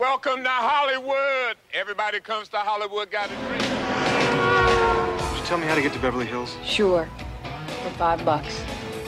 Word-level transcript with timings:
Welcome 0.00 0.42
to 0.42 0.48
Hollywood. 0.50 1.56
Everybody 1.72 2.18
comes 2.18 2.48
to 2.48 2.56
Hollywood 2.56 3.12
got 3.12 3.30
a 3.30 3.34
dream. 3.36 3.60
Could 5.28 5.38
you 5.38 5.44
tell 5.46 5.56
me 5.56 5.68
how 5.68 5.76
to 5.76 5.80
get 5.82 5.92
to 5.92 6.00
Beverly 6.00 6.26
Hills? 6.26 6.56
Sure. 6.64 7.08
For 7.84 7.90
five 7.90 8.24
bucks. 8.24 8.60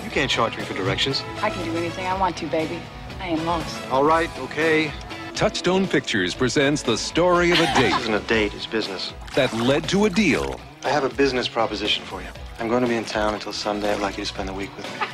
You 0.04 0.10
can't 0.10 0.30
charge 0.30 0.56
me 0.56 0.62
for 0.62 0.74
directions. 0.74 1.24
I 1.42 1.50
can 1.50 1.64
do 1.64 1.76
anything 1.76 2.06
I 2.06 2.16
want 2.16 2.36
to, 2.36 2.46
baby. 2.46 2.80
I 3.20 3.26
am 3.26 3.44
lost. 3.44 3.76
All 3.90 4.04
right, 4.04 4.30
okay. 4.38 4.92
Touchstone 5.34 5.88
Pictures 5.88 6.35
presents 6.37 6.83
the 6.83 6.96
story 6.96 7.50
of 7.50 7.58
a 7.58 7.62
This 7.62 7.74
date 7.76 7.92
isn't 8.03 8.14
a 8.14 8.21
date, 8.21 8.54
it's 8.54 8.66
business. 8.66 9.12
that 9.34 9.53
led 9.54 9.88
to 9.88 10.04
a 10.04 10.10
deal. 10.10 10.60
I 10.84 10.90
have 10.90 11.03
a 11.03 11.08
business 11.08 11.48
proposition 11.48 12.04
for 12.04 12.22
you. 12.22 12.28
I'm 12.60 12.68
going 12.68 12.82
to 12.84 12.88
be 12.88 12.94
in 12.94 13.04
town 13.04 13.34
until 13.34 13.53
Sunday. 13.53 13.92
I'd 13.92 14.00
like 14.00 14.18
you 14.18 14.22
to 14.22 14.28
spend 14.28 14.48
the 14.48 14.53
week 14.54 14.71
with 14.76 14.84
me. 14.92 15.06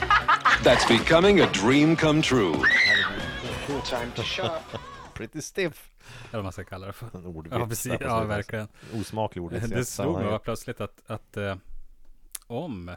That's 0.62 0.84
becoming 0.84 1.40
a 1.40 1.46
dream 1.50 1.96
come 1.96 2.20
true. 2.20 2.62
Time 3.86 4.12
to 4.12 4.22
shop. 4.22 4.62
Pretty 5.22 5.40
stiff. 5.40 5.90
Eller 6.22 6.38
vad 6.38 6.42
man 6.42 6.52
ska 6.52 6.64
kalla 6.64 6.86
det 6.86 6.92
för. 6.92 7.18
En 7.18 7.26
ordvits 7.26 7.56
Ja, 7.56 7.66
precis. 7.66 7.92
Ja, 8.00 8.24
verkligen. 8.24 8.68
Osmaklig 8.94 9.44
ordvits. 9.44 9.68
Det 9.68 9.84
slog 9.84 10.20
mig 10.20 10.38
plötsligt 10.38 10.80
att, 10.80 11.02
att 11.06 11.36
eh, 11.36 11.56
om 12.46 12.96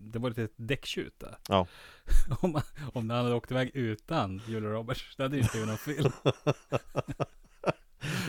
det 0.00 0.18
var 0.18 0.28
lite 0.28 0.48
däcktjut 0.56 1.14
där. 1.18 1.36
Ja. 1.48 1.66
om, 2.40 2.60
om 2.92 3.10
han 3.10 3.24
hade 3.24 3.34
åkt 3.34 3.50
iväg 3.50 3.70
utan 3.74 4.42
Julia 4.46 4.70
Roberts, 4.70 5.16
då 5.16 5.22
hade 5.22 5.36
ju 5.36 5.42
inte 5.42 5.52
blivit 5.52 5.68
någon 5.68 5.78
film. 5.78 6.12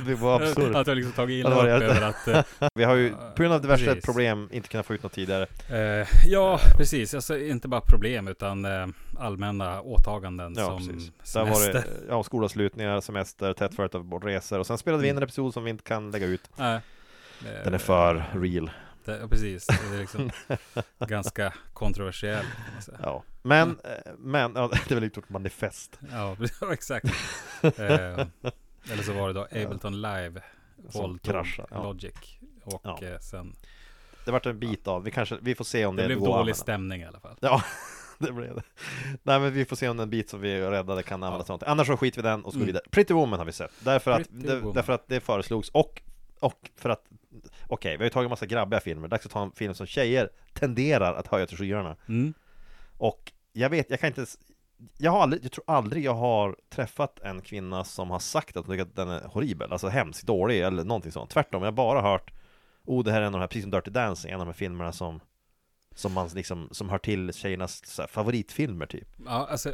Det 0.05 0.15
var 0.15 0.41
absurt. 0.41 0.75
Att 0.75 0.87
jag 0.87 0.95
liksom 0.97 1.13
tagit 1.13 1.39
illa 1.39 1.55
upp 1.55 1.83
över 1.83 2.01
att 2.01 2.27
eh, 2.27 2.67
Vi 2.75 2.83
har 2.83 2.95
ju 2.95 3.09
på 3.09 3.41
grund 3.41 3.53
av 3.53 3.61
diverse 3.61 3.85
Precis. 3.85 4.05
problem 4.05 4.49
inte 4.51 4.69
kunnat 4.69 4.85
få 4.85 4.93
ut 4.93 5.03
något 5.03 5.13
tidigare. 5.13 5.47
Eh, 5.69 6.07
ja, 6.25 6.59
precis. 6.77 7.13
Alltså, 7.13 7.39
inte 7.39 7.67
bara 7.67 7.81
problem 7.81 8.27
utan 8.27 8.65
eh, 8.65 8.87
allmänna 9.19 9.81
åtaganden 9.81 10.53
Ja, 10.57 10.65
som 10.65 10.77
precis. 10.87 11.11
Där 11.33 11.45
var 11.45 11.55
semester. 11.55 11.73
det 11.73 11.85
ja, 12.09 12.23
skolavslutningar, 12.23 13.01
semester, 13.01 13.53
tätt 13.53 13.75
följt 13.75 13.95
av 13.95 14.23
resor. 14.23 14.59
Och 14.59 14.67
sen 14.67 14.77
spelade 14.77 15.03
vi 15.03 15.09
in 15.09 15.17
en 15.17 15.23
episod 15.23 15.53
som 15.53 15.63
vi 15.63 15.69
inte 15.69 15.83
kan 15.83 16.11
lägga 16.11 16.25
ut. 16.25 16.49
Nej. 16.55 16.79
Den 17.63 17.73
är 17.73 17.77
för 17.77 18.23
real. 18.33 18.71
Det, 19.05 19.17
ja, 19.21 19.27
precis. 19.27 19.65
Det 19.67 19.95
är 19.95 19.99
liksom 19.99 20.31
ganska 21.07 21.53
kontroversiell. 21.73 22.45
Ja. 23.03 23.23
Men, 23.41 23.69
eh, 23.69 24.11
men, 24.17 24.51
ja, 24.55 24.71
det 24.87 24.91
är 24.91 24.95
väl 24.95 25.03
ett 25.03 25.29
manifest. 25.29 25.99
Ja, 26.11 26.35
ja, 26.61 26.73
exakt. 26.73 27.05
Eh, 28.85 28.91
eller 28.93 29.03
så 29.03 29.13
var 29.13 29.27
det 29.27 29.33
då 29.33 29.41
Ableton 29.65 30.01
Live 30.01 30.41
kraschade, 31.23 31.67
ja. 31.71 31.83
Logic 31.83 32.13
och 32.63 32.81
Ja. 32.83 32.99
eh, 33.03 33.19
sen 33.19 33.55
Det 34.25 34.31
vart 34.31 34.45
en 34.45 34.59
bit 34.59 34.87
av, 34.87 35.03
vi 35.03 35.11
kanske, 35.11 35.37
vi 35.41 35.55
får 35.55 35.65
se 35.65 35.85
om 35.85 35.95
det, 35.95 36.01
det 36.01 36.07
blev 36.07 36.19
dålig 36.19 36.31
använda. 36.33 36.53
stämning 36.53 37.01
i 37.01 37.05
alla 37.05 37.19
fall. 37.19 37.35
Ja, 37.39 37.63
det 38.17 38.31
blev 38.31 38.55
det. 38.55 38.63
Nej 39.23 39.39
men 39.39 39.53
vi 39.53 39.65
får 39.65 39.75
se 39.75 39.89
om 39.89 39.97
den 39.97 40.09
bit 40.09 40.29
som 40.29 40.41
vi 40.41 40.61
räddade 40.61 41.03
kan 41.03 41.23
användas 41.23 41.45
till 41.45 41.53
något. 41.53 41.63
Annars 41.63 41.87
så 41.87 41.97
skiter 41.97 42.21
vi 42.21 42.27
den 42.27 42.45
och 42.45 42.51
så 42.53 42.57
går 42.59 42.63
Mm. 42.63 42.67
vidare. 42.67 42.83
Pretty 42.91 43.13
Woman 43.13 43.39
har 43.39 43.45
vi 43.45 43.51
sett. 43.51 43.71
Därför 43.79 44.11
att, 44.11 44.27
det, 44.29 44.61
därför 44.73 44.93
att 44.93 45.07
det 45.07 45.19
föreslogs 45.19 45.69
och, 45.69 46.01
och 46.39 46.69
för 46.75 46.89
att 46.89 47.03
Okej, 47.67 47.91
vi 47.91 47.97
har 47.97 48.03
ju 48.03 48.09
tagit 48.09 48.25
en 48.25 48.29
massa 48.29 48.45
grabbiga 48.45 48.79
filmer. 48.79 49.07
Dags 49.07 49.25
att 49.25 49.31
ta 49.31 49.43
en 49.43 49.51
film 49.51 49.73
som 49.73 49.85
tjejer 49.87 50.29
tenderar 50.53 51.13
att 51.13 51.27
höja 51.27 51.45
till 51.47 51.57
skyarna. 51.57 51.95
Mm. 52.07 52.33
Och 52.97 53.31
jag 53.53 53.69
vet, 53.69 53.89
jag 53.89 53.99
kan 53.99 54.07
inte 54.07 54.25
jag 54.97 55.11
har 55.11 55.21
aldrig, 55.21 55.45
jag 55.45 55.51
tror 55.51 55.63
aldrig 55.67 56.03
jag 56.03 56.13
har 56.13 56.55
träffat 56.69 57.19
en 57.19 57.41
kvinna 57.41 57.83
som 57.83 58.11
har 58.11 58.19
sagt 58.19 58.57
att 58.57 58.65
hon 58.67 58.75
tycker 58.75 58.89
att 58.89 58.95
den 58.95 59.09
är 59.09 59.21
horribel, 59.27 59.71
alltså 59.71 59.87
hemsk, 59.87 60.25
dålig 60.25 60.61
eller 60.61 60.83
någonting 60.83 61.11
sånt. 61.11 61.29
Tvärtom, 61.29 61.61
jag 61.63 61.67
har 61.67 61.75
bara 61.75 62.01
hört 62.01 62.33
Oh, 62.85 63.03
det 63.03 63.11
här 63.11 63.21
är 63.21 63.25
en 63.25 63.27
av 63.27 63.31
de 63.31 63.39
här, 63.39 63.47
precis 63.47 63.63
som 63.63 63.71
Dirty 63.71 63.91
Dancing, 63.91 64.31
en 64.31 64.39
av 64.39 64.45
de 64.45 64.51
här 64.51 64.53
filmerna 64.57 64.91
som 64.91 65.19
Som 65.95 66.13
man 66.13 66.27
liksom, 66.33 66.69
som 66.71 66.89
hör 66.89 66.97
till 66.97 67.33
tjejernas 67.33 67.97
här, 67.99 68.07
favoritfilmer 68.07 68.85
typ 68.85 69.07
Ja, 69.25 69.47
alltså 69.51 69.69
I 69.69 69.73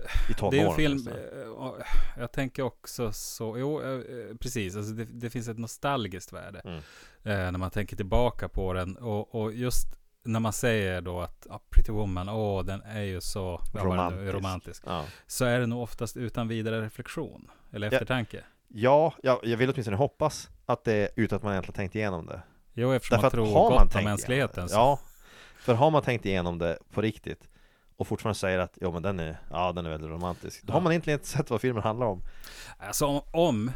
det 0.51 0.59
är 0.59 0.66
en 0.66 0.75
film, 0.75 1.07
eh, 1.07 1.85
jag 2.17 2.31
tänker 2.31 2.63
också 2.63 3.11
så, 3.13 3.57
jo 3.57 3.81
eh, 3.81 3.91
eh, 3.94 4.35
precis, 4.39 4.75
alltså 4.75 4.91
det, 4.91 5.05
det 5.05 5.29
finns 5.29 5.47
ett 5.47 5.57
nostalgiskt 5.59 6.33
värde 6.33 6.61
Mm. 6.66 6.77
eh, 7.23 7.51
när 7.51 7.57
man 7.59 7.71
tänker 7.71 7.95
tillbaka 7.95 8.49
på 8.49 8.73
den 8.73 8.97
och, 8.97 9.35
och 9.35 9.53
just 9.53 9.98
när 10.31 10.39
man 10.39 10.53
säger 10.53 11.01
då 11.01 11.22
att 11.22 11.47
ah, 11.50 11.59
Pretty 11.69 11.91
Woman, 11.91 12.29
åh 12.29 12.63
den 12.66 12.81
är 12.81 13.01
ju 13.01 13.22
så 13.22 13.62
var 13.73 13.81
det 13.81 13.85
Romantisk. 13.88 14.34
romantisk. 14.34 14.84
Ja. 14.85 15.06
Så 15.28 15.45
är 15.45 15.59
det 15.59 15.66
nog 15.67 15.81
oftast 15.84 16.17
utan 16.17 16.47
vidare 16.47 16.81
reflektion 16.81 17.51
eller 17.72 17.88
eftertanke. 17.94 18.44
Ja, 18.67 19.13
ja, 19.23 19.40
jag 19.44 19.57
vill 19.57 19.69
åtminstone 19.69 19.97
hoppas 19.97 20.50
att 20.66 20.84
det 20.84 20.94
är 20.94 21.09
utan 21.16 21.35
att 21.35 21.44
man 21.44 21.51
egentligen 21.53 21.75
tänkt 21.75 21.95
igenom 21.95 22.25
det 22.25 22.41
Jo, 22.73 22.91
eftersom 22.91 23.16
Därför 23.22 23.38
man 23.38 23.45
tror 23.47 23.59
har 23.62 23.69
man 23.69 23.85
gott 23.88 23.95
om 23.95 24.03
mänskligheten. 24.03 24.69
så- 24.69 24.75
Ja, 24.75 25.00
för 25.59 25.73
har 25.73 25.91
man 25.91 26.01
tänkt 26.01 26.25
igenom 26.25 26.57
det 26.57 26.78
på 26.94 27.01
riktigt 27.01 27.50
och 27.97 28.07
fortfarande 28.07 28.40
säger 28.40 28.59
att 28.59 28.78
jo 28.81 28.91
men 28.91 29.01
den 29.03 29.19
är, 29.19 29.38
ja 29.51 29.72
den 29.72 29.85
är 29.85 29.90
väldigt 29.90 30.09
romantisk 30.09 30.63
Då 30.63 30.72
Ja. 30.72 30.73
har 30.75 30.81
man 30.81 30.91
egentligen 30.91 31.19
inte 31.19 31.29
sett 31.38 31.50
vad 31.50 31.61
filmen 31.61 31.84
handlar 31.84 32.06
om 32.07 32.22
Alltså 32.78 33.06
om, 33.06 33.22
om, 33.31 33.72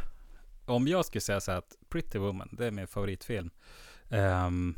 om 0.66 0.88
jag 0.88 1.04
skulle 1.04 1.20
säga 1.22 1.40
så 1.40 1.50
här 1.50 1.58
att 1.58 1.76
Pretty 1.88 2.18
Woman, 2.18 2.48
det 2.52 2.66
är 2.66 2.70
min 2.70 2.86
favoritfilm. 2.86 3.50
Um, 4.08 4.74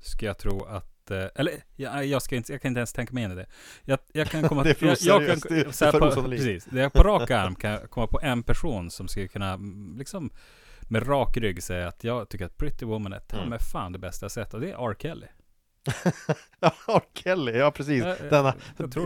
skulle 0.00 0.28
jag 0.28 0.38
tro 0.38 0.64
att, 0.64 0.86
eh, 1.10 1.26
eller 1.34 1.52
jag, 1.76 2.06
jag, 2.06 2.22
ska 2.22 2.36
inte, 2.36 2.52
jag 2.52 2.62
kan 2.62 2.68
inte 2.68 2.78
ens 2.78 2.92
tänka 2.92 3.12
mig 3.14 3.24
in 3.24 3.32
i 3.32 3.34
det. 3.34 3.46
Jag, 3.84 3.98
jag 4.12 4.30
kan 4.30 4.48
komma 4.48 4.62
Det 4.64 4.70
är 4.70 4.74
för 4.74 4.86
jag, 4.86 4.96
jag 5.00 5.16
oseriöst, 5.16 5.48
det 5.48 5.86
är 5.86 5.92
för 5.92 6.00
på. 6.00 6.28
Precis, 6.28 6.64
det 6.64 6.82
är 6.82 6.88
på 6.88 7.02
rak 7.02 7.30
arm 7.30 7.54
kan 7.54 7.70
jag 7.70 7.90
komma 7.90 8.06
på 8.06 8.20
en 8.20 8.42
person 8.42 8.90
som 8.90 9.08
skulle 9.08 9.28
kunna 9.28 9.52
mm, 9.52 9.94
liksom 9.98 10.30
med 10.88 11.08
rak 11.08 11.36
rygg 11.36 11.62
säga 11.62 11.88
att 11.88 12.04
jag 12.04 12.28
tycker 12.28 12.44
att 12.44 12.56
Pretty 12.56 12.84
Woman 12.84 13.12
är 13.12 13.20
ta 13.20 13.36
Mm. 13.36 13.58
fan 13.72 13.92
det 13.92 13.98
bästa 13.98 14.24
jag 14.24 14.30
sett 14.30 14.54
och 14.54 14.60
det 14.60 14.70
är 14.70 14.90
R. 14.90 14.96
Kelly. 14.98 15.26
R. 16.88 17.02
Kelly, 17.14 17.52
ja 17.58 17.70
precis. 17.70 18.04
Ja, 18.04 18.14
Denna 18.30 18.54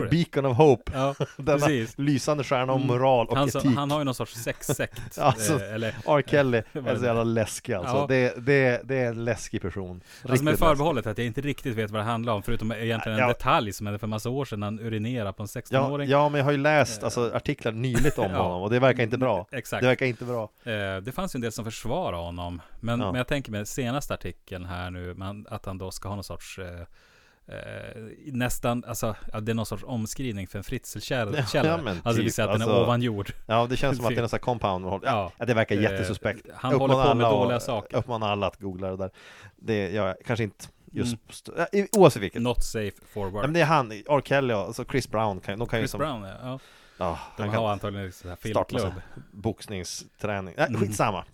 beacon 0.09 0.45
of 0.45 0.57
hope. 0.57 0.91
Ja, 0.95 1.15
Denna 1.37 1.57
precis. 1.59 1.97
lysande 1.97 2.43
stjärna 2.43 2.73
om 2.73 2.81
Mm. 2.81 2.95
moral 2.95 3.27
och 3.27 3.37
Han, 3.37 3.47
etik. 3.49 3.65
han 3.75 3.91
har 3.91 3.99
ju 3.99 4.03
någon 4.03 4.15
sorts 4.15 4.33
sexsekt. 4.33 5.17
Alltså, 5.19 5.53
eh, 5.63 5.73
eller 5.73 5.95
R. 6.07 6.23
Kelly 6.27 6.57
är 6.73 6.95
så 6.97 7.05
jävla 7.05 7.23
läskig 7.23 7.73
alltså. 7.73 7.95
Ja. 7.95 8.05
det, 8.07 8.33
det, 8.45 8.81
det 8.83 8.95
är 8.95 9.07
en 9.09 9.25
läskig 9.25 9.61
person. 9.61 10.01
Alltså 10.29 10.43
med 10.43 10.59
förbehållet 10.59 11.07
att 11.07 11.17
jag 11.17 11.27
inte 11.27 11.41
riktigt 11.41 11.75
vet 11.75 11.91
vad 11.91 12.01
det 12.01 12.05
handlar 12.05 12.33
om 12.33 12.43
Förutom 12.43 12.71
egentligen 12.71 13.19
en 13.19 13.27
detalj 13.27 13.73
som 13.73 13.85
hände 13.87 13.99
för 13.99 14.07
massa 14.07 14.29
år 14.29 14.45
sedan 14.45 14.61
han 14.63 14.79
urinerade 14.79 15.33
på 15.33 15.43
en 15.43 15.49
Ja, 15.55 15.61
16-åring 15.61 16.09
ja, 16.09 16.29
men 16.29 16.37
jag 16.37 16.45
har 16.45 16.51
ju 16.51 16.57
läst 16.57 17.03
alltså, 17.03 17.31
artiklar 17.33 17.71
nyligt 17.71 18.17
om 18.19 18.31
honom 18.31 18.61
och 18.61 18.69
det 18.69 18.79
verkar 18.79 19.03
inte 19.03 19.17
bra. 19.17 19.47
Exakt. 19.51 19.81
Det 19.81 19.87
verkar 19.87 20.05
inte 20.05 20.25
bra. 20.25 20.43
Eh, 20.63 21.01
Det 21.01 21.11
fanns 21.15 21.35
ju 21.35 21.37
en 21.37 21.41
del 21.41 21.51
som 21.51 21.65
försvarade 21.65 22.17
honom 22.17 22.61
Men, 22.79 22.99
men 22.99 23.15
jag 23.15 23.27
tänker 23.27 23.51
med 23.51 23.67
senaste 23.67 24.13
artikeln 24.13 24.65
här 24.65 24.89
nu 24.89 25.15
Att 25.49 25.65
han 25.65 25.77
då 25.77 25.91
ska 25.91 26.07
ha 26.09 26.15
någon 26.15 26.23
sorts 26.23 26.59
eh, 26.67 27.55
eh, 27.55 28.01
nästan, 28.25 28.83
alltså, 28.87 29.15
ja, 29.33 29.39
det 29.39 29.51
är 29.51 29.53
någon 29.53 29.65
sorts 29.65 29.83
omskrivning 29.83 30.47
för 30.47 30.57
en 30.57 30.63
fritzelkällare. 30.63 31.45
Ja, 31.53 31.65
ja, 31.65 31.71
alltså 31.73 32.01
det 32.03 32.13
vill 32.13 32.25
typ, 32.25 32.33
säga 32.33 32.45
att 32.47 32.53
den 32.53 32.61
alltså- 32.61 32.77
är 32.77 32.83
ovan 32.83 33.01
jord. 33.01 33.31
Ja, 33.45 33.67
det 33.69 33.77
känns 33.77 33.97
som 33.97 34.05
att 34.05 34.09
det 34.11 34.17
är 34.17 34.21
någon 34.21 34.29
sån 34.29 34.37
här 34.37 34.41
compound 34.43 34.85
ja. 34.85 34.99
Ja. 35.03 35.31
ja, 35.37 35.45
det 35.45 35.53
verkar 35.53 35.75
Eh, 35.75 35.81
jättesuspekt 35.81 36.45
han 36.55 36.71
Jag 36.71 36.79
håller 36.79 36.93
på 36.93 36.99
uppmanar 36.99 37.15
med 37.15 37.25
dåliga 37.31 37.57
att- 37.57 37.63
saker. 37.63 37.97
Uppmanar 37.97 38.31
alla 38.31 38.47
att 38.47 38.59
googla 38.59 38.89
det 38.91 38.97
där 38.97 39.11
Det, 39.55 39.89
ja, 39.91 40.15
kanske 40.25 40.43
inte 40.43 40.65
just 40.91 41.47
Mm. 41.49 41.65
i- 41.71 41.87
Oavsett 41.97 42.21
vilket 42.21 42.41
Not 42.41 42.63
safe 42.63 42.91
for 43.13 43.29
work. 43.29 43.43
Men 43.45 43.53
det 43.53 43.61
är 43.61 43.65
han, 43.65 43.91
R. 43.91 44.21
Kelly 44.25 44.53
och 44.53 44.59
alltså 44.59 44.85
Chris 44.85 45.09
Brown 45.09 45.39
kan, 45.39 45.59
de 45.59 45.67
kan 45.67 45.79
Chris 45.79 45.91
som, 45.91 45.97
Brown, 45.99 46.23
ja. 46.23 46.59
ja. 46.97 47.19
De 47.37 47.43
han 47.43 47.49
har 47.49 47.55
kan 47.55 47.65
antagligen 47.65 48.11
starta 48.11 48.35
filmklubb. 48.41 48.93
boxningsträning. 49.31 50.53
Nej, 50.57 50.67
Mm. 50.67 50.81
skitsamma. 50.81 51.25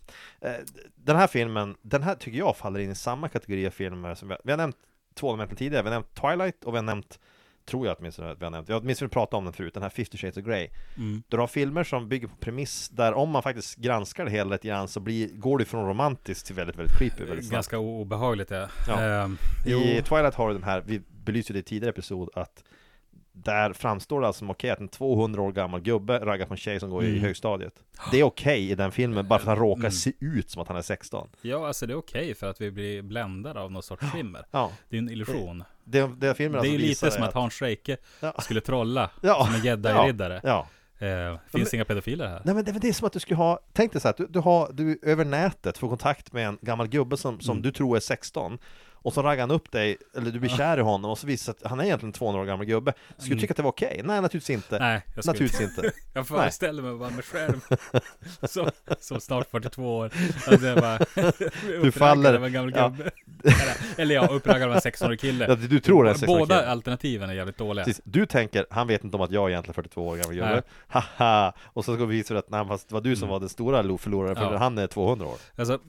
Eh, 0.42 0.52
Den 0.96 1.16
här 1.18 1.28
filmen, 1.28 1.76
den 1.82 2.04
här 2.04 2.16
tycker 2.16 2.38
jag 2.38 2.58
faller 2.58 2.80
in 2.80 2.92
i 2.92 2.96
samma 2.96 3.30
kategori 3.30 3.68
av 3.68 3.72
filmer 3.72 4.16
som 4.16 4.28
vi, 4.30 4.36
vi 4.44 4.52
har 4.52 4.58
nämnt 4.58 4.76
två 5.14 5.30
element 5.30 5.58
tidigare. 5.58 5.84
Vi 5.84 5.90
har 5.90 5.96
nämnt 5.96 6.16
Twilight 6.16 6.64
och 6.64 6.74
vi 6.74 6.78
har 6.78 6.84
nämnt, 6.84 7.20
tror 7.66 7.88
jag 7.88 7.96
åtminstone 8.00 8.32
att 8.32 8.40
vi 8.40 8.44
har 8.44 8.52
nämnt, 8.52 8.70
jag 8.70 8.84
minns 8.84 9.02
vi 9.02 9.08
pratade 9.08 9.38
om 9.38 9.44
den 9.44 9.54
förut, 9.54 9.74
den 9.74 9.84
här 9.84 9.90
50 9.90 10.18
Shades 10.18 10.38
of 10.38 10.44
Grey. 10.44 10.70
Mm. 10.98 11.24
Du 11.28 11.38
har 11.38 11.48
filmer 11.48 11.84
som 11.84 12.10
bygger 12.10 12.28
på 12.28 12.36
premiss 12.36 12.90
där 12.90 13.14
om 13.14 13.30
man 13.30 13.44
faktiskt 13.44 13.76
granskar 13.76 14.26
det 14.26 14.32
hela 14.32 14.50
lite 14.50 14.68
grann 14.68 14.88
så 14.88 15.00
blir, 15.00 15.30
går 15.30 15.58
det 15.58 15.66
från 15.66 15.88
romantiskt 15.88 16.46
till 16.46 16.56
väldigt, 16.56 16.76
väldigt 16.76 16.98
creepy 16.98 17.24
väldigt 17.24 17.46
snabbt. 17.46 17.54
Ganska 17.54 17.78
obehagligt 17.80 18.52
ja. 18.52 18.68
Ja. 18.88 19.30
Jo. 19.66 19.80
I 19.80 20.02
Twilight 20.02 20.36
har 20.36 20.48
du 20.48 20.54
den 20.54 20.64
här, 20.64 20.84
vi 20.86 21.02
belyste 21.26 21.54
det 21.54 21.60
i 21.60 21.64
tidigare 21.64 21.90
episod, 21.90 22.30
att 22.34 22.64
där 23.44 23.74
framstår 23.74 24.22
det 24.22 24.28
alltså 24.28 24.40
som 24.40 24.50
okej 24.50 24.70
att 24.70 24.80
en 24.80 24.88
200 24.88 25.42
år 25.42 25.52
gammal 25.52 25.82
gubbe 25.82 26.20
raggar 26.20 26.46
på 26.46 26.54
en 26.54 26.58
tjej 26.58 26.80
som 26.80 26.90
går 26.90 27.04
i 27.04 27.10
Mm. 27.10 27.22
högstadiet. 27.22 27.74
Det 28.12 28.20
är 28.20 28.24
okej 28.24 28.72
i 28.72 28.76
den 28.76 28.92
filmen, 28.92 29.28
bara 29.28 29.40
för 29.40 29.52
att 29.52 29.58
han 29.58 29.68
råkar 29.68 29.80
Mm. 29.80 29.92
se 29.92 30.12
ut 30.20 30.50
som 30.50 30.62
att 30.62 30.68
han 30.68 30.78
är 30.78 30.82
16. 30.82 31.30
Ja, 31.42 31.68
alltså 31.68 31.86
det 31.86 31.94
är 31.94 31.98
okej 31.98 32.36
för 32.36 32.50
att 32.50 32.62
vi 32.62 32.72
blir 32.72 33.02
bländade 33.02 33.60
av 33.62 33.72
någon 33.72 33.84
sorts 33.84 34.06
skimmer. 34.06 34.46
Ja, 34.52 34.72
Det 34.90 34.96
är 34.96 35.02
en 35.02 35.10
illusion. 35.10 35.64
det, 35.84 36.10
det 36.18 36.34
filmen 36.34 36.62
Det 36.62 36.68
är 36.68 36.72
alltså 36.72 36.88
visar 36.88 37.08
lite 37.08 37.16
som 37.16 37.24
är 37.24 37.28
att 37.28 37.34
Hans 37.34 37.54
Scheike 37.54 37.98
Ja. 38.20 38.34
skulle 38.42 38.62
trolla 38.62 39.10
Ja. 39.22 39.46
som 39.46 39.56
en 39.56 39.62
jedi-riddare. 39.62 40.42
Ja. 40.44 40.68
Eh, 41.00 41.38
finns 41.58 41.74
inga 41.74 41.86
pedofiler 41.86 42.28
här. 42.28 42.42
Nej 42.46 42.56
men 42.56 42.66
det, 42.66 42.72
men 42.72 42.82
det 42.82 42.90
är 42.90 42.94
som 42.94 43.08
att 43.08 43.14
du 43.14 43.20
skulle 43.20 43.38
ha, 43.38 43.60
tänk 43.74 43.92
dig 43.92 44.02
så 44.02 44.08
här, 44.08 44.16
du, 44.18 44.28
du 44.28 44.40
har, 44.40 44.70
du 44.74 45.00
över 45.04 45.26
nätet 45.26 45.78
får 45.78 45.90
kontakt 45.90 46.34
med 46.34 46.48
en 46.48 46.58
gammal 46.62 46.88
gubbe 46.88 47.18
som, 47.18 47.40
som 47.40 47.52
Mm. 47.52 47.62
du 47.62 47.72
tror 47.72 47.96
är 47.96 48.00
16 48.00 48.58
Och 49.04 49.14
så 49.14 49.22
raggar 49.22 49.42
han 49.44 49.52
upp 49.52 49.72
dig, 49.72 49.98
eller 50.18 50.32
du 50.32 50.40
blir 50.40 50.50
kär 50.50 50.78
i 50.78 50.82
honom 50.82 51.12
och 51.12 51.18
så 51.18 51.28
visar 51.28 51.52
att 51.54 51.70
han 51.70 51.80
är 51.80 51.84
egentligen 51.84 52.10
en 52.10 52.14
200 52.14 52.42
år 52.42 52.46
gammal 52.46 52.66
gubbe 52.66 52.94
Skulle 53.18 53.26
du 53.28 53.32
Mm. 53.32 53.40
tycka 53.42 53.52
att 53.52 53.58
det 53.58 53.64
var 53.64 53.70
okej? 53.70 54.02
Nej 54.04 54.22
naturligtvis 54.22 54.50
inte 54.50 54.80
Nej, 54.80 55.02
jag 55.16 55.26
Naturligtvis 55.26 55.62
inte 55.62 55.92
Jag 56.14 56.28
föreställer 56.28 56.84
mig 56.84 56.96
bara 56.96 57.10
mig 57.10 57.24
själv 57.24 57.60
som, 58.48 58.70
som 59.00 59.20
snart 59.22 59.50
42 59.52 59.98
år. 59.98 60.12
Alltså 60.48 60.68
jag 60.68 60.78
bara, 60.80 60.96
uppraggad 61.78 61.94
faller- 61.94 62.34
av 62.36 62.46
en 62.46 62.54
gammal 62.54 62.74
ja. 62.76 62.88
gubbe. 62.90 63.12
Eller, 63.44 63.76
eller 64.04 64.16
ja, 64.16 64.28
uppraggad 64.28 64.70
av 64.70 64.76
en 64.76 64.82
16-årig 64.82 65.20
kille. 65.20 65.46
ja, 65.50 65.56
Du 65.56 65.80
tror 65.80 66.04
det 66.04 66.10
är 66.10 66.14
en 66.14 66.20
16 66.20 66.38
Båda 66.40 66.66
alternativen 66.68 67.30
är 67.30 67.34
jävligt 67.34 67.58
dåliga. 67.58 67.86
Precis. 67.86 68.02
Du 68.06 68.26
tänker, 68.26 68.66
han 68.70 68.88
vet 68.88 69.04
inte 69.04 69.18
om 69.18 69.24
att 69.24 69.32
jag 69.32 69.46
är 69.46 69.50
egentligen 69.50 69.74
42 69.74 70.08
år 70.08 70.16
gammal 70.18 70.36
gubbe. 70.36 70.62
Haha! 70.88 71.54
Och 71.66 71.86
så 71.86 71.96
ska 71.96 72.06
vi 72.06 72.18
visa 72.18 72.38
att 72.38 72.50
nej, 72.50 72.68
fast 72.68 72.88
det 72.90 72.94
var 72.94 73.02
du 73.02 73.16
som 73.16 73.24
Mm. 73.24 73.32
var 73.34 73.40
den 73.40 73.50
stora 73.50 73.82
lo- 73.82 73.98
förloraren 73.98 74.36
för 74.36 74.52
Ja. 74.54 74.58
han 74.58 74.78
är 74.78 74.88
200 74.88 75.26
år 75.28 75.36
Alltså, 75.56 75.80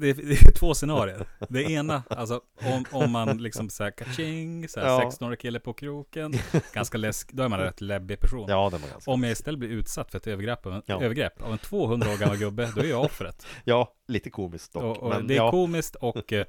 det 0.00 0.10
är, 0.10 0.14
det 0.14 0.32
är 0.48 0.52
två 0.52 0.74
scenarier. 0.74 1.26
Det 1.48 1.62
ena, 1.62 2.02
alltså 2.08 2.40
om, 2.60 2.84
om 2.90 3.10
man 3.10 3.38
liksom 3.42 3.70
såhär 3.70 3.90
kaching, 3.90 4.68
såhär 4.68 4.86
Ja. 4.86 5.10
16-årig 5.10 5.38
kille 5.40 5.60
på 5.60 5.72
kroken, 5.72 6.34
ganska 6.74 6.98
läsk, 6.98 7.32
då 7.32 7.42
är 7.42 7.48
man 7.48 7.60
en 7.60 7.66
rätt 7.66 7.80
läbbig 7.80 8.20
person. 8.20 8.46
Ja, 8.48 8.70
det 8.72 8.78
var 8.78 8.88
ganska 8.88 9.10
Om 9.10 9.22
jag 9.22 9.32
istället 9.32 9.58
blir 9.60 9.68
utsatt 9.70 10.10
för 10.10 10.18
ett 10.18 10.26
övergrepp 10.26 10.66
av 10.66 10.72
en, 10.74 10.82
Ja. 10.86 11.02
övergrepp 11.02 11.42
av 11.42 11.52
en 11.52 11.58
200 11.58 12.12
år 12.12 12.16
gammal 12.16 12.36
gubbe, 12.36 12.72
då 12.76 12.80
är 12.80 12.86
jag 12.88 13.04
offret. 13.04 13.46
Ja, 13.64 13.92
lite 14.08 14.30
komiskt 14.30 14.72
dock 14.72 14.82
Och, 14.82 15.02
och 15.02 15.08
men 15.08 15.26
det 15.26 15.34
är 15.34 15.36
ja. 15.36 15.50
komiskt 15.50 15.94
och, 15.94 16.32
eh, 16.32 16.46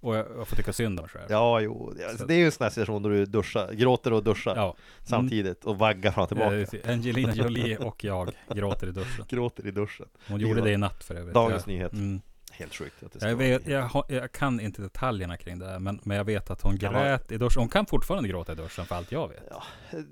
och 0.00 0.16
jag, 0.16 0.48
får 0.48 0.56
tycka 0.56 0.72
synd 0.72 0.98
om 1.00 1.02
mig 1.02 1.10
själv. 1.10 1.26
Ja, 1.28 1.60
jo, 1.60 1.92
det- 1.96 2.28
det 2.28 2.34
är 2.34 2.38
ju 2.38 2.44
en 2.46 2.52
sån 2.52 2.64
här 2.64 2.70
situation 2.70 3.02
då 3.02 3.08
du 3.08 3.26
duschar, 3.26 3.72
gråter 3.72 4.12
och 4.12 4.24
duschar 4.24 4.56
Ja. 4.56 4.74
samtidigt 5.02 5.64
och 5.64 5.78
vaggar 5.78 6.12
fram 6.12 6.22
och 6.22 6.28
tillbaka 6.28 6.92
Angelina 6.92 7.34
Jolie 7.34 7.76
och 7.76 8.04
jag 8.04 8.30
gråter 8.54 8.86
i 8.86 8.90
duschen. 8.92 9.24
Gråter 9.28 9.66
i 9.66 9.70
duschen 9.70 10.06
Hon 10.28 10.40
gjorde 10.40 10.60
det 10.60 10.70
i 10.72 10.76
natt 10.76 11.04
för 11.04 11.14
övrigt. 11.14 11.34
Dagens 11.34 11.62
jag, 11.66 11.72
nyhet. 11.74 11.92
Mm, 11.92 12.20
Helt 12.58 12.74
sjukt 12.74 13.02
att 13.02 13.12
det 13.12 13.18
ska 13.20 13.28
jag, 13.28 13.36
vara 13.36 13.48
vet, 13.48 13.66
jag, 13.66 13.82
har- 13.82 14.04
jag 14.08 14.32
kan 14.32 14.60
inte 14.60 14.82
detaljerna 14.82 15.36
kring 15.36 15.58
det 15.58 15.66
här, 15.66 15.78
men, 15.78 16.00
men 16.04 16.16
jag 16.16 16.24
vet 16.24 16.50
att 16.50 16.62
hon 16.62 16.78
Kan 16.78 16.92
vara- 16.92 17.04
grät 17.04 17.32
i 17.32 17.36
duschen. 17.38 17.60
Hon 17.60 17.68
kan 17.68 17.86
fortfarande 17.86 18.28
gråta 18.28 18.52
i 18.52 18.54
duschen 18.54 18.86
för 18.86 18.94
allt 18.94 19.12
jag 19.12 19.28
vet. 19.28 19.42
Ja, 19.50 19.62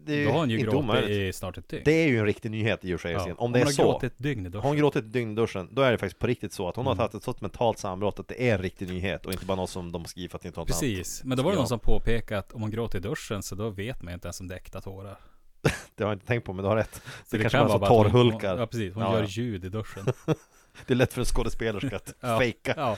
det 0.04 0.12
är 0.12 0.16
ju 0.16 0.24
Då 0.24 0.30
har 0.30 0.38
hon 0.38 0.50
ju 0.50 0.58
gråtit 0.58 0.78
omöjligt. 0.80 1.10
i 1.10 1.32
snart 1.32 1.58
ett 1.58 1.68
dygn. 1.68 1.82
Det 1.84 1.92
är 1.92 2.08
ju 2.08 2.18
en 2.18 2.26
riktig 2.26 2.50
nyhet 2.50 2.84
i 2.84 2.94
och 2.94 3.00
för 3.00 3.08
sig 3.08 3.12
Ja, 3.16 3.22
Om 3.24 3.34
hon 3.38 3.52
det 3.52 3.60
är 3.60 3.64
har 3.64 3.72
så 3.72 3.82
gråtit 3.82 4.12
ett 4.12 4.18
dygn 4.18 4.46
i 4.46 4.48
duschen. 4.48 4.68
Hon 4.68 4.76
gråtit 4.76 5.04
ett 5.04 5.12
dygn 5.12 5.32
i 5.32 5.34
duschen, 5.34 5.68
då 5.72 5.82
är 5.82 5.90
det 5.92 5.98
faktiskt 5.98 6.18
på 6.18 6.26
riktigt 6.26 6.52
så 6.52 6.68
att 6.68 6.76
hon 6.76 6.86
Mm. 6.86 6.98
har 6.98 7.04
haft 7.04 7.14
ett 7.14 7.22
sånt 7.22 7.40
mentalt 7.40 7.78
sammanbrott 7.78 8.18
att 8.18 8.28
det 8.28 8.48
är 8.50 8.54
en 8.54 8.62
riktig 8.62 8.88
nyhet 8.88 9.26
och 9.26 9.32
inte 9.32 9.46
bara 9.46 9.56
något 9.56 9.70
som 9.70 9.92
de 9.92 10.04
skriver 10.04 10.28
för 10.28 10.38
att 10.38 10.44
inte 10.44 10.60
ha 10.60 10.62
något 10.64 10.70
annat. 10.70 10.80
Precis, 10.80 11.24
men 11.24 11.36
då 11.36 11.42
var 11.42 11.50
det 11.50 11.54
Ja. 11.56 11.60
någon 11.60 11.68
som 11.68 11.78
påpekade 11.78 12.38
att 12.38 12.52
om 12.52 12.60
hon 12.62 12.70
gråter 12.70 12.98
i 12.98 13.00
duschen 13.02 13.42
så 13.42 13.54
då 13.54 13.70
vet 13.70 14.02
man 14.02 14.14
inte 14.14 14.26
ens 14.26 14.40
om 14.40 14.48
det 14.48 14.54
är 14.54 14.58
äkta 14.58 14.80
tårar. 14.80 15.18
Det 15.96 16.04
har 16.04 16.10
jag 16.10 16.16
inte 16.16 16.26
tänkt 16.26 16.44
på 16.46 16.52
men 16.52 16.62
du 16.62 16.68
har 16.68 16.76
rätt 16.76 17.02
Så 17.26 17.36
Det 17.36 17.42
kanske 17.42 17.58
så 17.58 17.78
bara 17.78 17.86
att 17.86 17.88
hon- 17.88 18.04
torrhulkar. 18.10 18.50
hon- 18.50 18.60
Ja 18.60 18.66
precis, 18.66 18.94
hon 18.94 19.02
Ja, 19.02 19.12
gör 19.12 19.20
ja. 19.22 19.26
ljud 19.28 19.64
i 19.64 19.68
duschen. 19.68 20.06
Det 20.86 20.92
är 20.94 20.96
lätt 20.96 21.12
för 21.12 21.20
en 21.20 21.24
skådespelerska 21.24 21.96
att 21.96 22.14
Ja. 22.20 22.38
fejka 22.38 22.74
Ja, 22.76 22.96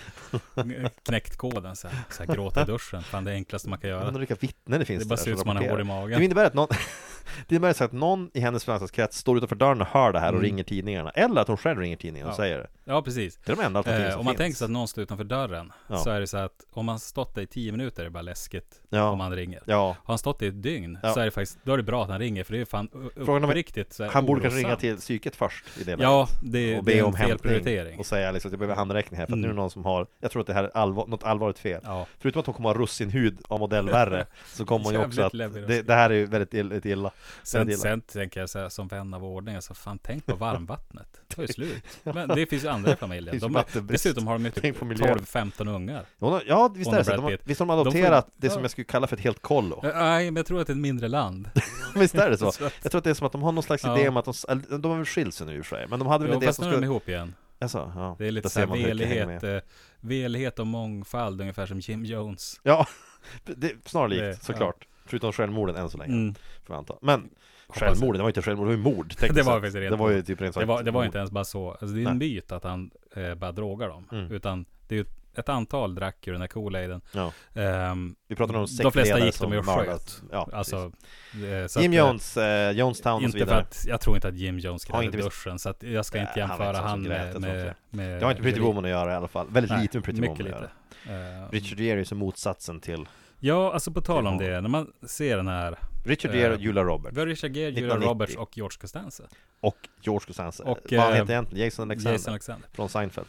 knäckt 1.02 1.36
koden 1.36 1.76
så 1.76 1.88
här, 1.88 1.98
så 2.10 2.24
här 2.24 2.34
gråta 2.34 2.62
i 2.62 2.64
duschen. 2.64 3.02
Fan 3.02 3.24
det 3.24 3.32
enklaste 3.32 3.68
man 3.68 3.78
kan 3.78 3.90
göra. 3.90 4.04
undrar 4.06 4.18
vilka 4.18 4.34
vittnen 4.34 4.80
det 4.80 4.86
finns 4.86 5.02
Det 5.02 5.08
bara 5.08 5.16
ser 5.16 5.30
ut 5.30 5.38
som 5.38 5.46
man 5.46 5.56
har 5.56 5.68
hår 5.68 5.80
i 5.80 5.84
magen. 5.84 6.18
Det 6.18 6.24
innebär 6.24 6.44
att 6.44 6.54
någon 6.54 6.68
Det 7.48 7.54
innebär 7.54 7.72
så 7.72 7.84
att 7.84 7.92
någon 7.92 8.30
i 8.34 8.40
hennes 8.40 8.64
förvaltningskrets 8.64 9.18
står 9.18 9.36
utanför 9.36 9.56
dörren 9.56 9.80
och 9.80 9.86
hör 9.86 10.12
det 10.12 10.20
här 10.20 10.28
och 10.28 10.34
Mm. 10.38 10.42
ringer 10.44 10.64
tidningarna 10.64 11.10
Eller 11.10 11.40
att 11.40 11.48
hon 11.48 11.56
själv 11.56 11.80
ringer 11.80 11.96
tidningen 11.96 12.26
och 12.28 12.32
Ja. 12.32 12.36
säger 12.36 12.58
det 12.58 12.66
Ja 12.84 13.02
precis. 13.02 13.38
Det 13.44 13.52
är 13.52 13.56
de 13.56 13.62
enda 13.62 13.78
alternativen 13.78 14.06
Eh, 14.08 14.12
som 14.12 14.20
om 14.20 14.24
man 14.24 14.32
finns 14.32 14.38
tänker 14.38 14.56
sig 14.56 14.64
att 14.64 14.70
någon 14.70 14.88
står 14.88 15.02
utanför 15.02 15.24
dörren 15.24 15.72
Ja. 15.88 15.96
så 15.96 16.10
är 16.10 16.20
det 16.20 16.26
så 16.26 16.36
att 16.36 16.52
om 16.72 16.86
man 16.86 16.98
stått 16.98 17.34
där 17.34 17.42
i 17.42 17.46
tio 17.46 17.72
minuter 17.72 18.00
är 18.02 18.04
det 18.04 18.10
bara 18.10 18.22
läskigt 18.22 18.80
Ja. 18.90 19.08
om 19.10 19.18
man 19.18 19.32
ringer. 19.36 19.62
Ja, 19.66 19.86
Har 19.88 19.96
han 20.04 20.18
stått 20.18 20.42
i 20.42 20.46
ett 20.46 20.62
dygn 20.62 20.98
så 21.14 21.20
är 21.20 21.24
det 21.24 21.30
faktiskt, 21.30 21.58
då 21.62 21.72
är 21.72 21.76
det 21.76 21.82
bra 21.82 22.02
att 22.02 22.08
han 22.10 22.18
ringer 22.18 22.44
för 22.44 22.52
det 22.52 22.60
är 22.60 22.64
fan 22.64 22.88
Frågan 23.14 23.44
om- 23.44 23.50
uppriktigt 23.50 23.98
här 23.98 24.08
han 24.08 24.26
borde 24.26 24.40
kanske 24.40 24.58
ringa 24.58 24.76
till 24.76 24.96
psyket 24.96 25.36
först 25.36 25.64
i 25.76 25.78
det 25.78 25.84
läget. 25.90 26.02
Ja, 26.02 26.28
det, 26.42 26.78
och 26.78 26.84
det 26.84 26.92
be 26.92 26.98
är 26.98 27.02
om 27.02 27.14
en 27.14 27.20
felprioritering. 27.64 27.98
och 27.98 28.06
säga 28.06 28.30
liksom 28.32 28.48
att 28.48 28.52
jag 28.52 28.58
behöver 28.58 28.74
handräckning 28.76 29.18
här 29.20 29.26
för 29.26 29.32
att 29.32 29.38
nu 29.38 29.42
är 29.44 29.48
det 29.48 29.52
Mm. 29.52 29.56
någon 29.62 29.70
som 29.70 29.84
har 29.84 30.06
Jag 30.20 30.30
tror 30.30 30.40
att 30.40 30.46
det 30.46 30.54
här 30.54 30.64
är 30.64 30.76
allvar, 30.76 31.06
något 31.06 31.24
allvarligt 31.24 31.58
fel 31.58 31.80
Ja, 31.84 32.06
Förutom 32.18 32.40
att 32.40 32.46
hon 32.46 32.54
kommer 32.54 32.68
ha 32.68 32.78
russinhud 32.78 33.38
av 33.48 33.58
modell 33.60 33.86
värre 33.90 34.26
Så 34.52 34.64
kommer 34.66 34.84
hon 34.84 34.94
ju 34.94 35.04
också 35.04 35.22
att 35.22 35.32
det, 35.32 35.82
det 35.82 35.94
här 35.94 36.10
är 36.10 36.14
ju 36.14 36.26
väldigt 36.26 36.54
illa, 36.54 36.68
väldigt 36.68 36.86
illa. 36.86 37.10
sen, 37.42 37.68
illa. 37.68 37.78
sen 37.78 38.00
tänker 38.00 38.40
jag 38.40 38.50
så 38.50 38.58
här, 38.58 38.68
som 38.68 38.88
vän 38.88 39.14
av 39.14 39.24
ordning, 39.24 39.54
alltså 39.54 39.74
fan 39.74 39.98
tänk 40.02 40.26
på 40.26 40.34
varmvattnet. 40.36 41.08
Det 41.28 41.36
var 41.36 41.44
ju 41.44 41.52
slut. 41.52 41.82
Men 42.02 42.28
det 42.28 42.46
finns 42.46 42.64
ju 42.64 42.68
andra 42.68 42.92
i 42.92 42.96
familjen. 42.96 43.38
De 43.38 43.54
har, 43.54 43.64
dessutom 43.92 44.26
har 44.26 44.34
de 44.34 44.44
ju 44.44 44.50
typ 44.50 44.82
miljön. 44.82 45.18
12-15 45.18 45.68
ungar. 45.74 46.04
Har, 46.20 46.42
ja 46.46 46.68
visst 46.76 46.92
är 46.92 46.96
det 46.98 47.04
så, 47.04 47.16
de 47.16 47.36
visst 47.44 47.60
har 47.60 47.66
de 47.66 47.76
De 47.76 47.76
får- 47.76 47.80
adopterat 47.80 48.28
det 48.36 48.46
ja. 48.46 48.52
som 48.52 48.62
jag 48.62 48.70
skulle 48.70 48.84
kalla 48.84 49.06
för 49.06 49.16
ett 49.16 49.22
helt 49.22 49.42
kollo 49.42 49.80
Nej, 49.82 50.24
men 50.30 50.36
jag 50.36 50.46
tror 50.46 50.60
att 50.60 50.66
det 50.66 50.70
är 50.70 50.74
ett 50.74 50.80
mindre 50.80 51.08
land. 51.08 51.50
Visst 51.96 52.14
är 52.14 52.30
det 52.30 52.38
så? 52.38 52.52
Jag 52.82 52.90
tror 52.90 52.98
att 52.98 53.04
det 53.04 53.10
är 53.10 53.14
som 53.14 53.26
att 53.26 53.32
de 53.32 53.42
har 53.42 53.52
någon 53.52 53.62
slags 53.62 53.84
Ja. 53.84 53.98
idé 53.98 54.08
om 54.08 54.16
att 54.16 54.24
de, 54.24 54.34
de 54.78 54.90
har 54.90 54.96
väl 54.96 55.06
skilt 55.06 55.34
sig 55.34 55.46
nu 55.46 55.56
i 55.56 55.60
och 55.60 55.66
för 55.66 55.76
sig 55.76 55.86
Men 55.88 55.98
de 55.98 56.08
hade 56.08 56.24
väl 56.24 56.36
en 56.36 56.42
idé 56.42 56.52
som 56.52 56.64
är 56.64 56.68
de 56.70 56.74
skulle... 56.74 56.86
ihop 56.86 57.08
igen. 57.08 57.34
Alltså, 57.58 57.92
ja. 57.96 58.16
Det 58.18 58.26
är 58.26 58.30
lite 58.30 58.44
Där 58.44 58.50
så 58.50 58.58
här 58.60 58.66
ser 58.66 58.70
man 58.70 58.78
hur 58.78 58.94
det 58.94 59.04
hänger 59.06 59.26
velighet, 59.26 59.64
eh, 59.64 59.70
velighet 60.00 60.58
och 60.58 60.66
mångfald, 60.66 61.40
ungefär 61.40 61.66
som 61.66 61.80
Jim 61.80 62.04
Jones. 62.04 62.60
Ja, 62.62 62.86
det 63.44 63.70
är 63.70 63.76
snarlikt 63.84 64.20
Det- 64.20 64.44
såklart 64.44 64.86
Förutom 65.06 65.32
självmorden 65.32 65.76
än 65.76 65.90
så 65.90 65.98
länge, 65.98 66.12
Mm. 66.12 66.34
får 66.34 66.74
jag 66.74 66.78
anta 66.78 66.94
Men 67.02 67.30
Hoppas 67.66 67.80
självmord, 67.80 68.14
det 68.16 68.22
var 68.22 68.28
inte 68.28 68.42
självmord, 68.42 68.66
det 68.68 68.76
var 68.76 68.90
ju 68.90 68.96
mord 68.96 69.14
Det 69.34 69.42
var 69.42 69.52
faktiskt 69.52 69.76
rent 69.76 69.90
Det 69.92 69.96
var 69.96 70.10
ju 70.10 70.22
typ 70.22 70.40
rent 70.40 70.54
Det 70.54 70.60
sagt 70.60 70.68
var, 70.68 70.82
det 70.82 70.90
var 70.90 71.04
inte 71.04 71.18
ens 71.18 71.30
bara 71.30 71.44
så. 71.44 71.70
Alltså, 71.70 71.86
det 71.86 72.02
är 72.04 72.08
en 72.08 72.18
myt 72.18 72.52
att 72.52 72.64
han 72.64 72.90
eh, 73.16 73.34
bara 73.34 73.52
drogar 73.52 73.88
dem. 73.88 74.08
Mm. 74.12 74.32
Utan 74.32 74.64
det 74.88 74.94
är 74.94 74.98
ju 74.98 75.04
ett 75.36 75.48
antal 75.48 75.94
drack 75.94 76.28
ur 76.28 76.32
den 76.32 76.40
här 76.40 76.48
Kool-Aiden. 76.48 77.00
Ja. 77.12 77.32
Ehm, 77.54 78.14
Vi 78.28 78.36
pratar 78.36 78.54
om 78.54 78.66
de 78.82 78.92
flesta 78.92 79.18
gick 79.18 79.40
de 79.40 79.52
ju 79.52 79.58
och 79.58 79.64
sköt. 79.66 80.22
Ja, 80.32 80.48
alltså, 80.52 80.76
eh, 80.76 81.66
så 81.66 81.80
Jim 81.80 81.92
att, 81.92 81.96
eh, 81.98 82.06
Jones, 82.06 82.36
eh, 82.36 82.70
Jonestown 82.70 83.14
och 83.14 83.20
så 83.20 83.24
Inte 83.26 83.38
för 83.38 83.44
vidare 83.44 83.60
att, 83.60 83.84
jag 83.86 84.00
tror 84.00 84.16
inte 84.16 84.28
att 84.28 84.36
Jim 84.36 84.58
Jones 84.58 84.84
grät 84.84 85.14
i 85.14 85.16
duschen. 85.16 85.58
Så 85.58 85.68
att 85.68 85.82
jag 85.82 86.06
ska 86.06 86.18
Nej, 86.18 86.26
inte 86.28 86.40
han 86.42 86.50
jämföra 86.50 86.88
han 86.88 87.04
grät, 87.04 87.30
jag 87.32 87.40
med, 87.40 87.56
med, 87.56 87.74
med 87.90 88.20
Det 88.20 88.24
har 88.24 88.30
inte 88.30 88.42
Pretty. 88.42 88.60
Woman 88.60 88.84
att 88.84 88.90
göra 88.90 89.12
i 89.12 89.14
alla 89.14 89.28
fall 89.28 89.46
Väldigt 89.50 89.70
Nej, 89.72 89.82
lite 89.82 89.96
med 89.96 90.04
Pretty 90.04 90.20
Woman 90.20 90.40
att 90.40 90.48
göra 90.48 90.68
Ehm, 91.08 91.50
Richard 91.50 91.78
Gere 91.80 91.92
är 91.92 91.98
ju 91.98 92.04
som 92.04 92.18
motsatsen 92.18 92.80
till 92.80 93.06
Ja, 93.38 93.72
alltså 93.72 93.90
på 93.92 94.00
tal 94.00 94.26
om 94.26 94.38
det. 94.38 94.60
När 94.60 94.68
man 94.68 94.92
ser 95.06 95.36
den 95.36 95.48
här. 95.48 95.78
Richard 96.04 96.34
Gere 96.34 96.52
och 96.54 96.60
Eh, 96.60 96.64
Julia 96.64 96.82
Roberts 96.84 97.16
Vi 97.16 97.20
har 97.20 97.26
Richard 97.26 97.50
Gere, 97.56 97.70
Julia 97.70 97.94
1990. 97.94 98.08
Roberts 98.10 98.36
och 98.36 98.56
George 98.56 98.76
Costanza. 98.80 99.24
Och 99.60 99.76
George 100.02 100.26
Costanza 100.26 100.64
Och, 100.64 100.78
Vad 100.90 101.00
han 101.00 101.12
heter 101.12 101.32
egentligen? 101.32 101.64
Jason 101.64 101.90
Alexander 101.90 102.12
Jason 102.12 102.32
Alexander. 102.32 102.68
Från 102.72 102.88
Seinfeld 102.88 103.26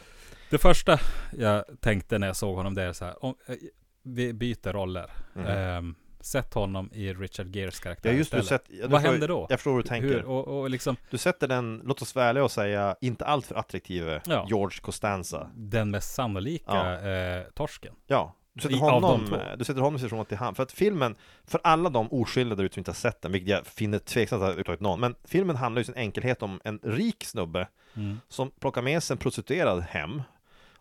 Det 0.56 0.60
första 0.60 0.98
jag 1.38 1.64
tänkte 1.80 2.18
när 2.18 2.26
jag 2.26 2.36
såg 2.36 2.56
honom 2.56 2.74
det 2.74 2.82
är 2.82 2.92
så 2.92 3.04
här. 3.04 3.24
Om, 3.24 3.34
eh, 3.46 3.54
vi 4.02 4.32
byter 4.32 4.72
roller. 4.72 5.10
Mhm. 5.34 5.46
Ehm, 5.46 5.94
sätt 6.20 6.54
honom 6.54 6.90
i 6.92 7.12
Richard 7.12 7.56
Geres 7.56 7.80
karaktär 7.80 8.10
Ja 8.10 8.16
just 8.16 8.32
du 8.32 8.42
sett, 8.42 8.64
ja, 8.68 8.74
du 8.74 8.80
Vad 8.82 8.90
förstår- 9.00 9.10
händer 9.12 9.28
då? 9.28 9.46
Jag 9.50 9.58
förstår 9.58 9.70
hur 9.70 9.82
du 9.82 9.88
tänker 9.88 10.08
Hur, 10.08 10.24
och, 10.24 10.60
och 10.60 10.70
liksom 10.70 10.96
Du 11.10 11.18
sätter 11.18 11.48
den, 11.48 11.82
låt 11.84 12.02
oss 12.02 12.14
vara 12.14 12.26
ärliga 12.26 12.44
och 12.44 12.50
säga, 12.50 12.96
inte 13.00 13.24
allt 13.24 13.46
för 13.46 13.54
attraktive 13.54 14.20
Ja. 14.26 14.46
George 14.48 14.78
Costanza 14.82 15.50
den 15.54 15.90
mest 15.90 16.14
sannolika 16.14 16.64
Ja. 17.02 17.08
eh, 17.10 17.42
torsken. 17.54 17.94
Ja, 18.06 18.34
du 18.52 18.60
sätter, 18.62 18.76
honom, 18.76 19.38
du 19.58 19.64
sätter 19.64 19.80
honom 19.80 19.96
i 19.96 19.98
situation 19.98 20.20
att 20.20 20.28
det 20.28 20.34
är 20.34 20.38
han 20.38 20.54
För 20.54 20.62
att 20.62 20.72
filmen, 20.72 21.16
för 21.44 21.60
alla 21.64 21.90
de 21.90 22.12
oskyldiga 22.12 22.56
där 22.56 22.68
som 22.72 22.80
inte 22.80 22.90
har 22.90 22.94
sett 22.96 23.22
den 23.22 23.32
Vilket 23.32 23.50
jag 23.50 23.66
finner 23.66 23.98
tveksamt 23.98 24.42
att 24.42 24.54
ha 24.54 24.60
uttalat 24.60 24.80
någon 24.80 25.00
Men 25.00 25.14
filmen 25.24 25.56
handlar 25.56 25.80
ju 25.80 25.82
i 25.82 25.84
sin 25.84 25.94
enkelhet 25.96 26.42
om 26.42 26.60
en 26.64 26.78
rik 26.82 27.24
snubbe 27.24 27.68
Mm. 27.96 28.20
Som 28.28 28.50
plockar 28.50 28.82
med 28.82 29.02
sig 29.02 29.14
en 29.14 29.18
prostituerad 29.18 29.80
hem 29.82 30.22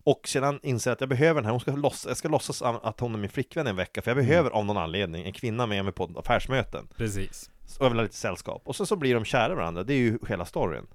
Och 0.05 0.27
sedan 0.27 0.59
inser 0.63 0.91
att 0.91 0.99
jag 1.01 1.09
behöver 1.09 1.35
den 1.41 1.45
här, 1.45 1.51
hon 1.51 1.59
ska 1.59 1.71
låtsas, 1.71 2.05
jag 2.05 2.17
ska 2.17 2.27
låtsas 2.29 2.61
att 2.61 2.99
hon 2.99 3.13
är 3.13 3.19
min 3.19 3.29
flickvän 3.29 3.67
en 3.67 3.75
vecka 3.75 4.01
För 4.01 4.11
jag 4.11 4.17
behöver 4.17 4.49
av 4.49 4.65
någon 4.65 4.77
anledning 4.77 5.25
en 5.25 5.33
kvinna 5.33 5.65
med 5.65 5.83
mig 5.85 5.93
på 5.93 6.09
affärsmöten 6.15 6.87
Precis. 6.97 7.49
Och 7.79 7.85
jag 7.85 7.89
vill 7.89 7.97
ha 7.99 8.03
lite 8.03 8.15
sällskap 8.15 8.61
Och 8.65 8.75
sen 8.75 8.85
så 8.85 8.95
blir 8.95 9.13
de 9.15 9.25
kära 9.25 9.55
varandra, 9.55 9.83
det 9.83 9.93
är 9.93 9.97
ju 9.97 10.19
hela 10.27 10.45
storyn 10.45 10.85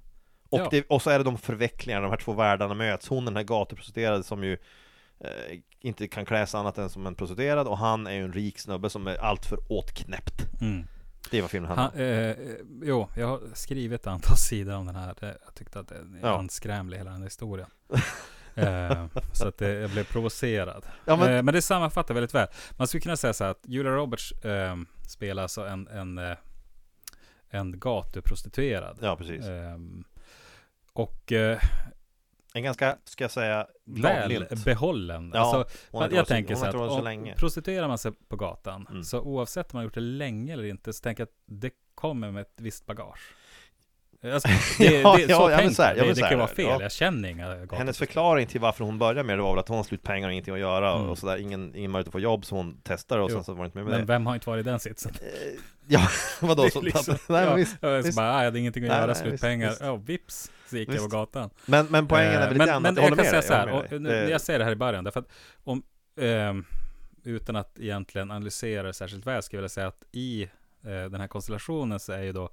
och, 0.48 0.58
Ja. 0.60 0.68
det, 0.70 0.84
och 0.88 1.02
så 1.02 1.10
är 1.10 1.18
det 1.18 1.24
de 1.24 1.38
förvecklingar, 1.38 2.02
de 2.02 2.10
här 2.10 2.16
två 2.18 2.32
världarna 2.32 2.74
möts 2.74 3.08
Hon 3.08 3.24
den 3.24 3.36
här 3.36 3.42
gatuprostituerade 3.42 4.22
som 4.22 4.44
ju 4.44 4.52
eh, 5.20 5.58
inte 5.80 6.08
kan 6.08 6.24
klä 6.24 6.46
sig 6.46 6.60
annat 6.60 6.78
än 6.78 6.90
som 6.90 7.06
en 7.06 7.14
prostituerad 7.14 7.66
Och 7.68 7.78
han 7.78 8.06
är 8.06 8.12
ju 8.12 8.24
en 8.24 8.32
rik 8.32 8.58
snubbe 8.58 8.90
som 8.90 9.06
är 9.06 9.16
alltför 9.16 9.58
åtknäppt 9.68 10.46
Mm. 10.60 10.86
Det 11.30 11.38
är 11.38 11.42
vad 11.42 11.50
filmen 11.50 11.68
handlar 11.70 11.84
Han, 11.84 11.94
om 11.94 12.00
eh, 12.00 12.30
eh, 12.30 12.56
jo, 12.82 13.08
jag 13.16 13.26
har 13.26 13.40
skrivit 13.54 14.00
ett 14.00 14.06
antal 14.06 14.36
sidor 14.48 14.74
om 14.76 14.86
den 14.86 14.96
här. 14.96 15.14
Det, 15.20 15.38
jag 15.44 15.54
tyckte 15.54 15.80
att 15.80 15.88
det 15.88 15.94
är 15.94 16.06
Ja. 16.22 16.38
anskrämlig 16.38 16.98
hela 16.98 17.10
den 17.10 17.18
här 17.20 17.26
historien. 17.26 17.68
eh, 18.60 19.06
så 19.32 19.48
att 19.48 19.58
det, 19.58 19.72
jag 19.72 19.90
blev 19.90 20.04
provocerad. 20.04 20.86
Ja, 21.04 21.16
men- 21.16 21.32
eh, 21.34 21.42
men 21.42 21.54
det 21.54 21.62
sammanfattar 21.62 22.14
väldigt 22.14 22.34
väl. 22.34 22.48
Man 22.78 22.86
skulle 22.86 23.00
kunna 23.00 23.16
säga 23.16 23.32
så 23.32 23.44
här 23.44 23.50
att 23.50 23.62
Julia 23.66 23.92
Roberts 23.92 24.32
eh, 24.32 24.76
spelar 25.08 25.42
alltså 25.42 25.66
en, 25.66 25.88
en, 25.88 26.18
eh, 26.18 26.36
en 27.50 27.78
gatuprostituerad. 27.80 28.98
Ja, 29.02 29.16
precis 29.16 29.46
Ehm, 29.46 30.04
och 30.92 31.32
eh, 31.32 31.58
En 32.54 32.62
ganska, 32.62 32.96
ska 33.04 33.24
jag 33.24 33.30
säga, 33.30 33.66
väl 33.84 34.00
gladlynt 34.00 34.64
behållen. 34.64 35.30
Ja, 35.34 35.40
alltså, 35.40 35.56
har 35.98 36.02
jag 36.04 36.10
varit 36.16 36.28
tänker 36.28 36.54
så 36.54 36.60
har 36.60 36.68
att 36.68 36.74
varit 36.74 36.90
så 36.92 36.98
om 36.98 37.04
länge. 37.04 37.34
prostituerar 37.34 37.88
man 37.88 37.98
sig 37.98 38.12
på 38.28 38.36
gatan, 38.36 38.86
Mm. 38.90 39.04
så 39.04 39.20
oavsett 39.20 39.72
om 39.74 39.76
man 39.76 39.84
gjort 39.84 39.94
det 39.94 40.00
länge 40.00 40.52
eller 40.52 40.64
inte, 40.64 40.92
så 40.92 41.02
tänker 41.02 41.20
jag 41.20 41.26
att 41.28 41.34
det 41.46 41.70
kommer 41.94 42.30
med 42.30 42.40
ett 42.40 42.54
visst 42.56 42.86
bagage. 42.86 43.34
Alltså, 44.24 44.48
det, 44.78 44.84
Ja, 45.00 45.16
det, 45.16 45.22
så 45.34 45.50
ja, 45.50 45.56
tänker 45.58 45.74
så 45.74 45.82
här, 45.82 45.90
jag. 45.90 45.98
ja, 45.98 46.02
Det, 46.02 46.08
det 46.08 46.14
så 46.14 46.20
kan 46.20 46.28
här, 46.28 46.36
vara 46.36 46.46
fel, 46.48 46.64
ja. 46.64 46.82
jag 46.82 46.92
känner 46.92 47.28
inga 47.28 47.42
gatuprostituerade. 47.42 47.76
Hennes 47.78 47.98
förklaring 47.98 48.46
till 48.46 48.60
varför 48.60 48.84
hon 48.84 48.98
började 48.98 49.22
med 49.22 49.38
det 49.38 49.42
var 49.42 49.50
väl 49.52 49.58
att 49.58 49.68
hon 49.68 49.76
har 49.76 49.84
slut 49.84 50.02
pengar 50.02 50.28
och 50.28 50.32
ingenting 50.32 50.54
att 50.54 50.60
göra 50.60 50.92
Mm. 50.94 51.08
och 51.08 51.18
sådär, 51.18 51.36
ingen, 51.36 51.74
ingen 51.76 51.90
möjlighet 51.90 52.08
att 52.08 52.12
få 52.12 52.20
jobb 52.20 52.44
så 52.44 52.54
hon 52.56 52.80
testade 52.82 53.22
och 53.22 53.30
Jo. 53.30 53.36
sen 53.36 53.44
så 53.44 53.52
var 53.52 53.60
det 53.64 53.66
inte 53.66 53.78
med 53.78 53.84
med 53.84 53.92
Men 53.92 54.00
det 54.00 54.12
vem 54.12 54.26
har 54.26 54.34
inte 54.34 54.50
varit 54.50 54.66
i 54.66 54.70
den 54.70 54.80
sitsen? 54.80 55.12
Eh, 55.22 55.28
Ja, 55.86 56.08
vadå? 56.40 56.70
Så, 56.70 56.80
liksom- 56.80 57.16
nej, 57.28 57.44
ja, 57.44 57.54
visst, 57.54 57.76
jag, 57.80 58.02
visst. 58.02 58.16
bara, 58.16 58.32
ah, 58.34 58.38
jag 58.38 58.44
hade 58.44 58.58
ingenting 58.58 58.84
att 58.84 58.88
Nej, 58.90 59.00
göra, 59.00 59.14
slut 59.14 59.40
pengar. 59.40 59.74
Ja, 59.80 59.96
vips, 59.96 60.50
så 60.70 60.76
gick 60.76 60.88
jag 60.88 60.92
Visst. 60.92 61.04
på 61.10 61.16
gatan. 61.16 61.50
Men, 61.66 61.86
men 61.86 62.06
poängen 62.08 62.32
är 62.32 62.34
Eh, 62.34 62.40
väl 62.48 62.52
lite 62.52 62.66
grann 62.66 62.82
men 62.82 62.90
att 62.92 62.96
jag 62.96 63.02
håller 63.10 63.16
jag 63.24 63.26
kan 63.26 63.34
med 63.34 63.44
säga 63.44 63.64
dig, 63.64 63.68
så 63.68 63.76
här, 63.78 63.82
jag 63.90 64.00
med 64.00 64.10
dig. 64.12 64.20
nu, 64.20 64.26
Det- 64.26 64.30
jag 64.30 64.40
säger 64.40 64.58
det 64.58 64.64
här 64.64 64.72
i 64.72 64.76
början, 64.76 65.04
därför 65.04 65.20
att 65.20 65.28
om, 65.64 65.82
ehm, 66.20 66.64
utan 67.24 67.56
att 67.56 67.78
egentligen 67.78 68.30
analysera 68.30 68.82
det 68.82 68.92
särskilt 68.92 69.26
väl, 69.26 69.42
skulle 69.42 69.58
jag 69.58 69.62
vilja 69.62 69.68
säga 69.68 69.86
att 69.86 70.04
i 70.12 70.42
eh, 70.84 71.10
den 71.10 71.20
här 71.20 71.28
konstellationen 71.28 72.00
så 72.00 72.12
är 72.12 72.22
ju 72.22 72.32
då 72.32 72.50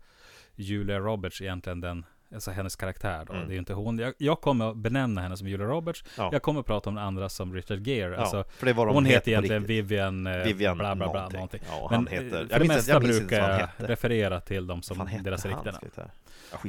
Julia 0.57 0.99
Roberts 0.99 1.41
egentligen 1.41 1.81
den, 1.81 2.05
alltså 2.33 2.51
hennes 2.51 2.75
karaktär 2.75 3.25
då. 3.27 3.33
Mm. 3.33 3.47
Det 3.47 3.51
är 3.51 3.53
ju 3.53 3.59
inte 3.59 3.73
hon. 3.73 3.99
Jag, 3.99 4.13
jag 4.17 4.41
kommer 4.41 4.69
att 4.71 4.77
benämna 4.77 5.21
henne 5.21 5.37
som 5.37 5.47
Julia 5.47 5.67
Roberts. 5.67 6.03
Ja. 6.17 6.29
Jag 6.31 6.41
kommer 6.41 6.59
att 6.59 6.65
prata 6.65 6.89
om 6.89 6.95
den 6.95 7.03
andra 7.03 7.29
som 7.29 7.53
Richard 7.53 7.87
Gere. 7.87 8.13
Ja, 8.13 8.19
Alltså, 8.21 8.43
för 8.57 8.65
det 8.65 8.73
var 8.73 8.85
de 8.85 8.95
hon 8.95 9.05
heter 9.05 9.31
egentligen. 9.31 9.65
Vivian, 9.65 10.27
eh, 10.27 10.37
Vivian 10.43 10.77
bla 10.77 10.95
bla 10.95 11.05
bla 11.09 11.13
någonting. 11.13 11.35
någonting. 11.37 11.61
Ja, 11.69 11.87
Men 11.91 11.95
han 11.95 12.07
eh, 12.07 12.13
heter- 12.13 12.29
för 12.29 12.47
jag 12.51 12.61
det 12.61 12.67
mesta 12.67 12.91
jag 12.91 13.01
brukar 13.01 13.49
jag 13.59 13.89
referera 13.89 14.39
till 14.41 14.67
dem 14.67 14.81
som 14.81 15.09
deras 15.23 15.45
riktiga 15.45 15.71
namn. 15.71 16.09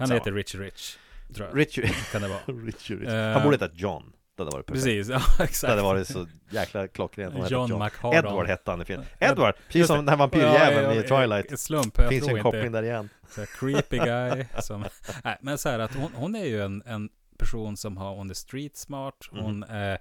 Han 0.00 0.10
heter 0.10 0.32
Rich 0.32 0.54
Rich. 0.54 0.96
Tror 1.34 1.48
jag. 1.48 1.58
Richard. 1.58 1.90
Kan 2.12 2.22
det 2.22 2.28
vara. 2.28 2.38
Richard. 2.66 3.04
Eh, 3.04 3.32
Han 3.32 3.42
borde 3.42 3.54
heta 3.56 3.68
John. 3.74 4.12
Det 4.38 4.44
hade 4.44 4.56
varit 4.56 4.66
perfekt. 4.66 4.84
Precis, 4.84 5.08
ja 5.08 5.20
Det 5.38 5.44
exakt. 5.44 5.70
hade 5.70 5.82
varit 5.82 6.08
så 6.08 6.26
jäkla 6.50 6.88
klockrent 6.88 7.34
om 7.34 7.40
hette 7.40 7.54
John 7.54 7.78
McHardon. 7.84 8.14
Edward 8.14 8.46
hette 8.46 8.70
han 8.70 8.80
i 8.82 8.84
filmen. 8.84 9.06
Ed- 9.18 9.30
Edward! 9.32 9.54
Precis 9.66 9.86
som 9.86 9.96
det. 9.96 10.02
den 10.02 10.08
här 10.08 10.16
vampyrjäveln 10.16 10.84
Ja, 10.84 10.94
i 10.94 11.06
ja, 11.08 11.16
Twilight. 11.20 11.46
ja, 11.50 11.56
Slump, 11.56 11.98
jag 11.98 12.08
Finns 12.08 12.22
ju 12.22 12.26
tror 12.26 12.36
en 12.38 12.42
koppling 12.42 12.66
inte. 12.66 12.80
där 12.80 12.88
igen. 12.88 13.08
Så 13.30 13.46
creepy 13.46 13.98
guy 13.98 14.44
som... 14.60 14.84
Nej, 15.24 15.36
men 15.40 15.58
så 15.58 15.68
här 15.68 15.78
att 15.78 15.94
hon, 15.94 16.12
hon 16.14 16.34
är 16.36 16.44
ju 16.44 16.62
en, 16.62 16.82
en 16.86 17.08
person 17.38 17.76
som 17.76 17.96
har 17.96 18.12
on 18.20 18.28
the 18.28 18.34
street 18.34 18.76
smart. 18.76 19.14
Mm. 19.32 19.44
Hon, 19.44 19.62
är, 19.62 19.98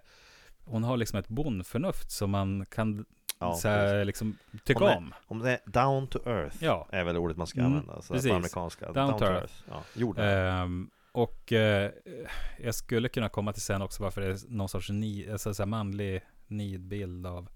hon 0.66 0.84
har 0.84 0.98
liksom 0.98 1.20
ett 1.20 1.28
bondförnuft 1.28 2.12
som 2.12 2.32
man 2.32 2.66
kan 2.66 3.06
Ja, 3.40 3.54
så 3.56 3.68
här, 3.68 4.06
liksom, 4.06 4.38
tycka 4.64 4.80
Hon 4.80 4.90
är- 4.90 4.98
om. 4.98 5.14
Om 5.28 5.40
det 5.40 5.52
är 5.52 5.60
down 5.66 6.08
to 6.08 6.20
earth 6.26 6.56
Ja. 6.60 6.88
är 6.92 7.04
väl 7.04 7.18
ordet 7.18 7.38
man 7.38 7.48
ska 7.48 7.60
Mm, 7.60 7.72
använda. 7.74 8.02
Så 8.02 8.14
precis. 8.14 8.30
på 8.30 8.36
amerikanska. 8.36 8.92
Down 8.92 9.20
to 9.20 9.26
earth. 9.26 9.54
Ja, 9.70 9.84
jorden. 9.94 10.28
Ehm, 10.28 10.90
och 11.18 11.54
eh, 11.54 11.92
jag 12.64 12.76
skulle 12.76 13.10
kunna 13.10 13.30
komma 13.30 13.54
till 13.54 13.62
sen 13.62 13.82
också 13.82 14.04
varför 14.04 14.22
det 14.22 14.28
är 14.28 14.38
någon 14.48 14.70
sorts 14.70 14.90
ni, 14.90 15.30
alltså, 15.32 15.54
så 15.54 15.66
manlig 15.66 16.22
nidbild 16.48 17.28
av 17.28 17.50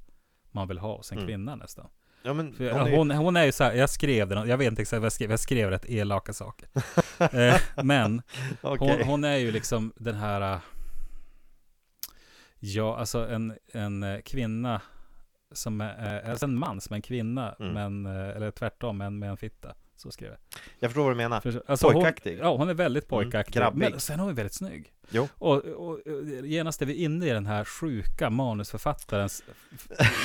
man 0.52 0.68
vill 0.68 0.78
ha 0.80 0.98
hos 0.98 1.12
en 1.12 1.18
Mm. 1.18 1.28
kvinna 1.28 1.56
nästan. 1.56 1.90
ja, 2.24 2.34
men 2.34 2.54
För 2.54 2.72
hon 2.72 2.82
är 2.82 2.90
ju- 2.90 2.96
hon, 2.98 3.12
hon 3.12 3.36
är 3.36 3.46
ju 3.46 3.52
så 3.52 3.64
här, 3.64 3.74
jag 3.74 3.90
skrev 3.90 4.28
den, 4.30 4.48
jag 4.50 4.58
vet 4.58 4.68
inte 4.68 4.82
exakt 4.82 5.00
vad 5.00 5.06
jag 5.06 5.12
skrev, 5.14 5.30
jag 5.32 5.40
skrev 5.40 5.70
rätt 5.70 5.86
elaka 5.90 6.34
saker. 6.34 6.70
eh, 7.20 7.84
men 7.84 8.22
okej. 8.62 8.88
hon, 8.98 9.08
hon 9.08 9.24
är 9.24 9.38
ju 9.38 9.52
liksom 9.52 9.94
den 9.96 10.16
här, 10.16 10.54
äh, 10.54 10.60
ja 12.60 12.98
alltså 12.98 13.28
en, 13.30 13.58
en 13.74 14.04
eh, 14.04 14.22
kvinna 14.22 14.82
som 15.52 15.82
är, 15.82 16.24
eh, 16.24 16.30
alltså 16.30 16.46
en 16.46 16.58
man 16.60 16.82
som 16.82 16.94
är 16.94 16.96
en 16.96 17.02
kvinna, 17.02 17.56
Mm. 17.60 17.74
men, 17.74 18.06
eh, 18.16 18.36
eller 18.36 18.52
tvärtom, 18.52 18.98
men 18.98 19.20
med 19.20 19.30
en 19.30 19.38
fitta. 19.38 19.76
Så 20.02 20.12
skrev 20.12 20.30
jag. 20.30 20.38
Jag 20.80 20.92
förstår 20.92 21.04
vad 21.04 21.12
du 21.12 21.16
menar. 21.18 21.42
För, 21.42 21.64
alltså, 21.68 21.92
Pojkaktig. 21.92 22.32
Hon, 22.38 22.40
ja, 22.46 22.58
hon 22.58 22.70
är 22.70 22.74
väldigt 22.74 23.08
pojkaktig. 23.08 23.58
Mm, 23.58 23.64
grabbig. 23.66 23.92
Men 23.92 24.00
sen 24.00 24.20
är 24.20 24.24
hon 24.24 24.36
väldigt 24.36 24.54
snygg. 24.54 24.92
Jo. 25.10 25.28
Och, 25.38 25.58
och, 25.58 25.90
och 25.90 26.00
genast 26.44 26.82
är 26.82 26.86
vi 26.86 26.94
inne 26.94 27.26
i 27.26 27.30
den 27.30 27.46
här 27.46 27.64
sjuka 27.66 28.30
manusförfattarens 28.30 29.44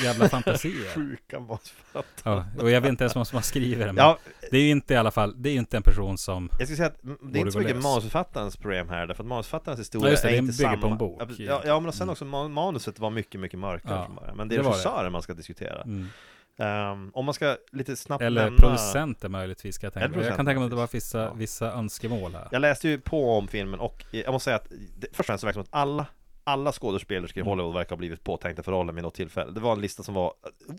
jävla 0.04 0.28
fantasier. 0.28 0.88
Sjuka 0.94 1.40
matfattare. 1.40 2.44
Ja, 2.56 2.62
och 2.62 2.70
jag 2.70 2.80
vet 2.80 2.88
inte 2.90 3.04
ens 3.04 3.16
vem 3.16 3.24
som 3.24 3.36
har 3.36 3.42
skrivit 3.42 3.78
det, 3.78 3.86
men 3.86 3.96
Ja, 3.96 4.18
det 4.50 4.56
är 4.58 4.62
ju 4.62 4.70
inte 4.70 4.94
i 4.94 4.96
alla 4.96 5.10
fall, 5.10 5.42
det 5.42 5.48
är 5.48 5.52
ju 5.52 5.58
inte 5.58 5.76
en 5.76 5.82
person 5.82 6.18
som 6.18 6.48
jag 6.58 6.68
skulle 6.68 6.76
säga 6.76 6.86
att 6.88 7.02
mm, 7.04 7.18
det 7.22 7.38
är 7.38 7.40
inte 7.40 7.52
så 7.52 7.58
mycket 7.58 7.82
manusförfattarens 7.82 8.56
problem 8.56 8.88
här, 8.88 9.06
därför 9.06 9.22
att 9.22 9.28
manusförfattarens 9.28 9.80
historia 9.80 10.06
Ja, 10.08 10.10
just 10.10 10.22
det, 10.22 10.28
är 10.28 10.32
den 10.32 10.44
inte 10.44 10.56
bygger 10.58 10.70
samma. 10.70 10.82
på 10.82 10.88
en 10.88 10.98
bok. 10.98 11.22
Ja. 11.38 11.62
Ja, 11.64 11.80
men 11.80 11.92
sen 11.92 12.02
Mm. 12.02 12.12
också 12.12 12.24
man- 12.24 12.52
manuset 12.52 12.98
var 12.98 13.10
mycket, 13.10 13.40
mycket 13.40 13.58
mörkare 13.58 14.06
Ja. 14.26 14.34
Men 14.34 14.48
det 14.48 14.56
är 14.56 14.62
regissören 14.62 15.12
man 15.12 15.22
ska 15.22 15.34
diskutera. 15.34 15.82
mm. 15.82 16.06
Ehm, 16.58 17.10
om 17.14 17.24
man 17.24 17.34
ska 17.34 17.56
lite 17.72 17.96
snabbt 17.96 18.22
Eller 18.22 18.44
nämna... 18.44 18.58
producenter 18.58 19.28
möjligtvis 19.28 19.78
kan 19.78 19.86
jag 19.86 19.94
tänka 19.94 20.08
mig. 20.18 20.26
Jag 20.26 20.36
kan 20.36 20.46
tänka 20.46 20.58
mig 20.60 20.64
att 20.66 20.70
det 20.70 20.76
var 20.76 20.88
vissa, 20.92 21.18
Ja. 21.18 21.32
vissa 21.32 21.72
önskemål 21.72 22.34
här. 22.34 22.48
Jag 22.50 22.60
läste 22.60 22.88
ju 22.88 23.00
på 23.00 23.32
om 23.38 23.48
filmen 23.48 23.80
och 23.80 24.04
jag 24.10 24.32
måste 24.32 24.44
säga 24.44 24.56
att 24.56 24.68
det, 24.96 25.06
först 25.12 25.20
och 25.20 25.26
främst 25.26 25.40
så 25.40 25.46
verkar 25.46 25.60
det 25.60 25.66
som 25.66 25.78
att 25.80 25.82
alla 25.82 26.06
alla 26.48 26.72
skådespelerskor 26.72 27.38
i 27.38 27.40
Mm. 27.40 27.50
Hollywood 27.50 27.74
verkar 27.74 27.90
ha 27.90 27.96
blivit 27.96 28.24
påtänkta 28.24 28.62
för 28.62 28.72
rollen 28.72 28.94
vid 28.94 29.04
något 29.04 29.14
tillfälle. 29.14 29.52
Det 29.52 29.60
var 29.60 29.72
en 29.72 29.80
lista 29.80 30.02
som 30.02 30.14
var 30.14 30.32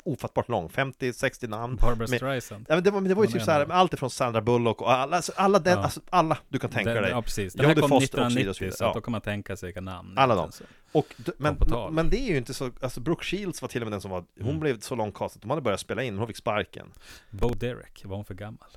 ofattbart 0.04 0.50
lång, 0.50 0.70
50-60 0.70 1.48
namn. 1.48 1.76
Barbara 1.76 2.08
med- 2.08 2.18
Streisand. 2.18 2.66
Ja, 2.70 2.76
men 2.76 2.84
det 2.84 2.92
var, 2.92 3.02
men 3.02 3.10
det 3.10 3.16
var 3.16 3.24
ju 3.24 3.32
typ 3.32 3.42
så 3.42 3.52
här, 3.52 3.72
allt 3.72 3.94
ifrån 3.94 4.10
Sandra 4.10 4.42
Bullock 4.42 4.82
och 4.82 4.92
alla, 4.92 5.16
alltså, 5.16 5.32
alla, 5.36 5.60
den, 5.60 5.78
Ja. 5.78 5.84
alltså, 5.84 6.02
alla 6.10 6.38
du 6.50 6.60
kan 6.60 6.70
tänka 6.70 6.94
Den- 6.94 7.04
dig. 7.04 7.12
Ja, 7.12 7.22
precis. 7.22 7.54
Den 7.54 7.64
Jodie 7.70 7.76
här 7.76 7.82
kom 7.82 7.90
Foster 8.02 8.26
och 8.26 8.32
så 8.32 8.38
vidare 8.38 8.50
1990, 8.50 8.50
och 8.50 8.56
så 8.56 8.64
vidare. 8.64 8.78
så 8.78 8.84
Ja. 8.84 8.92
då 8.94 9.02
kan 9.02 9.12
man 9.12 9.22
tänka 9.22 9.56
sig 9.58 9.68
vilka 9.68 9.82
namn. 9.82 10.14
Alla 10.18 10.36
dem. 10.36 10.52
Och, 10.98 11.16
men, 11.38 11.58
men 11.92 12.10
det 12.10 12.18
är 12.18 12.28
ju 12.28 12.38
inte 12.38 12.54
så, 12.54 12.72
alltså 12.82 13.00
Brooke 13.00 13.24
Shields 13.26 13.62
var 13.62 13.70
till 13.70 13.82
och 13.82 13.86
med 13.86 13.94
den 13.94 14.02
som 14.02 14.12
var, 14.12 14.24
hon 14.40 14.48
Mm. 14.48 14.60
blev 14.60 14.80
så 14.80 14.96
långt 14.96 15.16
castad, 15.16 15.40
de 15.42 15.50
hade 15.50 15.62
börjat 15.62 15.80
spela 15.80 16.04
in, 16.04 16.14
men 16.14 16.20
hon 16.20 16.28
fick 16.28 16.38
sparken. 16.38 16.94
Bo 17.32 17.50
Derek, 17.50 18.06
var 18.06 18.16
hon 18.16 18.26
för 18.26 18.34
gammal? 18.34 18.68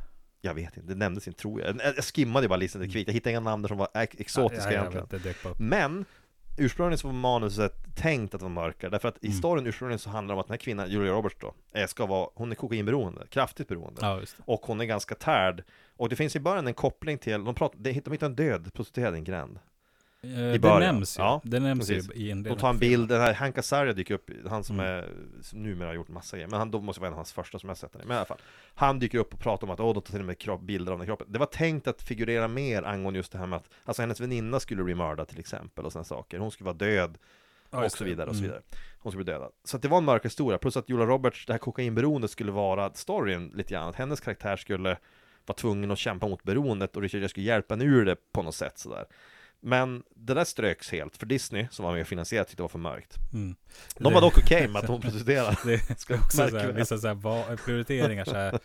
Jag 0.40 0.54
vet 0.54 0.76
inte, 0.76 0.88
det 0.88 0.94
nämndes 0.98 1.28
inte 1.28 1.40
tror 1.40 1.60
jag. 1.60 1.76
Jag 1.96 2.04
skimmade 2.04 2.44
ju 2.44 2.48
bara 2.48 2.56
listan 2.56 2.82
lite 2.82 2.92
kvickt, 2.92 3.08
jag 3.08 3.14
hittade 3.14 3.30
inga 3.30 3.40
namn 3.40 3.62
där 3.62 3.68
som 3.68 3.78
var 3.78 3.88
ex- 3.94 4.16
exotiska 4.18 4.72
ja, 4.72 4.84
jag 4.84 4.94
egentligen. 4.94 5.22
vet. 5.22 5.58
Men 5.58 6.04
ursprungligen 6.58 6.98
så 6.98 7.06
var 7.08 7.14
manuset 7.14 7.96
tänkt 7.96 8.34
att 8.34 8.42
vara 8.42 8.52
mörkare 8.52 8.90
Därför 8.90 9.08
att 9.08 9.24
i 9.24 9.26
Mm. 9.26 9.38
storyn 9.38 9.66
ursprungligen 9.66 9.98
så 9.98 10.10
handlar 10.10 10.34
om 10.34 10.40
att 10.40 10.46
den 10.46 10.52
här 10.52 10.58
kvinnan, 10.58 10.90
Julia 10.90 11.12
Roberts 11.12 11.36
då 11.40 11.54
är, 11.72 11.86
ska 11.86 12.06
vara, 12.06 12.28
hon 12.34 12.50
är 12.52 12.56
kokainberoende, 12.56 13.26
kraftigt 13.30 13.68
beroende 13.68 13.98
Ja, 14.02 14.20
just 14.20 14.36
det. 14.36 14.42
Och 14.46 14.60
hon 14.66 14.80
är 14.80 14.84
ganska 14.84 15.14
tärd 15.14 15.64
Och 15.96 16.08
det 16.08 16.16
finns 16.16 16.36
i 16.36 16.40
början 16.40 16.66
en 16.66 16.74
koppling 16.74 17.18
till, 17.18 17.44
de, 17.44 17.54
pratar, 17.54 17.78
de 17.78 17.90
hittar 17.92 18.26
en 18.26 18.34
död 18.34 18.72
prostituerad 18.74 19.14
i 19.14 19.18
en 19.18 19.24
gränd 19.24 19.58
Eh, 20.22 20.30
I 20.30 20.52
det 20.52 20.58
början. 20.58 20.80
nämns 20.94 21.18
ju. 21.18 21.22
Ja, 21.22 21.40
det 21.44 21.60
nämns 21.60 21.88
precis. 21.88 22.10
ju 22.14 22.14
i 22.22 22.30
en 22.30 22.42
De 22.42 22.48
del 22.48 22.58
tar 22.58 22.68
en 22.68 22.74
av 22.76 22.78
filmen. 22.78 22.98
bild, 22.98 23.08
den 23.08 23.20
här 23.20 23.34
Hank 23.34 23.58
Azaria 23.58 23.92
dyker 23.92 24.14
upp, 24.14 24.30
han 24.48 24.64
som 24.64 24.80
Mm. 24.80 24.86
är, 24.94 25.08
som 25.42 25.62
numera 25.62 25.88
har 25.88 25.94
gjort 25.94 26.08
massa 26.08 26.36
grejer 26.36 26.48
Men 26.50 26.58
han 26.58 26.70
då 26.70 26.80
måste 26.80 27.00
vara 27.00 27.06
en 27.08 27.12
av 27.12 27.18
hans 27.18 27.32
första 27.32 27.58
som 27.58 27.68
jag 27.68 27.76
sett 27.78 27.92
den 27.92 28.02
i, 28.02 28.04
men 28.04 28.14
i 28.14 28.16
alla 28.16 28.26
fall 28.26 28.38
Han 28.74 28.98
dyker 28.98 29.18
upp 29.18 29.34
och 29.34 29.40
pratar 29.40 29.66
om 29.66 29.70
att, 29.70 29.80
åh, 29.80 29.94
de 29.94 30.02
tar 30.02 30.10
till 30.12 30.20
och 30.20 30.26
med 30.26 30.38
kropp, 30.38 30.60
bilder 30.60 30.92
av 30.92 30.98
den 30.98 31.06
kroppen 31.06 31.26
Det 31.30 31.38
var 31.38 31.46
tänkt 31.46 31.86
att 31.88 32.02
figurera 32.02 32.48
mer 32.48 32.82
angående 32.82 33.18
just 33.18 33.32
det 33.32 33.38
här 33.38 33.46
med 33.46 33.56
att 33.56 33.68
Alltså 33.84 34.02
hennes 34.02 34.20
väninna 34.20 34.60
skulle 34.60 34.84
bli 34.84 34.94
mördad 34.94 35.28
till 35.28 35.38
exempel 35.38 35.84
och 35.84 35.92
sådana 35.92 36.04
saker 36.04 36.38
Hon 36.38 36.50
skulle 36.50 36.64
vara 36.66 36.76
död 36.76 37.18
Ja, 37.70 37.84
och 37.84 37.92
så 37.92 38.04
det. 38.04 38.10
vidare 38.10 38.30
och 38.30 38.36
så 38.36 38.40
Mm. 38.40 38.50
vidare. 38.50 38.62
Hon 38.98 39.12
skulle 39.12 39.24
bli 39.24 39.32
dödad. 39.32 39.52
Så 39.64 39.76
att 39.76 39.82
det 39.82 39.88
var 39.88 39.98
en 39.98 40.04
mörk 40.04 40.24
historia, 40.24 40.58
plus 40.58 40.76
att 40.76 40.88
Julia 40.88 41.06
Roberts, 41.06 41.46
det 41.46 41.52
här 41.52 41.58
kokainberoendet 41.58 42.30
skulle 42.30 42.52
vara 42.52 42.92
storyn 42.94 43.52
lite 43.54 43.74
grann. 43.74 43.88
Att 43.88 43.96
hennes 43.96 44.20
karaktär 44.20 44.56
skulle 44.56 44.96
vara 45.46 45.56
tvungen 45.56 45.90
att 45.90 45.98
kämpa 45.98 46.28
mot 46.28 46.42
beroendet 46.42 46.96
och 46.96 47.02
Richard 47.02 47.18
Gere 47.20 47.28
skulle 47.28 47.46
hjälpa 47.46 47.74
henne 47.74 47.84
ur 47.84 48.04
det 48.04 48.16
på 48.32 48.42
något 48.42 48.54
sätt 48.54 48.78
sådär. 48.78 49.04
Men 49.62 50.02
det 50.16 50.34
där 50.34 50.44
ströks 50.44 50.90
helt, 50.90 51.16
för 51.16 51.26
Disney, 51.26 51.66
som 51.70 51.84
var 51.84 51.92
med 51.92 52.00
och 52.00 52.06
finansierade, 52.06 52.44
tyckte 52.48 52.56
det 52.60 52.62
var 52.64 52.68
för 52.68 52.78
mörkt. 52.78 53.16
Mm. 53.32 53.54
De 53.98 54.04
Det- 54.08 54.14
var 54.14 54.20
dock 54.20 54.38
okej 54.38 54.68
med 54.68 54.82
att 54.82 54.88
hon 54.88 55.00
prostituerade. 55.00 55.56
Det 55.64 56.00
Ska 56.00 56.14
också 56.14 56.36
märka 56.36 56.50
så 56.50 56.58
här, 56.58 56.66
det. 56.66 56.72
vissa 56.72 56.98
så 56.98 57.06
här, 57.08 57.14
va- 57.14 57.44
prioriteringar 57.64 58.24
så 58.24 58.34
här. 58.34 58.58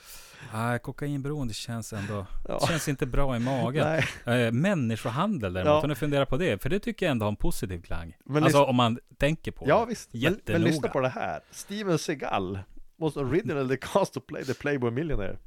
Ah, 0.53 0.77
kokainberoende 0.77 1.53
känns 1.53 1.93
ändå, 1.93 2.25
Ja. 2.47 2.67
känns 2.67 2.87
inte 2.87 3.05
bra 3.05 3.35
i 3.35 3.39
magen. 3.39 4.01
Eh, 4.25 4.51
människohandel 4.51 5.53
däremot, 5.53 5.71
Ja. 5.73 5.81
om 5.81 5.89
du 5.89 5.95
funderar 5.95 6.25
på 6.25 6.37
det, 6.37 6.61
för 6.61 6.69
det 6.69 6.79
tycker 6.79 7.05
jag 7.05 7.11
ändå 7.11 7.25
har 7.25 7.29
en 7.31 7.35
positiv 7.35 7.81
klang. 7.81 8.17
Men 8.25 8.43
alltså 8.43 8.63
om 8.63 8.75
man 8.75 8.99
tänker 9.17 9.51
på 9.51 9.65
ja 9.67 9.79
det. 9.79 9.85
visst. 9.85 10.09
Men, 10.13 10.21
men 10.21 10.31
Jättenoga. 10.33 10.65
lyssna 10.65 10.87
på 10.89 10.99
det 10.99 11.09
här. 11.09 11.39
Steven 11.51 11.97
Seagal 11.99 12.59
was 12.97 13.17
originally 13.17 13.77
cast 13.77 14.13
to 14.13 14.19
play 14.19 14.45
the 14.45 14.53
Playboy 14.53 14.91
Millionaire. 14.91 15.37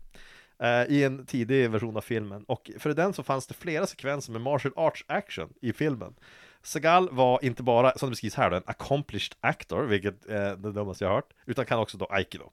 Eh, 0.63 0.85
I 0.89 1.05
en 1.05 1.27
tidig 1.27 1.71
version 1.71 1.97
av 1.97 2.01
filmen. 2.01 2.45
Och 2.45 2.71
för 2.79 2.95
den 2.95 3.13
så 3.13 3.23
fanns 3.23 3.47
det 3.47 3.55
flera 3.55 3.87
sekvenser 3.87 4.33
med 4.33 4.41
martial 4.41 4.73
arts 4.77 5.05
action 5.09 5.53
i 5.61 5.73
filmen. 5.73 6.15
Seagal 6.63 7.09
var 7.11 7.45
inte 7.45 7.63
bara, 7.63 7.99
som 7.99 8.09
det 8.09 8.11
beskrivs 8.11 8.35
här 8.35 8.51
då, 8.51 8.57
en 8.57 8.63
accomplished 8.67 9.35
actor, 9.41 9.85
vilket 9.85 10.27
är 10.27 10.57
det 10.57 10.73
dummaste 10.73 11.05
jag 11.05 11.13
hört, 11.13 11.33
utan 11.47 11.67
kan 11.67 11.79
också 11.79 11.99
då 11.99 12.07
aikido. 12.11 12.51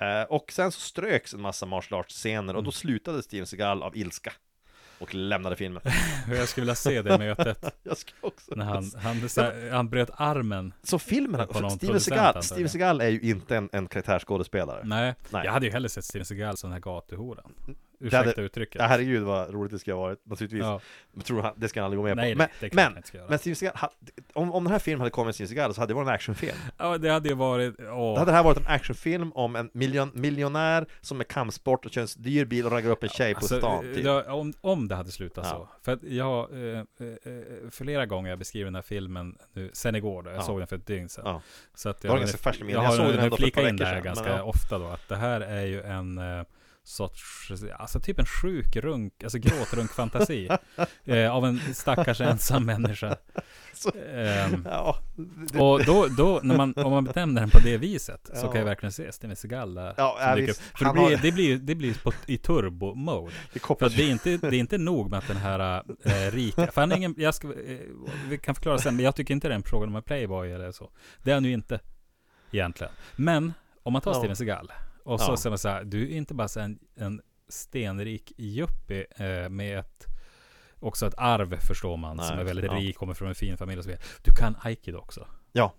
Eh, 0.00 0.22
och 0.22 0.52
sen 0.52 0.72
så 0.72 0.80
ströks 0.80 1.34
en 1.34 1.40
massa 1.40 1.66
martial 1.66 2.00
arts 2.00 2.14
scener 2.14 2.56
och 2.56 2.64
då 2.64 2.72
slutade 2.72 3.22
Steven 3.22 3.46
Seagal 3.46 3.82
av 3.82 3.96
ilska. 3.96 4.32
Och 5.02 5.14
lämnade 5.14 5.56
filmen. 5.56 5.82
Jag 6.28 6.48
skulle 6.48 6.62
vilja 6.62 6.74
se 6.74 7.02
det 7.02 7.18
mötet. 7.18 7.64
Jag 7.82 7.96
ska 7.96 8.12
också 8.20 8.54
När 8.56 8.64
han, 8.64 8.90
han, 8.96 9.16
här, 9.16 9.70
han 9.70 9.88
bröt 9.88 10.10
armen. 10.16 10.72
Så 10.82 10.98
filmen, 10.98 11.48
Steven 11.70 12.00
Seagal. 12.00 12.42
Steven 12.42 12.68
Seagal 12.68 13.00
är 13.00 13.08
ju 13.08 13.20
inte 13.20 13.56
en, 13.56 13.68
en 13.72 13.86
karaktärsskådespelare. 13.86 14.80
Nej, 14.84 15.14
Nej. 15.30 15.44
jag 15.44 15.52
hade 15.52 15.66
ju 15.66 15.72
hellre 15.72 15.88
sett 15.88 16.04
Steven 16.04 16.24
Seagal 16.24 16.56
som 16.56 16.70
den 16.70 16.74
här 16.74 16.80
gatuhoran. 16.80 17.52
Det 18.02 18.06
Ursäkta 18.06 18.28
hade- 18.30 18.42
uttrycket. 18.42 18.76
Ja, 18.80 18.86
herregud 18.86 19.22
vad 19.22 19.50
roligt 19.54 19.72
det 19.72 19.78
ska 19.78 19.92
ha 19.94 20.00
varit, 20.00 20.26
naturligtvis. 20.26 20.62
Ja. 20.62 20.80
Men 21.12 21.22
tror 21.24 21.42
han, 21.42 21.52
det 21.56 21.68
ska 21.68 21.80
han 21.80 21.84
aldrig 21.84 21.98
gå 21.98 22.02
med 22.04 22.16
Nej, 22.16 22.32
på. 22.34 22.38
nej, 22.38 22.48
Men, 22.60 22.60
det 22.60 22.70
kan 22.70 22.92
men, 23.26 23.28
men 23.28 23.38
Seagal, 23.56 23.76
ha- 23.76 23.92
om, 24.32 24.52
om 24.52 24.64
den 24.64 24.72
här 24.72 24.78
filmen 24.78 25.00
hade 25.00 25.10
kommit 25.10 25.36
Seagal 25.36 25.74
så 25.74 25.80
hade 25.80 25.90
det 25.90 25.94
varit 25.94 26.08
en 26.08 26.14
actionfilm. 26.14 26.56
Ja, 26.78 26.98
det 26.98 27.08
hade 27.10 27.28
ju 27.28 27.34
varit, 27.34 27.74
åh. 27.80 27.86
Då 27.86 28.16
hade 28.18 28.30
det 28.30 28.36
här 28.36 28.42
varit 28.44 28.58
en 28.58 28.66
actionfilm 28.66 29.32
om 29.32 29.56
en 29.56 29.70
miljon, 29.74 30.10
miljonär 30.14 30.86
som 31.00 31.20
är 31.20 31.24
kampsport 31.24 31.86
och 31.86 31.92
kör 31.92 32.02
en 32.02 32.08
dyr 32.16 32.44
bil 32.44 32.66
och 32.66 32.72
raggar 32.72 32.90
upp 32.90 33.02
en 33.02 33.08
tjej 33.08 33.34
på 33.34 33.38
Alltså, 33.38 33.58
stan. 33.58 33.88
eh, 33.88 33.94
Typ. 33.94 34.04
ja, 34.04 34.32
om, 34.32 34.52
om 34.60 34.88
det 34.88 34.94
hade 34.94 35.10
slutat 35.10 35.46
Ja. 35.50 35.50
så. 35.50 35.68
För 35.84 35.92
att 35.92 36.02
jag, 36.02 36.50
eh, 36.52 36.78
eh, 36.78 36.84
flera 37.70 38.06
gånger 38.06 38.30
jag 38.30 38.38
beskriver 38.38 38.64
den 38.64 38.74
här 38.74 38.82
filmen 38.82 39.38
nu, 39.52 39.70
sen 39.72 39.94
igår 39.94 40.22
då, 40.22 40.30
jag 40.30 40.36
Ja. 40.38 40.42
såg 40.42 40.58
den 40.58 40.66
för 40.66 40.76
ett 40.76 40.86
dygn 40.86 41.08
sedan. 41.08 41.22
Ja. 41.26 41.42
Så 41.74 41.88
att 41.88 42.00
Det 42.02 42.08
jag, 42.08 42.18
jag 42.18 42.70
Jag 42.70 42.80
har 42.80 42.96
nu 42.98 43.04
ändå 43.04 43.20
för 43.20 43.26
ett 43.26 43.34
flikat 43.36 43.62
par 43.62 43.68
in 43.68 43.76
det 43.76 43.84
här 43.84 43.94
sedan, 43.94 44.02
ganska 44.04 44.24
men 44.28 44.36
ja. 44.36 44.42
ofta 44.42 44.78
då, 44.78 44.86
att 44.86 45.08
det 45.08 45.16
här 45.16 45.40
är 45.40 45.64
ju 45.66 45.82
en 45.82 46.18
eh, 46.18 46.44
sorts, 46.84 47.50
alltså 47.78 48.00
typ 48.00 48.18
en 48.18 48.26
sjuk 48.26 48.76
runk, 48.76 49.22
alltså 49.24 49.38
gråtrunk-fantasi 49.38 50.48
eh, 51.04 51.34
av 51.36 51.46
en 51.46 51.60
stackars 51.74 52.20
ensam 52.20 52.66
människa. 52.66 53.16
Så- 53.74 53.92
Ehm, 54.14 54.66
Ja, 54.70 54.96
det, 55.52 55.58
och 55.60 55.84
då, 55.84 56.06
då 56.06 56.40
när 56.42 56.56
man, 56.56 56.74
om 56.76 56.90
man 56.92 57.04
benämner 57.04 57.40
den 57.40 57.50
på 57.50 57.58
det 57.58 57.76
viset 57.78 58.30
så 58.34 58.46
Ja. 58.46 58.50
kan 58.52 58.58
jag 58.58 58.64
verkligen 58.64 58.92
se 58.92 59.12
Steven 59.12 59.36
Seagal 59.36 59.74
där. 59.74 59.94
Ja, 59.96 60.16
ja, 60.20 60.34
det 60.36 60.42
blir, 60.42 60.84
har- 60.84 61.22
det 61.22 61.32
blir, 61.32 61.56
det 61.58 61.74
blir 61.74 61.94
på, 62.02 62.12
i 62.26 62.38
turbo-mode. 62.38 63.32
det 63.52 63.60
För 63.60 63.88
det 63.96 64.02
är 64.02 64.10
inte, 64.10 64.36
det 64.36 64.46
är 64.56 64.60
inte 64.60 64.78
nog 64.78 65.10
med 65.10 65.18
att 65.18 65.28
den 65.28 65.36
här 65.36 65.82
äh, 66.04 66.30
rika, 66.32 66.72
för 66.72 66.80
han 66.80 66.92
är 66.92 66.96
ingen, 66.96 67.14
jag 67.18 67.34
ska, 67.34 67.46
eh, 67.48 67.78
vi 68.28 68.38
kan 68.38 68.54
förklara 68.54 68.78
sen, 68.78 68.96
men 68.96 69.04
jag 69.04 69.16
tycker 69.16 69.34
inte 69.34 69.48
det 69.48 69.54
är 69.54 69.56
en 69.56 69.62
fråga 69.62 69.86
om 69.86 69.96
en 69.96 70.02
playboy 70.02 70.50
eller 70.52 70.72
så. 70.72 70.90
Det 71.22 71.30
är 71.30 71.34
han 71.34 71.44
ju 71.44 71.52
inte. 71.52 71.80
Egentligen. 72.52 72.92
Men 73.16 73.52
om 73.82 73.92
man 73.92 74.02
tar. 74.02 74.14
Steven 74.14 74.36
Seagal 74.36 74.72
och 75.04 75.20
så 75.20 75.36
Ja. 75.44 75.50
man 75.50 75.58
så 75.58 75.68
här, 75.68 75.84
du 75.84 76.02
är 76.02 76.16
inte 76.16 76.34
bara 76.34 76.48
så 76.48 76.60
en, 76.60 76.78
en 76.94 77.20
stenrik 77.48 78.32
yuppie 78.38 79.06
eh, 79.16 79.48
med 79.48 79.78
ett 79.78 80.06
också 80.80 81.06
ett 81.06 81.14
arv 81.16 81.56
förstår 81.60 81.96
man 81.96 82.16
Nej, 82.16 82.28
som 82.28 82.38
är 82.38 82.44
väldigt 82.44 82.64
ja. 82.64 82.72
rik, 82.72 82.96
kommer 82.96 83.14
från 83.14 83.28
en 83.28 83.34
fin 83.34 83.56
familj 83.56 83.78
och 83.78 83.84
så 83.84 83.90
vidare. 83.90 84.04
Du 84.22 84.32
kan 84.32 84.56
aikido 84.62 84.98
också. 84.98 85.26
Ja. 85.52 85.72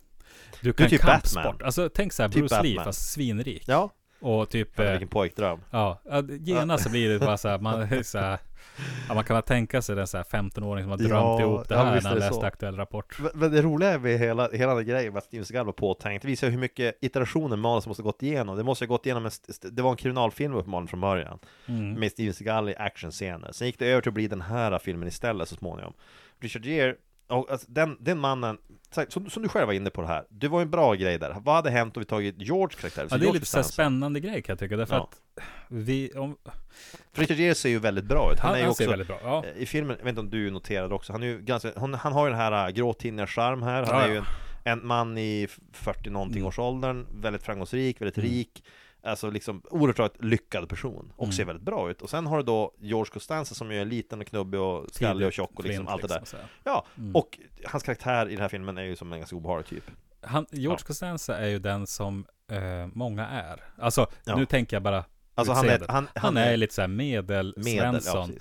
Du 0.61 0.73
kan 0.73 0.89
typ 0.89 1.01
kampsport. 1.01 1.43
Batman. 1.43 1.65
Alltså 1.65 1.89
tänk 1.89 2.13
så 2.13 2.23
här 2.23 2.29
Typ 2.29 2.39
Bruce 2.39 2.61
Lee 2.61 2.75
Batman. 2.75 2.85
fast 2.85 3.11
svinrik. 3.13 3.63
Ja, 3.67 3.89
Och 4.19 4.49
typ 4.49 4.75
Fan, 4.75 4.85
eh, 4.85 4.91
vilken 4.91 5.07
pojkdröm 5.09 5.59
Ja, 5.71 6.01
ja, 6.05 6.23
genast 6.29 6.83
så 6.83 6.89
blir 6.89 7.09
det 7.09 7.19
bara 7.19 7.37
så 7.37 7.47
här, 7.47 7.59
man, 7.59 8.03
så 8.03 8.17
här, 8.19 8.39
ja, 9.07 9.13
man 9.13 9.23
kan 9.23 9.33
väl 9.35 9.43
tänka 9.43 9.81
sig 9.81 9.95
den 9.95 10.07
så 10.07 10.17
här 10.17 10.23
15-åring 10.23 10.83
som 10.83 10.91
har 10.91 10.97
drömt 10.97 11.11
Ja, 11.11 11.41
ihop 11.41 11.67
det 11.69 11.75
ja, 11.75 11.83
här 11.83 11.93
visst 11.93 12.03
när 12.03 12.11
är 12.11 12.13
han 12.15 12.19
läste 12.19 12.33
så. 12.41 12.45
Aktuell 12.45 12.75
Rapport. 12.75 13.17
Men- 13.33 13.51
det 13.51 13.61
roliga 13.61 13.99
med 13.99 14.19
hela, 14.19 14.49
hela 14.53 14.75
den 14.75 14.85
grejen 14.85 15.13
med 15.13 15.17
att 15.17 15.23
Steven 15.25 15.45
Seagal 15.45 15.65
var 15.65 15.73
påtänkt 15.73 16.21
Det 16.21 16.27
visar 16.27 16.49
hur 16.49 16.57
mycket 16.57 16.97
iterationer 17.01 17.55
manus 17.57 17.87
måste 17.87 18.03
ha 18.03 18.05
gått 18.09 18.23
igenom 18.23 18.57
Det 18.57 18.63
måste 18.63 18.85
ha 18.85 18.87
gått 18.87 19.05
igenom 19.05 19.25
en, 19.25 19.31
Det 19.71 19.81
var 19.81 19.91
en 19.91 19.97
kriminalfilm 19.97 20.53
uppenbarligen 20.55 20.87
från 20.87 21.01
början 21.01 21.39
Mm. 21.67 21.93
Med 21.93 22.11
Steven 22.11 22.33
Seagal 22.33 22.69
i 22.69 22.75
actionscener 22.75 23.51
Sen 23.51 23.67
gick 23.67 23.79
det 23.79 23.85
över 23.87 24.01
till 24.01 24.09
att 24.09 24.13
bli 24.13 24.27
den 24.27 24.41
här 24.41 24.79
filmen 24.79 25.07
istället 25.07 25.49
så 25.49 25.55
småningom 25.55 25.93
Richard 26.39 26.65
Gere 26.65 26.95
och 27.27 27.51
alltså, 27.51 27.67
den, 27.71 27.97
den 27.99 28.19
mannen, 28.19 28.57
som, 29.09 29.29
som 29.29 29.43
du 29.43 29.49
själv 29.49 29.67
var 29.67 29.73
inne 29.73 29.89
på 29.89 30.01
det 30.01 30.07
här 30.07 30.25
Det 30.29 30.47
var 30.47 30.61
en 30.61 30.69
bra 30.69 30.93
grej 30.93 31.19
där 31.19 31.35
Vad 31.41 31.55
hade 31.55 31.69
hänt 31.69 31.97
om 31.97 32.01
vi 32.01 32.05
tagit 32.05 32.35
George 32.41 32.77
karaktär? 32.79 33.07
Ja, 33.09 33.17
det 33.17 33.27
är 33.27 33.33
lite 33.33 33.45
så 33.45 33.63
spännande 33.63 34.19
grej 34.19 34.41
kan 34.41 34.53
jag 34.53 34.59
tycka. 34.59 34.77
Därför 34.77 34.95
Ja. 34.95 35.09
att 35.11 35.19
vi, 35.67 36.11
om, 36.15 36.37
Richard 37.15 37.37
Gere 37.37 37.55
ser 37.55 37.69
ju 37.69 37.79
väldigt 37.79 38.05
bra 38.05 38.33
ut 38.33 38.39
Han, 38.39 38.47
han, 38.47 38.55
är 38.55 38.59
ju 38.59 38.63
han 38.63 38.71
också 38.71 38.83
ser 38.83 38.89
väldigt 38.89 39.07
bra. 39.07 39.19
Ja. 39.23 39.45
I 39.55 39.65
filmen, 39.65 39.95
jag 39.97 40.03
vet 40.05 40.09
inte 40.09 40.21
om 40.21 40.29
du 40.29 40.51
noterade 40.51 40.95
också, 40.95 41.11
han 41.13 41.23
är 41.23 41.27
ju 41.27 41.41
ganska, 41.41 41.71
han, 41.77 41.93
han 41.93 42.13
har 42.13 42.25
ju 42.25 42.29
den 42.31 42.39
här 42.39 42.67
äh, 42.67 42.73
gråtinniga 42.73 43.27
charm 43.27 43.61
här, 43.63 43.83
han 43.85 43.95
Ja, 43.99 44.01
är 44.01 44.09
ju 44.11 44.17
en, 44.17 44.23
en 44.63 44.87
man 44.87 45.17
i 45.17 45.47
40 45.71 46.09
någonting 46.09 46.37
Mm. 46.37 46.47
års 46.47 46.59
åldern, 46.59 47.05
väldigt 47.21 47.43
framgångsrik, 47.43 48.01
väldigt 48.01 48.17
Mm. 48.17 48.29
rik 48.29 48.63
Alltså 49.05 49.29
liksom 49.29 49.61
oerhört 49.69 50.23
lyckad 50.23 50.69
person 50.69 51.13
och 51.15 51.23
Mm. 51.23 51.33
ser 51.33 51.45
väldigt 51.45 51.65
bra 51.65 51.89
ut 51.91 52.01
Och 52.01 52.09
sen 52.09 52.25
har 52.27 52.37
du 52.37 52.43
då 52.43 52.73
George 52.79 53.11
Costanza 53.13 53.55
som 53.55 53.71
ju 53.71 53.81
är 53.81 53.85
liten 53.85 54.21
och 54.21 54.27
knubbig 54.27 54.59
och 54.59 54.89
skallig 54.91 55.27
och 55.27 55.33
tjock 55.33 55.51
och 55.59 55.65
liksom 55.65 55.87
allt 55.87 56.01
det 56.01 56.07
där 56.07 56.21
så 56.25 56.37
här. 56.37 56.45
Ja, 56.63 56.85
Mm. 56.97 57.15
och 57.15 57.39
hans 57.65 57.83
karaktär 57.83 58.27
i 58.27 58.31
den 58.31 58.41
här 58.41 58.49
filmen 58.49 58.77
är 58.77 58.83
ju 58.83 58.95
som 58.95 59.13
en 59.13 59.19
ganska 59.19 59.35
obehaglig 59.35 59.67
typ 59.67 59.83
Han, 60.21 60.45
George 60.51 60.77
Ja. 60.81 60.87
Costanza 60.87 61.37
är 61.37 61.47
ju 61.47 61.59
den 61.59 61.87
som 61.87 62.25
eh, 62.51 62.87
många 62.93 63.27
är. 63.27 63.63
Alltså, 63.77 64.07
Ja. 64.25 64.35
nu 64.35 64.45
tänker 64.45 64.75
jag 64.75 64.83
bara 64.83 65.03
Alltså 65.35 65.53
han 65.53 65.65
är, 65.65 65.69
utseendet. 65.75 65.91
han, 65.91 66.07
Han, 66.15 66.37
är 66.37 66.57
lite 66.57 66.73
såhär 66.73 66.87
medel, 66.87 67.53
medel, 67.57 67.77
ja, 67.77 67.91
Svensson. 67.91 68.35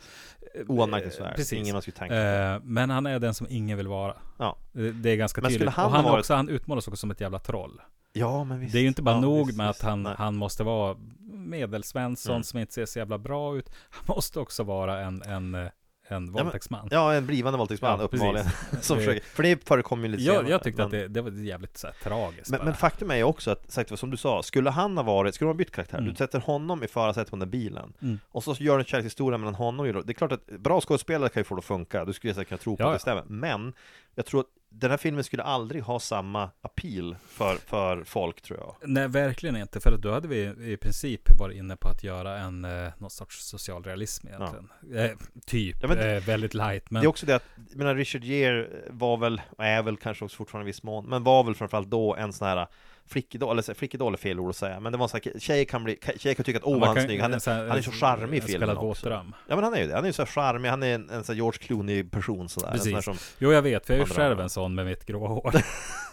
Eh, 0.55 0.61
Oanmärkningsvärd, 0.69 1.37
Precis. 1.37 1.53
ingen 1.59 1.73
man 1.73 1.83
skulle 1.83 1.97
tänka 1.97 2.15
på 2.15 2.21
Eh, 2.21 2.61
men 2.65 2.91
han 2.91 3.07
är 3.07 3.19
den 3.19 3.35
som 3.35 3.47
ingen 3.51 3.77
vill 3.79 3.89
vara. 3.89 4.15
Ja. 4.39 4.57
Det, 4.73 5.11
är 5.11 5.17
ganska 5.17 5.41
Men 5.41 5.51
tydligt. 5.51 5.71
han 5.71 5.87
och 5.87 5.93
han, 5.93 6.05
varit- 6.05 6.19
också, 6.21 6.35
han 6.35 6.49
utmålas 6.49 6.89
också 6.89 6.97
som 7.01 7.11
ett 7.11 7.21
jävla 7.21 7.39
troll. 7.39 7.81
Ja 8.13 8.45
men 8.45 8.61
visst 8.61 8.73
Det 8.73 8.79
är 8.79 8.83
ju 8.83 8.89
inte 8.89 9.03
bara 9.03 9.15
ja, 9.15 9.21
nog 9.21 9.47
visst, 9.47 9.59
med 9.59 9.69
visst. 9.69 9.81
att 9.81 9.89
han, 9.91 10.03
Nej. 10.03 10.15
han 10.19 10.37
måste 10.37 10.63
vara 10.65 10.97
medelsvensson 11.33 12.33
Mm. 12.35 12.43
som 12.43 12.59
inte 12.61 12.73
ser 12.73 12.87
så 12.87 12.99
jävla 12.99 13.19
bra 13.19 13.57
ut. 13.57 13.71
Han 13.91 14.05
måste 14.17 14.41
också 14.41 14.63
vara 14.63 15.01
en, 15.01 15.23
en, 15.23 15.55
eh, 15.55 15.67
en 16.16 16.33
våldtäktsman. 16.33 16.88
Ja, 16.90 17.14
en 17.14 17.26
blivande 17.26 17.59
våldtäktsman 17.59 17.99
Ja, 17.99 18.04
uppenbarligen 18.04 18.47
Som 18.81 18.97
försöker, 18.99 19.25
för 19.25 19.42
det 19.42 19.69
förekommer 19.69 20.02
ju 20.09 20.11
lite 20.12 20.23
jag, 20.25 20.35
senare, 20.37 20.50
jag 20.50 20.62
tyckte 20.62 20.78
men- 20.78 20.87
att 20.87 20.90
det, 20.92 21.09
det 21.09 21.21
var 21.23 21.31
jävligt 21.31 21.78
så 21.78 21.87
här, 21.87 21.95
tragiskt 22.02 22.50
Men, 22.50 22.61
men 22.64 22.75
faktum 22.75 23.11
är 23.11 23.16
ju 23.16 23.23
också 23.23 23.50
att, 23.50 23.71
sagt 23.73 23.99
som 23.99 24.11
du 24.11 24.16
sa, 24.16 24.42
skulle 24.42 24.71
han 24.71 24.97
ha 24.97 25.04
varit, 25.04 25.35
skulle 25.35 25.47
de 25.49 25.52
ha 25.52 25.59
bytt 25.59 25.71
karaktär, 25.71 25.99
Mm. 25.99 26.11
du 26.11 26.16
sätter 26.16 26.38
honom 26.40 26.83
i 26.85 26.88
förarsätet 26.88 27.31
på 27.31 27.37
den 27.37 27.40
där 27.49 27.59
bilen 27.59 27.92
Mm. 28.02 28.19
Och 28.28 28.45
så 28.45 28.54
gör 28.59 28.75
du 28.76 28.81
en 28.81 28.87
kärlekshistoria 28.87 29.38
mellan 29.38 29.54
honom 29.54 29.87
och. 29.97 30.07
Det 30.07 30.12
är 30.12 30.14
klart 30.14 30.33
att 30.33 30.47
bra 30.47 30.81
skådespelare 30.81 31.28
kan 31.28 31.40
ju 31.40 31.45
få 31.45 31.54
det 31.54 31.59
att 31.59 31.64
funka, 31.64 32.04
du 32.04 32.12
skulle 32.12 32.35
säkert 32.35 32.49
kunna 32.49 32.59
tro 32.59 32.76
på 32.76 32.83
Ja, 32.83 32.88
att 32.88 32.95
det 32.95 33.00
stämmer 33.00 33.25
Men 33.26 33.73
jag 34.14 34.26
tror 34.26 34.40
att 34.40 34.47
den 34.75 34.91
här 34.91 34.99
filmen 34.99 35.25
skulle 35.25 35.43
aldrig 35.43 35.83
ha 35.83 36.00
samma 36.00 36.50
appeal 36.61 37.17
för, 37.29 37.55
för 37.57 38.05
folk 38.05 38.43
tror 38.43 38.59
jag 38.59 38.76
Nej, 38.88 39.09
verkligen 39.09 39.57
inte. 39.57 39.81
För 39.81 39.93
att 39.93 40.02
då 40.02 40.12
hade 40.12 40.29
vi 40.29 40.41
i 40.73 40.76
princip 40.76 41.21
varit 41.38 41.57
inne 41.57 41.76
på 41.76 41.88
att 41.88 42.05
göra 42.05 42.38
en, 42.38 42.64
eh, 42.64 42.88
någon 42.99 43.11
sorts 43.11 43.45
socialrealism 43.45 44.26
egentligen. 44.29 44.69
Eh, 44.95 45.11
typ, 45.47 45.76
Ja, 45.83 45.88
men- 45.88 45.99
eh, 45.99 46.23
väldigt 46.23 46.55
light. 46.55 46.91
Men 46.91 47.00
Det 47.02 47.07
är 47.07 47.09
också 47.09 47.26
det 47.26 47.37
att, 47.37 47.45
jag 47.71 47.76
menar 47.79 47.95
Richard 47.95 48.25
Gere 48.25 48.69
var 48.91 49.17
väl, 49.17 49.41
och 49.59 49.64
är 49.64 49.83
väl 49.83 49.97
kanske 49.97 50.25
också 50.25 50.37
fortfarande 50.37 50.64
i 50.69 50.71
viss 50.73 50.83
mån 50.83 51.07
Men 51.09 51.25
var 51.25 51.45
väl 51.45 51.55
framförallt 51.55 51.91
då 51.91 52.14
en 52.17 52.33
sån 52.33 52.49
här 52.49 52.67
flickidol, 53.09 53.51
eller 53.53 53.63
så- 53.63 53.75
flickidol 53.75 54.13
är 54.13 54.17
fel 54.19 54.41
ord 54.41 54.51
att 54.51 54.57
säga 54.57 54.81
Men 54.81 54.93
det 54.93 54.99
var 54.99 55.09
sån 55.09 55.21
här, 55.25 55.39
tjejer 55.41 55.65
kan 55.65 55.85
bli, 55.85 55.99
tjejer 56.17 56.35
kan 56.35 56.45
tycka 56.45 56.59
att 56.59 56.65
åh 56.65 56.79
vad 56.81 56.89
han 56.89 56.97
är 56.99 57.03
snygg, 57.05 57.21
han 57.21 57.35
är, 57.35 57.39
så 57.39 57.51
här- 57.51 57.69
han 57.69 57.79
är 57.79 57.83
så 57.83 57.91
charmig 57.91 58.37
i 58.39 58.41
en 58.41 58.47
filmen 58.47 58.69
spelad 58.69 58.77
också 58.77 58.87
våtdröm. 59.07 59.35
Ja 59.49 59.55
men 59.55 59.65
han 59.65 59.75
är 59.75 59.81
ju 59.81 59.87
det, 59.87 59.95
han 59.95 60.05
är 60.05 60.09
ju 60.09 60.13
så 60.13 60.23
här 60.23 60.27
charmig, 60.27 60.69
han 60.69 60.83
är 60.83 60.95
en, 60.95 61.11
en 61.11 61.25
sån 61.25 61.37
George 61.37 61.59
Clooney 61.59 62.05
person 62.05 62.49
sådär 62.49 62.69
En 62.73 62.79
sån 62.79 62.93
Precis. 62.93 63.05
som, 63.05 63.17
Jo, 63.39 63.53
jag 63.53 63.63
vet, 63.63 63.87
för 63.87 63.95
jag 63.95 64.03
är 64.03 64.07
ju 64.07 64.15
själv 64.15 64.41
en 64.41 64.51
sån 64.51 64.75
med 64.75 64.87
mitt 64.87 65.07
gråa 65.07 65.29
hår. 65.29 65.53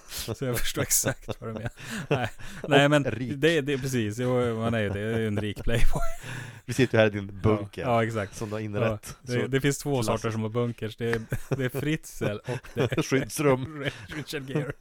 Så 0.35 0.45
jag 0.45 0.57
förstår 0.59 0.81
exakt 0.81 1.27
vad 1.41 1.49
du 1.49 1.53
menar. 1.53 1.69
Nej, 2.09 2.29
nej 2.67 2.89
men 2.89 3.03
det, 3.03 3.61
det 3.61 3.73
är 3.73 3.77
precis, 3.77 4.17
jo, 4.19 4.55
man 4.59 4.73
är 4.73 4.79
ju 4.79 4.89
det, 4.89 5.03
det 5.09 5.15
är 5.15 5.19
ju 5.19 5.27
en 5.27 5.41
rik 5.41 5.63
playboy. 5.63 6.01
Vi 6.65 6.73
sitter 6.73 6.97
ju 6.97 6.99
här 6.99 7.07
i 7.07 7.09
din 7.09 7.39
bunker 7.43 7.81
Ja, 7.81 7.87
ja 7.87 8.03
exakt. 8.03 8.35
Som 8.35 8.49
du 8.49 8.53
har 8.55 8.59
Ja, 8.59 8.65
inrett 8.65 9.17
det, 9.21 9.31
så- 9.41 9.47
det 9.47 9.61
finns 9.61 9.77
två 9.77 9.93
klassiskt. 9.95 10.11
sorter 10.21 10.31
som 10.31 10.41
har 10.41 10.49
bunkers. 10.49 10.95
Det 10.95 11.09
är, 11.11 11.21
det 11.57 11.65
är 11.65 11.79
Fritzl 11.79 12.23
och 12.25 12.59
det 12.73 12.91
är 12.97 13.01
Skyddsrum 13.01 13.85
Richard 14.07 14.49
Gere. 14.49 14.71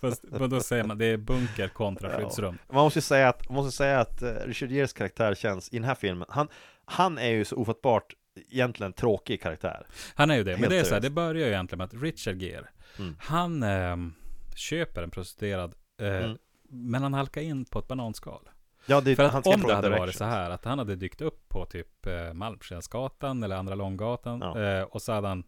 Fast 0.00 0.24
men 0.30 0.50
då 0.50 0.60
säger 0.60 0.84
man 0.84 0.98
det 0.98 1.06
är 1.06 1.16
bunker 1.16 1.68
kontra 1.68 2.12
Ja. 2.12 2.18
skyddsrum. 2.18 2.58
Man 2.72 2.84
måste 2.84 2.98
ju 2.98 3.02
säga 3.02 3.28
att, 3.28 3.48
man 3.48 3.54
måste 3.56 3.76
säga 3.76 4.00
att 4.00 4.22
eh, 4.22 4.32
Richard 4.46 4.70
Geres 4.70 4.92
karaktär 4.92 5.34
känns, 5.34 5.68
i 5.72 5.76
den 5.76 5.84
här 5.84 5.94
filmen 5.94 6.26
Han, 6.30 6.48
han 6.84 7.18
är 7.18 7.30
ju 7.30 7.44
så 7.44 7.56
ofattbart 7.56 8.14
egentligen 8.50 8.92
tråkig 8.92 9.42
karaktär 9.42 9.86
Han 10.14 10.30
är 10.30 10.36
ju 10.36 10.44
det, 10.44 10.50
men 10.50 10.58
Helt 10.60 10.70
det 10.70 10.76
är 10.76 10.82
så 10.84 10.94
här, 10.94 11.00
seriöst. 11.00 11.02
det 11.02 11.10
börjar 11.10 11.46
ju 11.46 11.52
egentligen 11.52 11.78
med 11.78 11.84
att 11.84 12.02
Richard 12.02 12.42
Gere, 12.42 12.66
Mm. 12.98 13.16
han 13.20 13.62
ehm, 13.62 14.12
köper 14.56 15.02
en 15.02 15.10
prostituerad, 15.10 15.74
eh, 16.00 16.06
Mm. 16.24 16.38
men 16.68 17.02
han 17.02 17.14
halkar 17.14 17.40
in 17.40 17.64
på 17.64 17.78
ett 17.78 17.88
bananskal. 17.88 18.48
Ja, 18.86 19.00
det, 19.00 19.16
För 19.16 19.24
han 19.28 19.38
att 19.38 19.46
om 19.46 19.60
det 19.62 19.74
hade 19.74 19.90
varit 19.90 20.16
så 20.16 20.24
här, 20.24 20.50
att 20.50 20.64
han 20.64 20.78
hade 20.78 20.96
dykt 20.96 21.20
upp 21.20 21.48
på 21.48 21.64
typ 21.66 22.06
eh, 22.06 22.32
Malmskillnadsgatan 22.32 23.42
eller 23.42 23.56
Andra 23.56 23.74
Långgatan, 23.74 24.40
Ja. 24.40 24.60
eh, 24.60 24.82
och 24.82 25.02
så 25.02 25.12
hade 25.12 25.28
han 25.28 25.44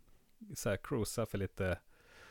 så 0.57 0.69
här 0.71 0.77
cruisat 0.77 1.31
för 1.31 1.39
lite 1.39 1.79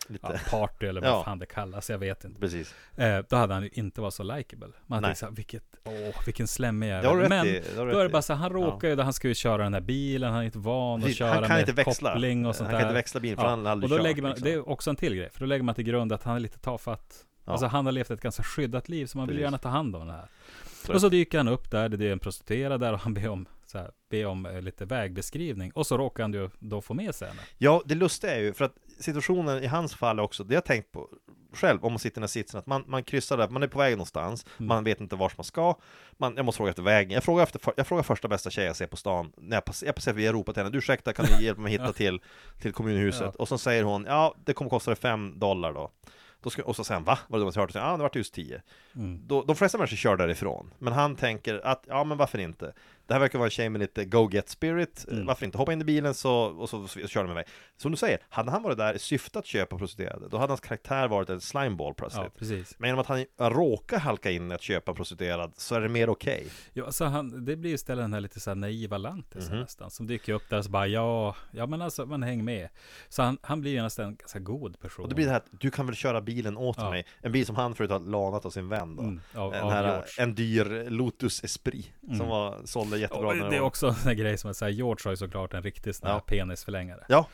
Lite, 0.09 0.27
ja, 0.33 0.39
party 0.59 0.85
eller 0.87 1.01
Ja. 1.01 1.15
vad 1.15 1.25
fan 1.25 1.39
det 1.39 1.45
kallas, 1.45 1.89
jag 1.89 1.97
vet 1.97 2.23
inte. 2.25 2.39
precis 2.39 2.75
Eh, 2.95 3.19
då 3.29 3.35
hade 3.35 3.53
han 3.53 3.63
ju 3.63 3.69
inte 3.73 4.01
varit 4.01 4.13
så 4.13 4.23
likable. 4.23 4.67
Man 4.85 5.03
tänkte 5.03 5.25
här, 5.25 5.31
vilket, 5.31 5.63
åh, 5.83 6.25
vilken 6.25 6.47
slemmig 6.47 6.87
jävel. 6.87 7.29
Men 7.29 7.47
i, 7.47 7.63
då 7.75 7.81
är 7.99 8.03
det 8.03 8.09
bara 8.09 8.21
så 8.21 8.33
han 8.33 8.49
råkar 8.51 8.87
ju, 8.87 8.95
där 8.95 9.03
han 9.03 9.13
ska 9.13 9.27
ju 9.27 9.33
köra 9.33 9.63
den 9.63 9.73
här 9.73 9.81
bilen, 9.81 10.31
han 10.31 10.41
är 10.41 10.45
inte 10.45 10.57
van 10.59 11.03
att 11.03 11.15
köra 11.15 11.29
Han 11.33 11.41
kan 11.43 11.49
med 11.49 11.59
inte 11.59 11.71
växla 11.73 12.09
koppling 12.11 12.45
och 12.45 12.55
sånt 12.55 12.65
Han 12.69 12.71
kan 12.71 12.81
där. 12.81 12.87
inte 12.87 12.93
växla 12.93 13.19
bil 13.19 13.35
för 13.35 13.43
Ja, 13.43 13.49
han 13.49 13.59
har 13.59 13.65
och 13.65 13.71
aldrig 13.71 13.89
då 13.89 13.95
kört, 13.97 14.03
lägger 14.03 14.21
man, 14.21 14.31
liksom. 14.31 14.45
det 14.45 14.53
är 14.53 14.69
också 14.69 14.89
en 14.89 14.95
till 14.95 15.15
grej, 15.15 15.29
för 15.33 15.39
då 15.39 15.45
lägger 15.45 15.63
man 15.63 15.75
till 15.75 15.83
grund 15.85 16.13
att 16.13 16.23
han 16.23 16.35
är 16.35 16.39
lite 16.39 16.59
tafatt. 16.59 17.23
Ja. 17.45 17.51
Alltså 17.51 17.67
han 17.67 17.85
har 17.85 17.91
levt 17.91 18.11
ett 18.11 18.21
ganska 18.21 18.43
skyddat 18.43 18.89
liv, 18.89 19.05
så 19.05 19.17
man 19.17 19.27
vill 19.27 19.35
Precis. 19.35 19.43
gärna 19.43 19.57
ta 19.57 19.69
hand 19.69 19.95
om 19.95 20.07
det 20.07 20.13
här. 20.13 20.27
Så. 20.85 20.93
Och 20.93 21.01
så 21.01 21.09
dyker 21.09 21.37
han 21.37 21.47
upp 21.47 21.71
där, 21.71 21.89
det 21.89 22.07
är 22.07 22.11
en 22.11 22.19
prostituerad 22.19 22.79
där 22.79 22.93
och 22.93 22.99
han 22.99 23.13
ber 23.13 23.29
om, 23.29 23.45
så 23.65 23.77
här, 23.77 23.91
ber 24.09 24.25
om 24.25 24.45
eh, 24.45 24.61
lite 24.61 24.85
vägbeskrivning. 24.85 25.71
Och 25.71 25.87
så 25.87 25.97
råkar 25.97 26.23
han 26.23 26.33
ju 26.33 26.49
då 26.59 26.81
få 26.81 26.93
med 26.93 27.15
sig 27.15 27.27
henne. 27.27 27.41
Ja, 27.57 27.81
det 27.85 27.95
lustiga 27.95 28.35
är 28.35 28.39
ju, 28.39 28.53
för 28.53 28.65
att 28.65 28.73
situationen 28.99 29.63
i 29.63 29.67
hans 29.67 29.95
fall 29.95 30.19
också, 30.19 30.43
det 30.43 30.53
har 30.53 30.57
jag 30.57 30.65
tänkt 30.65 30.91
på 30.91 31.09
själv 31.53 31.85
om 31.85 31.91
man 31.91 31.99
sitter 31.99 32.13
i 32.13 32.19
den 32.19 32.23
här 32.23 32.27
sitsen, 32.27 32.59
att 32.59 32.65
man, 32.65 32.83
man 32.87 33.03
kryssar 33.03 33.37
där, 33.37 33.49
man 33.49 33.63
är 33.63 33.67
på 33.67 33.79
väg 33.79 33.91
någonstans, 33.93 34.45
Mm. 34.57 34.67
man 34.67 34.83
vet 34.83 35.01
inte 35.01 35.15
vart 35.15 35.37
man 35.37 35.43
ska, 35.43 35.75
man, 36.17 36.33
jag 36.35 36.45
måste 36.45 36.57
fråga 36.57 36.69
efter 36.69 36.83
vägen, 36.83 37.11
jag 37.11 37.23
frågar, 37.23 37.43
efter, 37.43 37.61
jag 37.77 37.87
frågar 37.87 38.03
första 38.03 38.27
bästa 38.27 38.49
tjej 38.49 38.65
jag 38.65 38.75
ser 38.75 38.87
på 38.87 38.97
stan, 38.97 39.31
när 39.37 39.57
jag, 39.57 39.65
pass, 39.65 39.83
jag 39.83 39.95
passerar 39.95 40.19
jag 40.19 40.35
ropar 40.35 40.53
till 40.53 40.59
henne, 40.63 40.71
du 40.71 40.77
ursäkta, 40.77 41.13
kan 41.13 41.25
du 41.25 41.43
hjälpa 41.45 41.61
mig 41.61 41.71
hitta 41.71 41.93
till, 41.93 42.21
till 42.61 42.73
kommunhuset? 42.73 43.21
Ja. 43.21 43.39
Och 43.39 43.47
så 43.47 43.57
säger 43.57 43.83
hon, 43.83 44.05
ja, 44.07 44.35
det 44.45 44.53
kommer 44.53 44.69
kosta 44.69 44.91
dig 44.91 44.99
fem 44.99 45.39
dollar 45.39 45.73
då. 45.73 45.91
då 46.41 46.49
ska, 46.49 46.63
och 46.63 46.75
så 46.75 46.83
säger 46.83 46.95
han, 46.95 47.03
va? 47.03 47.19
Vad 47.27 47.41
har 47.41 47.51
du 47.51 47.59
hört? 47.59 47.75
Ja, 47.75 47.97
det 47.97 48.03
vart 48.03 48.15
just 48.15 48.33
tio. 48.33 48.61
Mm. 48.95 49.27
Då, 49.27 49.43
de 49.43 49.55
flesta 49.55 49.77
människor 49.77 49.97
kör 49.97 50.17
därifrån, 50.17 50.73
men 50.79 50.93
han 50.93 51.15
tänker 51.15 51.65
att, 51.65 51.83
ja 51.87 52.03
men 52.03 52.17
varför 52.17 52.37
inte? 52.37 52.73
Det 53.07 53.13
här 53.13 53.19
verkar 53.19 53.39
vara 53.39 53.47
en 53.47 53.51
tjej 53.51 53.69
med 53.69 53.81
lite 53.81 54.05
go-get 54.05 54.49
spirit, 54.49 55.05
Mm. 55.11 55.25
varför 55.25 55.45
inte? 55.45 55.57
Hoppa 55.57 55.73
in 55.73 55.81
i 55.81 55.83
bilen 55.83 56.13
så, 56.13 56.31
och 56.33 56.69
så, 56.69 56.87
så, 56.87 57.07
kör 57.07 57.23
de 57.23 57.31
iväg. 57.31 57.45
Som 57.77 57.91
du 57.91 57.97
säger, 57.97 58.19
hade 58.29 58.51
han 58.51 58.63
varit 58.63 58.77
där 58.77 58.93
i 58.93 58.99
syfte 58.99 59.39
att 59.39 59.45
köpa 59.45 59.77
prostituerade, 59.77 60.27
då 60.29 60.37
hade 60.37 60.51
hans 60.51 60.61
karaktär 60.61 61.07
varit 61.07 61.29
en 61.29 61.41
slimeball 61.41 61.93
plötsligt. 61.93 62.23
Ja, 62.25 62.31
precis. 62.39 62.75
Men 62.79 62.87
genom 62.87 62.99
att 62.99 63.07
han 63.07 63.25
råkar 63.39 63.99
halka 63.99 64.31
in 64.31 64.51
i 64.51 64.53
att 64.55 64.61
köpa 64.61 64.93
prostituerad 64.93 65.53
så 65.57 65.75
är 65.75 65.81
det 65.81 65.89
mer 65.89 66.09
okej. 66.09 66.47
Ja, 66.73 66.91
så 66.91 67.05
han, 67.05 67.45
det 67.45 67.55
blir 67.55 67.73
istället 67.73 68.03
den 68.03 68.13
här 68.13 68.21
lite 68.21 68.39
så 68.39 68.49
här 68.49 68.55
naiva 68.55 68.97
lantisen 68.97 69.51
Mhm. 69.53 69.61
nästan. 69.61 69.91
Som 69.91 70.07
dyker 70.07 70.33
upp 70.33 70.49
där 70.49 70.57
och 70.57 70.65
så 70.65 70.71
bara 70.71 70.87
ja, 70.87 71.35
ja 71.51 71.65
men 71.65 71.81
alltså 71.81 72.05
man 72.05 72.23
häng 72.23 72.45
med. 72.45 72.69
Så 73.09 73.21
han, 73.23 73.37
han 73.41 73.61
blir 73.61 73.71
ju 73.71 73.81
nästan 73.81 74.05
en 74.05 74.15
ganska 74.15 74.39
god 74.39 74.79
person. 74.79 75.03
Och 75.03 75.09
då 75.09 75.15
blir 75.15 75.25
det 75.25 75.31
här 75.31 75.37
att 75.37 75.47
du 75.51 75.71
kan 75.71 75.85
väl 75.85 75.95
köra 75.95 76.21
bilen 76.21 76.57
åt 76.57 76.77
Ja. 76.79 76.89
mig. 76.89 77.05
En 77.21 77.31
bil 77.31 77.45
som 77.45 77.55
han 77.55 77.75
förut 77.75 77.91
har 77.91 77.99
lånat 77.99 78.45
av 78.45 78.49
sin 78.49 78.69
vän 78.69 78.95
då. 78.95 79.01
mm, 79.03 79.19
av, 79.35 79.53
här, 79.53 80.05
en 80.19 80.35
dyr 80.35 80.89
Lotus 80.89 81.43
Esprit 81.43 81.91
Mm. 82.03 82.17
som 82.19 82.27
var, 82.27 82.57
sålde 82.65 82.96
jättebra 82.97 83.27
Och 83.27 83.37
när 83.37 83.49
det 83.49 83.55
är 83.55 83.61
också 83.61 83.95
en 84.05 84.17
grej 84.17 84.37
som 84.37 84.51
att 84.51 84.57
säga 84.57 84.69
George 84.69 85.01
har 85.03 85.11
ju 85.11 85.17
såklart 85.17 85.53
en 85.53 85.63
riktig 85.63 85.95
sån 85.95 86.07
här 86.07 86.15
Ja. 86.15 86.19
penisförlängare. 86.19 87.05
Ja, 87.09 87.27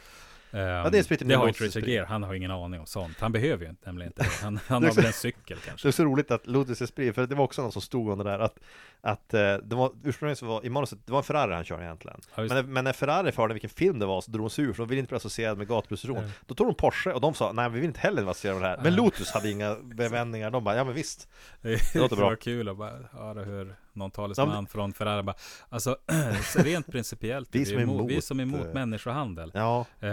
Um, 0.56 0.60
det 0.60 0.66
är 0.66 1.24
det 1.26 1.36
har 1.36 1.48
inte 1.48 1.64
Richard. 1.64 1.88
Gere. 1.88 2.06
Han 2.06 2.24
har 2.24 2.34
ingen 2.34 2.52
aning 2.52 2.80
om 2.80 2.86
sånt. 2.86 3.20
Han 3.20 3.32
behöver 3.32 3.64
ju 3.64 3.70
inte, 3.70 3.86
nämligen 3.86 4.10
inte 4.10 4.24
det. 4.24 4.30
Han, 4.44 4.60
han 4.68 4.82
Det 4.82 4.88
är 4.88 4.90
har 4.90 4.96
väl 4.96 5.06
en 5.06 5.14
cykel 5.14 5.58
kanske. 5.66 5.88
Det 5.88 5.90
är 5.90 5.92
så 5.92 6.04
roligt 6.04 6.32
att 6.32 6.48
Lotus 6.48 6.82
Esprit, 6.82 7.16
för 7.16 7.28
det 7.28 7.36
var 7.36 7.44
också 7.44 7.62
någon 7.62 7.72
som 7.72 7.82
stod 7.82 8.18
det 8.18 8.24
där 8.24 8.40
att, 8.40 8.60
att 9.02 9.34
eh, 9.34 9.56
det 9.56 9.76
var 9.76 9.92
ursprungligen 10.04 10.36
så 10.36 10.46
var 10.46 10.66
i 10.66 10.70
manuset, 10.70 11.00
det 11.06 11.12
var 11.12 11.20
en 11.20 11.24
Ferrari 11.24 11.54
han 11.54 11.64
körde 11.64 11.84
egentligen 11.84 12.22
Ja, 12.36 12.44
men, 12.44 12.74
men 12.74 12.84
när 12.84 12.94
Ferrari 12.94 13.32
förde 13.32 13.54
vilken 13.54 13.70
film 13.70 14.00
det 14.00 14.06
var 14.06 14.22
så 14.22 14.32
drog 14.32 14.42
hon 14.44 14.50
sig 14.50 14.66
ur 14.66 14.74
för 14.74 14.84
de 14.84 14.90
ville 14.90 15.00
inte 15.00 15.10
bli 15.10 15.18
associerade 15.18 15.58
med 15.58 15.68
gatubusron 15.68 16.18
Mm. 16.18 16.30
Då 16.46 16.56
tog 16.56 16.68
de 16.68 16.76
Porsche 16.76 17.12
och 17.14 17.22
de 17.22 17.34
sa 17.34 17.52
nej 17.52 17.70
vi 17.70 17.80
vill 17.80 17.88
inte 17.88 18.00
heller 18.00 18.22
vara 18.22 18.32
associerade 18.32 18.60
med 18.60 18.70
det 18.70 18.76
här 18.76 18.84
Men 18.84 18.96
Lotus 18.96 19.32
hade 19.32 19.50
inga 19.52 19.76
bevändningar, 19.84 20.52
de 20.52 20.64
bara 20.64 20.76
ja 20.76 20.84
men 20.84 20.94
visst 20.94 21.28
Det 21.62 21.96
låter 21.96 22.16
bra. 22.16 22.26
var 22.26 22.36
kul 22.36 22.70
att 22.70 22.78
bara 22.78 23.00
höra 23.12 23.44
hur 23.44 23.76
någon 23.96 24.12
talesman 24.12 24.68
från 24.68 24.94
Ferrari 24.94 25.24
bara 25.24 25.36
Alltså 25.70 25.98
så 26.54 26.60
rent 26.64 26.92
principiellt 26.92 27.50
Vi 27.52 27.66
som 27.66 27.78
är 27.78 27.82
emot, 27.82 28.12
vi 28.12 28.22
som 28.22 28.40
är 28.40 28.44
emot 28.44 28.66
eh, 28.68 28.74
människohandel. 28.74 29.52
Ja, 29.54 29.86
eh, 30.00 30.10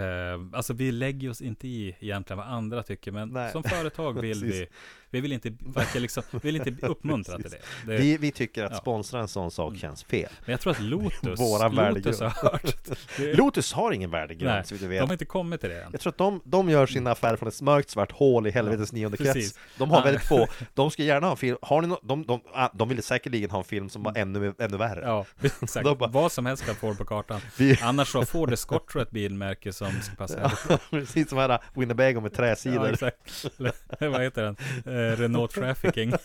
Alltså 0.53 0.73
vi 0.73 0.91
lägger 0.91 1.29
oss 1.29 1.41
inte 1.41 1.67
i 1.67 1.95
egentligen 1.99 2.37
vad 2.37 2.47
andra 2.47 2.83
tycker 2.83 3.11
Men 3.11 3.29
Nej. 3.29 3.51
som 3.51 3.63
företag 3.63 4.21
vill 4.21 4.43
vi 4.43 4.67
Vi 5.13 5.21
vill 5.21 5.31
inte, 5.33 5.51
verka 5.59 5.99
liksom, 5.99 6.23
vi 6.31 6.39
vill 6.41 6.55
inte 6.55 6.87
uppmuntra 6.87 7.35
till 7.37 7.51
det, 7.51 7.57
det 7.85 7.97
vi, 7.97 8.17
vi 8.17 8.31
tycker 8.31 8.63
att 8.63 8.71
ja. 8.71 8.77
sponsra 8.77 9.21
en 9.21 9.27
sån 9.27 9.51
sak 9.51 9.77
känns 9.77 10.03
fel 10.03 10.29
Men 10.45 10.51
jag 10.51 10.61
tror 10.61 10.71
att 10.71 10.79
Lotus, 10.81 11.39
Våra 11.39 11.67
Lotus 11.67 12.19
har 12.19 12.29
hört 12.29 12.75
det, 13.17 13.33
Lotus 13.33 13.73
har 13.73 13.91
ingen 13.91 14.11
värdegrund 14.11 14.63
Nej, 14.71 14.79
De 14.89 14.97
har 14.97 15.11
inte 15.11 15.25
kommit 15.25 15.61
till 15.61 15.69
det 15.69 15.81
än 15.81 15.89
Jag 15.91 16.01
tror 16.01 16.11
att 16.11 16.17
de, 16.17 16.41
de 16.45 16.69
gör 16.69 16.85
sina 16.85 17.11
affärer 17.11 17.35
från 17.37 17.47
ett 17.49 17.61
mörkt 17.61 17.89
svart 17.89 18.11
hål 18.11 18.47
i 18.47 18.51
helvetets 18.51 18.91
nionde 18.93 19.17
krets 19.17 19.33
precis. 19.33 19.59
De 19.77 19.91
har 19.91 19.97
Ja. 19.97 20.03
väldigt 20.03 20.23
få, 20.23 20.47
de 20.73 20.91
ska 20.91 21.03
gärna 21.03 21.27
ha 21.27 21.31
en 21.31 21.37
film, 21.37 21.57
har 21.61 21.81
ni 21.81 21.87
no, 21.87 21.99
de, 22.03 22.25
de, 22.25 22.41
ah, 22.53 22.69
de 22.73 22.89
ville 22.89 23.01
säkerligen 23.01 23.49
ha 23.49 23.57
en 23.57 23.63
film 23.63 23.89
som 23.89 24.03
var 24.03 24.17
ännu, 24.17 24.53
ännu 24.59 24.77
värre 24.77 25.01
Ja, 25.05 25.25
exakt. 25.61 25.85
De 25.85 25.97
bara- 25.97 26.09
Vad 26.09 26.31
som 26.31 26.45
helst 26.45 26.65
kan 26.65 26.75
få 26.75 26.95
på 26.95 27.05
kartan. 27.05 27.41
Vi- 27.57 27.79
Annars 27.81 28.07
så 28.07 28.25
Ford 28.25 28.53
Escort 28.53 28.91
tror 28.91 28.99
jag 28.99 29.05
ett 29.05 29.11
bilmärke 29.11 29.73
som 29.73 30.01
ska 30.01 30.15
passa. 30.15 30.51
Ja, 30.69 30.77
Precis 30.89 31.29
som 31.29 31.37
här 31.37 31.59
Winnebago 31.73 32.21
med 32.21 32.33
träsidor 32.33 32.85
ja 32.87 32.93
exakt. 32.93 33.45
Eller, 33.59 34.09
vad 34.09 34.21
heter 34.21 34.43
den? 34.43 34.55
Eh, 35.09 35.17
Renault 35.17 35.51
Trafficking. 35.55 36.13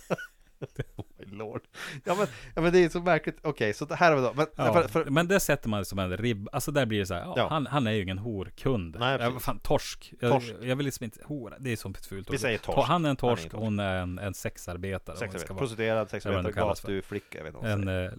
Oh 0.97 1.05
my 1.19 1.37
lord 1.37 1.61
ja 2.05 2.15
men, 2.15 2.27
ja 2.55 2.63
men 2.63 2.73
det 2.73 2.85
är 2.85 2.89
så 2.89 3.01
märkligt, 3.01 3.39
okej 3.43 3.75
så 3.75 3.85
det 3.85 3.95
här 3.95 4.13
är 4.13 4.17
vi 4.17 4.23
då 4.23 4.33
men, 4.37 4.47
Ja, 4.57 4.73
för, 4.73 4.89
för, 4.89 5.05
Men 5.05 5.29
det 5.29 5.41
sätter 5.41 5.69
man 5.69 5.85
som 5.85 5.99
en 5.99 6.17
ribb. 6.17 6.49
Alltså 6.53 6.73
där 6.73 6.87
blir 6.87 6.99
det 6.99 7.07
så 7.07 7.15
här, 7.15 7.21
ja, 7.21 7.35
Ja. 7.37 7.49
Han, 7.49 7.67
han 7.67 7.87
är 7.87 7.93
ju 7.93 8.03
ingen 8.03 8.19
horkund. 8.19 8.97
Nej, 8.99 9.13
ja, 9.13 9.19
precis. 9.19 9.33
vad 9.33 9.43
fan, 9.43 9.59
torsk. 9.59 10.15
Jag, 10.21 10.33
Torsk. 10.33 10.55
jag 10.63 10.77
vill 10.77 10.85
liksom 10.87 11.05
inte, 11.05 11.21
hora, 11.25 11.57
det 11.59 11.73
är 11.73 11.77
som 11.77 11.95
ett 11.95 12.07
fult 12.07 12.31
Vi 12.31 12.39
säger 12.39 12.59
torsk. 12.59 12.89
Han 12.89 13.05
är 13.05 13.09
en 13.09 13.17
är 13.17 13.19
torsk, 13.19 13.45
en 13.45 13.51
torsk. 13.51 13.63
hon 13.63 13.79
är 13.79 13.97
en, 13.97 14.19
en 14.19 14.35
sexarbetare. 14.35 15.17
sexarbetare, 15.17 15.49
vara. 15.49 15.59
prostituerad, 15.59 16.11
sexarbetare, 16.11 16.53
gatuflicka, 16.53 17.39
jag 17.39 17.45
vet 17.45 17.55
inte 17.55 17.69
En 17.69 17.89
eh, 17.89 18.11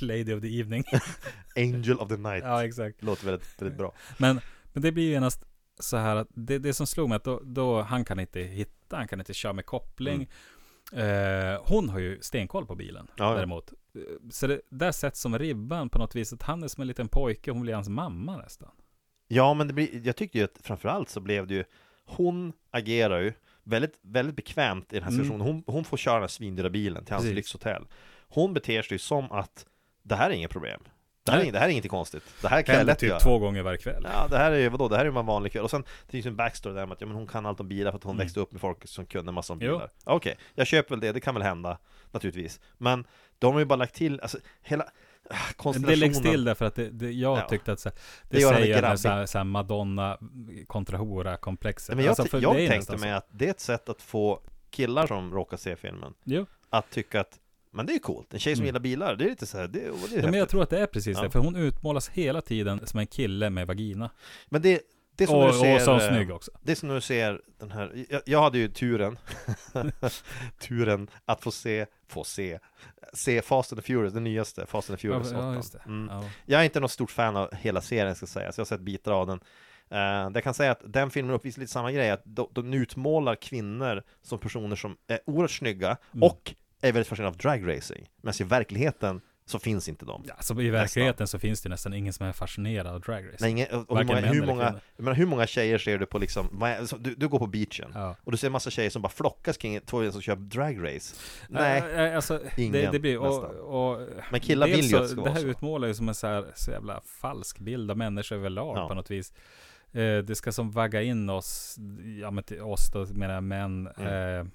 Lady 0.00 0.34
of 0.34 0.40
the 0.42 0.60
Evening. 0.60 0.84
Angel 1.56 1.98
of 1.98 2.08
the 2.08 2.16
night 2.16 2.44
ja, 2.44 2.64
exakt. 2.64 3.02
Låter 3.02 3.26
väldigt, 3.26 3.62
väldigt 3.62 3.78
bra 3.78 3.94
Men, 4.18 4.40
men 4.72 4.82
det 4.82 4.92
blir 4.92 5.04
ju 5.04 5.10
genast 5.10 5.44
så 5.80 5.96
här 5.96 6.16
att 6.16 6.28
det, 6.30 6.58
det 6.58 6.74
som 6.74 6.86
slog 6.86 7.08
mig 7.08 7.16
att 7.16 7.24
då, 7.24 7.40
då 7.44 7.82
han 7.82 8.04
kan 8.04 8.20
inte 8.20 8.40
hitta, 8.40 8.72
han 8.96 9.08
kan 9.08 9.18
inte 9.20 9.34
köra 9.34 9.52
med 9.52 9.66
koppling. 9.66 10.28
Eh, 10.92 11.60
hon 11.64 11.88
har 11.88 11.98
ju 11.98 12.20
stenkoll 12.20 12.66
på 12.66 12.74
bilen 12.74 12.96
Mm. 13.18 13.28
Ja, 13.30 13.34
däremot. 13.34 13.72
Eh, 13.72 14.00
Så 14.30 14.46
det 14.46 14.60
där 14.68 14.92
sätts 14.92 15.20
som 15.20 15.38
ribban 15.38 15.88
på 15.88 15.98
något 15.98 16.14
vis 16.16 16.32
att 16.32 16.42
han 16.42 16.62
är 16.62 16.68
som 16.68 16.80
en 16.80 16.86
liten 16.88 17.08
pojke, 17.08 17.50
hon 17.50 17.62
blir 17.62 17.74
hans 17.74 17.88
mamma 17.88 18.36
nästan. 18.36 18.70
Ja 19.28 19.54
men 19.54 19.66
det 19.68 19.72
blir, 19.74 20.06
jag 20.06 20.16
tyckte 20.16 20.38
ju 20.38 20.44
att 20.44 20.58
framförallt 20.62 21.08
så 21.08 21.20
blev 21.20 21.46
det 21.46 21.54
ju 21.54 21.64
Hon 22.04 22.52
agerar 22.70 23.20
ju 23.20 23.32
väldigt, 23.62 23.98
väldigt 24.02 24.36
bekvämt 24.36 24.92
i 24.92 24.96
den 24.96 25.02
här 25.02 25.10
Mm. 25.10 25.24
situationen 25.24 25.46
hon, 25.54 25.74
hon 25.74 25.84
får 25.84 25.96
köra 25.96 26.14
den 26.14 26.22
här 26.22 26.28
svindyra 26.28 26.70
bilen 26.70 27.04
till 27.04 27.12
hans 27.14 27.22
Precis. 27.24 27.36
lyxhotell 27.36 27.86
Hon 28.28 28.54
beter 28.54 28.82
sig 28.82 28.94
ju 28.94 28.98
som 28.98 29.32
att 29.32 29.66
Det 30.02 30.14
här 30.14 30.30
är 30.30 30.34
inget 30.34 30.50
problem 30.50 30.80
Det 31.24 31.32
här, 31.32 31.40
är, 31.40 31.52
det 31.52 31.58
här 31.58 31.66
är 31.66 31.70
inget 31.70 31.88
konstigt 31.88 32.22
Det 32.42 32.48
här 32.48 32.62
kan 32.62 32.74
jag 32.74 32.86
lätt 32.86 32.98
typ 32.98 33.08
göra 33.08 33.20
två 33.20 33.38
gånger 33.38 33.62
varje 33.62 33.78
kväll. 33.78 34.06
Ja 34.12 34.26
det 34.30 34.38
här 34.38 34.52
är 34.52 34.58
ju, 34.58 34.68
vadå, 34.68 34.88
det 34.88 34.96
här 34.96 35.04
är 35.06 35.10
ju 35.10 35.18
en 35.18 35.26
vanlig 35.26 35.52
kväll 35.52 35.64
Och 35.64 35.70
sen, 35.70 35.82
det 36.06 36.10
finns 36.12 36.26
ju 36.26 36.28
en 36.28 36.36
backstory 36.36 36.74
där 36.74 36.86
med 36.86 36.92
att 36.92 37.00
ja, 37.00 37.06
men 37.06 37.16
hon 37.16 37.26
kan 37.26 37.46
allt 37.46 37.60
om 37.60 37.68
bilar 37.68 37.90
för 37.90 37.98
att 37.98 38.04
hon 38.04 38.14
Mm. 38.14 38.24
växte 38.24 38.40
upp 38.40 38.52
med 38.52 38.60
folk 38.60 38.88
som 38.88 39.06
kunde 39.06 39.32
massa 39.32 39.52
om 39.52 39.58
bilar 39.58 39.90
Okej, 40.04 40.36
jag 40.54 40.66
köper 40.66 40.90
väl 40.90 41.00
det, 41.00 41.12
det 41.12 41.20
kan 41.20 41.34
väl 41.34 41.42
hända 41.42 41.78
Naturligtvis 42.10 42.60
Men 42.78 43.04
de 43.38 43.52
har 43.52 43.58
ju 43.60 43.64
bara 43.66 43.76
lagt 43.76 43.94
till, 43.94 44.20
alltså 44.20 44.38
hela 44.62 44.84
ah, 45.64 45.72
Det 45.72 45.96
läggs 45.96 46.22
till 46.22 46.44
därför 46.44 46.64
att 46.64 46.74
det, 46.74 46.90
det, 46.90 47.10
jag 47.12 47.38
Ja. 47.38 47.48
tyckte 47.48 47.72
att 47.72 47.80
så, 47.80 47.88
Det 47.88 47.96
det, 48.36 48.40
säger 48.40 48.82
den 48.82 48.98
så 48.98 49.26
så 49.26 49.44
Madonna 49.44 50.18
kontra 50.66 50.96
hora 50.98 51.36
komplexet. 51.36 51.96
Men 51.96 52.04
jag, 52.04 52.20
Alltså, 52.20 52.38
jag 52.40 52.56
tänkte 52.56 52.96
mig 52.96 53.10
så. 53.10 53.16
att 53.16 53.26
det 53.30 53.46
är 53.46 53.50
ett 53.50 53.60
sätt 53.60 53.88
att 53.88 54.02
få 54.02 54.40
killar 54.70 55.06
som 55.06 55.34
råkar 55.34 55.56
se 55.56 55.76
filmen 55.76 56.14
Jo. 56.24 56.46
Att 56.70 56.90
tycka 56.90 57.20
att 57.20 57.38
Men 57.74 57.86
det 57.86 57.92
är 57.94 57.98
coolt, 57.98 58.34
en 58.34 58.40
tjej 58.40 58.56
som 58.56 58.60
Mm. 58.62 58.66
gillar 58.66 58.80
bilar, 58.80 59.16
det 59.16 59.24
är 59.24 59.28
lite 59.28 59.46
så 59.46 59.58
här, 59.58 59.68
det, 59.68 59.78
det 59.78 59.84
är 59.84 59.88
Ja, 59.88 59.94
häftigt. 60.00 60.24
men 60.24 60.34
jag 60.34 60.48
tror 60.48 60.62
att 60.62 60.70
det 60.70 60.78
är 60.78 60.86
precis 60.86 61.16
Ja. 61.16 61.22
det, 61.22 61.30
för 61.30 61.38
hon 61.38 61.56
utmålas 61.56 62.08
hela 62.08 62.40
tiden 62.40 62.86
som 62.86 63.00
en 63.00 63.06
kille 63.06 63.50
med 63.50 63.66
vagina. 63.66 64.10
Men 64.48 64.62
det, 64.62 64.80
det 65.16 65.24
är 65.24 65.28
som 65.28 65.36
Och, 65.36 65.44
när 65.44 65.52
du 65.52 65.58
ser 65.58 65.74
och 65.74 65.80
så 65.82 66.06
eh, 66.06 66.08
snygg 66.08 66.30
också. 66.30 66.50
Det 66.62 66.72
är 66.72 66.76
som 66.76 66.88
när 66.88 66.94
du 66.94 67.00
ser 67.00 67.40
den 67.60 67.70
här 67.70 68.04
Jag, 68.10 68.22
jag 68.26 68.42
hade 68.42 68.58
ju 68.58 68.68
turen 68.68 69.18
Turen 70.68 71.08
att 71.24 71.42
få 71.42 71.50
se 71.50 71.86
Få 72.08 72.24
se 72.24 72.58
Se 73.12 73.42
Fast 73.42 73.72
and 73.72 73.80
the 73.82 73.86
Furious, 73.86 74.12
den 74.14 74.24
nyaste 74.24 74.66
Fast 74.66 74.90
and 74.90 74.98
the 74.98 75.08
Ja, 75.08 75.12
Furious 75.12 75.32
ja, 75.32 75.48
8. 75.48 75.54
just 75.56 75.72
det. 75.72 75.82
Mm. 75.86 76.08
Ja. 76.10 76.24
Jag 76.46 76.60
är 76.60 76.64
inte 76.64 76.80
något 76.80 76.90
stort 76.90 77.10
fan 77.10 77.36
av 77.36 77.54
hela 77.54 77.80
serien 77.80 78.14
ska 78.14 78.26
sägas, 78.26 78.58
jag 78.58 78.60
har 78.64 78.66
sett 78.66 78.80
bitar 78.80 79.12
av 79.12 79.26
den 79.26 79.40
det 79.88 80.30
jag 80.34 80.44
kan 80.44 80.54
säga 80.54 80.70
att 80.72 80.82
den 80.86 81.10
filmen 81.10 81.34
uppvisar 81.34 81.60
lite 81.60 81.72
samma 81.72 81.92
grej, 81.92 82.10
att 82.10 82.22
de, 82.24 82.48
de 82.52 82.74
utmålar 82.74 83.34
kvinnor 83.34 84.02
som 84.22 84.38
personer 84.38 84.76
som 84.76 84.96
är 85.08 85.20
oerhört 85.26 85.50
snygga 85.50 85.96
Mm. 86.14 86.22
och 86.22 86.54
är 86.88 86.92
väldigt 86.92 87.08
fascinerade 87.08 87.34
av 87.34 87.36
dragracing. 87.38 88.08
Men 88.22 88.34
i 88.40 88.44
verkligheten 88.44 89.20
så 89.44 89.58
finns 89.58 89.88
inte 89.88 90.04
de. 90.04 90.24
Ja, 90.28 90.34
så 90.40 90.60
I 90.60 90.70
verkligheten 90.70 91.26
så 91.26 91.38
finns 91.38 91.60
det 91.62 91.68
nästan 91.68 91.94
ingen 91.94 92.12
som 92.12 92.26
är 92.26 92.32
fascinerad 92.32 92.86
av 92.86 93.00
dragrace. 93.00 93.36
Nej, 93.40 93.50
ingen, 93.50 93.66
och 93.88 93.98
hur 93.98 94.04
många, 94.04 94.20
hur, 94.20 94.46
många, 94.46 94.74
menar, 94.96 95.14
hur 95.14 95.26
många 95.26 95.46
tjejer 95.46 95.78
ser 95.78 95.98
du 95.98 96.06
på 96.06 96.18
liksom, 96.18 96.74
du, 96.98 97.14
du 97.14 97.28
går 97.28 97.38
på 97.38 97.46
beachen 97.46 97.90
Ja. 97.94 98.16
och 98.24 98.32
du 98.32 98.38
ser 98.38 98.46
en 98.46 98.52
massa 98.52 98.70
tjejer 98.70 98.90
som 98.90 99.02
bara 99.02 99.08
flockas 99.08 99.56
kring 99.56 99.80
två 99.80 100.12
som 100.12 100.20
kör 100.22 100.36
dragrace. 100.36 101.14
Nej, 101.48 101.82
Nej, 101.96 102.14
alltså, 102.14 102.40
det, 102.56 102.62
ingen 102.62 102.92
det 102.92 102.98
blir, 102.98 103.18
nästan. 103.20 103.44
och, 103.60 103.92
och 104.00 104.08
Men 104.30 104.40
killar 104.40 104.66
vill 104.66 104.84
ju 104.84 104.96
att 104.96 105.02
det 105.02 105.08
ska 105.08 105.20
Det 105.22 105.30
här 105.30 105.46
utmålar 105.46 105.88
ju 105.88 105.94
som 105.94 106.08
en 106.08 106.14
så, 106.14 106.26
här, 106.26 106.44
så 106.54 106.70
jävla 106.70 107.00
falsk 107.20 107.58
bild 107.58 107.90
av 107.90 107.96
människor 107.96 108.36
överlag 108.36 108.76
Ja. 108.78 108.88
på 108.88 108.94
något 108.94 109.10
vis. 109.10 109.32
Eh, 109.92 110.18
det 110.18 110.34
ska 110.36 110.52
som 110.52 110.70
vagga 110.70 111.02
in 111.02 111.30
oss, 111.30 111.76
ja 112.20 112.30
men 112.30 112.44
till 112.44 112.60
oss 112.60 112.90
då 112.92 113.06
menar 113.14 113.34
jag 113.34 113.44
män, 113.44 113.88
Mm. 113.98 114.40
eh, 114.40 114.46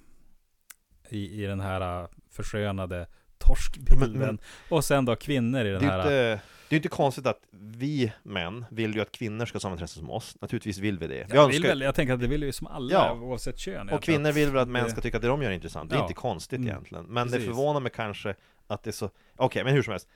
i, 1.09 1.43
i 1.43 1.45
den 1.45 1.59
här 1.59 2.01
uh, 2.01 2.07
förskönade 2.31 3.07
torskbilden. 3.37 4.11
Men- 4.11 4.19
men- 4.19 4.39
och 4.69 4.85
sen 4.85 5.05
då 5.05 5.15
kvinnor 5.15 5.65
i 5.65 5.69
den 5.71 5.79
det 5.81 5.87
är 5.87 5.91
här... 5.91 5.97
inte, 5.99 6.39
det 6.69 6.75
är 6.75 6.77
inte 6.77 6.89
konstigt 6.89 7.25
att 7.27 7.39
vi 7.51 8.13
män 8.23 8.65
vill 8.71 8.95
ju 8.95 9.01
att 9.01 9.11
kvinnor 9.11 9.45
ska 9.45 9.55
ha 9.55 9.59
samma 9.59 9.73
intresse 9.73 9.99
som 9.99 10.09
oss. 10.11 10.35
Naturligtvis 10.41 10.77
vill 10.77 10.99
vi 10.99 11.07
det. 11.07 11.13
Vi 11.13 11.35
jag, 11.35 11.47
vill 11.47 11.55
önskar- 11.55 11.69
väl, 11.69 11.81
jag 11.81 11.95
tänker 11.95 12.13
att 12.13 12.19
det 12.19 12.27
vill 12.27 12.43
ju 12.43 12.51
som 12.51 12.67
alla, 12.67 12.93
Ja. 12.93 13.13
oavsett 13.13 13.59
kön. 13.59 13.89
Och 13.89 14.03
kvinnor 14.03 14.31
vill 14.31 14.49
väl 14.51 14.61
att 14.61 14.67
män 14.67 14.89
ska 14.89 15.01
tycka 15.01 15.17
att 15.17 15.21
det 15.23 15.27
de 15.29 15.41
gör 15.41 15.49
är 15.49 15.53
intressant. 15.55 15.89
Det 15.89 15.95
är 15.95 15.97
Ja. 15.97 16.03
inte 16.03 16.13
konstigt 16.13 16.57
Mm. 16.57 16.69
egentligen. 16.69 17.05
Men 17.05 17.27
Precis. 17.27 17.39
det 17.39 17.45
förvånar 17.45 17.79
mig 17.79 17.91
kanske 17.95 18.35
att 18.67 18.83
det 18.83 18.89
är 18.89 18.91
så... 18.91 19.09
Okej, 19.35 19.63
men 19.63 19.73
hur 19.73 19.83
som 19.83 19.91
helst. 19.91 20.07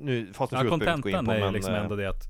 Nu, 0.00 0.32
Fast 0.32 0.52
Ja, 0.52 0.64
kontentan 0.68 1.28
är 1.28 1.40
men... 1.40 1.52
liksom 1.52 1.74
eh, 1.74 1.80
ändå 1.80 1.96
det 1.96 2.08
att 2.08 2.22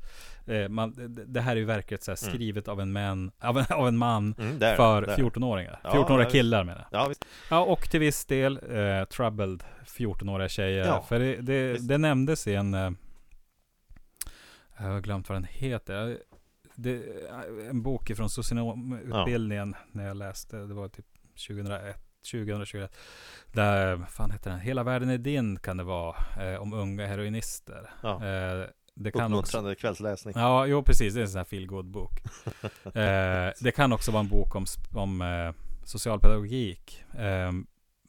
eh, 0.50 0.68
man, 0.68 0.94
det, 1.26 1.40
här 1.40 1.52
är 1.52 1.56
ju 1.56 1.64
verkligen 1.64 2.02
så 2.02 2.10
här 2.10 2.18
Mm. 2.22 2.34
skrivet 2.34 2.68
av 2.68 2.80
en 2.80 2.92
man, 2.92 3.30
av 3.40 3.58
en, 3.58 3.64
av 3.70 3.88
en 3.88 3.96
man 3.96 4.34
mm, 4.38 4.58
där, 4.58 4.76
för 4.76 5.02
där. 5.02 5.16
14-åringar. 5.16 5.80
Ja, 5.84 5.90
14-åriga 5.90 6.26
ja, 6.26 6.30
killar 6.30 6.64
menar 6.64 6.86
jag. 6.90 7.00
Ja, 7.00 7.08
visst. 7.08 7.24
Ja, 7.50 7.64
och 7.64 7.90
till 7.90 8.00
viss 8.00 8.26
del 8.26 8.60
eh, 8.70 9.04
troubled 9.04 9.64
14-åriga 9.86 10.48
tjejer. 10.48 10.86
Ja, 10.86 11.02
för 11.08 11.18
det, 11.18 11.36
det, 11.36 11.88
det 11.88 11.98
nämndes 11.98 12.46
i 12.46 12.54
en... 12.54 12.74
Eh, 12.74 12.90
jag 14.78 14.86
har 14.86 15.00
glömt 15.00 15.28
vad 15.28 15.36
den 15.36 15.46
heter. 15.50 16.18
Det, 16.74 17.02
en 17.70 17.82
bok 17.82 18.12
från 18.16 18.30
socionomutbildningen 18.30 19.74
när 19.92 20.06
jag 20.06 20.16
läste. 20.16 20.56
Det 20.56 20.74
var 20.74 20.88
typ 20.88 21.06
2001. 21.48 22.06
2021 22.22 22.96
Där, 23.52 24.04
fan 24.08 24.30
heter 24.30 24.50
den? 24.50 24.60
Hela 24.60 24.82
världen 24.82 25.08
är 25.08 25.18
din 25.18 25.58
kan 25.58 25.76
det 25.76 25.84
vara. 25.84 26.16
Eh, 26.40 26.62
om 26.62 26.72
unga 26.72 27.06
heroinister. 27.06 27.90
Ja. 28.02 28.24
Eh, 28.26 28.66
det 28.94 29.10
kan 29.10 29.24
också 29.24 29.38
Uppmuntrande 29.38 29.74
kvällsläsning. 29.74 30.34
Ja, 30.36 30.66
jo 30.66 30.82
precis. 30.82 31.14
Det 31.14 31.20
är 31.20 31.22
en 31.22 31.28
sån 31.28 31.38
här 31.38 31.44
feel 31.44 31.84
bok 31.84 32.20
eh, 32.84 33.52
Det 33.60 33.72
kan 33.74 33.92
också 33.92 34.10
vara 34.10 34.20
en 34.20 34.28
bok 34.28 34.54
om, 34.54 34.66
om 34.92 35.22
eh, 35.22 35.54
socialpedagogik. 35.84 37.04
Eh, 37.12 37.52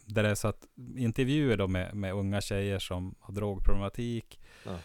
där 0.05 0.23
det 0.23 0.29
är 0.29 0.35
så 0.35 0.47
att 0.47 0.67
intervjuer 0.97 1.57
då 1.57 1.67
med, 1.67 1.95
med 1.95 2.13
unga 2.13 2.41
tjejer 2.41 2.79
som 2.79 3.15
har 3.19 3.33
drogproblematik. 3.33 4.39
Ja. 4.65 4.77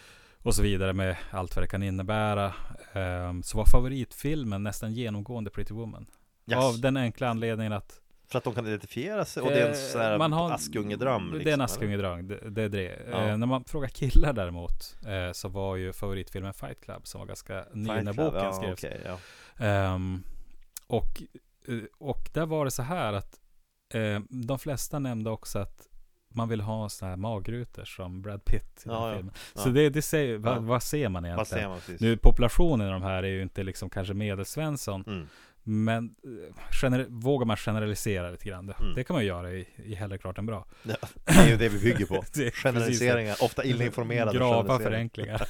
Och 0.43 0.55
så 0.55 0.63
vidare 0.63 0.93
med 0.93 1.17
allt 1.31 1.57
vad 1.57 1.63
det 1.63 1.69
kan 1.69 1.83
innebära. 1.83 2.47
Eh, 2.93 3.41
så 3.43 3.59
var 3.59 3.67
favoritfilmen 3.67 4.63
nästan 4.63 4.93
genomgående 4.93 5.51
Pretty 5.51 5.75
Woman. 5.75 6.07
Yes. 6.47 6.59
Av 6.59 6.81
den 6.81 6.97
enkla 6.97 7.29
anledningen 7.29 7.73
att 7.73 8.01
För 8.29 8.39
att 8.39 8.45
de 8.45 8.55
kan 8.55 8.67
identifiera 8.67 9.25
sig 9.25 9.43
och 9.43 9.49
det 9.51 9.61
är 9.63 9.69
en 9.69 9.77
sån 9.77 10.01
här 10.01 10.13
Eh, 10.13 10.19
man 10.19 10.33
har- 10.33 10.53
Askungedröm. 10.53 11.31
Det 11.31 11.35
är 11.35 11.39
liksom, 11.39 11.49
en 11.49 11.55
eller? 11.55 11.65
Askungedröm, 11.65 12.29
det, 12.29 12.51
det 12.51 12.63
är 12.63 12.69
det. 12.69 12.99
Ja. 13.11 13.29
Eh, 13.29 13.37
när 13.39 13.47
man 13.47 13.65
frågar 13.65 13.89
killar 13.89 14.33
däremot 14.33 14.97
eh, 15.07 15.33
så 15.33 15.49
var 15.49 15.77
ju 15.77 15.93
favoritfilmen 15.93 16.53
Fight 16.55 16.81
Club 16.81 17.07
som 17.07 17.19
var 17.19 17.27
ganska 17.27 17.65
ny 17.73 17.89
Fight 17.89 18.05
när 18.05 18.13
Club, 18.13 18.27
boken 18.33 18.45
ja, 18.45 18.53
skrevs. 18.53 18.73
okej, 18.85 19.01
ja. 19.07 19.19
Ehm, 19.67 20.23
och, 20.87 21.23
eh, 21.69 21.75
och 21.99 22.29
där 22.33 22.47
var 22.47 22.65
det 22.65 22.71
så 22.71 22.83
här 22.83 23.13
att 23.13 23.41
eh, 23.95 24.21
de 24.31 24.59
flesta 24.59 24.99
nämnde 24.99 25.31
också 25.31 25.59
att 25.59 25.83
man 26.29 26.49
vill 26.49 26.61
ha 26.61 26.89
sådana 26.89 27.11
här 27.11 27.17
magrutor 27.17 27.85
som 27.85 28.23
Brad 28.23 28.45
Pitt 28.45 28.83
i 28.85 28.89
den 28.89 28.95
Ja, 28.95 29.01
här 29.01 29.09
ja. 29.11 29.17
filmen. 29.17 29.35
Ja. 29.55 29.61
Så 29.61 29.69
det, 29.69 29.89
det 29.91 30.03
säger, 30.03 30.39
vad, 30.39 30.63
vad 30.63 30.83
ser 30.83 31.09
man 31.09 31.25
egentligen? 31.25 31.47
Säger 31.47 31.69
man? 31.69 31.79
Nu 32.01 32.17
populationen 32.17 32.89
i 32.89 32.91
de 32.91 33.03
här 33.03 33.23
är 33.23 33.29
ju 33.29 33.43
inte 33.43 33.63
liksom 33.63 33.91
kanske 33.91 34.15
medelsvensson. 34.15 35.05
Mm. 35.07 35.29
Men 35.69 36.05
eh, 36.25 36.55
gener- 36.83 37.07
vågar 37.09 37.47
man 37.47 37.57
generalisera 37.57 38.31
lite 38.31 38.49
grann? 38.49 38.67
Det, 38.67 38.75
Mm. 38.81 38.95
det 38.95 39.05
kan 39.05 39.15
man 39.15 39.23
ju 39.23 39.29
göra 39.29 39.53
i, 39.53 39.69
i 39.85 39.95
Hellre 39.95 40.19
klart 40.19 40.39
än 40.39 40.47
bra. 40.47 40.67
Ja, 40.83 40.95
det 41.25 41.33
är 41.33 41.49
ju 41.49 41.57
det 41.57 41.69
vi 41.69 41.79
bygger 41.79 42.07
på. 42.07 42.25
Generaliseringar, 42.63 43.37
ofta 43.43 43.65
illinformerade 43.65 44.39
Grava 44.39 44.79
förenklingar. 44.79 45.43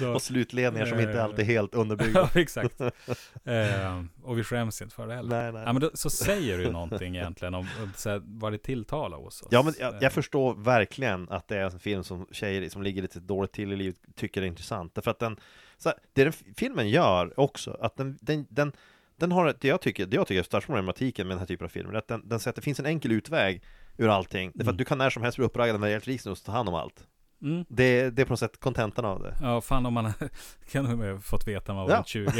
Och 0.14 0.22
slutledningar 0.22 0.86
som 0.86 1.00
inte 1.00 1.12
Eh, 1.12 1.24
alltid 1.24 1.40
är 1.40 1.44
helt 1.44 1.74
underbyggda. 1.74 2.30
ja, 2.34 2.40
exakt. 2.40 2.80
Eh, 2.80 4.04
och 4.22 4.38
vi 4.38 4.44
skäms 4.44 4.82
inte 4.82 4.94
för 4.94 5.06
det 5.06 5.14
heller. 5.14 5.42
Nej, 5.42 5.52
nej. 5.52 5.62
Ja, 5.66 5.72
men 5.72 5.82
då, 5.82 5.90
så 5.94 6.10
säger 6.10 6.58
du 6.58 6.70
någonting 6.72 7.16
egentligen 7.16 7.54
om 7.54 7.66
om 7.82 7.92
så 7.96 8.10
här, 8.10 8.22
vad 8.24 8.52
det 8.52 8.58
tilltalar 8.58 9.18
hos 9.18 9.42
oss. 9.42 9.48
Ja 9.50 9.62
men 9.62 9.74
jag, 9.78 9.94
Eh, 9.94 9.98
jag 10.00 10.12
förstår 10.12 10.54
verkligen 10.54 11.28
att 11.30 11.48
det 11.48 11.56
är 11.56 11.64
en 11.64 11.80
film 11.80 12.04
som 12.04 12.26
tjejer 12.32 12.68
som 12.68 12.82
ligger 12.82 13.02
lite 13.02 13.20
dåligt 13.20 13.52
till 13.52 13.72
i 13.72 13.76
livet 13.76 13.96
tycker 14.16 14.42
är 14.42 14.46
intressant 14.46 14.94
Därför 14.94 15.10
att 15.10 15.18
den, 15.18 15.36
så 15.78 15.88
här, 15.88 15.98
det 16.12 16.24
den 16.24 16.32
filmen 16.32 16.88
gör 16.88 17.40
också, 17.40 17.76
att 17.80 17.96
den, 17.96 18.18
den, 18.20 18.46
den, 18.50 18.72
den 19.16 19.32
har 19.32 19.54
det 19.60 19.68
jag 19.68 19.80
tycker, 19.80 20.06
det 20.06 20.16
jag 20.16 20.26
tycker 20.26 20.38
är 20.38 20.42
största 20.44 20.66
problematiken 20.66 21.26
med 21.28 21.34
den 21.34 21.38
här 21.38 21.46
typen 21.46 21.64
av 21.64 21.68
filmer, 21.68 21.94
att 21.94 22.08
den, 22.08 22.28
den 22.28 22.40
säger 22.40 22.52
att 22.52 22.56
det 22.56 22.62
finns 22.62 22.80
en 22.80 22.86
enkel 22.86 23.12
utväg 23.12 23.62
ur 23.96 24.08
allting 24.08 24.50
Därför 24.54 24.62
Mm. 24.64 24.74
att 24.74 24.78
du 24.78 24.84
kan 24.84 24.98
när 24.98 25.10
som 25.10 25.22
helst 25.22 25.38
bli 25.38 25.46
uppraggad 25.46 25.80
med 25.80 25.86
rejält 25.86 26.06
risnos 26.06 26.40
och 26.40 26.46
ta 26.46 26.52
hand 26.52 26.68
om 26.68 26.74
allt 26.74 27.06
Mm. 27.42 27.64
det, 27.68 28.10
det 28.10 28.22
är 28.22 28.26
på 28.26 28.32
något 28.32 28.38
sätt 28.40 28.60
kontentan 28.60 29.04
av 29.04 29.22
det 29.22 29.34
Ja, 29.42 29.60
fan 29.60 29.86
om 29.86 29.94
man 29.94 30.12
kan 30.70 30.86
ha 30.86 31.20
fått 31.20 31.48
veta 31.48 31.72
när 31.72 31.80
man 31.80 31.84
var 31.88 31.92
Ja. 31.94 31.96
runt 31.98 32.06
20. 32.08 32.30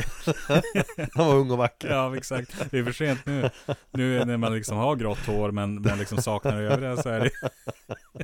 Han 1.14 1.26
var 1.26 1.34
ung 1.34 1.50
och 1.50 1.58
vacker 1.58 1.88
Ja, 1.90 2.16
exakt. 2.16 2.70
Det 2.70 2.78
är 2.78 2.84
för 2.84 2.92
sent 2.92 3.26
nu. 3.26 3.50
Nu 3.90 4.24
när 4.24 4.36
man 4.36 4.54
liksom 4.54 4.76
har 4.78 4.96
grått 4.96 5.26
hår 5.26 5.50
men, 5.50 5.74
men 5.82 5.98
liksom 5.98 6.18
saknar 6.22 6.60
det 6.62 6.68
övriga 6.72 6.96
så 6.96 7.08
är 7.08 7.20
det... 7.20 7.30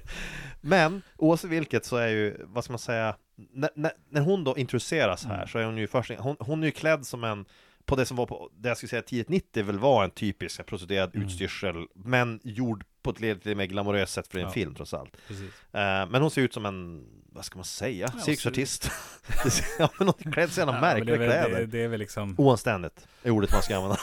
Men 0.61 1.03
oavsett 1.17 1.51
vilket 1.51 1.85
så 1.85 1.97
är 1.97 2.09
ju, 2.09 2.37
vad 2.45 2.65
ska 2.65 2.73
man 2.73 2.79
säga, 2.79 3.17
när, 3.37 3.71
när, 3.75 3.93
när 4.11 4.21
hon 4.21 4.45
då 4.45 4.57
introduceras 4.57 5.25
här 5.25 5.35
Mm. 5.35 5.49
så 5.49 5.59
är 5.59 5.65
hon 5.65 5.77
ju 5.79 5.87
först, 5.87 6.11
hon, 6.19 6.37
hon 6.41 6.63
är 6.63 6.67
ju 6.67 6.73
klädd 6.73 7.07
som 7.07 7.25
en 7.25 7.45
på 7.87 7.97
det 7.97 8.07
som 8.07 8.17
var 8.17 8.27
på, 8.27 8.51
det 8.57 8.69
jag 8.69 8.77
skulle 8.77 8.91
säga 8.91 9.03
tidigt 9.03 9.29
90 9.29 9.63
väl 9.65 9.79
var 9.79 10.05
en 10.05 10.11
typisk 10.11 10.67
prostituerad 10.67 11.15
Mm. 11.17 11.27
utstyrsel 11.27 11.87
Men 11.95 12.41
gjord 12.45 12.85
på 13.03 13.11
ett 13.11 13.21
lite 13.21 13.55
mer 13.55 13.67
glamoröst 13.67 14.13
sätt 14.13 14.29
för 14.29 14.39
en 14.39 14.45
Ja. 14.45 14.51
film 14.51 14.75
trots 14.75 14.95
allt 14.95 15.17
Precis. 15.29 15.51
Eh, 15.73 16.07
Men 16.11 16.15
hon 16.23 16.31
ser 16.31 16.43
ut 16.43 16.55
som 16.55 16.67
en, 16.67 17.07
vad 17.33 17.45
ska 17.45 17.57
man 17.59 17.65
säga, 17.65 18.09
Ja, 18.15 18.21
cirkusartist 18.21 18.91
Ja 19.79 19.91
men 19.99 20.09
hon 20.09 20.15
är 20.27 20.33
klädd 20.33 20.51
så 20.53 20.61
jävla 20.61 20.75
Ja, 20.75 20.81
märkliga 20.81 21.17
kläder 21.17 21.51
det, 21.61 21.67
det 21.67 21.79
är 21.79 21.89
väl 21.89 22.01
liksom... 22.01 22.35
Oanständigt 22.39 23.09
är 23.23 23.31
ordet 23.31 23.53
man 23.53 23.63
ska 23.63 23.77
använda 23.77 23.97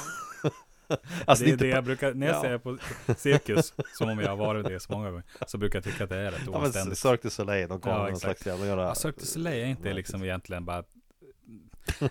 Alltså 1.26 1.46
det 1.46 1.52
är 1.52 1.58
det 1.58 1.70
på- 1.72 1.76
jag 1.76 1.84
brukar, 1.84 2.14
när 2.14 2.28
jag 2.28 2.36
Ja. 2.36 2.42
säger 2.42 2.58
på 2.58 2.78
cirkus, 3.18 3.74
som 3.98 4.10
om 4.10 4.20
jag 4.20 4.30
har 4.30 4.36
varit 4.36 4.66
det 4.68 4.80
så 4.80 4.92
många 4.92 5.10
gånger, 5.12 5.24
så 5.48 5.58
brukar 5.58 5.78
jag 5.78 5.84
tycka 5.84 6.04
att 6.04 6.10
det 6.10 6.18
är 6.18 6.32
rätt 6.32 6.42
Ja 6.46 6.52
men 6.52 6.62
oanständigt. 6.62 7.00
Cirque 7.00 7.20
du 7.24 7.30
Soleil, 7.30 7.68
de 7.70 7.80
kommer 7.82 7.98
Ja, 7.98 8.08
någon 8.08 8.20
slags 8.20 8.46
jävla 8.46 8.66
göra 8.66 8.82
Ja, 8.84 8.96
Cirque 8.96 9.20
du 9.20 9.26
Soleil 9.26 9.64
är 9.64 9.68
inte 9.68 9.94
liksom 9.94 10.24
egentligen 10.24 10.66
bara 10.66 10.84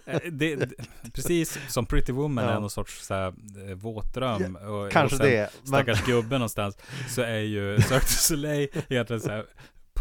Eh, 0.07 0.21
det, 0.33 0.57
det, 0.57 0.69
precis 1.13 1.59
som 1.69 1.87
Pretty 1.87 2.13
Woman 2.13 2.45
Ja. 2.45 2.51
är 2.51 2.61
någon 2.61 2.71
sorts 2.71 3.07
så 3.07 3.15
här, 3.15 3.27
eh, 3.69 3.75
våtdröm 3.75 4.57
och, 4.57 4.91
Kanske 4.93 5.17
och 5.17 5.21
sen 5.23 5.31
det, 5.31 5.51
men 5.61 5.67
Stackars 5.67 6.05
gubbe 6.07 6.39
någonstans 6.39 6.79
Så 7.09 7.23
är 7.23 7.39
ju 7.39 7.77
Cirque 7.81 8.01
du 8.01 8.07
Soleil 8.07 8.69
egentligen 8.89 9.21
så 9.23 9.31
här 9.31 9.45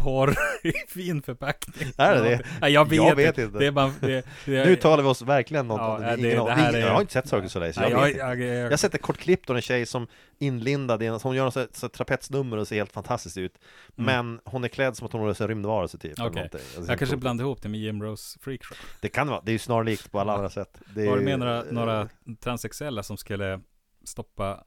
porr 0.00 0.34
i 0.62 0.72
fin 0.88 1.22
förpackning. 1.22 1.92
Är 1.96 2.14
det 2.14 2.42
det? 2.60 2.68
Jag 2.68 2.88
vet, 2.88 2.96
Jag 2.96 3.16
vet 3.16 3.38
inte. 3.38 3.58
Det 3.58 3.66
är 3.66 3.70
bara, 3.70 3.92
det, 4.00 4.24
det, 4.44 4.64
Nu 4.64 4.76
talar 4.76 5.02
vi 5.02 5.08
oss 5.08 5.22
verkligen 5.22 5.68
något 5.68 5.78
Ja, 5.80 5.94
om 5.96 6.00
det- 6.02 6.16
det, 6.16 6.32
ingen, 6.32 6.44
det 6.44 6.52
här 6.52 6.72
är- 6.74 6.78
Jag 6.78 6.92
har 6.92 7.00
inte 7.00 7.12
sett 7.12 7.28
Cirque 7.28 7.42
du 7.42 7.48
Soleil, 7.48 7.74
så 7.74 7.80
jag, 7.82 7.92
Nej, 7.92 8.12
vet 8.12 8.16
jag, 8.16 8.32
inte. 8.32 8.44
jag, 8.44 8.54
jag, 8.56 8.64
Jag 8.64 8.70
har 8.70 8.76
sett 8.76 8.94
ett 8.94 9.02
kort 9.02 9.16
klipp 9.18 9.46
då 9.46 9.54
en 9.54 9.62
tjej 9.62 9.86
som 9.86 10.06
inlindad 10.38 11.02
i 11.02 11.06
en, 11.06 11.18
hon 11.22 11.36
gör 11.36 11.44
något 11.44 11.54
så, 11.54 11.66
så 11.72 11.88
trapetsnummer 11.88 12.56
och 12.56 12.68
ser 12.68 12.76
helt 12.76 12.92
fantastiskt 12.92 13.36
ut. 13.38 13.58
Men 13.94 14.40
hon 14.44 14.64
är 14.64 14.68
klädd 14.68 14.96
som 14.96 15.06
att 15.06 15.12
hon 15.12 15.28
är 15.28 15.42
en 15.42 15.48
rymdvarelse 15.48 15.98
typ 15.98 16.12
eller 16.18 16.26
Mm. 16.28 16.34
Någonting. 16.34 16.60
Alltså, 16.76 16.92
jag 16.92 16.98
kanske 16.98 17.16
blandar 17.16 17.44
ihop 17.44 17.62
det 17.62 17.68
med 17.68 17.80
Jim 17.80 18.02
Rose 18.02 18.38
Freakshow 18.42 18.76
Det 19.00 19.08
kan 19.08 19.28
vara, 19.28 19.40
det 19.44 19.50
är 19.50 19.52
ju 19.52 19.58
snarlikt 19.58 20.12
på 20.12 20.20
alla 20.20 20.32
andra 20.34 20.50
sätt. 20.50 20.80
Det 20.94 21.06
Var 21.06 21.16
det 21.16 21.22
är- 21.22 21.24
med 21.24 21.38
några, 21.38 21.62
några 21.70 22.08
transsexuella 22.40 23.02
som 23.02 23.16
skulle 23.16 23.60
stoppa 24.04 24.64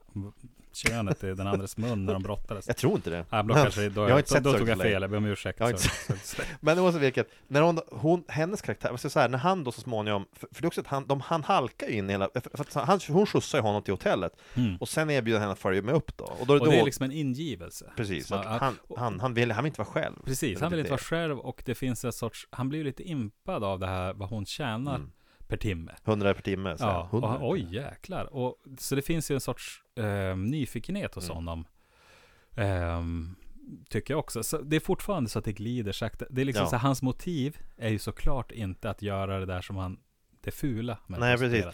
könet 0.76 1.24
i 1.24 1.34
den 1.34 1.46
andres 1.46 1.76
mun 1.76 2.04
när 2.06 2.12
de 2.12 2.22
brottades? 2.22 2.68
Jag 2.68 2.76
tror 2.76 2.94
inte 2.94 3.10
det 3.10 3.24
Ja, 3.30 3.42
då 3.42 3.54
kanske, 3.54 3.88
då, 3.88 4.02
Jag 4.02 4.10
har 4.10 4.18
inte 4.18 4.30
då, 4.30 4.34
sett 4.34 4.44
då 4.44 4.50
Cirque 4.50 4.58
tog 4.58 4.68
jag 4.68 4.78
fel, 4.82 5.02
jag 5.02 5.10
ber 5.10 5.16
om 5.16 5.24
ursäkt. 5.26 5.60
Jag 5.60 5.78
Så- 5.80 5.88
så- 5.88 6.12
så- 6.22 6.42
Men 6.60 6.78
oavsett 6.78 7.02
vilket, 7.02 7.28
när 7.48 7.60
hon, 7.62 7.80
hon, 7.90 8.24
hennes 8.28 8.62
karaktär, 8.62 8.88
jag 8.90 8.98
ska 8.98 9.10
säga, 9.10 9.28
när 9.28 9.38
han 9.38 9.64
då 9.64 9.72
så 9.72 9.80
småningom, 9.80 10.26
för, 10.32 10.48
för 10.52 10.62
det 10.62 10.66
är 10.66 10.66
också 10.66 10.80
att 10.80 10.86
han, 10.86 11.06
de, 11.06 11.20
han 11.20 11.44
halkar 11.44 11.86
ju 11.86 11.92
in 11.96 12.08
hela, 12.08 12.28
för, 12.34 12.80
han, 12.86 13.00
hon 13.08 13.26
skjutsar 13.26 13.58
ju 13.58 13.62
honom 13.62 13.82
till 13.82 13.92
hotellet 13.92 14.32
Mm. 14.54 14.76
och 14.76 14.88
sen 14.88 15.10
erbjuder 15.10 15.40
henne 15.40 15.52
att 15.52 15.58
följa 15.58 15.82
med 15.82 15.94
upp 15.94 16.16
då 16.16 16.24
och 16.24 16.46
då, 16.46 16.54
Och 16.54 16.58
då 16.60 16.66
det 16.70 16.80
är 16.80 16.84
liksom 16.84 17.04
en 17.04 17.12
ingivelse. 17.12 17.92
Precis, 17.96 18.26
Så 18.26 18.34
att 18.34 18.46
att- 18.46 18.60
han, 18.60 18.78
han, 18.96 19.20
han, 19.20 19.34
vill, 19.34 19.52
han 19.52 19.64
vill 19.64 19.68
inte 19.70 19.80
vara 19.80 19.88
själv 19.88 20.14
Precis, 20.24 20.60
han 20.60 20.70
vill 20.70 20.78
inte 20.80 20.90
vara 20.90 21.00
själv 21.00 21.38
och 21.38 21.62
det 21.66 21.74
finns 21.74 22.04
en 22.04 22.12
sorts, 22.12 22.48
han 22.50 22.68
blir 22.68 22.78
ju 22.78 22.84
lite 22.84 23.02
impad 23.02 23.64
av 23.64 23.78
det 23.78 23.86
här 23.86 24.12
vad 24.14 24.28
hon 24.28 24.46
tjänar 24.46 24.94
Mm. 24.96 25.10
Per 25.56 25.68
timme. 25.68 25.92
100 26.04 26.34
per 26.34 26.42
timme, 26.42 26.78
så 26.78 26.84
Ja, 26.84 26.90
här, 27.12 27.18
100. 27.18 27.28
och, 27.28 27.48
oj 27.50 27.74
jäklar. 27.74 28.34
Och, 28.34 28.56
så 28.78 28.94
det 28.94 29.02
finns 29.02 29.30
ju 29.30 29.34
en 29.34 29.40
sorts 29.40 29.82
eh, 29.96 30.36
nyfikenhet 30.36 31.14
hos 31.14 31.24
Mm. 31.24 31.34
honom. 31.36 31.64
Ehm, 32.56 33.34
tycker 33.88 34.14
jag 34.14 34.18
också. 34.20 34.42
Så 34.42 34.58
det 34.58 34.76
är 34.76 34.80
fortfarande 34.80 35.30
så 35.30 35.38
att 35.38 35.44
det 35.44 35.52
glider 35.52 35.92
sakta. 35.92 36.24
Det 36.30 36.40
är 36.40 36.44
liksom 36.44 36.64
Ja. 36.64 36.70
så 36.70 36.76
hans 36.76 37.02
motiv 37.02 37.58
är 37.76 37.88
ju 37.88 37.98
såklart 37.98 38.52
inte 38.52 38.90
att 38.90 39.02
göra 39.02 39.38
det 39.40 39.46
där 39.46 39.60
som 39.62 39.76
han, 39.76 39.98
det 40.40 40.50
fula 40.50 40.98
Nej, 41.06 41.38
precis. 41.38 41.64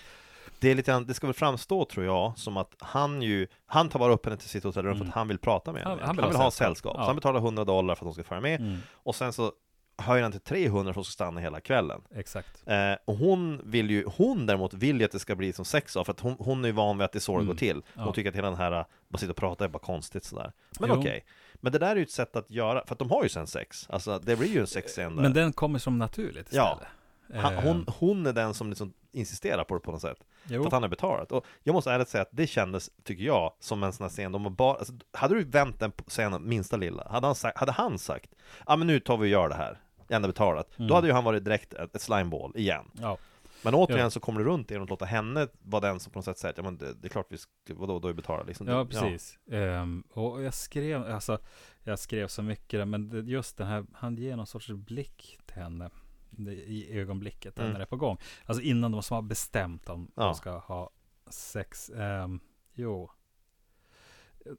Det 0.61 0.71
är 0.71 0.75
lite 0.75 1.01
det 1.01 1.15
ska 1.15 1.27
väl 1.27 1.35
framstå 1.35 1.85
tror 1.85 2.07
jag 2.07 2.39
som 2.39 2.57
att 2.57 2.75
han 2.79 3.23
ju 3.23 3.47
Han 3.67 3.89
tar 3.89 3.99
bara 3.99 4.13
upp 4.13 4.25
henne 4.25 4.37
till 4.37 4.49
sitt 4.49 4.65
hotellrum 4.65 4.93
för 4.95 5.01
Mm. 5.01 5.09
att 5.09 5.15
han 5.15 5.29
vill 5.29 5.39
prata 5.39 5.73
med 5.73 5.83
henne 5.83 5.91
Han- 5.91 5.99
Han, 5.99 6.07
han 6.07 6.17
vill, 6.17 6.25
vill 6.27 6.37
ha 6.37 6.51
sällskap, 6.51 6.67
sällskap. 6.67 6.95
så 6.95 7.01
Ja. 7.01 7.07
han 7.07 7.15
betalar 7.17 7.41
100 7.41 7.65
dollar 7.65 7.95
för 7.95 8.03
att 8.05 8.07
hon 8.07 8.15
ska 8.15 8.25
följa 8.25 8.41
med 8.41 8.61
Mm, 8.61 8.79
Och 8.93 9.15
sen 9.15 9.33
så 9.33 9.53
höjer 10.01 10.23
han 10.23 10.33
till 10.33 10.41
300 10.41 10.83
för 10.85 10.91
att 10.91 10.97
hon 10.97 11.05
ska 11.05 11.13
stanna 11.13 11.41
hela 11.41 11.61
kvällen 11.61 12.01
exakt. 12.15 12.63
eh, 12.67 12.93
Och 13.05 13.17
hon 13.17 13.61
vill 13.65 13.91
ju, 13.91 14.05
hon 14.17 14.47
däremot 14.47 14.75
vill 14.75 14.99
ju 14.99 15.05
att 15.05 15.13
det 15.13 15.19
ska 15.19 15.37
bli 15.37 15.53
som 15.53 15.65
sex 15.65 15.97
av 15.97 16.05
För 16.05 16.13
att 16.13 16.21
hon, 16.21 16.37
hon 16.39 16.65
är 16.65 16.69
ju 16.69 16.73
van 16.73 16.99
vid 16.99 17.05
att 17.05 17.13
det 17.13 17.19
är 17.19 17.21
så 17.21 17.33
det 17.33 17.37
Mm. 17.37 17.47
går 17.47 17.55
till 17.55 17.83
Hon 17.95 18.07
Ja. 18.07 18.13
tycker 18.13 18.31
att 18.31 18.37
hela 18.37 18.49
den 18.51 18.59
här, 18.59 18.85
bara 19.09 19.19
sitta 19.19 19.31
och 19.31 19.37
prata 19.37 19.65
är 19.65 19.69
bara 19.69 19.79
konstigt 19.79 20.25
sådär 20.25 20.53
Men 20.81 20.91
okej 20.91 21.25
Men 21.55 21.73
det 21.73 21.79
där 21.79 21.91
är 21.91 21.97
ju 21.97 22.03
ett 22.03 22.11
sätt 22.11 22.37
att 22.37 22.51
göra, 22.51 22.87
för 22.87 22.93
att 22.95 22.99
de 22.99 23.11
har 23.11 23.23
ju 23.23 23.29
sen 23.29 23.47
sex 23.47 23.87
Alltså 23.91 24.19
det 24.19 24.37
blir 24.37 24.49
ju 24.49 24.61
en 24.61 24.67
sexscen 24.67 25.17
där 25.17 25.23
Men 25.23 25.33
den 25.33 25.53
kommer 25.53 25.79
som 25.79 25.99
naturligt 25.99 26.49
Ja. 26.53 26.73
istället. 26.73 27.45
han, 27.45 27.55
Ehm, 27.55 27.65
hon, 27.65 27.85
hon 27.99 28.27
är 28.27 28.33
den 28.33 28.55
som 28.55 28.69
liksom 28.71 28.93
insisterar 29.13 29.65
på 29.65 29.75
det 29.75 29.81
på 29.81 29.93
något 29.93 30.01
sätt 30.01 30.19
jo. 30.45 30.63
för 30.63 30.67
att 30.67 30.73
han 30.73 30.83
har 30.83 30.89
betalat. 30.89 31.33
Och 31.33 31.47
jag 31.63 31.73
måste 31.73 31.91
ärligt 31.93 32.09
säga 32.09 32.23
att 32.23 32.29
det 32.33 32.47
kändes, 32.47 32.91
tycker 33.05 33.25
jag, 33.25 33.53
som 33.61 33.83
en 33.83 33.93
sån 33.93 34.05
här 34.05 34.09
scen, 34.11 34.33
de 34.33 34.43
har 34.45 34.51
bara, 34.51 34.75
alltså, 34.77 34.93
hade 35.13 35.35
du 35.35 35.45
vänt 35.45 35.81
den 35.81 35.93
scenen 36.07 36.49
minsta 36.49 36.77
lilla, 36.77 37.09
hade 37.11 37.27
han 37.27 37.35
sagt, 37.35 37.59
hade 37.59 37.73
han 37.73 37.99
sagt, 37.99 38.31
ja 38.59 38.65
ah, 38.67 38.77
men 38.77 38.87
nu 38.87 39.01
tar 39.01 39.17
vi 39.17 39.25
och 39.27 39.29
gör 39.31 39.49
det 39.49 39.55
här, 39.55 39.79
har 40.15 40.17
ändå 40.17 40.29
betalat, 40.29 40.79
Mm. 40.79 40.89
då 40.89 40.95
hade 40.95 41.07
ju 41.07 41.13
han 41.13 41.25
varit 41.25 41.45
direkt 41.45 41.75
ett, 41.75 42.01
slimeball 42.03 42.53
igen. 42.57 42.91
Ja. 43.01 43.19
Men 43.65 43.75
återigen 43.75 44.03
Ja. 44.05 44.11
så 44.11 44.21
kommer 44.21 44.41
det 44.41 44.47
runt 44.47 44.71
genom 44.71 44.85
att 44.85 44.91
låta 44.91 45.05
henne 45.05 45.49
vara 45.63 45.81
den 45.81 46.01
som 46.01 46.13
på 46.13 46.19
något 46.19 46.25
sätt 46.25 46.39
säger 46.39 46.53
att 46.53 46.57
ja 46.59 46.63
men 46.65 46.79
det, 46.79 46.95
det 46.95 47.07
är 47.07 47.09
klart 47.09 47.27
vi 47.29 47.39
ska, 47.39 47.51
vadå, 47.69 47.99
då 47.99 48.09
är 48.09 48.13
betalat 48.13 48.47
liksom. 48.47 48.67
Ja, 48.69 48.79
Det- 48.79 48.87
precis. 48.87 49.39
Ehm, 49.51 50.05
och 50.11 50.43
jag 50.43 50.55
skrev, 50.55 51.05
alltså, 51.05 51.39
jag 51.85 51.99
skrev 51.99 52.27
så 52.29 52.43
mycket, 52.43 52.89
men 52.89 53.09
det- 53.09 53.21
just 53.21 53.57
den 53.57 53.67
här, 53.67 53.87
han 53.93 54.17
ger 54.17 54.37
någon 54.37 54.47
sorts 54.47 54.69
blick 54.71 55.39
till 55.47 55.57
henne 55.63 55.91
det- 56.31 56.53
i 56.55 56.99
ögonblicket 56.99 57.59
Mm. 57.59 57.71
när 57.73 57.79
det 57.79 57.85
är 57.85 57.87
på 57.87 57.97
gång. 57.97 58.19
Alltså 58.47 58.63
innan 58.63 58.93
de 58.93 59.03
som 59.03 59.15
har 59.15 59.23
bestämt 59.23 59.89
om 59.89 60.11
Ja. 60.17 60.23
de 60.25 60.35
ska 60.35 60.59
ha 60.59 60.91
sex. 61.31 61.91
Ehm, 61.91 62.41
jo. 62.75 63.11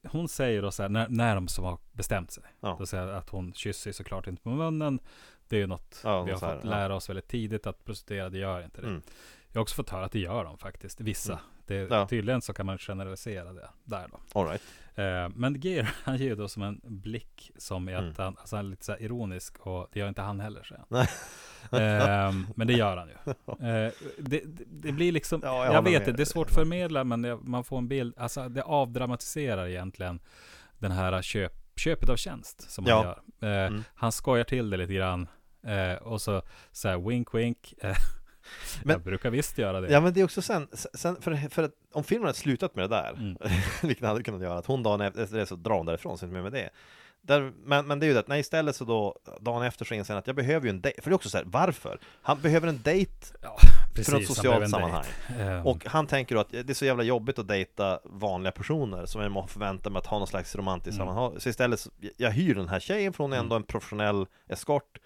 Hon 0.04 0.28
säger 0.28 0.62
då 0.62 0.72
så 0.72 0.82
här, 0.82 0.90
när, 0.90 1.08
när 1.10 1.36
de 1.36 1.48
som 1.48 1.66
har 1.66 1.78
bestämt 1.92 2.32
sig. 2.32 2.44
Ja. 2.60 2.76
Då 2.80 2.86
säger 2.86 3.08
att 3.08 3.30
hon 3.30 3.54
kysser 3.54 3.92
såklart 3.92 4.28
inte 4.28 4.42
på 4.42 4.50
munnen. 4.50 5.00
Det 5.48 5.56
är 5.56 5.60
ju 5.60 5.68
något 5.68 6.02
Ja, 6.04 6.24
vi 6.24 6.32
har 6.32 6.40
här, 6.40 6.56
fått 6.56 6.66
lära 6.66 6.96
oss 6.96 7.10
väldigt 7.10 7.28
tidigt 7.28 7.68
att 7.68 7.86
prostituerade 7.86 8.38
gör 8.38 8.64
inte 8.64 8.82
det. 8.82 8.88
Mm. 8.88 9.02
Jag 9.52 9.60
har 9.60 9.62
också 9.62 9.76
fått 9.76 9.90
höra 9.90 10.06
att 10.06 10.12
det 10.12 10.20
gör 10.20 10.44
de 10.44 10.58
faktiskt, 10.58 11.02
vissa. 11.02 11.34
Mm. 11.34 11.44
Det, 11.66 11.76
Ja. 11.96 12.08
Tydligen 12.08 12.42
så 12.42 12.54
kan 12.54 12.66
man 12.66 12.78
generalisera 12.78 13.54
det 13.54 13.70
där 13.84 14.08
då. 14.12 14.40
All 14.40 14.48
right. 14.48 14.62
Eh, 14.96 15.30
men 15.40 15.62
Gear, 15.62 15.84
han 16.04 16.18
ger 16.18 16.26
ju 16.26 16.36
då 16.36 16.48
som 16.48 16.64
en 16.64 16.82
blick 16.84 17.52
som 17.58 17.90
är 17.90 17.96
att 17.96 18.02
Mm. 18.04 18.14
han, 18.18 18.36
alltså 18.40 18.56
han 18.56 18.66
är 18.66 18.70
lite 18.70 18.86
så 18.86 18.98
ironisk 18.98 19.58
och 19.60 19.88
det 19.92 20.00
gör 20.00 20.08
inte 20.08 20.22
han 20.22 20.40
heller 20.40 20.64
säger 20.64 20.84
han. 20.90 21.08
Eh, 21.72 22.34
men 22.56 22.68
det 22.68 22.74
gör 22.74 22.98
han 22.98 23.08
ju. 23.08 23.14
Eh, 23.68 23.92
det, 24.18 24.42
det, 24.46 24.64
det 24.68 24.92
blir 24.92 25.12
liksom, 25.12 25.42
Ja, 25.44 25.66
jag 25.66 25.76
jag, 25.76 25.82
vet 25.82 26.06
det, 26.06 26.12
det 26.12 26.24
är 26.24 26.26
svårt 26.26 26.48
att 26.48 26.54
förmedla 26.56 27.04
men 27.04 27.22
det, 27.22 27.36
man 27.36 27.64
får 27.64 27.78
en 27.78 27.88
bild, 27.88 28.14
alltså 28.18 28.50
det 28.50 28.62
avdramatiserar 28.64 29.68
egentligen 29.68 30.20
den 30.80 30.92
här 30.92 31.22
köp, 31.22 31.54
köpet 31.76 32.10
av 32.10 32.16
tjänst 32.16 32.72
som 32.72 32.86
Ja. 32.88 32.96
han 32.96 33.06
gör. 33.06 33.62
Eh, 33.64 33.68
Mm. 33.68 33.84
Han 33.96 34.12
skojar 34.12 34.44
till 34.44 34.70
det 34.70 34.78
lite 34.78 34.94
grann 34.94 35.28
eh, 35.64 35.94
och 35.94 36.22
så, 36.22 36.42
så 36.72 36.88
här 36.90 36.98
wink 37.10 37.34
wink. 37.34 37.74
Men- 38.84 38.94
jag 38.94 39.02
brukar 39.02 39.30
visst 39.30 39.58
göra 39.58 39.82
det. 39.82 39.92
Ja 39.92 40.02
men 40.02 40.14
det 40.14 40.20
är 40.20 40.24
också 40.26 40.42
sen, 40.42 40.68
sen 40.94 41.22
för, 41.22 41.50
för 41.50 41.64
att 41.64 41.72
om 41.94 42.04
filmen 42.04 42.26
hade 42.26 42.38
slutat 42.38 42.76
med 42.76 42.84
det 42.90 42.96
där, 42.96 43.10
Mm. 43.18 43.38
vilket 43.82 44.00
den 44.02 44.10
hade 44.10 44.24
kunnat 44.24 44.42
göra, 44.42 44.58
att 44.58 44.66
hon 44.66 44.84
dagen 44.84 45.02
efter 45.02 45.38
det 45.38 45.46
så 45.46 45.56
drar 45.56 45.76
hon 45.78 45.86
därifrån, 45.86 46.18
så 46.18 46.26
inte 46.26 46.34
mer 46.36 46.44
med 46.44 46.52
det. 46.54 46.70
Där, 47.24 47.52
men, 47.64 47.88
men 47.88 48.00
det 48.00 48.06
är 48.06 48.08
ju 48.08 48.14
det 48.14 48.20
att, 48.20 48.28
nej 48.28 48.40
istället 48.40 48.76
så 48.76 48.86
då, 48.86 49.16
dagen 49.42 49.64
efter 49.64 49.86
så 49.86 49.94
inser 49.94 50.14
han 50.14 50.20
att 50.20 50.28
jag 50.28 50.36
behöver 50.36 50.66
ju 50.66 50.70
en 50.70 50.82
dejt, 50.82 51.02
för 51.02 51.10
det 51.10 51.14
är 51.14 51.16
också 51.16 51.30
så 51.30 51.38
här, 51.38 51.46
varför? 51.48 52.00
Han 52.22 52.42
behöver 52.42 52.68
en 52.68 52.82
dejt, 52.82 53.12
Precis, 53.94 54.06
för 54.14 54.14
något 54.20 54.28
socialt 54.28 54.70
sammanhang. 54.70 55.04
Ehm, 55.40 55.66
Och 55.68 55.86
han 55.86 56.08
tänker 56.08 56.36
då 56.36 56.42
att 56.42 56.50
det 56.52 56.70
är 56.70 56.74
så 56.74 56.86
jävla 56.86 57.04
jobbigt 57.04 57.40
att 57.40 57.48
dejta 57.48 58.00
vanliga 58.04 58.52
personer 58.52 59.06
som 59.06 59.22
jag 59.22 59.32
må 59.32 59.48
förvänta 59.48 59.90
mig 59.90 60.00
att 60.00 60.06
ha 60.06 60.18
någon 60.18 60.28
slags 60.28 60.56
romantisk 60.56 60.96
Mm. 60.96 61.08
sammanhang. 61.08 61.40
Så 61.40 61.50
istället, 61.50 61.80
så, 61.80 61.90
jag 62.18 62.32
hyr 62.32 62.56
den 62.56 62.68
här 62.70 62.80
tjejen 62.80 63.14
för 63.14 63.24
hon 63.24 63.34
är 63.34 63.38
ändå 63.38 63.56
en 63.56 63.64
professionell 63.64 64.26
eskort. 64.48 64.98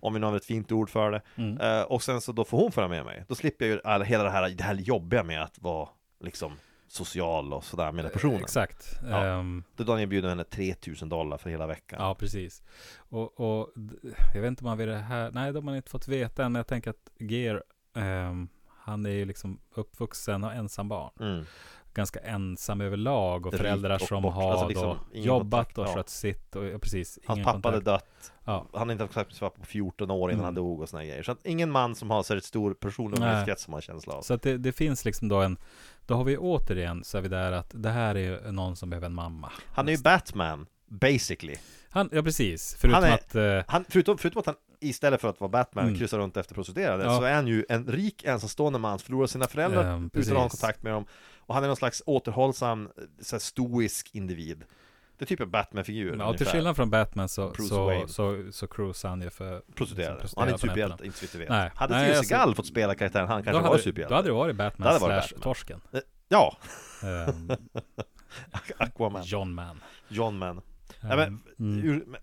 Om 0.00 0.14
vi 0.14 0.20
nu 0.20 0.26
har 0.26 0.36
ett 0.36 0.44
fint 0.44 0.72
ord 0.72 0.90
för 0.90 1.10
det. 1.10 1.22
Mm. 1.36 1.60
Eh, 1.60 1.82
och 1.82 2.02
sen 2.02 2.20
så 2.20 2.32
då 2.32 2.44
får 2.44 2.58
hon 2.58 2.72
följa 2.72 2.88
med 2.88 3.04
mig. 3.04 3.24
Då 3.28 3.34
slipper 3.34 3.64
jag 3.64 3.74
ju 3.74 3.80
all, 3.84 4.02
hela 4.02 4.24
det 4.24 4.30
här, 4.30 4.50
det 4.50 4.64
här 4.64 4.74
jobbiga 4.74 5.22
med 5.24 5.42
att 5.42 5.58
vara 5.58 5.88
liksom 6.20 6.52
social 6.88 7.52
och 7.52 7.64
sådär 7.64 7.92
med 7.92 8.04
den 8.04 8.12
personen. 8.12 8.40
Exakt. 8.40 8.98
Ja. 9.10 9.24
Ehm, 9.24 9.64
Då 9.76 9.84
då 9.84 10.00
erbjuder 10.00 10.28
henne 10.28 10.44
3000 10.44 11.08
dollar 11.08 11.38
för 11.38 11.50
hela 11.50 11.66
veckan. 11.66 11.98
Ja, 12.02 12.14
precis. 12.14 12.62
Och, 12.96 13.40
och 13.40 13.72
jag 14.34 14.40
vet 14.40 14.48
inte 14.48 14.64
om 14.64 14.68
man 14.68 14.78
vill 14.78 14.88
det 14.88 14.96
här. 14.96 15.30
Nej, 15.30 15.52
de 15.52 15.56
har 15.56 15.62
man 15.62 15.76
inte 15.76 15.90
fått 15.90 16.08
veta 16.08 16.44
än. 16.44 16.52
Men 16.52 16.58
jag 16.60 16.66
tänker 16.66 16.90
att 16.90 17.10
Gear, 17.18 17.62
ehm, 17.96 18.48
han 18.78 19.06
är 19.06 19.10
ju 19.10 19.24
liksom 19.24 19.60
uppvuxen 19.74 20.44
och 20.44 20.52
ensam 20.52 20.88
barn. 20.88 21.10
Mm. 21.20 21.44
Ganska 21.94 22.20
ensam 22.20 22.80
överlag 22.80 23.46
och 23.46 23.54
föräldrar 23.54 23.94
och 23.94 24.00
som 24.08 24.22
bort- 24.22 24.34
har 24.34 24.50
alltså 24.52 24.68
liksom 24.68 24.96
jobbat 25.12 25.50
kontakt, 25.74 25.78
och 25.78 25.86
ja. 25.86 25.94
skött 25.94 26.08
sitt. 26.08 26.56
Och, 26.56 26.64
ja, 26.64 26.78
precis. 26.78 27.18
Hans 27.26 27.44
pappa 27.44 27.68
hade 27.68 27.78
kontakt. 27.78 27.84
dött. 27.84 28.32
Ja. 28.44 28.66
Han 28.72 28.80
hade 28.80 28.92
inte 28.92 29.04
haft 29.04 29.14
kontakt 29.14 29.30
med 29.30 29.36
sin 29.38 29.48
pappa 29.48 29.60
på 29.60 29.66
14 29.66 30.10
år 30.10 30.30
innan 30.30 30.34
Mm. 30.40 30.44
han 30.44 30.54
dog 30.54 30.80
och 30.80 30.88
såna 30.88 31.02
här 31.02 31.08
grejer. 31.08 31.22
Så 31.22 31.32
att 31.32 31.46
ingen 31.46 31.70
man 31.70 31.94
som 31.94 32.10
har 32.10 32.22
så 32.22 32.34
här 32.34 32.40
stor 32.40 32.74
personlig 32.74 33.18
Nej. 33.20 33.28
umgängeskrets 33.28 33.62
som 33.62 33.74
har 33.74 33.80
känsla 33.80 34.14
av. 34.14 34.22
Så 34.22 34.34
att 34.34 34.42
det, 34.42 34.58
det 34.58 34.72
finns 34.72 35.04
liksom 35.04 35.28
då 35.28 35.40
en, 35.42 35.56
då 36.06 36.14
har 36.14 36.24
vi 36.24 36.36
återigen 36.38 37.04
så 37.04 37.18
är 37.18 37.22
vi 37.22 37.28
där 37.28 37.52
att 37.52 37.70
det 37.74 37.90
här 37.90 38.14
är 38.14 38.20
ju 38.46 38.52
någon 38.52 38.76
som 38.76 38.90
behöver 38.90 39.06
en 39.06 39.14
mamma. 39.14 39.52
Han 39.66 39.88
är 39.88 39.92
ju 39.92 39.98
Batman, 39.98 40.66
basically. 40.88 41.56
Han, 41.90 42.08
ja 42.12 42.22
precis. 42.22 42.76
Förutom 42.80 43.02
Han 43.02 43.10
är- 43.12 43.14
att, 43.14 43.34
eh, 43.34 43.72
Han, 43.72 43.84
förutom, 43.88 44.18
förutom 44.18 44.40
att 44.40 44.46
han 44.46 44.54
istället 44.80 45.20
för 45.20 45.28
att 45.28 45.40
vara 45.40 45.48
Batman 45.48 45.84
Mm. 45.84 45.98
kryssar 45.98 46.18
runt 46.18 46.36
efter 46.36 46.54
prostituerade 46.54 47.04
Ja. 47.04 47.16
så 47.18 47.22
är 47.24 47.34
han 47.34 47.46
ju 47.46 47.64
en 47.68 47.86
rik 47.86 48.24
ensamstående 48.24 48.78
man 48.78 48.98
som 48.98 49.06
förlorar 49.06 49.26
sina 49.26 49.46
föräldrar 49.46 49.84
Ehm, 49.94 50.10
utan 50.14 50.36
att 50.36 50.42
ha 50.42 50.48
kontakt 50.48 50.82
med 50.82 50.92
dem. 50.92 51.04
Och 51.50 51.54
han 51.54 51.62
är 51.64 51.68
någon 51.68 51.76
slags 51.76 52.02
återhållsam, 52.06 52.88
så 53.20 53.34
här, 53.36 53.40
stoisk 53.40 54.14
individ. 54.14 54.64
Det 55.18 55.24
är 55.24 55.26
typ 55.26 55.40
en 55.40 55.50
Batman-figur. 55.50 56.16
ja, 56.18 56.34
till 56.36 56.46
skillnad 56.46 56.76
från 56.76 56.90
Batman 56.90 57.28
så, 57.28 57.48
Bruce 57.48 57.68
så, 57.68 57.84
Wayne. 57.86 58.08
så, 58.08 58.44
så 58.52 58.66
cruisar 58.66 59.08
han 59.08 59.22
ju 59.22 59.30
för 59.30 59.62
Prostituerade. 59.74 60.28
som 60.28 60.36
Och 60.36 60.42
han 60.42 60.48
är 60.48 60.52
inte 60.52 60.66
prostituerade 60.66 60.92
superhjälte, 60.92 61.06
inte 61.06 61.18
så 61.32 61.38
vi 61.38 61.44
vet. 61.44 61.50
Nej. 61.50 61.70
Hade 61.74 61.92
Nej, 61.94 62.02
Steven 62.02 62.18
alltså- 62.18 62.28
Seagal 62.28 62.54
fått 62.54 62.66
spela 62.66 62.94
karaktären, 62.94 63.28
han 63.28 63.42
kanske 63.42 63.62
var 63.62 63.78
superhjälte. 63.78 64.12
då 64.12 64.16
hade 64.16 64.28
det 64.28 64.32
varit 64.32 64.54
Det 64.56 64.64
Batman 64.64 64.88
hade 64.88 64.98
varit 65.00 65.24
slash 65.24 65.36
Batman. 65.36 65.42
Torsken. 65.42 65.80
Ja, 66.28 66.56
Ehm, 67.02 67.50
Aquaman. 68.76 69.22
John 69.24 69.54
Man. 69.54 69.80
John 70.08 70.38
Man. 70.38 70.60
Nej, 71.00 71.16
men, 71.16 71.42
mm. 71.58 71.84
ur, 71.88 72.04
men, 72.06 72.20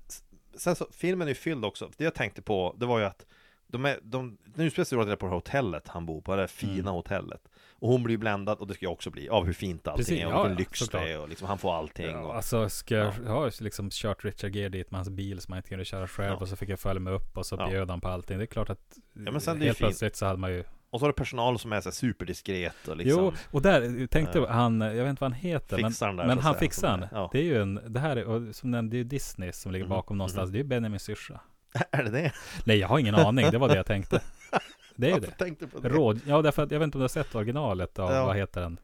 sen 0.57 0.75
så, 0.75 0.87
filmen 0.91 1.27
är 1.27 1.31
ju 1.31 1.35
fylld 1.35 1.65
också. 1.65 1.89
Det 1.97 2.03
jag 2.03 2.13
tänkte 2.15 2.41
på, 2.41 2.75
det 2.77 2.85
var 2.85 2.99
ju 2.99 3.05
att 3.05 3.25
de 3.67 3.85
är, 3.85 3.99
de, 4.01 4.37
nu 4.55 4.65
utspelar 4.65 4.85
sig 4.85 4.97
det 5.05 5.15
på 5.17 5.25
det 5.25 5.29
här 5.29 5.35
hotellet 5.37 5.87
han 5.87 6.05
bor 6.05 6.21
på, 6.21 6.35
det 6.35 6.41
här 6.41 6.47
fina 6.47 6.73
Mm. 6.73 6.93
hotellet. 6.93 7.41
Och 7.79 7.89
hon 7.89 8.03
blir 8.03 8.17
bländad, 8.17 8.57
och 8.59 8.67
det 8.67 8.73
ska 8.73 8.85
jag 8.85 8.91
också 8.93 9.09
bli, 9.09 9.29
av 9.29 9.45
hur 9.45 9.53
fint 9.53 9.87
allting 9.87 10.05
Precis, 10.05 10.21
är, 10.21 10.25
och 10.25 10.31
ja, 10.31 10.37
vilken 10.43 10.51
ja, 10.51 10.57
lyx 10.59 10.79
såklart. 10.79 11.03
det 11.03 11.11
är, 11.11 11.19
och 11.19 11.29
liksom 11.29 11.47
han 11.47 11.57
får 11.57 11.73
allting. 11.75 12.05
Ja, 12.11 12.19
och, 12.19 12.35
alltså 12.35 12.69
ska 12.69 12.95
jag 12.95 13.11
ha 13.11 13.49
liksom 13.59 13.89
kört 13.91 14.25
Richard 14.25 14.55
Gere 14.55 14.69
dit 14.69 14.91
med 14.91 14.97
hans 14.97 15.09
bil 15.09 15.41
som 15.41 15.51
han 15.51 15.57
inte 15.59 15.69
kunde 15.69 15.85
köra 15.85 16.07
själv 16.07 16.37
och 16.37 16.47
så 16.47 16.55
fick 16.55 16.69
jag 16.69 16.79
följa 16.79 16.99
med 16.99 17.13
upp 17.13 17.37
och 17.37 17.45
så 17.45 17.55
Ja. 17.59 17.69
bjöd 17.69 17.89
han 17.89 18.01
på 18.01 18.07
allting. 18.07 18.37
Det 18.37 18.43
är 18.43 18.45
klart 18.45 18.69
att 18.69 18.97
Ja, 19.13 19.31
men 19.31 19.41
sen 19.41 19.59
det 19.59 19.65
helt 19.65 19.77
plötsligt 19.77 20.15
så 20.15 20.25
hade 20.25 20.39
man 20.39 20.51
ju 20.51 20.63
och 20.89 20.99
så 20.99 21.05
har 21.05 21.09
du 21.09 21.15
personal 21.15 21.59
som 21.59 21.73
är 21.73 21.81
så 21.81 21.91
superdiskret 21.91 22.87
och 22.87 22.97
liksom 22.97 23.23
Jo, 23.23 23.33
och 23.51 23.61
där 23.61 24.07
tänkte 24.07 24.39
eh, 24.39 24.47
han, 24.47 24.81
jag 24.81 24.93
vet 24.93 25.09
inte 25.09 25.23
vad 25.23 25.31
han 25.31 25.39
heter, 25.39 25.81
men, 25.81 25.91
där, 26.17 26.27
men 26.27 26.29
han 26.39 26.53
säga, 26.53 26.59
fixar 26.59 26.87
han. 26.89 27.03
är- 27.03 27.09
ja. 27.11 27.29
Det 27.33 27.39
är 27.39 27.43
ju 27.43 27.61
en, 27.61 27.79
det 27.93 27.99
här 27.99 28.15
är, 28.15 28.51
som 28.53 28.71
nämnde, 28.71 28.91
det 28.93 28.97
är 28.97 29.03
ju 29.03 29.03
Disney 29.03 29.51
som 29.51 29.71
ligger 29.71 29.85
Mhm, 29.85 29.89
bakom 29.95 30.17
någonstans. 30.17 30.47
mhm. 30.47 30.51
Det 30.51 30.57
är 30.57 30.63
ju 30.63 30.67
Benjamin 30.67 30.99
syrsa. 30.99 31.39
Är 31.91 32.03
det 32.03 32.09
det? 32.09 32.31
Nej, 32.65 32.77
jag 32.77 32.87
har 32.87 32.99
ingen 32.99 33.15
aning. 33.15 33.51
Det 33.51 33.57
var 33.57 33.67
det 33.67 33.75
jag 33.75 33.85
tänkte. 33.85 34.21
Det 34.99 35.07
är 35.09 35.13
ju 35.13 35.19
det. 35.19 35.31
tänkte 35.31 35.67
på 35.67 35.79
det? 35.79 35.89
Råd, 35.89 36.19
ja 36.27 36.41
därför 36.41 36.63
att 36.63 36.71
jag 36.71 36.79
vet 36.79 36.85
inte 36.85 36.97
om 36.97 36.99
du 36.99 37.03
har 37.03 37.07
sett 37.09 37.35
originalet 37.35 37.99
av, 37.99 38.11
Ja. 38.11 38.25
vad 38.25 38.35
heter 38.35 38.61
den? 38.61 38.79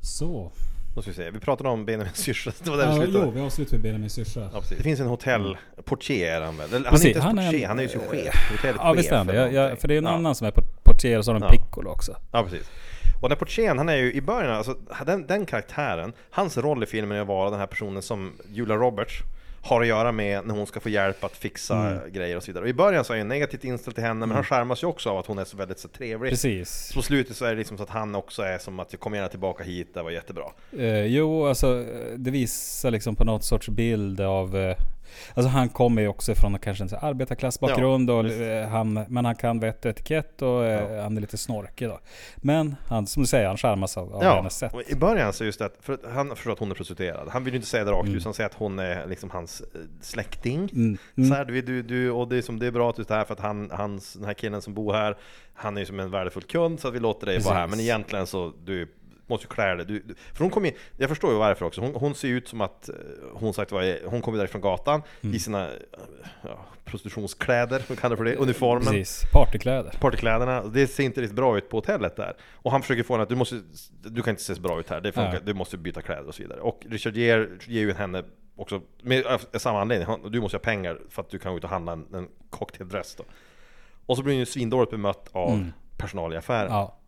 Så. 0.00 0.52
Då 0.94 1.02
ska 1.02 1.10
vi 1.10 1.14
se, 1.16 1.30
vi 1.30 1.40
pratade 1.40 1.68
om 1.68 1.84
Benjamin 1.84 2.12
Syrsa, 2.14 2.52
det 2.64 2.70
var 2.70 2.76
där 2.76 2.86
vi 2.86 2.90
Ja, 2.96 3.02
slutade. 3.02 3.24
jo, 3.24 3.30
vi 3.30 3.40
avslutar 3.40 3.72
med 3.72 3.82
Benjamin 3.82 4.10
Syrsa. 4.10 4.50
Ja. 4.52 4.62
Det 4.68 4.82
finns 4.82 5.00
en 5.00 5.06
hotellportier 5.06 6.40
är 6.40 6.44
han 6.44 6.56
väl? 6.56 6.68
Eller, 6.68 6.76
han 6.78 6.86
är 6.86 6.90
Precis, 6.90 7.06
inte 7.06 7.18
ens 7.18 7.24
han 7.24 7.38
är 7.38 7.42
en- 7.42 7.48
portier, 7.52 7.68
han 7.68 7.78
är 7.78 7.82
ju 7.82 7.88
sin 7.88 8.00
chef. 8.00 8.34
Hotellchef 8.50 8.76
Ja 8.78 8.92
visst 8.92 9.12
är 9.12 9.16
han 9.16 9.26
det. 9.26 9.76
för 9.80 9.88
det 9.88 9.94
är 9.94 9.98
en 9.98 10.04
Ja. 10.04 10.10
annan 10.10 10.34
som 10.34 10.46
är 10.46 10.50
port- 10.50 10.84
portier 10.84 11.18
och 11.18 11.24
så 11.24 11.32
har 11.32 11.40
de 11.40 11.46
Ja. 11.46 11.50
Piccolo 11.52 11.90
också. 11.90 12.16
Ja, 12.32 12.42
precis. 12.44 12.70
Och 13.24 13.30
den 13.30 13.38
portieren, 13.38 13.78
han 13.78 13.88
är 13.88 13.96
ju 13.96 14.12
i 14.12 14.20
början, 14.20 14.50
alltså 14.50 14.76
den, 15.06 15.26
den 15.26 15.46
karaktären, 15.46 16.12
hans 16.30 16.58
roll 16.58 16.82
i 16.82 16.86
filmen 16.86 17.16
är 17.18 17.22
att 17.22 17.26
vara 17.26 17.50
den 17.50 17.58
här 17.60 17.66
personen 17.66 18.02
som 18.02 18.32
Julia 18.52 18.76
Roberts 18.76 19.18
har 19.62 19.80
att 19.80 19.86
göra 19.86 20.12
med 20.12 20.46
när 20.46 20.54
hon 20.54 20.66
ska 20.66 20.80
få 20.80 20.88
hjälp 20.88 21.24
att 21.24 21.36
fixa 21.36 21.74
Mm. 21.76 22.12
grejer 22.12 22.36
och 22.36 22.42
så 22.42 22.46
vidare. 22.46 22.62
Och 22.62 22.68
i 22.68 22.74
början 22.74 23.04
så 23.04 23.12
är 23.12 23.18
han 23.18 23.28
negativt 23.28 23.64
inställd 23.64 23.94
till 23.94 24.04
henne, 24.04 24.26
men 24.26 24.34
han 24.34 24.44
skärmas 24.44 24.82
ju 24.82 24.86
också 24.86 25.10
av 25.10 25.18
att 25.18 25.26
hon 25.26 25.38
är 25.38 25.44
så 25.44 25.56
väldigt 25.56 25.78
så 25.78 25.88
trevlig. 25.88 26.30
Precis. 26.30 26.92
På 26.94 27.02
slutet 27.02 27.36
så 27.36 27.44
är 27.44 27.50
det 27.50 27.56
liksom 27.58 27.76
så 27.76 27.82
att 27.82 27.90
han 27.90 28.14
också 28.14 28.42
är 28.42 28.58
som 28.58 28.80
att 28.80 28.92
jag 28.92 29.00
kommer 29.00 29.16
gärna 29.16 29.28
tillbaka 29.28 29.64
hit, 29.64 29.94
det 29.94 30.02
var 30.02 30.10
jättebra. 30.10 30.44
Eh, 30.78 31.04
jo, 31.06 31.46
alltså 31.46 31.80
eh, 31.80 31.84
det 32.16 32.30
visar 32.30 32.90
liksom 32.90 33.16
på 33.16 33.24
något 33.24 33.44
sorts 33.44 33.68
bild 33.68 34.20
av 34.20 34.56
eh, 34.56 34.76
Alltså 35.34 35.48
han 35.50 35.68
kommer 35.68 36.02
ju 36.02 36.08
också 36.08 36.34
från 36.34 36.58
kanske 36.58 36.84
en 36.84 36.88
så 36.88 36.96
arbetarklassbakgrund 36.96 38.10
och, 38.10 38.24
visst. 38.26 38.40
eh, 38.40 38.68
han, 38.68 39.04
Men 39.08 39.24
han 39.24 39.34
kan 39.34 39.60
vett 39.60 39.84
och 39.84 39.90
etikett 39.90 40.42
och 40.42 40.64
eh, 40.64 41.02
han 41.02 41.16
är 41.16 41.20
lite 41.20 41.38
snorkig 41.38 41.88
då 41.88 41.98
Men 42.36 42.76
han, 42.88 43.06
som 43.06 43.22
du 43.22 43.26
säger, 43.26 43.46
han 43.46 43.56
charmas 43.56 43.96
av, 43.96 44.14
av 44.14 44.22
hennes 44.22 44.56
sätt 44.58 44.74
och 44.74 44.82
i 44.86 44.94
början 44.94 45.32
så 45.32 45.44
just 45.44 45.58
det, 45.58 45.70
för 45.80 45.92
att 45.92 46.00
han 46.14 46.36
förstår 46.36 46.52
att 46.52 46.58
hon 46.58 46.70
är 46.70 46.74
prostituerad. 46.74 47.28
Han 47.28 47.44
vill 47.44 47.54
ju 47.54 47.56
inte 47.58 47.68
säga 47.68 47.84
det 47.84 47.90
rakt 47.90 48.04
Mm. 48.04 48.16
ut, 48.16 48.24
han 48.24 48.34
säger 48.34 48.50
att 48.50 48.56
hon 48.56 48.78
är 48.78 49.06
liksom 49.06 49.30
hans 49.30 49.60
eh, 49.60 49.66
släkting. 50.00 50.68
Mm. 50.72 50.98
Mm. 51.16 51.30
Så 51.30 51.36
här, 51.36 51.44
du, 51.44 51.62
du, 51.62 51.82
du, 51.82 52.10
och 52.10 52.28
det 52.28 52.36
är, 52.36 52.42
som, 52.42 52.58
det 52.58 52.66
är 52.66 52.70
bra 52.70 52.90
att 52.90 52.96
du 52.96 53.02
är 53.02 53.14
här 53.14 53.24
för 53.24 53.34
att 53.34 53.40
han, 53.40 53.70
hans, 53.72 54.12
den 54.12 54.24
här 54.24 54.34
killen 54.34 54.62
som 54.62 54.74
bor 54.74 54.92
här 54.92 55.16
Han 55.54 55.76
är 55.76 55.80
ju 55.80 55.86
som 55.86 56.00
en 56.00 56.10
värdefull 56.10 56.42
kund 56.42 56.80
så 56.80 56.88
att 56.88 56.94
vi 56.94 57.00
låter 57.00 57.26
dig 57.26 57.38
vara 57.38 57.54
här 57.54 57.60
Men 57.62 57.70
Precis. 57.70 57.84
egentligen 57.86 58.26
så, 58.26 58.52
du 58.64 58.88
måste 59.26 59.44
ju 59.44 59.48
klä 59.48 59.74
dig. 59.74 59.86
Du, 59.86 59.98
du, 60.00 60.14
För 60.32 60.38
hon 60.44 60.50
kommer 60.50 60.68
ju, 60.68 60.74
jag 60.96 61.08
förstår 61.08 61.32
ju 61.32 61.38
varför 61.38 61.64
också. 61.66 61.80
Hon, 61.80 61.94
hon 61.94 62.14
ser 62.14 62.28
ut 62.28 62.48
som 62.48 62.60
att 62.60 62.88
eh, 62.88 62.94
hon 63.32 63.54
sagt 63.54 63.72
vad 63.72 63.84
Hon 64.06 64.22
kommer 64.22 64.38
därifrån 64.38 64.60
gatan 64.60 65.02
Mm. 65.22 65.34
i 65.36 65.38
sina 65.38 65.64
eh, 65.68 65.74
ja, 66.42 66.66
prostitutionskläder, 66.84 67.82
vad 67.88 67.98
kallar 67.98 68.16
för 68.16 68.24
det? 68.24 68.36
Uniformen. 68.36 68.84
Precis, 68.86 69.22
partykläder. 69.32 69.90
Partykläderna, 70.00 70.62
det 70.64 70.86
ser 70.86 71.04
inte 71.04 71.20
riktigt 71.20 71.36
bra 71.36 71.58
ut 71.58 71.68
på 71.68 71.76
hotellet 71.76 72.16
där. 72.16 72.36
Och 72.52 72.70
han 72.72 72.82
försöker 72.82 73.02
få 73.02 73.14
henne 73.14 73.22
att 73.22 73.28
du 73.28 73.36
måste 73.36 73.60
Du 74.02 74.22
kan 74.22 74.30
inte 74.30 74.42
se 74.42 74.54
så 74.54 74.60
bra 74.60 74.80
ut 74.80 74.90
här, 74.90 75.00
det 75.00 75.12
funkar, 75.12 75.34
Ja. 75.34 75.40
du 75.44 75.54
måste 75.54 75.76
byta 75.78 76.02
kläder 76.02 76.28
och 76.28 76.34
så 76.34 76.42
vidare. 76.42 76.60
Och 76.60 76.86
Richard 76.90 77.16
Gere 77.16 77.48
ger 77.66 77.80
ju 77.80 77.92
henne 77.92 78.24
också 78.56 78.80
Med 79.02 79.24
samma 79.52 79.80
anledning, 79.80 80.30
du 80.30 80.40
måste 80.40 80.56
ha 80.56 80.62
pengar 80.62 80.98
för 81.08 81.22
att 81.22 81.30
du 81.30 81.38
kan 81.38 81.52
gå 81.52 81.58
ut 81.58 81.64
och 81.64 81.70
handla 81.70 81.92
en, 81.92 82.06
en 82.14 82.28
cocktaildress 82.50 83.14
då. 83.16 83.24
Och 84.06 84.16
så 84.16 84.22
blir 84.22 84.32
hon 84.34 84.38
ju 84.38 84.46
svindåligt 84.46 84.90
bemött 84.90 85.28
av 85.32 85.50
Mm. 85.52 85.72
personal 85.96 86.32
i 86.34 86.36
affären. 86.36 86.72
Ja, 86.72 86.98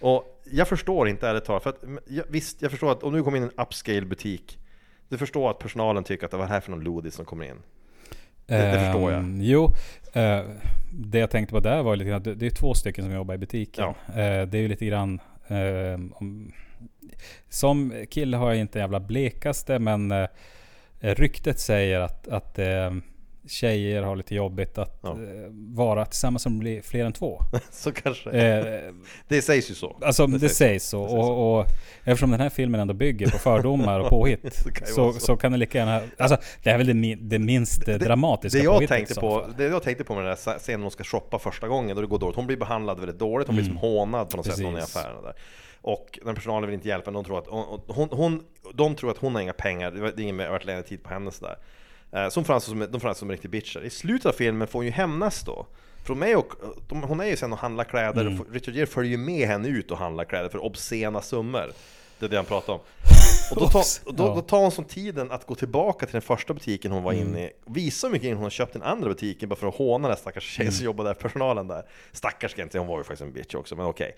Och 0.00 0.33
jag 0.52 0.68
förstår 0.68 1.08
inte 1.08 1.28
ärligt 1.28 1.44
talat, 1.44 1.62
för 1.62 1.70
att 1.70 1.84
jag, 2.06 2.24
visst, 2.28 2.62
jag 2.62 2.70
förstår 2.70 2.92
att 2.92 3.02
om 3.02 3.12
du 3.12 3.22
kommer 3.22 3.36
in 3.36 3.42
i 3.42 3.46
en 3.46 3.62
upscale 3.66 4.00
butik 4.06 4.58
Du 5.08 5.18
förstår 5.18 5.50
att 5.50 5.58
personalen 5.58 6.04
tycker 6.04 6.24
att 6.24 6.30
det 6.30 6.36
var 6.36 6.46
här 6.46 6.60
för 6.60 6.70
någon 6.70 6.84
lodis 6.84 7.14
som 7.14 7.24
kommer 7.24 7.44
in 7.44 7.56
Det- 8.46 8.72
det 8.72 8.80
förstår 8.80 9.12
jag. 9.12 9.20
Ehm, 9.20 9.40
Jo, 9.40 9.64
eh, 10.12 10.40
det 10.92 11.18
jag 11.18 11.30
tänkte 11.30 11.52
på 11.54 11.60
där 11.60 11.82
var 11.82 11.96
lite 11.96 12.08
grann 12.10 12.18
att 12.18 12.38
det, 12.38 12.46
är 12.46 12.50
två 12.50 12.74
stycken 12.74 13.04
som 13.04 13.14
jobbar 13.14 13.34
i 13.34 13.38
butiken. 13.38 13.84
Eh, 14.08 14.14
det 14.46 14.54
är 14.58 14.62
ju 14.62 14.68
lite 14.68 14.86
grann 14.86 15.20
ehm, 15.48 16.12
om, 16.16 16.52
Som 17.48 17.92
kille 18.10 18.36
har 18.36 18.48
jag 18.50 18.56
inte 18.60 18.78
jävla 18.78 19.00
blekaste 19.00 19.78
men 19.78 20.10
eh, 20.10 20.26
ryktet 21.00 21.60
säger 21.60 22.00
att, 22.00 22.28
att 22.28 22.58
eh, 22.58 22.90
tjejer 23.46 24.02
har 24.02 24.16
lite 24.16 24.34
jobbigt 24.34 24.78
att 24.78 24.98
Ja. 25.02 25.10
eh, 25.10 25.16
vara 25.74 26.04
tillsammans 26.06 26.46
med 26.46 26.58
bli- 26.58 26.82
fler 26.82 27.04
än 27.04 27.12
två. 27.12 27.40
Så 27.70 27.92
kanske 27.92 28.30
Eh, 28.30 28.92
Det 29.28 29.42
sägs 29.42 29.70
ju 29.70 29.74
så 29.74 29.96
Alltså 30.02 30.26
Det 30.26 30.32
det, 30.38 30.48
sägs 30.48 30.56
sägs 30.58 30.84
så. 30.88 31.02
Det 31.02 31.08
sägs 31.08 31.12
så. 31.12 31.18
Och, 31.32 31.58
och 31.60 31.66
eftersom 32.04 32.30
den 32.30 32.40
här 32.40 32.48
filmen 32.50 32.80
ändå 32.80 32.94
bygger 32.94 33.30
på 33.30 33.38
fördomar 33.38 34.00
och 34.00 34.08
påhitt. 34.08 34.42
Det 34.64 34.72
kan 34.74 34.86
så, 34.86 35.12
så. 35.12 35.20
så. 35.20 35.36
kan 35.36 35.52
det 35.52 35.58
lika 35.58 35.78
gärna... 35.78 36.00
Alltså 36.18 36.36
det 36.62 36.70
är 36.70 36.78
väl 36.78 36.86
det, 36.86 36.94
min, 36.94 37.28
det 37.28 37.38
minst 37.38 37.88
eh, 37.88 37.94
dramatiska 37.96 38.58
Det 38.58 38.64
jag 38.64 38.88
tänkte 38.88 39.14
så 39.14 39.20
på, 39.20 39.46
det 39.56 39.64
jag 39.64 39.82
tänkte 39.82 40.04
på 40.04 40.14
med 40.14 40.24
den 40.24 40.36
där 40.44 40.58
scenen 40.58 40.82
hon 40.82 40.90
ska 40.90 41.04
shoppa 41.04 41.38
första 41.38 41.68
gången, 41.68 41.96
då 41.96 42.02
det 42.02 42.08
går 42.08 42.18
dåligt. 42.18 42.36
Hon 42.36 42.46
blir 42.46 42.56
behandlad 42.56 42.98
väldigt 43.00 43.18
dåligt, 43.18 43.46
hon 43.48 43.56
blir 43.56 43.64
Mm. 43.66 43.76
som 43.78 43.88
hånad 43.90 44.30
på 44.30 44.36
något 44.36 44.46
sätt, 44.46 44.58
någon 44.58 44.72
i 44.76 44.76
Precis. 44.80 44.96
affärerna 44.96 45.20
där. 45.22 45.34
Och 45.80 46.18
den 46.24 46.34
personalen 46.34 46.66
vill 46.70 46.74
inte 46.74 46.88
hjälpa 46.88 47.10
henne, 47.10 47.18
de 47.18 47.24
tror 47.24 47.38
att 47.38 47.46
hon, 47.46 47.80
hon, 47.88 48.08
hon, 48.12 48.42
de 48.74 48.94
tror 48.94 49.10
att 49.10 49.18
hon 49.18 49.34
har 49.34 49.42
inga 49.42 49.52
pengar, 49.52 49.90
det 49.90 50.06
är 50.06 50.20
ingen 50.20 50.36
värt 50.36 50.64
längre 50.64 50.82
tid 50.82 51.02
på 51.02 51.08
henne 51.10 51.30
sådär. 51.30 51.56
Eh, 52.14 52.28
hon 52.34 52.44
framstår 52.44 52.70
som, 52.70 52.78
de 52.78 53.00
framstår 53.00 53.14
som 53.14 53.28
en 53.30 53.32
riktig 53.32 53.50
bitcher. 53.50 53.84
I 53.84 53.90
slutet 53.90 54.26
av 54.26 54.32
filmen 54.32 54.68
får 54.68 54.78
hon 54.78 54.86
ju 54.86 54.92
hämnas 54.92 55.42
då. 55.42 55.66
För 56.04 56.08
de 56.14 56.22
är 56.22 56.26
ju, 56.26 56.42
de, 56.88 57.02
hon 57.02 57.20
är 57.20 57.24
ju 57.24 57.36
sen 57.36 57.52
och 57.52 57.58
handlar 57.58 57.84
kläder, 57.84 58.20
Mm. 58.26 58.40
och 58.40 58.46
Richard 58.52 58.74
Gere 58.74 58.86
följer 58.86 59.10
ju 59.10 59.16
med 59.18 59.48
henne 59.48 59.68
ut 59.68 59.90
och 59.90 59.98
handlar 59.98 60.24
kläder 60.24 60.48
för 60.48 60.64
obscena 60.64 61.22
summor. 61.22 61.72
Det 62.18 62.26
är 62.26 62.30
det 62.30 62.36
han 62.36 62.44
pratar 62.44 62.72
om. 62.72 62.80
Och 63.50 63.56
då 63.60 63.68
tar, 63.68 63.82
och 64.04 64.14
då, 64.14 64.34
då 64.34 64.40
tar 64.40 64.58
hon 64.60 64.70
som 64.70 64.84
tiden 64.84 65.30
att 65.30 65.46
gå 65.46 65.54
tillbaka 65.54 66.06
till 66.06 66.12
den 66.12 66.22
första 66.22 66.54
butiken 66.54 66.92
hon 66.92 67.02
var 67.02 67.12
Mm. 67.12 67.28
inne 67.28 67.46
i. 67.46 67.50
Visa 67.66 68.06
hur 68.06 68.12
mycket 68.12 68.34
hon 68.34 68.42
har 68.42 68.50
köpt 68.50 68.76
i 68.76 68.78
den 68.78 68.88
andra 68.88 69.08
butiken 69.08 69.48
bara 69.48 69.56
för 69.56 69.66
att 69.68 69.74
håna 69.74 70.08
den 70.08 70.16
stackars 70.16 70.44
tjejen 70.44 70.68
Mm. 70.68 70.74
som 70.76 70.84
jobbar 70.84 71.04
där, 71.04 71.14
personalen 71.14 71.68
där. 71.68 71.82
Stackars 72.12 72.58
inte 72.58 72.78
hon 72.78 72.88
var 72.88 72.98
ju 72.98 73.04
faktiskt 73.04 73.22
en 73.22 73.32
bitch 73.32 73.54
också, 73.54 73.76
men 73.76 73.86
okej. 73.86 74.16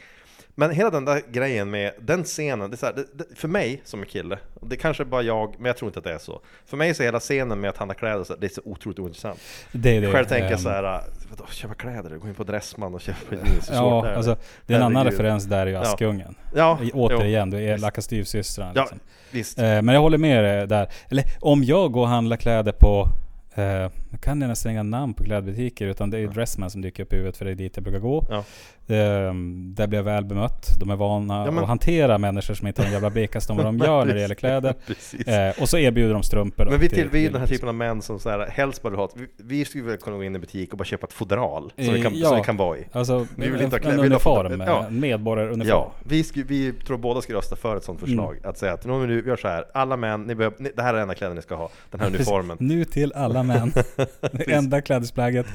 Men 0.59 0.71
hela 0.71 0.90
den 0.90 1.05
där 1.05 1.23
grejen 1.33 1.71
med 1.71 1.92
den 2.01 2.25
scenen, 2.25 2.71
det 2.71 2.75
är 2.75 2.79
så 2.79 2.87
här, 2.87 2.92
det, 2.92 3.05
det, 3.14 3.25
för 3.37 3.49
mig 3.49 3.81
som 3.85 4.01
en 4.01 4.07
kille, 4.07 4.38
det 4.61 4.77
kanske 4.77 5.03
är 5.03 5.05
bara 5.05 5.23
jag, 5.23 5.55
men 5.59 5.66
jag 5.66 5.77
tror 5.77 5.88
inte 5.88 5.99
att 5.99 6.05
det 6.05 6.12
är 6.12 6.19
så. 6.19 6.40
För 6.66 6.77
mig 6.77 6.95
så 6.95 7.03
är 7.03 7.05
hela 7.05 7.21
scenen 7.21 7.61
med 7.61 7.71
att 7.71 7.77
handla 7.77 7.95
kläder, 7.95 8.25
så, 8.25 8.37
det 8.37 8.47
är 8.47 8.51
så 8.51 8.61
otroligt 8.64 8.99
ointressant. 8.99 9.40
Det 9.73 9.97
är 9.97 10.01
det. 10.01 10.12
Själv 10.12 10.25
tänker 10.25 10.45
jag 10.45 10.53
ehm, 10.53 10.59
så 10.59 10.69
här, 10.69 10.83
vadå, 11.31 11.45
köpa 11.51 11.75
kläder? 11.75 12.16
Gå 12.16 12.29
in 12.29 12.35
på 12.35 12.45
Dressman 12.45 12.95
och 12.95 13.01
köpa 13.01 13.35
jeans 13.35 13.71
Ja, 13.73 13.81
shortkläder. 13.90 14.16
alltså 14.16 14.37
det 14.66 14.73
är 14.75 14.77
en 14.79 14.83
annan 14.85 15.05
referens 15.05 15.45
där 15.45 15.59
är 15.62 15.66
ju 15.66 15.73
Ja. 15.73 15.81
Askungen. 15.81 16.35
Ja, 16.55 16.79
I- 16.83 16.90
jo. 16.95 17.01
Återigen, 17.01 17.51
du 17.51 17.57
är 17.57 17.62
elaka 17.75 18.03
styvsystrar. 18.03 18.73
Ja, 18.75 18.81
Liksom. 18.83 18.98
visst. 19.31 19.59
Eh, 19.59 19.65
men 19.65 19.88
jag 19.88 20.00
håller 20.00 20.19
med 20.19 20.44
dig 20.44 20.67
där. 20.67 20.88
Eller 21.09 21.25
om 21.40 21.65
jag 21.65 21.92
går 21.92 22.00
och 22.02 22.09
handlar 22.09 22.37
kläder 22.37 22.73
på 22.73 23.09
eh, 23.54 23.65
jag 24.11 24.21
kan 24.21 24.40
jag 24.40 24.48
nästan 24.48 24.73
inga 24.73 24.83
namn 24.83 25.15
på 25.15 25.25
klädbutiker 25.25 25.87
utan 25.87 26.11
det 26.11 26.17
är 26.17 26.21
ju 26.21 26.29
Dressman 26.29 26.71
som 26.71 26.83
dyker 26.83 27.02
upp 27.02 27.13
i 27.13 27.17
huvudet 27.17 27.37
för 27.37 27.44
det 27.44 27.50
är 27.50 27.54
dit 27.54 27.77
jag 27.77 27.83
brukar 27.85 27.98
gå. 28.00 28.27
Ja. 28.31 28.44
Ehm, 28.89 29.75
där 29.75 29.87
blir 29.87 29.99
jag 29.99 30.05
väl 30.05 30.25
bemött. 30.25 30.69
De 30.81 30.91
är 30.91 30.97
vana 30.97 31.45
Ja, 31.45 31.51
men- 31.51 31.63
att 31.63 31.69
hantera 31.69 32.19
människor 32.19 32.55
som 32.55 32.67
inte 32.67 32.83
har 32.83 32.87
en 32.87 32.93
jävla 32.93 33.11
bekast 33.11 33.51
om 33.51 33.57
vad 33.57 33.67
de 33.67 33.79
gör 33.79 34.05
när 34.05 34.15
det 34.15 34.21
gäller 34.21 34.35
kläder. 34.35 34.75
Eh, 35.27 35.63
och 35.63 35.69
så 35.69 35.79
erbjuder 35.79 36.13
de 36.15 36.23
strumpor. 36.23 36.65
Men 36.71 36.81
vi, 36.81 36.89
till- 36.89 37.11
till, 37.11 37.33
den 37.33 37.41
här 37.41 37.49
typen 37.49 37.69
av 37.69 37.75
män 37.75 38.03
som 38.03 38.19
så 38.21 38.31
här, 38.31 38.47
helst 38.51 38.83
bara 38.83 38.91
vill 38.91 38.99
ha 38.99 39.05
ett, 39.05 39.13
vi, 39.17 39.27
vi 39.37 39.65
skulle 39.65 39.85
väl 39.85 39.97
kunna 39.97 40.17
gå 40.17 40.25
in 40.25 40.33
i 40.33 40.35
en 40.35 40.41
butik 40.41 40.73
och 40.73 40.79
bara 40.79 40.85
köpa 40.85 41.07
ett 41.07 41.13
fodral 41.13 41.73
som 41.77 41.95
vi 41.95 42.03
kan, 42.03 42.13
ja. 42.19 42.29
som 42.29 42.37
vi 42.37 42.43
kan 42.43 42.57
vara 42.57 42.79
i. 42.79 42.87
Alltså, 42.93 43.27
Vi 43.37 43.49
vill 43.49 43.61
inte 43.63 43.77
ha 43.77 43.81
klä- 43.83 43.93
en 43.93 44.01
uniform, 44.01 44.61
ja. 44.67 44.87
en 44.87 45.01
medborgaruniform. 45.01 45.69
Ja, 45.69 45.93
vi, 46.09 46.25
skulle, 46.25 46.45
vi 46.45 46.73
tror 46.73 46.99
båda 46.99 47.21
skulle 47.23 47.39
rösta 47.39 47.57
för 47.57 47.77
ett 47.77 47.85
sånt 47.85 48.01
förslag. 48.01 48.37
Mm. 48.37 48.51
Att 48.51 48.59
säga 48.59 48.73
att 48.73 48.85
nu, 48.85 49.07
nu 49.07 49.23
gör 49.27 49.37
så 49.37 49.49
här, 49.49 49.65
alla 49.75 49.97
män, 49.97 50.23
ni 50.23 50.35
behöver, 50.35 50.57
ni, 50.61 50.71
det 50.77 50.83
här 50.83 50.95
är 50.95 50.99
enda 51.01 51.15
kläder 51.15 51.35
ni 51.35 51.43
ska 51.43 51.55
ha, 51.55 51.71
den 51.91 52.01
här 52.01 52.07
uniformen. 52.15 52.57
Nu 52.61 52.85
till 52.85 53.13
alla 53.13 53.43
män. 53.43 53.73
det 54.33 54.53
enda 54.53 54.81
klädesplagget 54.81 55.47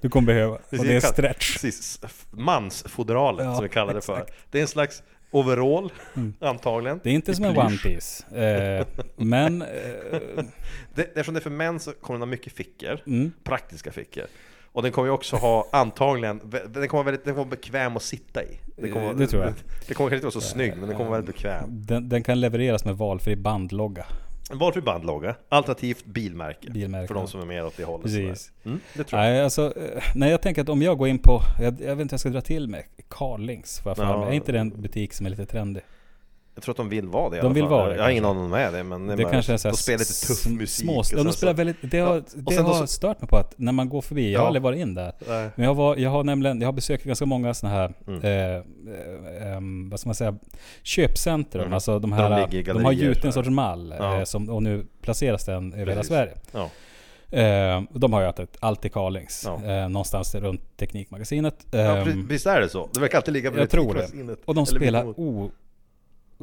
du 0.00 0.08
kommer 0.08 0.26
behöva. 0.26 0.54
Och 0.54 0.60
det 0.84 0.96
är 0.96 1.00
stretch. 1.00 1.52
Precis, 1.52 2.00
mansfodralet 2.84 3.46
Ja, 3.46 3.54
som 3.54 3.62
vi 3.62 3.68
kallar 3.68 3.94
det 3.94 4.00
för. 4.00 4.12
exakt. 4.12 4.32
Det 4.50 4.58
är 4.58 4.62
en 4.62 4.68
slags 4.68 5.02
overall, 5.30 5.92
antagligen. 6.40 7.00
Det 7.02 7.10
är 7.10 7.14
inte 7.14 7.32
I 7.32 7.34
som 7.34 7.44
en. 7.44 7.58
One 7.58 7.76
Piece 7.76 8.24
eh, 8.36 8.86
Men... 9.16 9.62
Eh, 9.62 9.68
Det, 10.94 11.02
eftersom 11.02 11.34
det 11.34 11.40
är 11.40 11.42
för 11.42 11.50
män 11.50 11.80
så 11.80 11.92
kommer 11.92 12.18
den 12.18 12.28
ha 12.28 12.30
mycket 12.30 12.52
fickor, 12.52 13.00
mm, 13.06 13.32
praktiska 13.44 13.92
fickor. 13.92 14.24
Och 14.72 14.82
den 14.82 14.92
kommer 14.92 15.08
ju 15.08 15.12
också 15.12 15.36
ha 15.36 15.68
antagligen, 15.72 16.40
den 16.50 16.88
kommer 16.88 16.88
vara 16.92 17.02
väldigt 17.02 17.24
den 17.24 17.34
kommer 17.34 17.44
vara 17.44 17.56
bekväm 17.56 17.96
att 17.96 18.02
sitta 18.02 18.42
i. 18.42 18.58
Den 18.76 18.92
kommer, 18.92 19.10
Eh, 19.10 19.16
det 19.16 19.26
tror 19.26 19.42
jag. 19.44 19.52
Det 19.88 19.94
kommer 19.94 20.10
kanske 20.10 20.14
inte 20.14 20.26
vara 20.26 20.32
så 20.32 20.40
snygg, 20.40 20.72
men 20.76 20.88
den 20.88 20.96
kommer 20.96 21.10
vara 21.10 21.18
väldigt 21.20 21.34
bekväm. 21.36 21.64
den, 21.68 22.08
den 22.08 22.22
kan 22.22 22.40
levereras 22.40 22.84
med 22.84 22.96
valfri 22.96 23.36
bandlogga. 23.36 24.06
Valfri 24.52 24.82
bandlogga, 24.82 25.34
alternativt 25.48 26.04
bilmärke. 26.04 26.70
Bilmärke, 26.70 27.06
för 27.06 27.14
de 27.14 27.28
som 27.28 27.40
är 27.40 27.46
mer 27.46 27.66
åt 27.66 27.76
det 27.76 27.84
hållet. 27.84 28.02
Precis. 28.04 28.52
Mm, 28.64 28.80
det 28.94 29.04
tror 29.04 29.22
jag. 29.22 29.28
Nej, 29.30 29.42
alltså, 29.42 29.72
eh, 29.78 30.02
nej, 30.14 30.30
jag 30.30 30.42
tänker 30.42 30.62
att 30.62 30.68
om 30.68 30.82
jag 30.82 30.98
går 30.98 31.08
in 31.08 31.18
på, 31.18 31.40
jag, 31.60 31.80
jag 31.80 31.96
vet 31.96 32.02
inte, 32.02 32.12
jag 32.12 32.20
ska 32.20 32.28
dra 32.28 32.40
till 32.40 32.68
med 32.68 32.84
Carlings, 33.08 33.82
jag 33.84 33.96
för 33.96 34.04
Ja. 34.04 34.18
mig. 34.20 34.28
Är 34.28 34.32
inte 34.32 34.52
det 34.52 34.58
en 34.58 34.82
butik 34.82 35.12
som 35.12 35.26
är 35.26 35.30
lite 35.30 35.46
trendig? 35.46 35.82
Jag 36.60 36.64
tror 36.64 36.72
att 36.72 36.76
de 36.76 36.88
vill 36.88 37.06
vara 37.08 37.30
det 37.30 37.36
i 37.36 37.40
De 37.40 37.46
alla 37.46 37.54
vill 37.54 37.62
fall. 37.62 37.70
vara 37.70 37.88
det, 37.88 37.96
Jag 37.96 38.02
har 38.02 38.10
ingen 38.10 38.24
aning 38.24 38.42
om 38.44 38.50
de 38.50 38.56
är 38.58 38.72
det, 38.72 38.82
men 38.84 39.06
Det 39.06 39.24
kanske 39.24 39.52
är 39.52 39.56
så 39.56 39.68
här 39.68 39.72
de 39.72 39.76
spelar 39.78 39.98
lite 39.98 40.26
tuff 40.26 40.46
musik. 40.46 40.84
Små, 40.84 40.92
ja, 40.92 41.24
de 41.24 41.32
spelar 41.32 41.52
så- 41.52 41.56
väldigt, 41.56 41.76
det 41.82 41.98
har, 41.98 42.22
det 42.34 42.56
har 42.56 42.74
så- 42.74 42.86
stört 42.86 43.20
mig 43.20 43.28
på 43.28 43.36
att 43.36 43.54
när 43.58 43.72
man 43.72 43.88
går 43.88 44.00
förbi, 44.00 44.32
jag 44.32 44.40
har 44.40 44.46
aldrig 44.46 44.62
varit 44.62 44.78
in 44.78 44.94
där. 44.94 45.12
Nej. 45.28 45.50
Men 45.56 45.66
jag, 45.66 45.74
var, 45.74 45.96
jag 45.96 46.10
har 46.10 46.24
nämligen, 46.24 46.60
jag 46.60 46.68
har 46.68 46.72
besökt 46.72 47.04
ganska 47.04 47.26
många 47.26 47.54
sådana 47.54 47.76
här, 47.76 47.92
Mm. 48.06 48.20
eh, 48.22 49.52
eh, 49.52 49.60
vad 49.90 50.00
ska 50.00 50.08
man 50.08 50.14
säga, 50.14 50.34
köpcentrum. 50.82 51.62
Mm. 51.62 51.74
Alltså 51.74 51.98
de 51.98 52.12
här, 52.12 52.30
de 52.30 52.62
de, 52.72 52.80
i 52.80 52.84
har 52.84 52.92
så 52.92 53.24
en 53.24 53.32
sorts 53.32 53.48
mall. 53.48 53.94
Ja. 53.98 54.18
Eh, 54.18 54.24
som, 54.24 54.50
och 54.50 54.62
nu 54.62 54.86
placeras 55.02 55.44
den 55.44 55.72
över 55.72 55.86
hela. 55.86 56.02
Sverige. 56.02 56.32
Ja. 56.52 56.70
Eh, 57.38 57.82
de 57.90 58.12
har 58.12 58.20
ju 58.20 58.26
alltid, 58.26 58.46
alltid 58.60 58.92
Carlings. 58.92 59.42
Ja. 59.46 59.64
Eh, 59.72 59.88
någonstans 59.88 60.34
runt 60.34 60.76
Teknikmagasinet. 60.76 61.66
Ja, 61.70 61.78
Ehm, 61.78 62.26
visst 62.28 62.46
är 62.46 62.60
det 62.60 62.68
så? 62.68 62.88
Det 62.92 63.00
verkar 63.00 63.18
alltid 63.18 63.34
ligga 63.34 63.50
på 63.50 63.58
jag 63.58 63.70
tror 63.70 63.94
det. 63.94 64.00
Teknikmagasinet. 64.00 64.38
och 64.44 64.54
de 64.54 64.60
Eller 64.68 64.78
spelar 64.80 65.04
o, 65.20 65.50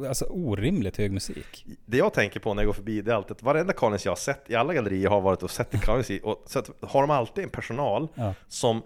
alltså 0.06 0.24
orimligt 0.24 0.96
hög 0.96 1.12
musik. 1.12 1.66
Det 1.86 1.96
jag 1.96 2.12
tänker 2.12 2.40
på 2.40 2.54
när 2.54 2.62
jag 2.62 2.66
går 2.66 2.72
förbi, 2.74 3.00
det 3.00 3.10
är 3.10 3.14
alltid 3.14 3.32
att 3.32 3.42
varenda 3.42 3.72
Carlings 3.72 4.04
jag 4.04 4.12
har 4.12 4.16
sett 4.16 4.50
i 4.50 4.54
alla 4.54 4.74
gallerier 4.74 5.02
jag 5.02 5.10
har 5.10 5.20
varit 5.20 5.42
och 5.42 5.50
sett 5.50 5.74
i 5.74 5.78
Carlings 5.78 6.10
i, 6.10 6.20
och 6.22 6.42
så 6.46 6.58
att, 6.58 6.70
har 6.80 7.00
de 7.00 7.10
alltid 7.10 7.44
en 7.44 7.50
personal 7.50 8.08
Ja. 8.14 8.34
som, 8.48 8.82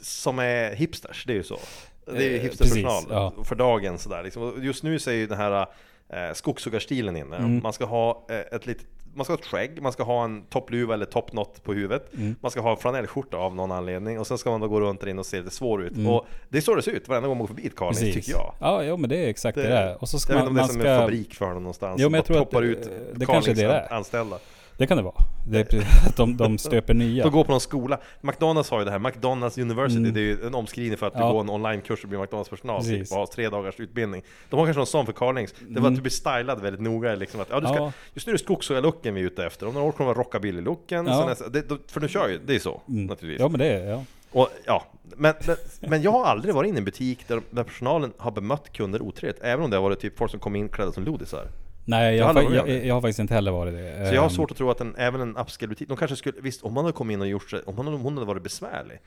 som 0.00 0.38
är 0.38 0.74
hipsters, 0.74 1.24
det 1.26 1.32
är 1.32 1.36
ju 1.36 1.42
så. 1.42 1.58
Det 2.04 2.12
är 2.12 2.20
ju 2.30 2.36
Eh, 2.36 2.42
hipsterpersonal 2.42 2.92
precis, 2.92 3.10
ja. 3.10 3.44
för 3.44 3.54
dagen 3.54 3.98
sådär. 3.98 4.22
Liksom. 4.22 4.62
Just 4.62 4.82
nu 4.82 4.98
så 4.98 5.10
är 5.10 5.14
ju 5.14 5.26
den 5.26 5.38
här 5.38 5.66
eh, 6.08 6.32
skogshuggarstilen 6.34 7.16
inne. 7.16 7.36
Mm. 7.36 7.62
Man 7.62 7.72
ska 7.72 7.84
ha 7.84 8.26
eh, 8.30 8.36
ett 8.56 8.66
litet 8.66 8.86
man 9.16 9.24
ska 9.24 9.32
ha 9.32 9.38
ett 9.38 9.46
skägg, 9.46 9.82
man 9.82 9.92
ska 9.92 10.02
ha 10.02 10.24
en 10.24 10.42
toppluva 10.42 10.94
eller 10.94 11.06
toppnott 11.06 11.64
på 11.64 11.72
huvudet 11.72 12.14
Mm. 12.14 12.36
Man 12.40 12.50
ska 12.50 12.60
ha 12.60 12.70
en 12.70 12.76
flanellskjorta 12.76 13.36
av 13.36 13.54
någon 13.54 13.72
anledning 13.72 14.18
och 14.20 14.26
sen 14.26 14.38
ska 14.38 14.50
man 14.50 14.60
då 14.60 14.68
gå 14.68 14.80
runt 14.80 15.00
där 15.00 15.08
inne 15.08 15.20
och 15.20 15.26
se 15.26 15.38
lite 15.38 15.50
svår 15.50 15.84
ut 15.84 15.96
Mm. 15.96 16.06
Och 16.06 16.26
det 16.48 16.58
är 16.58 16.62
så 16.62 16.74
det 16.74 16.82
ser 16.82 16.92
ut 16.92 17.08
varenda 17.08 17.28
gång 17.28 17.36
man 17.36 17.46
går 17.46 17.54
förbi 17.54 17.66
ett 17.66 17.76
Carlings 17.76 18.14
tycker 18.14 18.32
jag 18.32 18.52
Ja, 18.60 18.82
jo, 18.82 18.96
men 18.96 19.10
det 19.10 19.24
är 19.24 19.28
exakt 19.28 19.54
det, 19.54 19.62
det, 19.62 19.68
det 19.68 19.74
är. 19.74 20.02
Och 20.02 20.08
så 20.08 20.18
ska 20.18 20.32
jag 20.32 20.40
vet 20.40 20.52
man, 20.52 20.62
inte 20.62 20.72
om 20.72 20.78
det 20.78 20.82
är 20.82 20.82
som 20.82 20.82
ska... 20.82 20.90
en 20.90 21.00
fabrik 21.00 21.34
för 21.34 21.46
dem 21.46 21.54
någonstans 21.54 22.00
Jo, 22.00 22.08
men 22.08 22.18
jag 22.18 22.24
tror 22.24 22.42
att, 22.42 22.54
eh, 22.54 22.60
ut 22.60 22.90
det 23.14 23.26
kanske 23.26 23.50
är 23.50 23.54
det 23.54 23.66
det 23.66 23.74
är. 23.74 23.92
anställda 23.92 24.38
Det 24.78 24.86
kan 24.86 24.96
det 24.96 25.02
vara. 25.02 25.14
Det 25.48 25.72
är 25.74 25.80
att 26.06 26.16
de, 26.16 26.36
de 26.36 26.58
stöper 26.58 26.94
nya. 26.94 27.22
De 27.24 27.32
går 27.32 27.44
på 27.44 27.50
någon 27.50 27.60
skola. 27.60 27.98
McDonalds 28.20 28.70
har 28.70 28.78
ju 28.78 28.84
det 28.84 28.90
här, 28.90 28.98
McDonalds 28.98 29.58
University, 29.58 29.98
Mm. 29.98 30.14
det 30.14 30.20
är 30.20 30.22
ju 30.22 30.46
en 30.46 30.54
omskrivning 30.54 30.98
för 30.98 31.06
att 31.06 31.12
du 31.14 31.18
Ja. 31.20 31.32
går 31.32 31.40
en 31.40 31.50
onlinekurs 31.50 32.02
och 32.02 32.08
blir 32.08 32.18
McDonalds 32.20 32.50
personal 32.50 32.84
typ, 32.84 33.10
och 33.12 33.16
har 33.18 33.26
tre 33.26 33.48
dagars 33.48 33.80
utbildning. 33.80 34.22
De 34.50 34.58
har 34.58 34.66
kanske 34.66 34.78
någon 34.78 34.86
sån 34.86 35.06
för 35.06 35.12
Carlings. 35.12 35.52
Det 35.52 35.64
var 35.74 35.78
Mm. 35.80 35.84
att 35.92 35.94
du 35.96 36.00
blir 36.02 36.10
stylad 36.10 36.60
väldigt 36.62 36.82
noga 36.82 37.14
liksom 37.14 37.40
att, 37.40 37.48
ja, 37.50 37.60
du 37.60 37.66
ska, 37.66 37.76
Ja. 37.76 37.92
Just 38.14 38.26
nu 38.26 38.30
är 38.30 38.34
det 38.38 38.44
skogshuggarlooken 38.44 39.14
vi 39.14 39.20
är 39.20 39.24
ute 39.24 39.46
efter, 39.46 39.68
om 39.68 39.74
några 39.74 39.86
år 39.86 39.92
kommer 39.92 40.10
det 40.10 40.14
vara 40.18 40.24
rockabilly-looken, 40.28 41.06
Ja. 41.08 41.26
nästa- 41.26 41.48
det, 41.48 41.62
för 41.86 42.00
du 42.00 42.08
kör 42.08 42.28
ju, 42.28 42.40
det 42.46 42.54
är 42.54 42.58
så 42.58 42.80
Mm. 42.88 43.06
naturligtvis. 43.06 43.40
Ja, 43.40 43.48
men 43.48 43.58
det 43.58 43.66
är 43.66 43.90
ja. 43.90 44.04
Och, 44.32 44.48
ja, 44.64 44.84
men, 45.16 45.34
men, 45.46 45.56
men 45.90 46.02
jag 46.02 46.10
har 46.12 46.24
aldrig 46.24 46.54
varit 46.54 46.68
inne 46.68 46.76
i 46.76 46.78
en 46.78 46.84
butik 46.84 47.28
där, 47.28 47.40
där 47.50 47.62
personalen 47.64 48.12
har 48.18 48.30
bemött 48.30 48.72
kunder 48.72 49.02
otrevligt, 49.02 49.42
även 49.42 49.64
om 49.64 49.70
det 49.70 49.76
har 49.76 49.82
varit 49.82 50.00
typ 50.00 50.18
folk 50.18 50.30
som 50.30 50.40
kom 50.40 50.56
in 50.56 50.68
klädda 50.68 50.92
som 50.92 51.04
lodisar. 51.04 51.48
Nej, 51.88 52.16
jag, 52.16 52.36
Jag 52.36 52.54
jag, 52.54 52.86
jag 52.86 52.94
har 52.94 53.00
faktiskt 53.00 53.18
inte 53.18 53.34
heller 53.34 53.52
varit 53.52 53.74
det. 53.74 54.08
Så 54.08 54.14
jag 54.14 54.20
har 54.20 54.28
Ehm, 54.28 54.34
svårt 54.34 54.50
att 54.50 54.56
tro 54.56 54.70
att 54.70 54.80
en, 54.80 54.94
även 54.96 55.20
en 55.20 55.36
upscale-butik, 55.36 55.88
de 55.88 55.96
kanske 55.96 56.16
skulle, 56.16 56.40
visst 56.40 56.62
om 56.62 56.72
man 56.74 56.84
hade 56.84 56.92
kommit 56.96 57.14
in 57.14 57.20
och 57.20 57.26
gjort 57.28 57.50
sig, 57.50 57.60
om 57.66 57.76
hon, 57.76 57.88
om 57.88 58.00
hon 58.00 58.14
hade 58.14 58.26
varit 58.26 58.42
besvärlig 58.42 58.98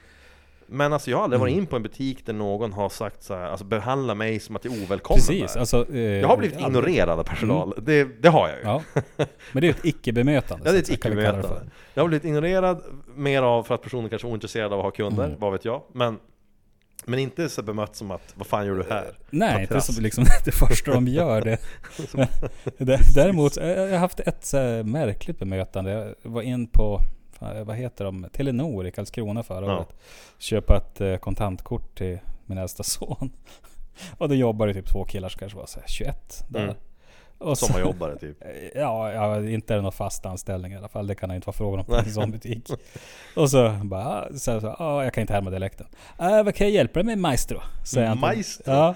Men 0.72 0.94
alltså 0.94 1.10
jag 1.12 1.18
har 1.18 1.24
aldrig 1.24 1.40
varit 1.40 1.52
Mm. 1.52 1.60
in 1.64 1.68
på 1.68 1.76
en 1.76 1.84
butik 1.84 2.26
där 2.26 2.34
någon 2.34 2.74
har 2.74 2.90
sagt 2.90 3.24
så 3.24 3.34
här, 3.36 3.42
alltså 3.48 3.66
behandla 3.66 4.16
mig 4.16 4.40
som 4.40 4.56
att 4.56 4.66
jag 4.66 4.74
är 4.78 4.84
ovälkommen 4.84 5.18
Precis, 5.28 5.54
där. 5.54 5.60
alltså... 5.60 5.94
eh, 5.94 6.00
Jag 6.00 6.28
har 6.28 6.38
blivit 6.38 6.60
ignorerad 6.60 7.20
av 7.20 7.24
personal, 7.24 7.74
det, 7.82 8.04
det 8.22 8.30
har 8.30 8.50
jag 8.50 8.58
ju 8.58 8.64
Ja. 8.64 8.82
Men 9.52 9.62
det 9.62 9.68
är 9.68 9.72
ett 9.72 9.86
icke-bemötande. 9.86 10.64
Ja, 10.66 10.72
det 10.72 10.78
är 10.78 10.82
ett 10.82 10.90
icke-bemötande. 10.92 11.62
Jag 11.94 12.04
har 12.04 12.08
blivit 12.08 12.26
ignorerad 12.26 12.84
mer 13.16 13.42
av 13.42 13.64
för 13.64 13.76
att 13.76 13.82
personen 13.82 14.10
kanske 14.10 14.26
var 14.28 14.32
ointresserad 14.32 14.74
av 14.74 14.80
att 14.80 14.86
ha 14.86 14.92
kunder, 14.92 15.26
Mm. 15.26 15.40
vad 15.40 15.52
vet 15.52 15.66
jag 15.66 15.82
Men 15.94 16.20
men 17.06 17.20
inte 17.20 17.50
så 17.50 17.62
bemött 17.64 17.96
som 17.96 18.12
att, 18.12 18.34
vad 18.36 18.48
fan 18.48 18.66
gör 18.66 18.76
du 18.76 18.84
här? 18.90 19.18
Nej, 19.30 19.62
inte 19.62 19.82
som 19.82 20.04
liksom 20.04 20.26
det 20.46 20.52
första 20.52 20.92
de 20.94 21.08
gör 21.08 21.42
det. 21.42 21.58
Däremot, 23.16 23.56
jag 23.58 23.92
har 23.92 23.98
haft 23.98 24.20
ett 24.20 24.46
så 24.46 24.58
märkligt 24.86 25.40
bemötande. 25.40 25.92
Jag 25.92 26.32
var 26.32 26.42
in 26.42 26.68
på, 26.68 27.02
vad 27.66 27.76
heter 27.76 28.06
de, 28.06 28.28
Telenor 28.34 28.88
i 28.88 28.92
Karlskrona 28.92 29.44
förra 29.44 29.66
Ja. 29.66 29.78
året. 29.78 29.96
Köpa 30.38 30.78
ett 30.78 31.02
eh, 31.02 31.16
kontantkort 31.18 31.98
till 31.98 32.20
min 32.46 32.58
äldsta 32.58 32.84
son. 32.84 33.32
Och 34.18 34.30
då 34.30 34.36
jobbade 34.36 34.74
typ 34.74 34.90
två 34.92 35.06
killar 35.06 35.30
som 35.30 35.40
kanske 35.40 35.58
var 35.58 35.66
så 35.66 35.80
här 35.80 35.88
21 35.88 36.44
där. 36.48 36.64
Mm. 36.64 36.76
Och 37.40 37.58
Sommarjobbare 37.58 38.18
typ 38.18 38.38
Ja, 38.76 39.12
ja, 39.14 39.42
inte 39.50 39.74
är 39.74 39.76
det 39.78 39.82
någon 39.84 39.92
fast 39.92 40.26
anställning 40.26 40.74
i 40.74 40.76
alla 40.78 40.88
fall. 40.88 41.08
Det 41.08 41.16
kan 41.16 41.30
det 41.30 41.36
inte 41.36 41.48
vara 41.48 41.58
frågan 41.58 41.80
om 41.80 41.86
på 41.86 41.96
en 41.96 42.12
sån 42.14 42.32
butik. 42.32 42.70
Och 43.36 43.50
så 43.52 43.70
bara, 43.84 44.06
ah, 44.08 44.28
så, 44.34 44.62
så, 44.62 44.68
ah, 44.80 45.04
jag 45.04 45.14
kan 45.14 45.22
inte 45.22 45.34
härma 45.34 45.50
dialekten. 45.50 45.88
Ah, 46.18 46.44
vad 46.44 46.56
kan 46.56 46.68
jag 46.68 46.74
hjälpa 46.74 46.94
dig 46.94 47.04
med 47.04 47.18
maestro? 47.18 47.62
Säger 47.86 48.08
han 48.08 48.20
Maestro? 48.20 48.72
Ja. 48.72 48.96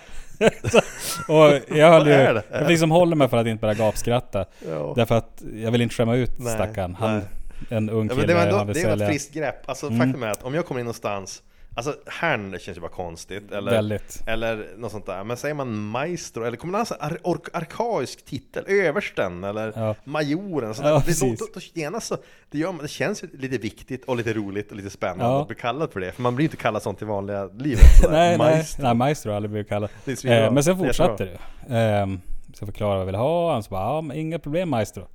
Så- 0.71 0.81
och 1.33 1.77
jag 1.77 1.91
höll 1.91 2.07
ju, 2.07 2.13
det? 2.13 2.43
jag 2.51 2.67
liksom 2.67 2.91
håller 2.91 3.15
mig 3.15 3.27
för 3.29 3.37
att 3.37 3.47
inte 3.47 3.61
börja 3.61 3.73
gapskratta. 3.73 4.45
Ja. 4.69 4.93
Därför 4.95 5.15
att 5.15 5.43
jag 5.55 5.71
vill 5.71 5.81
inte 5.81 5.95
skämma 5.95 6.15
ut 6.15 6.31
Nej, 6.39 6.53
stackarn. 6.53 6.95
Han, 6.95 7.17
nej. 7.17 7.25
en 7.69 7.89
ung 7.89 8.07
Ja, 8.07 8.15
kille, 8.15 8.21
men 8.21 8.27
det, 8.27 8.33
var 8.33 8.41
ändå, 8.41 8.57
han 8.57 8.67
vill 8.67 8.75
det 8.75 8.81
är 8.81 9.01
ett 9.01 9.09
friskt 9.09 9.33
grepp. 9.33 9.69
Alltså 9.69 9.87
Mm. 9.87 9.99
faktum 9.99 10.23
är 10.23 10.27
att 10.27 10.43
om 10.43 10.53
jag 10.53 10.65
kommer 10.65 10.79
in 10.79 10.85
någonstans 10.85 11.43
Alltså 11.75 11.95
herrn 12.07 12.51
det 12.51 12.59
känns 12.59 12.77
ju 12.77 12.81
bara 12.81 12.91
konstigt 12.91 13.51
eller, 13.51 13.71
Väldigt. 13.71 14.21
eller 14.27 14.67
något 14.77 14.91
sånt 14.91 15.05
där 15.05 15.23
Men 15.23 15.37
säger 15.37 15.55
man 15.55 15.73
maestro 15.77 16.43
eller 16.43 16.57
kommer 16.57 16.73
det 16.73 16.85
någon 16.89 17.11
ar 17.11 17.17
ar 17.23 17.37
arkaisk 17.53 18.25
titel? 18.25 18.63
Översten 18.67 19.43
eller 19.43 19.73
Ja. 19.75 19.95
majoren? 20.03 20.73
Sånt 20.75 20.87
Ja, 20.87 20.93
där. 20.93 21.03
det, 21.05 21.19
då, 21.19 21.45
då, 21.45 21.45
då, 21.53 21.59
genast 21.73 22.07
så, 22.07 22.17
det, 22.51 22.57
gör, 22.57 22.71
man- 22.71 22.81
det 22.81 22.87
känns 22.87 23.23
ju 23.23 23.27
lite 23.37 23.57
viktigt 23.57 24.05
och 24.05 24.17
lite 24.17 24.33
roligt 24.33 24.71
och 24.71 24.77
lite 24.77 24.89
spännande 24.89 25.25
Ja. 25.25 25.41
att 25.41 25.47
bli 25.47 25.55
kallad 25.57 25.91
för 25.93 25.99
det 25.99 26.11
För 26.11 26.21
man 26.21 26.35
blir 26.35 26.43
ju 26.43 26.47
inte 26.47 26.57
kallad 26.57 26.81
sånt 26.83 27.01
i 27.01 27.05
vanliga 27.05 27.45
livet. 27.45 27.81
Nej, 28.09 28.09
nej, 28.11 28.37
Maestro. 28.37 28.83
nej, 28.83 28.93
maestro 28.95 29.29
har 29.29 29.35
aldrig 29.35 29.51
blivit 29.51 29.69
kallad. 29.69 29.89
Det. 30.05 30.25
Eh, 30.25 30.51
men 30.51 30.63
sen 30.63 30.77
Det 30.77 30.85
fortsatte 30.85 31.37
det. 31.67 31.75
Eh, 31.79 32.07
Så 32.53 32.65
förklara 32.65 32.91
vad 32.91 32.99
jag 33.01 33.05
vill 33.05 33.15
ha. 33.15 33.53
Han 33.53 33.63
så 33.63 33.69
bara, 33.69 33.81
ja 33.81 34.01
men 34.01 34.17
inga 34.17 34.39
problem 34.39 34.69
maestro. 34.69 35.07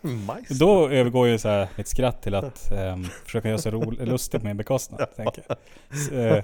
Majs. 0.00 0.48
då 0.48 0.88
övergår 0.88 1.28
ju 1.28 1.38
så 1.38 1.48
här 1.48 1.68
mitt 1.76 1.88
skratt 1.88 2.22
till 2.22 2.34
att 2.34 2.72
ehm, 2.72 3.04
försöka 3.24 3.48
göra 3.48 3.58
sig 3.58 3.72
lustig 4.00 4.40
på 4.40 4.46
min 4.46 4.56
bekostnad. 4.56 5.06
Tänker 5.16 5.42
jag. 5.48 5.56
Så, 5.98 6.14
eh, 6.14 6.42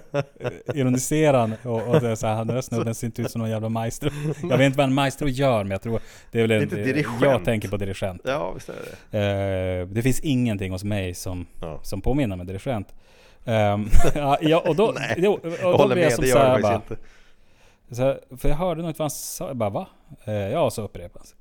ironisera 0.75 1.39
han 1.39 1.55
och, 1.63 1.89
och 1.89 2.01
det 2.01 2.17
så 2.17 2.27
här, 2.27 2.37
den 2.37 2.55
där 2.55 2.61
snubben 2.63 2.95
ser 2.95 3.07
inte 3.07 3.23
ut 3.23 3.31
som 3.31 3.41
någon 3.41 3.51
jävla 3.51 3.69
maestro. 3.69 4.11
Jag 4.43 4.59
vet 4.59 4.67
inte 4.67 4.79
vad 4.79 4.87
en 4.87 4.95
maestro 4.95 5.29
gör 5.29 5.65
men 5.65 5.71
jag 5.71 5.83
tror 5.83 6.01
det 6.31 6.39
är 6.41 6.47
väl 6.47 6.63
en, 6.63 6.69
dirigent. 6.69 7.23
Jag 7.23 7.45
tänker 7.45 7.69
på 7.69 7.77
dirigent. 7.77 8.21
Ja, 8.25 8.53
visst 8.53 8.69
är 8.69 8.75
det. 9.11 9.81
Eh, 9.81 9.87
det 9.87 10.03
finns 10.03 10.21
ingenting 10.21 10.73
hos 10.73 10.85
mig 10.85 11.15
som, 11.15 11.47
Ja. 11.61 11.81
som 11.83 12.01
påminner 12.01 12.35
om 12.35 12.41
en 12.41 12.47
dirigent. 12.47 12.95
Ehm, 13.45 13.89
ja, 14.41 14.63
och 14.67 14.77
då, 14.77 14.93
Nej, 14.99 15.15
jo, 15.19 15.33
och 15.33 15.41
Jag 15.45 15.61
då 15.61 15.77
håller 15.77 15.97
jag 15.97 16.05
med, 16.05 16.13
som 16.13 16.23
det 16.23 16.29
gör 16.29 16.61
bara, 16.61 16.73
faktiskt 16.73 16.91
inte. 16.91 17.03
Så 17.93 18.19
för 18.39 18.49
jag 18.49 18.57
hörde 18.57 18.81
inte 18.81 18.99
vad 18.99 19.05
han 19.05 19.11
sa. 19.11 19.47
Jag 19.49 19.57
bara 19.57 19.71
va? 19.71 19.87
Eh, 20.25 20.35
ja, 20.35 20.71
så 20.71 20.89
sig. 20.89 21.39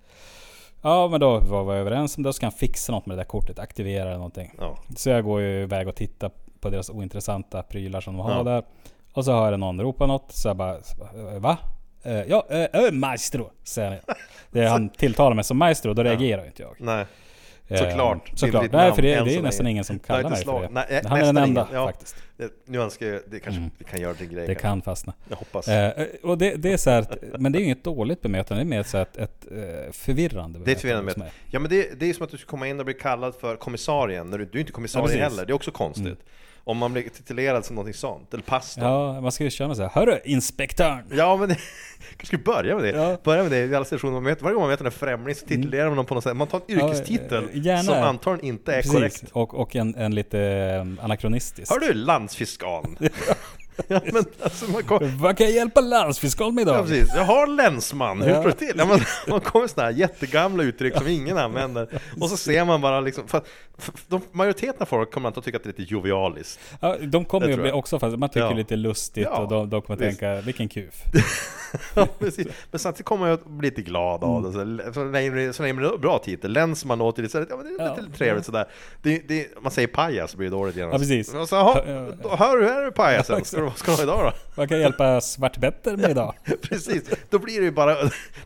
Ja, 0.81 1.07
men 1.07 1.19
då 1.19 1.39
var 1.39 1.63
vi 1.73 1.79
överens 1.79 2.17
om 2.17 2.23
det. 2.23 2.29
Då 2.29 2.33
ska 2.33 2.45
han 2.45 2.51
fixa 2.51 2.91
något 2.91 3.05
med 3.05 3.17
det 3.17 3.21
där 3.21 3.27
kortet, 3.27 3.59
aktivera 3.59 4.03
eller 4.03 4.13
någonting. 4.13 4.53
Ja. 4.57 4.77
Så 4.95 5.09
jag 5.09 5.23
går 5.23 5.41
ju 5.41 5.61
iväg 5.61 5.87
och 5.87 5.95
tittar 5.95 6.31
på 6.59 6.69
deras 6.69 6.89
ointressanta 6.89 7.63
prylar 7.63 8.01
som 8.01 8.17
de 8.17 8.23
har 8.25 8.37
Ja. 8.37 8.43
där. 8.43 8.63
Och 9.13 9.25
så 9.25 9.31
hör 9.31 9.51
jag 9.51 9.59
någon 9.59 9.81
ropa 9.81 10.05
något. 10.05 10.31
Så 10.31 10.47
jag 10.49 10.57
bara, 10.57 10.83
så 10.83 10.95
bara, 10.97 11.33
eh, 11.33 11.39
va? 11.39 11.57
Eh, 12.03 12.21
ja, 12.23 12.45
äh, 12.49 12.63
äh, 12.63 12.91
maestro, 12.91 13.51
säger 13.63 13.89
han. 13.89 13.99
Det 14.51 14.59
är 14.63 14.69
han 14.69 14.89
tilltalar 14.89 15.35
mig 15.35 15.43
som 15.43 15.57
maestro, 15.57 15.93
då 15.93 16.03
reagerar 16.03 16.41
ju 16.41 16.47
inte 16.47 16.61
jag. 16.61 16.75
Nej. 16.79 17.05
Eh, 17.71 17.77
Såklart. 17.89 18.25
Det 18.25 18.31
är 18.33 18.37
Såklart. 18.37 18.63
ditt 18.63 18.71
Nej, 18.71 18.93
för 18.93 19.01
det, 19.01 19.23
det 19.23 19.35
är 19.35 19.41
nästan 19.41 19.67
ingen 19.67 19.83
som 19.83 19.99
kallar 19.99 20.29
mig 20.29 20.43
för 20.45 20.61
det. 20.61 20.69
Nej, 20.71 20.85
eh, 20.89 21.01
Han 21.09 21.17
är 21.19 21.25
den 21.25 21.35
nästan 21.35 21.49
enda. 21.49 21.67
Ja. 21.73 21.85
faktiskt. 21.85 22.15
Det- 22.37 22.51
Nu 22.65 22.81
önskar 22.81 23.05
jag, 23.05 23.21
det 23.27 23.39
kanske 23.39 23.59
Mm. 23.61 23.71
vi 23.77 23.85
kan 23.85 24.01
göra 24.01 24.13
till 24.13 24.27
grej. 24.27 24.47
Det 24.47 24.55
kan 24.55 24.81
fastna. 24.81 25.13
Jag 25.29 25.35
hoppas. 25.37 25.67
Eh, 25.67 26.05
och 26.23 26.37
det, 26.37 26.55
det 26.55 26.73
är 26.73 26.77
så 26.77 26.89
här, 26.89 26.99
att- 27.01 27.17
men 27.39 27.51
det 27.51 27.59
är 27.61 27.63
inget 27.63 27.83
dåligt 27.83 28.21
bemötande, 28.21 28.63
det 28.63 28.67
är 28.67 28.69
mer 28.69 28.83
så 28.83 28.97
här 28.97 29.03
ett, 29.03 29.17
ett 29.17 29.45
eh, 29.51 29.91
förvirrande 29.91 30.59
Det 30.59 30.71
är 30.71 30.75
ett 30.75 30.81
förvirrande 30.81 31.13
mig. 31.17 31.31
Ja 31.51 31.59
men 31.59 31.69
det, 31.69 31.99
det 31.99 32.09
är 32.09 32.13
som 32.13 32.23
att 32.25 32.31
du 32.31 32.37
ska 32.37 32.47
komma 32.49 32.67
in 32.67 32.79
och 32.79 32.85
bli 32.85 32.93
kallad 32.93 33.35
för 33.35 33.55
kommissarien, 33.55 34.29
när 34.29 34.37
du, 34.37 34.45
du 34.45 34.57
är 34.57 34.59
inte 34.59 34.71
kommissarie 34.71 35.17
Ja, 35.17 35.23
heller, 35.23 35.45
det 35.45 35.51
är 35.51 35.55
också 35.55 35.71
konstigt. 35.71 36.05
Mm. 36.05 36.17
Om 36.63 36.77
man 36.77 36.93
blir 36.93 37.09
titulerad 37.09 37.65
som 37.65 37.75
någonting 37.75 37.93
sånt, 37.93 38.33
eller 38.33 38.43
pastor. 38.43 38.83
Ja, 38.83 39.21
man 39.21 39.31
ska 39.31 39.43
ju 39.43 39.49
köra 39.49 39.75
så 39.75 39.81
här. 39.81 39.89
Hörru, 39.89 40.19
inspektören! 40.25 41.03
Ja 41.11 41.37
men 41.37 41.47
kanske 42.09 42.25
skulle 42.25 42.43
börja 42.43 42.75
med 42.75 42.83
det. 42.83 42.89
Ja. 42.91 43.17
Börja 43.23 43.43
med 43.43 43.51
det 43.51 43.65
i 43.65 43.75
alla 43.75 43.85
stationer 43.85 44.13
man 44.13 44.23
möter. 44.23 44.43
Varje 44.43 44.53
gång 44.53 44.61
man 44.63 44.69
möter 44.69 44.85
en 44.85 44.91
främling 44.91 45.35
så 45.35 45.45
titulerar 45.45 45.87
man 45.87 45.97
dem 45.97 46.05
på 46.05 46.13
något 46.15 46.23
sätt. 46.23 46.35
Man 46.35 46.47
tar 46.47 46.61
en 46.67 46.75
yrkestitel 46.79 47.47
Ja, 47.53 47.59
gärna. 47.61 47.83
som 47.83 47.93
antagligen 48.03 48.55
inte 48.55 48.71
är 48.73 48.75
Precis. 48.81 48.91
korrekt. 48.93 49.23
Och, 49.31 49.53
och 49.53 49.75
en, 49.75 49.95
en 49.95 50.15
lite 50.15 50.39
eh, 50.39 51.03
anakronistisk. 51.05 51.71
Hör 51.71 51.79
du 51.79 51.93
landsfiskalen? 51.93 52.97
ja 53.87 53.99
men 54.13 54.23
alltså 54.41 54.71
man 54.71 54.83
kommer... 54.83 55.07
Vad 55.07 55.37
kan 55.37 55.45
jag 55.47 55.55
hjälpa 55.55 55.81
landsfiskalen 55.81 56.55
med 56.55 56.61
idag? 56.61 56.75
Ja, 56.77 56.81
precis. 56.83 57.09
Jag 57.15 57.23
har 57.23 57.47
länsman, 57.47 58.21
hur 58.21 58.29
Ja. 58.29 58.39
står 58.39 58.49
det 58.49 58.55
till? 58.55 58.73
Ja, 58.77 58.85
men, 58.85 58.99
man 59.27 59.39
kommer 59.41 59.67
sådana 59.67 59.91
här 59.91 59.97
jättegamla 59.97 60.63
uttryck 60.63 60.97
som 60.97 61.07
ingen 61.07 61.37
använder 61.37 61.87
Och 62.21 62.29
så 62.29 62.37
ser 62.37 62.65
man 62.65 62.81
bara 62.81 62.99
liksom, 63.01 63.27
för, 63.27 63.41
för, 63.77 63.93
de, 64.07 64.21
majoriteten 64.31 64.81
av 64.81 64.85
folk 64.85 65.11
kommer 65.13 65.29
att 65.29 65.43
tycka 65.43 65.57
att 65.57 65.63
det 65.63 65.67
är 65.69 65.81
lite 65.81 65.93
jovialiskt 65.93 66.59
Ja, 66.79 66.95
de 67.01 67.25
kommer 67.25 67.47
Det 67.47 67.53
ju 67.53 67.61
bli 67.61 67.71
också, 67.71 67.99
fast 67.99 68.17
man 68.17 68.29
tycker 68.29 68.39
Ja. 68.45 68.53
lite 68.53 68.75
lustigt 68.75 69.27
Ja, 69.31 69.37
och 69.39 69.49
de, 69.49 69.69
de 69.69 69.81
kommer 69.81 69.99
visst. 69.99 70.19
tänka, 70.19 70.41
vilken 70.45 70.69
kuf. 70.69 71.03
Ja, 71.95 72.07
precis. 72.19 72.47
Men 72.71 72.79
samtidigt 72.79 73.05
kommer 73.05 73.27
jag 73.27 73.33
att 73.33 73.45
bli 73.45 73.69
lite 73.69 73.81
glad 73.81 74.23
Mm. 74.23 74.35
av 74.35 74.43
det. 74.43 74.51
Så, 74.51 74.93
så 74.93 75.03
länge 75.03 75.53
så 75.53 75.63
länge 75.63 75.81
det 75.81 75.87
är 75.87 75.93
en 75.93 76.01
bra 76.01 76.19
titel, 76.19 76.51
länsman 76.53 76.99
låter 76.99 77.27
så, 77.27 77.37
ja, 77.49 77.55
men 77.57 77.65
det 77.77 77.83
är 77.83 77.87
Ja. 77.87 77.95
lite 78.01 78.17
trevligt 78.17 78.45
sådär. 78.45 78.65
Det, 79.01 79.21
det, 79.27 79.47
man 79.61 79.71
säger 79.71 79.87
pajas 79.87 80.35
blir 80.35 80.49
det 80.49 80.55
dåligt 80.55 80.75
igen. 80.77 80.89
Ja, 80.91 80.97
precis. 80.97 81.33
Och 81.33 81.49
så, 81.49 81.55
Ja, 81.55 81.83
ja. 81.87 82.07
då, 82.23 82.35
hör 82.35 82.57
du, 82.57 82.65
här 82.65 82.81
är 82.81 82.85
Ja, 82.85 82.91
pajasen. 82.91 83.70
Vad 83.71 83.77
ska 83.77 83.91
du 83.91 83.97
ha 83.97 84.03
idag 84.03 84.25
då? 84.25 84.31
Vad 84.55 84.69
kan 84.69 84.77
jag 84.77 84.81
hjälpa 84.83 85.21
Svartbetter 85.21 85.97
med 85.97 86.09
idag? 86.11 86.33
Precis, 86.61 87.03
då 87.29 87.39
blir 87.39 87.59
det 87.59 87.65
ju 87.65 87.71
bara, 87.71 87.95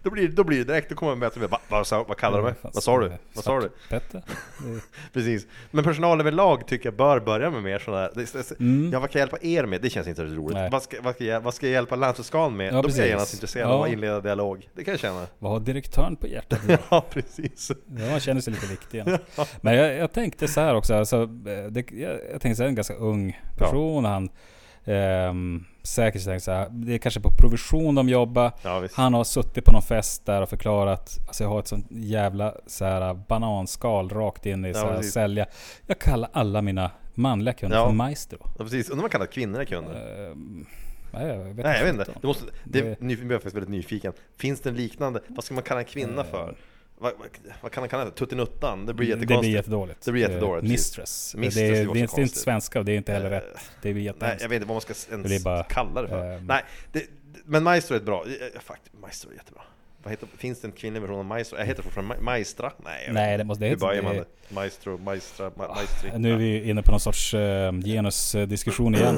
då 0.03 0.09
blir, 0.09 0.27
då 0.27 0.43
blir 0.43 0.57
det 0.57 0.63
direkt, 0.63 0.89
då 0.89 0.95
kommer 0.95 1.15
man 1.15 1.31
med, 1.35 1.49
vad, 1.69 1.85
vad, 1.91 2.07
vad 2.07 2.17
kallar 2.17 2.37
du 2.37 2.43
mig? 2.43 2.53
Vad 2.61 2.83
sa 2.83 2.99
du? 2.99 3.11
Vad 3.33 3.43
sa 3.43 3.55
du? 3.59 3.61
Svartpetter? 3.89 4.21
Precis. 5.13 5.47
Men 5.71 5.83
personal 5.83 6.19
överlag 6.19 6.67
tycker 6.67 6.85
jag 6.85 6.95
bör 6.95 7.19
börja 7.19 7.49
med 7.49 7.63
mer 7.63 7.79
sådana 7.79 8.01
här, 8.01 8.11
Mm. 8.59 8.91
ja 8.93 8.99
vad 8.99 9.09
kan 9.11 9.19
jag 9.19 9.27
hjälpa 9.29 9.45
er 9.47 9.65
med? 9.65 9.81
Det 9.81 9.89
känns 9.89 10.07
inte 10.07 10.27
så 10.27 10.33
roligt. 10.35 10.57
Vad 10.71 10.83
ska, 10.83 11.01
vad, 11.01 11.15
ska 11.15 11.23
jag, 11.23 11.41
vad 11.41 11.53
ska 11.53 11.65
jag 11.65 11.73
hjälpa 11.73 11.95
landsfiskalen 11.95 12.57
med? 12.57 12.73
Ja, 12.73 12.81
då 12.81 12.87
blir 12.87 12.99
jag 12.99 13.07
genast 13.07 13.33
intresserad 13.33 13.69
Ja. 13.69 13.73
av 13.73 13.81
att 13.83 13.89
inleda 13.89 14.21
dialog. 14.21 14.69
Det 14.75 14.83
kan 14.83 14.91
jag 14.91 14.99
känna. 15.01 15.27
Vad 15.39 15.51
har 15.51 15.59
direktören 15.59 16.15
på 16.15 16.27
hjärtat 16.27 16.59
idag? 16.63 16.77
Ja, 16.89 17.05
precis. 17.09 17.71
Ja, 17.97 18.11
man 18.11 18.19
känner 18.19 18.41
sig 18.41 18.53
lite 18.53 18.67
viktig. 18.67 19.03
Men 19.61 19.75
jag, 19.75 19.95
jag 19.95 20.11
tänkte 20.13 20.47
så 20.47 20.61
här 20.61 20.75
också, 20.75 20.93
alltså, 20.95 21.21
eh, 21.23 21.27
det, 21.71 21.91
jag, 21.91 22.11
jag 22.31 22.41
tänkte 22.41 22.55
så 22.55 22.63
här, 22.63 22.69
en 22.69 22.75
ganska 22.75 22.93
ung 22.95 23.39
person, 23.57 24.05
han 24.05 24.29
ehm, 24.85 25.65
säkert 25.83 26.21
så 26.21 26.29
tänkte 26.29 26.51
här, 26.51 26.67
det 26.71 26.93
är 26.93 26.97
kanske 26.97 27.19
på 27.19 27.29
provision 27.31 27.95
de 27.95 28.09
jobbar. 28.09 28.51
Ja. 28.63 28.87
Han 28.93 29.13
har 29.13 29.23
suttit 29.23 29.65
på 29.65 29.71
någon 29.71 29.81
fest 29.81 30.25
där 30.25 30.41
och 30.41 30.49
förklarat, 30.49 31.19
alltså 31.27 31.43
jag 31.43 31.49
har 31.49 31.59
ett 31.59 31.67
sånt 31.67 31.87
jävla 31.89 32.55
så 32.67 32.85
här, 32.85 33.13
bananskal 33.13 34.09
rakt 34.09 34.45
in 34.45 34.65
i 34.65 34.67
Ja, 34.67 34.73
så 34.73 34.87
här, 34.91 35.01
sälja. 35.01 35.45
Jag 35.87 35.99
kallar 35.99 36.29
alla 36.33 36.61
mina 36.61 36.91
manliga 37.13 37.53
kunder 37.53 37.77
Ja. 37.77 37.85
för 37.87 37.93
maestro. 37.93 38.37
Ja, 38.57 38.63
precis. 38.63 38.89
Undrar 38.89 38.95
om 38.97 39.01
man 39.01 39.09
kallar 39.09 39.25
kvinnor 39.25 39.63
kunder? 39.65 40.27
Ehm, 40.31 40.65
nej, 41.13 41.27
jag 41.27 41.37
vet 41.37 41.65
Nej, 41.65 41.77
jag 41.77 41.85
vet 41.85 41.93
inte. 42.07 42.19
Det 42.21 42.27
måste, 42.27 42.43
det, 42.63 42.81
Det- 42.81 43.01
nu 43.01 43.15
blir 43.15 43.25
jag 43.31 43.31
faktiskt 43.41 43.55
väldigt 43.55 43.69
nyfiken. 43.71 44.13
Finns 44.37 44.61
det 44.61 44.69
en 44.69 44.75
liknande, 44.75 45.19
vad 45.27 45.43
ska 45.43 45.53
man 45.53 45.63
kalla 45.63 45.79
en 45.79 45.85
kvinna 45.85 46.21
Eh, 46.21 46.27
för? 46.27 46.55
Vad, 46.97 47.13
vad, 47.61 47.71
kan 47.71 47.81
man 47.81 47.89
kalla 47.89 48.05
det? 48.05 48.11
Tuttinuttan? 48.11 48.85
Det 48.85 48.93
blir 48.93 49.07
Det 49.07 49.15
blir 49.15 49.21
jättekonstigt. 49.27 49.53
jättedåligt. 49.55 50.01
Det 50.05 50.11
blir 50.11 50.21
jättedåligt, 50.21 50.63
Eh, 50.63 50.69
precis. 50.69 50.71
Mistress. 50.97 51.35
Mistress, 51.37 51.55
det, 51.55 51.69
det 51.71 51.99
är, 51.99 52.01
det, 52.01 52.07
så 52.07 52.17
är 52.17 52.21
inte 52.21 52.37
svenska 52.37 52.79
och 52.79 52.85
det 52.85 52.91
är 52.91 52.97
inte 52.97 53.11
heller 53.13 53.25
Eh, 53.25 53.31
rätt. 53.31 53.59
Det 53.81 53.93
blir 53.93 54.03
jättehemskt. 54.03 54.41
jag 54.41 54.49
vet 54.49 54.55
inte 54.55 54.67
vad 54.67 54.75
man 54.75 54.81
ska 54.81 54.93
ens 55.13 55.29
Det 55.29 55.43
bara, 55.43 55.63
kalla 55.63 56.01
det 56.01 56.07
för. 56.07 56.35
ehm, 56.37 56.45
Nej, 56.45 56.63
det, 56.91 56.99
det- 56.99 57.05
men 57.45 57.63
Maestro 57.63 57.93
är 57.95 57.97
ett 57.99 58.05
bra. 58.05 58.25
eh, 58.25 58.59
Faktiskt, 58.61 58.95
Maestro 59.01 59.29
är 59.31 59.33
jättebra. 59.35 59.61
Heter, 60.09 60.27
finns 60.37 60.61
det 60.61 60.67
en 60.67 60.71
kvinnlig 60.71 61.01
version 61.01 61.19
av 61.19 61.25
Maestro? 61.25 61.57
Jag 61.59 61.65
heter 61.65 61.83
fortfarande 61.83 62.15
Ma- 62.15 62.21
Maestra? 62.21 62.71
Nej, 62.83 63.09
Nej, 63.11 63.33
inte. 63.33 63.37
det 63.37 63.43
måste- 63.43 63.63
Hur 63.65 63.71
det- 63.71 63.77
börjar 63.77 64.01
man 64.03 64.15
det- 64.15 64.19
det? 64.49 64.55
Maestro, 64.55 64.97
Maestra, 64.97 65.51
ma, 65.55 65.67
Maestri? 65.67 66.11
Nu 66.19 66.33
är 66.33 66.37
vi 66.37 66.69
inne 66.69 66.81
på 66.81 66.91
någon 66.91 66.99
sorts 66.99 67.33
uh, 67.33 67.39
genusdiskussion 67.81 68.95
igen. 68.95 69.17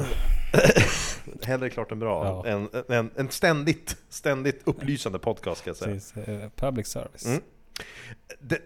Hellre 1.42 1.70
klart 1.70 1.92
än 1.92 1.98
bra. 1.98 2.42
Ja. 2.44 2.50
En, 2.50 2.68
en, 2.88 3.10
en 3.16 3.28
ständigt, 3.30 3.96
ständigt 4.08 4.60
upplysande 4.64 5.18
podcast 5.18 5.60
ska 5.60 5.70
jag 5.70 5.76
säga. 5.76 5.94
Precis, 5.94 6.16
eh, 6.28 6.48
public 6.56 6.86
service. 6.86 7.26
Mm. 7.26 7.40
Det, 8.40 8.58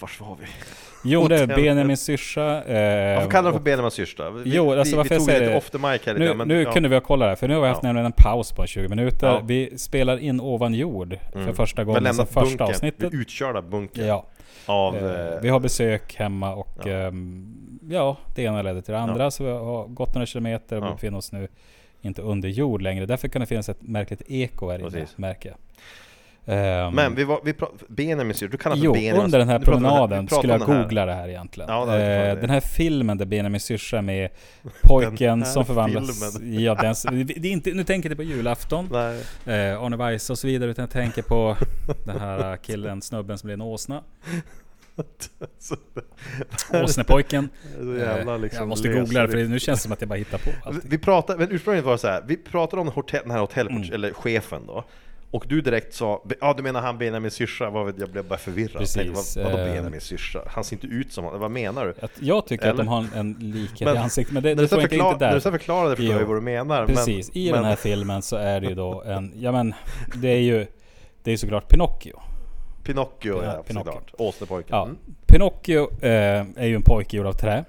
vars 0.00 0.20
var 0.20 0.36
vi? 0.40 0.46
Jo, 1.04 1.28
det 1.28 1.36
är 1.40 1.46
Benjamin 1.46 1.96
syrsa. 1.96 2.64
Eh, 2.64 3.14
Varför 3.16 3.30
kallar 3.30 3.50
de 3.50 3.58
för 3.58 3.64
Benjamins 3.64 3.94
syrsta? 3.94 4.30
Vi, 4.30 4.42
Jo, 4.54 4.72
alltså 4.72 4.92
vi, 4.94 4.96
varför 4.96 5.08
vi 5.08 5.14
jag 5.14 5.20
tog 5.20 5.26
säger 5.26 5.40
lite 5.40 5.52
det- 5.52 5.58
off 5.58 5.70
the 5.70 5.78
mic 5.78 6.00
här 6.06 6.14
Nu, 6.14 6.34
men, 6.34 6.48
nu 6.48 6.62
ja. 6.62 6.72
kunde 6.72 6.88
vi 6.88 6.94
ha 6.94 7.00
kollat 7.00 7.28
här, 7.28 7.36
för 7.36 7.48
nu 7.48 7.54
har 7.54 7.60
vi 7.62 7.68
haft 7.68 7.82
Ja. 7.82 7.86
nämligen 7.88 8.06
en 8.06 8.12
paus 8.16 8.52
på 8.52 8.66
20 8.66 8.88
minuter. 8.88 9.26
Ja. 9.26 9.40
Vi 9.44 9.78
spelar 9.78 10.18
in 10.18 10.40
ovan 10.40 10.74
jord 10.74 11.18
för 11.32 11.40
Mm. 11.40 11.54
första 11.54 11.84
Vi 11.84 11.90
har 11.92 11.98
gången 12.00 12.14
sedan 12.14 12.26
första 12.26 12.40
bunkern. 12.40 12.68
avsnittet. 12.68 13.12
Vi 13.12 13.16
utkörda 13.18 13.62
bunkern 13.62 14.06
Ja, 14.06 14.26
av... 14.66 14.96
eh, 14.96 15.26
eh, 15.34 15.40
vi 15.42 15.48
har 15.48 15.60
besök 15.60 16.14
hemma 16.16 16.54
och 16.54 16.78
Ja. 16.84 16.90
ehm, 16.90 17.54
ja, 17.90 18.16
det 18.34 18.42
ena 18.42 18.62
ledde 18.62 18.82
till 18.82 18.92
det 18.94 19.00
andra. 19.00 19.30
Så 19.30 19.44
vi 19.44 19.50
har 19.50 19.86
gått 19.88 20.14
några 20.14 20.26
kilometer 20.26 20.80
och 20.80 20.86
Ja. 20.86 20.92
befinner 20.92 21.18
oss 21.18 21.32
nu 21.32 21.48
inte 22.02 22.22
under 22.22 22.48
jord 22.48 22.82
längre. 22.82 23.06
Därför 23.06 23.28
kan 23.28 23.40
det 23.40 23.46
finnas 23.46 23.68
ett 23.68 23.82
märkligt 23.82 24.22
eko 24.28 24.70
här 24.70 24.78
inne, 24.78 25.06
märker 25.16 25.48
jag. 25.48 25.58
Ehm, 26.46 26.94
Men 26.94 27.14
vi 27.14 27.24
var, 27.24 27.40
vi 27.44 27.54
Benjamin 27.88 28.34
du 28.50 28.56
kallar 28.56 28.76
för 28.76 28.84
Jo, 28.84 28.92
Benjamin 28.92 29.22
under 29.22 29.38
den 29.38 29.48
här 29.48 29.58
pratar 29.58 29.72
promenaden 29.72 30.26
pratar 30.26 30.40
skulle 30.42 30.52
jag 30.52 30.66
här. 30.66 30.82
googla 30.82 31.06
det 31.06 31.12
här 31.12 31.28
egentligen. 31.28 31.70
Ja, 31.70 31.84
det 31.84 31.90
hade 31.90 32.04
jag 32.04 32.28
eh, 32.28 32.34
för 32.34 32.40
den 32.40 32.50
här 32.50 32.60
filmen 32.60 33.18
där 33.18 33.26
Benjamin 33.26 33.60
syrsa 33.60 33.98
är 33.98 34.02
med 34.02 34.30
pojken 34.82 35.44
som 35.44 35.64
förvandlas... 35.66 36.34
filmen. 36.40 36.60
Ja, 36.62 36.74
den, 36.74 36.94
det 37.26 37.48
är 37.48 37.52
inte, 37.52 37.70
nu 37.70 37.84
tänker 37.84 38.08
jag 38.10 38.12
inte 38.12 38.16
på 38.16 38.22
julafton, 38.36 38.88
Nej. 38.92 39.20
eh, 39.70 39.82
Arne 39.82 39.96
Weise 39.96 40.32
och 40.32 40.38
så 40.38 40.46
vidare, 40.46 40.70
utan 40.70 40.82
jag 40.82 40.90
tänker 40.90 41.22
på 41.22 41.56
den 42.06 42.20
här 42.20 42.56
killen, 42.56 43.02
snubben 43.02 43.38
som 43.38 43.46
blir 43.46 43.54
en 43.54 43.60
åsna. 43.62 44.02
Åsnepojken. 46.84 47.48
det 47.80 48.38
liksom 48.38 48.58
jag 48.58 48.68
måste 48.68 48.88
googla 48.88 49.22
det, 49.22 49.28
för 49.28 49.36
nu 49.44 49.58
känns 49.60 49.78
det 49.78 49.82
som 49.82 49.92
att 49.92 50.00
jag 50.00 50.08
bara 50.08 50.18
hittar 50.18 50.38
på 50.38 50.50
Vi- 50.50 50.56
allting. 50.64 50.90
Vi 50.90 50.98
pratade, 50.98 51.38
men 51.38 51.50
ursprungligen 51.52 51.84
var 51.84 51.92
det 51.92 51.98
så 51.98 52.08
här, 52.08 52.22
vi 52.26 52.36
pratade 52.36 52.82
om 52.82 52.88
hotell, 52.88 53.20
den 53.22 53.30
här 53.30 53.38
hotell, 53.40 53.68
Mm. 53.68 53.82
eller 53.92 54.12
chefen 54.12 54.62
då 54.66 54.84
och 55.32 55.44
du 55.48 55.60
direkt 55.60 55.94
sa, 55.94 56.24
ja 56.40 56.54
du 56.56 56.62
menar 56.62 56.80
han 56.80 56.98
Benjamin 56.98 57.30
syrsa, 57.30 57.64
jag, 57.64 57.94
jag 58.00 58.08
blev 58.10 58.24
bara 58.24 58.38
förvirrad. 58.38 58.78
Precis, 58.78 58.94
Tänkte, 58.94 59.42
vad, 59.42 59.52
vadå 59.52 59.58
eh, 59.64 59.72
Benjamin 59.74 60.00
syrsa? 60.00 60.42
Han 60.46 60.64
ser 60.64 60.76
inte 60.76 60.86
ut 60.86 61.12
som 61.12 61.24
honom, 61.24 61.40
vad 61.40 61.50
menar 61.50 61.84
du? 61.86 61.94
Att 62.04 62.10
jag 62.20 62.46
tycker 62.46 62.64
Eller? 62.64 62.72
att 62.72 62.78
de 62.78 62.88
har 62.88 63.06
en, 63.16 63.32
likhet 63.40 63.80
Men- 63.88 63.96
i 63.96 63.98
ansiktet, 63.98 64.34
men 64.34 64.42
det, 64.42 64.54
det 64.54 64.68
får 64.68 64.76
ska 64.76 64.82
inte, 64.82 64.94
inte 64.96 65.10
när 65.10 65.18
där. 65.18 65.34
du 65.34 65.40
ska 65.40 65.50
förklara 65.50 65.88
det 65.88 65.96
förstår 65.96 66.20
jag 66.20 66.26
vad 66.26 66.36
du 66.36 66.40
menar. 66.40 66.86
Precis, 66.86 67.28
men, 67.34 67.42
i 67.42 67.50
men, 67.50 67.60
den 67.60 67.64
här 67.68 67.76
filmen 67.76 68.22
så 68.22 68.36
är 68.36 68.60
det 68.60 68.66
ju 68.68 68.74
då 68.74 69.02
en, 69.02 69.32
ja 69.36 69.52
men, 69.52 69.74
det 70.14 70.28
är 70.28 70.40
ju, 70.40 70.66
det 71.22 71.32
är 71.32 71.36
såklart 71.36 71.68
Pinocchio. 71.68 72.20
Pinocchio, 72.84 73.42
Ja, 73.42 73.44
ja, 73.44 73.62
Pinocchio. 73.62 73.84
såklart. 73.92 74.14
Åsnepojken. 74.18 74.76
Ja, 74.76 74.82
Mm. 74.84 74.96
Pinocchio 75.26 76.04
eh, 76.04 76.44
är 76.56 76.66
ju 76.66 76.74
en 76.74 76.82
pojke 76.82 77.16
gjord 77.16 77.26
av 77.26 77.32
trä. 77.32 77.64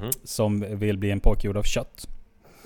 Mhm. 0.00 0.10
Som 0.24 0.78
vill 0.78 0.98
bli 0.98 1.10
en 1.10 1.20
pojke 1.20 1.46
gjord 1.46 1.56
av 1.56 1.62
kött. 1.62 2.08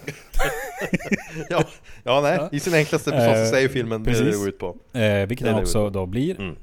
ja, 1.50 1.64
ja, 2.04 2.20
nej, 2.20 2.48
i 2.52 2.60
sin 2.60 2.74
enklaste 2.74 3.10
Eh, 3.14 3.44
så 3.44 3.50
säger 3.50 3.68
filmen 3.68 4.02
det 4.02 4.10
det 4.10 4.18
precis. 4.18 4.38
går 4.38 4.48
ut 4.48 4.58
på. 4.58 4.76
Eh, 4.92 5.26
vilket 5.26 5.46
Det 5.46 5.52
det 5.52 5.60
också 5.60 5.90
då 5.90 6.06
blir. 6.06 6.40
Mm. 6.40 6.56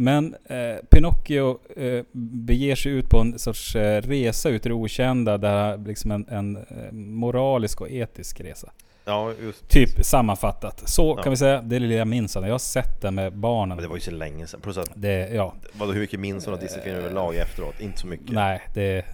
Men 0.00 0.34
eh, 0.44 0.76
Pinocchio 0.90 1.58
eh, 1.76 2.04
beger 2.12 2.76
sig 2.76 2.92
ut 2.92 3.10
på 3.10 3.18
en 3.18 3.38
sorts 3.38 3.76
eh, 3.76 4.02
resa 4.02 4.48
ut 4.48 4.66
i 4.66 4.68
det 4.68 4.74
okända. 4.74 5.38
Där 5.38 5.78
liksom 5.86 6.10
en, 6.10 6.28
en 6.28 6.56
eh, 6.56 6.92
moralisk 6.92 7.80
och 7.80 7.90
etisk 7.90 8.40
resa. 8.40 8.72
Ja, 9.08 9.32
just 9.42 9.68
Typ 9.68 10.04
sammanfattat. 10.04 10.88
Så 10.88 11.14
Ja. 11.16 11.22
kan 11.22 11.30
vi 11.30 11.36
säga, 11.36 11.60
det 11.62 11.76
är 11.76 11.80
det 11.80 11.86
lilla 11.86 11.98
jag 11.98 12.08
minns 12.08 12.32
den. 12.32 12.42
Jag 12.42 12.50
har 12.50 12.58
sett 12.58 13.00
den 13.00 13.14
med 13.14 13.32
barnen. 13.36 13.76
Men 13.76 13.82
det 13.82 13.88
var 13.88 13.96
ju 13.96 14.00
så 14.00 14.10
länge 14.10 14.46
sedan. 14.46 14.60
Plus 14.60 14.78
att, 14.78 14.90
Det, 14.94 15.28
ja, 15.34 15.54
vadå, 15.72 15.92
hur 15.92 16.00
mycket 16.00 16.20
minns 16.20 16.44
hon 16.44 16.54
av 16.54 16.60
Disney-filmer 16.60 16.98
överlag 17.00 17.36
efteråt? 17.36 17.80
Inte 17.80 17.98
så 18.00 18.06
mycket. 18.06 18.30
nej, 18.32 18.62
det, 18.74 19.04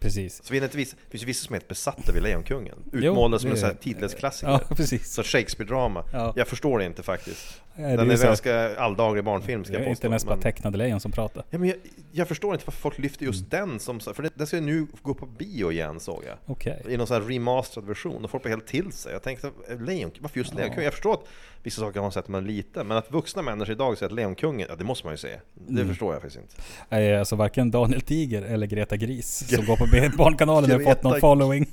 precis. 0.00 0.44
Så 0.44 0.52
vi 0.52 0.58
är 0.58 0.62
inte 0.64 0.76
vissa, 0.76 0.96
det 1.04 1.10
finns 1.10 1.22
ju 1.22 1.26
vissa 1.26 1.46
som 1.46 1.54
är 1.54 1.58
helt 1.58 1.68
besatta 1.68 2.12
vid 2.12 2.22
Lejonkungen. 2.22 2.74
Utmålade 2.92 3.40
som 3.40 3.50
det- 3.50 3.56
en 3.56 3.60
sån 3.60 3.68
här 3.68 3.76
tidlös-klassiker. 3.76 4.52
Ja, 4.52 4.60
precis. 4.76 5.12
Så 5.14 5.22
Shakespeare-drama. 5.22 6.04
Ja. 6.12 6.32
Jag 6.36 6.48
förstår 6.48 6.78
det 6.78 6.84
inte 6.84 7.02
faktiskt. 7.02 7.60
Den 7.76 7.84
det 8.08 8.12
är 8.12 8.16
så 8.16 8.22
här- 8.22 8.28
ganska 8.28 8.76
alldaglig 8.78 9.24
barnfilm 9.24 9.64
ska 9.64 9.72
Det 9.72 9.78
jag 9.78 9.86
är 9.86 9.90
påstå. 9.90 10.06
inte 10.06 10.08
mest 10.14 10.26
bara 10.26 10.34
men- 10.34 10.42
tecknade 10.42 10.78
lejon 10.78 11.00
som 11.00 11.12
pratar. 11.12 11.44
Ja, 11.50 11.58
men 11.58 11.68
jag, 11.68 11.76
jag 12.16 12.28
förstår 12.28 12.54
inte 12.54 12.66
varför 12.66 12.80
folk 12.80 12.98
lyfter 12.98 13.24
just 13.24 13.52
Mm. 13.52 13.68
den 13.68 13.80
som... 13.80 14.00
För 14.00 14.30
den 14.34 14.46
ska 14.46 14.56
ju 14.56 14.62
nu 14.62 14.86
gå 15.02 15.14
på 15.14 15.26
bio 15.26 15.72
igen 15.72 16.00
såg 16.00 16.22
jag. 16.26 16.36
Okej. 16.46 16.82
I 16.88 16.96
någon 16.96 17.06
sån 17.06 17.22
här 17.22 17.28
remasterad 17.28 17.86
version 17.86 18.24
och 18.24 18.30
folk 18.30 18.42
blir 18.42 18.50
helt 18.52 18.66
till 18.66 18.92
sig. 18.92 19.12
Jag 19.12 19.22
tänkte, 19.22 19.50
eh, 19.70 19.80
Lejon, 19.80 20.10
varför 20.20 20.38
just 20.38 20.54
Lejonkungen? 20.54 20.84
Jag 20.84 20.92
förstår 20.92 21.14
att 21.14 21.24
vissa 21.62 21.80
saker 21.80 22.00
har 22.00 22.04
man 22.04 22.12
sett 22.12 22.28
när 22.28 22.32
man 22.32 22.42
är 22.44 22.48
liten, 22.48 22.86
men 22.86 22.96
att 22.96 23.10
vuxna 23.12 23.42
människor 23.42 23.72
idag 23.72 23.98
säger 23.98 24.10
att 24.10 24.16
Lejonkungen, 24.16 24.66
ja 24.70 24.76
det 24.76 24.84
måste 24.84 25.06
man 25.06 25.12
ju 25.14 25.18
se. 25.18 25.28
Det 25.54 25.72
Mm. 25.80 25.88
förstår 25.88 26.12
jag 26.12 26.22
faktiskt 26.22 26.42
inte. 26.42 26.54
Nej, 26.88 27.16
Alltså 27.18 27.36
varken 27.36 27.70
Daniel 27.70 28.00
Tiger 28.00 28.42
eller 28.42 28.66
Greta 28.66 28.96
Gris 28.96 29.48
som 29.56 29.64
går 29.66 29.76
på 29.76 30.16
Barnkanalen 30.16 30.70
har 30.70 30.78
fått 30.80 31.02
någon 31.02 31.20
following. 31.20 31.66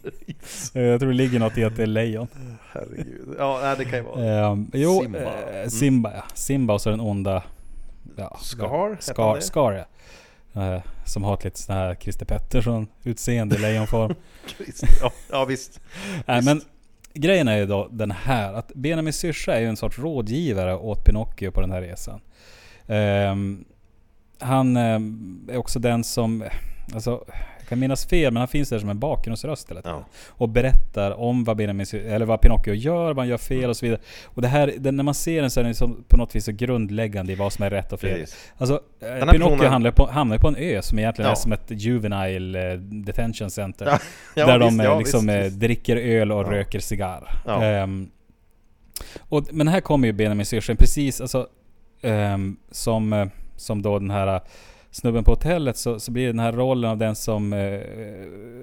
Eh, 0.73 0.81
Jag 0.81 0.99
tror 0.99 1.09
det 1.09 1.15
ligger 1.17 1.39
något 1.39 1.57
i 1.57 1.63
att 1.63 1.75
det 1.75 1.83
är 1.83 1.87
lejon. 1.87 2.27
Herregud. 2.71 3.35
Ja, 3.39 3.75
det 3.77 3.85
kan 3.85 3.93
ju 3.99 4.01
vara. 4.05 4.49
Ehm, 4.51 4.71
jo, 4.73 5.01
Simba. 5.01 5.19
Simba. 5.19 5.49
Mm. 5.59 5.69
Simba 5.69 6.11
ja. 6.15 6.23
Simba 6.33 6.73
och 6.73 6.81
så 6.81 6.89
den 6.89 6.99
onda... 6.99 7.43
Ja, 8.17 8.37
Scar, 8.41 8.97
Scar? 8.99 9.39
Scar 9.39 9.71
ja. 9.71 9.85
Eh, 10.55 10.81
som 11.05 11.23
har 11.23 11.33
ett 11.33 11.43
lite 11.43 11.59
sån 11.59 11.75
här 11.75 11.95
Christer 11.95 12.25
Pettersson 12.25 12.87
utseende 13.03 13.55
i 13.55 13.59
lejonform. 13.59 14.15
Ja, 15.01 15.11
ja 15.31 15.45
visst. 15.45 15.79
Nej 16.25 16.37
Visst. 16.37 16.45
men 16.45 16.61
grejen 17.13 17.47
är 17.47 17.57
ju 17.57 17.65
då 17.65 17.87
den 17.91 18.11
här 18.11 18.53
att 18.53 18.71
Benjamin 18.75 19.13
Syrsa 19.13 19.55
är 19.55 19.59
ju 19.59 19.67
en 19.67 19.77
sorts 19.77 19.99
rådgivare 19.99 20.75
åt 20.75 21.05
Pinocchio 21.05 21.51
på 21.51 21.61
den 21.61 21.71
här 21.71 21.81
resan. 21.81 22.21
Ehm, 22.87 23.65
han 24.39 24.77
ehm, 24.77 25.49
är 25.51 25.57
också 25.57 25.79
den 25.79 26.03
som, 26.03 26.43
alltså 26.93 27.25
kan 27.73 27.79
minnas 27.79 28.05
fel 28.05 28.33
men 28.33 28.41
han 28.41 28.47
finns 28.47 28.69
där 28.69 28.79
som 28.79 28.89
en 28.89 28.99
bakgrundsröst 28.99 29.67
tiden. 29.67 29.83
Ja. 29.85 30.05
Och 30.27 30.49
berättar 30.49 31.11
om 31.11 31.43
vad, 31.43 31.57
Benjamin, 31.57 31.85
eller 31.93 32.25
vad 32.25 32.41
Pinocchio 32.41 32.73
gör, 32.73 33.07
vad 33.07 33.17
han 33.17 33.27
gör 33.27 33.37
fel 33.37 33.69
och 33.69 33.77
så 33.77 33.85
vidare. 33.85 34.01
Och 34.25 34.41
det 34.41 34.47
här, 34.47 34.73
den, 34.77 34.95
när 34.95 35.03
man 35.03 35.13
ser 35.13 35.41
den 35.41 35.51
så 35.51 35.59
är 35.59 35.63
den 35.63 35.75
som 35.75 36.03
på 36.07 36.17
något 36.17 36.35
vis 36.35 36.45
så 36.45 36.51
grundläggande 36.51 37.31
i 37.31 37.35
vad 37.35 37.53
som 37.53 37.65
är 37.65 37.69
rätt 37.69 37.93
och 37.93 37.99
fel. 37.99 38.19
Precis. 38.19 38.51
Alltså, 38.57 38.81
eh, 39.01 39.07
här 39.07 39.19
Pinocchio 39.31 39.49
personen- 39.55 39.71
hamnar 39.71 39.91
på, 39.91 40.07
hamnar 40.11 40.37
på 40.37 40.47
en 40.47 40.55
ö 40.55 40.81
som 40.81 40.99
egentligen 40.99 41.27
Ja. 41.27 41.31
är 41.31 41.35
som 41.35 41.51
ett 41.51 41.65
juvenile 41.69 42.71
eh, 42.73 42.77
detention 42.79 43.49
center. 43.49 43.85
Ja, 43.85 43.99
ja, 44.35 44.45
där 44.45 44.59
visst, 44.59 44.77
de 44.77 44.85
eh, 44.85 44.97
liksom 44.97 45.27
visst, 45.27 45.53
eh, 45.53 45.59
dricker 45.59 45.97
öl 45.97 46.31
och 46.31 46.49
röker 46.49 46.79
cigarr. 46.79 47.41
Ehm, 47.47 48.09
och, 49.29 49.43
men 49.51 49.67
här 49.67 49.79
kommer 49.81 50.07
ju 50.07 50.13
Benjamin 50.13 50.45
Syrsen 50.45 50.77
precis 50.77 51.21
alltså, 51.21 51.47
ehm, 52.01 52.57
som, 52.71 53.13
eh, 53.13 53.27
som 53.55 53.81
då 53.81 53.99
den 53.99 54.11
här 54.11 54.27
eh, 54.35 54.41
snubben 54.93 55.23
på 55.23 55.31
hotellet 55.31 55.77
så, 55.77 55.99
så 55.99 56.11
blir 56.11 56.25
det 56.25 56.31
den 56.31 56.39
här 56.39 56.51
rollen 56.51 56.91
av 56.91 56.97
den 56.97 57.15
som 57.15 57.53
eh, 57.53 57.79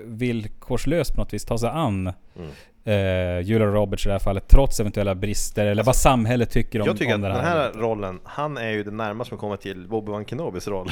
villkorslöst 0.04 1.14
på 1.14 1.20
något 1.20 1.34
vis 1.34 1.44
tar 1.44 1.56
sig 1.56 1.68
an 1.68 2.12
Mm. 2.36 2.50
eh, 2.84 3.40
Julia 3.48 3.66
Roberts 3.66 4.06
i 4.06 4.08
det 4.08 4.12
här 4.12 4.18
fallet 4.18 4.48
trots 4.48 4.80
eventuella 4.80 5.14
brister 5.14 5.66
eller 5.66 5.82
vad 5.82 5.96
samhället 5.96 6.50
tycker 6.50 6.80
om, 6.80 6.86
Jag 6.86 6.98
tycker 6.98 7.14
om 7.14 7.24
att 7.24 7.30
den 7.30 7.36
den 7.36 7.44
här. 7.44 7.56
här 7.60 7.72
rollen, 7.72 8.20
han 8.24 8.56
är 8.58 8.70
ju 8.70 8.82
det 8.82 8.90
närmaste 8.90 9.34
man 9.34 9.38
kommer 9.40 9.56
till 9.56 9.86
Obi-Wan 9.88 10.24
Kenobis 10.24 10.68
roll. 10.68 10.90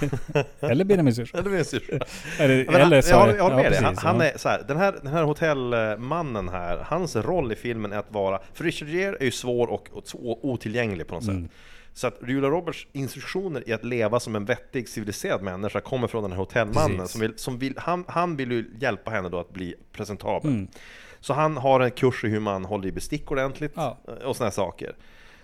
Eller 0.60 0.84
Benjamin 0.84 1.14
Syrsen. 1.14 1.40
Eller 1.46 1.50
min 1.50 1.64
syrra. 1.64 1.98
Eller, 2.38 2.54
eller 2.80 3.08
jag, 3.10 3.18
håller- 3.20 3.36
jag 3.36 3.42
håller 3.42 3.56
med 3.56 3.72
dig. 3.72 3.80
precis, 3.80 3.98
Han, 4.02 4.16
han 4.16 4.26
ja. 4.26 4.32
är 4.32 4.38
så 4.38 4.48
här, 4.48 4.62
den 4.68 4.76
här, 4.76 4.94
den 5.02 5.12
här 5.12 5.22
hotellmannen 5.22 6.48
här, 6.48 6.78
hans 6.86 7.16
roll 7.16 7.52
i 7.52 7.56
filmen 7.56 7.92
är 7.92 7.96
att 7.98 8.12
vara... 8.12 8.38
För 8.54 8.64
Richard 8.64 8.88
Gere 8.88 9.16
är 9.20 9.24
ju 9.24 9.30
svår 9.30 9.66
och, 9.70 9.88
och 9.92 10.44
otillgänglig 10.44 11.06
på 11.06 11.14
något 11.14 11.24
Mm. 11.28 11.48
Så 12.00 12.06
att 12.06 12.18
Julia 12.28 12.50
Roberts 12.50 12.86
instruktioner 12.92 13.68
i 13.68 13.72
att 13.72 13.84
leva 13.84 14.20
som 14.20 14.36
en 14.36 14.44
vettig 14.44 14.88
civiliserad 14.88 15.42
människa 15.42 15.80
kommer 15.80 16.08
från 16.08 16.22
den 16.22 16.32
här 16.32 16.38
hotellmannen 16.38 16.98
Precis. 16.98 17.12
som 17.12 17.20
vill, 17.20 17.38
som 17.38 17.58
vill, 17.58 17.74
han, 17.78 18.04
han 18.08 18.36
vill 18.36 18.52
ju 18.52 18.70
hjälpa 18.80 19.10
henne 19.10 19.28
då 19.28 19.38
att 19.38 19.50
bli 19.52 19.74
presentabel. 19.92 20.50
Mm. 20.50 20.68
Så 21.20 21.32
han 21.32 21.56
har 21.56 21.80
en 21.80 21.90
kurs 21.90 22.24
i 22.24 22.28
hur 22.28 22.40
man 22.40 22.64
håller 22.64 22.88
i 22.88 22.92
bestick 22.92 23.30
ordentligt 23.30 23.72
Ja. 23.74 23.98
och 24.24 24.36
här 24.44 24.50
saker. 24.50 24.94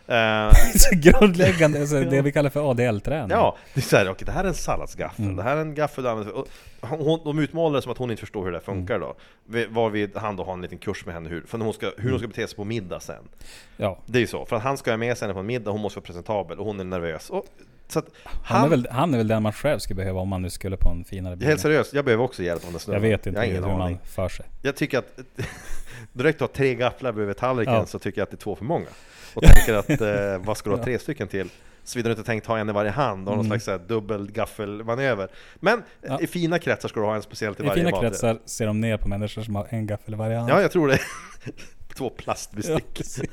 Eh, 0.09 0.53
så 0.77 0.89
grundläggande, 0.97 1.81
alltså, 1.81 2.01
det 2.01 2.23
vi 2.23 2.33
kallar 2.33 2.51
för 2.51 2.71
ADL-träning. 2.71 3.31
Ja, 3.31 3.57
det 3.75 3.81
är 3.81 3.83
såhär, 3.83 4.09
okej 4.11 4.27
det 4.27 4.33
här 4.33 4.45
är 4.45 4.49
en 4.49 4.55
salladsgaffel, 4.55 5.25
Mm. 5.25 5.37
det 5.37 5.43
här 5.43 5.57
är 5.57 5.61
en 5.61 5.75
gaffel 5.75 6.05
du 6.05 6.11
använder 6.11 6.35
hon, 6.81 7.21
De 7.25 7.39
utmålar 7.39 7.77
det 7.77 7.83
som 7.83 7.93
att 7.93 7.99
hon 7.99 8.11
inte 8.11 8.21
förstår 8.21 8.45
hur 8.45 8.53
det 8.53 8.61
funkar 8.61 8.95
Mm. 8.95 9.09
då 9.09 9.15
Vi- 9.47 9.67
Varvid 9.67 10.17
han 10.17 10.37
då 10.37 10.45
har 10.45 10.53
en 10.53 10.63
liten 10.63 10.79
kurs 10.79 11.07
med 11.07 11.15
henne 11.15 11.29
hur, 11.29 11.43
för 11.47 11.59
hon 11.59 11.73
ska, 11.73 11.91
hur 11.99 12.11
hon 12.11 12.19
ska 12.19 12.29
bete 12.29 12.47
sig 12.47 12.57
på 12.57 12.65
middag 12.65 13.01
sen 13.01 13.29
ja. 13.77 13.99
Det 14.07 14.19
är 14.19 14.21
ju 14.21 14.27
så, 14.27 14.47
för 14.47 14.57
att 14.57 14.63
han 14.63 14.77
ska 14.77 14.91
ha 14.91 14.97
med 14.97 15.19
sig 15.19 15.27
henne 15.27 15.35
på 15.35 15.41
en 15.41 15.47
middag, 15.47 15.71
hon 15.71 15.81
måste 15.81 15.99
vara 15.99 16.07
presentabel 16.07 16.59
och 16.59 16.67
hon 16.67 16.81
är 16.81 16.85
nervös 16.85 17.31
och, 17.31 17.45
så 17.89 17.99
att 17.99 18.07
Han, 18.25 18.65
är 18.65 18.69
väl, 18.69 18.89
han 18.91 19.15
är 19.15 19.19
väl 19.19 19.29
den 19.29 19.43
man 19.43 19.53
själv 19.53 19.79
skulle 19.79 19.95
behöva 19.97 20.21
om 20.21 20.29
man 20.29 20.43
nu 20.43 20.51
skulle 20.51 20.77
på 20.77 20.89
en 20.89 21.05
finare 21.05 21.37
bil. 21.37 21.49
Helt 21.49 21.61
seriöst, 21.61 21.93
jag 21.95 22.05
behöver 22.05 22.25
också 22.25 22.43
hjälp 22.43 22.61
av 22.61 22.67
den 22.67 22.73
Jag 22.73 22.81
snubben 22.81 23.03
vet 23.03 23.27
inte 23.27 23.41
har 23.41 23.45
ingen 23.47 23.65
hur 23.65 23.71
man 23.73 23.81
aning 23.83 23.99
för 24.05 24.29
sig. 24.29 24.47
Jag 24.63 24.77
tycker 24.77 24.99
att 24.99 25.19
Direkt 26.13 26.43
att 26.43 26.49
ha 26.51 26.57
tre 26.57 26.75
gafflar 26.75 27.13
bredvid 27.13 27.37
tallriken 27.37 27.75
Ja. 27.75 27.87
så 27.87 27.99
tycker 27.99 28.21
jag 28.21 28.27
att 28.27 28.31
det 28.31 28.35
är 28.35 28.39
två 28.39 28.57
för 28.57 28.65
många 28.65 28.87
Och 29.35 29.43
tänker 29.43 29.75
att, 29.75 30.01
eh, 30.01 30.39
vad 30.47 30.57
ska 30.57 30.71
du 30.71 30.77
ha 30.77 30.85
tre 30.85 30.99
stycken 30.99 31.29
till? 31.29 31.49
Såvida 31.85 32.09
du 32.09 32.13
inte 32.13 32.25
tänkt 32.25 32.47
ha 32.47 32.59
en 32.59 32.69
i 32.69 32.73
varje 32.73 32.91
hand 32.91 33.29
och 33.29 33.37
någon 33.37 33.47
Mm. 33.47 33.51
slags 33.61 33.65
så 33.65 33.71
här, 33.71 33.79
dubbel 33.79 34.31
gaffelmanöver 34.33 35.29
Men 35.61 35.79
eh, 35.79 35.83
Ja. 36.09 36.21
i 36.21 36.27
fina 36.27 36.59
kretsar 36.59 36.89
ska 36.89 37.01
du 37.01 37.07
ha 37.07 37.15
en 37.15 37.23
speciell 37.23 37.55
till 37.55 37.65
I 37.65 37.69
varje 37.69 37.81
fina 37.81 37.91
maträtt. 37.91 38.11
kretsar 38.11 38.39
ser 38.45 38.67
de 38.67 38.81
ner 38.81 38.97
på 38.97 39.09
människor 39.09 39.43
som 39.43 39.55
har 39.57 39.67
en 39.71 39.87
gaffel 39.87 40.15
i 40.15 40.17
varje 40.17 40.37
hand. 40.37 40.51
Ja, 40.51 40.61
jag 40.63 40.71
tror 40.73 40.89
det. 40.89 40.99
Två 41.97 42.05
Ja, 42.05 42.11
plastbestick. 42.23 42.95
precis. 42.95 43.31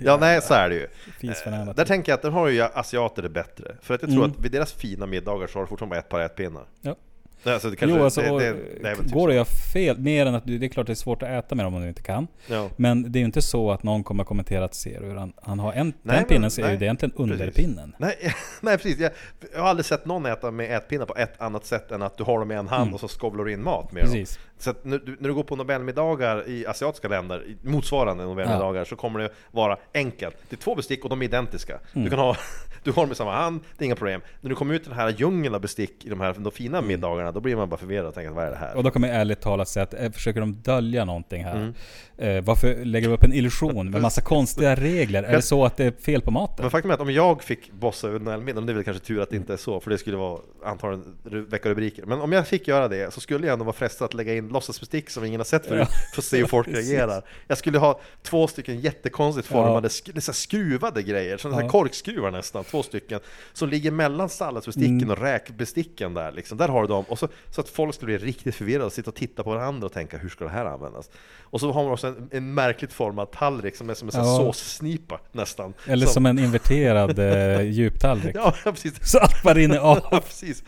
Ja, 0.00 0.16
nej, 0.20 0.42
så 0.42 0.54
är 0.54 0.68
det 0.68 0.74
ju. 0.74 0.86
Eh. 1.30 1.74
Där 1.74 1.84
tänker 1.84 2.12
jag 2.12 2.16
att 2.16 2.22
där 2.22 2.30
har 2.30 2.48
ju 2.48 2.62
asiater 2.62 3.22
det 3.22 3.28
bättre. 3.28 3.76
För 3.82 3.94
att 3.94 4.02
jag 4.02 4.10
tror 4.10 4.24
Mm. 4.24 4.36
att 4.38 4.44
vid 4.44 4.52
deras 4.52 4.72
fina 4.72 5.06
middagar 5.06 5.46
så 5.46 5.58
har 5.58 5.62
de 5.64 5.68
fortfarande 5.68 5.94
bara 5.94 5.98
ett 6.00 6.08
par 6.08 6.20
ätpinnar. 6.20 6.64
Ja. 6.80 6.96
Det, 7.42 7.52
alltså, 7.54 7.70
det 7.70 7.76
kanske, 7.76 7.96
jo, 7.98 8.04
alltså, 8.04 8.20
det, 8.20 8.28
det, 8.38 8.56
det 8.82 8.96
typ 8.96 9.10
går 9.12 9.20
så. 9.20 9.26
det 9.26 9.34
göra 9.34 9.44
fel, 9.44 9.98
mer 9.98 10.26
än 10.26 10.34
att 10.34 10.46
det 10.46 10.64
är 10.64 10.68
klart 10.68 10.86
det 10.86 10.92
är 10.92 10.94
svårt 10.94 11.22
att 11.22 11.28
äta 11.28 11.54
med 11.54 11.66
dem 11.66 11.74
om 11.74 11.82
du 11.82 11.88
inte 11.88 12.02
kan. 12.02 12.26
Ja. 12.46 12.70
Men 12.76 13.12
det 13.12 13.18
är 13.18 13.20
ju 13.20 13.26
inte 13.26 13.42
så 13.42 13.70
att 13.70 13.82
någon 13.82 14.04
kommer 14.04 14.24
kommentera 14.24 14.64
att 14.64 14.74
ser 14.74 15.00
du 15.00 15.06
hur 15.06 15.14
han, 15.16 15.32
han 15.42 15.58
har 15.58 15.72
en, 15.72 15.86
Nej, 15.86 15.94
den 16.02 16.14
men- 16.16 16.24
pinnen 16.24 16.50
så 16.50 16.60
är 16.60 16.64
ju 16.64 16.68
nej. 16.70 16.78
det 16.78 16.84
egentligen 16.84 17.12
underpinnen. 17.16 17.94
Nej, 17.98 18.16
nej 18.60 18.76
precis, 18.78 18.98
jag, 18.98 19.10
jag 19.54 19.60
har 19.60 19.68
aldrig 19.68 19.86
sett 19.86 20.06
någon 20.06 20.26
äta 20.26 20.50
med 20.50 20.76
ätpinnar 20.76 21.06
på 21.06 21.16
ett 21.16 21.40
annat 21.40 21.66
sätt 21.66 21.90
än 21.90 22.02
att 22.02 22.16
du 22.16 22.24
har 22.24 22.38
dem 22.38 22.52
i 22.52 22.54
en 22.54 22.68
hand 22.68 22.82
Mm. 22.82 22.94
och 22.94 23.00
så 23.00 23.08
skovlar 23.08 23.44
du 23.44 23.52
in 23.52 23.62
mat 23.62 23.92
med 23.92 24.02
dem. 24.02 24.12
Precis. 24.12 24.38
Så 24.58 24.70
att 24.70 24.84
när, 24.84 24.98
du, 24.98 25.16
när 25.20 25.28
du 25.28 25.34
går 25.34 25.42
på 25.42 25.56
Nobelmiddagar 25.56 26.48
i 26.48 26.66
asiatiska 26.66 27.08
länder, 27.08 27.44
motsvarande 27.62 28.24
Nobelmiddagar, 28.24 28.84
så 28.84 28.96
kommer 28.96 29.18
det 29.20 29.30
vara 29.50 29.76
enkelt. 29.94 30.36
Det 30.48 30.56
är 30.56 30.60
två 30.60 30.74
bestick 30.74 31.04
och 31.04 31.10
de 31.10 31.22
är 31.22 31.24
identiska. 31.26 31.78
Mm. 31.92 32.04
Du 32.04 32.10
kan 32.10 32.18
ha, 32.18 32.36
du 32.82 32.92
har 32.92 33.02
dem 33.02 33.12
i 33.12 33.14
samma 33.14 33.32
hand, 33.34 33.60
det 33.78 33.84
är 33.84 33.86
inga 33.86 33.96
problem. 33.96 34.20
När 34.40 34.50
du 34.50 34.56
kommer 34.56 34.74
ut 34.74 34.82
i 34.82 34.88
den 34.88 34.98
här 34.98 35.14
djungeln 35.18 35.54
av 35.54 35.60
bestick 35.60 36.04
i 36.04 36.08
de 36.08 36.20
här 36.20 36.34
de 36.38 36.52
fina 36.52 36.80
middagarna, 36.82 37.32
då 37.32 37.40
blir 37.40 37.56
man 37.56 37.68
bara 37.68 37.76
förvirrad 37.76 38.06
och 38.06 38.14
tänker 38.14 38.30
vad 38.30 38.44
är 38.46 38.50
det 38.50 38.56
här? 38.56 38.66
Mm. 38.66 38.78
Och 38.78 38.84
då 38.84 38.90
kommer 38.90 39.08
jag 39.08 39.16
ärligt 39.16 39.40
talat 39.40 39.68
säga 39.68 39.82
att 39.84 39.94
eh, 39.94 40.10
försöker 40.10 40.40
de 40.40 40.52
dölja 40.62 41.04
någonting 41.04 41.44
här? 41.44 41.56
Mm. 41.56 41.74
Eh, 42.18 42.44
varför 42.44 42.84
lägger 42.84 43.08
de 43.08 43.14
upp 43.14 43.22
en 43.24 43.32
illusion 43.32 43.90
med 43.90 44.02
massa 44.02 44.20
konstiga 44.20 44.74
regler? 44.74 45.22
Är 45.22 45.32
det 45.36 45.42
så 45.42 45.64
att 45.64 45.76
det 45.76 45.84
är 45.84 45.90
fel 45.90 46.20
på 46.20 46.30
maten? 46.30 46.56
Men 46.58 46.70
faktum 46.70 46.90
är 46.90 46.94
att 46.94 47.00
om 47.00 47.12
jag 47.12 47.42
fick 47.42 47.72
bossa 47.72 48.08
över 48.08 48.18
Nobelmiddagen, 48.18 48.66
det 48.66 48.72
är 48.72 48.74
väl 48.74 48.84
kanske 48.84 49.04
tur 49.06 49.20
att 49.20 49.30
det 49.30 49.36
inte 49.36 49.52
är 49.52 49.56
så, 49.56 49.80
för 49.80 49.90
det 49.90 49.98
skulle 49.98 50.16
vara 50.16 50.40
antagligen 50.64 51.16
väcka 51.48 51.68
rubriker. 51.68 52.06
Men 52.06 52.20
om 52.20 52.32
jag 52.32 52.46
fick 52.48 52.68
göra 52.68 52.88
det 52.88 53.14
så 53.14 53.20
skulle 53.20 53.46
jag 53.46 53.52
ändå 53.52 53.64
vara 53.64 53.72
frestad 53.76 54.04
att 54.04 54.14
lägga 54.14 54.34
in 54.34 54.48
låtsasbestick 54.48 55.10
som 55.10 55.24
ingen 55.24 55.40
har 55.40 55.44
sett 55.44 55.66
förut, 55.66 55.88
för 56.14 56.20
att 56.20 56.24
se 56.24 56.36
hur 56.38 56.46
folk 56.46 56.68
reagerar. 56.68 57.22
Jag 57.46 57.58
skulle 57.58 57.78
ha 57.78 58.00
två 58.22 58.46
stycken 58.46 58.80
jättekonstigt 58.80 59.48
formade, 59.48 59.88
sk- 59.88 60.20
så 60.20 60.30
här 60.30 60.34
skruvade 60.36 61.02
grejer, 61.02 61.36
som 61.36 61.52
Ja. 61.52 61.62
ja. 61.62 61.68
korkskruvar 61.68 62.30
nästan, 62.30 62.64
två 62.70 62.82
stycken, 62.82 63.20
som 63.52 63.68
ligger 63.68 63.90
mellan 63.90 64.28
salladsbesticken 64.28 64.96
Mm. 64.98 65.10
och 65.10 65.18
räkbesticken 65.18 66.14
där 66.14 66.32
liksom. 66.32 66.58
Där 66.58 66.68
har 66.68 66.82
du 66.82 66.88
dem, 66.88 67.04
och 67.08 67.18
så, 67.18 67.28
så 67.50 67.60
att 67.60 67.68
folk 67.68 67.94
skulle 67.94 68.18
bli 68.18 68.26
riktigt 68.26 68.54
förvirrade 68.54 68.84
och 68.84 68.92
sitta 68.92 69.10
och 69.10 69.14
titta 69.16 69.42
på 69.42 69.50
varandra 69.50 69.86
och 69.86 69.92
tänka 69.92 70.18
hur 70.18 70.28
ska 70.28 70.44
det 70.44 70.50
här 70.50 70.64
användas? 70.64 71.10
Och 71.50 71.60
så 71.60 71.72
har 71.72 71.82
man 71.82 71.92
också 71.92 72.06
en, 72.06 72.28
en 72.32 72.54
märkligt 72.54 72.92
formad 72.92 73.30
tallrik 73.30 73.76
som 73.76 73.90
är 73.90 73.94
som 73.94 74.08
en 74.08 74.14
Ja. 74.14 74.36
såssnipa 74.36 75.20
nästan. 75.32 75.74
Eller 75.86 76.06
som 76.06 76.26
en 76.26 76.38
inverterad 76.38 77.18
eh, 77.58 77.60
djuptallrik. 77.62 78.36
Ja, 78.36 78.54
precis. 78.64 79.10
Så 79.12 79.18
allt 79.18 79.42
bara 79.42 79.54
rinner 79.54 79.76
Ja, 79.88 80.00
av. 80.10 80.20
precis. 80.20 80.62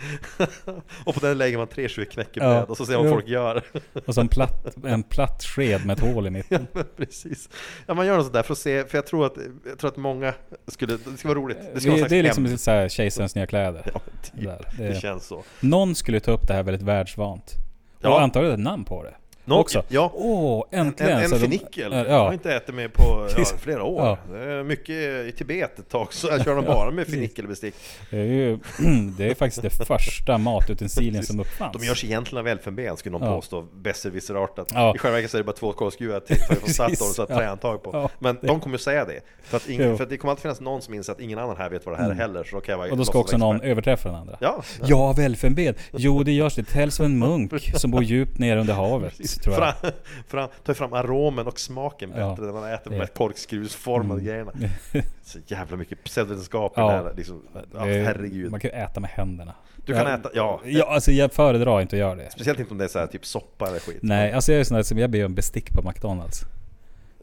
och 1.04 1.14
på 1.14 1.20
den 1.20 1.38
lägger 1.38 1.58
man 1.58 1.66
tre 1.66 1.88
skiv 1.88 2.04
knäckebröd 2.04 2.56
Ja. 2.56 2.64
och 2.64 2.76
så 2.76 2.86
ser 2.86 2.94
man 2.94 3.02
vad 3.04 3.12
folk 3.12 3.28
gör. 3.28 3.64
Och 4.06 4.14
så 4.14 4.20
en 4.20 4.28
platt, 4.28 4.76
en 4.84 5.02
platt 5.02 5.44
sked 5.44 5.86
med 5.86 5.98
ett 5.98 6.14
hål 6.14 6.26
i 6.26 6.30
mitten. 6.30 6.66
Men 6.72 6.84
precis. 6.96 7.48
Ja, 7.86 7.94
man 7.94 8.06
gör 8.06 8.16
något 8.16 8.24
sånt 8.24 8.34
där 8.34 8.42
för 8.42 8.52
att 8.52 8.58
se, 8.58 8.84
för 8.84 8.98
jag 8.98 9.06
tror 9.06 9.26
att, 9.26 9.34
jag 9.66 9.78
tror 9.78 9.90
att 9.90 9.96
många 9.96 10.34
skulle, 10.66 10.96
det 10.96 11.16
ska 11.16 11.28
vara 11.28 11.38
roligt. 11.38 11.58
Det 11.74 11.80
Det, 11.90 12.08
det 12.08 12.16
är 12.16 12.22
liksom 12.22 12.44
hämnd. 12.44 12.60
så 12.60 12.70
här 12.70 12.88
kejsarens 12.88 13.34
nya 13.34 13.46
kläder. 13.46 13.90
Ja, 13.94 14.00
typ. 14.22 14.48
Det 14.78 14.88
Det, 14.88 15.00
känns 15.00 15.26
så. 15.26 15.42
någon 15.60 15.94
skulle 15.94 16.20
ta 16.20 16.30
upp 16.32 16.46
det 16.48 16.54
här 16.54 16.62
väldigt 16.62 16.82
världsvant. 16.82 17.54
Ja. 18.00 18.08
Och 18.14 18.20
antagligen 18.22 18.54
ett 18.54 18.64
namn 18.64 18.84
på 18.84 19.02
det. 19.02 19.14
Nå- 19.50 19.60
också. 19.60 19.82
ja. 19.88 20.12
Åh, 20.14 20.64
äntligen! 20.70 21.16
En, 21.18 21.22
en 21.22 21.28
Så 21.28 21.34
de- 21.34 21.40
fenickel. 21.40 21.92
Jag 21.92 21.98
har 21.98 22.04
Ja, 22.06 22.32
inte 22.32 22.54
ätit 22.54 22.74
med 22.74 22.92
på 22.92 23.26
ja, 23.36 23.44
flera 23.58 23.82
år. 23.84 24.18
Ja. 24.38 24.62
Mycket 24.62 24.90
i 24.96 25.32
Tibet 25.38 25.78
ett 25.78 25.88
tag, 25.88 26.12
så 26.12 26.28
jag 26.28 26.44
kör 26.44 26.56
de 26.56 26.64
bara 26.74 26.90
med 26.90 27.06
fenickelbestick. 27.06 27.74
det 28.10 28.16
är 28.18 28.24
ju 28.24 28.58
det 29.18 29.30
är 29.30 29.34
faktiskt 29.34 29.62
det 29.78 29.84
första 29.86 30.38
matutensilien 30.38 31.22
som 31.24 31.40
uppfanns. 31.40 31.76
De 31.80 31.86
görs 31.86 32.04
egentligen 32.04 32.40
av 32.40 32.48
elfenben 32.48 32.96
skulle 32.96 33.18
någon 33.18 33.28
Ja. 33.28 33.34
påstå, 33.36 33.62
besserwisserartat. 33.74 34.70
Ja. 34.74 34.94
I 34.94 34.98
själva 34.98 35.16
verket 35.16 35.30
så 35.30 35.36
är 35.36 35.38
det 35.38 35.44
bara 35.44 35.56
två 35.56 35.72
kolskruvar 35.72 36.20
till 36.20 36.36
från. 36.36 36.68
Sator 36.70 36.90
och 36.92 36.96
så 37.14 37.22
ett 37.22 37.30
Ja. 37.30 37.36
trähandtag 37.36 37.82
på. 37.82 37.90
Ja. 37.92 38.10
Men 38.18 38.38
de 38.42 38.60
kommer 38.60 38.74
ju 38.74 38.78
säga 38.82 39.04
det. 39.04 39.20
För 39.42 39.56
att, 39.56 39.68
ingen, 39.68 39.96
för 39.96 40.04
att 40.04 40.10
det 40.10 40.16
kommer 40.16 40.30
alltid 40.30 40.42
finnas 40.42 40.60
någon 40.60 40.82
som 40.82 40.94
inser 40.94 41.12
att 41.12 41.20
ingen 41.20 41.38
annan 41.38 41.56
här 41.56 41.70
vet 41.70 41.86
vad 41.86 41.94
det 41.98 42.02
här 42.02 42.10
är 42.10 42.14
heller, 42.14 42.44
så 42.44 42.56
då 42.56 42.60
kan 42.60 42.72
jag 42.72 42.76
vara 42.78 42.86
Mm. 42.86 42.92
Och 42.92 42.98
då 42.98 43.04
ska 43.04 43.18
också 43.18 43.36
någon 43.38 43.60
överträffa 43.60 44.08
den 44.08 44.18
andra. 44.18 44.36
Ja, 44.40 44.62
Ja, 44.84 45.12
välfenben. 45.12 45.74
Jo, 45.92 46.22
det 46.22 46.32
görs. 46.32 46.54
Det 46.54 46.62
täljs 46.64 46.94
som 46.94 47.06
en 47.06 47.18
munk 47.18 47.52
som 47.76 47.90
bor 47.90 48.02
djupt 48.02 48.38
ner 48.38 48.56
under 48.56 48.74
havet, 48.74 49.14
tror 49.42 49.56
jag. 49.56 49.74
fram, 49.76 49.90
fram, 50.28 50.48
ta 50.64 50.74
fram 50.74 50.92
aromen 50.92 51.46
och 51.46 51.60
smaken 51.60 52.08
bättre 52.10 52.22
Ja. 52.22 52.36
när 52.38 52.52
man 52.52 52.72
äter 52.72 52.90
de 52.90 52.96
här 52.96 53.06
korkskruvsformade 53.06 54.20
grejerna. 54.22 54.52
Så 55.22 55.38
jävla 55.46 55.76
mycket 55.76 56.04
pseudovetenskap 56.04 56.72
Ja. 56.76 56.86
det 56.86 56.92
här 56.92 57.12
liksom. 57.16 57.42
Ja, 57.72 57.78
herregud. 57.84 58.50
Man 58.50 58.60
kan 58.60 58.70
ju 58.70 58.76
äta 58.76 59.00
med 59.00 59.10
händerna. 59.10 59.54
Du 59.86 59.92
kan 59.94 60.06
Ja, 60.06 60.14
äta, 60.14 60.30
ja. 60.34 60.60
Ja, 60.64 60.84
alltså 60.94 61.12
jag 61.12 61.32
föredrar 61.32 61.80
inte 61.80 61.96
att 61.96 62.00
göra 62.00 62.14
det. 62.14 62.30
Speciellt 62.30 62.58
inte 62.60 62.72
om 62.72 62.78
det 62.78 62.84
är 62.84 62.88
så 62.88 62.98
här, 62.98 63.06
typ 63.06 63.26
soppa 63.26 63.68
eller 63.68 63.78
skit. 63.78 63.98
Nej, 64.02 64.32
alltså 64.32 64.52
jag 64.52 64.60
är 64.60 64.64
sån 64.64 64.74
där 64.76 64.82
som 64.82 64.98
jag 64.98 65.10
ber 65.10 65.24
om 65.24 65.34
bestick 65.34 65.70
på 65.72 65.82
McDonalds. 65.88 66.40
Be 66.40 66.46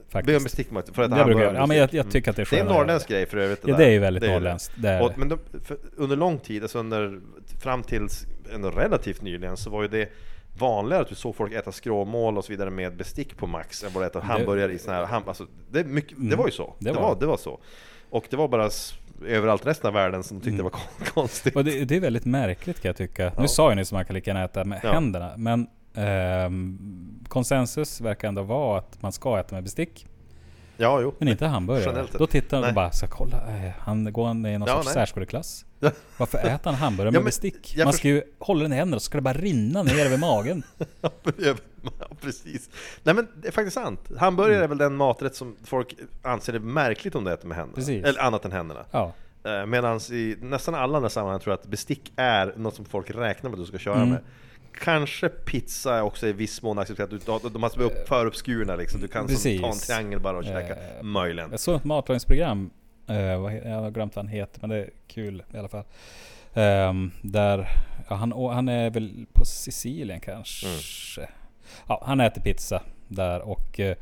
om 0.03 0.11
Faktiskt. 0.11 0.43
bestick 0.43 0.67
för 0.69 0.79
att 0.79 0.87
Jag 0.89 0.93
brukar 1.03 1.17
hamburgare 1.17 1.43
göra. 1.43 1.57
Ja, 1.57 1.65
men 1.65 1.77
jag, 1.77 1.93
jag 1.93 2.11
tycker 2.11 2.29
att 2.29 2.35
det 2.35 2.41
är 2.41 2.47
Det 2.49 2.55
är 2.55 2.59
en 2.61 2.67
skönare 2.67 2.79
norrländsk 2.79 3.09
grej 3.09 3.25
för 3.25 3.37
övrigt 3.37 3.59
Ja, 3.65 3.71
där. 3.71 3.77
det 3.77 3.85
är 3.85 3.89
ju 3.91 3.99
väldigt 3.99 4.23
norrländskt. 4.23 4.73
Men 5.15 5.29
de, 5.29 5.39
för, 5.65 5.77
under 5.97 6.15
lång 6.15 6.37
tid, 6.39 6.61
alltså 6.63 6.79
under, 6.79 7.19
fram 7.61 7.83
tills 7.83 8.25
relativt 8.75 9.21
nyligen, 9.21 9.57
så 9.57 9.69
var 9.69 9.81
ju 9.81 9.87
det 9.87 10.09
vanligare 10.59 11.01
att 11.01 11.09
du 11.09 11.15
såg 11.15 11.35
folk 11.35 11.53
äta 11.53 11.71
skråmål 11.71 12.37
och 12.37 12.45
så 12.45 12.51
vidare 12.51 12.69
med 12.69 12.95
bestick 12.97 13.37
på 13.37 13.47
Max 13.47 13.83
än 13.83 13.93
bara 13.93 14.05
äta 14.05 14.19
hamburgare 14.19 14.73
i 14.73 14.79
sån 14.79 14.93
här 14.93 15.05
ham, 15.05 15.23
alltså, 15.27 15.45
det, 15.71 15.83
mycket, 15.83 16.17
det 16.17 16.23
Mm. 16.25 16.37
var 16.37 16.45
ju 16.45 16.51
så. 16.51 16.75
Det 16.79 16.85
Det, 16.85 16.91
var 16.95 17.01
var, 17.01 17.13
det. 17.15 17.19
det 17.19 17.25
var 17.25 17.37
så. 17.37 17.59
Och 18.09 18.25
det 18.29 18.35
var 18.35 18.47
bara 18.47 18.69
överallt 19.25 19.65
resten 19.65 19.87
av 19.87 19.93
världen 19.93 20.23
som 20.23 20.37
tyckte 20.37 20.49
Mm. 20.49 20.57
det 20.57 20.63
var 20.63 20.69
kon- 20.69 21.05
konstigt. 21.13 21.53
Det, 21.53 21.85
det 21.85 21.95
är 21.95 21.99
väldigt 21.99 22.25
märkligt 22.25 22.81
kan 22.81 22.89
jag 22.89 22.95
tycka. 22.97 23.23
Ja. 23.23 23.41
Nu 23.41 23.47
sa 23.47 23.69
jag 23.69 23.75
nyss 23.75 23.87
att 23.89 23.93
man 23.93 24.05
kan 24.05 24.13
lika 24.13 24.29
gärna 24.29 24.43
äta 24.43 24.63
med 24.65 24.79
Ja. 24.83 24.91
händerna. 24.91 25.31
Men 25.37 25.67
ehm, 25.95 26.79
konsensus 27.27 28.01
verkar 28.01 28.27
ändå 28.27 28.41
vara 28.43 28.77
att 28.79 29.01
man 29.01 29.11
ska 29.11 29.39
äta 29.39 29.55
med 29.55 29.63
bestick. 29.63 30.07
Ja, 30.77 31.01
jo. 31.01 31.13
Men 31.19 31.27
inte 31.27 31.45
hamburgare. 31.45 31.83
Generellt. 31.85 32.13
Då 32.13 32.27
tittar 32.27 32.61
de 32.61 32.67
och 32.67 32.73
bara, 32.73 32.91
så 32.91 33.07
kolla, 33.07 33.37
eh, 33.37 33.71
han 33.79 34.13
går 34.13 34.27
han 34.27 34.45
i 34.45 34.57
någon 34.57 34.67
Ja, 34.67 34.75
sorts 34.75 34.85
nej. 34.85 34.93
särskoleklass? 34.93 35.65
Ja. 35.79 35.91
Varför 36.17 36.37
äter 36.37 36.59
han 36.63 36.73
hamburgare 36.75 37.07
Ja, 37.07 37.11
med 37.11 37.19
men 37.19 37.25
bestick? 37.25 37.77
Man 37.83 37.93
ska 37.93 38.07
ju 38.07 38.23
hålla 38.39 38.61
den 38.63 38.73
i 38.73 38.75
händerna 38.75 38.99
så 38.99 39.03
ska 39.03 39.17
det 39.17 39.21
bara 39.21 39.33
rinna 39.33 39.83
ner 39.83 40.05
över 40.05 40.17
magen. 40.17 40.63
Ja, 41.99 42.07
precis. 42.21 42.69
Nej 43.03 43.15
men 43.15 43.27
det 43.41 43.47
är 43.47 43.51
faktiskt 43.51 43.73
sant. 43.73 43.99
Hamburgare 44.17 44.63
är 44.63 44.67
väl 44.67 44.77
den 44.77 44.95
maträtt 44.95 45.35
som 45.35 45.55
folk 45.63 45.95
anser 46.23 46.53
det 46.53 46.59
märkligt 46.59 47.15
om 47.15 47.23
du 47.23 47.31
äter 47.33 47.47
med 47.47 47.57
händerna. 47.57 47.75
Precis. 47.75 48.05
Eller 48.05 48.19
annat 48.21 48.45
än 48.45 48.51
händerna. 48.51 48.85
Ja. 48.91 49.13
Medan 49.67 49.99
i 50.11 50.35
nästan 50.41 50.75
alla 50.75 50.97
andra 50.97 51.09
sammanhang 51.09 51.39
tror 51.39 51.51
jag 51.53 51.59
att 51.59 51.67
bestick 51.67 52.11
är 52.15 52.53
något 52.57 52.75
som 52.75 52.85
folk 52.85 53.09
räknar 53.11 53.49
med 53.49 53.59
att 53.59 53.65
du 53.65 53.67
ska 53.67 53.77
köra 53.77 53.95
Mm. 53.95 54.09
med. 54.09 54.19
Kanske 54.83 55.29
pizza 55.29 55.95
är 55.97 56.01
också 56.01 56.27
i 56.27 56.33
viss 56.33 56.61
mån 56.61 56.79
accepterat. 56.79 57.09
Du- 57.09 57.49
De 57.49 57.59
måste 57.61 57.79
vara 57.79 57.89
upp, 57.89 58.07
föruppskurna 58.07 58.75
liksom. 58.75 59.01
Du 59.01 59.07
kan 59.07 59.27
som, 59.29 59.57
ta 59.61 59.67
en 59.67 59.77
triangel 59.79 60.19
bara 60.19 60.37
och 60.37 60.43
käka. 60.43 60.75
Eh, 60.75 61.03
Möjligen. 61.03 61.51
Jag 61.51 61.59
såg 61.59 61.75
ett 61.75 61.83
matlagningsprogram, 61.83 62.69
eh, 63.07 63.15
jag 63.21 63.39
har 63.81 63.91
glömt 63.91 64.15
vad 64.15 64.25
han 64.25 64.33
heter, 64.33 64.61
men 64.61 64.69
det 64.69 64.75
är 64.77 64.89
kul 65.07 65.43
i 65.53 65.57
alla 65.57 65.67
fall. 65.67 65.83
Ehm, 66.53 67.11
där, 67.21 67.67
ja, 68.09 68.15
han, 68.15 68.31
han 68.31 68.69
är 68.69 68.89
väl 68.89 69.25
på 69.33 69.45
Sicilien 69.45 70.19
kanske. 70.19 70.67
Mm. 70.67 71.29
Ja, 71.87 72.03
han 72.05 72.19
äter 72.19 72.41
pizza 72.41 72.81
där 73.07 73.41
och 73.41 73.79
eh, 73.79 73.95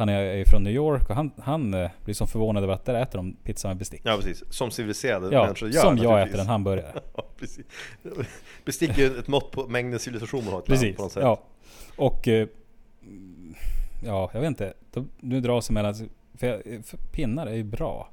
han 0.00 0.08
är, 0.08 0.44
från 0.44 0.62
New 0.62 0.72
York 0.72 1.10
och 1.10 1.16
han, 1.16 1.30
han 1.38 1.74
eh, 1.74 1.90
blir 2.04 2.14
så 2.14 2.26
förvånad 2.26 2.62
över 2.64 2.74
att 2.74 2.84
där 2.84 2.94
äter 2.94 3.18
de 3.18 3.36
pizza 3.44 3.68
med 3.68 3.76
bestick. 3.76 4.00
Ja 4.04 4.16
precis, 4.16 4.42
som 4.50 4.70
civiliserade 4.70 5.28
Ja, 5.34 5.44
människor 5.44 5.68
gör 5.68 5.80
som 5.82 5.98
jag 5.98 6.22
äter 6.22 6.40
en 6.40 6.46
hamburgare. 6.46 6.92
Ja, 7.16 7.24
precis. 7.38 7.66
Bestick 8.64 8.98
är 8.98 9.18
ett 9.18 9.28
mått 9.28 9.50
på 9.50 9.66
mängden 9.66 10.00
civilisation 10.00 10.44
man 10.44 10.52
har 10.52 10.60
ett 10.60 10.68
land 10.68 10.80
Precis, 10.80 10.96
på 10.96 11.02
något 11.02 11.12
sätt. 11.12 11.22
ja. 11.22 11.40
Och 11.96 12.28
eh, 12.28 12.48
ja, 14.04 14.30
jag 14.32 14.40
vet 14.40 14.48
inte. 14.48 14.72
Nu 15.20 15.40
dras 15.40 15.66
det 15.66 15.72
mellan, 15.72 15.94
för, 16.34 16.82
för 16.82 16.96
pinnar 16.96 17.46
är 17.46 17.54
ju 17.54 17.64
bra. 17.64 18.10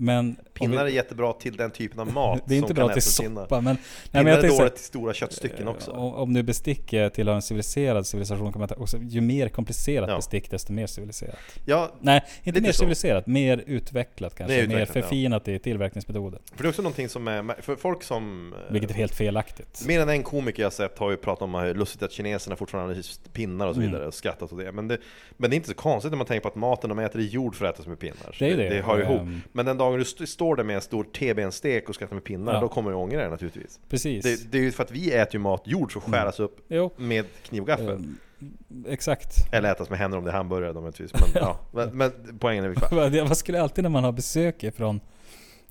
Men 0.00 0.36
Pinnar 0.54 0.80
är 0.80 0.84
vi- 0.84 0.94
jättebra 0.94 1.32
till 1.32 1.56
den 1.56 1.70
typen 1.70 2.00
av 2.00 2.12
mat 2.12 2.42
Det 2.46 2.54
är 2.54 2.58
inte 2.58 2.74
bra 2.74 2.88
till 2.88 2.92
ätas 2.98 3.20
pinnar. 3.20 3.42
soppa 3.42 3.60
men... 3.60 3.76
Pinnar 3.76 4.24
men 4.24 4.32
jag 4.34 4.44
är 4.44 4.58
dåligt 4.58 4.74
till 4.76 4.84
stora 4.84 5.14
köttstycken 5.14 5.68
också. 5.68 5.90
Om, 5.90 6.14
om 6.14 6.32
nu 6.32 6.42
bestick 6.42 6.92
är 6.92 7.08
tillhör 7.08 7.34
en 7.34 7.42
civiliserad 7.42 8.06
civilisation 8.06 8.52
kan 8.52 8.60
man 8.60 8.68
också, 8.76 8.98
ju 8.98 9.20
mer 9.20 9.48
komplicerat 9.48 10.08
Ja. 10.10 10.16
bestick 10.16 10.50
desto 10.50 10.72
mer 10.72 10.86
civiliserat. 10.86 11.38
Ja, 11.64 11.92
Nej, 12.00 12.24
inte 12.42 12.60
mer 12.60 12.72
så. 12.72 12.78
civiliserat, 12.78 13.26
mer 13.26 13.64
utvecklat 13.66 14.34
kanske. 14.34 14.56
Mer 14.56 14.66
Mer, 14.68 14.74
utvecklat, 14.74 14.96
ja. 14.96 15.02
förfinat 15.02 15.48
i 15.48 15.58
tillverkningsmetoden. 15.58 16.40
för 16.54 16.62
det 16.62 16.66
är 16.66 16.68
också 16.68 16.82
någonting 16.82 17.08
som 17.08 17.28
är, 17.28 17.62
för 17.62 17.76
folk 17.76 18.02
som... 18.02 18.54
eh, 18.66 18.72
Vilket 18.72 18.90
är 18.90 18.94
helt 18.94 19.14
felaktigt. 19.14 19.84
Mer 19.86 20.00
än 20.00 20.08
en 20.08 20.22
komiker 20.22 20.62
jag 20.62 20.72
sett 20.72 20.98
har 20.98 21.10
ju 21.10 21.16
pratat 21.16 21.42
om 21.42 21.54
hur 21.54 21.74
lustigt 21.74 22.02
att 22.02 22.12
kineserna 22.12 22.56
fortfarande 22.56 22.94
har 22.94 23.02
pinnar 23.32 23.66
och 23.66 23.74
så 23.74 23.80
Mm. 23.80 23.92
vidare 23.92 24.06
och 24.06 24.14
skrattat 24.14 24.52
åt 24.52 24.58
det. 24.58 24.72
Men 24.72 24.88
det. 24.88 24.98
Men 25.36 25.50
det 25.50 25.54
är 25.54 25.56
inte 25.56 25.68
så 25.68 25.74
konstigt 25.74 26.10
när 26.12 26.16
man 26.18 26.26
tänker 26.26 26.42
på 26.42 26.48
att 26.48 26.54
maten 26.54 26.88
de 26.88 26.98
äter 26.98 27.20
är 27.20 27.24
gjord 27.24 27.56
för 27.56 27.66
att 27.66 27.74
ätas 27.74 27.86
med 27.86 27.98
pinnar. 27.98 28.36
Det 28.38 28.50
är 28.50 28.56
det. 28.56 28.68
Det 28.68 28.82
hör 28.82 28.96
ju 28.98 29.02
ihop. 29.04 29.20
Ehm. 29.20 29.40
Men 29.52 29.66
den 29.66 29.78
dagen 29.90 29.98
du 29.98 30.02
st- 30.02 30.26
står 30.26 30.56
där 30.56 30.64
med 30.64 30.76
en 30.76 30.82
stor 30.82 31.04
T-benstek 31.04 31.88
och 31.88 31.94
skrattar 31.94 32.14
med 32.14 32.24
pinnar, 32.24 32.54
Ja. 32.54 32.60
då 32.60 32.68
kommer 32.68 32.90
du 32.90 32.96
ångra 32.96 33.20
dig 33.20 33.30
naturligtvis. 33.30 33.80
Precis. 33.88 34.24
Det, 34.24 34.52
det 34.52 34.58
är 34.58 34.62
ju 34.62 34.72
för 34.72 34.82
att 34.84 34.90
vi 34.90 35.12
äter 35.12 35.34
ju 35.34 35.38
mat 35.38 35.62
gjord 35.64 35.92
för 35.92 35.98
att 36.00 36.04
skäras 36.06 36.40
upp 36.40 36.56
Jo. 36.68 36.90
med 36.96 37.24
kniv 37.42 37.60
och 37.62 37.68
gaffel. 37.68 37.88
Ehm, 37.88 38.16
Exakt. 38.88 39.34
Eller 39.52 39.72
ätas 39.72 39.90
med 39.90 39.98
händer 39.98 40.18
om 40.18 40.24
det 40.24 40.30
är 40.30 40.34
hamburgare 40.34 40.72
då. 40.72 40.80
Men, 40.80 40.92
ja. 41.34 41.58
men, 41.72 41.96
men 41.96 42.12
poängen 42.40 42.64
är. 42.64 42.74
Vad 42.94 43.28
vad 43.28 43.36
skulle 43.36 43.62
alltid 43.62 43.82
när 43.84 43.88
man 43.90 44.04
har 44.04 44.12
besök 44.12 44.64
ifrån 44.64 45.00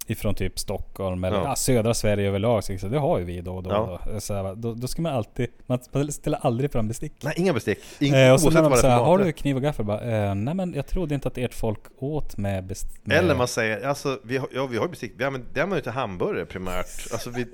ifrån 0.09 0.35
typ 0.35 0.59
Stockholm 0.59 1.23
eller 1.23 1.37
Ja. 1.37 1.43
ja. 1.43 1.55
södra 1.55 1.93
Sverige 1.93 2.27
överlag. 2.27 2.63
Så 2.63 2.87
det 2.87 2.99
har 2.99 3.19
ju 3.19 3.25
vi 3.25 3.41
då 3.41 3.55
och 3.55 3.63
då. 3.63 3.69
Ja. 3.69 3.99
Då. 4.13 4.19
Så 4.19 4.53
då, 4.57 4.73
då 4.73 4.87
ska 4.87 5.01
man 5.01 5.13
alltid, 5.13 5.47
man 5.65 5.79
ställer 6.11 6.39
aldrig 6.41 6.71
fram 6.71 6.87
bestick. 6.87 7.13
Nej, 7.23 7.33
inga 7.37 7.53
bestick. 7.53 7.79
Ing, 7.99 8.13
Eh, 8.13 8.33
och 8.33 8.41
så 8.41 8.49
när 8.49 8.61
de 8.61 8.69
vad 8.71 8.79
säger, 8.79 8.97
har 8.97 9.17
du 9.17 9.31
kniv 9.31 9.55
och 9.55 9.61
gaffel? 9.61 9.85
Bara, 9.85 10.01
eh, 10.01 10.35
nej 10.35 10.53
men 10.53 10.73
jag 10.73 10.87
trodde 10.87 11.15
inte 11.15 11.27
att 11.27 11.37
ert 11.37 11.53
folk 11.53 11.79
åt 11.99 12.37
med 12.37 12.63
bestick. 12.65 13.01
Eller 13.11 13.35
man 13.35 13.47
säger, 13.47 13.87
alltså, 13.87 14.19
vi 14.23 14.37
har, 14.37 14.47
ja, 14.53 14.65
vi 14.65 14.77
har 14.77 14.87
bestick, 14.87 15.13
vi 15.17 15.23
använder, 15.23 15.49
det 15.53 15.61
använder 15.61 15.77
ju 15.77 15.81
till 15.83 15.91
hamburgare 15.91 16.45
primärt. 16.45 16.85
Alltså, 17.11 17.29
vi, 17.29 17.45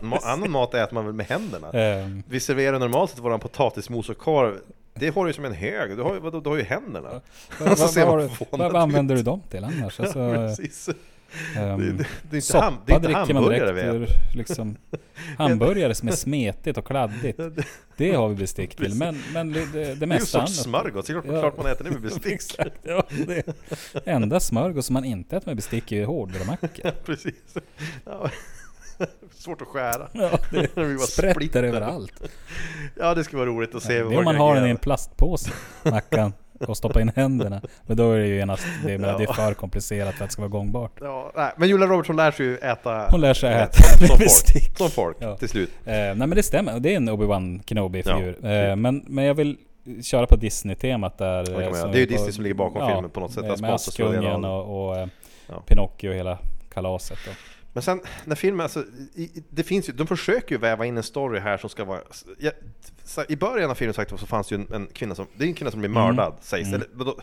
ma, 0.00 0.16
annan 0.22 0.50
mat 0.50 0.74
äter 0.74 0.94
man 0.94 1.04
väl 1.04 1.14
med 1.14 1.26
händerna. 1.26 1.70
Ehm, 1.70 2.22
Vi 2.28 2.40
serverar 2.40 2.78
normalt 2.78 3.10
sett 3.10 3.18
våran 3.18 3.40
potatismos 3.40 4.08
och 4.08 4.18
korv. 4.18 4.54
Det 4.94 5.14
har 5.14 5.24
du 5.24 5.30
ju 5.30 5.34
som 5.34 5.44
en 5.44 5.54
hög, 5.54 5.96
du 5.96 6.02
har 6.02 6.14
ju, 6.14 6.20
vadå, 6.20 6.40
du 6.40 6.48
har 6.50 6.56
ju 6.56 6.62
händerna. 6.62 7.08
vad, 7.60 7.70
Och 7.72 7.78
så 7.78 8.06
vad, 8.06 8.18
vad, 8.18 8.30
förvånad 8.30 8.72
vad 8.72 8.82
använder 8.82 9.16
du 9.16 9.22
dem 9.22 9.42
till 9.50 9.64
annars? 9.64 10.00
Alltså, 10.04 10.18
Ja, 10.18 10.54
ehm, 11.56 11.78
det, 11.78 11.92
det, 11.92 12.06
det 12.22 12.36
är 12.36 12.36
inte, 12.36 12.40
soppa 12.40 12.64
ham, 12.64 12.78
det 12.86 12.92
är 12.92 12.96
inte 12.96 13.08
dricker 13.08 13.34
man 13.34 13.44
direkt 13.48 13.84
ur 13.84 14.08
liksom, 14.34 14.76
Hamburgare 15.38 15.94
som 15.94 16.08
är 16.08 16.12
smetigt 16.12 16.78
och 16.78 16.86
kladdigt. 16.86 17.40
Det 17.96 18.12
har 18.14 18.28
vi 18.28 18.34
bestick 18.34 18.76
till. 18.76 18.94
Men, 18.94 19.18
men 19.32 19.52
det, 19.52 19.60
det, 19.60 19.66
det 19.72 19.84
Det 19.84 19.90
är 19.90 19.94
ju 20.00 20.06
mesta 20.06 20.46
smörgås, 20.46 21.06
det 21.06 21.12
är 21.12 21.20
klart, 21.20 21.54
Ja. 21.56 21.62
man 21.62 21.72
äter 21.72 21.84
det 21.84 21.90
med 21.90 22.00
bestick. 22.02 22.32
Exakt, 22.32 22.76
ja, 22.82 23.06
det. 23.26 23.42
Enda 24.04 24.40
smörgås 24.40 24.86
som 24.86 24.94
man 24.94 25.04
inte 25.04 25.36
äter 25.36 25.48
med 25.48 25.56
bestick 25.56 25.92
är 25.92 25.96
ju 25.96 26.04
hårdbrödmackor. 26.04 26.90
Precis. 27.04 27.34
Ja. 28.04 28.30
Svårt 29.34 29.62
att 29.62 29.68
skära. 29.68 30.08
Ja, 30.12 30.38
det 30.50 30.74
Det 30.74 30.98
sprätter 30.98 31.62
överallt. 31.62 32.12
Ja, 32.96 33.14
det 33.14 33.24
skulle 33.24 33.38
vara 33.40 33.50
roligt 33.50 33.74
att 33.74 33.82
se 33.82 33.92
Det 33.92 33.98
är 33.98 34.02
vad 34.02 34.16
om 34.18 34.24
man 34.24 34.36
har 34.36 34.54
den 34.54 34.66
i 34.66 34.70
en 34.70 34.76
plastpåse, 34.76 35.50
mackan, 35.84 36.32
och 36.68 36.76
stoppa 36.76 37.00
in 37.00 37.12
händerna. 37.16 37.60
Men 37.86 37.96
då 37.96 38.12
är 38.12 38.18
det 38.18 38.26
ju 38.26 38.36
genast, 38.36 38.64
det, 38.86 38.98
men 38.98 39.00
det 39.18 39.22
är 39.24 39.26
Ja. 39.28 39.32
för 39.32 39.54
komplicerat 39.54 40.14
för 40.14 40.24
att 40.24 40.30
det 40.30 40.32
ska 40.32 40.42
vara 40.42 40.50
gångbart. 40.50 40.92
Ja, 41.00 41.32
nej, 41.36 41.52
men 41.56 41.68
Julia 41.68 41.86
Robertson 41.86 42.16
lär 42.16 42.30
sig 42.30 42.46
ju 42.46 42.56
äta 42.56 43.08
Hon 43.10 43.20
lär 43.20 43.34
sig 43.34 43.54
äta 43.54 43.78
med 44.00 44.08
som 44.08 44.18
folk, 44.18 44.76
som 44.78 44.90
folk 44.90 45.16
Ja. 45.20 45.36
till 45.36 45.48
slut. 45.48 45.70
Eh, 45.84 45.92
nej 45.92 46.14
men 46.16 46.30
det 46.30 46.42
stämmer, 46.42 46.80
det 46.80 46.92
är 46.92 46.96
en 46.96 47.08
Obi-Wan 47.08 47.62
Kenobi-figur. 47.66 48.36
Ja. 48.42 48.48
eh, 48.48 48.76
men, 48.76 49.04
men 49.06 49.24
jag 49.24 49.34
vill 49.34 49.56
köra 50.02 50.26
på 50.26 50.36
Disney-temat 50.36 51.18
där. 51.18 51.44
kan 51.44 51.54
man 51.54 51.62
eh, 51.64 51.90
Det 51.90 51.98
är 51.98 52.00
ju 52.00 52.06
på- 52.06 52.12
Disney 52.12 52.32
som 52.32 52.42
ligger 52.42 52.54
bakom 52.54 52.88
filmen 52.88 53.10
på 53.10 53.20
något 53.20 53.32
sätt. 53.32 53.60
Med 53.60 53.70
Askungen 53.74 54.44
och, 54.44 54.86
och 54.88 54.96
eh, 54.98 55.06
Ja. 55.48 55.62
Pinocchio 55.66 56.08
och 56.08 56.14
hela 56.14 56.38
kalaset. 56.74 57.18
Då. 57.26 57.30
Men 57.74 57.82
sen 57.82 58.00
när 58.24 58.36
filmen, 58.36 58.60
alltså, 58.60 58.84
det 59.50 59.62
finns 59.62 59.88
ju, 59.88 59.92
de 59.92 60.06
försöker 60.06 60.54
ju 60.54 60.58
väva 60.60 60.86
in 60.86 60.96
en 60.96 61.02
story 61.02 61.38
här 61.40 61.58
som 61.58 61.70
ska 61.70 61.84
vara... 61.84 62.00
Ja, 62.38 62.50
så 63.04 63.24
I 63.28 63.36
början 63.36 63.70
av 63.70 63.74
filmen 63.74 63.94
så 63.94 64.26
fanns 64.26 64.48
det 64.48 64.54
ju 64.54 64.60
en, 64.60 64.72
en 64.74 64.86
kvinna 64.86 65.14
som, 65.14 65.26
det 65.36 65.44
är 65.44 65.48
en 65.48 65.54
kvinna 65.54 65.70
som 65.70 65.80
blir 65.80 65.90
Mm. 65.90 66.02
mördad 66.16 66.34
sägs 66.40 66.70
det. 66.70 66.86
Vadå? 66.92 67.16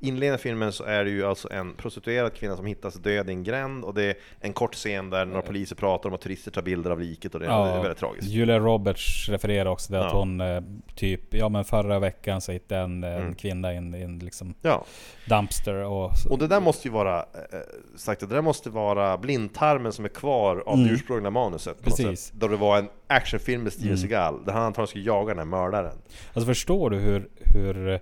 Inledningen 0.00 0.34
av 0.34 0.38
filmen 0.38 0.72
så 0.72 0.84
är 0.84 1.04
det 1.04 1.10
ju 1.10 1.26
alltså 1.26 1.52
en 1.52 1.74
prostituerad 1.74 2.34
kvinna 2.34 2.56
som 2.56 2.66
hittas 2.66 2.94
död 2.94 3.28
i 3.28 3.32
en 3.32 3.44
gränd 3.44 3.84
och 3.84 3.94
det 3.94 4.02
är 4.04 4.14
en 4.40 4.52
kort 4.52 4.74
scen 4.74 5.10
där 5.10 5.24
några 5.26 5.42
poliser 5.42 5.76
pratar 5.76 6.08
om 6.08 6.14
att 6.14 6.20
turister 6.20 6.50
tar 6.50 6.62
bilder 6.62 6.90
av 6.90 7.00
liket 7.00 7.34
och 7.34 7.40
det, 7.40 7.46
det 7.46 7.52
är 7.52 7.80
väldigt 7.82 7.98
tragiskt. 7.98 8.28
Julia 8.28 8.58
Roberts 8.58 9.28
refererar 9.28 9.70
också 9.70 9.86
till 9.86 9.96
att 9.96 10.12
Ja. 10.12 10.18
hon 10.18 10.40
eh, 10.40 10.62
typ, 10.94 11.34
ja 11.34 11.48
men 11.48 11.64
förra 11.64 11.98
veckan 11.98 12.40
så 12.40 12.52
hittade 12.52 12.80
en, 12.80 13.04
eh, 13.04 13.10
en 13.10 13.20
Mm. 13.22 13.34
kvinna 13.34 13.72
i 13.72 13.76
en, 13.76 13.94
en 13.94 14.18
liksom 14.18 14.54
Ja, 14.62 14.84
dumpster 15.28 15.74
och... 15.84 16.10
och 16.30 16.38
det 16.38 16.46
där 16.46 16.60
måste 16.60 16.88
ju 16.88 16.94
vara, 16.94 17.18
eh, 17.18 17.58
sagt 17.96 18.20
det 18.20 18.26
där 18.26 18.42
måste 18.42 18.70
vara 18.70 19.18
blindtarmen 19.18 19.92
som 19.92 20.04
är 20.04 20.08
kvar 20.08 20.62
av 20.66 20.78
det 20.78 20.90
ursprungliga 20.90 21.30
manuset. 21.30 21.72
Mm. 21.72 21.84
Precis. 21.84 22.20
sätt. 22.26 22.34
Då 22.40 22.48
det 22.48 22.56
var 22.56 22.78
en 22.78 22.88
actionfilm 23.06 23.62
med 23.62 23.72
Steven 23.72 23.88
Mm. 23.88 23.98
Seagal, 23.98 24.44
där 24.44 24.52
han 24.52 24.62
antagligen 24.62 24.88
skulle 24.88 25.04
jaga 25.04 25.28
den 25.28 25.38
här 25.38 25.44
mördaren. 25.44 25.96
Alltså 26.32 26.46
förstår 26.46 26.90
du 26.90 26.96
hur, 26.98 27.28
hur 27.54 28.00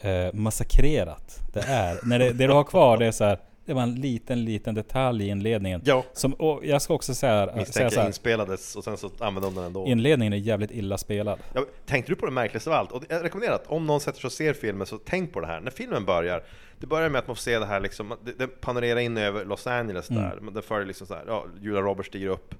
eh, 0.00 0.32
massakrerat 0.32 1.38
det 1.52 1.60
är? 1.60 1.98
När 2.02 2.18
det, 2.18 2.32
det 2.32 2.46
du 2.46 2.52
har 2.52 2.64
kvar 2.64 2.98
det 2.98 3.06
är 3.06 3.10
så 3.12 3.24
här, 3.24 3.38
det 3.64 3.74
var 3.74 3.82
en 3.82 3.94
liten, 3.94 4.44
liten 4.44 4.74
detalj 4.74 5.24
i 5.24 5.28
inledningen. 5.28 5.82
Ja, 5.84 6.04
Som, 6.12 6.32
och 6.32 6.64
jag 6.64 6.82
ska 6.82 6.94
också 6.94 7.14
säga, 7.14 7.46
säga 7.46 7.56
misstänker 7.56 7.90
så 7.90 7.94
jag 7.96 8.00
här, 8.00 8.06
inspelades 8.08 8.76
och 8.76 8.84
sen 8.84 8.96
så 8.96 9.10
använde 9.20 9.48
de 9.48 9.54
den 9.54 9.64
ändå. 9.64 9.86
inledningen 9.86 10.32
är 10.32 10.36
jävligt 10.36 10.70
illa 10.70 10.98
spelad. 10.98 11.38
Ja, 11.54 11.64
tänkte 11.86 12.12
du 12.12 12.16
på 12.16 12.26
det 12.26 12.32
märkligaste 12.32 12.70
av 12.70 12.76
allt? 12.76 12.92
Och 12.92 13.02
jag 13.08 13.24
rekommenderar 13.24 13.54
att 13.54 13.66
om 13.66 13.86
någon 13.86 14.00
sätter 14.00 14.20
sig 14.20 14.28
och 14.28 14.32
ser 14.32 14.52
filmen 14.52 14.86
så 14.86 14.98
tänk 14.98 15.32
på 15.32 15.40
det 15.40 15.46
här. 15.46 15.60
När 15.60 15.70
filmen 15.70 16.04
börjar, 16.04 16.42
det 16.78 16.86
börjar 16.86 17.08
med 17.08 17.18
att 17.18 17.26
man 17.26 17.36
får 17.36 17.40
se 17.42 17.58
det 17.58 17.66
här 17.66 17.80
liksom, 17.80 18.14
det, 18.24 18.38
det 18.38 18.46
panorerar 18.46 19.00
in 19.00 19.16
över 19.16 19.44
Los 19.44 19.66
Angeles 19.66 20.10
Mm. 20.10 20.22
där. 20.22 20.38
Men 20.40 20.54
det 20.54 20.62
följer 20.62 20.86
liksom 20.86 21.06
så 21.06 21.14
här, 21.14 21.24
ja, 21.26 21.44
Julia 21.60 21.80
Roberts 21.80 22.08
stiger 22.08 22.28
upp 22.28 22.54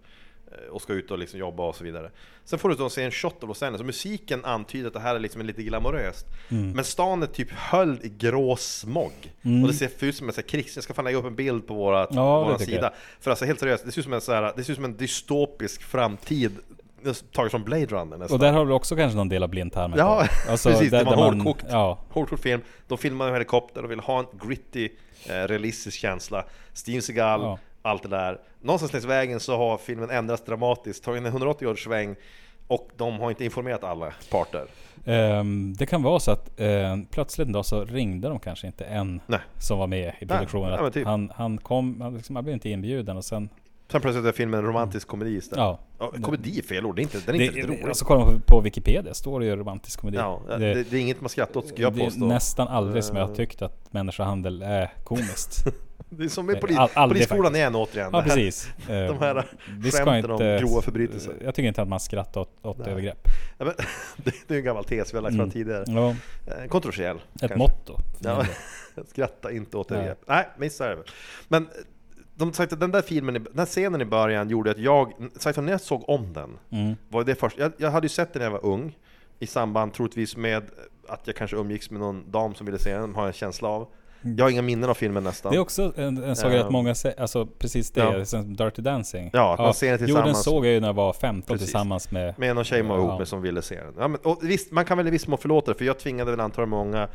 och 0.70 0.82
ska 0.82 0.92
ut 0.92 1.10
och 1.10 1.18
liksom 1.18 1.38
jobba 1.40 1.62
och 1.62 1.74
så 1.76 1.84
vidare. 1.84 2.10
Sen 2.44 2.58
får 2.58 2.68
du 2.68 2.74
då 2.74 2.90
se 2.90 3.02
en 3.02 3.10
shot 3.10 3.42
av 3.42 3.48
Los 3.48 3.62
Angeles 3.62 3.80
och 3.80 3.86
musiken 3.86 4.44
antyder 4.44 4.86
att 4.86 4.92
det 4.94 5.00
här 5.00 5.14
är 5.14 5.18
liksom 5.18 5.42
lite 5.42 5.62
glamoröst. 5.62 6.26
Mm. 6.50 6.72
Men 6.72 6.84
stan 6.84 7.22
är 7.22 7.26
typ 7.26 7.50
höljd 7.50 8.04
i 8.04 8.08
grå 8.08 8.56
smog. 8.56 9.12
Och 9.62 9.68
det 9.68 9.74
ser 9.74 9.90
ut 10.04 10.16
som 10.16 10.28
en 10.28 10.34
krigs... 10.34 10.76
Jag 10.76 10.84
ska 10.84 10.94
fan 10.94 11.04
lägga 11.04 11.18
upp 11.18 11.24
en 11.26 11.34
bild 11.34 11.66
på 11.66 11.74
våra, 11.74 11.98
Mm. 12.04 12.16
Ja, 12.16 12.58
sida. 12.58 12.82
jag. 12.82 12.90
För 13.20 13.30
alltså 13.30 13.44
helt 13.44 13.60
seriöst, 13.60 13.84
det 13.84 13.92
ser 13.92 13.98
ut 14.00 14.04
som 14.04 14.12
en, 14.12 14.20
så 14.20 14.32
här, 14.32 14.52
det 14.56 14.64
ser 14.64 14.72
ut 14.72 14.76
som 14.76 14.84
en 14.84 14.96
dystopisk 14.96 15.82
framtid 15.82 16.52
taget 17.32 17.50
från 17.50 17.64
Blade 17.64 17.86
Runner 17.86 18.16
nästan. 18.16 18.34
Och 18.36 18.38
där 18.44 18.52
har 18.52 18.66
du 18.66 18.72
också 18.72 18.96
kanske 18.96 19.16
någon 19.16 19.28
del 19.28 19.42
av 19.42 19.48
blindtarmen 19.48 19.98
Ja. 19.98 20.26
Alltså, 20.48 20.68
precis. 20.70 20.90
där- 20.90 20.98
det 20.98 21.04
var 21.04 21.16
där 21.16 21.22
man- 21.22 21.40
hårdkokt. 21.40 21.66
Ja, 21.70 21.98
Hårdkokt 22.10 22.42
film. 22.42 22.60
De 22.88 22.98
filmar 22.98 23.26
en 23.28 23.32
helikopter 23.32 23.84
och 23.84 23.90
vill 23.90 24.00
ha 24.00 24.18
en 24.18 24.26
gritty, 24.48 24.88
eh, 25.28 25.32
realistisk 25.34 25.98
känsla. 25.98 26.44
Steven 26.72 27.02
Seagal, 27.02 27.40
Ja. 27.40 27.58
Allt 27.82 28.02
det 28.02 28.08
där. 28.08 28.40
Någonstans 28.60 28.92
längs 28.92 29.04
vägen 29.04 29.40
så 29.40 29.56
har 29.56 29.78
filmen 29.78 30.10
ändrats 30.10 30.44
dramatiskt, 30.44 31.04
tagit 31.04 31.20
en 31.20 31.26
180 31.26 31.66
års 31.68 31.84
sväng 31.84 32.16
och 32.66 32.88
de 32.96 33.20
har 33.20 33.30
inte 33.30 33.44
informerat 33.44 33.84
alla 33.84 34.12
parter. 34.30 34.66
Ehm, 35.04 35.74
det 35.78 35.86
kan 35.86 36.02
vara 36.02 36.20
så 36.20 36.30
att 36.30 36.60
eh, 36.60 36.96
plötsligt 37.10 37.46
en 37.46 37.52
dag 37.52 37.66
så 37.66 37.84
ringde 37.84 38.28
de 38.28 38.38
kanske 38.40 38.66
inte 38.66 38.84
en 38.84 39.20
Nej. 39.26 39.40
som 39.58 39.78
var 39.78 39.86
med 39.86 40.12
i 40.20 40.26
produktionen. 40.26 40.82
men 40.82 40.92
typ. 40.92 41.06
han, 41.06 41.32
han 41.34 41.58
kom, 41.58 42.00
han, 42.00 42.14
liksom, 42.14 42.36
han 42.36 42.44
blev 42.44 42.54
inte 42.54 42.68
inbjuden 42.70 43.16
och 43.16 43.24
sen... 43.24 43.48
Sen 43.92 44.00
plötsligt 44.00 44.24
är 44.26 44.32
filmen 44.32 44.60
en 44.60 44.66
romantisk 44.66 45.08
komedi 45.08 45.36
istället. 45.36 45.58
Ja. 45.62 45.78
Ja, 45.98 46.12
komedi 46.22 46.58
är 46.58 46.62
fel 46.62 46.86
ord, 46.86 46.96
det 46.96 47.00
är 47.00 47.02
inte, 47.02 47.18
den 47.26 47.34
är 47.34 47.40
inte 47.40 47.54
Det, 47.54 47.58
riktigt 47.60 47.70
rolig. 47.78 47.88
alltså 47.88 48.04
kollar 48.04 48.24
man 48.26 48.40
på, 48.46 48.60
Wikipedia 48.60 49.14
står 49.14 49.40
det 49.40 49.46
ju 49.46 49.56
romantisk 49.56 50.00
komedi. 50.00 50.16
ja, 50.18 50.40
det, 50.48 50.58
det, 50.58 50.92
är 50.92 51.00
inget 51.00 51.20
man 51.20 51.28
skrattar 51.28 51.60
åt, 51.60 51.68
ska 51.68 51.82
jag 51.82 51.92
det 51.94 52.00
är 52.00 52.04
påstå. 52.04 52.24
nästan 52.26 52.68
aldrig 52.68 53.04
som 53.04 53.16
jag 53.16 53.22
har 53.24 53.30
Eh. 53.30 53.36
tyckt 53.36 53.62
att 53.62 53.92
människohandel 53.92 54.62
är 54.62 54.92
komiskt. 55.04 55.64
Det 56.08 56.24
är 56.24 56.28
som 56.28 56.46
med 56.46 56.52
Nej, 56.52 56.60
polis, 56.60 56.78
all- 56.94 57.08
Polisskolan 57.10 57.56
igen 57.56 57.74
återigen. 57.74 58.10
ja 58.12 58.22
precis. 58.22 58.70
De 58.86 59.18
här 59.18 59.46
Vi 59.78 59.90
ska 59.90 60.04
skämten 60.04 60.30
om 60.30 60.42
inte- 60.42 60.58
grova 60.60 60.82
förbrytelser. 60.82 61.34
Jag 61.44 61.54
tycker 61.54 61.68
inte 61.68 61.82
att 61.82 61.88
man 61.88 62.00
skrattar 62.00 62.40
åt, 62.40 62.50
åt 62.62 62.78
Nej. 62.78 62.90
övergrepp. 62.90 63.28
Ja, 63.58 63.64
men, 63.64 63.74
det, 64.16 64.34
det 64.46 64.54
är 64.54 64.58
en 64.58 64.64
gammal 64.64 64.84
tes 64.84 65.12
vi 65.12 65.16
har 65.16 65.22
lagt 65.22 65.32
fram 65.34 65.40
Mm. 65.40 65.50
tidigare. 65.50 65.84
Ja, 65.86 66.14
Eh, 66.46 66.68
Kontroversiell. 66.68 67.16
ett 67.16 67.40
kanske. 67.40 67.58
motto. 67.58 67.96
Ja, 68.20 68.44
skratta 69.08 69.52
inte 69.52 69.76
åt 69.76 69.90
Nej. 69.90 69.98
övergrepp. 69.98 70.22
Nej, 70.26 70.48
men 70.58 70.70
så 70.70 70.84
är 70.84 70.88
det 70.88 70.94
väl. 70.96 71.04
Men 71.48 71.62
eh, 71.62 71.68
de 72.34 72.52
sagt 72.52 72.80
den 72.80 72.90
där 72.90 73.02
filmen, 73.02 73.34
den 73.34 73.58
här 73.58 73.66
scenen 73.66 74.00
i 74.00 74.04
början 74.04 74.50
gjorde 74.50 74.70
att 74.70 74.78
jag, 74.78 75.12
sagt 75.36 75.58
att 75.58 75.64
när 75.64 75.72
jag 75.72 75.80
såg 75.80 76.08
om 76.08 76.32
den, 76.32 76.58
Mm. 76.70 76.96
var 77.08 77.24
det 77.24 77.34
först, 77.34 77.58
jag, 77.58 77.72
jag 77.76 77.90
hade 77.90 78.04
ju 78.04 78.08
sett 78.08 78.32
den 78.32 78.40
när 78.40 78.46
jag 78.46 78.52
var 78.52 78.64
ung, 78.66 78.96
i 79.38 79.46
samband 79.46 79.92
troligtvis 79.94 80.36
med 80.36 80.62
att 81.08 81.26
jag 81.26 81.36
kanske 81.36 81.56
umgicks 81.56 81.90
med 81.90 82.00
någon 82.00 82.30
dam 82.30 82.54
som 82.54 82.66
ville 82.66 82.78
se 82.78 82.94
den, 82.98 83.14
har 83.14 83.22
jag 83.22 83.26
en 83.28 83.32
känsla 83.32 83.68
av. 83.68 83.88
Jag 84.22 84.44
har 84.44 84.50
inga 84.50 84.62
minnen 84.62 84.90
av 84.90 84.94
filmen 84.94 85.24
nästan. 85.24 85.52
Det 85.52 85.56
är 85.58 85.60
också 85.60 85.92
en, 85.96 86.24
en 86.24 86.36
sak 86.36 86.52
Ehm. 86.52 86.60
att 86.66 86.70
många 86.72 86.94
säger, 86.94 87.20
alltså 87.20 87.46
precis 87.46 87.90
det, 87.90 88.00
Ja. 88.00 88.24
som 88.24 88.56
Dirty 88.56 88.82
Dancing. 88.82 89.30
Ja, 89.32 89.52
att 89.52 89.58
man 89.58 89.74
ser 89.74 89.86
det 89.86 89.92
Jo, 89.92 89.98
den 89.98 90.06
tillsammans. 90.06 90.44
såg 90.44 90.66
jag 90.66 90.72
ju 90.72 90.80
när 90.80 90.88
jag 90.88 90.94
var 90.94 91.12
15 91.12 91.54
Precis. 91.54 91.66
tillsammans 91.66 92.10
med... 92.10 92.38
Med 92.38 92.54
någon 92.54 92.64
tjej 92.64 92.82
man 92.82 92.88
var 92.90 92.98
ihop 92.98 93.10
Ja. 93.10 93.18
med 93.18 93.28
som 93.28 93.42
ville 93.42 93.62
se 93.62 93.74
den. 93.74 93.94
Ja, 93.98 94.08
men, 94.08 94.20
och 94.22 94.38
visst, 94.42 94.70
man 94.72 94.84
kan 94.84 94.98
väl 94.98 95.06
i 95.06 95.10
viss 95.10 95.26
mån 95.26 95.38
förlåta 95.38 95.72
det, 95.72 95.78
för 95.78 95.84
jag 95.84 95.98
tvingade 95.98 96.30
väl 96.30 96.40
antagligen 96.40 96.68
många 96.70 97.08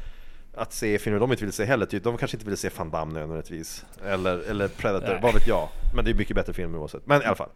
att 0.58 0.74
se 0.74 1.00
filmer 1.00 1.20
de 1.20 1.32
inte 1.32 1.44
ville 1.44 1.52
se 1.54 1.66
heller, 1.66 1.86
typ. 1.86 2.04
de 2.04 2.18
kanske 2.18 2.38
inte 2.38 2.46
ville 2.46 2.58
se 2.58 2.70
Van 2.78 2.90
Damme 2.90 3.14
nödvändigtvis 3.20 3.86
Eller, 4.06 4.50
eller 4.50 4.68
Predator, 4.68 5.08
Nej. 5.08 5.20
vad 5.24 5.34
vet 5.34 5.48
jag 5.48 5.68
Men 5.96 6.06
det 6.06 6.12
är 6.12 6.16
mycket 6.16 6.36
bättre 6.36 6.54
filmer 6.54 6.78
oavsett, 6.80 7.08
men 7.08 7.22
i 7.22 7.26
alla 7.26 7.36
fall 7.36 7.50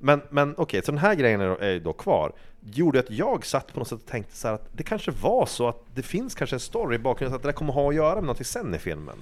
Men, 0.00 0.20
men 0.30 0.54
okej, 0.58 0.82
så 0.84 0.92
den 0.92 0.98
här 0.98 1.14
grejen 1.14 1.40
är, 1.40 1.62
är 1.62 1.70
ju 1.72 1.80
då 1.80 1.92
kvar 1.92 2.32
Gjorde 2.64 2.98
att 3.00 3.10
jag 3.10 3.46
satt 3.46 3.72
på 3.72 3.78
något 3.78 3.88
sätt 3.88 3.98
och 3.98 4.06
tänkte 4.06 4.36
så 4.36 4.48
här 4.48 4.54
att 4.54 4.68
det 4.72 4.82
kanske 4.82 5.10
var 5.10 5.46
så 5.46 5.68
att 5.68 5.82
det 5.94 6.02
finns 6.02 6.34
kanske 6.34 6.56
en 6.56 6.60
story 6.60 6.96
i 6.96 6.98
bakgrunden, 6.98 7.36
att 7.36 7.42
det 7.42 7.48
där 7.48 7.52
kommer 7.52 7.72
ha 7.72 7.88
att 7.88 7.94
göra 7.94 8.14
med 8.14 8.22
någonting 8.24 8.44
sen 8.44 8.74
i 8.74 8.78
filmen 8.78 9.16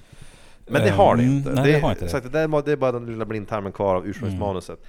Men 0.67 0.81
det 0.81 0.89
har 0.89 1.15
det 1.15 1.23
Mm, 1.23 1.35
inte. 1.37 1.49
nej, 1.51 1.71
det, 1.71 1.79
har 1.79 1.91
inte 1.91 2.71
är 2.71 2.75
bara 2.75 2.91
den 2.91 3.05
lilla 3.05 3.25
blindtarmen 3.25 3.71
kvar 3.71 3.95
av 3.95 4.07
ursprungsmanuset 4.07 4.79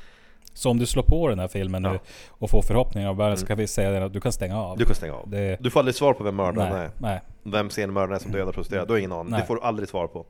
Så 0.54 0.70
om 0.70 0.78
du 0.78 0.86
slår 0.86 1.02
på 1.02 1.28
den 1.28 1.38
här 1.38 1.48
filmen 1.48 1.84
Ja. 1.84 1.92
nu 1.92 1.98
och 2.28 2.50
får 2.50 2.62
förhoppningar 2.62 3.08
av 3.08 3.16
världen 3.16 3.36
så 3.36 3.46
kan 3.46 3.58
vi 3.58 3.66
säga 3.66 4.04
att 4.04 4.12
du 4.12 4.20
kan 4.20 4.32
stänga 4.32 4.58
av. 4.62 4.78
Du 4.78 4.84
kan 4.84 4.94
stänga 4.94 5.14
av 5.14 5.30
Det, 5.30 5.56
Du 5.60 5.70
får 5.70 5.80
aldrig 5.80 5.94
svar 5.94 6.14
på 6.14 6.24
vem 6.24 6.36
mördaren 6.36 6.72
nej, 6.72 6.82
är 6.84 6.90
nej. 6.98 7.20
Vem 7.42 7.70
seriemördaren 7.70 8.12
är 8.14 8.18
som 8.18 8.32
dödar 8.32 8.52
prostituerade, 8.52 8.86
du 8.86 8.92
har 8.92 8.98
ingen 8.98 9.12
aning. 9.12 9.32
Det 9.32 9.44
får 9.46 9.54
du 9.54 9.60
aldrig 9.62 9.88
svar 9.88 10.06
på. 10.06 10.26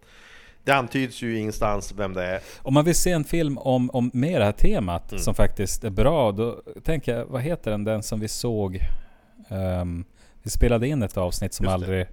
Det 0.64 0.72
antyds 0.72 1.22
ju 1.22 1.38
ingenstans 1.38 1.92
vem 1.96 2.14
det 2.14 2.24
är. 2.24 2.40
Om 2.62 2.74
man 2.74 2.84
vill 2.84 2.94
se 2.94 3.10
en 3.12 3.24
film 3.24 3.58
om, 3.58 3.90
om 3.90 4.10
med 4.14 4.40
det 4.40 4.44
här 4.44 4.52
temat 4.52 5.12
Mm. 5.12 5.22
som 5.22 5.34
faktiskt 5.34 5.84
är 5.84 5.90
bra, 5.90 6.32
då 6.32 6.62
tänker 6.84 7.16
jag, 7.16 7.26
vad 7.26 7.42
heter 7.42 7.70
den? 7.70 7.84
Den 7.84 8.02
som 8.02 8.20
vi 8.20 8.28
såg... 8.28 8.80
ehm, 9.48 10.04
vi 10.42 10.50
spelade 10.50 10.88
in 10.88 11.02
ett 11.02 11.16
avsnitt 11.16 11.54
som 11.54 11.64
Just 11.64 11.70
det. 11.70 11.74
aldrig... 11.74 12.06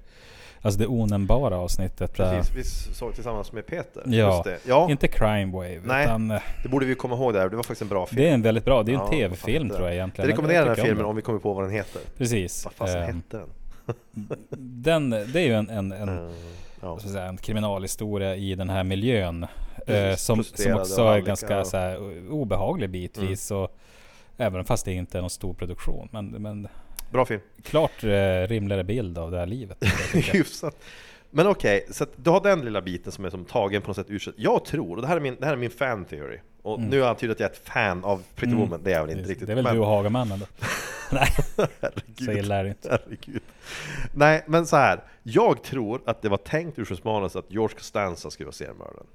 Alltså 0.61 0.79
det 0.79 0.87
onämnbara 0.87 1.57
avsnittet. 1.57 2.13
Precis, 2.13 2.55
vi 2.55 2.63
såg 2.93 3.13
tillsammans 3.15 3.51
med 3.51 3.65
Peter. 3.65 4.03
Ja. 4.05 4.45
Ja 4.67 4.91
Inte 4.91 5.07
Crime 5.07 5.51
Wave, 5.51 5.79
Nej. 5.85 6.03
utan 6.05 6.31
eh, 6.31 6.41
det 6.63 6.69
borde 6.69 6.85
vi 6.85 6.95
komma 6.95 7.15
ihåg 7.15 7.33
där. 7.33 7.49
Det 7.49 7.55
var 7.55 7.63
faktiskt 7.63 7.81
en 7.81 7.87
bra 7.87 8.05
film. 8.05 8.21
det 8.21 8.29
är 8.29 8.33
en 8.33 8.41
väldigt 8.41 8.65
bra, 8.65 8.83
det 8.83 8.91
är 8.91 8.93
en 8.93 8.99
Ja, 9.01 9.09
tv-film 9.09 9.69
tror 9.69 9.81
jag 9.81 9.93
egentligen. 9.93 10.27
Jag 10.29 10.33
rekommenderar 10.33 10.65
den 10.65 10.75
här 10.75 10.81
om 10.81 10.87
filmen 10.87 11.05
om 11.05 11.15
vi 11.15 11.21
kommer 11.21 11.39
på 11.39 11.53
vad 11.53 11.63
den 11.63 11.71
heter. 11.73 12.01
Precis. 12.17 12.65
Vad 12.65 12.73
fasen 12.73 13.01
Ehm, 13.03 13.15
hette 13.15 13.37
den? 13.37 14.37
den, 14.81 15.09
det 15.09 15.35
är 15.41 15.45
ju 15.45 15.53
en, 15.53 15.69
en, 15.69 15.91
en, 15.91 16.09
Eh, 16.09 16.31
ja. 16.81 16.99
jag 17.01 17.01
säga, 17.01 17.25
en 17.25 17.37
kriminalhistoria 17.37 18.35
i 18.35 18.55
den 18.55 18.69
här 18.69 18.83
miljön. 18.83 19.45
Eh, 19.87 20.15
som, 20.15 20.43
som 20.43 20.73
också 20.75 21.01
är 21.01 21.19
ganska 21.19 21.59
och- 21.59 21.67
så 21.67 21.77
här, 21.77 21.97
obehaglig 22.31 22.89
bitvis. 22.89 23.51
Och, 23.51 23.77
även 24.37 24.65
fast 24.65 24.85
det 24.85 24.93
inte 24.93 25.17
är 25.17 25.21
någon 25.21 25.29
stor 25.29 25.53
produktion. 25.53 26.09
Men, 26.11 26.27
men 26.27 26.67
Bra 27.11 27.25
film. 27.25 27.41
klart 27.63 28.03
eh, 28.03 28.47
rimligare 28.47 28.83
bild 28.83 29.17
av 29.17 29.31
det 29.31 29.39
här 29.39 29.45
livet. 29.45 29.77
Hyfsat. 30.13 30.77
Men 31.29 31.47
okej, 31.47 31.85
så 31.91 32.03
att 32.03 32.09
du 32.15 32.29
har 32.29 32.41
den 32.41 32.61
lilla 32.61 32.81
biten 32.81 33.11
som 33.11 33.25
är 33.25 33.29
som 33.29 33.45
tagen 33.45 33.81
på 33.81 33.87
något 33.87 33.95
sätt 33.97 34.09
ur. 34.09 34.33
Jag 34.37 34.65
tror, 34.65 34.95
och 34.95 35.01
det 35.01 35.07
här 35.07 35.15
är 35.15 35.19
min, 35.21 35.35
det 35.39 35.45
här 35.45 35.53
är 35.53 35.57
min 35.57 35.69
fan 35.69 36.05
theory. 36.05 36.39
Och 36.67 36.79
nu 36.79 36.89
har 36.97 37.05
jag 37.05 37.09
antytt 37.09 37.31
att 37.31 37.39
jag 37.39 37.49
är 37.49 37.53
ett 37.53 37.67
fan 37.67 38.03
av 38.03 38.23
Pretty 38.35 38.51
Mm. 38.53 38.59
Woman, 38.63 38.83
det 38.83 38.91
är 38.91 38.95
jag 38.95 39.01
väl 39.01 39.11
inte 39.11 39.23
det, 39.23 39.29
riktigt. 39.29 39.47
det 39.47 39.53
är 39.53 39.55
väl 39.55 39.63
men- 39.63 39.75
du 39.75 39.81
och 39.81 39.87
Hagamannen 39.87 40.39
då? 40.39 40.45
Nej, 41.11 41.27
så 42.25 42.31
illa 42.31 42.55
är 42.55 42.63
det 42.63 42.69
inte. 42.69 42.89
Herregud. 43.05 43.41
Nej, 44.13 44.43
men 44.47 44.65
så 44.65 44.75
här. 44.75 45.03
Jag 45.23 45.63
tror 45.63 46.01
att 46.05 46.21
det 46.21 46.29
var 46.29 46.37
tänkt 46.37 46.79
ursprungsmanus 46.79 47.35
att 47.35 47.45
George 47.51 47.75
Costanza 47.77 48.29
skulle 48.31 48.45
vara 48.45 48.53
seriemördaren. 48.53 49.05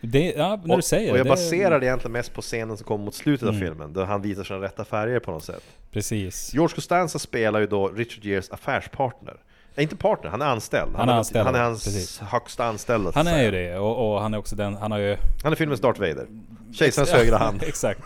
Det, 0.00 0.32
ja, 0.36 0.60
när 0.64 0.70
och, 0.74 0.78
du 0.78 0.82
säger 0.82 1.12
och 1.12 1.18
jag 1.18 1.26
det. 1.26 1.30
baserar 1.30 1.80
det 1.80 1.86
egentligen 1.86 2.12
mest 2.12 2.34
på 2.34 2.42
scenen 2.42 2.76
som 2.76 2.86
kommer 2.86 3.04
mot 3.04 3.14
slutet 3.14 3.48
av 3.48 3.54
Mm. 3.54 3.66
filmen, 3.68 3.92
där 3.92 4.04
han 4.04 4.22
visar 4.22 4.44
sina 4.44 4.60
rätta 4.60 4.84
färger 4.84 5.18
på 5.20 5.30
något 5.30 5.44
sätt. 5.44 5.62
Precis. 5.90 6.54
George 6.54 6.74
Costanza 6.74 7.18
spelar 7.18 7.60
ju 7.60 7.66
då 7.66 7.88
Richard 7.88 8.24
Geres 8.24 8.50
affärspartner. 8.50 9.36
Nej, 9.76 9.82
inte 9.82 9.96
partner, 9.96 10.30
han 10.30 10.42
är 10.42 10.46
anställd. 10.46 10.96
Han 10.96 11.08
är 11.08 11.12
anställd, 11.12 11.46
Han 11.46 11.54
är 11.54 11.62
hans 11.62 11.84
precis. 11.84 12.18
högsta 12.18 12.64
anställda. 12.64 13.12
Han 13.14 13.26
är 13.26 13.42
ju 13.44 13.50
det 13.50 13.78
och, 13.78 14.14
och 14.14 14.20
han 14.20 14.34
är 14.34 14.38
också 14.38 14.56
den, 14.56 14.76
han 14.76 14.92
har 14.92 14.98
ju... 14.98 15.16
Han 15.42 15.52
är 15.52 15.56
filmens 15.56 15.80
Darth 15.80 16.00
Vader. 16.00 16.26
Kejsarens 16.72 17.10
högra 17.12 17.38
hand. 17.38 17.62
Exakt. 17.66 18.00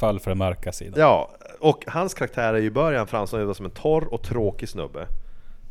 Fall 0.00 0.20
för 0.20 0.30
den 0.30 0.38
mörka 0.38 0.72
sidan. 0.72 0.94
Ja, 1.00 1.30
och 1.60 1.84
hans 1.86 2.14
karaktär 2.14 2.54
är 2.54 2.58
ju 2.58 2.66
i 2.66 2.70
början 2.70 3.06
framstående 3.06 3.54
som 3.54 3.64
en 3.66 3.70
torr 3.70 4.04
och 4.14 4.22
tråkig 4.22 4.68
snubbe. 4.68 5.06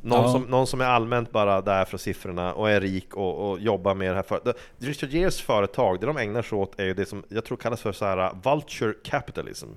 Någon, 0.02 0.22
Ja. 0.26 0.32
som, 0.32 0.42
någon 0.42 0.68
som 0.68 0.82
är 0.82 0.86
allmänt 0.86 1.32
bara 1.32 1.62
där 1.62 1.86
för 1.86 1.98
siffrorna 1.98 2.54
och 2.54 2.70
är 2.70 2.82
rik 2.82 3.16
och, 3.16 3.50
och 3.52 3.60
jobbar 3.60 3.96
med 3.96 4.12
det 4.12 4.16
här 4.16 4.24
företaget. 4.24 4.62
Richard 4.78 5.10
Geres 5.10 5.42
företag, 5.42 6.00
det 6.00 6.06
de 6.06 6.18
ägnar 6.18 6.42
sig 6.42 6.58
åt 6.58 6.80
är 6.80 6.86
ju 6.86 6.94
det 6.94 7.06
som 7.06 7.24
jag 7.30 7.46
tror 7.46 7.58
kallas 7.58 7.82
för 7.82 7.92
så 7.92 8.06
här 8.06 8.18
uh, 8.18 8.32
vulture 8.44 8.94
capitalism. 9.04 9.68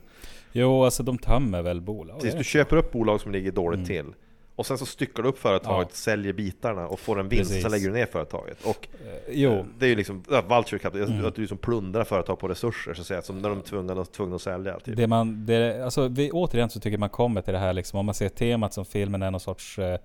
Jo, 0.53 0.85
alltså 0.85 1.03
de 1.03 1.19
tömmer 1.19 1.63
väl 1.63 1.81
bolag. 1.81 2.21
Precis, 2.21 2.39
du 2.39 2.45
köper 2.45 2.77
upp 2.77 2.93
bolag 2.93 3.21
som 3.21 3.33
ligger 3.33 3.53
dåligt 3.53 3.87
till 3.87 4.15
Och 4.57 4.67
sen 4.67 4.79
så 4.79 4.87
styckar 4.87 5.23
du 5.23 5.29
upp 5.29 5.39
företaget, 5.39 5.89
Ja. 5.91 5.95
säljer 5.97 6.33
bitarna 6.33 6.87
och 6.89 7.01
får 7.01 7.21
en 7.21 7.29
vinst, 7.29 7.51
Precis. 7.51 7.63
sen 7.63 7.71
lägger 7.73 7.87
du 7.89 7.93
ner 7.95 8.07
företaget. 8.07 8.65
Och 8.65 8.89
Jo, 9.31 9.53
eh, 9.53 9.65
det 9.79 9.87
är 9.87 9.89
ju 9.91 9.97
liksom, 9.97 10.25
ja, 10.31 10.41
vulture 10.43 10.79
capital, 10.79 11.09
Mm. 11.13 11.27
att 11.27 11.35
du 11.35 11.47
som 11.47 11.59
plundrar 11.59 12.05
företag 12.05 12.39
på 12.39 12.49
resurser 12.49 12.95
så 12.95 13.01
att 13.01 13.07
säga, 13.07 13.23
som 13.23 13.43
när 13.43 13.49
de 13.49 13.59
är 13.59 13.63
tvungna, 13.63 14.05
tvungna 14.05 14.37
att 14.37 14.43
sälja. 14.43 14.81
Typ. 14.81 14.97
det 14.97 15.07
man, 15.07 15.47
det, 15.47 15.85
alltså 15.85 16.09
vi, 16.09 16.31
återigen 16.31 16.71
så 16.71 16.81
tycker 16.81 16.99
man 16.99 17.09
kommer 17.09 17.43
till 17.43 17.53
det 17.53 17.59
här 17.61 17.73
liksom, 17.73 17.99
om 17.99 18.07
man 18.07 18.15
ser 18.15 18.29
temat 18.29 18.73
som 18.73 18.85
filmen 18.85 19.23
är 19.23 19.31
någon 19.31 19.41
sorts, 19.41 19.79
eh, 19.79 19.99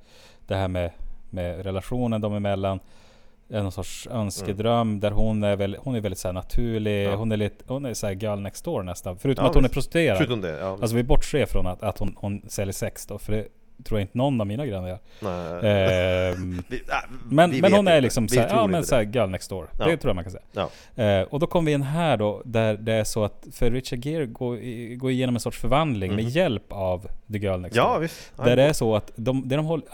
det 0.48 0.56
här 0.56 0.68
med, 0.68 0.92
med 1.30 1.64
relationen 1.66 2.22
dem 2.22 2.34
emellan, 2.34 2.80
är 3.50 3.62
någon 3.64 3.72
sorts 3.72 4.08
önskedröm 4.12 5.00
där 5.00 5.12
hon 5.12 5.44
är, 5.44 5.56
väl, 5.56 5.78
hon 5.80 5.96
är 5.96 6.02
väldigt 6.02 6.20
så 6.20 6.32
naturlig, 6.32 7.06
Ja. 7.06 7.16
hon 7.16 7.32
är 7.32 7.38
lite, 7.38 7.64
hon 7.68 7.86
är 7.86 7.94
så 7.94 8.08
här 8.08 8.14
girl 8.14 8.40
next 8.40 8.66
door 8.66 8.84
nästan. 8.84 9.18
Förutom 9.18 9.44
Ja, 9.46 9.50
att 9.50 9.56
hon 9.56 9.64
är 9.64 9.68
visst. 9.68 9.74
prostituerad. 9.74 10.18
Förutom 10.18 10.42
det, 10.42 10.60
ja. 10.60 10.68
Alltså 10.82 10.96
vi 10.96 11.04
bortser 11.04 11.46
från 11.46 11.68
att, 11.68 11.84
att 11.84 11.98
hon, 11.98 12.14
hon 12.18 12.42
säljer 12.48 12.74
sex 12.74 13.06
då, 13.06 13.18
för 13.18 13.32
det 13.34 13.48
tror 13.84 14.00
jag 14.00 14.04
inte 14.04 14.18
någon 14.18 14.42
av 14.42 14.48
mina 14.48 14.66
grannar 14.66 14.88
gör. 14.88 15.00
Vi, 16.70 16.76
äh, 16.78 16.96
men, 17.30 17.60
men 17.60 17.74
hon 17.74 17.88
är 17.88 18.02
liksom 18.02 18.28
såhär, 18.28 18.50
ja 18.50 18.68
men 18.68 18.84
såhär 18.84 19.04
girl 19.04 19.30
next 19.30 19.50
door. 19.50 19.68
Ja. 19.80 19.86
Det 19.86 19.98
tror 19.98 20.10
jag 20.10 20.16
man 20.16 20.24
kan 20.24 20.32
säga. 20.32 20.44
Ja. 20.96 21.04
Eh, 21.04 21.22
och 21.22 21.40
då 21.40 21.48
kommer 21.48 21.66
vi 21.66 21.74
in 21.74 21.82
här 21.82 22.18
då, 22.18 22.42
där 22.46 22.74
det 22.74 22.94
är 22.94 23.04
så 23.04 23.24
att 23.24 23.48
för 23.52 23.72
Richard 23.72 24.06
Gere 24.06 24.26
går, 24.26 24.56
går 24.96 25.12
igenom 25.12 25.36
en 25.36 25.42
sorts 25.42 25.60
förvandling 25.60 26.16
med 26.16 26.30
hjälp 26.30 26.66
av 26.70 27.08
The 27.32 27.38
Girl 27.38 27.60
Next. 27.60 27.76
Ja, 27.76 28.00
Door. 28.00 28.46
Där 28.46 28.56
det 28.56 28.64
är 28.64 28.74
så 28.74 28.96
att 28.96 29.12
de, 29.16 29.48
de 29.48 29.66
håller, 29.66 29.86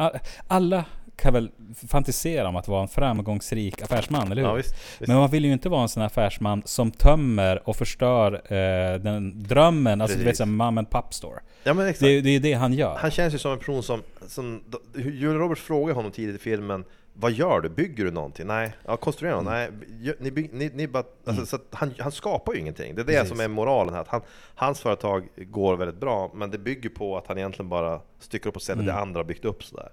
alla 0.48 0.86
kan 1.18 1.34
väl 1.34 1.52
fantisera 1.88 2.48
om 2.48 2.56
att 2.56 2.68
vara 2.68 2.82
en 2.82 2.88
framgångsrik 2.88 3.82
affärsman, 3.82 4.32
eller 4.32 4.42
hur? 4.42 4.50
Ja, 4.50 4.56
visst, 4.56 4.74
visst. 5.00 5.08
Men 5.08 5.18
man 5.18 5.30
vill 5.30 5.46
ju 5.46 5.54
inte 5.54 5.70
vara 5.70 5.82
en 5.82 5.90
sån 5.90 6.04
affärsman 6.04 6.62
som 6.66 6.92
tömmer 6.92 7.70
och 7.70 7.76
förstör 7.76 8.34
eh, 8.34 9.00
den 9.00 9.44
drömmen, 9.44 10.02
alltså 10.02 10.18
du 10.18 10.24
vet 10.24 10.30
Precis. 10.30 10.38
såhär 10.38 10.52
mom 10.52 10.78
and 10.78 10.90
pop 10.90 11.14
store. 11.14 11.40
Ja 11.64 11.74
men 11.74 11.88
exakt. 11.88 12.00
Det, 12.02 12.22
det 12.22 12.30
är 12.30 12.40
det 12.40 12.54
han 12.54 12.74
gör. 12.74 12.96
Han 12.98 13.12
känns 13.12 13.34
ju 13.34 13.38
som 13.38 13.52
en 13.52 13.58
person 13.60 13.84
som, 13.84 14.02
som 14.28 14.64
Julia 14.96 15.34
Roberts 15.40 15.62
frågar 15.62 15.94
honom 15.94 16.12
tidigt 16.12 16.36
i 16.36 16.40
filmen 16.40 16.84
Vad 17.14 17.32
gör 17.32 17.62
du? 17.62 17.70
Bygger 17.70 18.06
du 18.06 18.12
någonting? 18.12 18.48
Nej. 18.48 18.72
Ja, 18.86 18.98
konstruerar 18.98 19.36
du? 19.42 19.42
Mm. 19.50 19.74
Nej. 20.00 20.14
Ni, 20.20 20.32
bygg, 20.32 20.54
ni, 20.54 20.72
ni 20.74 20.88
bara, 20.88 21.04
alltså, 21.26 21.46
så 21.46 21.56
att 21.56 21.66
han, 21.72 21.94
han 22.00 22.12
skapar 22.12 22.54
ju 22.54 22.60
ingenting. 22.60 22.96
Det 22.96 23.02
är 23.02 23.06
det 23.06 23.14
Precis. 23.14 23.30
som 23.30 23.40
är 23.40 23.48
moralen 23.48 23.94
här. 23.94 24.02
Att 24.02 24.08
han, 24.08 24.22
hans 24.56 24.80
företag 24.80 25.28
går 25.36 25.76
väldigt 25.78 26.00
bra, 26.00 26.32
men 26.36 26.52
det 26.52 26.58
bygger 26.58 26.90
på 26.90 27.18
att 27.18 27.28
han 27.28 27.38
egentligen 27.38 27.70
bara 27.70 28.00
styckar 28.20 28.50
upp 28.50 28.56
och 28.56 28.62
säljer 28.62 28.84
Mm. 28.84 28.96
det 28.96 29.02
andra 29.02 29.24
byggt 29.24 29.46
upp 29.46 29.64
sådär. 29.64 29.90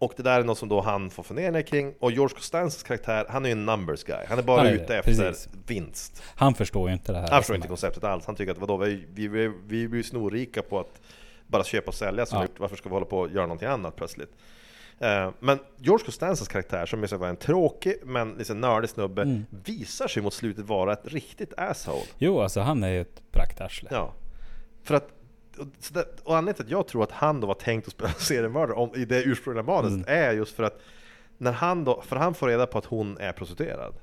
Och 0.00 0.12
det 0.16 0.22
där 0.22 0.40
är 0.40 0.44
något 0.44 0.58
som 0.58 0.68
då 0.68 0.80
han 0.80 1.10
får 1.10 1.22
fundera 1.22 1.62
kring. 1.62 1.94
Och 2.00 2.12
George 2.12 2.34
Costanzas 2.34 2.82
karaktär, 2.82 3.26
han 3.28 3.44
är 3.44 3.48
ju 3.48 3.52
en 3.52 3.66
numbers 3.66 4.04
guy. 4.04 4.24
Han 4.28 4.38
är 4.38 4.42
bara 4.42 4.62
det, 4.62 4.70
ute 4.70 4.96
efter 4.96 5.30
precis. 5.30 5.48
vinst. 5.66 6.22
Han 6.34 6.54
förstår 6.54 6.88
ju 6.88 6.92
inte 6.94 7.12
det 7.12 7.18
här. 7.18 7.28
Han 7.28 7.40
förstår 7.40 7.56
inte 7.56 7.68
konceptet 7.68 8.04
alls. 8.04 8.26
Han 8.26 8.34
tycker 8.34 8.52
att 8.52 8.58
vadå, 8.58 8.76
vi, 8.76 9.06
vi, 9.12 9.28
vi, 9.28 9.52
vi 9.66 9.88
blir 9.88 10.02
snorrika 10.02 10.62
på 10.62 10.80
att 10.80 11.00
bara 11.46 11.64
köpa 11.64 11.86
och 11.88 11.94
sälja, 11.94 12.26
så 12.26 12.36
Ja. 12.36 12.42
gjort. 12.42 12.60
varför 12.60 12.76
ska 12.76 12.88
vi 12.88 12.94
hålla 12.94 13.06
på 13.06 13.18
och 13.18 13.30
göra 13.30 13.46
någonting 13.46 13.68
annat 13.68 13.96
plötsligt? 13.96 14.30
Eh, 15.00 15.30
men 15.40 15.58
George 15.76 16.04
Costanzas 16.04 16.48
karaktär, 16.48 16.86
som 16.86 17.02
är 17.02 17.16
var 17.16 17.28
en 17.28 17.36
tråkig 17.36 17.94
men 18.04 18.34
liksom 18.34 18.60
nördig 18.60 18.90
snubbe, 18.90 19.22
Mm. 19.22 19.46
visar 19.64 20.08
sig 20.08 20.22
mot 20.22 20.34
slutet 20.34 20.64
vara 20.64 20.92
ett 20.92 21.06
riktigt 21.12 21.52
asshole. 21.56 22.04
Jo, 22.18 22.40
alltså 22.40 22.60
han 22.60 22.82
är 22.82 22.88
ju 22.88 23.00
ett 23.00 23.22
praktarsle. 23.32 23.88
Ja. 23.92 24.12
För 24.84 24.94
att 24.94 25.08
det, 25.92 26.04
och 26.24 26.36
anledningen 26.36 26.54
till 26.54 26.64
att 26.64 26.70
jag 26.70 26.88
tror 26.88 27.02
att 27.02 27.12
han 27.12 27.40
då 27.40 27.46
var 27.46 27.54
tänkt 27.54 27.86
att 27.86 27.92
spela 27.92 28.12
seriemördare 28.18 28.76
om, 28.76 28.94
i 28.94 29.04
det 29.04 29.22
ursprungliga 29.22 29.62
manuset 29.66 30.08
är 30.08 30.32
just 30.32 30.56
för 30.56 30.62
att 30.62 30.80
när 31.38 31.52
han 31.52 31.84
då, 31.84 32.02
för 32.06 32.16
han 32.16 32.34
får 32.34 32.48
reda 32.48 32.66
på 32.66 32.78
att 32.78 32.84
hon 32.84 33.18
är 33.18 33.32
prostituerad. 33.32 33.94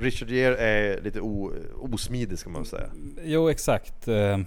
Richard 0.00 0.30
Gere 0.30 0.56
är 0.56 1.00
lite 1.00 1.20
o, 1.20 1.52
osmidig 1.92 2.38
ska 2.38 2.50
man 2.50 2.64
säga. 2.64 2.86
Jo, 3.24 3.48
exakt. 3.48 4.08
Eh, 4.08 4.38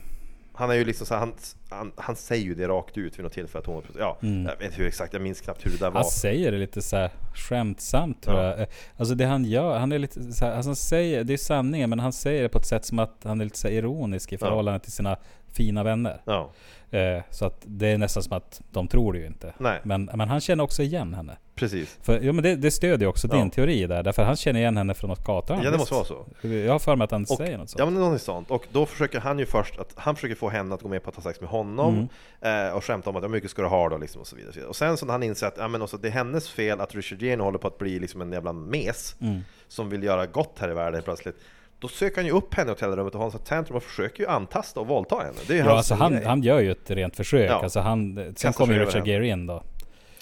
Han 0.54 0.70
är 0.70 0.74
ju 0.76 0.86
liksom 0.86 1.08
så 1.08 1.14
här, 1.14 1.20
han, 1.20 1.34
han, 1.70 1.92
han 1.98 2.16
säger 2.16 2.44
ju 2.44 2.56
det 2.56 2.68
rakt 2.68 2.98
ut 2.98 3.18
vid 3.20 3.24
något 3.24 3.34
tillfälle 3.34 3.60
att 3.60 3.66
hon 3.66 3.76
var 3.76 3.82
prostituerad. 3.82 4.16
Ja, 4.22 4.28
Mm. 4.28 4.46
jag 4.46 4.58
vet 4.68 4.80
hur 4.80 4.88
exakt, 4.88 5.14
jag 5.14 5.22
minns 5.22 5.42
knappt 5.42 5.66
hur 5.66 5.72
det 5.72 5.78
där 5.78 5.92
var. 5.92 6.02
Han 6.02 6.10
säger 6.12 6.52
det 6.52 6.58
lite 6.58 6.82
så 6.82 6.96
här 6.96 7.10
skämtsamt 7.36 8.24
tror 8.24 8.38
Ja. 8.40 8.44
jag. 8.50 8.60
Eh, 8.62 8.68
Alltså 8.98 9.16
det 9.16 9.26
han 9.26 9.46
gör, 9.46 9.78
han 9.80 9.92
är 9.92 10.00
lite 10.00 10.34
så 10.34 10.46
här, 10.46 10.52
alltså 10.56 10.70
han 10.70 10.76
säger, 10.76 11.24
det 11.24 11.34
är 11.34 11.38
sanningen, 11.38 11.90
men 11.90 12.00
han 12.00 12.14
säger 12.14 12.44
det 12.44 12.50
på 12.50 12.58
ett 12.58 12.68
sätt 12.68 12.86
som 12.86 13.00
att 13.00 13.16
han 13.24 13.42
är 13.42 13.46
lite 13.46 13.58
så 13.58 13.68
ironisk 13.68 14.32
i 14.32 14.36
Ja. 14.36 14.40
förhållande 14.40 14.80
till 14.80 14.92
sina 14.92 15.18
fina 15.54 15.84
vänner. 15.84 16.22
Ja, 16.26 16.50
Eh, 16.94 17.22
så 17.30 17.46
att 17.46 17.62
det 17.66 17.88
är 17.88 17.98
nästan 17.98 18.24
som 18.24 18.38
att 18.38 18.62
de 18.72 18.88
tror 18.88 19.14
det 19.14 19.20
ju 19.20 19.26
inte. 19.28 19.54
Nej. 19.58 19.80
Men, 19.84 20.10
men 20.14 20.30
han 20.30 20.42
känner 20.42 20.64
också 20.64 20.84
igen 20.84 21.14
henne. 21.14 21.38
precis. 21.56 21.98
För, 22.02 22.20
ja, 22.20 22.34
men 22.34 22.44
det, 22.44 22.56
det 22.56 22.72
stödjer 22.72 23.08
också 23.10 23.28
Ja. 23.32 23.36
din 23.38 23.50
teori 23.50 23.88
där, 23.88 24.04
därför 24.04 24.24
han 24.24 24.36
känner 24.36 24.60
igen 24.60 24.78
henne 24.78 24.94
från 24.94 25.10
något 25.10 25.24
gathörn. 25.26 25.62
Ja, 25.64 25.72
det 25.72 25.78
måste 25.78 25.94
vara 25.94 26.06
så. 26.06 26.26
Jag 26.48 26.72
har 26.72 26.80
för 26.80 26.96
mig 26.96 27.06
att 27.06 27.12
han 27.12 27.22
Och, 27.22 27.28
säger 27.28 27.58
något 27.58 27.70
sånt. 27.70 27.80
ja 27.80 27.86
men 27.86 27.94
någonting 27.94 28.20
sånt. 28.20 28.52
Och 28.52 28.66
då 28.72 28.86
försöker 28.86 29.20
han 29.20 29.40
ju 29.40 29.46
först 29.46 29.80
att 29.80 29.94
han 29.96 30.16
försöker 30.16 30.36
få 30.36 30.50
henne 30.50 30.76
att 30.76 30.82
gå 30.82 30.90
med 30.90 31.04
på 31.04 31.10
att 31.10 31.16
ha 31.16 31.24
sex 31.24 31.42
med 31.42 31.50
honom 31.50 32.10
Mm. 32.42 32.68
eh, 32.68 32.74
och 32.74 32.84
skämta 32.86 33.10
om 33.10 33.16
att 33.16 33.24
hur 33.24 33.30
mycket 33.30 33.52
ska 33.52 33.62
du 33.62 33.68
ha 33.68 33.90
då 33.90 33.98
liksom 33.98 34.22
och 34.22 34.28
så 34.28 34.36
vidare. 34.36 34.66
Och, 34.66 34.76
sen 34.76 34.98
så 34.98 35.06
när 35.06 35.14
han 35.14 35.24
inser 35.24 35.48
att 35.48 35.58
ja, 35.58 35.68
men 35.68 35.82
också, 35.82 35.98
det 35.98 36.08
är 36.08 36.12
hennes 36.12 36.50
fel 36.50 36.82
att 36.82 36.96
Richard 36.96 37.22
nu 37.22 37.40
håller 37.40 37.60
på 37.60 37.68
att 37.68 37.78
bli 37.78 38.00
liksom 38.00 38.22
en 38.22 38.32
jävla 38.32 38.54
mes 38.54 39.16
Mm. 39.22 39.40
som 39.68 39.90
vill 39.90 40.04
göra 40.04 40.26
gott 40.26 40.56
här 40.60 40.72
i 40.72 40.74
världen 40.74 41.02
plötsligt. 41.04 41.36
Då 41.82 41.88
söker 41.88 42.16
han 42.16 42.26
ju 42.26 42.32
upp 42.32 42.54
henne 42.54 42.68
i 42.70 42.74
hotellrummet 42.74 43.14
och 43.14 43.20
har 43.20 43.26
en 43.26 43.32
sån 43.32 43.42
tantrum 43.42 43.78
och 43.78 43.84
försöker 43.84 44.24
ju 44.24 44.30
antasta 44.30 44.80
och 44.80 44.88
våldta 44.88 45.16
henne. 45.16 45.34
Det 45.48 45.54
är 45.54 45.58
Ja, 45.58 45.66
hans 45.66 45.78
alltså 45.78 45.94
han, 46.04 46.26
han 46.26 46.42
gör 46.44 46.60
ju 46.60 46.72
ett 46.72 46.92
rent 46.92 47.16
försök. 47.16 47.50
Ja. 47.52 47.56
Alltså 47.64 47.80
han, 47.80 48.16
sen 48.16 48.34
Kastar 48.34 48.52
kommer 48.52 48.74
ju 48.74 48.86
Richard. 48.86 49.08
Gere 49.08 49.28
in 49.28 49.48
då. 49.48 49.64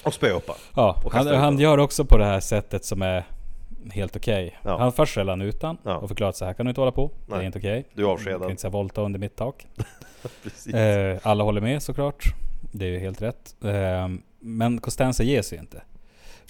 Och 0.03 0.13
spöa 0.13 0.33
upp 0.33 0.47
han. 0.47 0.57
Ja, 0.75 1.01
Och 1.05 1.13
han, 1.13 1.27
han 1.27 1.35
honom. 1.39 1.59
gör 1.59 1.77
också 1.77 2.05
på 2.05 2.17
det 2.17 2.25
här 2.25 2.39
sättet 2.39 2.85
som 2.85 3.01
är 3.01 3.23
helt 3.91 4.15
okej. 4.15 4.59
Ja. 4.63 4.77
Han 4.77 4.91
först 4.93 5.15
skäller 5.15 5.31
han 5.31 5.41
ut 5.41 5.63
han 5.63 5.77
Ja. 5.83 5.95
och 5.97 6.07
förklarar 6.07 6.29
att 6.29 6.35
så 6.35 6.45
här 6.45 6.53
kan 6.53 6.65
du 6.65 6.69
inte 6.69 6.81
hålla 6.81 6.91
på. 6.91 7.11
Det 7.27 7.33
är 7.33 7.37
Nej. 7.37 7.45
inte 7.45 7.59
okej. 7.59 7.85
Du 7.93 8.03
är 8.03 8.07
avskedad. 8.07 8.39
Du 8.39 8.43
kan 8.43 8.49
inte 8.51 8.61
säga 8.61 8.71
våldta 8.71 9.01
under 9.01 9.19
mitt 9.19 9.35
tak. 9.35 9.67
Eh, 10.73 11.17
alla 11.23 11.43
håller 11.43 11.61
med 11.61 11.83
såklart. 11.83 12.23
Det 12.71 12.85
är 12.85 12.89
ju 12.89 12.99
helt 12.99 13.21
rätt. 13.21 13.55
Eh, 13.63 14.07
men 14.39 14.81
Costanza 14.81 15.23
ger 15.23 15.41
sig 15.41 15.57
inte. 15.57 15.81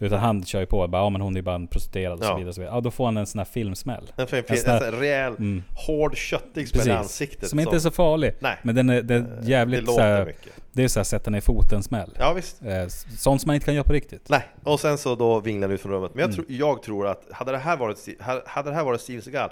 Utan 0.01 0.19
han 0.19 0.43
kör 0.45 0.59
ju 0.59 0.65
på 0.65 0.87
bara, 0.87 1.01
ja 1.01 1.09
men 1.09 1.21
hon 1.21 1.33
är 1.33 1.37
ju 1.37 1.41
bara 1.43 1.55
en 1.55 1.67
prostituerad 1.67 2.13
och 2.19 2.25
så 2.25 2.31
Ja. 2.31 2.35
vidare. 2.35 2.49
Och 2.49 2.55
så 2.55 2.61
vidare. 2.61 2.75
Ja, 2.75 2.81
då 2.81 2.91
får 2.91 3.05
han 3.05 3.17
en 3.17 3.25
sån 3.25 3.39
här 3.39 3.45
filmsmäll. 3.45 4.11
En, 4.15 4.27
En 4.31 4.43
en, 4.47 4.57
sån 4.57 4.69
här- 4.71 4.91
rejäl, 4.91 5.33
Mm. 5.37 5.63
hård, 5.87 6.15
köttig 6.17 6.67
smäll 6.69 6.87
i 6.87 6.91
ansiktet. 6.91 7.49
Som 7.49 7.59
inte 7.59 7.75
är 7.75 7.79
så 7.79 7.91
farlig. 7.91 8.33
Nej. 8.39 8.57
Men 8.63 8.75
den 8.75 8.89
är, 8.89 9.01
det 9.01 9.15
är 9.15 9.19
det 9.19 9.47
jävligt 9.49 9.79
låter 9.83 9.93
så 9.93 10.01
här, 10.07 10.25
mycket. 10.25 10.51
Det 10.71 10.83
är 10.83 10.87
så 10.87 10.99
här 10.99 11.03
sätta 11.03 11.31
ner 11.31 11.41
foten 11.41 11.83
smäll. 11.83 12.11
Ja 12.19 12.33
visst. 12.33 12.61
Eh, 12.63 12.87
sånt 13.17 13.41
som 13.41 13.47
man 13.49 13.53
inte 13.55 13.65
kan 13.65 13.73
göra 13.75 13.83
på 13.83 13.93
riktigt. 13.93 14.29
Nej, 14.29 14.43
och 14.63 14.79
sen 14.79 14.97
så 14.97 15.15
då 15.15 15.39
vinglar 15.39 15.67
han 15.67 15.75
ut 15.75 15.81
från 15.81 15.91
rummet. 15.91 16.11
Men 16.15 16.23
Mm. 16.23 16.35
jag, 16.37 16.45
tror, 16.47 16.57
jag 16.59 16.83
tror 16.83 17.07
att 17.07 17.23
hade 17.31 17.51
det 17.51 17.57
här 17.57 17.77
varit, 17.77 17.97
Steve- 17.97 18.41
hade 18.45 18.69
det 18.69 18.75
här 18.75 18.83
varit 18.83 19.01
Steven 19.01 19.21
Seagal 19.21 19.49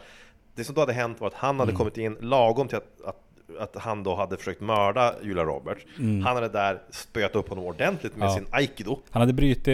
Det 0.56 0.64
som 0.64 0.76
då 0.76 0.82
hade 0.82 0.94
hänt 0.94 1.22
var 1.22 1.28
att 1.28 1.34
han 1.34 1.50
Mm. 1.50 1.60
hade 1.60 1.72
kommit 1.72 1.98
in 1.98 2.18
lagom 2.22 2.68
till 2.68 2.78
att, 2.78 3.02
att 3.06 3.16
att 3.60 3.76
han 3.76 4.04
då 4.04 4.16
hade 4.16 4.38
försökt 4.38 4.62
mörda 4.62 5.14
Julia 5.24 5.44
Roberts 5.44 5.86
Han 5.98 6.22
hade 6.24 6.48
där 6.50 6.82
spöat 6.92 7.36
upp 7.36 7.50
honom 7.50 7.66
ordentligt 7.66 8.16
med 8.18 8.30
Mm. 8.30 8.44
Ja. 8.44 8.48
sin 8.48 8.54
aikido 8.54 9.00
Han 9.12 9.22
hade 9.22 9.34
brutit 9.34 9.68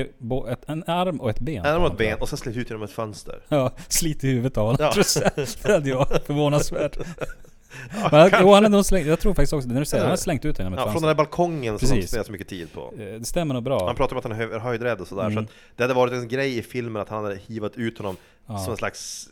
ett, 0.49 0.69
en 0.69 0.83
arm 0.87 1.21
och 1.21 1.29
ett 1.29 1.39
ben. 1.39 1.65
En 1.65 1.75
arm 1.75 1.81
och 1.83 1.91
ett 1.91 1.97
ben 1.97 2.17
och 2.21 2.29
sen 2.29 2.37
släppt 2.37 2.57
ut 2.57 2.69
genom 2.69 2.83
ett 2.83 2.91
fönster 2.91 3.39
Ja, 3.49 3.71
slit 3.87 4.23
i 4.23 4.27
huvudet 4.27 4.57
av 4.57 4.65
honom. 4.65 4.77
Ja. 4.95 5.03
Ja. 5.35 5.45
Det 5.63 5.73
hade 5.73 5.89
jag 5.89 6.07
förvånansvärt. 6.25 6.97
Men, 8.11 8.31
jo, 8.41 8.53
han 8.53 8.63
hade 8.63 8.83
slängt, 8.83 9.07
jag 9.07 9.19
tror 9.19 9.33
faktiskt 9.33 9.53
också 9.53 9.67
när 9.69 9.79
du 9.79 9.85
säger 9.85 10.01
det, 10.03 10.05
han 10.05 10.11
har 10.11 10.17
slängt 10.17 10.45
ut 10.45 10.59
genom 10.59 10.73
ja, 10.73 10.79
ett 10.79 10.83
Från 10.83 10.93
den 10.93 10.93
fönster. 10.93 11.07
här 11.07 11.15
balkongen 11.15 11.79
som 11.79 11.87
Precis. 11.89 12.09
spenderar 12.09 12.25
så 12.25 12.31
mycket 12.31 12.47
tid 12.47 12.73
på 12.73 12.93
Eh, 12.99 13.05
Det 13.05 13.25
stämmer 13.27 13.53
nog 13.53 13.63
bra. 13.63 13.85
Han 13.85 13.95
pratar 13.95 14.13
om 14.15 14.17
att 14.17 14.23
han 14.23 14.31
är 14.31 14.35
hö- 14.47 14.59
höjdrädd 14.59 15.01
och 15.01 15.07
sådär, 15.07 15.23
så 15.23 15.29
Mm. 15.31 15.43
att 15.43 15.49
det 15.75 15.83
hade 15.83 15.93
varit 15.93 16.13
en 16.13 16.27
grej 16.27 16.57
i 16.57 16.61
filmen 16.61 17.01
att 17.01 17.09
han 17.09 17.23
hade 17.23 17.35
hivat 17.47 17.75
ut 17.75 17.97
honom 17.97 18.15
Ja. 18.47 18.57
som 18.57 18.71
en 18.71 18.77
slags 18.77 19.27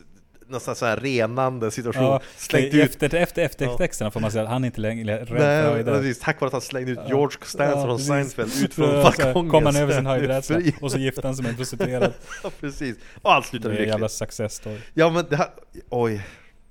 nästan 0.51 0.75
så 0.75 0.85
här 0.85 0.97
renande 0.97 1.71
situation, 1.71 2.03
Ja, 2.03 2.21
slängt 2.37 2.73
ut 2.73 2.83
efter, 3.03 3.15
efter 3.19 3.41
eftertexterna 3.41 4.11
får 4.11 4.19
man 4.19 4.31
säga 4.31 4.43
att 4.43 4.49
han 4.49 4.63
är 4.63 4.65
inte 4.65 4.81
längre 4.81 5.17
rädd 5.17 5.27
för 5.27 5.35
Nej, 5.35 5.83
precis, 5.83 6.19
tack 6.19 6.39
vare 6.41 6.47
att 6.47 6.51
han 6.53 6.61
slängde 6.61 6.91
ut 6.91 6.99
George 7.07 7.37
Costanza 7.39 7.77
Ja, 7.77 7.85
från 7.85 7.97
precis. 7.97 8.07
Seinfeld 8.07 8.63
ut 8.65 8.73
från 8.73 9.03
balkongen. 9.03 9.49
Kom 9.51 9.65
han 9.65 9.75
över 9.75 9.93
sin 9.93 10.05
är 10.05 10.09
höjdrädsla 10.09 10.59
och 10.81 10.91
så 10.91 10.97
gifte 10.97 11.21
han 11.27 11.35
sig 11.35 11.43
med 11.43 11.49
en 11.49 11.57
prostituerad. 11.57 12.13
Ja, 12.43 12.49
precis, 12.59 12.95
och 13.21 13.33
allt 13.33 13.45
Det 13.45 13.49
slutade 13.49 13.73
är 13.75 13.79
en 13.79 13.87
jävla 13.87 13.97
lyckligt. 14.05 14.11
success 14.17 14.53
story. 14.53 14.77
Ja 14.93 15.09
men 15.09 15.25
det 15.29 15.35
här, 15.35 15.47
oj 15.89 16.21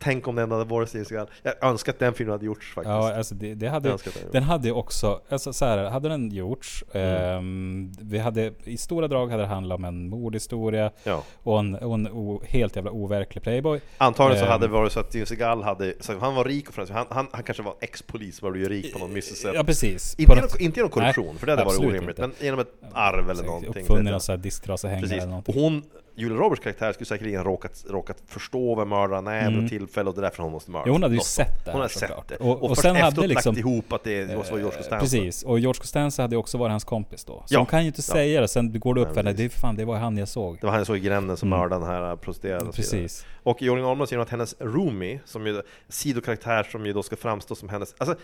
Tänk 0.03 0.29
om 0.29 0.35
den 0.37 0.51
hade 0.51 0.65
varit 0.65 0.89
Steven 0.89 1.27
Jag 1.43 1.55
önskar 1.65 1.93
att 1.93 1.99
den 1.99 2.15
filmen 2.15 2.33
hade 2.33 2.47
gjorts 2.47 2.75
faktiskt 2.75 2.91
Ja, 2.91 3.15
alltså 3.17 3.35
det, 3.35 3.55
det 3.55 3.69
hade, 3.69 3.89
den 3.89 3.99
den 4.33 4.43
hade 4.43 4.73
också, 4.73 5.21
alltså 5.29 5.53
så 5.53 5.65
här, 5.65 5.85
hade 5.91 6.09
den 6.09 6.31
gjorts, 6.31 6.85
Mm. 6.93 7.37
ehm, 7.39 7.93
vi 8.01 8.19
hade, 8.19 8.53
i 8.65 8.77
stora 8.77 9.09
drag 9.09 9.31
hade 9.31 9.43
det 9.43 9.47
handlat 9.47 9.77
om 9.79 9.85
en 9.85 10.09
mordhistoria 10.09 10.91
Ja. 11.05 11.23
och 11.43 11.59
en, 11.61 11.75
och 11.75 11.95
en 11.95 12.09
o, 12.09 12.43
helt 12.49 12.77
jävla 12.77 12.91
overklig 12.91 13.43
playboy. 13.43 13.81
Antagligen 13.99 14.39
så 14.41 14.45
Ehm, 14.45 14.53
hade 14.53 14.67
det 14.67 14.73
varit 14.73 14.93
så 14.93 15.01
att 15.01 15.09
Steven 15.09 15.27
Seagal 15.27 15.63
hade, 15.63 15.95
så 16.01 16.19
han 16.19 16.35
var 16.35 16.45
rik 16.45 16.69
och 16.69 16.75
framför 16.75 16.95
han, 16.95 17.07
han, 17.11 17.27
han 17.33 17.43
kanske 17.43 17.63
var 17.63 17.75
ex-polis 17.81 18.37
som 18.37 18.47
har 18.47 18.53
blivit 18.53 18.69
rik 18.71 18.93
på 18.93 19.07
något 19.07 19.25
sätt 19.25 19.53
Ja 19.55 19.65
precis. 19.65 20.15
Inte 20.19 20.33
genom, 20.33 20.43
något- 20.43 20.61
inte 20.61 20.79
genom 20.79 20.91
korruption, 20.91 21.27
Nej, 21.27 21.35
för 21.39 21.47
det 21.47 21.53
hade 21.53 21.65
varit 21.65 21.79
orimligt, 21.81 22.09
inte. 22.09 22.21
men 22.23 22.33
genom 22.41 22.61
ett 22.61 22.73
arv 22.93 23.31
eller 23.31 23.43
någonting 23.45 23.71
Uppfunnen 23.83 24.05
vet 24.05 24.11
någon 24.13 24.21
sån 24.21 24.33
här 24.33 24.43
disktrasehängare 24.43 25.07
eller 25.15 25.23
och 25.23 25.29
någonting. 25.29 25.55
hon 25.63 25.83
Julia 26.21 26.39
Roberts 26.39 26.63
karaktär 26.63 26.93
skulle 26.93 27.07
säkerligen 27.07 27.45
råkat, 27.45 27.85
råkat 27.89 28.17
förstå 28.27 28.75
vem 28.75 28.89
mördaren 28.89 29.27
är 29.27 29.33
vid 29.39 29.49
Mm. 29.49 29.61
något 29.61 29.69
tillfälle 29.71 30.09
och 30.11 30.15
det 30.17 30.21
är 30.21 30.23
därför 30.23 30.43
hon 30.43 30.53
måste 30.53 30.71
mörda 30.71 30.85
Jo, 30.87 30.93
hon 30.93 31.03
hade 31.03 31.15
ju 31.15 31.21
sett 31.21 31.65
det 31.65 31.71
Hon 31.73 31.81
hade 31.81 31.93
sett 31.95 32.29
det 32.29 32.37
Och- 32.37 32.63
Och, 32.63 32.71
och 32.71 32.79
sen 32.79 32.97
hade 32.97 33.27
liksom- 33.27 33.55
lagt 33.55 33.59
ihop 33.67 33.93
att 33.93 34.05
det 34.05 34.37
måste 34.37 34.53
vara 34.53 34.61
George 34.61 34.77
Eh, 34.79 34.83
Costanza 34.83 35.01
Precis, 35.05 35.43
och 35.43 35.59
George 35.59 35.81
Costanza 35.81 36.23
hade 36.23 36.35
ju 36.35 36.39
också 36.41 36.59
varit 36.59 36.71
hans 36.71 36.85
kompis 36.85 37.25
då. 37.25 37.43
Så 37.47 37.55
Ja. 37.55 37.59
hon 37.59 37.67
kan 37.67 37.81
ju 37.81 37.87
inte 37.87 38.03
Ja. 38.09 38.13
säga 38.15 38.41
det, 38.41 38.49
sen 38.49 38.81
går 38.81 38.95
det 38.95 39.01
upp 39.01 39.07
Nej, 39.07 39.15
för 39.15 39.21
henne, 39.23 39.33
det 39.37 39.45
är 39.45 39.49
fan, 39.49 39.77
det 39.77 39.85
var 39.85 39.97
han 39.97 40.17
jag 40.19 40.29
såg. 40.29 40.57
Det 40.61 40.67
var 40.67 40.71
han 40.71 40.81
jag 40.81 40.87
såg 40.87 40.97
i 40.97 41.01
gränden 41.01 41.37
som 41.37 41.49
Mm. 41.49 41.59
mördade 41.61 41.85
den 41.85 41.91
här 41.95 42.17
prostituerade 42.17 42.61
så 42.61 42.67
vidare. 42.67 42.77
Precis. 43.03 43.27
Och 43.43 43.63
Jolin 43.63 43.85
Almond 43.85 44.11
genom 44.11 44.23
att 44.23 44.31
hennes 44.31 44.55
roomie, 44.61 45.21
som 45.25 45.47
ju 45.47 45.63
sidokaraktär 45.89 46.63
som 46.63 46.87
ju 46.87 46.93
då 46.93 47.03
ska 47.03 47.17
framstå 47.17 47.55
som 47.55 47.69
hennes 47.69 47.95
Alltså, 47.99 48.17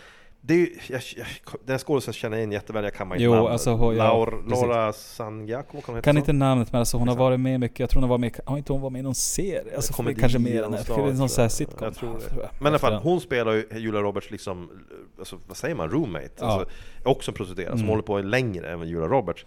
det 0.46 0.54
är 0.54 0.58
ju, 0.58 0.68
jag, 0.88 1.00
jag, 1.16 1.26
den 1.64 1.78
skådespelaren 1.78 2.14
känner 2.14 2.36
jag 2.36 2.40
igen 2.40 2.52
jätteväl, 2.52 2.84
jag 2.84 2.94
kan 2.94 3.08
Jo, 3.08 3.14
inte 3.16 3.28
namnet. 3.36 3.52
alltså, 3.52 3.70
hon- 3.70 3.96
Laur. 3.96 4.44
Laura 4.50 4.92
Sangiacomo, 4.92 5.80
kan 5.82 5.94
hon 5.94 6.02
Kan 6.02 6.14
så? 6.14 6.18
inte 6.18 6.32
namnet 6.32 6.72
men 6.72 6.78
alltså 6.78 6.96
hon 6.96 7.08
har 7.08 7.16
varit 7.16 7.40
med 7.40 7.60
mycket. 7.60 7.80
Jag 7.80 7.90
tror 7.90 8.00
hon 8.02 8.10
har 8.10 8.18
varit 8.18 8.20
med, 8.20 8.40
har 8.46 8.56
inte 8.58 8.72
hon 8.72 8.82
varit 8.82 8.92
med 8.92 9.00
i 9.00 9.02
någon 9.02 9.14
serie? 9.14 9.76
Alltså 9.76 9.92
Komedi 9.92 10.20
kanske 10.20 10.38
mer 10.38 10.62
än 10.62 10.72
det. 10.72 10.88
Någon 10.96 11.28
sån 11.28 11.42
här 11.42 11.48
sitcom. 11.48 11.78
Jag 11.84 11.94
tror 11.94 12.14
det. 12.18 12.48
Men 12.58 12.66
i 12.66 12.68
alla 12.68 12.78
fall, 12.78 12.94
hon 12.94 13.20
spelar 13.20 13.52
ju 13.52 13.66
Julia 13.76 14.00
Roberts 14.00 14.30
liksom, 14.30 14.70
alltså, 15.18 15.38
vad 15.48 15.56
säger 15.56 15.74
man, 15.74 15.90
roommate? 15.90 16.28
Ja. 16.38 16.46
Alltså, 16.46 16.68
också 17.04 17.30
en 17.30 17.34
prostituerad 17.34 17.70
som 17.70 17.78
Mm. 17.78 17.88
håller 17.88 18.02
på 18.02 18.18
längre 18.18 18.72
än 18.72 18.88
Julia 18.88 19.06
Roberts. 19.08 19.46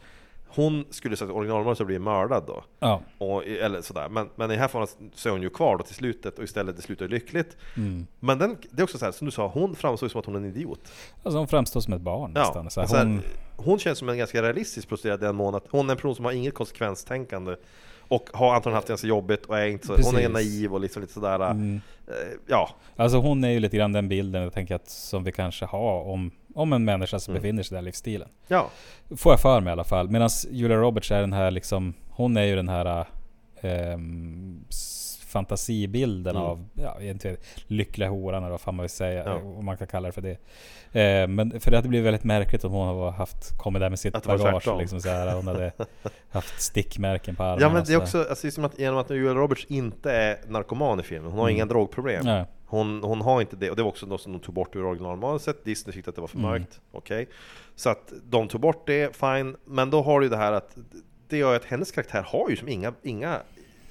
Hon 0.51 0.85
skulle 0.89 1.17
sagt 1.17 1.31
originalmålet 1.31 1.77
så 1.77 1.85
blir 1.85 1.99
mördad 1.99 2.43
då. 2.47 2.63
Ja. 2.79 3.01
Och, 3.17 3.45
eller 3.45 3.81
sådär. 3.81 4.09
Men, 4.09 4.29
men 4.35 4.51
i 4.51 4.53
det 4.53 4.59
här 4.59 4.67
fallet 4.67 4.97
så 5.13 5.29
är 5.29 5.33
hon 5.33 5.41
ju 5.41 5.49
kvar 5.49 5.77
då 5.77 5.83
till 5.83 5.95
slutet 5.95 6.37
och 6.37 6.43
istället 6.43 6.75
det 6.75 6.81
slutar 6.81 7.07
lyckligt. 7.07 7.57
Mm. 7.77 8.07
Men 8.19 8.37
den, 8.39 8.57
det 8.71 8.81
är 8.81 8.83
också 8.83 8.97
så 8.97 9.05
här, 9.05 9.11
som 9.11 9.25
du 9.25 9.31
sa, 9.31 9.47
hon 9.47 9.75
framstår 9.75 10.07
som 10.07 10.19
att 10.19 10.25
hon 10.25 10.35
är 10.35 10.39
en 10.39 10.45
idiot. 10.45 10.79
Alltså 11.23 11.37
hon 11.37 11.47
framstår 11.47 11.81
som 11.81 11.93
ett 11.93 12.01
barn 12.01 12.31
Ja, 12.35 12.41
nästan. 12.41 12.69
Så 12.69 12.79
här, 12.79 12.87
så 12.87 12.95
här, 12.95 13.05
hon, 13.05 13.21
hon 13.55 13.79
känns 13.79 13.99
som 13.99 14.09
en 14.09 14.17
ganska 14.17 14.41
realistisk 14.43 14.89
prostituerad 14.89 15.23
i 15.23 15.25
den 15.25 15.35
mån 15.35 15.55
att 15.55 15.65
hon 15.69 15.89
är 15.89 15.91
en 15.91 15.97
person 15.97 16.15
som 16.15 16.25
har 16.25 16.31
inget 16.31 16.53
konsekvenstänkande 16.53 17.55
och 18.09 18.29
har 18.33 18.55
antagligen 18.55 18.75
haft 18.75 18.87
det 18.87 18.91
ganska 18.91 19.07
jobbigt 19.07 19.45
och 19.45 19.59
är 19.59 19.67
inte 19.67 19.87
så, 19.87 19.93
hon 20.03 20.17
är 20.17 20.29
naiv 20.29 20.73
och 20.73 20.79
liksom 20.79 21.01
lite 21.01 21.13
sådär, 21.13 21.51
mm. 21.51 21.81
Eh, 22.09 22.15
ja. 22.47 22.69
Alltså 22.95 23.17
hon 23.17 23.43
är 23.43 23.49
ju 23.49 23.59
lite 23.59 23.77
grann 23.77 23.91
den 23.91 24.07
bilden 24.09 24.43
jag 24.43 24.53
tänker 24.53 24.75
att 24.75 24.89
som 24.89 25.23
vi 25.23 25.31
kanske 25.31 25.65
har 25.65 26.01
om, 26.01 26.31
om 26.55 26.73
en 26.73 26.85
människa 26.85 27.19
som 27.19 27.31
Mm. 27.31 27.41
befinner 27.41 27.63
sig 27.63 27.75
i 27.75 27.77
den 27.77 27.85
livsstilen. 27.85 28.27
Ja, 28.47 28.69
Får 29.17 29.31
jag 29.33 29.39
för 29.39 29.61
mig 29.61 29.71
i 29.71 29.73
alla 29.73 29.83
fall. 29.83 30.09
Medan 30.09 30.29
Julia 30.51 30.77
Roberts 30.77 31.11
är 31.11 31.21
den 31.21 31.33
här 31.33 31.51
liksom, 31.51 31.93
hon 32.09 32.37
är 32.37 32.43
ju 32.43 32.55
den 32.55 32.69
här 32.69 33.05
s- 34.69 34.98
fantasibilden 35.29 36.35
Mm. 36.35 36.47
av, 36.47 36.65
ja, 36.73 36.97
egentligen 37.01 37.37
lyckliga 37.67 38.09
horan 38.09 38.43
eller 38.43 38.51
vad 38.51 38.61
fan 38.61 38.75
man 38.75 38.83
vill 38.83 38.89
säga, 38.89 39.23
Ja. 39.25 39.35
om 39.35 39.65
man 39.65 39.77
kan 39.77 39.87
kalla 39.87 40.07
det 40.07 40.11
för 40.11 40.21
det. 40.21 40.31
Eh, 41.01 41.27
men 41.27 41.59
för 41.59 41.71
det 41.71 41.77
hade 41.77 41.89
blivit 41.89 42.05
väldigt 42.05 42.23
märkligt 42.23 42.63
om 42.63 42.71
hon 42.71 42.87
hade 42.87 43.11
haft, 43.11 43.57
kommit 43.57 43.79
där 43.79 43.89
med 43.89 43.99
sitt 43.99 44.15
Att 44.15 44.25
bagage. 44.25 44.77
Liksom 44.79 45.01
så 45.01 45.09
här, 45.09 45.35
hon 45.35 45.47
hade 45.47 45.71
haft 46.31 46.61
stickmärken 46.61 47.35
på 47.35 47.43
armarna. 47.43 47.61
ja 47.61 47.69
men 47.69 47.83
det 47.83 47.93
är 47.93 47.97
så 47.97 48.01
också, 48.03 48.17
alltså, 48.29 48.47
det 48.47 48.49
är 48.49 48.51
som 48.51 48.65
att 48.65 48.79
genom 48.79 48.99
att 48.99 49.09
Julia 49.09 49.33
Roberts 49.33 49.65
inte 49.69 50.11
är 50.11 50.37
narkoman 50.47 50.99
i 50.99 51.03
filmen, 51.03 51.31
hon 51.31 51.39
har 51.39 51.47
Mm. 51.47 51.55
inga 51.55 51.65
drogproblem. 51.65 52.25
Nej. 52.25 52.45
Hon, 52.65 53.03
hon 53.03 53.21
har 53.21 53.41
inte 53.41 53.55
det, 53.55 53.69
och 53.69 53.75
det 53.75 53.81
var 53.83 53.89
också 53.89 54.05
något 54.05 54.21
som 54.21 54.31
de 54.31 54.39
tog 54.39 54.55
bort 54.55 54.75
ur 54.75 54.85
originalmanuset, 54.85 55.65
Disney 55.65 55.93
tyckte 55.93 56.09
att 56.09 56.15
det 56.15 56.21
var 56.21 56.27
för 56.27 56.37
Mm. 56.37 56.49
mörkt, 56.51 56.79
okej. 56.91 57.27
Så 57.75 57.89
att 57.89 58.13
de 58.29 58.47
tog 58.47 58.61
bort 58.61 58.87
det, 58.87 59.15
fine, 59.15 59.55
men 59.65 59.89
då 59.89 60.01
har 60.01 60.19
du 60.19 60.29
det 60.29 60.37
här 60.37 60.51
att 60.51 60.77
det 61.27 61.37
gör 61.37 61.55
att 61.55 61.65
hennes 61.65 61.91
karaktär 61.91 62.23
har 62.27 62.49
ju 62.49 62.55
som 62.55 62.67
inga, 62.67 62.93
inga 63.03 63.39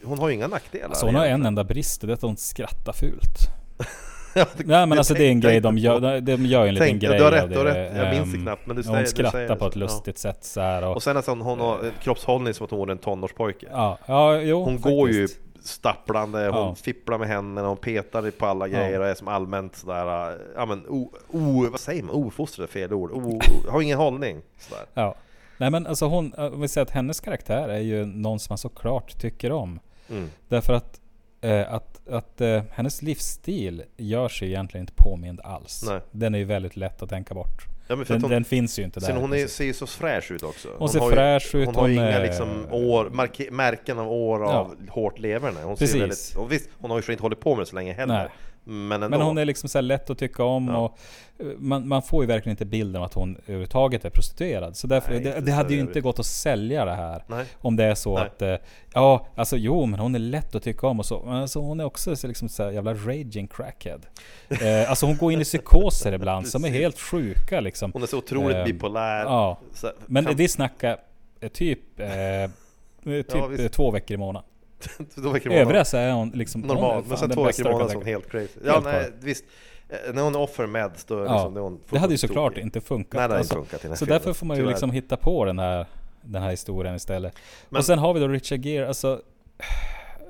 hon 0.04 0.18
har 0.18 0.28
ju 0.28 0.34
inga 0.34 0.46
nackdelar. 0.48 0.86
Alltså 0.88 1.06
hon 1.06 1.14
har 1.14 1.22
en 1.22 1.26
egentligen. 1.28 1.46
enda 1.46 1.64
brist 1.64 2.00
det 2.00 2.06
är 2.06 2.12
att 2.12 2.22
hon 2.22 2.36
skrattar 2.36 2.92
fult. 2.92 3.38
Ja, 4.34 4.46
det- 4.56 4.66
Nej 4.66 4.86
men 4.86 4.98
alltså 4.98 5.14
det 5.14 5.24
är 5.24 5.28
en 5.30 5.40
grej 5.40 5.60
de 5.60 5.78
gör, 5.78 6.20
de 6.20 6.46
gör 6.46 6.62
ju 6.62 6.68
en 6.68 6.74
liten 6.74 6.88
Tänk- 6.88 7.02
grej 7.02 7.18
du 7.18 7.24
har 7.24 7.30
rätt, 7.32 7.50
du 7.50 7.56
har 7.58 7.64
rätt. 7.64 7.96
Jag 7.96 8.10
minns 8.14 8.30
det 8.32 8.36
Ehm, 8.38 8.42
knappt, 8.42 8.66
men 8.66 8.76
du 8.76 8.82
hon 8.82 8.84
säger- 8.92 9.00
du 9.04 9.06
skrattar 9.10 9.30
säger 9.30 9.54
på 9.56 9.66
ett 9.66 9.72
så, 9.72 9.78
ja. 9.78 9.82
lustigt 9.84 10.18
sätt 10.18 10.44
så 10.44 10.60
här 10.60 10.84
och, 10.84 10.96
Och 10.96 11.02
sen 11.02 11.16
nästan 11.16 11.40
hon 11.40 11.60
har 11.60 11.78
en 11.84 11.92
kroppshållning 12.02 12.54
som 12.54 12.64
att 12.64 12.70
hon 12.70 12.88
är 12.88 12.92
en 12.92 12.98
tonårspojke. 12.98 13.66
ja, 13.70 13.98
ja, 14.06 14.40
jo, 14.40 14.64
Hon 14.64 14.78
faktiskt. 14.78 14.84
går 14.96 15.10
ju 15.10 15.28
stapplande, 15.62 16.38
hon 16.38 16.54
Ja. 16.68 16.74
fipplar 16.74 17.18
med 17.18 17.28
händerna, 17.28 17.68
hon 17.68 17.76
petar 17.76 18.30
på 18.30 18.46
alla 18.46 18.66
Ja. 18.66 18.78
grejer 18.78 19.00
och 19.00 19.06
är 19.06 19.14
som 19.14 19.28
allmänt 19.28 19.76
sådär, 19.76 20.36
ja 20.56 20.66
men 20.66 20.86
o, 20.88 21.12
o, 21.30 21.66
vad 21.70 21.80
säger 21.80 22.02
man, 22.02 22.14
ofostrad 22.14 22.64
är 22.68 22.72
fel 22.72 22.92
ord, 22.92 23.10
o, 23.12 23.40
har 23.68 23.82
ingen 23.82 23.98
hållning. 23.98 24.40
Sådär. 24.58 24.84
Ja. 24.94 25.14
Nej 25.58 25.70
men 25.70 25.86
alltså 25.86 26.06
hon, 26.06 26.32
om 26.34 26.60
vi 26.60 26.68
säger 26.68 26.82
att 26.84 26.90
hennes 26.90 27.20
karaktär 27.20 27.68
är 27.68 27.78
ju 27.80 28.04
någon 28.06 28.38
som 28.38 28.52
man 28.52 28.58
såklart 28.58 29.18
tycker 29.20 29.52
om. 29.52 29.80
Mm. 30.10 30.30
Därför 30.48 30.72
att, 30.72 31.00
eh, 31.40 31.72
att, 31.74 32.08
att 32.08 32.40
eh, 32.40 32.62
hennes 32.72 33.02
livsstil 33.02 33.82
gör 33.96 34.28
sig 34.28 34.48
egentligen 34.48 34.82
inte 34.82 34.92
påmind 34.96 35.40
alls. 35.44 35.84
Nej. 35.88 36.00
Den 36.10 36.34
är 36.34 36.38
ju 36.38 36.44
väldigt 36.44 36.76
lätt 36.76 37.02
att 37.02 37.08
tänka 37.10 37.34
bort. 37.34 37.62
Ja, 37.90 37.96
men 37.96 38.06
för 38.06 38.14
Den, 38.14 38.22
hon, 38.22 38.30
den 38.30 38.44
finns 38.44 38.78
ju 38.78 38.82
inte 38.82 39.00
där. 39.00 39.06
sen 39.06 39.16
hon 39.16 39.32
är, 39.32 39.46
ser 39.46 39.64
ju 39.64 39.74
så 39.74 39.86
fräsch 39.86 40.30
ut 40.32 40.42
också. 40.42 40.68
Hon 40.78 40.88
ser 40.88 40.98
har 41.00 41.10
ju- 41.10 41.16
fräsch 41.16 41.54
ut, 41.54 41.66
Hon 41.66 41.74
har 41.74 41.88
ju 41.88 41.94
hon 41.96 42.04
inga 42.04 42.18
är- 42.18 42.26
liksom 42.26 42.66
år, 42.70 43.10
märken 43.50 43.98
av 43.98 44.12
år 44.12 44.44
av 44.44 44.76
hårt 44.88 45.18
leverne. 45.18 45.60
Hon 45.62 45.76
Precis. 45.76 45.92
ser 45.92 46.00
väldigt, 46.00 46.36
och 46.36 46.52
visst, 46.52 46.68
hon 46.78 46.90
har 46.90 47.02
ju 47.06 47.12
inte 47.12 47.22
hållit 47.22 47.40
på 47.40 47.54
med 47.54 47.62
det 47.62 47.66
så 47.66 47.74
länge 47.76 47.92
heller. 47.92 48.14
Nej. 48.18 48.28
Men 48.70 49.02
ändå. 49.02 49.18
Men 49.18 49.26
hon 49.26 49.38
är 49.38 49.44
liksom 49.44 49.68
så 49.68 49.80
lätt 49.80 50.10
att 50.10 50.18
tycka 50.18 50.44
om 50.44 50.68
Ja. 50.68 50.76
och 50.78 50.98
eh, 51.38 51.46
man, 51.58 51.88
man 51.88 52.02
får 52.02 52.22
ju 52.22 52.26
verkligen 52.26 52.52
inte 52.52 52.64
bilden 52.64 52.96
av 53.02 53.06
att 53.06 53.14
hon 53.14 53.36
överhuvudtaget 53.36 54.04
är 54.04 54.10
prostituerad. 54.10 54.76
Så 54.76 54.86
därför, 54.86 55.10
Nej, 55.12 55.20
det, 55.20 55.40
det 55.40 55.52
hade 55.52 55.74
ju 55.74 55.80
inte 55.80 56.00
gått 56.00 56.18
att 56.18 56.26
sälja 56.26 56.84
det 56.84 56.94
här. 56.94 57.24
Nej. 57.26 57.44
Om 57.58 57.76
det 57.76 57.84
är 57.84 57.94
så 57.94 58.14
Nej. 58.14 58.26
att, 58.26 58.42
eh, 58.42 58.54
ja 58.94 59.26
alltså 59.36 59.56
jo 59.56 59.86
men 59.86 60.00
hon 60.00 60.14
är 60.14 60.18
lätt 60.18 60.54
att 60.54 60.62
tycka 60.62 60.86
om 60.86 60.98
och 60.98 61.06
så. 61.06 61.22
Men 61.26 61.34
alltså, 61.34 61.60
hon 61.60 61.80
är 61.80 61.84
också 61.84 62.16
så 62.16 62.26
liksom 62.26 62.48
så 62.48 62.62
här 62.62 62.70
jävla 62.70 62.94
raging 62.94 63.48
crackhead. 63.48 64.00
Eh, 64.62 64.90
alltså 64.90 65.06
hon 65.06 65.16
går 65.16 65.32
in 65.32 65.40
i 65.40 65.44
psykoser 65.44 66.12
ibland 66.12 66.48
som 66.48 66.64
är 66.64 66.68
helt 66.68 67.00
sjuka 67.00 67.60
liksom. 67.60 67.92
Hon 67.92 68.02
är 68.02 68.06
så 68.06 68.18
otroligt 68.18 68.56
Ehm, 68.56 68.64
bipolär. 68.64 69.24
Ja. 69.24 69.58
Så, 69.74 69.92
Men 70.06 70.24
kan, 70.24 70.36
det 70.36 70.48
snackar 70.48 70.96
eh, 71.40 71.48
typ, 71.48 72.00
eh, 72.00 72.06
typ 73.04 73.26
Ja, 73.34 73.52
eh, 73.58 73.68
två 73.68 73.90
veckor 73.90 74.14
i 74.14 74.18
månaden. 74.18 74.48
Då 75.14 75.30
verkar 75.30 75.50
hon 75.50 75.58
Övriga 75.58 75.84
så 75.84 75.96
är 75.96 76.12
hon 76.12 76.30
liksom 76.30 76.60
normal, 76.60 77.04
men 77.08 77.18
sen 77.18 77.30
två 77.30 77.42
veckor 77.44 77.66
i 77.66 77.70
månaden 77.70 77.90
är 77.90 77.94
hon 77.94 78.04
helt 78.06 78.30
crazy. 78.30 78.58
Ja, 78.64 78.72
Helt 78.72 78.84
nej, 78.84 79.04
klar. 79.04 79.12
visst. 79.20 79.44
Eh, 79.88 80.14
När 80.14 80.22
hon 80.22 80.34
är 80.34 80.40
offer 80.40 80.66
med 80.66 80.90
då 81.06 81.14
Ja, 81.14 81.32
liksom, 81.34 81.54
det, 81.54 81.60
hon 81.60 81.80
Det 81.90 81.98
hade 81.98 82.12
ju 82.14 82.18
såklart 82.18 82.52
tokig. 82.52 82.62
inte 82.62 82.80
funkat. 82.80 83.12
Nej, 83.18 83.28
det 83.28 83.34
hade 83.34 83.42
inte 83.42 83.54
Alltså, 83.54 83.54
funkat 83.54 83.80
i 83.80 83.82
den 83.82 83.90
här 83.90 83.96
Så 83.96 84.04
filmen, 84.06 84.18
därför 84.18 84.32
får 84.32 84.46
man 84.46 84.56
ju 84.56 84.60
tyvärr. 84.62 84.70
liksom 84.72 84.90
hitta 84.90 85.16
på 85.16 85.44
den 85.44 85.58
här, 85.58 85.86
den 86.22 86.42
här 86.42 86.50
historien 86.50 86.94
istället. 86.94 87.34
Men- 87.68 87.78
och 87.78 87.84
sen 87.84 87.98
har 87.98 88.14
vi 88.14 88.20
då 88.20 88.28
Richard 88.28 88.64
Gere, 88.64 88.88
alltså... 88.88 89.20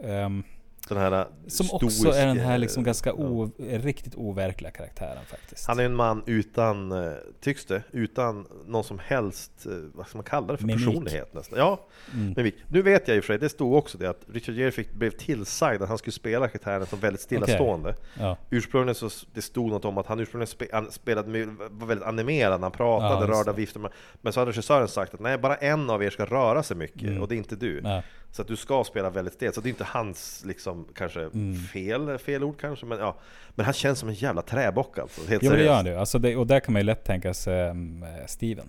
ehm, 0.04 0.42
Den 0.88 0.98
här 0.98 1.26
som 1.48 1.66
också 1.72 1.88
stoiska- 1.90 2.20
är 2.22 2.26
den 2.26 2.38
här 2.38 2.58
liksom 2.58 2.84
ganska 2.84 3.10
ja. 3.10 3.16
o, 3.16 3.50
riktigt 3.58 4.14
overkliga 4.14 4.70
karaktären 4.70 5.24
faktiskt. 5.26 5.66
Han 5.66 5.78
är 5.78 5.84
en 5.84 5.94
man 5.94 6.22
utan, 6.26 6.92
eh, 6.92 7.12
tycks 7.40 7.64
det, 7.64 7.82
utan 7.92 8.46
någon 8.66 8.84
som 8.84 8.98
helst, 8.98 9.66
eh, 9.66 9.72
vad 9.94 10.06
ska 10.08 10.18
man 10.18 10.24
kalla 10.24 10.46
det 10.46 10.56
för, 10.58 10.66
Mimik. 10.66 10.86
personlighet 10.86 11.34
nästan. 11.34 11.58
Ja, 11.58 11.86
Mm. 12.14 12.34
mimik. 12.36 12.54
Nu 12.68 12.82
vet 12.82 13.08
jag 13.08 13.16
i 13.16 13.20
och 13.20 13.24
för 13.24 13.32
sig, 13.32 13.38
det 13.38 13.48
stod 13.48 13.74
också 13.74 13.98
det 13.98 14.10
att 14.10 14.20
Richard 14.32 14.54
Gere 14.54 14.70
fick, 14.70 14.92
blev 14.92 15.10
tillsagd 15.10 15.82
att 15.82 15.88
han 15.88 15.98
skulle 15.98 16.12
spela 16.12 16.48
karaktären 16.48 16.86
som 16.86 16.98
väldigt 17.00 17.20
stillastående. 17.22 17.94
Ja. 18.20 18.36
Ursprungligen 18.50 18.94
så 18.94 19.10
det 19.34 19.42
stod 19.42 19.70
något 19.70 19.84
om 19.84 19.98
att 19.98 20.06
han 20.06 20.20
ursprungligen 20.20 20.46
spe, 20.46 20.66
han 20.72 20.90
spelade, 20.90 21.44
var 21.70 21.86
väldigt 21.86 22.06
animerad 22.06 22.60
han 22.60 22.70
pratade, 22.72 23.26
Ja, 23.26 23.32
rörde 23.32 23.66
med, 23.78 23.90
Men 24.20 24.32
så 24.32 24.40
hade 24.40 24.50
regissören 24.50 24.88
sagt 24.88 25.14
att 25.14 25.20
nej, 25.20 25.38
bara 25.38 25.54
en 25.56 25.90
av 25.90 26.02
er 26.02 26.10
ska 26.10 26.24
röra 26.24 26.62
sig 26.62 26.76
mycket 26.76 27.02
Mm. 27.02 27.22
och 27.22 27.28
det 27.28 27.34
är 27.34 27.36
inte 27.36 27.56
du. 27.56 27.80
Nej. 27.80 28.02
Så 28.32 28.42
att 28.42 28.48
du 28.48 28.56
ska 28.56 28.84
spela 28.84 29.10
väldigt 29.10 29.34
stelt, 29.34 29.54
så 29.54 29.60
det 29.60 29.68
är 29.68 29.70
inte 29.70 29.84
hans 29.84 30.42
liksom 30.46 30.86
kanske 30.94 31.20
Mm. 31.20 31.54
fel, 31.62 32.18
fel 32.18 32.44
ord 32.44 32.60
kanske, 32.60 32.86
men 32.86 32.98
ja. 32.98 33.16
Men 33.54 33.64
han 33.64 33.74
känns 33.74 33.98
som 33.98 34.08
en 34.08 34.14
jävla 34.14 34.42
träbock 34.42 34.98
alltså, 34.98 35.20
helt 35.28 35.42
Jo 35.42 35.50
det 35.52 35.62
gör 35.64 35.74
han 35.74 35.86
ju. 35.86 35.94
Alltså 35.94 36.18
det, 36.18 36.36
och 36.36 36.46
där 36.46 36.60
kan 36.60 36.72
man 36.72 36.80
ju 36.82 36.86
lätt 36.86 37.04
tänka 37.04 37.34
sig 37.34 37.70
um, 37.70 38.04
Steven. 38.26 38.68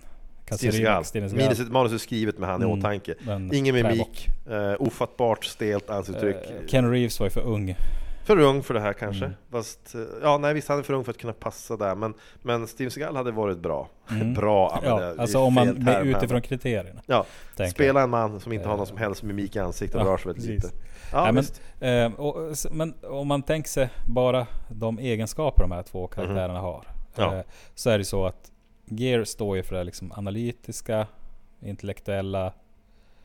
Steven 0.50 0.72
Seagal. 0.72 1.04
Minus 1.32 1.58
manus 1.58 1.92
är 1.92 1.98
skrivet 1.98 2.38
med 2.38 2.48
han 2.48 2.62
i 2.62 2.64
Mm. 2.64 2.78
åtanke. 2.78 3.14
Ingen 3.52 3.74
mimik, 3.74 4.28
uh, 4.50 4.74
ofattbart 4.78 5.44
stelt 5.44 5.90
ansiktsuttryck. 5.90 6.36
Eh, 6.36 6.66
Ken 6.66 6.90
Reeves 6.90 7.20
var 7.20 7.26
ju 7.26 7.30
för 7.30 7.40
ung. 7.40 7.76
För 8.30 8.38
ung 8.40 8.62
för 8.62 8.74
det 8.74 8.80
här 8.80 8.92
kanske. 8.92 9.24
Mm. 9.24 9.36
Fast, 9.50 9.94
eh, 9.94 10.00
ja 10.22 10.38
nej 10.38 10.54
visst 10.54 10.68
han 10.68 10.78
är 10.78 10.82
för 10.82 10.94
ung 10.94 11.04
för 11.04 11.10
att 11.10 11.18
kunna 11.18 11.32
passa 11.32 11.76
där. 11.76 11.94
Men, 11.94 12.14
men 12.42 12.66
Steven 12.66 12.90
Seagal 12.90 13.16
hade 13.16 13.30
varit 13.30 13.58
bra. 13.58 13.88
Mm. 14.10 14.34
bra, 14.40 14.80
Ja, 14.84 15.00
det 15.00 15.22
alltså 15.22 15.38
om 15.38 15.54
man 15.54 15.68
med, 15.68 15.84
här, 15.84 16.02
utifrån 16.04 16.28
men- 16.30 16.42
kriterierna. 16.42 17.02
Ja, 17.06 17.26
spela 17.70 18.02
en 18.02 18.10
man 18.10 18.40
som 18.40 18.52
inte 18.52 18.68
har 18.68 18.76
någon 18.76 18.84
Eh, 18.84 18.88
som 18.88 18.96
helst 18.96 19.22
mimik 19.22 19.56
i 19.56 19.58
ansiktet 19.58 20.00
och 20.00 20.06
ja, 20.06 20.10
rör 20.10 20.16
sig 20.16 20.26
väldigt 20.26 20.46
lite. 20.46 20.68
Ja, 21.12 21.32
Nej, 21.32 21.44
men, 21.80 22.12
eh, 22.12 22.20
och, 22.20 22.56
men 22.70 22.94
om 23.02 23.28
man 23.28 23.42
tänker 23.42 23.68
sig 23.70 23.90
bara 24.06 24.46
de 24.68 24.98
egenskaper 24.98 25.62
de 25.62 25.72
här 25.72 25.82
två 25.82 26.06
karaktärerna 26.06 26.60
har. 26.60 26.76
Mhm. 26.76 27.24
Ja. 27.24 27.34
Eh, 27.36 27.44
så 27.74 27.90
är 27.90 27.98
det 27.98 28.04
så 28.04 28.26
att 28.26 28.52
Gear 28.84 29.24
står 29.24 29.56
ju 29.56 29.62
för 29.62 29.76
det 29.76 29.84
liksom 29.84 30.12
analytiska, 30.12 31.06
intellektuella, 31.60 32.52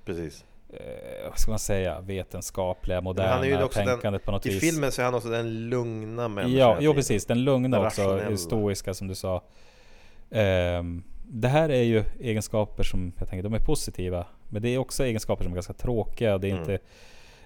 Precis. 0.06 0.46
Eh, 0.70 1.30
vad 1.30 1.40
ska 1.40 1.52
man 1.52 1.60
säga, 1.60 2.02
vetenskapliga, 2.02 3.02
moderna 3.02 3.30
han 3.34 3.44
är 3.44 3.48
ju 3.48 3.64
också 3.64 3.80
den- 3.80 3.88
tänkandet 3.88 4.24
på 4.24 4.32
något 4.32 4.46
I 4.46 4.50
vis. 4.50 4.60
filmen 4.60 4.92
så 4.92 5.02
är 5.02 5.06
han 5.06 5.14
också 5.16 5.30
den 5.30 5.70
lugna 5.70 6.28
människan. 6.28 6.58
Ja, 6.60 6.78
jo 6.80 6.94
precis. 6.94 7.26
Den 7.26 7.44
lugna 7.44 7.78
Den 7.78 7.88
också, 7.88 8.02
rationella. 8.02 8.38
stoiska 8.38 8.94
som 8.94 9.08
du 9.08 9.16
sa. 9.16 9.44
Ehm, 10.32 11.04
det 11.28 11.48
här 11.48 11.70
är 11.70 11.84
ju 11.84 12.04
egenskaper 12.20 12.84
som 12.84 13.12
jag 13.20 13.30
tänker, 13.30 13.44
de 13.44 13.54
är 13.54 13.60
positiva. 13.60 14.26
Men 14.50 14.62
det 14.62 14.70
är 14.70 14.78
också 14.78 15.06
egenskaper 15.06 15.44
som 15.44 15.54
är 15.54 15.56
ganska 15.56 15.74
tråkiga. 15.74 16.38
Det 16.38 16.48
är 16.48 16.52
Mm. 16.52 16.62
inte... 16.62 16.80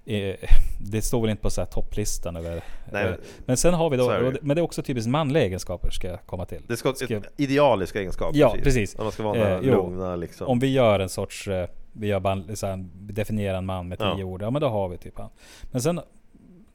Eh, 0.06 0.36
det 0.92 1.02
står 1.02 1.22
väl 1.22 1.30
inte 1.30 1.42
på 1.44 1.50
så 1.50 1.62
här 1.62 1.66
topplistan 1.68 2.36
över... 2.36 2.64
Nej, 2.92 3.06
eh, 3.06 3.14
men 3.46 3.58
sen 3.58 3.74
har 3.74 3.90
vi 3.90 3.98
då... 3.98 4.10
det- 4.12 4.38
Men 4.42 4.56
det 4.56 4.62
är 4.62 4.64
också 4.64 4.82
typiskt 4.84 5.10
manliga 5.10 5.44
egenskaper 5.44 5.90
ska 5.90 6.08
jag 6.08 6.20
komma 6.26 6.46
till. 6.46 6.62
Det 6.68 6.78
ska 6.78 6.94
Ska- 6.94 7.22
idealiska 7.38 8.00
egenskaper. 8.00 8.40
Ja, 8.40 8.56
precis. 8.64 8.96
Att 8.96 9.02
man 9.04 9.12
ska 9.12 9.24
vara 9.24 9.56
Eh, 9.56 9.62
lugna 9.62 10.16
liksom. 10.16 10.48
Om 10.48 10.60
vi 10.60 10.68
gör 10.74 11.00
en 11.00 11.10
sorts... 11.10 11.48
eh, 11.48 11.68
Vi 12.00 12.08
gör 12.08 12.20
bara, 12.20 12.56
så 12.56 12.68
här, 12.68 12.86
vi 13.08 13.14
definierar 13.14 13.58
en 13.58 13.66
man 13.66 13.88
med 13.88 13.97
tio 14.00 14.08
Ja. 14.18 14.26
ord. 14.26 14.41
Ja 14.41 14.50
men 14.52 14.62
då 14.62 14.68
har 14.68 14.89
vi 14.89 14.97
typ 14.97 15.18
han. 15.18 15.30
Men 15.72 15.82
sen 15.82 16.02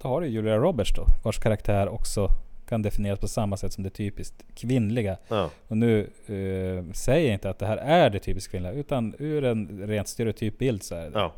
då 0.03 0.09
har 0.09 0.21
du 0.21 0.27
Julia 0.27 0.57
Roberts 0.57 0.93
då. 0.97 1.07
Vars 1.25 1.39
karaktär 1.39 1.89
också 1.89 2.29
kan 2.69 2.83
definieras 2.83 3.19
på 3.19 3.29
samma 3.29 3.57
sätt 3.57 3.73
som 3.73 3.85
det 3.85 3.91
typiskt 3.91 4.45
kvinnliga. 4.55 5.17
Ja. 5.29 5.51
Och 5.69 5.77
nu 5.77 6.01
eh, 6.27 6.93
säger 6.93 7.27
jag 7.27 7.35
inte 7.35 7.51
att 7.51 7.59
det 7.59 7.67
här 7.67 7.77
är 7.77 8.11
det 8.11 8.19
typiskt 8.19 8.51
kvinnliga. 8.51 8.73
Utan 8.73 9.15
ur 9.19 9.45
en 9.45 9.87
rent 9.87 10.09
stereotyp 10.09 10.59
bild 10.59 10.83
så 10.83 10.95
är 10.95 11.11
det 11.11 11.19
Ja. 11.19 11.33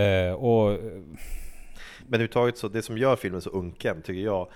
Eh, 0.00 0.32
och 0.32 0.72
eh, 0.72 0.78
Men 0.80 2.14
överhuvudtaget 2.14 2.58
så, 2.58 2.68
det 2.68 2.82
som 2.82 2.98
gör 2.98 3.16
filmen 3.16 3.40
så 3.40 3.50
unken 3.50 4.02
tycker 4.02 4.20
jag, 4.24 4.48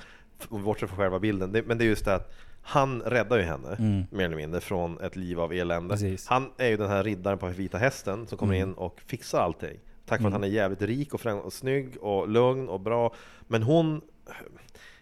bortsett 0.49 0.89
från 0.89 0.99
själva 0.99 1.19
bilden, 1.19 1.53
det, 1.53 1.63
men 1.63 1.79
det 1.79 1.85
är 1.85 1.87
just 1.87 2.05
det 2.05 2.15
att 2.15 2.33
Han 2.63 3.01
räddar 3.03 3.37
ju 3.39 3.43
henne, 3.45 3.77
Mm. 3.79 4.03
mer 4.11 4.25
eller 4.25 4.37
mindre, 4.37 4.61
från 4.61 5.01
ett 5.01 5.17
liv 5.17 5.41
av 5.41 5.53
elände. 5.53 5.95
Precis. 5.95 6.27
Han 6.27 6.51
är 6.59 6.69
ju 6.69 6.77
den 6.77 6.91
här 6.91 7.05
riddaren 7.05 7.39
på 7.39 7.47
vita 7.49 7.79
hästen 7.79 8.27
som 8.27 8.39
kommer 8.39 8.55
Mm. 8.55 8.69
in 8.69 8.75
och 8.75 9.01
fixar 9.07 9.41
allting. 9.41 9.77
Tack 10.07 10.21
vare 10.21 10.29
att 10.29 10.33
han 10.33 10.45
är 10.45 10.49
jävligt 10.49 10.83
rik 10.83 11.15
och, 11.15 11.21
fram- 11.21 11.39
och 11.41 11.53
snygg 11.53 11.97
och 12.01 12.29
lugn 12.29 12.69
och 12.69 12.81
bra. 12.81 13.15
Men 13.49 13.63
hon, 13.63 14.01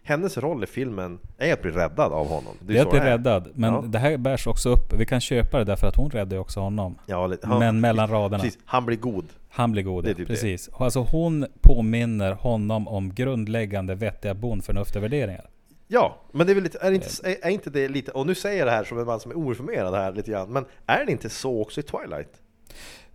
hennes 0.03 0.39
roll 0.39 0.65
i 0.65 0.67
filmen 0.67 1.19
är 1.39 1.53
att 1.53 1.63
bli 1.63 1.71
räddad 1.71 2.13
av 2.13 2.29
honom. 2.29 2.55
Det 2.61 2.77
är 2.77 2.81
att 2.83 2.85
så 2.87 2.91
bli 2.91 2.99
det 3.01 3.07
räddad. 3.11 3.49
Men 3.55 3.75
Ja. 3.75 3.81
det 3.87 3.99
här 3.99 4.17
bärs 4.17 4.47
också 4.47 4.69
upp. 4.69 4.93
Vi 4.99 5.07
kan 5.07 5.21
köpa 5.21 5.59
det 5.59 5.65
därför 5.65 5.87
att 5.87 5.97
hon 5.97 6.11
räddar 6.11 6.37
ju 6.37 6.41
också 6.41 6.61
honom. 6.61 6.99
Ja, 7.07 7.27
lite- 7.27 7.47
han- 7.47 7.59
Men 7.59 7.81
mellan 7.81 8.09
raderna. 8.09 8.43
Precis, 8.43 8.59
han 8.65 8.87
blir 8.87 8.97
god. 8.97 9.27
Han 9.49 9.73
blir 9.73 9.83
god, 9.83 10.05
Det 10.05 10.11
är 10.11 10.15
typ 10.15 10.27
det. 10.29 10.33
precis. 10.35 10.69
Och 10.69 10.81
Alltså 10.81 11.01
hon 11.01 11.47
påminner 11.61 12.33
honom 12.33 12.89
om 12.89 13.15
grundläggande 13.15 13.95
vettiga 13.95 14.35
bondförnuftiga 14.35 15.03
värderingar. 15.03 15.45
Ja, 15.93 16.17
men 16.33 16.47
det 16.47 16.53
är 16.53 16.55
väl 16.55 16.63
lite, 16.65 16.79
är, 16.79 16.93
inte, 16.93 17.07
Eh. 17.25 17.31
är, 17.31 17.47
är 17.47 17.51
inte 17.51 17.71
det 17.71 17.89
lite, 17.89 18.11
och 18.13 18.27
nu 18.27 18.35
säger 18.35 18.59
jag 18.59 18.67
det 18.67 18.71
här 18.73 18.85
som 18.85 18.99
en 18.99 19.07
man 19.07 19.21
som 19.21 19.31
är 19.31 19.35
oinformerad 19.35 19.95
här 19.95 20.13
lite 20.13 20.31
grann, 20.31 20.53
men 20.53 20.65
är 20.87 21.05
det 21.05 21.13
inte 21.13 21.29
så 21.31 21.63
också 21.63 21.81
i 21.81 21.83
Twilight? 21.83 22.43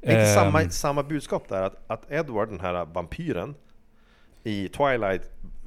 Är 0.02 0.12
inte 0.12 0.22
Ehm. 0.22 0.36
samma, 0.36 0.70
samma 0.70 1.04
budskap 1.04 1.50
där? 1.50 1.62
Att, 1.64 1.76
att 1.88 2.12
Edward, 2.12 2.50
den 2.50 2.60
här 2.60 2.86
vampyren 2.86 3.56
i 4.44 4.68
Twilight 4.68 5.22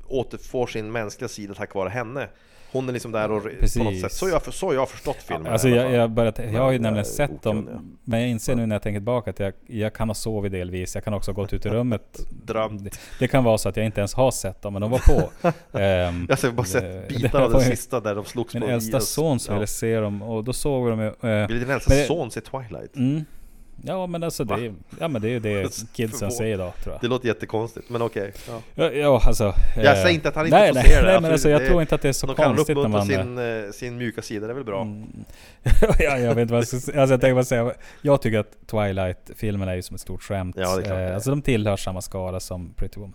återfår 0.07 0.67
sin 0.67 0.93
mänskliga 0.93 1.29
sida 1.29 1.55
tack 1.55 1.75
vare 1.75 1.89
henne. 1.89 2.29
Hon 2.73 2.89
är 2.89 2.93
liksom 2.93 3.13
där 3.13 3.31
och 3.31 3.43
på 3.43 3.49
något 3.49 3.61
Precis. 3.61 4.01
sätt, 4.03 4.13
så 4.13 4.27
har 4.27 4.33
jag, 4.33 4.55
så 4.55 4.67
har 4.67 4.75
jag 4.75 4.89
förstått 4.89 5.17
filmen 5.17 5.53
Alltså 5.53 5.69
jag, 5.69 5.93
jag, 5.93 6.11
börjat, 6.11 6.39
jag 6.53 6.61
har 6.63 6.71
ju 6.73 6.79
Men, 6.79 6.83
nämligen 6.83 7.05
eh, 7.07 7.11
sett 7.11 7.43
dem, 7.43 7.69
men 8.05 8.21
jag 8.21 8.29
inser 8.29 8.55
nu 8.57 8.67
när 8.67 8.75
jag 8.75 8.83
tänker 8.83 9.01
tillbaka 9.01 9.31
att 9.31 9.41
jag, 9.41 9.53
jag 9.67 9.95
kan 9.95 10.09
ha 10.09 10.15
sovit 10.15 10.53
delvis. 10.53 10.95
Jag 10.95 11.05
kan 11.05 11.15
också 11.15 11.31
ha 11.31 11.35
gått 11.43 11.53
ut 11.53 11.67
i 11.67 11.69
rummet. 11.69 12.19
Drömt. 12.45 12.85
Det, 12.85 12.91
det 13.19 13.29
kan 13.29 13.45
vara 13.45 13.59
så 13.59 13.69
att 13.69 13.77
jag 13.77 13.87
inte 13.87 14.01
ens 14.01 14.15
har 14.15 14.31
sett 14.31 14.63
dem, 14.63 14.73
men 14.73 14.83
de 14.83 14.91
var 14.91 14.99
på. 14.99 15.49
Ehm, 15.79 16.27
Jag 16.29 16.37
har 16.37 16.53
bara 16.53 16.63
eh, 16.63 16.65
sett 16.65 17.09
bitar 17.09 17.41
av 17.43 17.51
den 17.53 17.61
sista 17.61 18.01
där 18.01 18.15
de 18.15 18.25
slogs 18.25 18.55
Min 18.55 18.63
på 18.63 18.69
äldsta 18.69 18.97
Idas- 18.99 19.01
son 19.01 19.39
som 19.41 19.53
ja. 19.53 19.59
ville 19.59 19.67
se 19.67 20.01
dem 20.01 20.23
och 20.23 20.45
då 20.45 20.53
såg 20.53 20.85
vi 20.85 20.91
dem 20.91 21.01
ju. 21.01 21.31
eh, 21.31 21.49
Vill 21.49 21.61
din 21.61 21.71
äldsta 21.71 21.95
son 21.95 22.31
se 22.31 22.41
Twilight? 22.41 22.97
Mm. 22.97 23.25
Ja 23.83 24.07
men 24.07 24.23
alltså 24.23 24.45
det, 24.45 24.55
är- 24.55 24.75
ja, 25.01 25.09
men 25.09 25.23
det 25.23 25.29
är 25.29 25.31
ju 25.31 25.41
det 25.41 25.63
kidsen 25.93 26.19
Förvån- 26.29 26.31
säger 26.31 26.55
idag 26.55 26.73
tror 26.83 26.95
jag. 26.95 27.01
Det 27.03 27.09
låter 27.09 27.29
jättekonstigt, 27.29 27.91
men 27.91 28.03
okej. 28.03 28.33
Ja. 28.49 28.61
Ja, 28.75 28.91
ja 28.93 29.23
alltså. 29.27 29.55
Jag 29.77 29.85
eh, 29.87 29.93
säger 29.95 30.09
inte 30.15 30.29
att 30.29 30.35
han 30.35 30.47
inte 30.47 30.59
nej, 30.59 30.69
får 30.69 30.75
nej, 30.75 30.85
se 30.85 31.01
det, 31.01 31.07
Nej 31.07 31.21
men 31.21 31.33
alltså 31.33 31.51
jag 31.51 31.61
Det- 31.61 31.67
tror 31.69 31.81
inte 31.81 31.95
att 31.95 32.03
det 32.03 32.09
är 32.09 32.13
så 32.13 32.27
De 32.27 32.37
konstigt 32.37 32.77
när 32.77 32.85
uppmuntra 32.85 33.25
man... 33.25 33.39
eh, 33.39 33.45
sin, 33.55 33.65
eh, 33.67 33.71
sin 33.73 33.97
mjuka 33.99 34.23
sida, 34.23 34.47
det 34.47 34.53
är 34.53 34.55
väl 34.55 34.65
bra? 34.65 34.83
Mm. 34.83 35.07
ja, 35.99 36.19
jag 36.19 36.35
vet 36.35 36.39
inte 36.43 36.53
vad 36.55 36.61
jag 36.61 36.69
ska 36.69 36.79
säga. 36.81 37.01
Alltså 37.01 37.13
jag 37.15 37.21
tänker 37.21 37.35
bara 37.35 37.45
säga. 37.45 37.73
Jag 38.03 38.23
tycker 38.23 38.39
att 38.39 38.57
Twilight-filmerna 38.67 39.73
är 39.73 39.77
ju 39.77 39.83
som 39.83 39.95
ett 39.95 40.01
stort 40.01 40.23
skämt. 40.23 40.57
Ja, 40.59 40.77
det 40.77 40.83
är 40.83 40.85
klart 40.85 40.97
det 40.97 41.03
är. 41.03 41.09
Eh, 41.09 41.15
Alltså 41.15 41.31
de 41.31 41.43
tillhör 41.43 41.77
samma 41.77 42.03
skara 42.03 42.41
som 42.41 42.75
Pretty 42.77 43.01
Woman. 43.01 43.15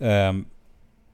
Ehm, 0.00 0.44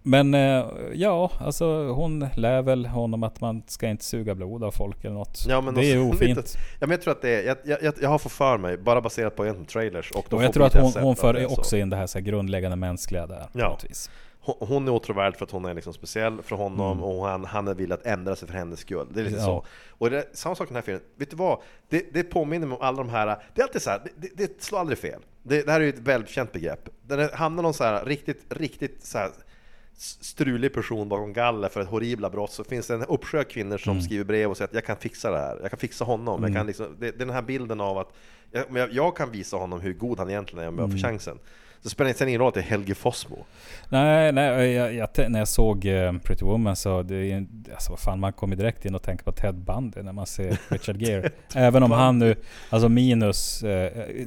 men 0.03 0.35
eh, 0.35 0.65
ja, 0.95 1.31
alltså 1.41 1.89
hon 1.89 2.27
lär 2.37 2.63
väl 2.63 2.87
honom 2.87 3.23
att 3.23 3.41
man 3.41 3.63
ska 3.67 3.89
inte 3.89 4.05
suga 4.05 4.35
blod 4.35 4.65
av 4.65 4.71
folk 4.71 5.05
eller 5.05 5.15
något. 5.15 5.45
Ja, 5.49 5.61
men 5.61 5.75
det 5.75 5.85
är 5.93 6.01
också- 6.09 6.17
ofint. 6.17 6.37
lite- 6.37 6.59
Ja, 6.81 6.87
men 6.87 6.91
jag 6.91 7.03
tror 7.03 7.13
att 7.13 7.23
det 7.23 7.31
är, 7.31 7.57
jag, 7.65 7.81
jag, 7.83 7.95
jag, 8.03 8.09
har 8.09 8.19
fått 8.19 8.33
för 8.33 8.59
mig, 8.59 8.77
bara 8.79 9.01
baserat 9.01 9.37
på 9.37 9.45
egentligen 9.45 9.67
trailers 9.67 10.11
och 10.11 10.27
de 10.31 10.37
Och 10.37 10.45
jag 10.45 10.53
tror 10.53 10.67
att 10.67 10.75
hon, 10.75 10.93
hon 11.03 11.17
för 11.17 11.33
det 11.33 11.43
är 11.43 11.49
så. 11.49 11.61
också 11.61 11.77
in 11.77 11.91
det 11.91 11.97
här, 11.97 12.07
så 12.07 12.19
här 12.19 12.25
grundläggande 12.25 12.77
mänskliga 12.77 13.27
där. 13.27 13.47
Ja. 13.53 13.79
Hon, 14.45 14.69
hon 14.69 14.89
är 14.89 14.93
åtråvärd 14.93 15.37
för 15.37 15.45
att 15.45 15.51
hon 15.51 15.65
är 15.65 15.75
liksom 15.75 15.93
speciell 15.93 16.43
för 16.43 16.57
honom 16.57 16.93
Mm. 16.93 17.05
och 17.05 17.27
han, 17.27 17.45
han 17.45 17.69
är 17.69 17.75
villig 17.75 17.95
att 17.95 18.07
ändra 18.07 18.37
sig 18.37 18.49
för 18.49 18.55
hennes 18.55 18.81
skull. 18.81 19.07
Det 19.15 19.21
är 19.21 19.25
lite 19.25 19.37
Ja. 19.37 19.45
så. 19.45 19.65
Och 19.89 20.11
det 20.11 20.25
samma 20.33 20.55
sak 20.55 20.67
i 20.67 20.69
den 20.69 20.75
här 20.77 20.83
filmen. 20.83 21.03
Vet 21.17 21.31
du 21.31 21.37
vad? 21.37 21.59
Det, 21.89 22.07
det 22.13 22.23
påminner 22.23 22.67
mig 22.67 22.77
om 22.77 22.83
alla 22.83 22.97
de 22.97 23.09
här, 23.09 23.27
det 23.55 23.61
är 23.61 23.63
alltid 23.65 23.83
så 23.83 23.91
här, 23.91 24.01
det, 24.17 24.29
det, 24.37 24.63
slår 24.63 24.79
aldrig 24.81 24.99
fel. 24.99 25.21
Det, 25.43 25.63
det 25.67 25.73
här 25.73 25.81
är 25.81 25.85
ju 25.85 25.91
ett 25.91 25.99
välkänt 25.99 26.53
begrepp. 26.53 26.89
Där 27.07 27.17
det 27.17 27.31
hamnar 27.35 27.63
någon 27.63 27.75
så 27.75 27.85
här 27.85 28.05
riktigt, 28.05 28.45
riktigt 28.49 29.05
så 29.05 29.19
här 29.19 29.31
strulig 29.97 30.75
person 30.75 31.09
bakom 31.09 31.33
galler 31.33 31.69
för 31.69 31.81
ett 31.81 31.89
horribla 31.89 32.31
brott 32.31 32.53
så 32.53 32.65
finns 32.65 32.87
det 32.87 32.95
en 32.95 33.05
uppsjö 33.05 33.45
kvinnor 33.45 33.79
som 33.79 33.93
Mm. 33.93 34.03
skriver 34.05 34.25
brev 34.25 34.51
och 34.51 34.57
säger 34.57 34.69
att 34.69 34.75
jag 34.75 34.85
kan 34.85 34.97
fixa 34.97 35.31
det 35.31 35.39
här, 35.39 35.59
jag 35.63 35.71
kan 35.71 35.79
fixa 35.79 36.05
honom, 36.05 36.43
jag 36.43 36.55
kan 36.55 36.67
liksom, 36.67 36.87
det, 36.99 37.11
det 37.11 37.17
är 37.17 37.19
den 37.19 37.31
här 37.31 37.43
bilden 37.43 37.81
av 37.81 37.99
att 37.99 38.13
jag, 38.51 38.93
jag, 38.93 39.17
kan 39.17 39.31
visa 39.31 39.57
honom 39.57 39.81
hur 39.81 39.93
god 39.93 40.19
han 40.19 40.31
egentligen 40.31 40.65
är 40.65 40.69
om 40.69 40.79
jag 40.79 40.85
Mm. 40.85 40.99
får 40.99 41.09
chansen. 41.09 41.39
Så 41.83 41.89
spelar 41.91 42.15
det 42.19 42.29
ingen 42.29 42.41
roll 42.41 42.49
att 42.49 42.55
det 42.55 42.61
är 42.61 42.65
Helge 42.65 42.95
Fossmo. 42.95 43.45
Nej, 43.89 44.33
nej 44.33 44.73
jag, 44.73 44.95
jag, 44.95 45.31
när 45.31 45.39
jag 45.39 45.49
såg 45.49 45.87
eh, 45.87 46.13
Pretty 46.13 46.45
Woman 46.45 46.77
så 46.77 47.03
det 47.03 47.47
alltså 47.73 47.91
vad 47.93 47.99
fan, 47.99 48.21
man 48.21 48.33
kommer 48.33 48.57
direkt 48.57 48.85
in 48.85 48.95
och 48.95 49.03
tänker 49.03 49.25
på 49.25 49.33
Ted 49.33 49.55
Bundy 49.55 50.03
när 50.03 50.13
man 50.13 50.27
ser 50.27 50.59
Richard 50.69 50.97
Gere. 51.03 51.31
Även 51.55 51.83
om 51.83 51.91
han 51.91 52.19
nu, 52.19 52.35
alltså 52.71 52.89
minus... 52.89 53.63
Eh, 53.63 53.71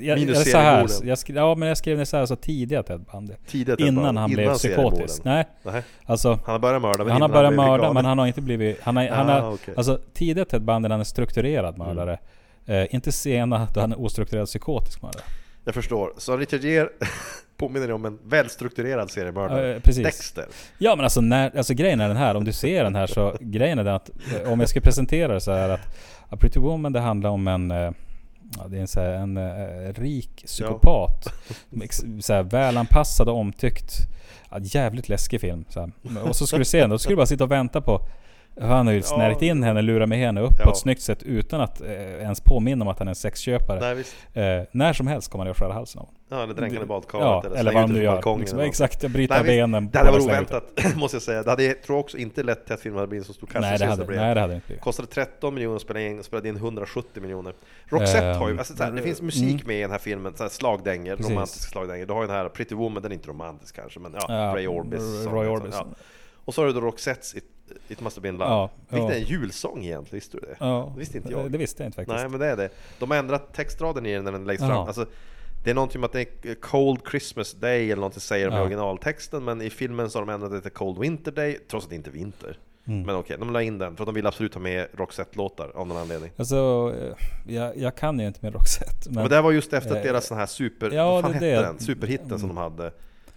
jag, 0.02 0.19
Minus 0.19 0.38
jag, 0.38 0.48
så 0.48 0.57
här, 0.57 0.88
jag 1.03 1.18
skrev, 1.18 1.38
Ja 1.38 1.56
men 1.56 1.68
jag 1.68 1.77
skrev 1.77 1.98
det 1.98 2.06
så 2.06 2.18
här, 2.18 2.26
så 2.26 2.36
tidiga 2.36 2.84
Ted 2.84 3.02
Bundy. 3.11 3.34
Tidigare 3.48 3.77
Ted 3.77 3.88
Innan 3.88 4.03
Bundy, 4.03 4.19
han 4.19 4.30
blev 4.32 4.44
innan 4.45 4.57
psykotisk. 4.57 5.23
Nej, 5.23 5.45
Nej. 5.64 5.84
alltså 6.06 6.30
Han 6.30 6.40
har 6.53 6.60
börjat 6.60 6.82
mörda 6.82 7.03
men 7.03 7.11
han 7.11 7.22
har 7.22 7.30
börjat 7.30 7.53
mörda 7.53 7.77
galen. 7.77 7.94
men 7.94 8.06
han 8.06 8.19
har 8.19 8.27
inte 8.27 8.41
blivit... 8.41 8.80
Han 8.82 8.98
har, 8.98 9.07
han 9.07 9.30
Ah, 9.30 9.41
har, 9.41 9.53
okej. 9.53 9.73
Alltså 9.77 9.99
tidiga 10.14 10.45
Ted 10.45 10.61
Bundy, 10.61 10.90
han 10.90 10.99
är 10.99 11.03
strukturerad 11.03 11.76
Mm. 11.76 11.88
mördare. 11.88 12.19
Eh, 12.65 12.95
inte 12.95 13.11
sena 13.11 13.68
då 13.73 13.80
han 13.82 13.91
är 13.91 14.02
ostrukturerad 14.02 14.48
psykotisk 14.48 15.02
mördare. 15.02 15.23
Jag 15.65 15.73
förstår. 15.73 16.13
Så 16.17 16.37
Richard 16.37 16.89
påminner 17.57 17.91
om 17.91 18.05
en 18.05 18.19
välstrukturerad 18.23 19.11
seriemördare. 19.11 19.79
Precis. 19.79 20.03
Dexter. 20.03 20.45
Ja 20.77 20.95
men 20.95 21.03
alltså, 21.03 21.21
när, 21.21 21.57
alltså 21.57 21.73
grejen 21.73 22.01
är 22.01 22.07
den 22.07 22.17
här, 22.17 22.35
om 22.35 22.43
du 22.43 22.53
ser 22.53 22.83
den 22.83 22.95
här 22.95 23.07
så 23.07 23.37
grejen 23.39 23.79
är 23.79 23.83
den 23.83 23.95
att 23.95 24.09
eh, 24.09 24.51
om 24.51 24.59
jag 24.59 24.69
ska 24.69 24.81
presentera 24.81 25.33
det 25.33 25.41
så 25.41 25.51
här 25.51 25.69
att 25.69 25.97
A 26.29 26.37
Pretty 26.39 26.59
Woman 26.59 26.93
det 26.93 26.99
handlar 26.99 27.29
om 27.29 27.47
en 27.47 27.71
eh, 27.71 27.91
Ja, 28.57 28.67
det 28.67 28.77
är 28.77 28.81
en, 28.81 28.87
så 28.87 28.99
här, 28.99 29.13
en 29.13 29.37
eh, 29.37 29.93
rik 29.93 30.43
psykopat. 30.45 31.33
Så 32.21 32.33
här, 32.33 32.43
välanpassad 32.43 33.29
och 33.29 33.37
omtyckt. 33.37 33.93
Ja, 34.49 34.57
jävligt 34.61 35.09
läskig 35.09 35.41
film. 35.41 35.65
Så 35.69 35.79
här. 35.79 35.91
Och 36.23 36.35
så 36.35 36.47
skulle 36.47 36.61
du 36.61 36.65
se 36.65 36.81
den, 36.81 36.89
då 36.89 36.97
skulle 36.97 37.11
du 37.11 37.17
bara 37.17 37.25
sitta 37.25 37.43
och 37.43 37.51
vänta 37.51 37.81
på 37.81 38.07
han 38.61 38.88
har 38.88 38.94
ju 38.94 39.02
snärjt 39.02 39.41
in 39.41 39.64
henne, 39.64 39.82
lurat 39.82 40.10
med 40.10 40.18
henne 40.18 40.41
upp 40.41 40.57
på 40.57 40.64
Ja. 40.64 40.72
ett 40.72 40.77
snyggt 40.77 41.02
sätt 41.02 41.23
utan 41.23 41.61
att 41.61 41.82
eh, 41.82 41.90
ens 41.91 42.41
påminna 42.41 42.86
om 42.86 42.88
att 42.88 42.99
han 42.99 43.07
är 43.07 43.11
en 43.11 43.15
sexköpare. 43.15 44.03
Nej. 44.34 44.57
Eh, 44.60 44.64
när 44.72 44.94
som 44.94 45.07
helst 45.07 45.32
kommer 45.32 45.45
han 45.45 45.52
att 45.52 45.57
skära 45.57 45.73
halsen 45.73 46.02
av. 46.02 46.10
Ja, 46.30 46.44
eller 46.44 46.53
dränka 46.53 46.82
i 46.82 46.86
badkaret 46.86 47.45
Ja, 47.52 47.60
eller 47.60 47.73
vad 47.73 47.84
den 47.84 47.91
nu 47.91 48.03
gör. 48.03 48.40
Liksom, 48.40 48.60
exakt, 48.60 49.07
bryter 49.07 49.36
Nej, 49.36 49.44
benen. 49.44 49.90
Det 49.90 49.98
hade 49.98 50.11
varit 50.11 50.23
oväntat, 50.23 50.64
måste 50.95 51.15
jag 51.15 51.22
säga. 51.22 51.44
Det 51.44 51.49
hade, 51.49 51.64
jag 51.64 51.82
tror 51.84 51.98
också 51.98 52.18
inte 52.18 52.44
lett 52.44 52.65
till 52.65 52.73
att 52.73 52.82
filmen 52.82 52.98
hade 52.98 53.07
blivit 53.07 53.27
så 53.27 53.34
stor 53.34 53.49
Nej 53.53 53.61
det, 53.61 53.77
kassasuccé 53.77 54.07
blev. 54.07 54.19
nej 54.19 54.36
det 54.36 54.41
hade 54.41 54.56
inte 54.56 54.68
blivit. 54.68 54.84
Kostade 54.84 55.07
13 55.07 55.53
miljoner 55.53 55.76
att 55.76 55.82
spela 55.82 55.99
in, 55.99 56.23
spelade 56.23 56.49
in 56.49 56.56
170 56.56 57.22
miljoner. 57.22 57.53
Roxette 57.86 58.26
har 58.26 58.49
ju, 58.49 58.57
alltså, 58.57 58.76
så 58.76 58.84
här, 58.84 58.91
det 58.91 59.02
finns 59.02 59.22
musik 59.22 59.44
mm. 59.53 59.68
med 59.68 59.77
i 59.77 59.82
den 59.82 59.91
här 59.91 59.98
filmen, 59.98 60.34
så 60.36 60.44
här, 60.44 60.49
slagdänger, 60.49 61.15
Precis. 61.15 61.32
romantiska 61.32 61.72
slagdänger. 61.72 62.06
Du 62.06 62.14
har 62.14 62.22
ju 62.22 62.27
den 62.27 62.36
här 62.36 62.49
Pretty 62.49 62.76
Woman, 62.76 63.03
den 63.03 63.11
är 63.11 63.15
inte 63.15 63.30
romantisk 63.30 63.76
kanske, 63.76 63.99
men 63.99 64.14
ja, 64.14 64.26
Ja, 64.30 64.56
Ray 64.56 64.68
Orbis. 64.68 65.26
Roy 65.26 65.48
Orbis. 65.48 65.76
Ja. 65.77 65.88
Och 66.45 66.53
så 66.53 66.61
har 66.61 66.68
du 66.68 66.73
då 66.73 66.82
Roxettes 66.82 67.36
It, 67.87 68.01
Must 68.01 68.17
Have 68.17 68.21
Been 68.23 68.37
Love. 68.37 68.51
Ja, 68.51 68.69
Vilket 68.89 69.09
ja. 69.09 69.15
är 69.15 69.19
en 69.19 69.25
julsång 69.27 69.83
egentligen, 69.85 70.15
visste 70.17 70.37
du 70.37 70.41
det? 70.47 70.55
Ja, 70.59 70.91
Det 70.93 70.99
visste 70.99 71.17
inte 71.17 71.29
det, 71.29 71.35
jag. 71.35 71.51
det 71.51 71.57
visste 71.57 71.83
jag 71.83 71.87
inte 71.87 71.95
faktiskt. 71.95 72.15
Nej 72.17 72.29
men 72.29 72.39
det 72.39 72.45
är 72.47 72.57
det. 72.57 72.69
De 72.99 73.11
har 73.11 73.17
ändrat 73.17 73.53
textraden 73.53 74.05
i 74.05 74.13
den 74.13 74.23
när 74.23 74.31
den 74.31 74.45
läggs 74.45 74.61
Jaha. 74.61 74.69
fram. 74.69 74.87
Alltså, 74.87 75.05
det 75.63 75.69
är 75.69 75.75
någonting 75.75 76.01
med 76.01 76.05
att 76.05 76.13
det 76.13 76.45
är 76.49 76.55
Cold 76.55 76.99
Christmas 77.09 77.53
Day 77.53 77.83
eller 77.85 77.95
någonting 77.95 78.21
säger 78.21 78.45
de 78.49 78.53
i 78.53 78.57
Ja. 78.57 78.61
originaltexten 78.61 79.43
Men 79.43 79.61
i 79.61 79.69
filmen 79.69 80.09
så 80.09 80.19
har 80.19 80.25
de 80.25 80.33
ändrat 80.33 80.51
det 80.51 80.61
till 80.61 80.71
Cold 80.71 80.99
Winter 80.99 81.31
Day 81.31 81.59
Trots 81.69 81.85
att 81.85 81.89
det 81.89 81.95
inte 81.95 82.09
är 82.09 82.11
vinter 82.11 82.59
Mm. 82.87 83.01
Men 83.01 83.15
okej, 83.15 83.37
de 83.39 83.53
la 83.53 83.61
in 83.61 83.77
den 83.77 83.95
för 83.95 84.03
att 84.03 84.07
de 84.07 84.15
vill 84.15 84.27
absolut 84.27 84.53
ha 84.53 84.61
med 84.61 84.87
Roxette-låtar 84.93 85.71
av 85.75 85.87
någon 85.87 85.97
anledning 85.97 86.31
Alltså, 86.37 86.93
eh, 87.01 87.53
jag, 87.55 87.77
jag 87.77 87.95
kan 87.95 88.19
ju 88.19 88.27
inte 88.27 88.39
med 88.41 88.53
Roxette. 88.53 88.91
Men, 89.09 89.13
Men, 89.15 89.29
det 89.29 89.41
var 89.41 89.51
just 89.51 89.73
efter 89.73 89.91
att 89.91 89.97
eh, 89.97 90.03
deras 90.03 90.27
sån 90.27 90.37
här 90.37 90.45
super... 90.45 90.91
ja, 90.91 91.11
vad 91.11 91.21
fan 91.21 91.31
det 91.31 91.35
hette 91.37 91.45
det. 91.45 91.61
den? 91.61 91.79
Superhitten 91.79 92.39
som 92.39 92.47
de 92.47 92.57
hade 92.57 92.91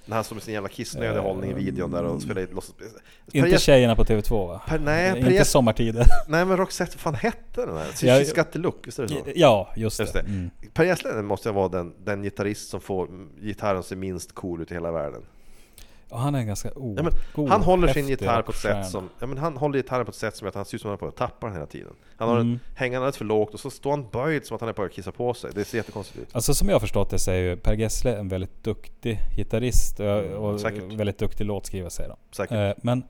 Den 0.09 0.17
här 0.17 0.23
som 0.23 0.37
är 0.37 0.41
sin 0.41 0.55
jävla 0.55 0.69
kissnödig 0.69 1.21
hållning 1.21 1.51
i 1.51 1.55
videon 1.55 1.91
där 1.91 2.05
och 2.05 2.23
spelade 2.23 2.47
låtsas... 2.53 2.75
Per 2.77 2.87
inte 3.33 3.51
Ges- 3.51 3.59
tjejerna 3.59 3.97
på 3.97 4.05
TV2 4.05 4.49
va? 4.49 4.61
Per, 4.67 4.79
nej, 4.79 5.23
Per 5.23 5.31
inte 5.31 5.45
sommartider. 5.45 6.07
nej 6.29 6.45
men 6.45 6.57
Roxette, 6.57 6.93
vad 6.97 7.01
fan 7.01 7.15
hette 7.15 7.67
den 7.67 7.77
här? 7.77 7.87
Ja, 8.03 8.15
She's 8.15 8.37
got 8.37 8.53
the 8.53 8.59
look, 8.59 8.87
visst 8.87 8.99
är 8.99 9.03
det 9.03 9.09
så? 9.09 9.15
ja, 9.35 9.73
just, 9.77 10.01
Just 10.01 10.13
det. 10.13 10.23
det. 10.23 10.27
Mm. 10.29 10.51
Per 10.75 10.85
Gessle 10.85 11.23
måste 11.23 11.51
vara 11.51 11.69
den, 11.69 11.95
den 12.05 12.23
gitarrist 12.23 12.69
som 12.71 12.81
får 12.81 13.09
gitarren 13.41 13.83
se 13.83 13.97
minst 13.97 14.35
cool 14.35 14.63
ut 14.63 14.71
i 14.71 14.75
hela 14.75 14.93
världen. 14.93 15.23
Och 16.11 16.19
han 16.19 16.35
är 16.35 16.43
ganska 16.45 16.71
o, 16.77 16.95
Ja, 16.97 17.03
men 17.03 17.13
god, 17.35 17.49
han 17.49 17.63
håller 17.63 17.89
sin 17.93 18.09
gitarr 18.09 18.43
på 18.43 18.51
ett 18.53 18.59
sätt 18.59 18.87
som... 18.89 19.09
Ja, 19.19 19.27
men 19.27 19.39
han 19.39 19.57
håller 19.57 19.79
gitarren 19.79 20.05
på 20.05 20.11
ett 20.11 20.17
sätt 20.17 20.37
som 20.37 20.49
att 20.49 20.55
han 20.55 20.65
ser 20.65 20.75
ut 20.75 20.83
som 20.83 20.91
att 20.93 21.01
han 21.01 21.09
är 21.09 21.13
på 21.13 21.23
att 21.25 21.31
tappa 21.31 21.47
den 21.47 21.55
hela 21.55 21.67
tiden. 21.67 21.93
Han 22.17 22.29
har 22.29 22.37
den 22.37 22.47
Mm. 22.47 22.59
hängande 22.75 22.99
alldeles 22.99 23.17
för 23.17 23.25
lågt 23.25 23.55
och 23.55 23.61
så 23.61 23.71
står 23.71 23.91
han 23.91 24.07
böjd 24.13 24.47
som 24.47 24.55
att 24.55 24.61
han 24.61 24.69
är 24.69 24.73
på 24.73 24.83
att 24.83 24.93
kissa 24.93 25.13
på 25.13 25.35
sig. 25.35 25.51
Det 25.55 25.65
ser 25.65 25.79
jättekonstigt 25.79 26.19
ut. 26.19 26.29
Alltså 26.33 26.55
som 26.55 26.69
jag 26.69 26.75
har 26.75 26.81
förstått 26.81 27.11
det 27.11 27.19
så 27.19 27.31
är 27.31 27.35
ju 27.37 27.57
Per 27.57 27.73
Gessle 27.75 28.17
en 28.17 28.29
väldigt 28.29 28.65
duktig 28.65 29.19
gitarrist 29.37 30.01
och, 30.01 30.25
och 30.25 30.61
säkert. 30.61 30.93
väldigt 30.93 31.19
duktig 31.19 31.45
låtskrivare 31.45 31.91
säger 31.91 32.09
de. 32.11 32.17
Säkert. 32.37 32.53
Eh, 32.77 32.83
men 32.83 33.03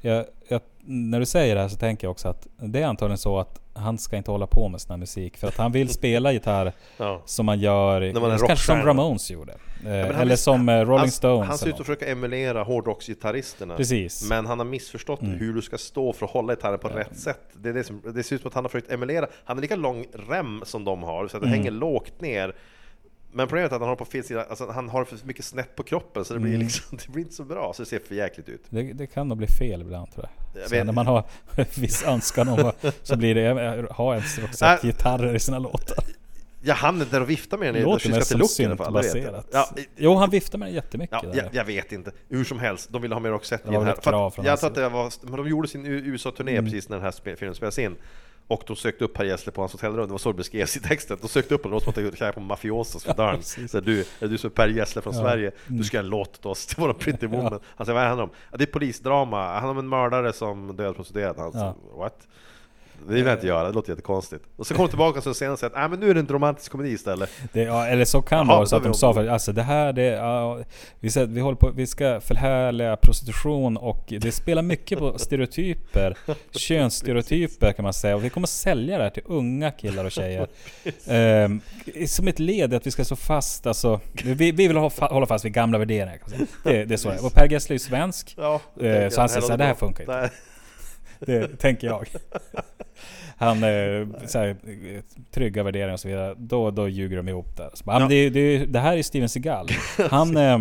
jag, 0.00 0.24
jag, 0.48 0.60
när 0.84 1.20
du 1.20 1.26
säger 1.26 1.54
det 1.54 1.60
här 1.60 1.68
så 1.68 1.76
tänker 1.76 2.06
jag 2.06 2.10
också 2.10 2.28
att 2.28 2.46
det 2.56 2.80
är 2.82 2.86
antagligen 2.86 3.18
så 3.18 3.38
att 3.38 3.60
han 3.74 3.98
ska 3.98 4.16
inte 4.16 4.30
hålla 4.30 4.46
på 4.46 4.68
med 4.68 4.80
sån 4.80 4.90
här 4.90 4.98
musik. 4.98 5.36
För 5.36 5.48
att 5.48 5.56
han 5.56 5.72
vill 5.72 5.88
spela 5.94 6.32
gitarr 6.32 6.72
Ja. 6.96 7.22
som 7.24 7.46
man 7.46 7.58
gör, 7.60 8.00
När 8.00 8.20
man 8.20 8.30
är 8.30 8.38
kanske 8.38 8.66
som. 8.66 8.82
Ramones 8.82 9.30
gjorde. 9.30 9.52
Eh, 9.52 9.58
men 9.82 10.00
han 10.04 10.14
eller 10.14 10.24
vill- 10.24 10.38
som 10.38 10.68
eh, 10.68 10.80
Rolling 10.80 10.98
han, 10.98 11.10
Stones. 11.10 11.48
Han 11.48 11.58
ser 11.58 11.66
ut 11.68 11.74
att 11.74 11.78
försöka 11.86 12.06
emulera 12.06 12.62
hårdrocksgitarristerna. 12.62 13.76
Precis. 13.76 14.28
Men 14.28 14.46
han 14.46 14.58
har 14.58 14.66
missförstått 14.66 15.22
Mm. 15.22 15.38
hur 15.38 15.54
du 15.54 15.62
ska 15.62 15.78
stå 15.78 16.12
för 16.12 16.26
att 16.26 16.32
hålla 16.32 16.52
gitarren 16.54 16.78
på 16.78 16.88
rätt 16.88 17.18
sätt. 17.18 17.40
Det, 17.52 17.68
är 17.68 17.72
det, 17.72 17.84
som, 17.84 18.02
det 18.14 18.22
ser 18.22 18.36
ut 18.36 18.42
som 18.42 18.48
att 18.48 18.54
han 18.54 18.64
har 18.64 18.68
försökt 18.68 18.92
emulera. 18.92 19.26
Han 19.44 19.56
har 19.56 19.62
lika 19.62 19.76
lång 19.76 20.06
rem 20.30 20.62
som 20.64 20.84
de 20.84 21.02
har, 21.02 21.28
så 21.28 21.36
att 21.36 21.42
det 21.42 21.46
Mm. 21.48 21.58
hänger 21.58 21.70
lågt 21.70 22.20
ner. 22.20 22.54
Men 23.36 23.46
problemet 23.48 23.72
är 23.72 23.76
att 23.76 23.82
han 23.82 23.88
har 23.88 23.96
på 23.96 24.04
fel 24.04 24.24
sida, 24.24 24.44
alltså 24.50 24.70
han 24.70 24.88
har 24.88 25.04
för 25.04 25.18
mycket 25.26 25.44
snett 25.44 25.76
på 25.76 25.82
kroppen 25.82 26.24
så 26.24 26.34
det 26.34 26.40
blir 26.40 26.54
Mm. 26.54 26.66
liksom, 26.66 26.98
det 27.06 27.12
blir 27.12 27.22
inte 27.22 27.34
så 27.34 27.44
bra, 27.44 27.72
så 27.76 27.82
det 27.82 27.88
ser 27.88 27.98
för 27.98 28.14
jäkligt 28.14 28.48
ut. 28.48 28.62
Det, 28.70 28.82
det 28.82 29.06
kan 29.06 29.28
nog 29.28 29.38
bli 29.38 29.46
fel 29.46 29.80
ibland 29.80 30.12
tror 30.12 30.26
jag. 30.52 30.62
Jag 30.62 30.70
vet- 30.70 30.86
när 30.86 30.92
man 30.92 31.06
har 31.06 31.24
en 31.56 31.64
viss 31.74 32.02
önskan 32.04 32.48
om 32.48 32.72
så 33.02 33.16
blir 33.16 33.34
det, 33.34 33.86
ha 33.90 34.14
en 34.14 34.22
Nej. 34.60 34.78
gitarrer 34.82 35.34
i 35.34 35.38
sina 35.40 35.58
låtar. 35.58 36.04
Ja, 36.66 36.74
han 36.74 37.00
är 37.00 37.04
där 37.04 37.20
och 37.20 37.30
viftar 37.30 37.58
med 37.58 37.68
den 37.68 37.76
i 37.76 37.78
Det 37.78 37.84
den 37.84 37.90
låter 37.92 38.08
mest 38.08 38.18
kyskaste 38.30 38.54
som 38.54 38.64
looken 38.94 39.22
i 39.22 39.26
alla 39.26 39.42
fall. 39.42 39.50
Ja, 39.52 39.68
Jo, 39.96 40.14
han 40.14 40.30
viftar 40.30 40.58
med 40.58 40.68
den 40.68 40.74
jättemycket. 40.74 41.18
Ja, 41.22 41.30
jag, 41.34 41.46
jag 41.52 41.64
vet 41.64 41.92
inte. 41.92 42.12
Hur 42.28 42.44
som 42.44 42.58
helst, 42.58 42.92
de 42.92 43.02
ville 43.02 43.14
ha 43.14 43.20
med 43.20 43.30
Roxette 43.30 43.68
i 43.68 43.72
den 43.72 43.84
här. 43.86 43.94
För 44.30 44.44
jag 44.44 44.58
tror 44.60 44.70
att 44.70 44.74
det 44.74 44.88
var, 44.88 45.12
men 45.22 45.36
de 45.36 45.48
gjorde 45.48 45.68
sin 45.68 45.86
USA-turné 45.86 46.52
Mm. 46.52 46.64
precis 46.64 46.88
när 46.88 46.96
den 46.96 47.04
här 47.04 47.36
filmen 47.36 47.54
spelades 47.54 47.78
in. 47.78 47.96
Och 48.48 48.62
de 48.66 48.76
sökte 48.76 49.04
upp 49.04 49.12
Per 49.14 49.24
Gessle 49.24 49.52
på 49.52 49.62
hans 49.62 49.72
hotellrum, 49.72 50.06
det 50.06 50.12
var 50.12 50.18
så 50.18 50.32
det 50.32 50.36
beskrevs 50.36 50.76
i 50.76 50.80
texten. 50.80 51.18
De 51.20 51.28
sökte 51.28 51.54
upp 51.54 51.64
honom, 51.64 51.70
de 51.78 51.84
låter 51.86 52.00
som 52.02 52.08
att 52.08 52.12
de 52.12 52.32
på 52.32 52.40
mafiosos 52.40 53.04
för 53.04 53.14
dörren. 53.14 53.36
precis. 53.36 53.70
Så 53.70 53.80
du, 53.80 54.00
är 54.20 54.28
du 54.28 54.38
som 54.38 54.50
är 54.50 54.54
Per 54.54 54.68
Gessle 54.68 55.02
från 55.02 55.14
Ja. 55.14 55.20
Sverige, 55.20 55.50
Mm. 55.66 55.78
du 55.78 55.84
ska 55.84 55.96
göra 55.96 56.04
en 56.04 56.10
låt 56.10 56.28
åt 56.38 56.46
oss, 56.46 56.66
det 56.66 56.80
var 56.80 56.88
en 56.88 56.94
Pretty 56.94 57.26
Woman. 57.26 57.60
Han 57.76 57.86
säger, 57.86 57.98
vad 57.98 58.08
handlar 58.08 58.26
det 58.26 58.30
om? 58.30 58.36
Ja, 58.50 58.56
det 58.56 58.64
är 58.64 58.72
polisdrama, 58.72 59.58
han 59.60 59.68
om 59.70 59.78
en 59.78 59.88
mördare 59.88 60.32
som 60.32 60.76
dödar 60.76 60.92
prostituerade. 60.92 61.40
Han 61.42 61.52
Ja. 61.54 61.74
what? 61.96 62.28
Det 63.08 63.14
vill 63.14 63.26
jag 63.26 63.34
inte 63.34 63.46
göra, 63.46 63.68
det 63.68 63.74
låter 63.74 63.90
jättekonstigt. 63.90 64.44
Och 64.56 64.66
så 64.66 64.74
kom 64.74 64.84
de 64.84 64.88
tillbaka 64.88 65.20
så 65.20 65.34
senare 65.34 65.52
och 65.52 65.58
säger 65.58 65.70
att 65.70 65.76
nej 65.78 65.88
men 65.88 66.00
nu 66.00 66.10
är 66.10 66.14
det 66.14 66.20
en 66.20 66.26
romantisk 66.26 66.72
komedi 66.72 66.90
istället. 66.90 67.30
Det, 67.52 67.62
ja, 67.62 67.86
eller 67.86 68.04
så 68.04 68.22
kan 68.22 68.46
det 68.46 68.54
vara 68.54 68.66
så 68.66 68.76
att 68.76 68.84
de 68.84 68.94
sa 68.94 69.14
för 69.14 69.26
alltså 69.26 69.52
det 69.52 69.62
här 69.62 69.92
det, 69.92 70.02
ja, 70.02 70.60
vi, 71.00 71.10
säger, 71.10 71.26
vi 71.26 71.40
håller 71.40 71.56
på, 71.56 71.70
vi 71.74 71.86
ska 71.86 72.20
förhärliga 72.20 72.96
prostitution 72.96 73.76
och 73.76 74.04
det 74.20 74.32
spelar 74.32 74.62
mycket 74.62 74.98
på 74.98 75.18
stereotyper, 75.18 76.16
könsstereotyper 76.50 77.72
kan 77.72 77.82
man 77.82 77.92
säga. 77.92 78.16
Och 78.16 78.24
vi 78.24 78.30
kommer 78.30 78.46
att 78.46 78.50
sälja 78.50 78.98
det 78.98 79.04
här 79.04 79.10
till 79.10 79.22
unga 79.26 79.70
killar 79.70 80.04
och 80.04 80.12
tjejer. 80.12 80.48
Ehm, 81.06 81.60
som 82.06 82.28
ett 82.28 82.38
led 82.38 82.72
i 82.72 82.76
att 82.76 82.86
vi 82.86 82.90
ska 82.90 83.04
stå 83.04 83.16
fast, 83.16 83.66
alltså, 83.66 84.00
vi, 84.24 84.34
vi 84.34 84.68
vill 84.68 84.76
ha, 84.76 84.90
hålla 85.00 85.26
fast 85.26 85.44
vid 85.44 85.52
gamla 85.52 85.78
värderingar. 85.78 86.18
Det, 86.64 86.84
det 86.84 86.94
är 86.94 86.96
så 86.96 87.08
det 87.08 87.14
är. 87.14 87.26
Och 87.26 87.32
Per 87.32 87.48
Gessle 87.48 87.76
är 87.76 87.78
svensk. 87.78 88.34
Ja, 88.36 88.60
Eh, 88.80 89.08
så 89.08 89.20
han 89.20 89.28
säger 89.28 89.40
så 89.40 89.50
här, 89.52 89.58
det 89.58 89.64
här 89.64 89.74
funkar 89.74 90.02
inte. 90.02 90.30
Det 91.26 91.56
tänker 91.58 91.86
jag. 91.86 92.06
Han 93.36 93.56
eh, 93.56 94.06
så 94.26 94.38
här, 94.38 94.56
trygga 95.30 95.62
värderingar 95.62 95.92
och 95.92 96.00
så 96.00 96.08
vidare. 96.08 96.34
Då, 96.38 96.70
då 96.70 96.88
ljuger 96.88 97.16
de 97.16 97.28
ihop 97.28 97.56
där. 97.56 97.70
Så 97.74 97.84
bara, 97.84 98.00
Ja. 98.00 98.06
det, 98.08 98.30
det, 98.30 98.58
det 98.66 98.78
här 98.80 98.96
är 98.96 99.02
Steven 99.02 99.28
Seagal. 99.28 99.68
Han, 100.10 100.36
eh, 100.36 100.58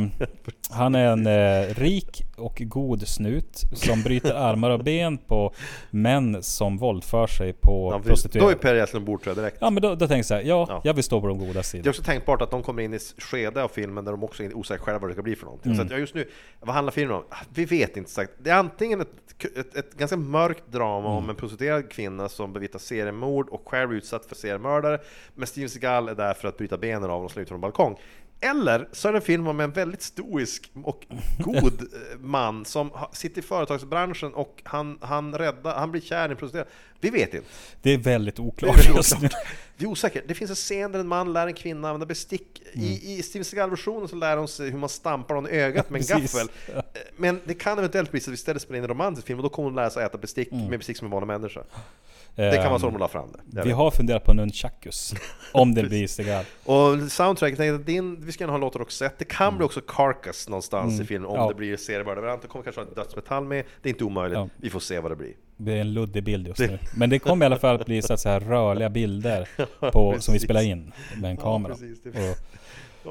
han 0.71 0.95
är 0.95 1.05
en 1.07 1.27
eh, 1.27 1.73
rik 1.75 2.23
och 2.37 2.61
god 2.65 3.07
snut 3.07 3.61
som 3.73 4.01
bryter 4.03 4.33
armar 4.33 4.69
och 4.69 4.79
ben 4.83 5.17
på 5.17 5.53
män 5.91 6.43
som 6.43 6.77
våldför 6.77 7.27
sig 7.27 7.53
på 7.53 7.89
Ja, 7.91 7.99
precis. 7.99 8.23
då 8.23 8.29
är 8.29 8.31
prostituerade. 8.31 8.55
Per 8.55 8.75
Gessle 8.75 8.99
ombord 8.99 9.21
direkt. 9.23 9.57
Ja 9.61 9.69
men 9.69 9.81
då, 9.83 9.89
då 9.89 9.95
tänker 9.99 10.15
jag 10.15 10.25
så 10.25 10.33
här, 10.33 10.41
ja, 10.41 10.65
Ja. 10.69 10.81
jag 10.83 10.93
vill 10.93 11.03
stå 11.03 11.21
på 11.21 11.27
de 11.27 11.37
goda 11.37 11.53
Det 11.53 11.59
är 11.59 11.63
sidorna. 11.63 11.89
också 11.89 12.03
tänkbart 12.03 12.41
att 12.41 12.51
de 12.51 12.63
kommer 12.63 12.83
in 12.83 12.93
i 12.93 12.99
skede 13.17 13.63
av 13.63 13.67
filmen 13.67 14.05
där 14.05 14.11
de 14.11 14.23
också 14.23 14.43
är 14.43 14.57
osäkra 14.57 14.83
själva 14.85 14.99
vad 14.99 15.09
det 15.09 15.13
ska 15.13 15.21
bli 15.23 15.35
för 15.35 15.45
någonting. 15.45 15.71
Mm. 15.73 15.87
Så 15.87 15.93
att 15.93 15.99
just 15.99 16.15
nu, 16.15 16.29
vad 16.59 16.75
handlar 16.75 16.91
filmen 16.91 17.15
om? 17.17 17.23
Vi 17.53 17.65
vet 17.65 17.97
inte 17.97 18.11
sagt. 18.11 18.31
Det 18.43 18.49
är 18.49 18.55
antingen 18.55 19.01
ett, 19.01 19.07
ett, 19.57 19.75
ett 19.75 19.93
ganska 19.97 20.17
mörkt 20.17 20.63
drama 20.71 20.93
Mm. 21.09 21.11
om 21.23 21.29
en 21.29 21.35
prostituerad 21.35 21.89
kvinna 21.91 22.29
som 22.29 22.53
bevittnar 22.63 22.79
seriemord 22.79 23.49
och 23.49 23.69
själv 23.69 23.91
är 23.91 23.95
utsatt 23.95 24.25
för 24.25 24.35
seriemördare, 24.35 24.99
men 25.35 25.47
Steven 25.47 25.69
Seagal 25.69 26.09
är 26.09 26.15
där 26.15 26.33
för 26.33 26.47
att 26.47 26.57
bryta 26.57 26.77
benen 26.77 27.03
av 27.03 27.09
honom 27.09 27.25
och 27.25 27.31
slå 27.31 27.41
ut 27.41 27.47
från 27.47 27.55
en 27.55 27.61
balkong. 27.61 27.97
Eller 28.39 28.87
så 28.91 29.07
är 29.07 29.11
det 29.11 29.17
en 29.17 29.21
film 29.21 29.47
om 29.47 29.59
en 29.59 29.71
väldigt 29.71 30.01
stoisk 30.01 30.71
och 30.83 31.05
god 31.39 31.81
eh, 31.81 32.19
man 32.19 32.65
som 32.65 32.89
sitter 33.11 33.39
i 33.39 33.41
företagsbranschen 33.41 34.33
och 34.33 34.61
han, 34.63 34.97
han, 35.01 35.37
räddar, 35.37 35.75
han 35.75 35.91
blir 35.91 36.01
kär 36.01 36.29
i 36.29 36.31
en 36.31 36.37
prostituerad. 36.37 36.67
Vi 36.99 37.09
vet 37.09 37.33
inte. 37.33 37.47
Det 37.81 37.93
är 37.93 37.97
väldigt 37.97 38.35
Det 38.35 38.41
är 38.41 38.45
oklart 38.45 38.89
oklart. 38.89 39.33
Det 39.77 39.85
är 39.85 39.89
osäkert. 39.89 40.23
Det 40.27 40.33
finns 40.33 40.49
en 40.49 40.55
scen 40.55 40.91
där 40.91 40.99
en 40.99 41.07
man 41.07 41.33
lär 41.33 41.47
en 41.47 41.53
kvinna 41.53 41.87
använda 41.87 42.05
bestick. 42.05 42.61
Mm. 42.73 42.85
I, 42.85 43.17
i 43.17 43.23
Steven 43.23 43.45
Seagal-versionen 43.45 44.07
så 44.07 44.15
lär 44.15 44.37
hon 44.37 44.47
sig 44.47 44.69
hur 44.69 44.77
man 44.77 44.89
stampar 44.89 45.35
någon 45.35 45.47
i 45.47 45.51
ögat 45.51 45.89
med 45.89 46.01
en 46.01 46.07
gaffel. 46.21 46.47
Eh, 46.75 46.81
Men 47.17 47.39
det 47.45 47.53
kan 47.53 47.77
eventuellt 47.77 48.11
bli 48.11 48.19
så 48.19 48.29
att 48.29 48.31
vi 48.31 48.35
istället 48.35 48.61
spelar 48.61 48.77
in 48.77 48.83
en 48.83 48.89
romantisk 48.89 49.27
film 49.27 49.39
och 49.39 49.43
då 49.43 49.49
kommer 49.49 49.69
hon 49.69 49.75
lära 49.75 49.89
sig 49.89 50.05
äta 50.05 50.17
bestick 50.17 50.51
med 50.51 50.79
bestick 50.79 50.97
som 50.97 51.05
en 51.05 51.11
vanlig 51.11 51.27
människa. 51.27 51.63
Det 52.35 52.57
kan 52.57 52.69
vara 52.69 52.79
så 52.79 52.89
de 52.89 52.97
la 52.99 53.07
fram 53.07 53.31
det. 53.31 53.37
Jag 53.45 53.53
Mm. 53.53 53.63
Vi 53.63 53.69
vet. 53.69 53.77
har 53.77 53.91
funderat 53.91 54.23
på 54.23 54.33
nunchakus. 54.33 55.13
Om 55.51 55.73
det 55.73 55.83
blir 55.83 56.07
Seagal. 56.07 56.45
Och 56.65 57.11
soundtracket, 57.11 57.59
jag 57.59 57.67
tänkte 57.75 57.91
din, 57.91 58.25
vi 58.25 58.31
ska 58.31 58.43
gärna 58.43 58.53
ha 58.53 58.57
låtar 58.57 58.81
också 58.81 58.97
sett. 58.97 59.19
Det 59.19 59.25
kan 59.25 59.57
bli 59.57 59.65
också 59.65 59.81
Carcass 59.87 60.49
någonstans 60.49 61.01
i 61.01 61.05
filmen 61.05 61.25
om 61.29 61.31
Mm. 61.35 61.43
Ja. 61.43 61.49
det 61.49 61.55
blir 61.55 61.77
seriemördare. 61.77 62.37
Det 62.41 62.47
kommer 62.47 62.63
kanske 62.63 62.81
ha 62.81 62.87
dödsmetall 62.95 63.45
med. 63.45 63.65
Det 63.81 63.89
är 63.89 63.93
inte 63.93 64.03
omöjligt. 64.03 64.37
Ja. 64.37 64.49
Vi 64.57 64.69
får 64.69 64.79
se 64.79 64.99
vad 64.99 65.11
det 65.11 65.15
blir. 65.15 65.33
Det 65.57 65.73
är 65.73 65.81
en 65.81 65.93
luddig 65.93 66.23
bild 66.23 66.47
just 66.47 66.59
nu. 66.59 66.79
Men 66.95 67.09
det 67.09 67.19
kommer 67.19 67.45
i 67.45 67.47
alla 67.47 67.57
fall 67.59 67.75
att 67.75 67.85
bli 67.85 68.01
så 68.01 68.13
att 68.13 68.19
säga 68.19 68.39
rörliga 68.39 68.89
bilder 68.89 69.49
på, 69.91 70.15
som 70.19 70.33
vi 70.33 70.39
spelar 70.39 70.61
in 70.61 70.91
med 71.21 71.31
en 71.31 71.37
kamera. 71.37 71.73
precis. 71.73 71.99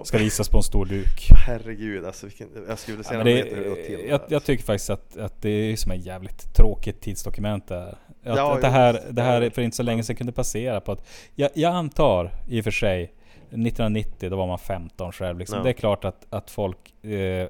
Ska 0.05 0.19
visas 0.19 0.48
på 0.48 0.56
en 0.56 0.62
stor 0.62 0.86
duk. 0.86 1.28
Herregud, 1.47 2.05
alltså 2.05 2.27
vilken, 2.27 2.48
jag 2.69 2.78
skulle 2.78 3.05
se 3.05 3.14
Ja, 3.14 3.24
det, 3.24 3.43
det, 3.43 3.74
till. 3.74 4.09
jag, 4.09 4.20
jag 4.28 4.44
tycker 4.44 4.64
faktiskt 4.64 4.90
att, 4.90 5.16
att 5.16 5.43
det 5.43 5.51
är 5.51 5.77
som 5.77 5.93
ett 5.93 6.06
jävligt 6.06 6.55
tråkigt 6.55 7.01
tidsdokument 7.01 7.69
där. 7.69 7.89
Att, 7.89 7.97
Ja, 8.36 8.55
att 8.55 8.60
det, 8.60 8.69
här, 8.69 9.01
det 9.10 9.23
här 9.23 9.51
för 9.51 9.62
inte 9.62 9.77
så 9.77 9.82
länge 9.82 10.02
sedan 10.02 10.16
kunde 10.16 10.32
passera 10.32 10.81
på 10.81 10.93
att 10.93 11.06
jag, 11.35 11.51
jag 11.55 11.74
antar 11.74 12.31
i 12.48 12.60
och 12.60 12.64
för 12.64 12.70
sig 12.70 13.02
1990 13.02 14.31
då 14.31 14.36
var 14.36 14.47
man 14.47 14.59
15 14.59 15.12
själv 15.12 15.39
liksom. 15.39 15.59
Ja. 15.59 15.64
Det 15.64 15.70
är 15.70 15.74
klart 15.74 16.05
att, 16.05 16.27
att 16.31 16.51
folk 16.51 17.05
eh, 17.05 17.48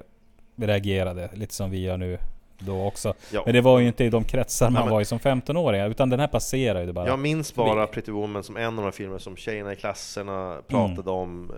reagerade 0.55 1.29
lite 1.33 1.53
som 1.53 1.71
vi 1.71 1.81
gör 1.81 1.97
nu 1.97 2.17
då 2.65 2.85
också. 2.85 3.13
Ja. 3.31 3.41
Men 3.45 3.53
det 3.53 3.61
var 3.61 3.79
ju 3.79 3.87
inte 3.87 4.03
i 4.03 4.09
de 4.09 4.23
kretsar 4.23 4.69
man 4.69 4.83
men- 4.83 4.91
var 4.91 5.01
i 5.01 5.05
som 5.05 5.19
15-åringar 5.19 5.89
utan 5.89 6.09
den 6.09 6.19
här 6.19 6.27
passerar 6.27 6.81
ju 6.83 6.91
bara. 6.93 7.07
Jag 7.07 7.19
minns 7.19 7.55
bara 7.55 7.87
Pretty 7.87 8.11
Woman 8.11 8.43
som 8.43 8.57
en 8.57 8.65
av 8.65 8.75
de 8.75 8.83
här 8.83 8.91
filmerna 8.91 9.19
som 9.19 9.35
tjejerna 9.35 9.73
i 9.73 9.75
klasserna 9.75 10.61
pratade 10.67 11.11
om 11.11 11.51
eh, 11.51 11.55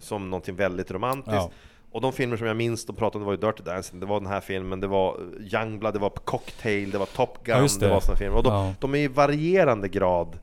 som 0.00 0.30
någonting 0.30 0.56
väldigt 0.56 0.90
romantiskt. 0.90 1.34
Ja. 1.36 1.50
Och 1.90 2.00
de 2.00 2.12
filmer 2.12 2.36
som 2.36 2.46
jag 2.46 2.56
minns, 2.56 2.86
de 2.86 2.96
pratade 2.96 3.22
om, 3.22 3.26
var 3.26 3.32
ju 3.32 3.36
Dirty 3.40 3.62
Dancing, 3.62 4.00
det 4.00 4.06
var 4.06 4.20
den 4.20 4.28
här 4.28 4.40
filmen, 4.40 4.80
det 4.80 4.86
var 4.86 5.08
eh, 5.40 5.54
Youngblood, 5.54 5.94
det 5.94 5.98
var 5.98 6.10
Cocktail, 6.10 6.90
det 6.90 6.98
var 6.98 7.06
Top 7.06 7.44
Gun, 7.44 7.56
Ja, 7.56 7.62
det. 7.80 7.86
det. 7.86 7.88
var 7.92 8.00
sådana 8.00 8.18
filmer. 8.18 8.36
Och 8.36 8.42
de, 8.42 8.52
Ja. 8.52 8.74
de 8.80 8.94
är 8.94 8.98
i 8.98 9.08
varierande 9.08 9.88
grad 9.88 10.38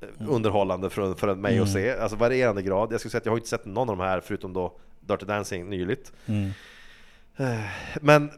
eh, 0.00 0.08
underhållande 0.28 0.90
för, 0.90 1.14
för 1.14 1.34
mig 1.34 1.52
Mm. 1.52 1.64
att 1.64 1.72
se. 1.72 1.92
Alltså 1.98 2.16
varierande 2.16 2.62
grad. 2.62 2.92
Jag 2.92 3.00
skulle 3.00 3.10
säga 3.10 3.18
att 3.18 3.26
jag 3.26 3.32
har 3.32 3.36
inte 3.38 3.48
sett 3.48 3.64
någon 3.64 3.90
av 3.90 3.96
de 3.96 4.02
här 4.04 4.20
förutom 4.20 4.52
då 4.52 4.72
Dirty 5.00 5.26
Dancing 5.26 5.70
nyligt. 5.70 6.12
Mm. 6.26 6.50
Men 8.00 8.30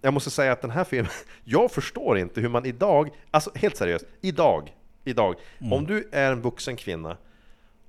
jag 0.00 0.14
måste 0.14 0.30
säga 0.30 0.52
att 0.52 0.62
den 0.62 0.70
här 0.70 0.84
filmen, 0.84 1.10
jag 1.44 1.70
förstår 1.70 2.18
inte 2.18 2.40
hur 2.40 2.48
man 2.48 2.66
idag, 2.66 3.10
alltså 3.30 3.50
helt 3.54 3.76
seriöst, 3.76 4.04
idag, 4.20 4.74
idag, 5.04 5.34
Mm. 5.58 5.72
om 5.72 5.86
du 5.86 6.08
är 6.12 6.32
en 6.32 6.42
vuxen 6.42 6.76
kvinna 6.76 7.16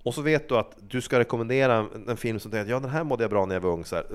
och 0.04 0.14
så 0.14 0.22
vet 0.22 0.50
du 0.50 0.58
att 0.58 0.78
du 0.90 1.02
ska 1.02 1.20
rekommendera 1.20 1.76
en, 1.76 2.10
en 2.10 2.18
film 2.18 2.40
som 2.40 2.52
tänker 2.52 2.72
ja 2.72 2.80
den 2.80 2.90
här 2.90 3.04
mådde 3.04 3.24
jag 3.24 3.32
bra 3.32 3.46
när 3.46 3.56
jag 3.56 3.62
var 3.62 3.70
ung 3.70 3.86
så 3.86 3.96
här. 3.96 4.06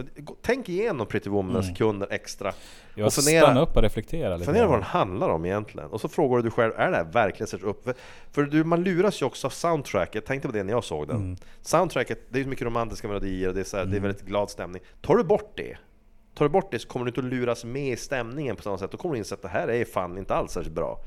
Tänk 0.43 0.69
igenom 0.69 1.06
Pretty 1.06 1.31
Woman 1.31 1.52
några 1.52 1.66
sekunder 1.66 2.09
extra 2.10 2.48
Mm. 2.48 2.60
Jag 2.94 3.06
och 3.06 3.12
fundera, 3.12 3.43
stanna 3.43 3.60
upp 3.60 3.77
och 3.77 3.82
reflektera 3.82 4.36
lite. 4.36 4.47
fundera 4.47 4.66
vad 4.66 4.77
den 4.77 4.82
handlar 4.82 5.28
om 5.28 5.44
egentligen. 5.44 5.89
Och 5.89 6.01
så 6.01 6.09
frågar 6.09 6.36
du 6.36 6.43
dig 6.43 6.51
själv, 6.51 6.73
är 6.77 6.90
det 6.90 6.97
här 6.97 7.05
verkligen 7.05 7.47
sätter 7.47 7.66
upp? 7.66 7.85
För, 7.85 7.94
för 8.32 8.43
du, 8.43 8.64
man 8.64 8.85
luras 8.85 9.23
ju 9.23 9.27
också 9.27 9.47
av 9.47 9.51
soundtracket, 9.51 10.27
tänkte 10.27 10.48
på 10.48 10.55
det 10.55 10.62
när 10.62 10.73
jag 10.73 10.85
såg 10.85 11.09
den. 11.09 11.16
Mm. 11.16 11.36
Soundtracket, 11.62 12.19
det 12.28 12.39
är 12.39 12.43
ju 12.43 12.48
mycket 12.48 12.66
romantiska 12.66 13.09
melodier 13.09 13.48
och 13.48 13.55
det 13.55 13.60
är, 13.60 13.64
så 13.64 13.77
här, 13.77 13.85
det 13.85 13.97
är 13.97 14.01
väldigt 14.01 14.23
glad 14.23 14.51
stämning. 14.51 14.82
Tar 15.01 15.16
du 15.16 15.24
bort 15.24 15.52
det, 15.56 15.77
tar 16.34 16.44
du 16.44 16.48
bort 16.48 16.70
det 16.70 16.78
så 16.78 16.88
kommer 16.88 17.04
du 17.04 17.09
inte 17.09 17.20
att 17.20 17.26
luras 17.26 17.64
med 17.64 17.92
i 17.92 17.96
stämningen 17.96 18.56
på 18.56 18.62
samma 18.62 18.78
sätt. 18.78 18.90
Då 18.90 18.96
kommer 18.96 19.14
du 19.14 19.18
inse 19.18 19.34
att 19.34 19.42
det 19.42 19.48
här 19.48 19.68
är 19.68 19.84
fan 19.84 20.18
inte 20.18 20.34
alls 20.34 20.52
särskilt 20.52 20.74
bra. 20.74 21.00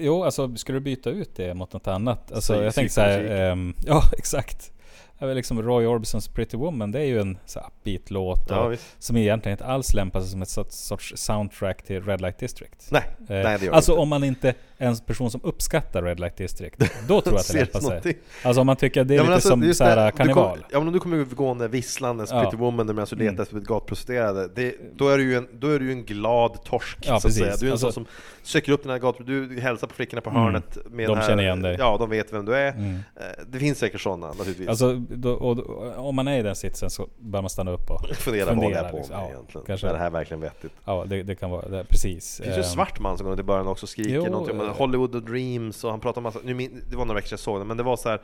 Jo, 0.00 0.24
alltså 0.24 0.56
skulle 0.56 0.78
du 0.78 0.82
byta 0.82 1.10
ut 1.10 1.36
det 1.36 1.54
mot 1.54 1.72
något 1.72 1.86
annat? 1.86 2.32
Alltså 2.32 2.52
Säg 2.52 2.64
jag 2.64 2.74
tänkte 2.74 2.94
så 2.94 3.00
här, 3.00 3.50
ehm, 3.50 3.74
ja 3.86 4.02
exakt. 4.18 4.72
Liksom 5.20 5.62
Roy 5.62 5.86
Orbisons 5.86 6.28
Pretty 6.28 6.56
Woman, 6.56 6.90
det 6.92 6.98
är 7.00 7.04
ju 7.04 7.20
en 7.20 7.38
så 7.46 7.58
här 7.60 7.66
upbeat 7.68 8.10
låt 8.10 8.46
Ja, 8.48 8.72
som 8.98 9.16
egentligen 9.16 9.54
inte 9.54 9.64
alls 9.64 9.94
lämpar 9.94 10.20
sig 10.20 10.28
som 10.30 10.42
ett 10.42 10.72
sorts, 10.72 11.12
soundtrack 11.16 11.82
till 11.82 12.02
Red 12.04 12.20
Light 12.20 12.38
District. 12.38 12.88
Nej, 12.90 13.02
Eh, 13.18 13.24
nej 13.28 13.58
det 13.58 13.64
gör 13.66 13.72
alltså 13.72 13.90
det 13.92 13.94
inte. 13.94 14.02
om 14.02 14.08
man 14.08 14.24
inte 14.24 14.48
är 14.78 14.86
en 14.88 14.96
person 14.96 15.30
som 15.30 15.40
uppskattar 15.44 16.02
Red 16.02 16.20
Light 16.20 16.36
District, 16.36 16.78
då 17.08 17.20
tror 17.20 17.34
jag 17.34 17.40
att 17.40 17.48
det 17.48 17.54
lämpar 17.58 17.80
sig. 17.80 17.88
någonting. 17.88 18.14
Alltså 18.42 18.60
om 18.60 18.66
man 18.66 18.76
tycker 18.76 19.00
att 19.00 19.08
det 19.08 19.14
är 19.14 19.16
Ja, 19.16 19.22
lite 19.22 19.34
alltså, 19.34 19.48
som 19.48 19.74
så 19.74 19.84
här, 19.84 20.10
karneval. 20.10 20.56
kom- 20.58 20.64
Ja 20.72 20.78
men 20.78 20.86
om 20.88 20.92
du 20.94 21.00
kommer 21.00 21.24
gående 21.24 21.68
visslandes 21.68 22.30
Ja. 22.30 22.42
Pretty 22.42 22.56
Woman 22.56 22.86
medan 22.86 23.06
du 23.10 23.16
letar 23.16 23.28
Mm. 23.32 23.42
efter 23.42 23.60
gatprostituerade 23.60 24.48
det, 24.54 24.74
då, 24.96 25.08
är 25.08 25.18
du 25.18 25.24
ju 25.24 25.36
en, 25.36 25.48
då 25.52 25.68
är 25.68 25.78
du 25.78 25.84
ju 25.86 25.92
en 25.92 26.04
glad 26.04 26.64
torsk 26.64 26.98
Ja, 27.02 27.20
så 27.20 27.28
att 27.28 27.34
säga. 27.34 27.44
precis. 27.46 27.60
Du 27.60 27.66
är 27.66 27.70
en 27.70 27.72
Alltså- 27.72 27.86
sån 27.92 27.92
som 27.92 28.06
söker 28.42 28.72
upp 28.72 28.82
den 28.82 28.92
här 28.92 28.98
gatan, 28.98 29.26
du 29.26 29.60
hälsar 29.60 29.86
på 29.86 29.94
flickorna 29.94 30.20
på 30.22 30.30
Mm. 30.30 30.42
hörnet 30.42 30.78
med 30.90 31.06
De 31.08 31.12
den 31.12 31.16
här, 31.18 31.28
känner 31.28 31.42
igen 31.42 31.62
dig. 31.62 31.76
Ja, 31.78 31.96
de 31.98 32.10
vet 32.10 32.32
vem 32.32 32.44
du 32.44 32.54
är. 32.54 32.72
Mm. 32.72 32.94
Eh, 32.94 33.22
Det 33.48 33.58
finns 33.58 33.78
säkert 33.78 34.00
sådana 34.00 34.26
naturligtvis. 34.28 34.68
Alltså, 34.68 35.02
då, 35.08 35.32
och, 35.32 35.58
och, 35.58 36.08
om 36.08 36.14
man 36.16 36.28
är 36.28 36.38
i 36.38 36.42
den 36.42 36.56
sitsen 36.56 36.90
så 36.90 37.08
bör 37.18 37.40
man 37.42 37.50
stanna 37.50 37.70
upp 37.70 37.90
och 37.90 38.06
fundera, 38.16 38.46
vad 38.46 38.54
håller 38.56 38.68
jag 38.68 38.76
fundera, 38.76 38.90
på 38.90 38.96
liksom. 38.96 39.16
Ja, 39.16 39.28
egentligen? 39.28 39.66
kanske. 39.66 39.88
Är 39.88 39.92
det 39.92 39.98
här 39.98 40.10
verkligen 40.10 40.40
vettigt? 40.40 40.72
Ja, 40.84 41.04
det, 41.06 41.22
det 41.22 41.34
kan 41.34 41.50
vara 41.50 41.68
det. 41.68 41.84
Precis. 41.84 42.36
Det 42.36 42.44
finns 42.44 42.56
ju 42.56 42.60
en 42.60 42.64
Ehm, 42.64 42.70
svart 42.70 43.00
man 43.00 43.16
som 43.18 43.24
går 43.24 43.30
runt 43.30 43.40
i 43.40 43.44
början 43.44 43.66
också 43.68 43.84
och 43.84 43.88
skriker 43.88 44.10
Jo, 44.10 44.24
någonting 44.26 44.60
om 44.60 44.66
eh. 44.66 44.76
Hollywood 44.76 45.14
och 45.14 45.22
Dreams 45.22 45.84
och 45.84 45.90
han 45.90 46.00
pratar 46.00 46.18
om 46.18 46.22
massa, 46.22 46.38
nu, 46.44 46.68
det 46.90 46.96
var 46.96 47.04
några 47.04 47.14
veckor 47.14 47.28
sedan 47.28 47.32
jag 47.34 47.40
såg 47.40 47.60
det, 47.60 47.64
men 47.64 47.76
det 47.76 47.82
var 47.82 47.96
så 47.96 48.08
här 48.08 48.20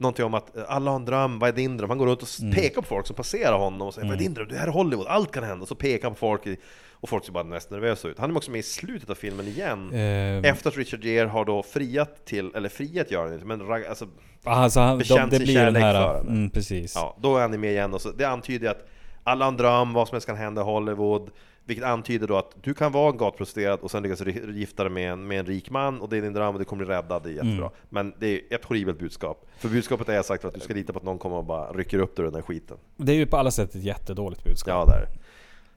Någonting 0.00 0.24
om 0.24 0.34
att 0.34 0.56
eh, 0.56 0.62
alla 0.68 0.90
har 0.90 0.96
en 0.96 1.04
dröm, 1.04 1.38
vad 1.38 1.48
är 1.48 1.52
din 1.52 1.76
dröm? 1.76 1.90
Han 1.90 1.98
går 1.98 2.06
runt 2.06 2.22
och 2.22 2.28
Mm. 2.40 2.54
pekar 2.54 2.80
på 2.80 2.86
folk 2.86 3.06
som 3.06 3.16
passerar 3.16 3.58
honom 3.58 3.88
och 3.88 3.94
säger 3.94 4.08
Vad 4.08 4.16
är 4.16 4.18
din 4.20 4.34
dröm? 4.34 4.48
Det 4.48 4.56
här 4.56 4.66
är 4.66 4.70
Hollywood, 4.72 5.06
allt 5.06 5.32
kan 5.32 5.44
hända! 5.44 5.62
Och 5.62 5.68
så 5.68 5.74
pekar 5.74 6.02
han 6.04 6.12
på 6.12 6.18
folk 6.18 6.46
i, 6.46 6.56
Och 6.92 7.08
folk 7.08 7.24
ser 7.24 7.32
bara 7.32 7.44
mest 7.44 7.70
nervösa 7.70 8.08
ut. 8.08 8.18
Han 8.18 8.30
är 8.30 8.36
också 8.36 8.50
med 8.50 8.58
i 8.58 8.62
slutet 8.62 9.10
av 9.10 9.14
filmen 9.14 9.46
igen. 9.46 9.90
Ehm, 9.94 10.44
Efter 10.44 10.68
att 10.70 10.76
Richard 10.76 11.04
Gere 11.04 11.28
har 11.28 11.44
då 11.44 11.62
friat 11.62 12.24
till, 12.26 12.54
eller 12.54 12.68
friat 12.68 13.10
gör 13.10 13.24
han 13.24 13.34
inte, 13.34 13.46
men 13.46 13.66
rag, 13.66 13.86
alltså, 13.86 14.06
alltså 14.44 14.80
han, 14.80 14.98
de, 14.98 15.28
det 15.30 15.38
blir 15.38 15.64
den 15.64 15.76
här... 15.76 15.94
för 15.94 16.14
henne. 16.14 16.30
Mm, 16.30 16.50
precis. 16.50 16.92
ja, 16.94 17.16
då 17.20 17.36
är 17.36 17.40
han 17.40 17.60
med 17.60 17.70
igen. 17.70 17.94
Och 17.94 18.00
så, 18.00 18.10
det 18.10 18.24
antyder 18.24 18.70
att 18.70 18.88
alla 19.24 19.44
har 19.44 19.52
en 19.52 19.56
dröm, 19.56 19.92
vad 19.92 20.08
som 20.08 20.14
helst 20.14 20.26
kan 20.26 20.36
hända 20.36 20.60
i 20.60 20.64
Hollywood. 20.64 21.30
Vilket 21.64 21.84
antyder 21.86 22.26
då 22.26 22.36
att 22.36 22.56
du 22.62 22.74
kan 22.74 22.92
vara 22.92 23.10
en 23.10 23.16
gatprostituerad 23.16 23.80
och 23.80 23.90
sen 23.90 24.02
lyckas 24.02 24.20
gifta 24.54 24.82
dig 24.82 24.92
med 24.92 25.12
en, 25.12 25.26
med 25.26 25.40
en 25.40 25.46
rik 25.46 25.70
man 25.70 26.00
och 26.00 26.08
det 26.08 26.16
är 26.16 26.22
din 26.22 26.32
dröm 26.32 26.54
och 26.54 26.58
du 26.58 26.64
kommer 26.64 26.84
bli 26.84 26.94
räddad, 26.94 27.22
det 27.22 27.28
är 27.28 27.32
jättebra. 27.32 27.56
Mm. 27.56 27.70
Men 27.88 28.14
det 28.18 28.26
är 28.26 28.40
ett 28.50 28.64
horribelt 28.64 28.98
budskap. 28.98 29.46
För 29.58 29.68
budskapet 29.68 30.08
är 30.08 30.22
sagt 30.22 30.40
för 30.40 30.48
att 30.48 30.54
du 30.54 30.60
ska 30.60 30.74
lita 30.74 30.92
på 30.92 30.98
att 30.98 31.04
någon 31.04 31.18
kommer 31.18 31.36
och 31.36 31.44
bara 31.44 31.72
rycker 31.72 31.98
upp 31.98 32.16
dig 32.16 32.22
ur 32.22 32.24
den 32.24 32.34
där 32.34 32.42
skiten. 32.42 32.76
Det 32.96 33.12
är 33.12 33.16
ju 33.16 33.26
på 33.26 33.36
alla 33.36 33.50
sätt 33.50 33.74
ett 33.74 33.82
jättedåligt 33.82 34.44
budskap. 34.44 34.88
Ja, 34.88 34.94
där. 34.94 35.08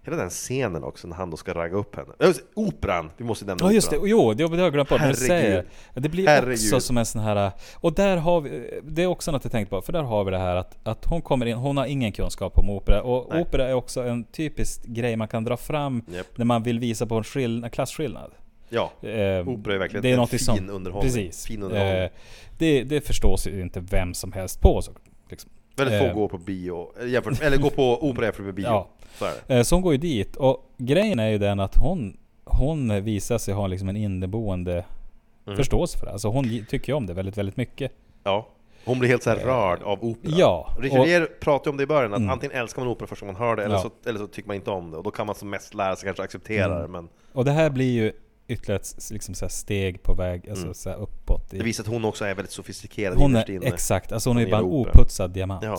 Hela 0.04 0.18
den 0.18 0.30
scenen 0.30 0.84
också 0.84 1.08
när 1.08 1.16
han 1.16 1.30
då 1.30 1.38
ska 1.38 1.54
ragga 1.54 1.78
upp 1.78 1.96
henne. 1.96 2.14
Äh, 2.20 2.30
Operan! 2.54 3.12
Vi 3.18 3.24
måste 3.24 3.46
nämna 3.46 3.66
Ja 3.66 3.72
just 3.72 3.90
det, 3.90 3.98
jo 4.04 4.34
det 4.34 4.44
har 4.44 4.58
jag 4.58 4.74
glömt 4.74 4.90
bort. 4.90 5.00
Herregud. 5.02 5.66
Det 5.94 6.10
blir 6.10 6.28
Herregud. 6.28 6.54
också 6.54 6.80
som 6.80 6.98
en 6.98 7.06
sån 7.06 7.22
här... 7.22 7.52
Och 7.76 7.94
där 7.94 8.18
har 8.18 8.42
vi... 8.42 8.80
Det 8.84 9.04
är 9.04 9.08
också 9.08 9.32
något 9.32 9.44
jag 9.44 9.52
tänkt 9.52 9.70
på, 9.70 9.82
för 9.82 9.94
där 9.94 10.02
har 10.04 10.24
vi 10.24 10.32
det 10.32 10.38
här 10.38 10.56
att, 10.56 10.78
att 10.88 11.06
hon 11.06 11.22
kommer 11.22 11.46
in, 11.46 11.58
hon 11.58 11.78
har 11.78 11.86
ingen 11.86 12.12
kunskap 12.12 12.58
om 12.58 12.70
opera. 12.70 13.02
Och 13.04 13.28
Nej. 13.34 13.42
opera 13.42 13.68
är 13.70 13.74
också 13.74 14.04
en 14.04 14.24
typisk 14.24 14.84
grej 14.86 15.16
man 15.16 15.28
kan 15.28 15.44
dra 15.44 15.58
fram 15.58 16.04
Japp. 16.16 16.38
när 16.38 16.46
man 16.46 16.64
vill 16.64 16.80
visa 16.80 17.06
på 17.06 17.16
en, 17.16 17.24
skill, 17.24 17.64
en 17.64 17.70
klasskillnad. 17.70 18.32
Ja, 18.70 18.92
Eh, 19.02 19.48
opera 19.48 19.74
är 19.74 19.78
verkligen 19.78 20.02
det 20.04 20.12
är 20.12 20.18
en 20.18 20.28
fin 20.28 20.40
som- 20.40 20.70
underhållning. 20.70 21.02
Precis. 21.14 21.46
Fin 21.46 21.64
underhållning. 21.64 21.98
Eh, 22.04 22.10
det, 22.58 22.84
det 22.84 23.02
förstås 23.02 23.48
ju 23.48 23.62
inte 23.62 23.80
vem 23.80 24.14
som 24.14 24.32
helst 24.32 24.62
på. 24.62 24.82
Så, 24.82 24.92
liksom. 25.30 25.50
Väldigt 25.76 26.00
få 26.00 26.06
eh, 26.06 26.14
går 26.14 26.28
på 26.28 26.38
bio, 26.38 26.92
eller 27.00 27.08
jämfört, 27.10 27.42
eller 27.42 27.58
går 27.58 27.70
på 27.70 28.10
opera 28.10 28.26
jämfört 28.26 28.46
med 28.46 28.54
bio. 28.56 28.66
Ja. 28.66 28.90
Är. 29.48 29.58
Eh, 29.58 29.64
Så 29.64 29.76
hon 29.76 29.82
går 29.82 29.92
ju 29.94 29.98
dit 29.98 30.36
och 30.36 30.72
grejen 30.78 31.20
är 31.20 31.28
ju 31.30 31.38
den 31.38 31.60
att 31.60 31.76
hon, 31.78 32.18
hon 32.46 33.04
visar 33.04 33.38
sig 33.38 33.54
ha 33.54 33.68
liksom 33.68 33.90
en 33.90 33.96
inneboende 33.96 34.86
Mm. 35.46 35.58
förståelse 35.58 35.98
för 35.98 36.06
det. 36.06 36.12
Alltså 36.12 36.28
hon 36.28 36.66
tycker 36.70 36.94
ju 36.94 36.98
om 36.98 37.06
det 37.08 37.14
väldigt, 37.14 37.38
väldigt 37.38 37.58
mycket. 37.58 37.92
Ja. 38.24 38.48
Hon 38.86 39.00
blir 39.00 39.10
helt 39.10 39.24
så 39.24 39.30
här 39.30 39.38
rörd 39.38 39.82
av 39.84 40.04
opera. 40.04 40.32
Eh, 40.32 40.40
ja, 40.40 40.76
Richard 40.80 41.00
och- 41.00 41.08
Gere 41.08 41.26
pratade 41.26 41.70
om 41.70 41.78
det 41.78 41.84
i 41.84 41.88
början, 41.88 42.14
att 42.14 42.20
Mm. 42.20 42.30
antingen 42.32 42.58
älskar 42.58 42.82
man 42.82 42.92
opera 42.92 43.08
gången 43.20 43.34
man 43.34 43.42
hör 43.48 43.56
det, 43.56 43.64
eller, 43.66 43.76
Ja. 43.76 43.82
så, 43.82 44.10
eller 44.10 44.20
så 44.20 44.28
tycker 44.28 44.48
man 44.48 44.56
inte 44.56 44.72
om 44.72 44.92
det. 44.92 44.98
Och 44.98 45.04
då 45.04 45.12
kan 45.12 45.26
man 45.26 45.36
som 45.36 45.50
mest 45.50 45.74
lära 45.74 45.96
sig 45.96 46.06
kanske 46.08 46.24
acceptera 46.24 46.66
Mm. 46.66 46.82
det, 46.82 46.88
men 46.88 47.10
Och 47.34 47.46
det 47.46 47.52
här 47.52 47.70
blir 47.70 47.92
ju 47.92 48.12
ytterligare 48.48 48.80
ett 48.82 49.12
liksom 49.12 49.36
så 49.36 49.50
steg 49.50 50.04
på 50.04 50.14
väg, 50.14 50.50
alltså 50.50 50.64
Mm. 50.64 50.74
så 50.74 50.94
uppåt. 50.94 51.54
I, 51.54 51.58
det 51.58 51.64
visar 51.64 51.84
att 51.84 51.90
hon 51.90 52.06
också 52.06 52.26
är 52.26 52.36
väldigt 52.36 52.52
sofistikerad 52.54 53.18
hon 53.18 53.36
är, 53.36 53.64
exakt, 53.66 54.12
alltså 54.12 54.30
hon 54.30 54.38
är 54.38 54.42
ju 54.42 54.46
det 54.46 54.52
bara 54.52 54.60
en 54.62 54.66
oputsad 54.66 55.32
diamant. 55.32 55.64
Ja. 55.64 55.78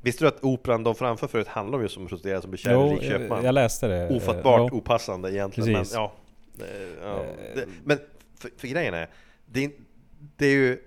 Visste 0.00 0.24
du 0.24 0.28
att 0.28 0.44
operan 0.44 0.84
de 0.84 0.94
framför 0.94 1.26
förut 1.26 1.48
handlar 1.48 1.78
om 1.78 1.82
just 1.82 1.96
om 1.96 2.02
en 2.02 2.08
prostituerad 2.08 2.42
som 2.42 2.50
blir 2.50 2.58
kär 2.58 2.86
i 2.86 2.94
rik 2.94 3.02
köpman? 3.02 3.44
jag, 3.44 3.52
läste 3.54 3.88
det. 3.88 4.16
Ofattbart 4.16 4.68
jo. 4.72 4.78
opassande 4.78 5.32
egentligen, 5.34 5.74
Precis. 5.74 5.94
men 5.94 6.02
ja. 6.02 6.12
Ja. 7.02 7.24
Eh. 7.56 7.62
Men 7.84 7.98
för, 8.38 8.50
för 8.56 8.68
grejen 8.68 8.94
är, 8.94 9.08
det, 9.46 9.64
är- 9.64 9.70
det 10.36 10.46
är 10.46 10.50
ju 10.50 10.78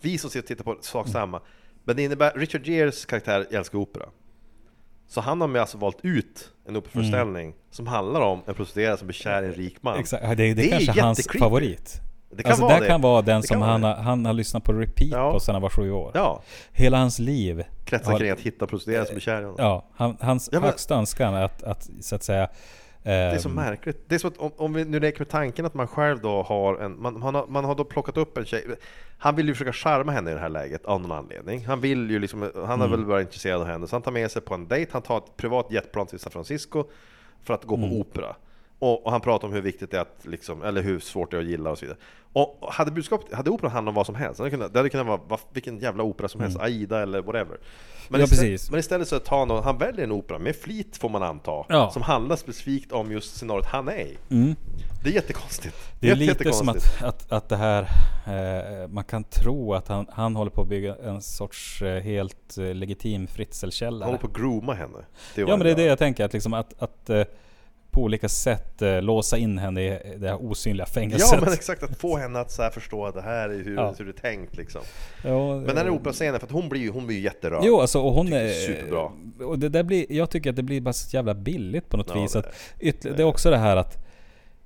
vi 0.00 0.18
som 0.18 0.30
sitter 0.30 0.42
och 0.42 0.46
tittar 0.46 0.64
på 0.64 0.76
sak 0.80 1.06
Mm. 1.06 1.12
samma, 1.12 1.40
men 1.84 1.96
det 1.96 2.02
innebär, 2.02 2.32
Richard 2.36 2.66
Geres 2.66 3.04
karaktär 3.06 3.46
älskar 3.50 3.78
opera. 3.78 4.06
Så 5.06 5.20
han 5.20 5.40
har 5.40 5.48
med 5.48 5.60
alltså 5.60 5.78
valt 5.78 5.98
ut 6.02 6.50
en 6.66 6.76
operaföreställning 6.76 7.54
som 7.70 7.86
handlar 7.86 8.20
om 8.20 8.42
en 8.46 8.54
prostituerad 8.54 8.98
som 8.98 9.06
blir 9.08 9.14
kär 9.14 9.42
i 9.42 9.46
en 9.46 9.52
rik 9.54 9.82
man. 9.82 9.92
Mm. 9.92 10.00
Exakt, 10.00 10.22
det, 10.22 10.34
det, 10.34 10.54
Det 10.54 10.66
är 10.66 10.70
kanske 10.70 11.00
är 11.00 11.04
hans 11.04 11.28
favorit. 11.38 12.00
Det 12.32 12.42
kan 12.42 12.52
alltså 12.52 12.64
vara 12.66 12.80
det 12.80 12.86
kan 12.86 13.00
vara 13.00 13.22
den 13.22 13.40
Det 13.40 13.46
som 13.46 13.54
kan 13.54 13.60
vara 13.60 13.70
han 13.70 13.82
har, 13.82 13.94
han 13.94 14.26
har 14.26 14.32
lyssnat 14.32 14.64
på 14.64 14.72
repeat 14.72 15.10
Ja. 15.10 15.32
på 15.32 15.40
sedan 15.40 15.54
han 15.54 15.62
var 15.62 15.68
sju 15.68 15.90
år. 15.92 16.10
Ja, 16.14 16.42
Hela 16.72 16.98
hans 16.98 17.18
liv. 17.18 17.64
kretsar 17.84 18.12
har- 18.12 18.18
kring 18.18 18.30
att 18.30 18.40
hitta 18.40 18.66
prostituerade 18.66 19.06
som 19.06 19.14
blir 19.14 19.20
kär 19.22 19.40
i 19.40 19.44
honom. 19.44 19.56
Ja, 19.58 19.84
han, 19.94 20.16
hans 20.20 20.48
Ja, 20.52 20.60
men- 20.60 20.68
högsta 20.68 20.94
önskan 20.94 21.34
är 21.34 21.42
att, 21.44 21.62
att 21.62 21.88
så 22.00 22.14
att 22.14 22.22
säga... 22.22 22.48
Det 23.02 23.10
är 23.12 23.38
så 23.38 23.48
ehm, 23.48 23.54
märkligt. 23.54 24.04
Det 24.08 24.14
är 24.14 24.18
som 24.18 24.28
att 24.30 24.38
om, 24.38 24.50
om 24.56 24.72
vi 24.72 24.84
nu 24.84 25.00
leker 25.00 25.20
med 25.20 25.28
tanken 25.28 25.66
att 25.66 25.74
man 25.74 25.86
själv 25.86 26.20
då 26.20 26.42
har 26.42 26.76
en, 26.76 27.02
man, 27.02 27.20
man, 27.20 27.34
har, 27.34 27.46
man 27.46 27.64
har 27.64 27.74
då 27.74 27.84
plockat 27.84 28.16
upp 28.16 28.38
en 28.38 28.44
tjej. 28.44 28.64
Han 29.18 29.36
vill 29.36 29.48
ju 29.48 29.54
försöka 29.54 29.72
charma 29.72 30.12
henne 30.12 30.30
i 30.30 30.34
det 30.34 30.40
här 30.40 30.48
läget 30.48 30.84
av 30.84 31.00
någon 31.00 31.12
anledning. 31.12 31.66
Han 31.66 31.80
vill 31.80 32.10
ju 32.10 32.18
liksom, 32.18 32.50
han 32.54 32.80
är 32.80 32.86
Mm. 32.86 32.90
väl 32.90 33.04
bara 33.04 33.20
intresserad 33.20 33.60
av 33.60 33.66
henne. 33.66 33.86
Så 33.86 33.94
han 33.94 34.02
tar 34.02 34.12
med 34.12 34.30
sig 34.30 34.42
på 34.42 34.54
en 34.54 34.68
dejt, 34.68 34.90
han 34.92 35.02
tar 35.02 35.18
ett 35.18 35.36
privat 35.36 35.66
jetplan 35.70 36.06
till 36.06 36.18
San 36.18 36.32
Francisco 36.32 36.84
för 37.44 37.54
att 37.54 37.64
gå 37.64 37.76
på 37.76 37.82
Mm. 37.84 37.96
opera. 38.00 38.36
Och, 38.80 39.04
och 39.06 39.12
han 39.12 39.20
pratar 39.20 39.48
om 39.48 39.54
hur 39.54 39.62
viktigt 39.62 39.90
det 39.90 39.96
är 39.96 40.00
att 40.00 40.18
liksom, 40.22 40.62
eller 40.62 40.82
hur 40.82 41.00
svårt 41.00 41.30
det 41.30 41.36
är 41.36 41.40
att 41.40 41.46
gilla 41.46 41.70
och 41.70 41.78
så 41.78 41.84
vidare. 41.84 41.98
Och 42.32 42.62
och 42.62 42.72
hade 42.72 42.90
budskapet, 42.90 43.32
hade 43.34 43.50
operan 43.50 43.72
handlat 43.72 43.90
om 43.90 43.94
vad 43.94 44.06
som 44.06 44.14
helst, 44.14 44.36
det 44.36 44.42
hade 44.42 44.50
kunnat, 44.50 44.72
det 44.72 44.78
hade 44.78 44.88
kunnat 44.90 45.06
vara 45.06 45.20
vad- 45.28 45.40
vilken 45.52 45.78
jävla 45.78 46.02
opera 46.02 46.28
som 46.28 46.40
helst, 46.40 46.58
Aida 46.60 47.02
eller 47.02 47.22
whatever. 47.22 47.58
Men, 48.08 48.20
Mm. 48.20 48.20
Ja, 48.20 48.24
istället, 48.24 48.50
precis. 48.52 48.70
men 48.70 48.80
istället 48.80 49.08
så 49.08 49.18
tar 49.18 49.46
han, 49.46 49.64
han 49.64 49.78
väljer 49.78 50.04
en 50.04 50.12
opera 50.12 50.38
med 50.38 50.56
flit 50.56 50.96
får 50.96 51.08
man 51.08 51.22
anta, 51.22 51.64
Ja. 51.68 51.90
som 51.90 52.02
handlar 52.02 52.36
specifikt 52.36 52.92
om 52.92 53.12
just 53.12 53.36
scenariot 53.36 53.66
han 53.66 53.88
är 53.88 53.92
i. 54.00 54.18
Mm. 54.30 54.54
Det 55.04 55.10
är 55.10 55.14
jättekonstigt. 55.14 55.76
Det 56.00 56.10
är 56.10 56.16
lite 56.16 56.52
som 56.52 56.68
att, 56.68 57.02
att, 57.02 57.32
att 57.32 57.48
det 57.48 57.56
här, 57.56 57.82
eh, 58.26 58.88
man 58.88 59.04
kan 59.04 59.24
tro 59.24 59.74
att 59.74 59.88
han, 59.88 60.06
han 60.12 60.36
håller 60.36 60.50
på 60.50 60.62
att 60.62 60.68
bygga 60.68 60.96
en 61.04 61.22
sorts 61.22 61.82
eh, 61.82 62.02
helt 62.02 62.58
eh, 62.58 62.74
legitim 62.74 63.20
Han 63.20 63.26
fritzelkällare. 63.28 64.06
håller 64.06 64.18
på 64.18 64.26
att 64.26 64.36
grooma 64.36 64.74
henne. 64.74 64.98
Ja 65.34 65.46
men 65.46 65.58
det 65.58 65.64
är 65.64 65.68
han 65.68 65.76
det 65.76 65.84
jag 65.84 65.98
tänker, 65.98 66.24
att, 66.24 66.32
liksom 66.32 66.54
att, 66.54 66.82
att 66.82 67.10
eh, 67.10 67.22
på 67.90 68.02
olika 68.02 68.28
sätt 68.28 68.82
eh, 68.82 69.02
låsa 69.02 69.36
in 69.38 69.58
henne 69.58 69.80
i 69.82 70.16
det 70.18 70.28
här 70.28 70.42
osynliga 70.50 70.86
fängelset. 70.86 71.28
Ja 71.32 71.40
men 71.44 71.52
exakt, 71.52 71.82
att 71.82 71.96
få 72.00 72.16
henne 72.16 72.40
att 72.40 72.50
så 72.50 72.70
förstå 72.70 73.06
att 73.06 73.14
det 73.14 73.22
här 73.22 73.48
är 73.48 73.64
hur, 73.64 73.76
Ja. 73.76 73.94
hur 73.98 74.04
det 74.04 74.10
är 74.10 74.20
tänkt 74.20 74.56
liksom. 74.56 74.80
Ja, 75.24 75.56
Men 75.56 75.66
den 75.66 75.76
här 75.76 75.90
operascenen, 75.90 76.40
för 76.40 76.46
att 76.46 76.52
hon 76.52 76.68
blir 76.68 76.80
ju, 76.80 76.90
hon 76.90 77.06
blir 77.06 77.20
jätterörd. 77.20 77.60
Jo 77.64 77.80
alltså 77.80 78.00
och 78.00 78.12
hon 78.12 78.32
är... 78.32 78.42
det 78.44 78.52
superbra. 78.52 79.10
Och 79.46 79.58
det 79.58 79.68
där 79.68 79.82
blir, 79.82 80.06
jag 80.08 80.30
tycker 80.30 80.50
att 80.50 80.56
det 80.56 80.62
blir 80.62 80.80
bara 80.80 80.92
så 80.92 81.16
jävla 81.16 81.34
billigt 81.34 81.88
på 81.88 81.96
något 81.96 82.10
Ja, 82.14 82.22
vis. 82.22 82.32
det 82.32 82.38
Att 82.38 82.54
ytterligare, 82.80 83.16
det 83.16 83.22
är 83.22 83.26
också 83.26 83.50
det 83.50 83.56
här 83.58 83.76
att 83.76 84.06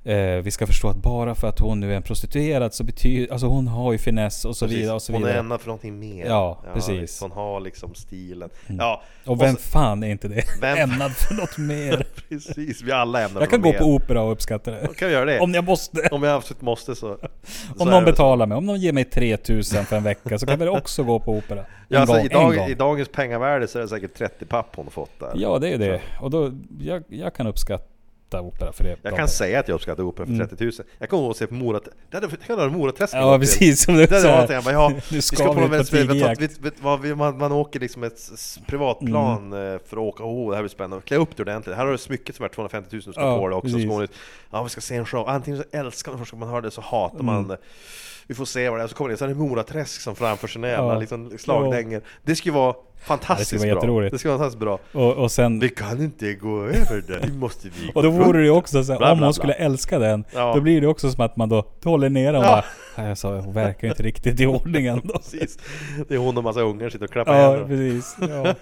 eh, 0.05 0.17
vi 0.43 0.51
ska 0.51 0.67
förstå 0.67 0.89
att 0.89 0.97
bara 0.97 1.35
för 1.35 1.49
att 1.49 1.59
hon 1.61 1.81
nu 1.81 1.93
är 1.93 1.97
en 1.97 2.03
prostituerad 2.03 2.75
så 2.75 2.85
betyder, 2.85 3.33
alltså 3.33 3.47
hon 3.47 3.67
har 3.69 3.93
ju 3.93 3.99
finess 3.99 4.45
och 4.45 4.57
så 4.57 4.65
Precis. 4.65 4.79
vidare 4.81 4.95
och 4.95 5.03
så 5.03 5.13
Hon 5.13 5.25
är 5.25 5.35
ämnad 5.39 5.61
för 5.61 5.67
någonting 5.67 5.99
mer. 5.99 6.27
Ja, 6.27 6.63
precis. 6.75 6.89
Mm. 6.89 7.01
visst. 7.01 7.23
Hon 7.23 7.31
har 7.33 7.61
liksom 7.61 7.95
stilen. 7.95 8.51
Ja, 8.67 9.03
Och 9.27 9.43
vem 9.43 9.55
så- 9.55 9.61
fan 9.61 10.03
är 10.03 10.09
inte 10.09 10.29
det? 10.29 10.45
Vem- 10.61 10.79
Ämnad 10.79 11.13
för 11.13 11.35
något 11.35 11.59
mer. 11.59 12.07
precis. 12.29 12.83
Vi 12.83 12.93
alla 12.93 13.23
ämnade 13.25 13.43
jag 13.45 13.51
kan 13.51 13.61
gå 13.63 13.69
något 13.69 13.79
på 13.79 13.87
mer. 13.87 13.95
opera 13.95 14.23
och 14.23 14.33
uppskatta 14.33 14.71
det. 14.71 14.81
Då 14.87 14.93
kan 14.95 15.09
vi 15.09 15.15
göra 15.15 15.25
det. 15.25 15.41
Om 15.41 15.55
jag 15.55 15.65
måste. 15.65 16.09
Om 16.11 16.23
jag 16.23 16.37
absolut 16.37 16.63
måste 16.63 16.95
så... 16.95 17.19
så 17.77 17.83
Om 17.83 17.89
någon 17.91 18.05
betalar 18.05 18.47
mig, 18.47 18.59
om 18.59 18.67
någon 18.67 18.81
ger 18.81 18.93
mig 18.93 19.05
3000 19.05 19.85
för 19.85 19.97
en 19.97 20.03
vecka 20.05 20.39
så 20.39 20.47
kan 20.47 20.59
vi 20.59 20.69
också 20.69 21.05
gå 21.05 21.21
på 21.21 21.33
opera. 21.33 21.61
En 21.61 21.67
Ja, 21.89 22.01
alltså, 22.01 22.17
gång, 22.17 22.25
i, 22.25 22.29
dag, 22.29 22.53
en 22.53 22.59
gång. 22.59 22.69
I 22.69 22.75
dagens 22.75 23.09
pengavärde 23.09 23.69
så 23.69 23.79
är 23.79 23.83
det 23.83 23.89
säkert 23.89 24.15
30 24.15 24.45
papp 24.47 24.77
hon 24.77 24.85
har 24.87 24.91
fått 24.91 25.21
där. 25.21 25.33
Ja, 25.35 25.59
det 25.59 25.69
är 25.69 25.79
det. 25.79 26.01
Och 26.21 26.31
då, 26.31 26.53
jag, 26.81 27.03
jag 27.09 27.35
kan 27.35 27.47
uppskatta 27.47 27.85
opera 28.41 28.73
för 28.73 28.85
det. 28.85 28.97
Jag 29.03 29.17
kan 29.17 29.29
säga 29.29 29.61
att 29.61 29.69
jag 29.69 29.75
uppskattar 29.75 30.03
opera 30.03 30.27
för 30.27 30.47
30 30.47 30.65
000. 30.65 30.73
Jag 30.99 31.09
kommer 31.09 31.23
ihåg 31.23 31.31
att 31.31 31.37
se 31.37 31.47
på 31.47 31.55
Morat... 31.55 31.89
Det 32.11 32.17
hade 32.17 32.27
det 32.27 32.37
hade 32.49 32.63
varit 32.63 32.73
Moraträsk 32.73 33.15
Mm. 33.15 33.27
Ja, 33.27 33.39
precis. 33.39 33.83
Som 33.85 33.95
du 33.95 34.07
Det 34.07 34.21
sa. 34.21 34.47
jag 34.53 34.65
bara, 34.65 34.73
ja, 34.75 34.89
Nu 34.95 35.01
vi 35.11 35.23
ska 35.23 35.37
ska 35.37 35.47
på 35.47 35.53
vi 35.55 35.61
någon 35.61 35.71
ut 35.81 35.91
på 35.91 35.97
vi- 36.97 37.15
man, 37.15 37.39
man 37.39 37.53
åker 37.53 37.81
liksom 37.81 38.05
ett 38.05 38.31
privatplan 38.67 39.53
Mm. 39.53 39.75
eh, 39.75 39.81
för 39.87 39.97
att 39.97 40.03
åka, 40.03 40.25
oh 40.25 40.51
det 40.51 40.57
här 40.57 40.63
blir 40.63 40.71
spännande, 40.71 41.05
klä 41.05 41.17
upp 41.17 41.37
dig 41.37 41.43
ordentligt. 41.43 41.77
Här 41.77 41.85
har 41.85 41.93
du 41.93 41.99
smycket 41.99 42.37
som 42.37 42.45
är 42.45 42.49
250 42.49 42.89
000 42.93 43.03
du 43.07 43.13
ska 43.13 43.21
Ja, 43.21 43.39
på 43.39 43.49
dig 43.49 43.57
också. 43.57 43.77
det 43.99 44.05
ut, 44.05 44.13
ja 44.51 44.63
vi 44.63 44.69
ska 44.69 44.81
se 44.81 44.97
en 44.97 45.07
show. 45.07 45.29
Antingen 45.29 45.63
så 45.63 45.77
älskar 45.79 46.13
man 46.13 46.19
gången 46.19 46.39
man 46.39 46.49
hör 46.49 46.61
det 46.61 46.71
så 46.71 46.81
hatar 46.81 47.23
man 47.23 47.37
Mm. 47.37 47.49
det. 47.49 47.57
Vi 48.27 48.35
får 48.35 48.45
se 48.45 48.69
vad 48.69 48.79
det 48.79 48.83
är. 48.83 48.87
Så 48.89 48.95
kommer 48.95 49.11
det, 49.11 49.17
så 49.17 49.25
är 49.25 49.29
det 49.29 49.35
Moraträsk 49.35 50.01
som 50.01 50.17
framför 50.17 50.49
jävla 50.71 50.93
Ja. 50.95 50.99
liksom, 51.01 51.39
slagdänger. 51.39 52.03
Det 52.23 52.37
skulle 52.37 52.55
vara 52.55 52.75
fantastiskt 53.07 53.65
vara 53.65 53.81
bra. 53.81 54.01
Det 54.01 54.19
skulle 54.19 54.35
vara 54.35 54.39
fantastiskt 54.39 54.61
bra. 54.61 54.79
Och, 54.93 55.13
och 55.13 55.31
sen... 55.33 55.61
Vi 55.61 55.69
kan 55.69 56.03
inte 56.03 56.35
gå 56.35 56.63
över 56.65 57.03
det, 57.09 57.27
nu 57.27 57.33
måste 57.39 57.69
vi 57.69 57.91
Och 57.95 58.03
då 58.03 58.11
vore 58.11 58.39
det 58.39 58.45
ju 58.45 58.51
också 58.51 58.85
så 58.85 58.93
här, 58.93 58.99
Bla, 58.99 59.13
om 59.13 59.19
hon 59.19 59.27
bla. 59.27 59.33
skulle 59.33 59.53
älska 59.53 59.99
den, 59.99 60.25
Ja. 60.35 60.55
då 60.55 60.61
blir 60.61 60.81
det 60.81 60.87
också 60.87 61.11
som 61.11 61.25
att 61.25 61.37
man 61.37 61.49
då 61.49 61.65
håller 61.85 62.09
ner 62.11 62.33
den 62.33 62.37
och 62.43 62.47
Ja. 62.47 62.51
bara 62.51 62.65
"Nej, 62.97 63.09
jag 63.09 63.19
sa, 63.19 63.41
hon 63.41 63.53
verkar 63.55 63.89
inte 63.89 64.03
riktigt 64.03 64.41
i 64.41 64.47
ordning 64.47 64.87
ändå. 64.87 65.15
Precis. 65.19 65.59
Det 66.09 66.15
är 66.15 66.19
hon 66.19 66.37
och 66.39 66.45
massa 66.45 66.61
ungar 66.61 66.89
sitter 66.91 67.05
och 67.05 67.11
klappar 67.13 67.35
Ja, 67.35 67.51
händerna. 67.51 67.67
precis. 67.69 68.17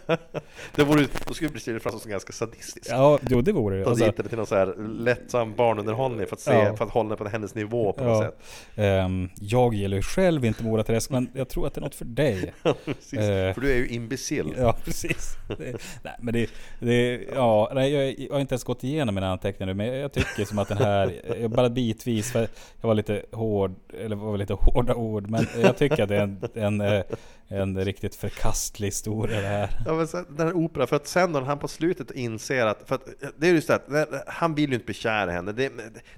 Ja, 0.07 0.17
Det 0.77 0.85
vore, 0.85 1.07
då 1.27 1.35
skulle 1.35 1.51
det 1.51 1.65
bli 1.65 1.81
framstå 1.81 1.99
som 1.99 2.11
ganska 2.11 2.33
sadistiskt. 2.33 2.89
ja 2.91 3.19
jo 3.29 3.41
det 3.41 3.53
vore 3.53 3.79
det. 3.79 3.85
Ta 3.85 3.91
Alltså, 3.91 4.05
dit 4.05 4.17
henne 4.17 4.29
till 4.29 4.39
någon 4.39 4.47
så 4.47 4.55
här 4.55 4.75
lättsam 4.99 5.55
barnunderhållning 5.57 6.27
för 6.27 6.37
att, 6.37 6.41
se, 6.41 6.53
Ja. 6.53 6.77
för 6.77 6.85
att 6.85 6.91
hålla 6.91 7.17
på 7.17 7.29
hennes 7.29 7.55
nivå 7.55 7.93
på 7.93 8.05
något 8.05 8.25
sätt. 8.25 8.39
ehm, 8.75 9.29
jag 9.41 9.75
gillar 9.75 9.97
ju 9.97 10.03
själv 10.03 10.45
inte 10.45 10.65
Moraträsk, 10.65 11.11
men 11.11 11.29
jag 11.35 11.49
tror 11.49 11.67
att 11.67 11.75
det 11.75 11.79
är 11.79 11.83
något 11.83 11.95
för 11.95 12.05
dig. 12.05 12.53
Precis. 12.85 13.19
Eh. 13.19 13.55
För 13.55 13.61
du 13.61 13.71
är 13.73 13.77
ju 13.77 13.89
imbecill. 13.89 14.32
Ja, 14.59 14.77
precis. 14.85 15.37
Det, 15.59 15.77
nej, 16.03 16.15
men 16.21 16.35
det, 16.35 16.51
det 16.81 17.21
ja, 17.35 17.71
nej, 17.75 17.93
jag, 17.93 18.35
har 18.35 18.41
inte 18.41 18.55
ens 18.55 18.65
gått 18.65 18.85
igenom 18.85 19.15
mina 19.15 19.31
anteckningar 19.33 19.75
nu, 19.75 19.75
men 19.75 19.87
jag, 19.99 20.13
tycker 20.13 20.45
som 20.45 20.59
att 20.59 20.69
den 20.69 20.79
här, 20.79 21.49
bara 21.49 21.71
bitvis, 21.71 22.33
för 22.33 22.41
jag 22.81 22.89
var 22.89 22.95
lite 22.95 23.23
hård, 23.33 23.75
eller 24.01 24.17
var 24.17 24.37
lite 24.37 24.55
hårda 24.55 24.95
ord, 24.95 25.31
men 25.31 25.47
jag 25.63 25.77
tycker 25.77 26.03
att 26.03 26.09
det 26.09 26.17
är 26.17 26.21
en, 26.23 26.41
en, 26.55 26.81
eh, 26.81 27.03
en 27.49 27.85
riktigt 27.85 28.15
förkastlig 28.15 28.87
historia 28.89 29.41
det 29.41 29.47
här. 29.47 29.71
Ja, 29.87 29.93
men 29.95 30.07
sen, 30.09 30.27
den 30.37 30.47
här 30.47 30.55
operan, 30.55 30.87
för 30.87 30.97
att 30.97 31.07
sen 31.07 31.33
när 31.33 31.41
han 31.41 31.59
på 31.59 31.69
slutet 31.69 32.11
inser 32.11 32.67
att, 32.67 32.83
för 32.89 32.95
att 32.95 33.09
det 33.39 33.49
är 33.49 33.53
just 33.53 33.69
det 33.69 33.81
när- 33.89 34.07
han 34.27 34.55
vill 34.55 34.69
ju 34.71 34.75
inte 34.75 34.85
bli 34.87 34.95
kär 34.95 35.29
i 35.29 35.33
henne. 35.33 35.53
Det, 35.53 35.73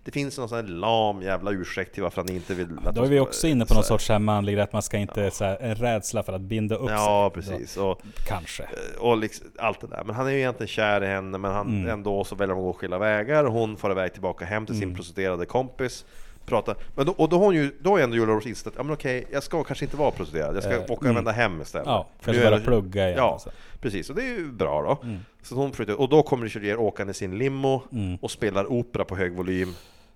det 0.05 0.11
finns 0.11 0.39
någon 0.39 0.49
sån 0.49 0.57
här 0.57 0.65
lam 0.65 1.23
jävla 1.23 1.51
ursäkt 1.51 1.95
till 1.95 2.03
varför 2.03 2.23
han 2.23 2.31
inte 2.35 2.55
vill 2.55 2.67
att 2.85 2.95
Då 2.95 3.03
är 3.03 3.09
vi 3.09 3.21
också 3.21 3.47
inne 3.47 3.67
på 3.67 3.75
någon 3.75 3.83
här. 3.83 3.89
sorts 3.89 4.09
här 4.09 4.19
manlig 4.19 4.61
att 4.61 4.73
man 4.73 4.83
ska 4.83 4.97
inte, 4.99 5.31
så 5.31 5.45
här, 5.45 5.57
en 5.61 5.75
rädsla 5.75 6.23
för 6.23 6.33
att 6.33 6.41
binda 6.41 6.75
upp 6.77 6.91
Ja, 6.91 7.31
sig. 7.35 7.43
precis. 7.43 7.77
Och, 7.77 7.94
Kanske. 8.27 8.65
och 8.99 9.17
liksom, 9.17 9.47
allt 9.59 9.81
det 9.81 9.87
där. 9.87 10.05
Men 10.05 10.15
han 10.15 10.27
är 10.27 10.31
ju 10.31 10.39
egentligen 10.39 10.69
kär 10.69 11.05
i 11.05 11.07
henne, 11.07 11.39
men 11.39 11.51
han, 11.53 11.67
Mm. 11.69 11.91
ändå 11.91 12.25
så 12.25 12.35
väljer 12.35 12.55
de 12.55 12.59
att 12.61 12.65
gå 12.65 12.73
skilda 12.73 12.99
vägar. 12.99 13.45
Hon 13.45 13.77
får 13.77 13.91
iväg 13.93 14.13
tillbaka 14.13 14.45
hem 14.45 14.67
till 14.67 14.75
sin 14.75 14.83
Mm. 14.85 14.95
prostituerade 14.97 15.47
kompis. 15.47 16.05
Pratar. 16.47 16.77
Men 16.95 17.07
då, 17.07 17.13
och 17.13 17.29
då 17.29 17.39
har 17.39 17.45
hon 17.45 17.55
ju, 17.55 17.71
då 17.81 17.91
har 17.91 17.99
ju 17.99 18.05
ändå 18.05 18.17
Julia 18.17 18.29
Roberts 18.31 18.47
insett 18.47 18.67
att, 18.67 18.73
ja 18.77 18.83
men 18.83 18.93
okej, 18.93 19.25
jag 19.33 19.43
ska 19.43 19.65
kanske 19.65 19.85
inte 19.85 19.97
vara 19.97 20.11
prostituerad. 20.11 20.57
Jag 20.57 20.63
ska 20.63 20.73
Eh, 20.73 20.83
åka 20.83 20.93
och 20.93 21.03
mm. 21.03 21.15
vända 21.15 21.33
hem 21.33 21.61
istället. 21.63 21.87
Ja, 21.87 22.07
kanske 22.25 22.43
börja 22.45 22.61
plugga 22.61 23.05
igen. 23.07 23.19
Ja, 23.19 23.33
alltså. 23.33 23.51
precis. 23.81 24.11
Och 24.11 24.17
det 24.17 24.23
är 24.23 24.27
ju 24.39 24.53
bra 24.53 24.83
då. 24.83 25.07
Mm. 25.09 25.21
Så 25.43 25.55
hon 25.55 25.73
flyttar, 25.73 26.01
och 26.01 26.09
då 26.09 26.23
kommer 26.23 26.47
Gere 26.65 26.77
åkande 26.77 27.11
i 27.11 27.15
sin 27.15 27.39
limo 27.39 27.83
Mm. 27.93 28.19
och 28.23 28.31
spelar 28.31 28.73
opera 28.73 29.05
på 29.05 29.17
hög 29.17 29.33
volym. 29.33 29.75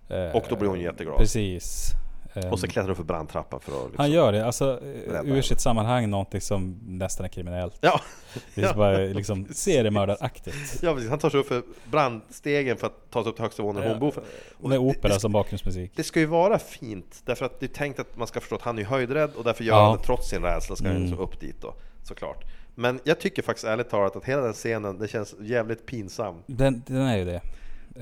Eh, 0.09 0.37
Och 0.37 0.45
då 0.49 0.57
blir 0.57 0.69
hon 0.69 0.81
jätteglad. 0.81 1.17
Precis. 1.19 1.91
Eh, 2.35 2.53
Och 2.53 2.59
så 2.61 2.67
klättrar 2.67 2.87
hon 2.89 2.97
för 2.97 3.03
brandtrappan 3.05 3.61
för 3.61 3.73
att 3.73 3.79
liksom... 3.79 3.95
Han 3.99 4.11
gör 4.11 4.33
det, 4.33 4.47
alltså 4.47 4.81
eh, 5.15 5.21
ur 5.37 5.43
sitt 5.43 5.61
sammanhang 5.61 6.11
någonting 6.11 6.41
som 6.41 6.79
nästan 6.87 7.25
är 7.27 7.31
kriminellt. 7.31 7.79
Ja, 7.81 8.01
Det 8.55 8.63
är 8.63 8.67
Ja. 8.67 8.75
bara 8.75 8.99
liksom 8.99 9.47
seriemördaraktigt. 9.53 10.57
ja 10.83 10.95
precis. 10.95 11.11
Han 11.11 11.19
tar 11.19 11.31
sig 11.31 11.41
upp 11.41 11.47
för 11.49 11.63
brandstegen 11.91 12.77
för 12.77 12.87
att 12.87 13.11
ta 13.11 13.23
sig 13.23 13.31
upp 13.31 13.37
till 13.37 13.43
högsta 13.45 13.63
våningen 13.63 13.83
där 13.85 13.91
hon 13.91 14.01
bor. 14.01 14.11
För. 14.11 14.23
Och 14.61 14.69
Med 14.69 14.79
opera 14.79 15.15
det- 15.15 15.21
som 15.21 15.33
bakgrundsmusik. 15.33 15.93
Det 15.95 16.03
ska 16.05 16.21
ju 16.21 16.27
vara 16.27 16.59
fint, 16.59 17.23
därför 17.25 17.47
att 17.47 17.61
det 17.61 17.67
är 17.67 17.75
tänkt 17.75 17.99
att 18.01 18.17
man 18.17 18.27
ska 18.27 18.41
förstå 18.41 18.57
att 18.57 18.63
han 18.63 18.79
är 18.79 18.85
höjdrädd 18.85 19.31
och 19.37 19.45
därför 19.45 19.65
gör 19.65 19.75
Ja. 19.77 19.89
han 19.89 19.97
det 19.99 20.03
trots 20.05 20.29
sin 20.29 20.43
rädsla, 20.43 20.77
ska 20.77 20.87
han 20.87 20.97
Mm. 20.97 21.09
ju 21.09 21.17
så 21.17 21.23
upp 21.23 21.41
dit 21.41 21.57
då, 21.61 21.75
såklart. 22.03 22.45
Men 22.75 23.01
jag 23.05 23.21
tycker 23.21 23.43
faktiskt 23.43 23.67
ärligt 23.67 23.91
talat 23.91 24.17
att 24.17 24.25
hela 24.25 24.43
den 24.43 24.53
scenen, 24.53 24.99
det 24.99 25.09
känns 25.09 25.35
jävligt 25.41 25.87
pinsam. 25.87 26.35
Den, 26.47 26.83
den 26.87 26.97
är 27.03 27.17
ju 27.17 27.25
det. 27.25 27.41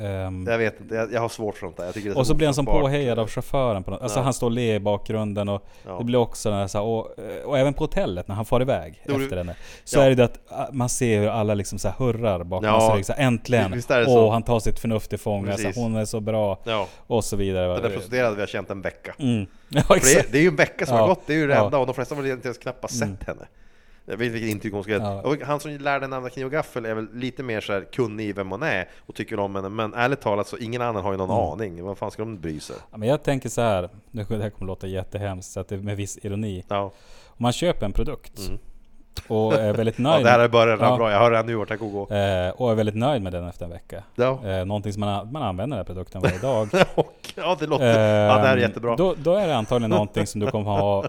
Ehm, 0.00 0.46
Jag 0.48 0.58
vet 0.58 0.80
inte, 0.80 0.94
jag, 0.94 1.12
jag 1.12 1.20
har 1.20 1.28
svårt 1.28 1.54
för 1.54 1.66
sånt 1.66 1.76
där. 1.76 1.84
Jag 1.84 1.94
tycker 1.94 2.08
det 2.10 2.14
är 2.14 2.18
och 2.18 2.26
så 2.26 2.34
blir 2.34 2.46
han 2.46 2.54
som 2.54 2.66
påhejad 2.66 3.18
av 3.18 3.28
chauffören 3.28 3.84
på 3.84 3.90
något. 3.90 4.02
Alltså 4.02 4.18
Ja. 4.18 4.22
han 4.22 4.32
står 4.34 4.46
och 4.46 4.50
ler 4.50 4.74
i 4.74 4.80
bakgrunden 4.80 5.48
och 5.48 5.62
Ja. 5.86 5.98
det 5.98 6.04
blir 6.04 6.18
också 6.18 6.50
den 6.50 6.58
här, 6.58 6.66
så 6.66 6.78
här 6.78 6.84
och, 6.84 7.10
och 7.44 7.58
även 7.58 7.74
på 7.74 7.84
hotellet 7.84 8.28
när 8.28 8.34
han 8.34 8.44
far 8.44 8.60
iväg 8.62 9.02
det- 9.06 9.14
efter 9.14 9.36
henne. 9.36 9.54
Så 9.84 9.98
ja. 9.98 10.02
är 10.02 10.08
det 10.08 10.14
det 10.14 10.24
att 10.24 10.38
ah, 10.48 10.66
man 10.72 10.88
ser 10.88 11.20
hur 11.20 11.28
alla 11.28 11.54
liksom 11.54 11.78
så 11.78 11.88
här 11.88 11.94
hurrar 11.98 12.44
bakom 12.44 12.68
Ja. 12.68 12.92
sig. 12.94 13.04
Så 13.04 13.12
här, 13.12 13.26
äntligen! 13.26 13.72
Visst 13.72 13.90
är 13.90 13.98
det 13.98 14.04
så. 14.04 14.30
han 14.30 14.42
tar 14.42 14.60
sitt 14.60 14.78
förnuft 14.78 15.12
i 15.12 15.18
fånga. 15.18 15.52
Alltså, 15.52 15.80
hon 15.80 15.96
är 15.96 16.04
så 16.04 16.20
bra. 16.20 16.58
Och 17.06 17.24
så 17.24 17.36
vidare. 17.36 17.72
den 17.72 17.82
där 17.82 17.90
prostituerade 17.90 18.34
vi 18.34 18.42
har 18.42 18.46
känt 18.46 18.70
en 18.70 18.80
vecka. 18.82 19.14
Mm. 19.18 19.46
Det, 19.68 19.78
är, 19.78 20.32
det 20.32 20.38
är 20.38 20.42
ju 20.42 20.48
en 20.48 20.56
vecka 20.56 20.86
som 20.86 20.96
har 20.98 21.06
gått, 21.08 21.20
det 21.26 21.32
är 21.32 21.36
ju 21.36 21.50
Ja. 21.50 21.64
rädda 21.66 21.78
och 21.78 21.86
de 21.86 21.94
flesta 21.94 22.14
har 22.14 22.22
väl 22.22 22.30
inte 22.32 22.48
ens 22.48 22.58
knappt 22.58 22.90
sett 22.90 23.02
Mm. 23.02 23.16
henne. 23.26 23.46
Jag 24.08 24.16
vet 24.16 24.32
vilket 24.32 24.50
intyg 24.50 24.72
hon 24.72 24.82
ska. 24.82 24.92
Ja. 24.92 25.22
Och 25.22 25.36
han 25.40 25.60
som 25.60 25.70
lärde 25.70 26.04
henne 26.04 26.16
använda 26.16 26.30
kniv 26.34 26.46
och 26.46 26.52
gaffel 26.52 26.84
är 26.86 26.94
väl 26.94 27.08
lite 27.14 27.42
mer 27.42 27.60
så 27.60 27.72
här 27.72 27.84
kunnig 27.92 28.24
i 28.28 28.32
vem 28.32 28.50
hon 28.50 28.62
är 28.62 28.88
och 29.06 29.14
tycker 29.14 29.38
om 29.38 29.54
henne, 29.54 29.68
men 29.68 29.94
ärligt 29.94 30.20
talat 30.20 30.48
så 30.48 30.56
ingen 30.58 30.82
annan 30.82 31.02
har 31.02 31.12
ju 31.12 31.18
någon 31.18 31.30
Mm. 31.30 31.52
aning. 31.52 31.84
Vad 31.84 31.98
fan 31.98 32.10
ska 32.10 32.22
de 32.22 32.40
bry 32.40 32.60
sig? 32.60 32.76
Ja, 32.90 32.96
men 32.98 33.08
jag 33.08 33.22
tänker 33.22 33.48
så 33.48 33.60
här, 33.60 33.90
nu 34.10 34.24
det 34.28 34.42
här 34.42 34.50
kommer 34.50 34.66
låta 34.66 34.86
jättehemskt, 34.86 35.52
så 35.52 35.60
att 35.60 35.68
det 35.68 35.74
är 35.74 35.78
med 35.78 35.96
viss 35.96 36.18
ironi. 36.22 36.64
Ja. 36.68 36.82
Om 37.26 37.42
man 37.42 37.52
köper 37.52 37.86
en 37.86 37.92
produkt 37.92 38.38
Mm. 38.38 38.58
Och 39.28 39.54
är 39.54 39.72
väldigt 39.72 39.98
nöjd 40.08 40.20
Ja, 40.20 40.24
det 40.24 40.30
här 40.30 40.38
är 40.40 40.48
början 40.48 40.78
Ja. 40.80 40.96
bra, 40.96 41.10
jag 41.12 41.18
hör 41.18 41.30
redan 41.30 41.46
nu 41.46 41.54
vart 41.54 41.68
det 41.68 41.76
går 41.76 41.88
gå. 41.90 42.14
eh, 42.14 42.50
och 42.50 42.70
är 42.70 42.74
väldigt 42.74 42.94
nöjd 42.94 43.22
med 43.22 43.32
den 43.32 43.48
efter 43.48 43.64
en 43.64 43.70
vecka. 43.70 44.02
Ja. 44.14 44.40
Eh, 44.46 44.64
någonting 44.64 44.92
som 44.92 45.00
man, 45.00 45.32
man 45.32 45.42
använder 45.42 45.76
den 45.76 45.86
här 45.86 45.94
produkten 45.94 46.22
varje 46.22 46.38
dag. 46.38 46.68
Ja, 47.38 47.56
det 47.60 47.66
låter... 47.66 47.86
ja, 48.26 48.34
det 48.34 48.40
här 48.40 48.48
är 48.48 48.56
Ehm, 48.56 48.58
jättebra. 48.62 48.96
Då, 48.96 49.14
då 49.22 49.34
är 49.34 49.46
det 49.48 49.56
antagligen 49.56 49.90
någonting 49.90 50.26
som 50.26 50.40
du 50.40 50.46
kommer 50.50 50.70
ha 50.70 51.04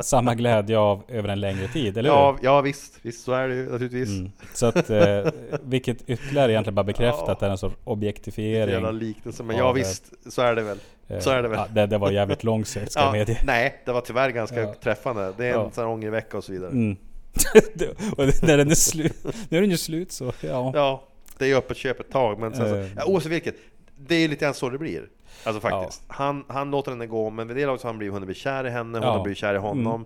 samma 0.00 0.34
glädje 0.34 0.78
av 0.78 1.02
över 1.08 1.28
en 1.28 1.40
längre 1.40 1.68
tid, 1.68 1.98
eller 1.98 2.10
hur? 2.10 2.38
Ja, 2.42 2.60
visst, 2.60 2.94
visst 3.02 3.24
så 3.24 3.32
är 3.32 3.48
det 3.48 3.54
ju 3.54 3.62
naturligtvis. 3.70 4.08
Mm. 4.08 4.32
Så 4.54 4.66
att, 4.66 4.90
eh, 4.90 5.18
vilket 5.62 6.08
ytterligare 6.08 6.52
egentligen 6.52 6.74
bara 6.74 6.84
bekräftar 6.84 7.24
Ja. 7.26 7.32
att 7.32 7.40
det 7.40 7.46
är 7.46 7.50
en 7.50 7.58
sorts 7.58 7.76
objektifiering. 7.84 8.72
Jävla 8.74 8.90
liknelse, 8.90 9.42
men 9.42 9.56
ja 9.56 9.68
eh, 9.68 9.72
visst, 9.74 10.32
så 10.32 10.42
är 10.42 10.54
det 10.54 10.62
väl. 10.62 10.78
Eh, 11.08 11.18
Så 11.18 11.30
är 11.30 11.42
det 11.42 11.48
väl. 11.48 11.58
Ja, 11.58 11.66
det, 11.70 11.86
det 11.86 11.98
var 11.98 12.10
jävligt 12.10 12.44
långsökt 12.44 12.92
ska 12.92 13.00
jag 13.00 13.08
Ja, 13.08 13.12
medge. 13.12 13.38
nej, 13.44 13.82
det 13.84 13.92
var 13.92 14.00
tyvärr 14.00 14.30
ganska 14.30 14.66
träffande. 14.66 15.32
Det 15.36 15.44
är 15.46 15.50
en 15.54 15.60
Ja. 15.60 15.70
sån 15.72 15.84
här 15.84 15.90
ångervecka 15.92 16.36
och 16.36 16.44
så 16.44 16.52
vidare. 16.52 16.70
Mm. 16.70 16.96
Och 18.16 18.26
när 18.42 18.56
den 18.56 18.70
är 18.70 18.74
slut, 18.74 19.16
nu 19.48 19.56
är 19.58 19.60
den 19.60 19.70
ju 19.70 19.76
slut 19.76 20.12
så, 20.12 20.32
ja. 20.40 20.72
Ja, 20.74 21.02
det 21.38 21.44
är 21.44 21.48
ju 21.48 21.54
öppet 21.56 21.76
köp 21.76 22.00
ett 22.00 22.10
tag, 22.10 22.38
men 22.38 22.54
sen 22.54 22.68
så, 22.68 22.74
Eh. 22.76 22.86
ja, 22.96 23.04
oavsett 23.06 23.32
vilket, 23.32 23.54
det 23.96 24.14
är 24.14 24.18
ju 24.20 24.28
lite 24.28 24.44
grann 24.44 24.54
så 24.54 24.70
det 24.70 24.78
blir. 24.78 25.08
Alltså 25.44 25.60
faktiskt. 25.60 26.02
Han, 26.08 26.44
han 26.48 26.70
låter 26.70 26.90
henne 26.90 27.06
gå, 27.06 27.30
men 27.30 27.48
vid 27.48 27.56
det 27.56 27.66
laget 27.66 27.80
så 27.80 27.86
har 27.86 27.92
han 27.92 27.98
blivit, 27.98 28.12
hunnit 28.14 28.26
bli 28.26 28.34
kär 28.34 28.66
i 28.66 28.70
henne, 28.70 28.98
hon 28.98 29.02
Ja. 29.02 29.08
Mm. 29.08 29.16
har 29.18 29.22
blivit 29.24 29.38
kär 29.38 29.54
i 29.54 29.58
honom. 29.58 30.04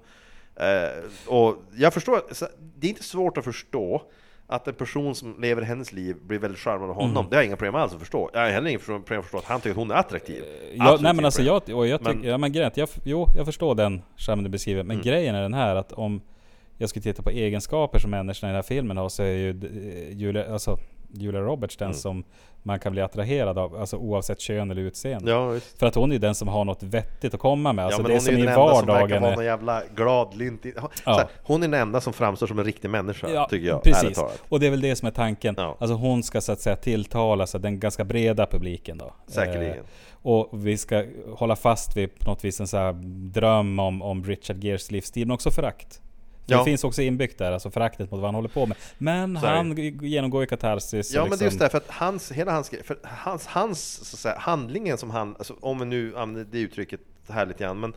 Eh, 0.57 1.05
och 1.32 1.57
jag 1.77 1.94
förstår, 1.94 2.23
det 2.77 2.86
är 2.86 2.89
inte 2.89 3.03
svårt 3.05 3.39
att 3.39 3.44
förstå 3.44 4.03
att 4.47 4.69
en 4.69 4.74
person 4.74 5.15
som 5.15 5.40
lever 5.40 5.62
hennes 5.62 5.93
liv 5.93 6.16
blir 6.23 6.39
väldigt 6.39 6.61
charmad 6.61 6.90
av 6.90 6.97
honom. 6.97 7.16
Mm. 7.16 7.27
Det 7.31 7.36
har 7.36 7.43
jag 7.43 7.47
inga 7.47 7.57
problem 7.57 7.74
alls 7.74 7.93
att 7.93 7.98
förstå. 8.01 8.31
Jag 8.32 8.40
har 8.40 8.48
heller 8.48 8.70
inga 8.70 8.78
problem 8.78 9.19
att 9.19 9.24
förstå 9.24 9.39
att 9.39 9.44
han 9.44 9.61
tycker 9.61 9.70
att 9.70 9.77
hon 9.77 9.90
är 9.90 9.94
attraktiv. 9.94 10.44
Ja, 10.74 10.85
Absolut 10.85 11.01
nej 11.01 11.15
men 11.15 11.24
alltså 11.24 11.39
problem. 11.43 11.61
jag, 11.66 11.78
och 11.78 11.86
jag 11.86 12.01
tycker, 12.01 12.15
Men- 12.15 12.24
ja 12.24 12.39
men 12.39 12.53
grejen 12.53 12.70
jag, 12.74 12.89
jo, 13.05 13.27
jag 13.36 13.47
förstår 13.47 13.74
den 13.74 14.03
skärmen 14.16 14.44
du 14.44 14.51
beskriver, 14.51 14.82
men 14.82 14.97
Mm. 14.97 15.05
grejen 15.07 15.35
är 15.35 15.43
den 15.43 15.55
här 15.55 15.77
att 15.77 15.93
om 15.93 16.20
jag 16.78 16.89
skulle 16.90 17.03
titta 17.03 17.23
på 17.23 17.31
egenskaper 17.31 17.98
som 17.98 18.11
människorna 18.11 18.51
i 18.51 18.53
den 18.53 18.57
här 18.57 18.62
filmen 18.62 18.97
har 18.97 19.09
så 19.09 19.23
är 19.23 19.27
ju 19.27 19.51
eh, 19.51 20.16
Julia, 20.19 20.53
alltså, 20.53 20.78
Julia 21.12 21.40
Roberts 21.40 21.77
den 21.77 21.86
Mm. 21.86 21.94
som 21.98 22.24
man 22.62 22.78
kan 22.81 22.93
bli 22.93 23.03
attraherad 23.03 23.59
av, 23.59 23.77
alltså 23.77 23.97
oavsett 23.97 24.40
kön 24.40 24.70
eller 24.70 24.82
utseende. 24.82 25.31
Ja. 25.31 25.59
För 25.78 25.86
att 25.86 25.94
hon 25.94 26.12
är 26.12 26.19
den 26.19 26.35
som 26.35 26.48
har 26.48 26.65
något 26.65 26.82
vettigt 26.82 27.35
att 27.35 27.40
komma 27.40 27.73
med. 27.73 27.85
Alltså 27.85 27.98
ja, 28.01 28.03
men 28.03 28.09
det 28.09 28.15
hon 28.15 28.20
som 28.20 28.35
är 28.35 28.39
ju 28.39 28.44
den 28.44 28.55
enda 28.55 28.74
som 28.77 28.86
verkar 28.86 29.20
vara 29.20 29.35
någon 29.35 29.44
jävla 29.44 29.82
glad, 29.97 30.35
lynt... 30.36 30.65
Ja. 30.74 30.90
Här, 31.05 31.27
hon 31.43 31.62
är 31.62 31.69
den 31.69 31.81
enda 31.81 32.01
som 32.01 32.12
framstår 32.12 32.47
som 32.47 32.59
en 32.59 32.65
riktig 32.65 32.90
människa, 32.90 33.28
Ja, 33.31 33.47
tycker 33.51 33.66
jag. 33.66 33.82
precis. 33.82 34.19
Och 34.48 34.61
det 34.61 34.66
är 34.66 34.70
väl 34.70 34.81
det 34.81 34.97
som 34.97 35.07
är 35.09 35.12
tanken. 35.12 35.55
Ja. 35.59 35.77
Alltså 35.81 35.94
hon 35.97 36.23
ska 36.23 36.40
så 36.40 36.53
att 36.53 36.61
säga 36.61 36.77
tilltala 36.77 37.47
så 37.47 37.59
den 37.59 37.81
ganska 37.81 38.05
breda 38.05 38.47
publiken 38.47 38.98
då. 38.98 39.15
Säkerligen. 39.27 39.77
Eh, 39.77 39.82
och 40.23 40.48
vi 40.53 40.77
ska 40.77 41.05
hålla 41.35 41.57
fast 41.57 41.97
vid 41.97 42.19
på 42.19 42.31
något 42.31 42.44
vis 42.44 42.61
en 42.61 42.69
så 42.69 42.93
dröm 43.32 43.78
om, 43.78 44.03
om 44.03 44.24
Richard 44.24 44.65
Geres 44.65 44.90
livsstil, 44.90 45.27
men 45.27 45.35
också 45.35 45.51
förakt. 45.51 46.01
Ja. 46.47 46.59
Det 46.59 46.64
finns 46.64 46.85
också 46.85 47.02
inbyggt 47.02 47.39
där, 47.39 47.52
alltså 47.52 47.70
föraktet 47.70 48.10
mot 48.10 48.20
vad 48.20 48.28
han 48.28 48.35
håller 48.35 48.48
på 48.48 48.66
med. 48.66 48.77
Men 48.98 49.35
det. 49.35 49.40
han 49.40 49.77
genomgår 50.02 50.43
ju 50.43 50.47
katarsis. 50.47 51.14
Ja 51.14 51.23
och 51.23 51.28
men 51.28 51.39
det 51.39 51.43
är 51.43 51.47
just 51.47 51.55
liksom- 51.55 51.59
därför 51.59 51.78
att 51.78 51.90
hans, 51.90 52.32
hela 52.32 52.52
hans 52.52 52.70
för 52.85 52.98
hans, 53.02 53.47
hans 53.47 53.94
så 54.10 54.14
att 54.16 54.20
säga, 54.20 54.39
handlingen 54.39 54.98
som 54.98 55.10
han, 55.10 55.35
alltså, 55.39 55.55
om 55.60 55.78
vi 55.78 55.85
nu 55.85 56.16
använder 56.16 56.52
det 56.52 56.59
uttrycket 56.59 57.01
här 57.28 57.47
lite 57.47 57.64
grann, 57.64 57.81
men 57.81 57.94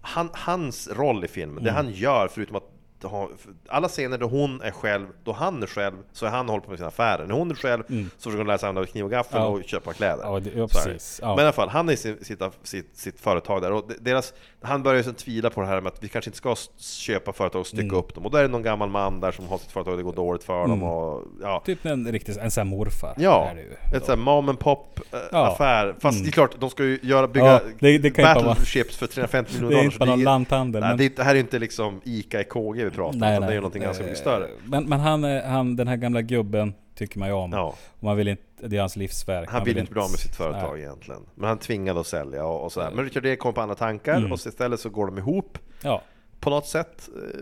han, 0.00 0.28
hans 0.32 0.88
roll 0.88 1.24
i 1.24 1.28
filmen, 1.28 1.64
det 1.64 1.70
Mm. 1.70 1.84
han 1.86 1.94
gör 1.94 2.28
förutom 2.28 2.56
att 2.56 2.70
ha, 3.08 3.28
alla 3.68 3.88
scener 3.88 4.18
där 4.18 4.26
hon 4.26 4.60
är 4.62 4.70
själv, 4.70 5.06
då 5.24 5.32
han 5.32 5.62
är 5.62 5.66
själv, 5.66 5.94
så 6.12 6.26
är 6.26 6.30
han 6.30 6.48
håller 6.48 6.62
på 6.62 6.70
med 6.70 6.78
sina 6.78 6.88
affärer. 6.88 7.26
När 7.26 7.34
hon 7.34 7.50
är 7.50 7.54
själv 7.54 7.82
Mm. 7.88 8.10
så 8.16 8.22
försöker 8.22 8.38
hon 8.38 8.46
lära 8.46 8.58
sig 8.58 8.68
använda 8.68 8.90
kniv 8.90 9.04
och 9.04 9.10
gaffel 9.10 9.40
Ja. 9.40 9.46
och 9.46 9.64
köpa 9.64 9.92
kläder. 9.92 10.22
Ja, 10.24 10.40
det, 10.40 10.50
ja 10.56 10.66
precis. 10.68 11.20
Men 11.22 11.38
i 11.38 11.42
alla 11.42 11.52
fall, 11.52 11.68
han 11.68 11.88
är 11.88 11.92
i 11.92 11.96
sitt, 11.96 12.26
sitt, 12.62 12.96
sitt 12.96 13.20
företag 13.20 13.62
där 13.62 13.72
och 13.72 13.90
deras, 14.00 14.34
han 14.62 14.82
börjar 14.82 15.02
ju 15.02 15.12
tvivla 15.12 15.50
på 15.50 15.60
det 15.60 15.66
här 15.66 15.80
med 15.80 15.92
att 15.92 16.04
vi 16.04 16.08
kanske 16.08 16.28
inte 16.28 16.38
ska 16.38 16.56
köpa 16.78 17.32
företag 17.32 17.60
och 17.60 17.66
stycka 17.66 17.82
Mm. 17.82 17.96
upp 17.96 18.14
dem. 18.14 18.24
Och 18.24 18.30
då 18.30 18.38
är 18.38 18.42
det 18.42 18.48
någon 18.48 18.62
gammal 18.62 18.88
man 18.90 19.20
där 19.20 19.32
som 19.32 19.48
har 19.48 19.58
sitt 19.58 19.72
företag 19.72 19.90
och 19.92 19.96
det 19.98 20.02
går 20.04 20.12
dåligt 20.12 20.44
för 20.44 20.60
dem 20.60 20.70
Mm. 20.72 20.82
och 20.82 21.22
ja. 21.42 21.62
Typ 21.66 21.84
en 21.86 22.12
riktig, 22.12 22.36
en 22.38 22.50
sån 22.50 22.60
här 22.68 22.76
morfar. 22.76 23.14
Ja, 23.16 23.48
är 23.50 23.54
det 23.54 23.60
ju. 23.60 23.72
ett 23.72 24.04
sånt 24.04 24.08
här 24.08 24.16
mom 24.16 24.48
and 24.48 24.58
pop 24.58 25.00
eh, 25.12 25.38
affär. 25.38 25.94
Fast 26.00 26.14
Mm. 26.16 26.22
det 26.24 26.28
är 26.28 26.32
klart, 26.32 26.60
de 26.60 26.70
ska 26.70 26.84
ju 26.84 26.98
göra, 27.02 27.28
bygga 27.28 27.60
det- 27.78 27.98
det 27.98 28.16
battleships 28.16 28.96
för 28.96 29.06
350 29.06 29.52
miljoner 29.54 29.70
Det 29.70 29.76
är 29.76 29.82
dollar. 29.82 29.84
inte 29.86 29.98
bara 29.98 30.10
någon 30.10 30.22
lanthandel. 30.24 30.80
Nej, 30.80 30.96
men- 30.96 31.10
det 31.16 31.22
här 31.22 31.34
är 31.34 31.38
inte 31.38 31.58
liksom 31.58 32.00
ICA 32.04 32.40
i 32.40 32.44
KG 32.44 32.90
pratar 32.94 33.16
om, 33.16 33.16
utan 33.32 33.40
det 33.48 33.52
är 33.52 33.56
någonting 33.56 33.82
ganska 33.82 34.02
mycket 34.04 34.18
större. 34.18 34.44
Eh, 34.44 34.50
Men, 34.64 34.84
men 34.88 35.00
han, 35.00 35.24
är- 35.24 35.46
han, 35.46 35.76
den 35.76 35.88
här 35.88 35.96
gamla 35.96 36.22
gubben 36.22 36.74
tycker 36.94 37.18
man 37.18 37.28
ju 37.28 37.34
om. 37.34 37.52
Ja. 37.52 37.74
Och 37.98 38.02
man 38.04 38.16
vill 38.16 38.28
inte, 38.28 38.42
det 38.68 38.76
är 38.76 38.80
hans 38.80 38.96
livsverk. 38.96 39.48
Han 39.50 39.64
vill 39.64 39.78
inte 39.78 39.92
bli 39.92 40.00
av 40.00 40.10
med 40.10 40.18
sitt 40.20 40.36
företag 40.36 40.72
Nej. 40.72 40.82
egentligen. 40.82 41.20
Men 41.34 41.48
han 41.48 41.58
tvingade 41.58 42.00
att 42.00 42.06
sälja 42.06 42.44
och, 42.46 42.64
och 42.64 42.72
sådär. 42.72 42.90
Men 42.94 43.04
Richard 43.04 43.22
D 43.22 43.36
kommer 43.36 43.52
på 43.52 43.60
andra 43.60 43.74
tankar 43.74 44.16
Mm. 44.16 44.32
och 44.32 44.40
så 44.40 44.48
istället 44.48 44.80
så 44.80 44.88
går 44.88 45.06
de 45.06 45.18
ihop 45.18 45.58
Ja. 45.82 46.02
på 46.40 46.50
något 46.50 46.66
sätt. 46.66 47.08
Eh, 47.16 47.40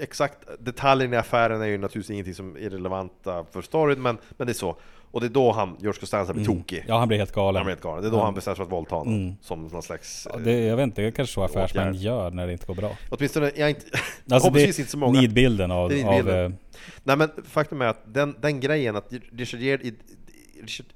Exakt 0.00 0.38
detaljerna 0.58 1.16
i 1.16 1.18
affären 1.18 1.62
är 1.62 1.66
ju 1.66 1.78
naturligtvis 1.78 2.10
ingenting 2.10 2.34
som 2.34 2.56
är 2.56 2.70
relevanta 2.70 3.44
för 3.52 3.62
storyn, 3.62 4.02
men, 4.02 4.18
men 4.36 4.46
det 4.46 4.52
är 4.52 4.54
så. 4.54 4.76
Och 5.14 5.20
det 5.20 5.26
är 5.26 5.30
då 5.30 5.52
han, 5.52 5.76
George 5.80 6.00
Costanza, 6.00 6.32
blir 6.32 6.44
Mm. 6.44 6.56
tokig. 6.58 6.84
Ja, 6.88 6.98
han 6.98 7.08
blir 7.08 7.18
helt 7.18 7.32
galen. 7.32 7.56
Han 7.56 7.64
blir 7.66 7.74
helt 7.74 7.82
galen. 7.82 8.02
Det 8.02 8.08
är 8.08 8.10
då 8.10 8.16
Ja. 8.18 8.24
han 8.24 8.34
bestämmer 8.34 8.54
sig 8.54 8.58
för 8.58 8.64
att 8.64 8.72
våldta 8.72 8.94
honom. 8.94 9.14
Mm. 9.14 9.34
Som 9.40 9.66
någon 9.66 9.82
slags... 9.82 10.28
Ja, 10.32 10.38
eh, 10.38 10.44
det, 10.44 10.60
jag 10.64 10.76
vet 10.76 10.82
inte, 10.84 11.02
det 11.02 11.06
är 11.06 11.10
kanske 11.10 11.34
så 11.34 11.42
affärsmän 11.42 11.94
gör 11.94 12.30
när 12.30 12.46
det 12.46 12.52
inte 12.52 12.66
går 12.66 12.74
bra. 12.74 12.90
Åtminstone, 13.10 13.46
jag 13.56 13.58
är 13.58 13.68
inte... 13.68 13.86
Alltså 14.30 14.50
det 14.50 14.64
inte 14.78 14.90
så 14.90 14.98
många. 14.98 15.20
nidbilden 15.20 15.70
av... 15.70 15.92
Är 15.92 16.04
av 16.20 16.30
eh, 16.30 16.50
Nej 17.02 17.16
men 17.16 17.28
faktum 17.50 17.82
är 17.82 17.86
att 17.86 18.14
den, 18.14 18.34
den 18.40 18.60
grejen 18.60 18.96
att 18.96 19.12
Richard 19.32 19.60
Gere... 19.60 19.90
Richard, 20.64 20.86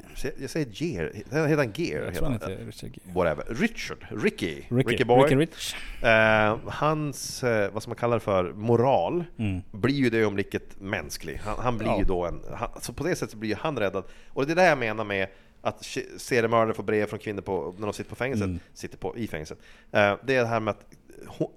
jag 0.40 0.50
säger 0.50 0.66
Gere, 0.70 1.10
heter 1.14 1.56
han 1.56 1.72
Gere? 1.72 2.04
jag 2.04 2.14
tror 2.14 2.24
han 2.24 2.32
heter 2.32 2.56
Richard 2.66 2.90
Gere. 2.90 3.14
Whatever. 3.14 3.44
Richard, 3.54 4.06
Ricky, 4.10 4.54
Ricky, 4.68 4.90
Ricky 4.92 5.04
Boy. 5.04 5.22
Ricky 5.24 5.36
Rich. 5.36 5.74
Eh, 6.04 6.58
hans, 6.66 7.44
eh, 7.44 7.72
vad 7.72 7.82
ska 7.82 7.90
man 7.90 7.96
kalla 7.96 8.14
det 8.14 8.20
för, 8.20 8.52
moral 8.52 9.24
Mm. 9.38 9.60
blir 9.72 9.94
ju 9.94 10.10
det 10.10 10.18
ögonblicket 10.18 10.80
mänsklig. 10.80 11.36
Han, 11.44 11.56
han 11.58 11.78
blir 11.78 11.88
Ja. 11.88 11.98
ju 11.98 12.04
då 12.04 12.24
en, 12.26 12.40
han, 12.54 12.68
så 12.80 12.92
på 12.92 13.04
det 13.04 13.16
sättet 13.16 13.34
blir 13.36 13.54
han 13.56 13.78
räddad. 13.78 14.04
Och 14.28 14.46
det 14.46 14.52
är 14.52 14.56
det 14.56 14.64
jag 14.66 14.78
menar 14.78 15.04
med 15.04 15.28
att 15.60 15.84
se- 15.84 16.18
seriemördare 16.18 16.74
får 16.74 16.82
brev 16.82 17.06
från 17.06 17.18
kvinnor 17.18 17.42
på, 17.42 17.74
när 17.78 17.86
de 17.86 17.92
sitter 17.92 18.10
på 18.10 18.16
fängelset, 18.16 18.46
Mm. 18.46 18.60
sitter 18.74 18.98
på, 18.98 19.16
i 19.16 19.26
fängelset. 19.28 19.58
Eh, 19.92 20.16
det 20.24 20.36
är 20.36 20.42
det 20.42 20.46
här 20.46 20.60
med 20.60 20.70
att 20.72 20.86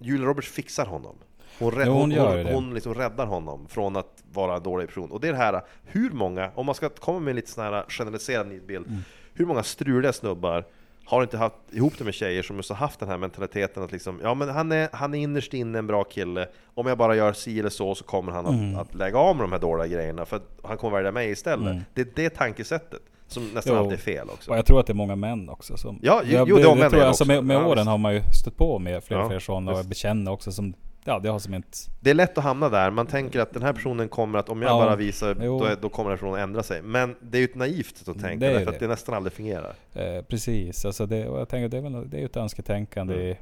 Julia 0.02 0.26
Roberts 0.28 0.48
fixar 0.52 0.86
honom. 0.86 1.16
Hon, 1.62 1.72
rädd, 1.72 1.88
Jo, 1.88 1.94
hon 1.94 2.12
hon, 2.12 2.46
hon, 2.54 2.70
det. 2.70 2.74
liksom 2.76 2.94
räddar 2.94 3.26
honom 3.26 3.68
från 3.70 3.96
att 3.96 4.24
vara 4.34 4.56
en 4.56 4.64
dålig 4.64 4.88
person. 4.88 5.12
Och 5.12 5.22
det 5.22 5.28
är 5.28 5.32
det 5.32 5.38
här, 5.38 5.62
hur 5.86 6.10
många, 6.12 6.52
om 6.56 6.66
man 6.66 6.76
ska 6.76 6.90
komma 6.90 7.20
med 7.20 7.30
en 7.32 7.36
lite 7.36 7.52
sån 7.52 7.64
här 7.64 7.84
generaliserad 7.90 8.48
nidbild, 8.48 8.88
Mm. 8.88 9.00
hur 9.34 9.46
många 9.46 9.64
struliga 9.64 10.14
snubbar 10.14 10.64
har 11.06 11.22
inte 11.22 11.38
haft 11.38 11.56
ihop 11.72 11.94
det 11.98 12.04
med 12.04 12.14
tjejer 12.14 12.44
som 12.44 12.56
just 12.56 12.70
har 12.70 12.76
haft 12.76 13.00
den 13.00 13.10
här 13.10 13.18
mentaliteten 13.18 13.84
att 13.84 13.92
liksom, 13.92 14.20
ja 14.24 14.34
men 14.34 14.50
han 14.50 14.72
är, 14.72 14.90
han 14.94 15.14
är 15.14 15.20
innerst 15.20 15.54
inne 15.54 15.80
en 15.80 15.88
bra 15.88 16.04
kille, 16.04 16.48
om 16.74 16.88
jag 16.88 16.98
bara 16.98 17.16
gör 17.16 17.34
si 17.34 17.60
eller 17.60 17.70
så 17.70 17.96
så 17.96 18.04
kommer 18.04 18.32
han 18.32 18.46
att, 18.46 18.54
Mm. 18.54 18.78
att 18.80 18.96
lägga 18.96 19.18
av 19.18 19.36
med 19.36 19.44
de 19.44 19.52
här 19.52 19.60
dåliga 19.60 19.88
grejerna 19.88 20.26
för 20.26 20.36
att 20.38 20.48
han 20.64 20.78
kommer 20.78 20.98
välja 20.98 21.12
mig 21.12 21.30
istället. 21.32 21.78
Det 21.94 22.02
är 22.02 22.08
det 22.16 22.30
tankesättet 22.30 23.02
som 23.28 23.44
nästan 23.54 23.74
Mm. 23.74 23.84
Jo. 23.84 23.92
alltid 23.92 24.00
är 24.00 24.14
fel 24.18 24.30
också. 24.30 24.52
Och 24.52 24.58
jag 24.58 24.66
tror 24.66 24.80
att 24.80 24.88
det 24.88 24.94
är 24.94 24.96
många 24.96 25.16
män 25.16 25.50
också 25.50 25.78
som... 25.78 26.00
Ja, 26.02 26.22
jo- 26.26 26.32
jag, 26.38 26.50
jo, 26.50 26.56
det 26.58 26.64
har 26.64 26.76
män 26.76 26.80
tror 26.90 26.92
med 26.92 27.00
jag, 27.00 27.08
alltså 27.08 27.24
också. 27.24 27.34
med, 27.34 27.44
med 27.44 27.56
Ja, 27.56 27.66
åren 27.66 27.76
visst. 27.78 27.88
har 27.88 27.98
man 27.98 28.14
ju 28.14 28.22
stött 28.42 28.58
på 28.58 28.80
med 28.80 29.04
fler 29.04 29.18
och 29.18 29.24
Ja, 29.24 29.30
fler 29.30 29.40
sådana 29.40 29.72
och 29.72 29.78
jag 29.78 29.86
bekänner 29.86 30.32
också 30.32 30.52
som... 30.52 30.74
Ja, 31.04 31.20
det 31.20 31.30
har 31.30 31.40
som 31.40 31.54
inte... 31.54 31.68
Det 32.00 32.10
är 32.10 32.14
lätt 32.14 32.38
att 32.38 32.44
hamna 32.44 32.70
där, 32.70 32.92
man 32.92 33.08
tänker 33.08 33.40
att 33.40 33.54
den 33.54 33.64
här 33.64 33.74
personen 33.74 34.10
kommer 34.10 34.40
att, 34.40 34.50
om 34.50 34.62
jag 34.62 34.72
Ja, 34.72 34.86
bara 34.86 34.96
visar, 34.96 35.34
då, 35.36 35.68
då 35.82 35.90
kommer 35.90 36.10
den 36.10 36.18
personen 36.20 36.34
att 36.34 36.40
ändra 36.40 36.64
sig. 36.64 36.82
Men 36.82 37.16
det 37.22 37.38
är 37.38 37.40
ju 37.40 37.46
ett 37.46 37.56
naivt 37.56 37.98
sätt 37.98 38.08
att 38.08 38.20
tänka, 38.22 38.46
Det 38.46 38.52
är 38.52 38.54
därför 38.54 38.66
det. 38.66 38.72
att 38.72 38.80
det 38.80 38.88
nästan 38.88 39.16
aldrig 39.16 39.34
fungerar. 39.34 39.74
Eh, 39.94 40.22
precis, 40.24 40.86
alltså 40.86 41.06
det, 41.06 41.18
jag 41.18 41.50
tänker 41.50 41.68
det 41.70 41.78
är 41.78 41.82
väl 41.82 42.10
det 42.10 42.22
är 42.22 42.26
ett 42.26 42.38
önsketänkande 42.38 43.14
Mm. 43.14 43.28
i... 43.28 43.38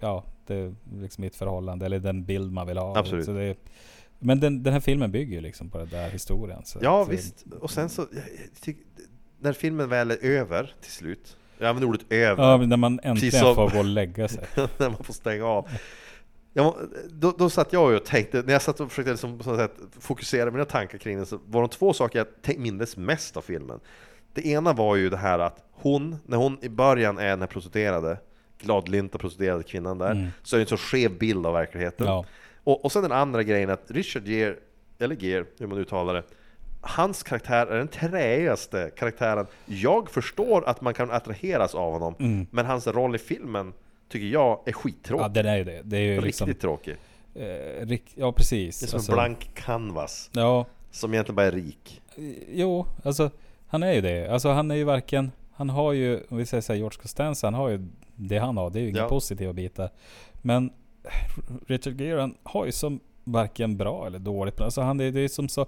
Ja, 0.00 0.24
det 0.46 0.74
liksom 1.00 1.24
i 1.24 1.26
ett 1.26 1.36
förhållande, 1.36 1.86
eller 1.86 1.98
den 1.98 2.24
bild 2.24 2.52
man 2.52 2.66
vill 2.66 2.78
ha. 2.78 2.98
Absolut. 2.98 3.24
Så 3.24 3.32
det, 3.32 3.56
men 4.18 4.40
den, 4.40 4.62
den 4.62 4.72
här 4.72 4.80
filmen 4.80 5.12
bygger 5.12 5.34
ju 5.34 5.40
liksom 5.40 5.70
på 5.70 5.78
den 5.78 5.88
där 5.88 6.10
historien. 6.10 6.60
Så 6.64 6.78
Ja 6.82 7.02
att, 7.02 7.08
eh, 7.08 7.12
visst, 7.12 7.44
och 7.60 7.70
sen 7.70 7.88
så, 7.88 8.06
tycker- 8.62 8.84
när 9.40 9.52
filmen 9.52 9.88
väl 9.88 10.10
är 10.10 10.24
över 10.24 10.74
till 10.80 10.90
slut, 10.92 11.36
jag 11.58 11.68
använder 11.68 11.88
ordet 11.88 12.12
över, 12.12 12.42
Ja, 12.44 12.56
när 12.56 12.76
man 12.76 13.00
äntligen 13.02 13.40
som- 13.40 13.54
får 13.54 13.70
gå 13.70 13.78
och 13.78 13.84
lägga 13.84 14.28
sig. 14.28 14.44
när 14.78 14.88
man 14.90 15.04
får 15.04 15.14
stänga 15.14 15.44
av. 15.46 15.68
Ja, 16.52 16.76
då, 17.10 17.34
då 17.38 17.50
satt 17.50 17.72
jag 17.72 17.94
och 17.94 18.04
tänkte, 18.04 18.42
när 18.42 18.52
jag 18.52 18.62
satt 18.62 18.80
och 18.80 18.88
försökte 18.88 19.10
liksom, 19.10 19.38
på 19.38 19.56
sätt, 19.56 19.72
fokusera 20.00 20.50
mina 20.50 20.64
tankar 20.64 20.98
kring 20.98 21.18
det, 21.18 21.26
så 21.26 21.38
var 21.46 21.62
det 21.62 21.68
två 21.68 21.92
saker 21.92 22.18
jag 22.18 22.26
tänk, 22.42 22.58
mindes 22.58 22.96
mest 22.96 23.36
av 23.36 23.42
filmen. 23.42 23.80
Det 24.34 24.46
ena 24.46 24.72
var 24.72 24.96
ju 24.96 25.10
det 25.10 25.16
här 25.16 25.38
att 25.38 25.64
hon, 25.72 26.16
när 26.26 26.36
hon 26.36 26.58
i 26.62 26.68
början 26.68 27.18
är 27.18 27.28
den 27.28 27.40
här 27.40 27.46
prostituerade, 27.46 28.18
gladlynta 28.58 29.18
prostituerade 29.18 29.62
kvinnan 29.62 29.98
där, 29.98 30.30
så 30.42 30.56
är 30.56 30.58
det 30.58 30.62
en 30.62 30.68
så 30.68 30.76
skev 30.76 31.18
bild 31.18 31.46
av 31.46 31.52
verkligheten. 31.52 32.06
Ja. 32.06 32.24
Och, 32.64 32.84
och 32.84 32.92
sen 32.92 33.02
den 33.02 33.12
andra 33.12 33.42
grejen 33.42 33.70
att 33.70 33.90
Richard 33.90 34.28
Gere, 34.28 34.56
eller 34.98 35.16
Gere, 35.16 35.44
hur 35.58 35.66
man 35.66 35.78
uttalar 35.78 36.14
det, 36.14 36.22
hans 36.80 37.22
karaktär 37.22 37.66
är 37.66 37.78
den 37.78 37.88
träigaste 37.88 38.90
karaktären. 38.96 39.46
Jag 39.66 40.10
förstår 40.10 40.68
att 40.68 40.80
man 40.80 40.94
kan 40.94 41.10
attraheras 41.10 41.74
av 41.74 41.92
honom, 41.92 42.46
men 42.50 42.66
hans 42.66 42.86
roll 42.86 43.14
i 43.14 43.18
filmen 43.18 43.72
tycker 44.12 44.26
jag 44.26 44.60
är 44.66 44.72
skittråkig. 44.72 45.24
Ja, 45.24 45.28
den 45.28 45.46
är 45.46 45.56
ju 45.56 45.64
det. 45.64 45.80
Det 45.84 45.96
är 45.96 46.00
ju 46.00 46.10
Riktigt 46.20 46.26
liksom... 46.26 46.54
tråkig. 46.54 46.96
Eh, 47.34 47.86
rik, 47.86 48.02
ja, 48.14 48.32
precis. 48.32 48.80
Det 48.80 48.86
är 48.86 48.88
som 48.88 48.96
Alltså, 48.96 49.12
en 49.12 49.16
blank 49.16 49.50
canvas, 49.54 50.30
Ja, 50.32 50.66
som 50.90 51.12
egentligen 51.14 51.36
bara 51.36 51.46
är 51.46 51.52
rik. 51.52 52.02
jo, 52.52 52.86
alltså 53.04 53.30
han 53.66 53.82
är 53.82 53.92
ju 53.92 54.00
det. 54.00 54.28
Alltså 54.28 54.48
han 54.48 54.70
är 54.70 54.74
ju 54.74 54.84
varken... 54.84 55.30
Han 55.54 55.70
har 55.70 55.92
ju, 55.92 56.20
om 56.28 56.36
vi 56.36 56.46
säger 56.46 56.60
så 56.60 56.72
här, 56.72 56.78
George 56.78 56.98
Costanza, 57.02 57.46
han 57.46 57.54
har 57.54 57.68
ju 57.68 57.86
det 58.16 58.38
han 58.38 58.56
har. 58.56 58.70
Det 58.70 58.78
är 58.78 58.82
ju 58.82 58.88
inga 58.88 58.98
Ja. 58.98 59.08
positiva 59.08 59.52
bitar. 59.52 59.90
Men 60.42 60.70
Richard 61.66 62.00
Gere, 62.00 62.20
han 62.20 62.34
har 62.42 62.66
ju 62.66 62.72
som 62.72 63.00
varken 63.24 63.76
bra 63.76 64.06
eller 64.06 64.18
dåligt. 64.18 64.60
Alltså 64.60 64.80
han 64.80 65.00
är, 65.00 65.10
det 65.10 65.20
är 65.20 65.28
som 65.28 65.48
så... 65.48 65.66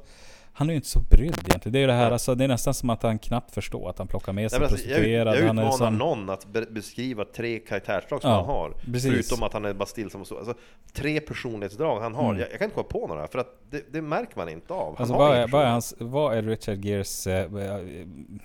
Han 0.56 0.68
är 0.68 0.72
ju 0.72 0.76
inte 0.76 0.88
så 0.88 1.00
brydd 1.00 1.38
egentligen. 1.48 1.72
Det 1.72 1.78
är 1.82 1.86
det 1.86 1.92
här, 1.92 2.10
alltså, 2.10 2.34
det 2.34 2.44
är 2.44 2.48
nästan 2.48 2.74
som 2.74 2.90
att 2.90 3.02
han 3.02 3.18
knappt 3.18 3.54
förstår 3.54 3.90
att 3.90 3.98
han 3.98 4.06
plockar 4.08 4.32
med 4.32 4.50
sig 4.50 4.60
Nej, 4.60 4.68
alltså, 4.68 4.86
jag, 4.88 4.94
prostituerade. 4.96 5.38
jag 5.40 5.46
han 5.46 5.58
är 5.58 5.62
utmanar 5.62 5.76
som, 5.86 5.98
någon 5.98 6.30
att 6.30 6.46
be 6.46 6.60
beskriva 6.70 7.24
tre 7.24 7.58
karaktärsdrag 7.58 8.20
som 8.22 8.30
Ja, 8.30 8.36
han 8.36 8.46
har. 8.46 8.70
precis. 8.92 9.10
Förutom 9.28 9.42
att 9.46 9.52
han 9.52 9.64
är 9.64 9.72
bara 9.74 9.86
stillsam 9.86 10.20
och 10.20 10.26
så. 10.26 10.38
Alltså, 10.38 10.54
tre 10.92 11.20
personlighetsdrag 11.20 12.00
han 12.00 12.14
har. 12.14 12.24
Mm. 12.24 12.38
Jag, 12.40 12.50
jag 12.50 12.58
kan 12.58 12.64
inte 12.64 12.74
komma 12.74 12.88
på 12.88 13.06
några, 13.06 13.28
för 13.28 13.38
att 13.38 13.60
det, 13.70 13.92
det 13.92 14.02
märker 14.02 14.36
man 14.36 14.48
inte 14.48 14.72
av. 14.72 14.86
Han 14.86 14.96
Alltså 14.98 15.14
vad 15.16 15.36
är, 15.36 15.48
vad 15.48 15.62
är 15.62 15.70
hans, 15.70 15.94
vad 15.98 16.36
är 16.38 16.42
Richard 16.42 16.84
Geres, 16.84 17.26
eh, 17.26 17.50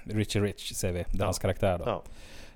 Richie 0.04 0.42
Rich 0.42 0.74
säger 0.74 0.94
vi, 0.94 1.00
det 1.00 1.16
är 1.16 1.20
Ja. 1.20 1.26
hans 1.26 1.40
karaktär 1.40 1.78
då. 1.78 1.84
Ja. 1.88 2.04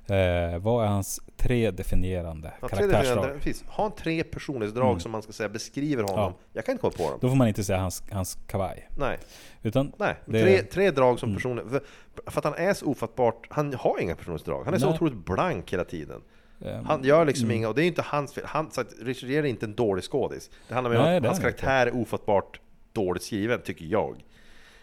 Eh, 0.08 0.58
vad 0.60 0.84
är 0.86 0.88
hans 0.88 1.22
tre 1.38 1.72
definierande 1.72 2.52
Ja, 2.62 2.68
karaktärsdrag? 2.68 3.02
definierande- 3.04 3.40
precis. 3.40 3.64
Ha 3.68 3.86
en 3.86 3.92
tre 3.92 4.24
personlighetsdrag 4.24 4.88
Mm. 4.90 5.00
som 5.00 5.12
man 5.12 5.22
ska 5.22 5.32
säga 5.32 5.50
beskriver 5.50 6.04
honom. 6.04 6.20
Ja. 6.20 6.34
Jag 6.54 6.66
kan 6.66 6.72
inte 6.72 6.82
komma 6.82 6.94
på 6.98 7.10
dem. 7.10 7.20
Då 7.22 7.30
får 7.30 7.36
man 7.36 7.48
inte 7.48 7.64
säga 7.64 7.80
hans, 7.80 8.04
hans 8.12 8.38
kavaj. 8.48 8.90
Nej, 8.98 9.18
Utan 9.62 9.92
nej. 9.98 10.16
Det- 10.26 10.42
Tre, 10.42 10.64
tre 10.64 10.92
drag 10.92 11.20
som 11.20 11.30
Mm. 11.30 11.38
personlighet. 11.38 11.72
För, 11.72 12.32
för 12.32 12.40
att 12.40 12.46
han 12.46 12.54
är 12.68 12.74
så 12.74 12.86
ofattbart, 12.86 13.48
han 13.50 13.74
har 13.74 14.00
inga 14.02 14.16
personlighetsdrag. 14.16 14.66
Han 14.66 14.74
är 14.74 14.78
så 14.78 14.86
Nej. 14.86 14.96
otroligt 14.96 15.26
blank 15.26 15.74
hela 15.74 15.84
tiden. 15.86 16.22
ehm, 16.66 16.86
Han 16.86 17.04
gör 17.04 17.26
liksom 17.26 17.46
mm. 17.46 17.58
inga, 17.58 17.70
och 17.70 17.76
det 17.76 17.84
är 17.84 17.88
inte 17.88 18.02
hans 18.02 18.34
fel. 18.34 18.44
Han, 18.48 18.72
så 18.72 18.82
att 18.82 18.88
Richard 19.02 19.30
Gere 19.30 19.48
är 19.48 19.50
inte 19.50 19.66
en 19.66 19.76
dålig 19.76 20.04
skådis. 20.04 20.50
Det 20.68 20.74
handlar 20.74 20.92
mer 20.92 20.98
om 21.00 21.04
att 21.04 21.10
hans 21.10 21.18
är 21.40 21.44
han 21.44 21.52
inte. 21.52 21.62
karaktär 21.62 21.88
är 21.88 22.02
ofattbart 22.02 22.60
dåligt 22.94 23.24
skriven, 23.24 23.62
tycker 23.62 23.86
jag. 23.86 24.24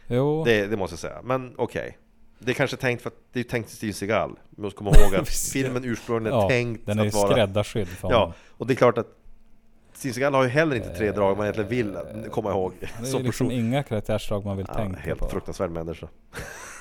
Jo, 0.06 0.44
Det, 0.44 0.66
det 0.66 0.76
måste 0.76 0.92
jag 0.94 0.98
säga. 1.00 1.20
Men 1.24 1.54
okej. 1.56 1.98
Det 2.42 2.52
är 2.52 2.54
kanske 2.54 2.76
tänkt 2.76 3.02
för 3.02 3.10
att 3.10 3.16
det 3.32 3.40
är 3.40 3.44
tänkt 3.44 3.68
till 3.68 3.76
Steve 3.76 3.92
Seagal. 3.92 4.38
Vi 4.50 4.62
måste 4.62 4.78
komma 4.78 4.90
ihåg 4.90 5.14
att 5.20 5.28
filmen 5.28 5.84
ursprungligen 5.84 6.38
är 6.38 6.42
ja, 6.42 6.48
tänkt 6.48 6.86
den 6.86 6.98
är 6.98 7.06
att 7.06 7.14
vara... 7.14 7.30
skräddarsydd 7.32 7.88
för 7.88 8.10
Ja, 8.10 8.32
och 8.50 8.66
det 8.66 8.72
är 8.72 8.76
klart 8.76 8.98
att 8.98 9.06
Steve 9.92 10.14
Seagal 10.14 10.34
har 10.34 10.42
ju 10.42 10.48
heller 10.48 10.76
inte 10.76 10.88
tre 10.88 11.12
drag 11.12 11.36
man 11.36 11.46
egentligen 11.46 11.68
vill 11.70 11.96
komma 12.30 12.50
ihåg 12.50 12.72
Det 12.80 12.86
är 12.86 12.88
som 12.88 13.22
liksom 13.22 13.46
person. 13.48 13.50
inga 13.50 13.82
karaktärsdrag 13.82 14.44
man 14.44 14.56
vill 14.56 14.66
Ja, 14.68 14.74
tänka 14.74 15.00
helt 15.00 15.20
på. 15.20 15.28
fruktansvärd 15.28 15.70
människa. 15.70 16.08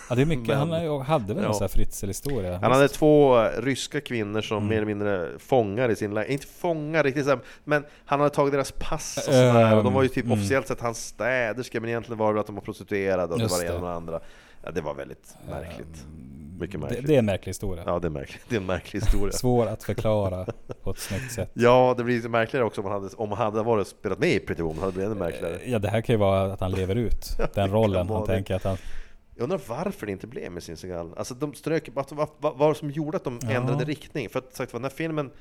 Ja, 0.09 0.15
det 0.15 0.21
är 0.21 0.25
mycket, 0.25 0.47
Men- 0.47 0.57
han 0.57 1.01
hade 1.01 1.33
väl 1.33 1.43
Ja. 1.43 1.49
en 1.49 1.53
sån 1.55 1.61
här 1.63 1.67
Fritzl-historia? 1.67 2.59
Han 2.61 2.71
hade 2.71 2.87
två 2.87 3.39
eh, 3.41 3.61
ryska 3.61 4.01
kvinnor 4.01 4.41
som 4.41 4.57
Mm. 4.57 4.69
mer 4.69 4.75
eller 4.75 4.85
mindre 4.85 5.39
fångar 5.39 5.89
i 5.89 5.95
sin 5.95 6.13
lägenhet. 6.13 6.41
Inte 6.41 6.53
fångar 6.53 7.03
riktigt 7.03 7.27
men 7.63 7.83
han 8.05 8.19
hade 8.19 8.35
tagit 8.35 8.51
deras 8.53 8.71
pass 8.71 9.17
och 9.17 9.23
sådär. 9.23 9.75
och 9.77 9.83
de 9.83 9.93
var 9.93 10.03
ju 10.03 10.09
typ 10.09 10.25
Mm. 10.25 10.37
officiellt 10.39 10.67
sett 10.67 10.81
hans 10.81 11.05
städerska, 11.07 11.79
men 11.81 11.89
egentligen 11.89 12.17
var 12.17 12.33
det 12.33 12.39
att 12.39 12.45
de 12.47 12.55
var 12.55 12.61
prostituerade 12.63 13.33
och 13.33 13.39
det 13.39 13.43
Just 13.43 13.55
var 13.57 13.63
det 13.63 13.69
ena 13.69 13.73
det. 13.75 13.81
och 13.81 13.87
det 13.89 13.95
andra. 13.95 14.19
Ja, 14.63 14.71
det 14.71 14.81
var 14.81 14.93
väldigt 14.93 15.35
märkligt. 15.49 16.05
Mycket 16.59 16.71
det, 16.73 16.77
märkligt. 16.87 17.07
det 17.07 17.15
är 17.15 17.19
en 17.19 17.25
märklig 17.25 17.49
historia. 17.49 17.83
Ja, 17.87 17.99
det 17.99 18.07
är 18.07 18.11
märkligt. 18.11 18.41
Det 18.49 18.55
är 18.55 18.59
en 18.59 18.65
märklig 18.65 19.01
historia. 19.01 19.31
Svår 19.37 19.67
att 19.67 19.83
förklara 19.83 20.45
på 20.83 20.91
ett 20.91 20.97
snyggt 20.99 21.31
sätt. 21.31 21.51
Ja, 21.53 21.93
det 21.97 22.03
blir 22.03 22.15
lite 22.15 22.29
märkligare 22.29 22.65
också 22.65 22.81
om 22.81 22.87
han 22.91 23.01
hade, 23.01 23.15
om 23.15 23.31
han 23.31 23.37
hade 23.53 23.63
varit 23.63 23.87
spelat 23.87 24.19
med 24.19 24.29
i 24.29 24.39
Pretty 24.39 24.61
Woman, 24.61 24.79
hade 24.79 24.91
det 24.91 24.95
blivit 24.95 25.11
ännu 25.11 25.19
märkligare. 25.19 25.59
Ja, 25.65 25.79
det 25.79 25.89
här 25.89 26.01
kan 26.01 26.13
ju 26.13 26.19
vara 26.19 26.53
att 26.53 26.59
han 26.59 26.71
lever 26.71 26.95
ut 26.95 27.37
den 27.53 27.71
rollen. 27.71 28.09
Han 28.09 28.21
det. 28.21 28.27
tänker 28.27 28.55
att 28.55 28.63
han... 28.63 28.77
Jag 29.35 29.43
undrar 29.43 29.61
varför 29.67 30.05
det 30.05 30.11
inte 30.11 30.27
blev 30.27 30.51
med 30.51 30.63
sin 30.63 30.77
Seagal. 30.77 31.13
Alltså 31.17 31.33
de 31.33 31.53
strök, 31.53 31.89
vad, 31.93 32.05
vad, 32.11 32.27
vad 32.37 32.57
var 32.57 32.69
det 32.69 32.75
som 32.75 32.91
gjorde 32.91 33.17
att 33.17 33.23
de 33.23 33.39
Ja. 33.41 33.49
ändrade 33.51 33.85
riktning? 33.85 34.29
För 34.29 34.39
att 34.39 34.55
sagt 34.55 34.73
var, 34.73 34.79
den 34.79 34.89
här 34.89 34.97
filmen 34.97 35.31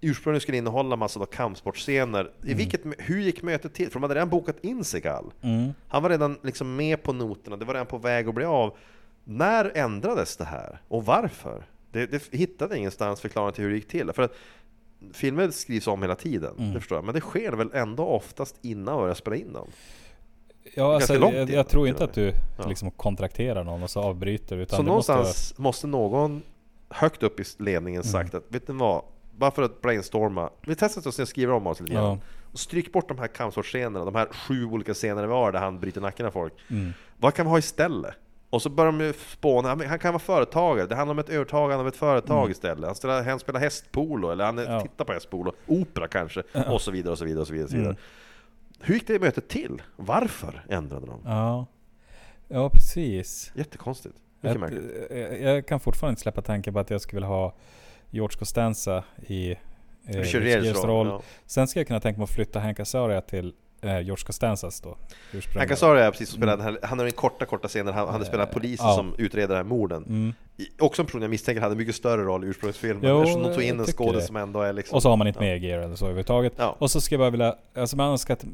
ursprungligen 0.00 0.40
skulle 0.40 0.58
innehålla 0.58 0.96
massa 0.96 1.18
då 1.20 1.26
kampsportscener. 1.26 2.30
I 2.44 2.54
vilket, 2.54 2.80
hur 2.98 3.20
gick 3.20 3.42
mötet 3.42 3.74
till? 3.74 3.86
För 3.86 3.92
de 3.94 4.02
hade 4.02 4.14
redan 4.14 4.28
bokat 4.28 4.64
in 4.64 4.84
Seagal. 4.84 5.32
Mm. 5.42 5.72
Han 5.88 6.02
var 6.02 6.10
redan 6.10 6.38
liksom 6.42 6.76
med 6.76 7.02
på 7.02 7.12
noterna, 7.12 7.56
det 7.56 7.64
var 7.64 7.74
redan 7.74 7.86
på 7.86 7.98
väg 7.98 8.28
att 8.28 8.34
bli 8.34 8.44
av. 8.44 8.76
När 9.24 9.72
ändrades 9.76 10.36
det 10.36 10.44
här? 10.44 10.80
Och 10.88 11.04
varför? 11.06 11.66
Det, 11.92 12.06
det 12.06 12.22
hittade 12.32 12.78
ingenstans 12.78 13.20
förklaring 13.20 13.52
till 13.54 13.64
hur 13.64 13.70
det 13.70 13.76
gick 13.76 13.88
till. 13.88 14.12
För 14.12 14.22
att 14.22 14.34
filmer 15.12 15.50
skrivs 15.50 15.86
om 15.86 16.02
hela 16.02 16.14
tiden, 16.14 16.54
Mm. 16.58 16.72
det 16.74 16.80
förstår 16.80 16.98
jag. 16.98 17.04
Men 17.04 17.14
det 17.14 17.20
sker 17.20 17.52
väl 17.52 17.70
ändå 17.74 18.04
oftast 18.06 18.56
innan 18.62 18.84
man 18.94 18.96
börjar 19.02 19.14
spela 19.14 19.36
in 19.36 19.52
dem? 19.52 19.68
Ja, 20.74 20.94
alltså, 20.94 21.18
långt 21.18 21.34
jag, 21.34 21.42
innan, 21.42 21.54
jag 21.54 21.68
tror 21.68 21.88
inte 21.88 22.04
att 22.04 22.12
du 22.12 22.32
Ja. 22.58 22.66
liksom 22.68 22.90
kontrakterar 22.90 23.64
någon 23.64 23.82
och 23.82 23.90
så 23.90 24.00
avbryter. 24.00 24.56
Utan 24.56 24.76
Så 24.76 24.82
det 24.82 24.88
måste 24.88 25.12
någonstans 25.12 25.58
måste, 25.58 25.86
någon 25.86 26.42
högt 26.88 27.22
upp 27.22 27.40
i 27.40 27.44
ledningen 27.58 28.02
Mm. 28.02 28.12
sagt 28.12 28.34
att 28.34 28.44
vet 28.48 28.68
ni 28.68 28.74
vad? 28.74 29.02
Bara 29.38 29.50
för 29.50 29.62
att 29.62 29.82
brainstorma, 29.82 30.50
vi 30.60 30.74
testar 30.74 31.22
att 31.22 31.28
skriva 31.28 31.54
om 31.54 31.66
oss 31.66 31.80
lite 31.80 31.92
grann. 31.92 32.04
Ja. 32.04 32.18
Och 32.52 32.58
stryk 32.58 32.92
bort 32.92 33.08
de 33.08 33.18
här 33.18 33.26
kampsportscenerna, 33.26 34.04
de 34.04 34.14
här 34.14 34.26
sju 34.32 34.64
olika 34.64 34.94
scenerna 34.94 35.26
vi 35.26 35.32
har 35.32 35.52
där 35.52 35.60
han 35.60 35.80
bryter 35.80 36.00
nacken 36.00 36.26
av 36.26 36.30
folk. 36.30 36.52
Mm. 36.70 36.92
Vad 37.18 37.34
kan 37.34 37.46
vi 37.46 37.50
ha 37.50 37.58
istället? 37.58 38.14
Och 38.50 38.62
så 38.62 38.70
börjar 38.70 38.92
de 38.92 39.00
ju 39.00 39.12
spåna, 39.12 39.68
han 39.68 39.98
kan 39.98 40.12
vara 40.12 40.18
företagare, 40.18 40.86
det 40.86 40.94
handlar 40.94 41.12
om 41.12 41.18
ett 41.18 41.28
övertagande 41.28 41.80
av 41.80 41.88
ett 41.88 41.96
företag 41.96 42.50
istället. 42.50 42.84
Han 42.86 42.94
spelar, 42.94 43.22
han 43.24 43.38
spelar 43.38 43.60
hästpolo, 43.60 44.30
eller 44.30 44.44
han 44.44 44.58
Mm. 44.58 44.72
Ja. 44.72 44.80
tittar 44.80 45.04
på 45.04 45.12
hästpolo, 45.12 45.52
opera 45.66 46.08
kanske, 46.08 46.42
och 46.66 46.80
så 46.80 46.90
vidare 46.90 47.12
och 47.12 47.18
så 47.18 47.24
vidare 47.24 47.40
och 47.40 47.46
så 47.46 47.52
vidare. 47.52 47.64
Och 47.64 47.70
så 47.70 47.76
vidare. 47.76 47.90
Mm. 47.90 48.00
Hur 48.80 48.94
gick 48.94 49.06
det 49.06 49.18
mötet 49.20 49.48
till? 49.48 49.82
Varför 49.96 50.64
ändrade 50.68 51.06
de? 51.06 51.20
Ja, 51.24 51.66
ja 52.48 52.70
precis. 52.70 53.52
Jättekonstigt. 53.54 54.14
Jag, 54.40 54.72
jag, 55.10 55.40
jag 55.40 55.66
kan 55.66 55.80
fortfarande 55.80 56.12
inte 56.12 56.22
släppa 56.22 56.42
tanken 56.42 56.74
på 56.74 56.80
att 56.80 56.90
jag 56.90 57.00
skulle 57.00 57.16
vilja 57.16 57.28
ha 57.28 57.54
George 58.10 58.38
Costanza 58.38 59.04
i 59.26 59.50
eh, 59.50 59.56
Richard 60.06 60.22
Richard 60.24 60.42
Geres 60.42 60.64
Geres 60.64 60.84
roll, 60.84 61.06
ja. 61.06 61.22
Sen 61.46 61.68
ska 61.68 61.80
jag 61.80 61.86
kunna 61.86 62.00
tänka 62.00 62.18
mig 62.18 62.24
att 62.24 62.30
flytta 62.30 62.60
Hank 62.60 62.80
Azaria 62.80 63.20
till 63.20 63.52
eh, 63.82 64.00
George 64.00 64.24
Costanzas 64.26 64.80
då. 64.80 64.96
Hank 65.56 65.70
Azaria 65.70 66.04
är 66.06 66.10
precis 66.10 66.28
som 66.28 66.36
spelar 66.36 66.56
den 66.56 66.66
här, 66.66 66.78
han 66.82 66.98
har 66.98 67.06
den 67.06 67.12
korta, 67.14 67.44
korta 67.46 67.68
scenen, 67.68 67.94
han, 67.94 68.08
han 68.08 68.24
spelar 68.24 68.46
polisen 68.46 68.86
Ja. 68.86 68.94
som 68.94 69.14
utreder 69.18 69.48
de 69.48 69.54
här 69.54 69.64
morden. 69.64 70.04
Mm. 70.08 70.32
I- 70.56 70.68
Också 70.82 71.02
en 71.02 71.06
person 71.06 71.22
jag 71.22 71.30
misstänker 71.30 71.60
hade 71.62 71.74
mycket 71.76 71.94
större 71.94 72.22
roll 72.22 72.44
i 72.44 72.46
ursprungsfilmen, 72.46 73.02
Jo, 73.10 73.20
eftersom 73.20 73.42
de 73.42 73.54
tog 73.54 73.62
in 73.62 73.80
en 73.80 73.86
skådis 73.86 74.26
som 74.26 74.36
ändå 74.36 74.60
är 74.60 74.72
liksom... 74.72 74.96
Och 74.96 75.02
så 75.02 75.08
har 75.08 75.16
man 75.16 75.26
inte 75.26 75.40
med 75.40 75.62
Gear 75.62 75.78
eller 75.78 75.96
så 75.96 76.04
överhuvudtaget. 76.04 76.52
Ja. 76.56 76.76
Och 76.78 76.90
så 76.90 77.00
skulle 77.00 77.14
jag 77.14 77.20
bara 77.20 77.30
vilja, 77.30 77.54
alltså 77.82 77.96
man 77.96 78.10
önskar 78.10 78.34
att 78.34 78.44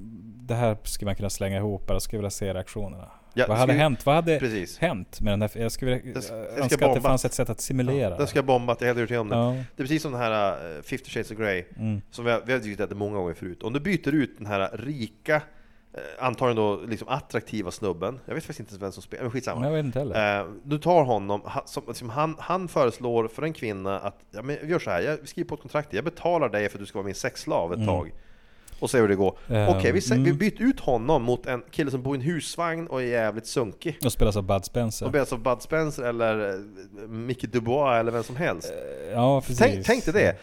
det 0.47 0.55
här 0.55 0.77
skulle 0.83 1.07
man 1.09 1.16
kunna 1.16 1.31
slänga 1.31 1.57
ihop 1.57 1.87
bara, 1.87 2.01
skulle 2.01 2.19
vilja 2.19 2.31
se 2.31 2.55
reaktionerna. 2.55 3.11
Ja, 3.37 3.45
vad 3.49 3.57
hade 3.59 3.73
vi- 3.73 3.79
hänt? 3.79 4.07
Vad 4.07 4.15
hade 4.15 4.39
Precis. 4.39 4.79
hänt 4.79 5.21
med 5.21 5.33
den 5.33 5.43
här, 5.43 5.51
jag 5.55 5.73
skulle 5.73 5.99
vilja, 5.99 6.23
ska- 6.23 6.35
den 6.37 6.47
ska 6.47 6.62
önska 6.62 6.75
att 6.75 6.81
det 6.81 6.87
bomba. 6.87 7.01
fanns 7.01 7.25
ett 7.25 7.33
sätt 7.35 7.51
att 7.51 7.61
simulera. 7.61 8.16
Den 8.16 8.27
ska 8.27 8.39
jag 8.39 8.47
bomba, 8.47 8.73
jag 8.73 8.83
är 8.83 8.87
helt 8.87 8.99
övertygad 8.99 9.21
om 9.21 9.29
det. 9.29 9.37
Ja. 9.37 9.51
Det 9.77 9.83
är 9.83 9.85
precis 9.85 10.03
som 10.03 10.12
den 10.12 10.21
här 10.21 10.77
uh, 10.77 10.83
50 10.83 11.11
shades 11.11 11.31
of 11.31 11.37
Grey, 11.39 11.65
Mm. 11.79 12.01
som 12.11 12.25
vi 12.25 12.31
har, 12.31 12.43
vi 12.47 12.53
har 12.53 12.59
diskuterat 12.59 12.91
det 12.91 12.97
många 12.97 13.16
gånger 13.16 13.35
förut. 13.35 13.62
Om 13.62 13.73
du 13.73 13.81
byter 13.81 14.15
ut 14.15 14.39
den 14.39 14.47
här 14.47 14.71
rika 14.73 15.35
eh, 15.37 16.01
antagligen 16.27 16.57
då 16.57 16.81
liksom 16.89 17.09
attraktiva 17.09 17.71
snubben, 17.71 18.21
jag 18.27 18.35
vet 18.35 18.45
faktiskt 18.45 18.61
inte 18.61 18.71
ens 18.73 18.83
vem 18.83 18.93
som 18.93 19.03
spelar, 19.03 19.23
men 19.25 19.31
skitsamma. 19.33 19.65
Jag 19.66 19.73
vet 19.73 19.85
inte 19.85 19.99
heller. 19.99 20.41
Eh, 20.41 20.47
du 20.65 20.79
tar 20.79 21.03
honom, 21.05 21.43
han, 21.45 21.62
som, 21.66 21.95
som 21.95 22.09
han, 22.11 22.37
han 22.39 22.69
föreslår 22.69 23.29
för 23.29 23.43
en 23.43 23.53
kvinna 23.53 24.01
att 24.01 24.19
ja, 24.31 24.43
men 24.43 24.69
gör 24.69 24.79
så 24.79 24.91
här, 24.91 25.01
jag 25.01 25.29
skriver 25.29 25.49
på 25.49 25.55
ett 25.55 25.61
kontrakt, 25.61 25.93
jag 25.93 26.05
betalar 26.05 26.49
dig 26.49 26.69
för 26.69 26.79
att 26.79 26.83
du 26.83 26.87
ska 26.87 26.99
vara 26.99 27.07
min 27.07 27.15
sexslav 27.15 27.73
ett 27.73 27.87
tag. 27.87 28.12
Och 28.80 28.90
se 28.90 28.98
hur 29.01 29.09
det 29.09 29.14
går. 29.14 29.38
Eh, 29.48 29.70
Okej, 29.76 29.92
vi, 29.92 30.01
vi 30.01 30.14
mm. 30.14 30.36
byter 30.36 30.62
ut 30.62 30.80
honom 30.80 31.22
mot 31.22 31.46
en 31.46 31.62
kille 31.70 31.90
som 31.90 32.02
bor 32.02 32.16
i 32.16 32.18
en 32.18 32.24
husvagn 32.24 32.86
och 32.86 33.02
är 33.02 33.06
jävligt 33.06 33.46
sunkig. 33.46 33.98
Och 34.05 34.12
spelas 34.12 34.36
av 34.36 34.42
Bud 34.42 34.64
Spencer. 34.64 35.06
Och 35.06 35.10
spelas 35.12 35.32
av 35.32 35.42
Bud 35.42 35.62
Spencer 35.62 36.02
eller 36.02 36.48
eh, 36.51 37.09
Mickey 37.09 37.46
Dubois 37.46 38.01
eller 38.01 38.12
vem 38.12 38.22
som 38.22 38.36
helst. 38.36 38.72
Ja, 39.12 39.40
precis. 39.40 39.59
Tänk, 39.59 39.84
tänk 39.86 40.05
dig 40.05 40.14
det! 40.14 40.36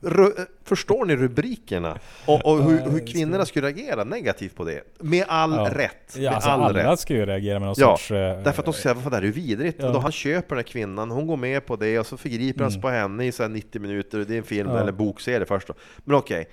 Ru- 0.00 0.46
förstår 0.64 1.04
ni 1.04 1.16
rubrikerna? 1.16 1.98
Och, 2.26 2.46
och 2.46 2.64
hur, 2.64 2.78
hur 2.90 3.06
kvinnorna 3.06 3.44
skulle 3.46 3.66
reagera 3.66 4.04
negativt 4.04 4.54
på 4.56 4.64
det? 4.64 4.80
Med 5.00 5.24
all 5.28 5.52
Ja. 5.52 5.70
rätt! 5.74 6.14
Ja, 6.16 6.20
med 6.20 6.32
alltså 6.34 6.50
all 6.50 6.62
alla 6.62 6.92
rätt! 6.92 7.00
ska 7.00 7.14
ju 7.14 7.26
reagera 7.26 7.58
med 7.58 7.66
någon 7.66 7.74
Ja, 7.78 7.96
sorts... 7.96 8.10
eh, 8.10 8.42
därför 8.42 8.62
att 8.62 8.64
de 8.64 8.74
säger 8.74 8.94
vad 8.94 9.12
det 9.12 9.16
här 9.16 9.22
är 9.22 9.26
ju 9.26 9.32
vidrigt. 9.32 9.76
Ja. 9.80 9.86
Och 9.86 9.92
då 9.92 9.98
han 10.00 10.12
köper 10.12 10.48
den 10.48 10.56
här 10.58 10.62
kvinnan, 10.62 11.10
hon 11.10 11.26
går 11.26 11.36
med 11.36 11.66
på 11.66 11.76
det 11.76 11.98
och 11.98 12.06
så 12.06 12.16
förgriper 12.16 12.62
han 12.62 12.72
sig 12.72 12.80
på 12.82 12.88
henne 12.88 13.26
i 13.26 13.32
så 13.32 13.42
här 13.42 13.50
90 13.50 13.80
minuter. 13.80 14.18
Det 14.18 14.34
är 14.34 14.38
en 14.38 14.44
film 14.44 14.66
Mm. 14.66 14.76
Ja. 14.76 14.82
eller 14.82 14.92
bokserie 14.92 15.46
först 15.46 15.68
då. 15.68 15.74
Men 16.04 16.16
okej. 16.16 16.48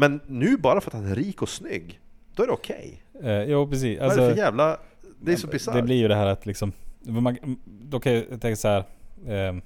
Men 0.00 0.20
nu 0.26 0.56
bara 0.56 0.80
för 0.80 0.90
att 0.90 0.94
han 0.94 1.06
är 1.10 1.14
rik 1.14 1.42
och 1.42 1.48
snygg, 1.48 2.00
då 2.34 2.42
är 2.42 2.46
det 2.46 2.52
okej. 2.52 3.02
eh, 3.22 3.42
jo, 3.42 3.68
precis. 3.68 3.98
Vad 4.00 4.10
är 4.12 4.16
det 4.16 4.22
Alltså, 4.22 4.34
för 4.34 4.42
jävla... 4.42 4.78
Det 5.20 5.32
är 5.32 5.36
så 5.36 5.46
bisarrt. 5.46 5.74
det 5.74 5.82
blir 5.82 5.96
ju 5.96 6.08
det 6.08 6.14
här 6.14 6.26
att 6.26 6.46
liksom... 6.46 6.72
Man, 7.00 7.36
då 7.66 8.00
kan 8.00 8.12
jag 8.14 8.24
tänka 8.40 8.56
så 8.56 8.68
här... 8.68 8.84
ehm, 9.28 9.62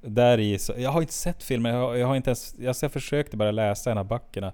där 0.00 0.38
i 0.40 0.58
så, 0.58 0.72
jag 0.76 0.90
har 0.90 1.00
inte 1.00 1.12
sett 1.12 1.42
filmen, 1.42 1.74
jag 1.74 1.80
har, 1.80 1.94
jag 1.94 2.06
har 2.06 2.16
inte 2.16 2.30
ens... 2.30 2.54
Jag, 2.58 2.76
så 2.76 2.84
jag 2.84 2.92
försökte 2.92 3.36
bara 3.36 3.50
läsa 3.50 3.90
en 3.92 3.98
av 3.98 4.04
böckerna. 4.04 4.52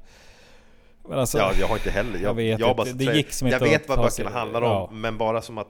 Alltså, 1.12 1.38
Ja, 1.38 1.52
jag 1.60 1.66
har 1.66 1.76
inte 1.76 1.90
heller. 1.90 2.12
Jag, 2.18 2.22
Jag 2.22 2.34
vet 2.34 2.58
jag, 2.60 2.78
inte. 2.78 2.92
Det 2.92 3.16
gick 3.16 3.32
som 3.32 3.48
jag 3.48 3.56
inte 3.56 3.64
vet 3.70 3.88
vad 3.88 3.98
böckerna 3.98 4.10
sig- 4.10 4.38
handlar 4.38 4.62
om, 4.62 4.68
ja. 4.70 4.88
men 4.92 5.18
bara 5.18 5.42
som 5.42 5.58
att 5.58 5.68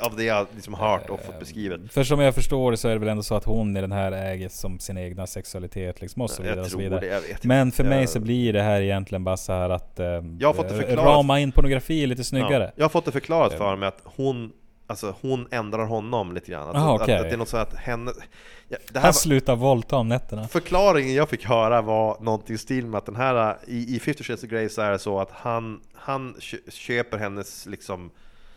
av 0.00 0.16
det 0.16 0.24
jag 0.24 0.46
liksom 0.54 0.74
hört 0.74 1.10
och 1.10 1.20
fått 1.20 1.38
beskrivet. 1.40 1.80
För 1.92 2.04
som 2.04 2.20
jag 2.20 2.34
förstår 2.34 2.70
det 2.70 2.76
så 2.76 2.88
är 2.88 2.92
det 2.92 2.98
väl 2.98 3.08
ändå 3.08 3.22
så 3.22 3.34
att 3.34 3.44
hon 3.44 3.76
i 3.76 3.80
den 3.80 3.92
här 3.92 4.12
äger 4.12 4.48
som 4.48 4.78
sin 4.78 4.98
egna 4.98 5.26
sexualitet 5.26 6.00
liksom 6.00 6.22
och 6.22 6.30
så 6.30 6.42
vidare. 6.42 6.58
Jag 6.60 6.68
tror 6.68 6.80
vidare. 6.80 7.00
det, 7.00 7.06
jag 7.06 7.20
vet 7.20 7.44
Men 7.44 7.72
för 7.72 7.84
mig 7.84 8.00
Jag- 8.00 8.08
så 8.08 8.20
blir 8.20 8.52
det 8.52 8.62
här 8.62 8.80
egentligen 8.80 9.24
bara 9.24 9.36
så 9.36 9.52
här 9.52 9.70
att 9.70 10.00
eh, 10.00 10.06
Jag 10.38 10.48
har 10.48 10.54
fått 10.54 10.68
det 10.68 10.74
eh, 10.74 10.80
förklarat. 10.80 11.06
rama 11.16 11.40
in 11.40 11.52
pornografi 11.52 12.06
lite 12.06 12.24
snyggare. 12.24 12.64
Ja, 12.64 12.72
jag 12.76 12.84
har 12.84 12.88
fått 12.88 13.04
det 13.04 13.12
förklarat 13.12 13.52
för 13.54 13.76
mig 13.76 13.88
att 13.88 14.00
hon 14.04 14.52
Alltså 14.86 15.14
hon 15.20 15.48
ändrar 15.50 15.84
honom 15.86 16.34
lite 16.34 16.50
grann. 16.50 16.62
Alltså, 16.68 16.76
Aha, 16.82 16.94
att, 16.94 17.00
att 17.00 17.06
det 17.06 17.14
är 17.28 17.36
något 17.36 17.48
så 17.48 17.56
att 17.56 17.74
henne... 17.74 18.12
Ja, 18.68 18.76
det 18.92 18.98
här 18.98 19.00
Han 19.02 19.08
var, 19.08 19.12
slutar 19.12 19.56
våldta 19.56 19.96
om 19.96 20.08
nätterna. 20.08 20.48
förklaringen 20.48 21.14
jag 21.14 21.28
fick 21.28 21.44
höra 21.44 21.82
var 21.82 22.16
någonting 22.20 22.54
i 22.54 22.58
stil 22.58 22.86
med 22.86 22.98
att 22.98 23.06
den 23.06 23.16
här 23.16 23.56
i, 23.66 23.96
i 23.96 24.00
50 24.00 24.24
Shades 24.24 24.44
of 24.44 24.50
Grey 24.50 24.68
så 24.68 24.82
är 24.82 24.90
det 24.90 24.98
så 24.98 25.20
att 25.20 25.30
han, 25.32 25.80
han 25.94 26.34
kö- 26.40 26.70
köper 26.70 27.18
hennes 27.18 27.66
liksom 27.66 28.10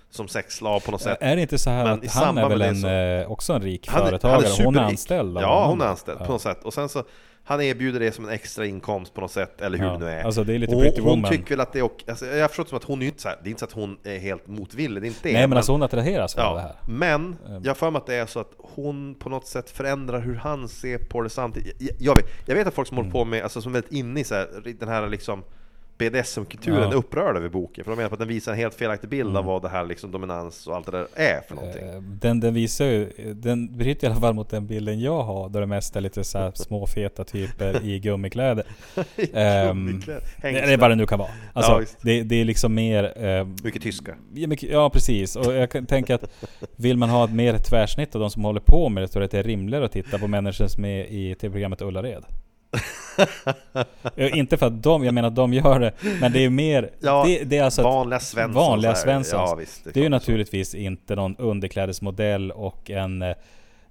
som 0.10 0.28
sexslav 0.28 0.80
på 0.80 0.92
något 0.92 1.02
sätt. 1.02 1.18
Är 1.22 1.36
det 1.36 1.42
inte 1.42 1.58
så 1.58 1.70
här 1.70 1.84
Men 1.84 1.94
att 1.94 2.14
han 2.14 2.38
är 2.38 2.50
väl 2.50 2.62
en, 2.62 2.82
det 2.82 3.22
eh, 3.26 3.32
också 3.32 3.54
en 3.54 3.62
rik 3.62 3.88
Han 3.88 4.06
företagare? 4.06 4.48
han 4.48 4.62
är 4.62 4.66
hon 4.66 4.76
är 4.78 4.82
anställd 4.82 5.38
Ja, 5.42 5.66
hon 5.68 5.82
är 5.82 5.86
anställd 5.86 6.18
Ja. 6.22 6.26
på 6.26 6.32
något 6.32 6.42
sätt. 6.42 6.64
Och 6.64 6.74
sen 6.74 6.90
så 6.90 7.04
han 7.44 7.62
erbjuder 7.62 8.00
det 8.00 8.12
som 8.12 8.26
en 8.26 8.32
extra 8.32 8.66
inkomst 8.66 9.14
på 9.14 9.22
något 9.22 9.32
sätt, 9.32 9.62
eller 9.62 9.78
hur 9.78 9.86
Ja, 9.86 9.92
det 9.92 10.00
nu 10.00 10.10
är. 10.12 10.24
alltså 10.24 10.44
det 10.44 10.56
är 10.56 10.60
lite 10.60 10.76
och 10.76 10.82
Pretty 10.82 11.02
hon 11.02 11.10
Woman. 11.10 11.32
tycker 11.32 11.50
väl 11.50 11.60
att 11.60 11.74
det 11.74 11.80
är 11.80 11.84
okej. 11.84 12.06
Alltså, 12.10 12.26
jag 12.26 12.42
har 12.42 12.48
förstått 12.48 12.70
som 12.70 12.78
att 12.78 12.84
hon 12.84 13.02
är 13.02 13.06
inte 13.06 13.22
så 13.22 13.28
här, 13.30 13.38
det 13.44 13.48
är 13.48 13.50
inte 13.50 13.60
så 13.60 13.66
att 13.66 13.72
hon 13.72 13.98
är 14.04 14.20
helt 14.20 14.48
motvillig, 14.48 15.04
det 15.04 15.06
är 15.06 15.10
inte 15.10 15.20
det. 15.30 15.34
Nej 15.34 15.48
men 15.48 15.58
alltså 15.58 15.72
hon 15.72 15.84
attraheras 15.84 16.36
av 16.36 16.56
det 16.56 16.62
Ja, 16.62 16.68
här. 16.68 16.76
men 16.98 17.36
Ehm. 17.48 17.62
jag 17.64 17.70
har 17.70 17.76
för 17.76 17.92
mig 17.92 18.00
att 18.00 18.06
det 18.06 18.16
är 18.16 18.26
så 18.26 18.40
att 18.40 18.52
hon 18.58 19.16
på 19.16 19.30
något 19.30 19.48
sätt 19.48 19.70
förändrar 19.70 20.20
hur 20.20 20.36
han 20.36 20.68
ser 20.68 20.98
på 20.98 21.22
det 21.22 21.30
samtidigt. 21.30 21.76
Jag, 21.80 21.92
jag, 22.00 22.16
vet, 22.16 22.26
jag 22.46 22.56
vet 22.56 22.68
att 22.68 22.74
folk 22.74 22.88
som 22.88 22.98
Mm. 22.98 23.12
håller 23.12 23.24
på 23.26 23.30
med, 23.30 23.44
alltså 23.44 23.62
som 23.62 23.72
är 23.72 23.74
väldigt 23.74 23.94
inne 23.94 24.20
i 24.20 24.24
så 24.24 24.36
här, 24.36 24.48
den 24.80 24.90
här 24.90 25.08
liksom 25.08 25.44
BDSM-kulturen 25.98 26.91
är 26.91 26.95
upprörda 26.95 27.40
över 27.40 27.49
boken, 27.49 27.84
för 27.84 27.91
de 27.91 27.95
menar 27.98 28.10
på 28.10 28.15
att 28.15 28.19
den 28.19 28.28
visar 28.28 28.52
en 28.52 28.57
helt 28.57 28.74
felaktig 28.76 29.10
bild 29.10 29.30
Mm. 29.30 29.38
av 29.38 29.45
vad 29.45 29.61
det 29.61 29.69
här 29.69 29.86
liksom 29.86 30.11
dominans 30.11 30.68
och 30.68 30.76
allt 30.76 30.86
det 30.86 30.91
där 30.91 31.07
är 31.15 31.41
för 31.48 31.56
någonting. 31.56 31.88
Eh, 31.88 32.02
Den, 32.02 32.40
den 32.40 32.53
visar 32.53 32.86
ju, 32.86 33.10
den 33.34 33.78
bryter 33.78 34.07
i 34.07 34.11
alla 34.11 34.19
fall 34.19 34.34
mot 34.34 34.49
den 34.49 34.68
bilden 34.68 34.99
jag 35.02 35.24
har, 35.24 35.49
där 35.49 35.60
det 35.60 35.65
mest 35.68 35.95
är 35.95 36.02
lite 36.02 36.24
så 36.24 36.52
små 36.56 36.88
feta 36.88 37.24
typer 37.24 37.86
i 37.86 37.99
gummikläder. 38.03 38.65
Ehm, 39.34 39.68
Gummikläder. 39.88 40.22
det, 40.22 40.41
Hängslen. 40.48 40.68
det 40.68 40.74
är 40.74 40.78
vad 40.78 40.91
det 40.91 40.95
nu 40.95 41.06
kan 41.06 41.19
vara. 41.19 41.30
Alltså, 41.53 41.72
Ja, 41.72 41.86
det, 42.02 42.24
det 42.24 42.36
är 42.36 42.45
liksom 42.45 42.74
mer... 42.74 43.26
Eh, 43.26 43.48
Mycket 43.64 43.82
tyska. 43.82 44.15
ja, 44.34 44.48
mycket- 44.48 44.69
ja, 44.69 44.90
precis. 44.90 45.36
Och 45.36 45.53
jag 45.53 45.72
kan 45.72 45.86
tänka 45.86 46.15
att 46.15 46.24
vill 46.76 46.98
man 46.98 47.10
ha 47.10 47.26
ett 47.26 47.32
mer 47.34 47.57
tvärsnitt 47.57 48.15
av 48.15 48.22
de 48.22 48.30
som 48.30 48.44
håller 48.44 48.61
på 48.61 48.90
med 48.90 49.03
det, 49.03 49.07
så 49.07 49.22
att 49.24 49.32
det 49.32 49.40
är 49.40 49.44
rimligare 49.44 49.86
att 49.86 49.91
titta 49.91 50.18
på 50.18 50.28
människor 50.28 50.68
som 50.68 50.86
är 50.86 51.03
i 51.06 51.36
tv-programmet 51.36 51.82
Ullared. 51.82 52.24
Ja, 54.15 54.27
Inte 54.35 54.57
för 54.57 54.65
att 54.65 54.84
de, 54.84 55.03
jag 55.03 55.14
menar 55.14 55.30
de 55.30 55.53
gör 55.53 55.80
det, 55.80 55.91
men 56.22 56.31
det 56.31 56.45
är 56.45 56.49
mer... 56.49 56.89
Ja, 56.99 57.23
det, 57.27 57.44
det 57.44 57.57
är 57.57 57.64
alltså 57.64 57.84
vanliga 57.84 58.19
Svensson 58.19 58.53
Vanliga. 58.53 58.95
Svenssons. 58.95 59.49
Ja, 59.49 59.56
visst, 59.56 59.84
det 59.84 59.89
är 59.89 59.94
det 59.94 59.99
är 59.99 60.02
ju 60.02 60.07
så. 60.07 60.10
naturligtvis 60.11 60.76
inte 60.76 61.15
någon 61.15 61.35
underklädesmodell 61.38 62.52
och 62.52 62.89
en 62.89 63.22
eh, 63.22 63.35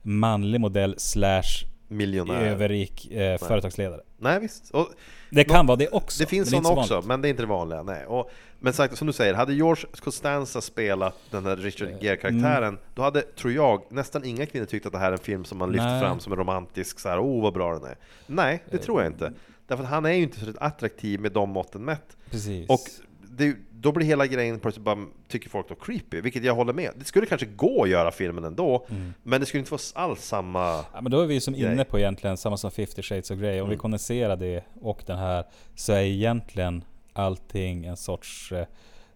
manlig 0.03 0.61
modell 0.61 0.95
slash 0.99 1.43
Miljonär. 1.89 2.41
överrik 2.41 3.11
eh, 3.13 3.39
företagsledare. 3.39 4.01
Nej 4.19 4.41
visst. 4.41 4.71
Och 4.71 4.89
Det 5.31 5.45
kan 5.45 5.67
vara 5.67 5.77
det 5.77 5.89
också. 5.89 6.23
Det 6.23 6.27
finns 6.27 6.51
sådana 6.51 6.69
också, 6.69 6.95
vanligt. 6.95 7.09
men 7.09 7.23
det 7.23 7.29
är 7.29 7.31
inte 7.31 7.43
det 7.43 7.47
vanliga. 7.47 7.83
Nej. 7.83 8.07
Och, 8.07 8.31
men 8.67 8.73
sagt, 8.73 8.99
som 8.99 9.07
du 9.07 9.13
säger, 9.13 9.35
hade 9.35 9.55
George 9.55 9.85
Costanza 10.01 10.61
spelat 10.61 11.15
den 11.31 11.47
här 11.47 11.57
Richard 11.57 11.89
Eh, 11.89 11.99
Gere-karaktären, 12.01 12.79
då 12.95 13.03
hade, 13.03 13.23
tror 13.23 13.53
jag, 13.53 13.83
nästan 13.89 14.25
inga 14.25 14.47
kvinnor 14.47 14.67
tyckt 14.67 14.87
att 14.87 14.93
det 14.93 14.99
här 14.99 15.09
är 15.09 15.13
en 15.13 15.19
film 15.19 15.45
som 15.45 15.59
man 15.59 15.73
lyfter 15.73 15.87
Nej. 15.87 16.01
fram 16.01 16.21
som 16.21 16.33
en 16.33 16.39
romantisk, 16.39 16.99
så 17.01 17.09
här, 17.09 17.21
oh 17.21 17.43
vad 17.43 17.53
bra 17.55 17.75
den 17.75 17.85
är. 17.85 17.97
Nej, 18.27 18.63
det 18.71 18.79
tror 18.79 19.03
jag 19.03 19.13
inte. 19.13 19.33
Därför 19.67 19.85
att 19.85 19.91
han 19.91 20.05
är 20.07 20.13
ju 20.13 20.23
inte 20.23 20.41
så 20.41 20.53
attraktiv 20.61 21.21
med 21.21 21.33
de 21.33 21.51
måtten 21.51 21.85
mätt. 21.85 22.17
Precis. 22.31 22.69
Och 22.71 22.81
det, 23.31 23.57
då 23.71 23.93
blir 23.93 24.07
hela 24.07 24.27
grejen 24.27 24.59
plötsligt 24.61 24.85
bara, 24.85 24.99
tycker 25.29 25.49
folk 25.51 25.69
då, 25.69 25.75
creepy, 25.75 26.21
vilket 26.21 26.45
jag 26.45 26.55
håller 26.55 26.73
med. 26.73 26.91
Det 26.97 27.05
skulle 27.05 27.27
kanske 27.27 27.47
gå 27.47 27.83
att 27.83 27.89
göra 27.89 28.11
filmen 28.11 28.45
ändå, 28.45 28.87
Mm. 28.91 29.15
men 29.23 29.41
det 29.41 29.47
skulle 29.47 29.59
inte 29.59 29.71
vara 29.73 29.81
alls 29.95 30.25
samma... 30.25 30.61
Ja, 30.93 31.01
men 31.01 31.13
då 31.13 31.21
är 31.21 31.27
vi 31.27 31.41
som 31.41 31.55
grej. 31.55 31.73
inne 31.73 31.85
på 31.85 31.99
egentligen 31.99 32.37
samma 32.37 32.57
som 32.57 32.71
50 32.71 33.03
shades 33.03 33.31
of 33.31 33.39
Grey. 33.39 33.61
Om 33.61 33.69
vi 33.69 33.75
Mm. 33.75 33.79
kondenserar 33.79 34.37
det 34.37 34.65
och 34.81 35.03
den 35.07 35.19
här 35.19 35.45
så 35.75 35.93
är 35.93 36.01
egentligen 36.03 36.85
allting 37.17 37.87
en 37.87 37.97
sorts 37.97 38.53
eh, 38.53 38.67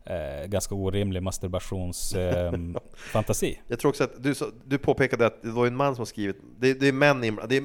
eh, 0.05 0.47
ganska 0.47 0.75
orimlig 0.75 1.23
masturbationsfantasi. 1.23 3.51
Eh. 3.51 3.57
Jag 3.69 3.79
tror 3.79 3.89
också 3.89 4.05
att 4.05 4.23
du, 4.23 4.35
du 4.65 4.79
påpekade 4.79 5.27
att 5.27 5.43
det 5.43 5.51
var 5.51 5.67
en 5.67 5.77
man 5.77 5.95
som 5.95 6.01
har 6.01 6.07
skrivit, 6.07 6.37
det, 6.59 6.75
det 6.75 6.89
är 6.89 6.93
män 6.93 7.25
inblandade, 7.25 7.61
det 7.61 7.65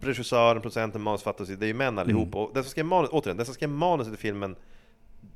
regissören, 0.00 0.62
producenten, 0.62 1.02
manusförfattaren, 1.02 1.60
det 1.60 1.66
är 1.66 1.68
ju 1.68 1.74
män 1.74 1.98
allihop. 1.98 2.34
Och 2.34 2.50
den 2.54 2.64
som 2.64 2.70
skrev 2.70 2.84
manus, 2.84 3.10
återigen, 3.12 3.36
den 3.36 3.46
som 3.46 3.54
skrev 3.54 3.70
manuset 3.70 4.12
till 4.12 4.20
filmen 4.20 4.56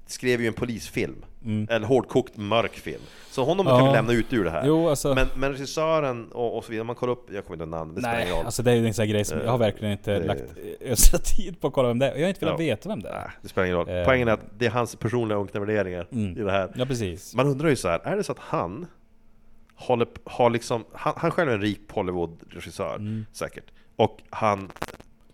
skrev 0.06 0.40
ju 0.40 0.46
en 0.46 0.52
polisfilm. 0.54 1.24
Eller 1.68 1.86
hårdkokt 1.86 2.36
mörk 2.36 2.72
film. 2.76 3.00
Så 3.30 3.44
honom 3.44 3.66
kan 3.66 3.78
Ja. 3.78 3.86
vi 3.86 3.92
lämna 3.92 4.12
ut 4.12 4.32
ur 4.32 4.44
det 4.44 4.50
här. 4.50 4.62
Jo, 4.66 4.88
alltså- 4.88 5.14
men, 5.14 5.26
men 5.36 5.52
regissören 5.52 6.32
och, 6.32 6.56
och 6.56 6.64
så 6.64 6.70
vidare, 6.70 6.80
om 6.80 6.86
man 6.86 6.96
kollar 6.96 7.12
upp, 7.12 7.26
jag 7.32 7.44
kommer 7.44 7.54
inte 7.56 7.62
ihåg 7.62 7.70
namn, 7.70 7.94
det 7.94 8.00
Nej, 8.00 8.32
alltså 8.44 8.62
det 8.62 8.70
är 8.70 8.74
ju 8.74 8.86
en 8.86 8.94
sån 8.94 9.02
här 9.02 9.12
grej 9.12 9.24
som 9.24 9.38
jag 9.40 9.50
har 9.50 9.58
verkligen 9.58 9.92
inte 9.92 10.18
det- 10.18 10.26
lagt 10.26 10.42
östra 10.80 11.18
tid 11.36 11.60
på 11.60 11.66
att 11.66 11.72
kolla 11.72 11.88
vem 11.88 11.98
det 11.98 12.06
är. 12.10 12.14
Jag 12.14 12.20
har 12.22 12.28
inte 12.28 12.44
velat 12.44 12.60
Ja. 12.60 12.66
veta 12.66 12.88
vem 12.88 13.02
det 13.02 13.08
är. 13.08 13.12
Nej, 13.20 13.30
det 13.42 13.48
spelar 13.48 13.66
ingen 13.66 13.76
roll. 13.78 13.88
Eh. 13.88 14.04
Poängen 14.04 14.28
är 14.28 14.32
att 14.32 14.44
det 14.58 14.66
är 14.66 14.70
hans 14.70 14.96
personliga 14.96 15.38
unkna 15.38 15.60
värderingar 15.60 16.06
Mm. 16.12 16.38
i 16.38 16.40
det 16.42 16.50
här. 16.52 16.70
Ja, 16.74 16.86
precis. 16.86 17.34
Man 17.34 17.46
undrar 17.46 17.68
ju 17.68 17.76
så 17.76 17.88
här, 17.88 18.00
är 18.04 18.16
det 18.16 18.24
så 18.24 18.32
att 18.32 18.38
han 18.38 18.86
håller, 19.74 20.08
har 20.24 20.50
liksom, 20.50 20.84
han, 20.92 21.12
han 21.16 21.30
själv 21.30 21.50
är 21.50 21.54
en 21.54 21.60
rik 21.62 21.80
Hollywood-regissör, 21.92 22.94
Mm. 22.96 23.26
säkert. 23.32 23.64
Och 23.96 24.18
han, 24.30 24.70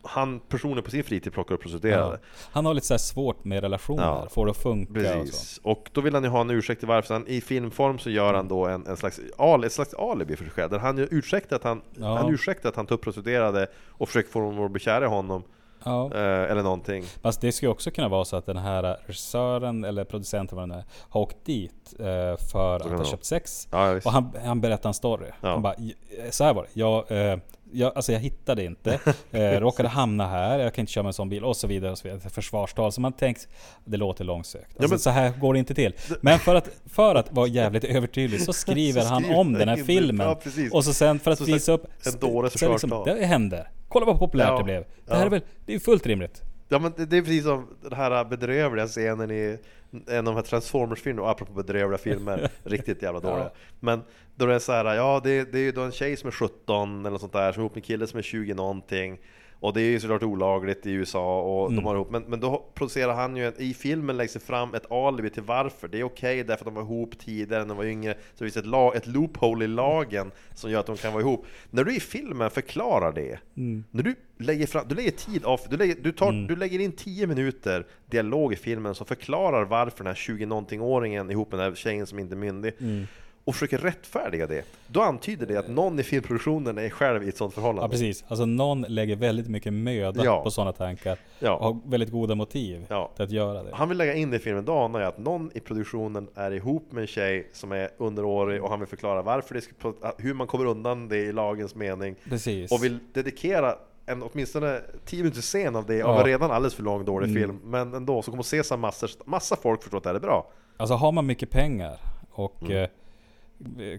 han 0.02 0.40
personligen 0.40 0.84
på 0.84 0.90
sin 0.90 1.04
fritid 1.04 1.32
plockar 1.32 1.54
upp 1.54 1.62
prostituerade. 1.62 2.18
Ja. 2.22 2.28
Han 2.52 2.66
har 2.66 2.74
lite 2.74 2.86
så 2.86 2.98
svårt 2.98 3.44
med 3.44 3.60
relationer, 3.62 4.02
Ja. 4.02 4.26
får 4.30 4.46
det 4.46 4.50
att 4.50 4.56
funka 4.56 4.92
och 4.92 5.06
så. 5.06 5.12
Precis. 5.22 5.60
Och 5.62 5.90
då 5.92 6.00
vill 6.00 6.14
han 6.14 6.22
ju 6.24 6.28
ha 6.30 6.40
en 6.40 6.50
ursäkt 6.50 6.78
till 6.80 6.88
varför. 6.88 7.06
Så 7.06 7.12
han, 7.14 7.26
I 7.26 7.40
filmform 7.40 7.98
så 7.98 8.10
gör 8.10 8.34
han 8.34 8.48
då 8.48 8.66
en, 8.66 8.86
en 8.86 8.96
slags, 8.96 9.20
al, 9.38 9.64
ett 9.64 9.72
slags 9.72 9.94
alibi 9.94 10.36
för 10.36 10.44
sig 10.44 10.52
själv. 10.52 10.70
Där 10.70 10.78
han 10.78 10.98
ursäktar 11.10 11.56
att 11.56 11.64
han, 11.64 11.82
Ja. 11.98 12.16
han 12.16 12.34
ursäktar 12.34 12.68
att 12.68 12.76
han 12.76 12.86
tar 12.86 12.94
upp 12.94 13.02
prostituerade 13.02 13.66
och 13.88 14.08
försöker 14.08 14.30
få 14.30 14.40
dem 14.40 14.64
att 14.64 14.70
bli 14.70 14.80
kära 14.80 15.04
i 15.04 15.08
honom. 15.08 15.42
Ja. 15.84 16.10
Eh, 16.14 16.50
eller 16.50 16.62
någonting. 16.62 17.04
Fast 17.22 17.40
det 17.40 17.52
skulle 17.52 17.70
också 17.70 17.90
kunna 17.90 18.08
vara 18.08 18.24
så 18.24 18.36
att 18.36 18.46
den 18.46 18.56
här 18.56 18.82
regissören 19.06 19.84
eller 19.84 20.04
producenten 20.04 20.58
vad 20.58 20.68
det 20.68 20.74
nu 20.74 20.78
är, 20.80 20.84
har 21.08 21.20
åkt 21.20 21.44
dit 21.44 21.94
eh, 21.98 22.04
för 22.52 22.76
att 22.76 22.90
ha 22.98 23.04
köpt 23.04 23.24
sex. 23.24 23.68
Ja, 23.70 23.96
och 24.04 24.12
han, 24.12 24.32
han 24.44 24.60
berättar 24.60 24.88
en 24.90 24.94
story. 24.94 25.26
Ja. 25.40 25.48
Han 25.50 25.62
bara, 25.62 25.74
"J- 25.78 25.94
så 26.30 26.44
här 26.44 26.54
var 26.54 26.62
det. 26.62 26.80
Jag, 26.80 27.10
eh, 27.32 27.38
jag, 27.72 27.92
alltså 27.96 28.12
jag 28.12 28.20
hittade 28.20 28.64
inte, 28.64 28.98
eh, 29.30 29.40
råkade 29.60 29.88
hamna 29.88 30.26
här, 30.28 30.58
jag 30.58 30.74
kan 30.74 30.82
inte 30.82 30.92
köra 30.92 31.02
med 31.02 31.08
en 31.08 31.12
sån 31.14 31.28
bil 31.28 31.44
och 31.44 31.56
så 31.56 31.66
vidare. 31.66 31.92
Och 31.92 31.98
så 31.98 32.08
vidare. 32.08 32.30
Försvarstal. 32.30 32.92
Så 32.92 33.00
man 33.00 33.12
tänkt, 33.12 33.48
det 33.84 33.96
låter 33.96 34.24
långsökt. 34.24 34.70
Alltså, 34.76 34.88
men- 34.90 34.98
Så 34.98 35.10
här 35.10 35.30
går 35.40 35.52
det 35.52 35.58
inte 35.58 35.74
till. 35.74 35.94
Men 36.20 36.38
för 36.38 36.54
att, 36.54 36.68
för 36.86 37.14
att 37.14 37.32
vara 37.32 37.46
jävligt 37.46 37.84
övertydlig 37.84 38.40
så 38.42 38.52
skriver 38.52 39.00
Så 39.00 39.08
han 39.08 39.22
skriver 39.22 39.40
om 39.40 39.52
den 39.52 39.68
här 39.68 39.76
filmen. 39.76 40.26
Ja, 40.26 40.40
och 40.72 40.84
så 40.84 40.94
sen 40.94 41.18
för 41.18 41.30
att 41.30 41.38
Så 41.38 41.44
visa 41.44 41.72
upp... 41.72 41.86
en 42.06 42.18
dåres 42.20 42.52
så 42.52 42.70
liksom, 42.72 42.90
försvarstal. 42.90 43.16
Det 43.18 43.26
händer. 43.26 43.68
Kolla 43.88 44.06
vad 44.06 44.18
populärt 44.18 44.48
Ja. 44.48 44.58
det 44.58 44.64
blev. 44.64 44.84
Det 45.06 45.12
här 45.14 45.20
Ja. 45.20 45.26
är 45.26 45.30
väl, 45.30 45.40
det 45.66 45.74
är 45.74 45.78
fullt 45.78 46.06
rimligt. 46.06 46.42
Ja 46.72 46.78
men 46.78 46.92
det, 46.96 47.16
är 47.16 47.22
precis 47.22 47.44
som 47.44 47.66
den 47.82 47.92
här 47.92 48.24
bedrövliga 48.24 48.86
scenen 48.86 49.30
i 49.30 49.58
en 50.06 50.18
av 50.18 50.24
de 50.24 50.34
här 50.34 50.42
Transformers-filmerna, 50.42 51.22
och 51.22 51.30
apropå 51.30 51.52
bedrövliga 51.52 51.98
filmer, 51.98 52.50
riktigt 52.64 53.02
jävla 53.02 53.20
dåliga. 53.20 53.44
Ja. 53.44 53.52
Men 53.80 54.02
då 54.34 54.46
det 54.46 54.54
är 54.54 54.58
så 54.58 54.72
här, 54.72 54.94
ja 54.94 55.20
det, 55.24 55.52
det 55.52 55.58
är 55.58 55.62
ju 55.62 55.72
då 55.72 55.80
en 55.80 55.92
tjej 55.92 56.16
som 56.16 56.26
är 56.26 56.32
17 56.32 57.00
eller 57.00 57.10
något 57.10 57.20
sånt 57.20 57.32
där, 57.32 57.52
som 57.52 57.60
är 57.60 57.64
ihop 57.64 57.74
med 57.74 57.82
en 57.82 57.86
kille 57.86 58.06
som 58.06 58.18
är 58.18 58.22
20 58.22 58.54
någonting. 58.54 59.18
Och 59.60 59.72
det 59.72 59.80
är 59.80 59.90
ju 59.90 60.00
såklart 60.00 60.22
olagligt 60.22 60.86
i 60.86 60.90
USA 60.92 61.40
och 61.42 61.66
Mm. 61.70 61.76
de 61.76 61.86
har 61.86 61.94
ihop 61.94 62.10
Men, 62.10 62.22
men 62.22 62.40
då 62.40 62.64
producerar 62.74 63.14
han 63.14 63.36
ju, 63.36 63.52
i 63.58 63.74
filmen 63.74 64.16
läggs 64.16 64.32
det 64.32 64.40
fram 64.40 64.74
ett 64.74 64.92
alibi 64.92 65.30
till 65.30 65.42
varför 65.42 65.88
Det 65.88 66.00
är 66.00 66.04
okej 66.04 66.44
därför 66.44 66.64
att 66.64 66.64
de 66.64 66.74
var 66.74 66.82
ihop 66.82 67.18
tidigare 67.18 67.62
när 67.62 67.68
de 67.68 67.76
var 67.76 67.84
yngre 67.84 68.14
Så 68.14 68.44
det 68.44 68.50
finns 68.50 68.56
ett, 68.56 68.66
lag, 68.70 68.96
ett 68.96 69.06
loophole 69.06 69.64
i 69.64 69.68
lagen 69.68 70.30
som 70.54 70.70
gör 70.70 70.80
att 70.80 70.86
de 70.86 70.96
kan 70.96 71.12
vara 71.12 71.22
ihop 71.22 71.46
När 71.70 71.84
du 71.84 71.96
i 71.96 72.00
filmen 72.00 72.50
förklarar 72.50 73.12
det 73.12 73.38
Mm. 73.56 73.84
När 73.90 74.02
du 74.02 74.14
lägger 74.38 74.66
fram, 74.66 74.84
du 74.88 74.94
lägger 74.94 75.10
tid 75.10 75.44
av, 75.44 75.60
du 75.70 75.76
lägger, 75.76 75.96
du, 76.02 76.12
tar, 76.12 76.32
du 76.48 76.56
lägger 76.56 76.78
in 76.78 76.92
10 76.92 77.26
minuter 77.26 77.86
dialog 78.10 78.52
i 78.52 78.56
filmen 78.56 78.94
som 78.94 79.06
förklarar 79.06 79.64
varför 79.64 79.98
den 79.98 80.06
här 80.06 80.14
20-någonting-åringen 80.14 81.30
ihop 81.30 81.50
med 81.52 81.60
den 81.60 81.68
här 81.68 81.74
tjejen 81.74 82.06
som 82.06 82.18
inte 82.18 82.34
är 82.34 82.36
myndig 82.36 82.72
Mm. 82.80 83.06
Och 83.44 83.54
försöker 83.54 83.78
rättfärdiga 83.78 84.46
det, 84.46 84.64
då 84.86 85.02
antyder 85.02 85.46
det 85.46 85.56
att 85.56 85.68
någon 85.68 85.98
i 86.00 86.02
filmproduktionen 86.02 86.78
är 86.78 86.88
själv 86.90 87.22
i 87.24 87.28
ett 87.28 87.36
sånt 87.36 87.54
förhållande. 87.54 87.82
Ja 87.82 87.88
precis, 87.88 88.24
alltså 88.28 88.44
någon 88.46 88.82
lägger 88.82 89.16
väldigt 89.16 89.48
mycket 89.48 89.72
möda 89.72 90.24
Ja. 90.24 90.42
på 90.42 90.50
sådana 90.50 90.72
tankar 90.72 91.18
Ja. 91.38 91.54
och 91.54 91.64
har 91.64 91.80
väldigt 91.86 92.10
goda 92.10 92.34
motiv 92.34 92.86
Ja. 92.88 93.10
till 93.16 93.24
att 93.24 93.30
göra 93.30 93.62
det. 93.62 93.70
Han 93.74 93.88
vill 93.88 93.98
lägga 93.98 94.14
in 94.14 94.30
det 94.30 94.36
i 94.36 94.40
filmen, 94.40 94.64
då 94.64 94.72
anar 94.78 95.00
jag 95.00 95.08
att 95.08 95.18
någon 95.18 95.50
i 95.54 95.60
produktionen 95.60 96.28
är 96.34 96.50
ihop 96.50 96.92
med 96.92 97.00
en 97.00 97.06
tjej 97.06 97.48
som 97.52 97.72
är 97.72 97.88
underårig 97.98 98.62
och 98.64 98.70
han 98.70 98.78
vill 98.80 98.88
förklara 98.88 99.22
varför 99.22 99.54
det 99.54 99.60
ska, 99.60 99.72
hur 100.18 100.34
man 100.34 100.46
kommer 100.46 100.64
undan 100.66 101.08
det 101.08 101.16
i 101.18 101.32
lagens 101.32 101.74
mening 101.74 102.14
Precis. 102.28 102.72
och 102.72 102.84
vill 102.84 102.98
dedikera 103.12 103.76
en 104.06 104.22
åtminstone 104.22 104.80
10 105.04 105.22
minuters 105.22 105.44
scen 105.44 105.76
av 105.76 105.86
det 105.86 106.02
av 106.02 106.14
Ja. 106.14 106.20
en 106.20 106.26
redan 106.26 106.50
alldeles 106.50 106.74
för 106.74 106.82
lång 106.82 107.04
dålig 107.04 107.28
Mm. 107.30 107.42
film 107.42 107.60
men 107.64 107.94
ändå 107.94 108.22
så 108.22 108.30
kommer 108.30 108.42
att 108.42 108.66
se 108.68 108.76
massor, 108.76 109.10
massa 109.24 109.56
folk 109.56 109.82
förstå 109.82 109.96
att 109.96 110.02
det 110.02 110.08
här 110.08 110.16
är 110.16 110.20
bra 110.20 110.46
Alltså 110.76 110.94
har 110.94 111.12
man 111.12 111.26
mycket 111.26 111.50
pengar 111.50 111.98
och 112.30 112.62
Mm. 112.62 112.88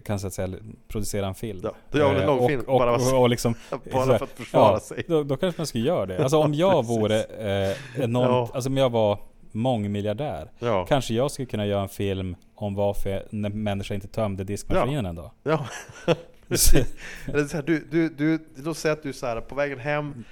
Kan 0.04 0.18
så 0.18 0.26
att 0.26 0.32
säga 0.34 0.48
producera 0.88 1.26
en 1.26 1.34
film. 1.34 1.60
Ja, 1.62 1.72
då 1.90 1.98
gör 1.98 2.06
man 2.06 2.16
en 2.16 2.22
Eh, 2.22 2.26
långfilm, 2.26 2.60
och, 2.60 2.68
och, 2.74 2.78
bara- 2.80 2.94
och, 3.16 3.20
och 3.22 3.28
liksom, 3.28 3.54
bara 3.92 4.18
för 4.18 4.24
att 4.24 4.30
försvara 4.36 4.72
ja, 4.72 4.80
sig. 4.80 5.04
Då, 5.08 5.22
då 5.22 5.36
kanske 5.36 5.60
man 5.60 5.66
skulle 5.66 5.84
göra 5.86 6.06
det. 6.06 6.22
Alltså 6.22 6.36
om 6.38 6.54
jag 6.54 6.86
vore 6.86 7.22
eh, 7.22 7.76
enormt, 8.04 8.28
Ja. 8.30 8.50
alltså 8.54 8.70
om 8.70 8.76
jag 8.76 8.90
var 8.90 9.18
mångmiljardär. 9.52 10.50
Ja. 10.58 10.86
Kanske 10.88 11.14
jag 11.14 11.30
skulle 11.30 11.46
kunna 11.46 11.66
göra 11.66 11.82
en 11.82 11.88
film 11.88 12.36
om 12.54 12.74
varför 12.74 13.26
en 13.30 13.62
människa 13.62 13.94
inte 13.94 14.08
tömde 14.08 14.44
diskmaskinen 14.44 15.06
en 15.06 15.14
dag. 15.14 15.30
Ja, 15.42 15.66
precis. 16.48 16.94
Eller 17.26 17.44
så 17.44 17.56
här, 17.56 17.64
du, 17.64 17.88
du, 17.90 18.08
du, 18.08 18.38
låt 18.56 18.76
säga 18.76 18.92
att 18.92 19.02
du 19.02 19.08
är 19.08 19.12
så 19.12 19.26
här, 19.26 19.40
på 19.40 19.54
vägen 19.54 19.78
hem 19.78 20.24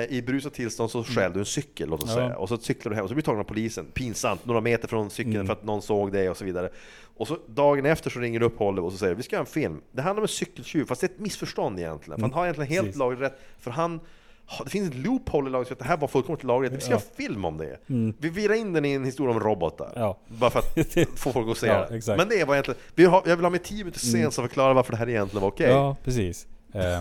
i 0.00 0.22
brusat 0.22 0.54
tillstånd 0.54 0.90
så 0.90 1.04
stjäl 1.04 1.32
du 1.32 1.38
en 1.38 1.44
cykel 1.46 1.88
låt 1.88 2.02
oss 2.02 2.10
Mm. 2.10 2.22
Ja. 2.22 2.28
säga 2.28 2.38
Och 2.38 2.48
så 2.48 2.58
cyklar 2.58 2.90
du 2.90 2.96
hem 2.96 3.02
och 3.04 3.08
så 3.08 3.14
blir 3.14 3.22
du 3.22 3.26
tagen 3.26 3.40
av 3.40 3.44
polisen 3.44 3.86
Pinsamt, 3.94 4.46
några 4.46 4.60
meter 4.60 4.88
från 4.88 5.10
cykeln 5.10 5.34
Mm. 5.34 5.46
för 5.46 5.52
att 5.52 5.64
någon 5.64 5.82
såg 5.82 6.12
dig 6.12 6.30
och 6.30 6.36
så 6.36 6.44
vidare 6.44 6.70
Och 7.16 7.28
så 7.28 7.38
dagen 7.46 7.86
efter 7.86 8.10
så 8.10 8.20
ringer 8.20 8.40
du 8.40 8.46
upp 8.46 8.58
Hollywood 8.58 8.86
och 8.86 8.92
så 8.92 8.98
säger 8.98 9.14
vi 9.14 9.22
ska 9.22 9.36
göra 9.36 9.40
en 9.46 9.46
film 9.52 9.80
Det 9.92 10.02
handlar 10.02 10.20
om 10.20 10.24
en 10.24 10.28
cykeltjuv, 10.28 10.84
fast 10.84 11.00
det 11.00 11.04
är 11.06 11.08
ett 11.08 11.18
missförstånd 11.20 11.78
egentligen 11.78 12.16
För 12.20 12.22
han 12.22 12.32
har 12.32 12.44
egentligen 12.44 12.70
helt 12.70 12.86
Mm. 12.86 12.98
Lagligt 12.98 13.20
rätt 13.20 13.40
För 13.60 13.70
han 13.70 14.00
ha- 14.46 14.64
det 14.64 14.70
finns 14.70 14.88
ett 14.88 14.96
loophole 14.96 15.48
i 15.48 15.52
lagen 15.52 15.66
så 15.66 15.72
att 15.72 15.78
det 15.78 15.84
här 15.84 15.96
var 15.96 16.08
fullkomligt 16.08 16.44
lagligt. 16.44 16.72
Vi 16.72 16.80
ska 16.80 16.90
Ja. 16.90 16.96
göra 16.96 17.02
film 17.16 17.44
om 17.44 17.56
det. 17.58 17.78
Mm. 17.88 18.14
Vi 18.18 18.28
virar 18.28 18.54
in 18.54 18.72
den 18.72 18.84
i 18.84 18.92
en 18.92 19.04
historia 19.04 19.34
om 19.34 19.40
robotar. 19.40 19.92
Ja. 19.96 20.18
Bara 20.28 20.50
för 20.50 20.58
att 20.58 21.08
få 21.18 21.32
folk 21.32 21.50
att 21.50 21.56
se 21.58 21.66
Ja, 21.66 21.86
det. 21.90 21.96
exakt. 21.96 22.18
Men 22.18 22.28
det 22.28 22.44
var 22.44 22.54
egentligen, 22.54 22.80
vi 22.94 23.04
har, 23.04 23.22
jag 23.26 23.36
vill 23.36 23.44
ha 23.44 23.50
med 23.50 23.62
10 23.62 23.78
minuters 23.78 24.02
scen 24.02 24.20
Mm. 24.20 24.30
som 24.30 24.48
förklarar 24.48 24.74
varför 24.74 24.92
det 24.92 24.96
här 24.98 25.08
egentligen 25.08 25.40
var 25.42 25.48
okej. 25.48 25.70
Ja, 25.70 25.96
precis. 26.04 26.46
Eh, 26.80 26.98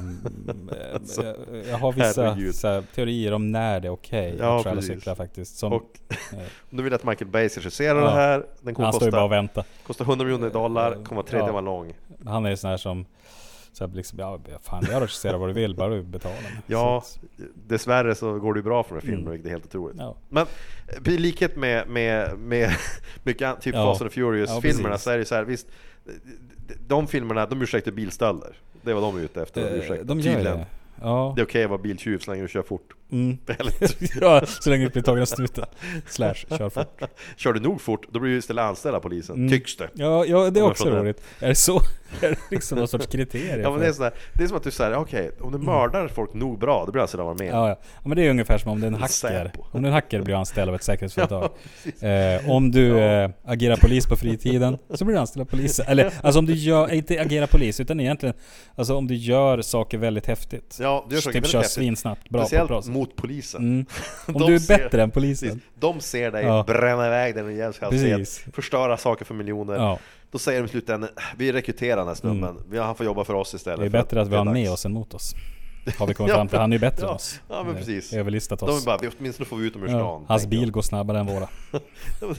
Alltså, 0.93 1.35
jag, 1.69 1.77
har 1.77 1.91
vissa 1.93 2.69
här, 2.69 2.83
teorier 2.95 3.33
om 3.33 3.51
när 3.51 3.79
det 3.79 3.87
är 3.87 3.91
okej 3.91 4.35
Ja, 4.39 4.57
att 4.57 4.63
stjäla 4.63 4.81
cyklar 4.81 5.15
faktiskt. 5.15 5.57
Som, 5.57 5.73
Och 5.73 5.99
eh, 6.09 6.39
nu 6.69 6.83
vill 6.83 6.91
jag 6.91 6.99
att 6.99 7.05
Michael 7.05 7.31
Bay 7.31 7.49
ska 7.49 7.59
regissera 7.59 7.97
Ja. 7.99 8.03
det 8.05 8.11
här. 8.11 8.45
Den 8.61 8.75
kommer 8.75 8.85
han 8.91 8.93
ju 8.93 9.11
bara 9.11 9.23
och 9.23 9.29
kosta, 9.29 9.35
väntar. 9.35 9.65
kosta 9.87 10.03
100 10.03 10.25
miljoner 10.25 10.49
dollar, 10.49 10.93
kommer 10.93 11.15
vara 11.21 11.25
tre 11.27 11.39
Ja. 11.39 11.45
timmar 11.45 11.61
lång. 11.61 11.93
Han 12.25 12.45
är 12.45 12.49
ju 12.49 12.57
sån 12.57 12.69
här 12.69 12.77
som 12.77 13.05
så 13.73 13.87
här, 13.87 13.93
liksom, 13.95 14.19
ja, 14.19 14.39
fan 14.61 14.83
jag 14.91 15.01
regisserar 15.01 15.37
vad 15.37 15.49
du 15.49 15.53
vill, 15.53 15.75
bara 15.75 15.89
du 15.89 16.03
betalar 16.03 16.35
mig. 16.41 16.51
Ja, 16.67 17.03
Så 17.05 17.19
dessvärre 17.67 18.15
så 18.15 18.39
går 18.39 18.53
det 18.53 18.57
ju 18.57 18.63
bra 18.63 18.83
för 18.83 18.95
den 18.95 19.01
här 19.01 19.09
filmen, 19.15 19.33
Mm. 19.33 19.45
är 19.45 19.49
helt 19.49 19.65
otroligt. 19.65 19.97
ja. 19.99 20.15
Men 20.29 20.45
eh, 21.05 21.13
i 21.13 21.17
likhet 21.17 21.55
med, 21.55 21.87
med, 21.89 22.37
med 22.39 22.71
mycket 23.23 23.61
typ 23.61 23.75
Ja. 23.75 23.85
Fast 23.85 24.01
and 24.01 24.11
Furious-filmerna 24.11 24.89
Ja, 24.89 24.97
så 24.97 25.09
är 25.09 25.17
det 25.17 25.25
så 25.25 25.35
här, 25.35 25.43
visst, 25.43 25.67
de 26.87 27.07
filmerna, 27.07 27.45
de 27.45 27.61
ursäktar 27.61 27.91
bilstölder. 27.91 28.55
Det 28.81 28.93
vad 28.93 29.03
de 29.03 29.17
är 29.17 29.21
ute 29.21 29.41
efter. 29.41 29.61
Eh, 29.61 29.79
ursäktar. 29.79 30.03
de 30.03 30.19
gör 30.19 30.33
Tydligen. 30.35 30.57
det. 30.57 30.65
Ja. 31.01 31.33
Det 31.35 31.41
är 31.41 31.45
okej 31.45 31.63
att 31.63 31.69
vara 31.69 31.81
biltjuv 31.81 32.19
så 32.19 32.31
länge 32.31 32.43
du 32.43 32.47
kör 32.49 32.61
fort. 32.61 32.93
Mm. 33.11 33.37
Väldigt. 33.45 34.15
ja, 34.21 34.45
så 34.45 34.69
länge 34.69 34.85
du 34.85 34.89
blir 34.89 35.03
tagen 35.03 35.21
av 35.21 35.25
snuten. 35.25 35.65
Slash, 36.07 36.33
kör 36.33 36.69
fort. 36.69 37.01
Kör 37.35 37.53
du 37.53 37.59
nog 37.59 37.81
fort, 37.81 38.05
då 38.11 38.19
blir 38.19 38.31
du 38.31 38.37
istället 38.37 38.63
anställd 38.63 38.95
av 38.95 38.99
polisen. 38.99 39.35
Mm. 39.35 39.49
Tycks 39.49 39.75
det. 39.75 39.89
Ja, 39.93 40.25
ja 40.25 40.49
det 40.49 40.59
är 40.59 40.63
också 40.63 40.89
det. 40.89 40.99
roligt. 40.99 41.23
Är 41.39 41.47
det 41.47 41.55
så? 41.55 41.81
Är 42.21 42.29
det 42.29 42.37
liksom 42.49 42.77
någon 42.77 42.87
sorts 42.87 43.07
kriterier? 43.07 43.57
Ja 43.57 43.71
men 43.71 43.79
det 43.79 43.87
är, 43.87 43.91
sådär, 43.93 44.13
det 44.33 44.43
är 44.43 44.47
som 44.47 44.57
att 44.57 44.63
du 44.63 44.71
säger, 44.71 44.95
okej, 44.95 45.31
om 45.39 45.51
du 45.51 45.57
mördar 45.57 46.07
folk 46.07 46.33
nog 46.33 46.59
bra, 46.59 46.85
då 46.85 46.91
blir 46.91 46.99
du 46.99 47.01
anställd 47.01 47.21
av 47.21 47.29
armén. 47.29 47.47
Ja, 47.47 47.69
ja. 47.69 47.77
ja, 47.79 48.01
men 48.09 48.17
det 48.17 48.25
är 48.25 48.29
ungefär 48.29 48.57
som 48.57 48.71
om 48.71 48.79
du 48.79 48.87
är 48.87 48.91
en 48.91 48.95
hacker. 48.95 49.51
Om 49.71 49.81
du 49.81 49.87
är 49.87 49.89
en 49.89 49.93
hacker 49.93 50.21
blir 50.21 50.33
du 50.33 50.39
anställd 50.39 50.69
av 50.69 50.75
ett 50.75 50.83
säkerhetsföretag. 50.83 51.49
Ja, 51.99 52.07
eh, 52.07 52.49
om 52.49 52.71
du 52.71 52.99
eh, 52.99 53.29
agerar 53.45 53.75
polis 53.75 54.07
på 54.07 54.15
fritiden 54.15 54.77
så 54.93 55.05
blir 55.05 55.15
du 55.15 55.19
anställd 55.19 55.41
av 55.41 55.45
polisen. 55.45 55.85
Eller 55.87 56.13
alltså 56.23 56.39
om 56.39 56.45
du 56.45 56.53
gör, 56.53 56.93
inte 56.93 57.21
agerar 57.21 57.47
polis 57.47 57.79
utan 57.79 57.99
egentligen 57.99 58.35
Alltså 58.75 58.95
om 58.95 59.07
du 59.07 59.15
gör 59.15 59.61
saker 59.61 59.97
väldigt 59.97 60.27
häftigt. 60.27 60.77
Ja, 60.81 61.05
du 61.09 61.15
gör 61.15 61.21
saker 61.21 61.33
typ 61.33 61.43
väldigt 61.43 61.51
kör 61.51 61.63
svinsnabbt, 61.63 62.29
bra 62.29 62.41
på 62.41 62.47
Speciellt 62.47 62.67
bra 62.67 62.81
sätt. 62.81 62.91
Mot 63.01 63.15
polisen. 63.15 63.61
Mm. 63.61 63.85
Om 64.27 64.33
De 64.33 64.47
du 64.47 64.55
är 64.55 64.59
ser- 64.59 64.77
bättre 64.77 65.03
än 65.03 65.11
polisen. 65.11 65.49
Precis. 65.49 65.63
De 65.79 65.99
ser 65.99 66.31
dig 66.31 66.45
Ja. 66.45 66.63
bränna 66.67 67.07
iväg 67.07 67.35
den 67.35 67.45
rejäl 67.45 67.73
Precis. 67.73 68.45
förstöra 68.53 68.97
saker 68.97 69.25
för 69.25 69.33
miljoner. 69.33 69.73
Ja. 69.75 69.99
Då 70.31 70.37
säger 70.39 70.59
de 70.61 70.65
i 70.65 70.69
slutändan, 70.69 71.09
vi 71.37 71.51
rekryterar 71.51 71.97
den 71.97 72.07
här 72.07 72.15
snubben, 72.15 72.57
vi 72.69 72.77
han 72.79 72.95
får 72.95 73.05
jobba 73.05 73.23
för 73.23 73.33
oss 73.33 73.53
istället. 73.53 73.79
Mm. 73.79 73.91
Det 73.91 73.97
är 73.97 74.03
bättre 74.03 74.21
att 74.21 74.27
vi 74.27 74.31
det 74.31 74.37
har 74.37 74.45
med 74.45 74.55
dags." 74.55 74.69
oss 74.73 74.85
än 74.85 74.93
mot 74.93 75.13
oss. 75.13 75.35
Har 75.97 76.07
vi 76.07 76.13
kommit 76.13 76.33
fram 76.33 76.47
till. 76.47 76.57
Han 76.59 76.71
är 76.71 76.75
ju 76.75 76.79
bättre 76.79 77.07
än 77.07 77.13
oss. 77.13 77.39
Ja, 77.49 77.63
men 77.63 77.71
Eh, 77.71 77.77
precis. 77.77 78.13
Överlistat 78.13 78.59
De 78.59 78.69
är 78.69 78.73
oss. 78.73 78.85
bara, 78.85 78.97
vi 78.97 79.09
åtminstone 79.19 79.45
får 79.45 79.57
vi 79.57 79.67
ut 79.67 79.73
dem 79.73 79.83
ur 79.83 79.87
stan. 79.87 80.25
hans 80.27 80.45
bil 80.47 80.71
går 80.71 80.81
snabbare 80.81 81.19
än 81.19 81.25
våra. 81.25 81.47
de. 82.19 82.35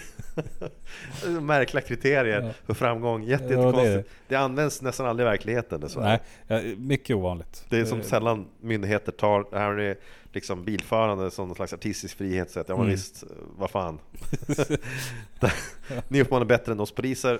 Märkliga 1.41 1.83
kriterier 1.85 2.43
Ja. 2.43 2.51
för 2.67 2.75
framgång, 2.75 3.23
Jätte, 3.23 3.45
Ja, 3.45 3.49
det 3.51 3.55
jättekonstigt. 3.57 4.09
det, 4.29 4.37
används 4.37 4.83
nästan 4.83 5.07
aldrig 5.07 5.27
i 5.27 5.31
verkligheten 5.31 5.81
dessvärre. 5.81 6.21
Nej, 6.49 6.77
mycket 6.77 7.17
ovanligt. 7.17 7.65
Det 7.69 7.79
är 7.79 7.85
som 7.85 7.99
Eh, 8.01 8.05
sällan 8.05 8.47
myndigheter 8.61 9.13
tar 9.13 9.47
det 9.51 9.59
här 9.59 9.79
är 9.81 9.97
liksom 10.33 10.65
bilförande 10.65 11.31
som 11.31 11.49
någon 11.49 11.55
slags 11.57 11.73
artistisk 11.73 12.19
frihet. 12.19 12.51
Så 12.51 12.61
att, 12.61 12.69
ja 12.69 12.75
men 12.75 12.85
Mm. 12.85 12.95
visst, 12.97 13.25
vad 13.59 13.71
fan. 13.71 13.99
ni 16.09 16.21
uppenbarligen 16.21 16.49
bättre 16.49 16.73
än 16.73 16.81
oss 16.81 16.93
poliser. 16.93 17.39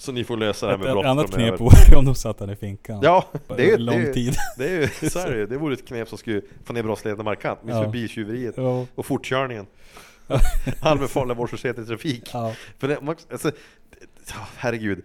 Så 0.00 0.12
ni 0.12 0.24
får 0.24 0.36
lösa 0.36 0.66
det 0.66 0.72
här 0.72 0.78
Ett, 0.78 0.80
med 0.80 0.88
ett 0.88 0.94
brott 0.94 1.04
annat 1.06 1.30
knep 1.34 1.60
vore 1.60 1.96
om 1.96 2.04
de 2.04 2.14
satte 2.14 2.44
han 2.44 2.50
i 2.52 2.56
finkan. 2.56 3.00
Ja, 3.02 3.24
det 3.56 3.70
är, 3.70 3.78
lång 3.78 3.96
det 4.00 4.08
är, 4.08 4.12
tid. 4.12 4.34
Det 4.58 4.68
är 4.68 4.80
ju, 4.80 4.88
så 5.10 5.18
är 5.18 5.30
det. 5.30 5.46
Det 5.46 5.56
vore 5.56 5.74
ett 5.74 5.86
knep 5.86 6.08
som 6.08 6.18
skulle 6.18 6.42
få 6.64 6.72
ner 6.72 6.82
brottsligheten 6.82 7.24
markant. 7.24 7.64
Minst 7.64 7.82
Ja. 7.82 7.88
biltjuveriet 7.88 8.54
Ja. 8.56 8.86
och 8.94 9.06
fortkörningen. 9.06 9.66
Allmän 10.80 11.08
farlig 11.08 11.36
vårdslöshet 11.36 11.78
i 11.78 11.84
trafik. 11.86 12.30
Ja. 12.32 12.54
För 12.78 12.88
det, 12.88 12.98
alltså, 13.32 13.50
herregud. 14.56 15.02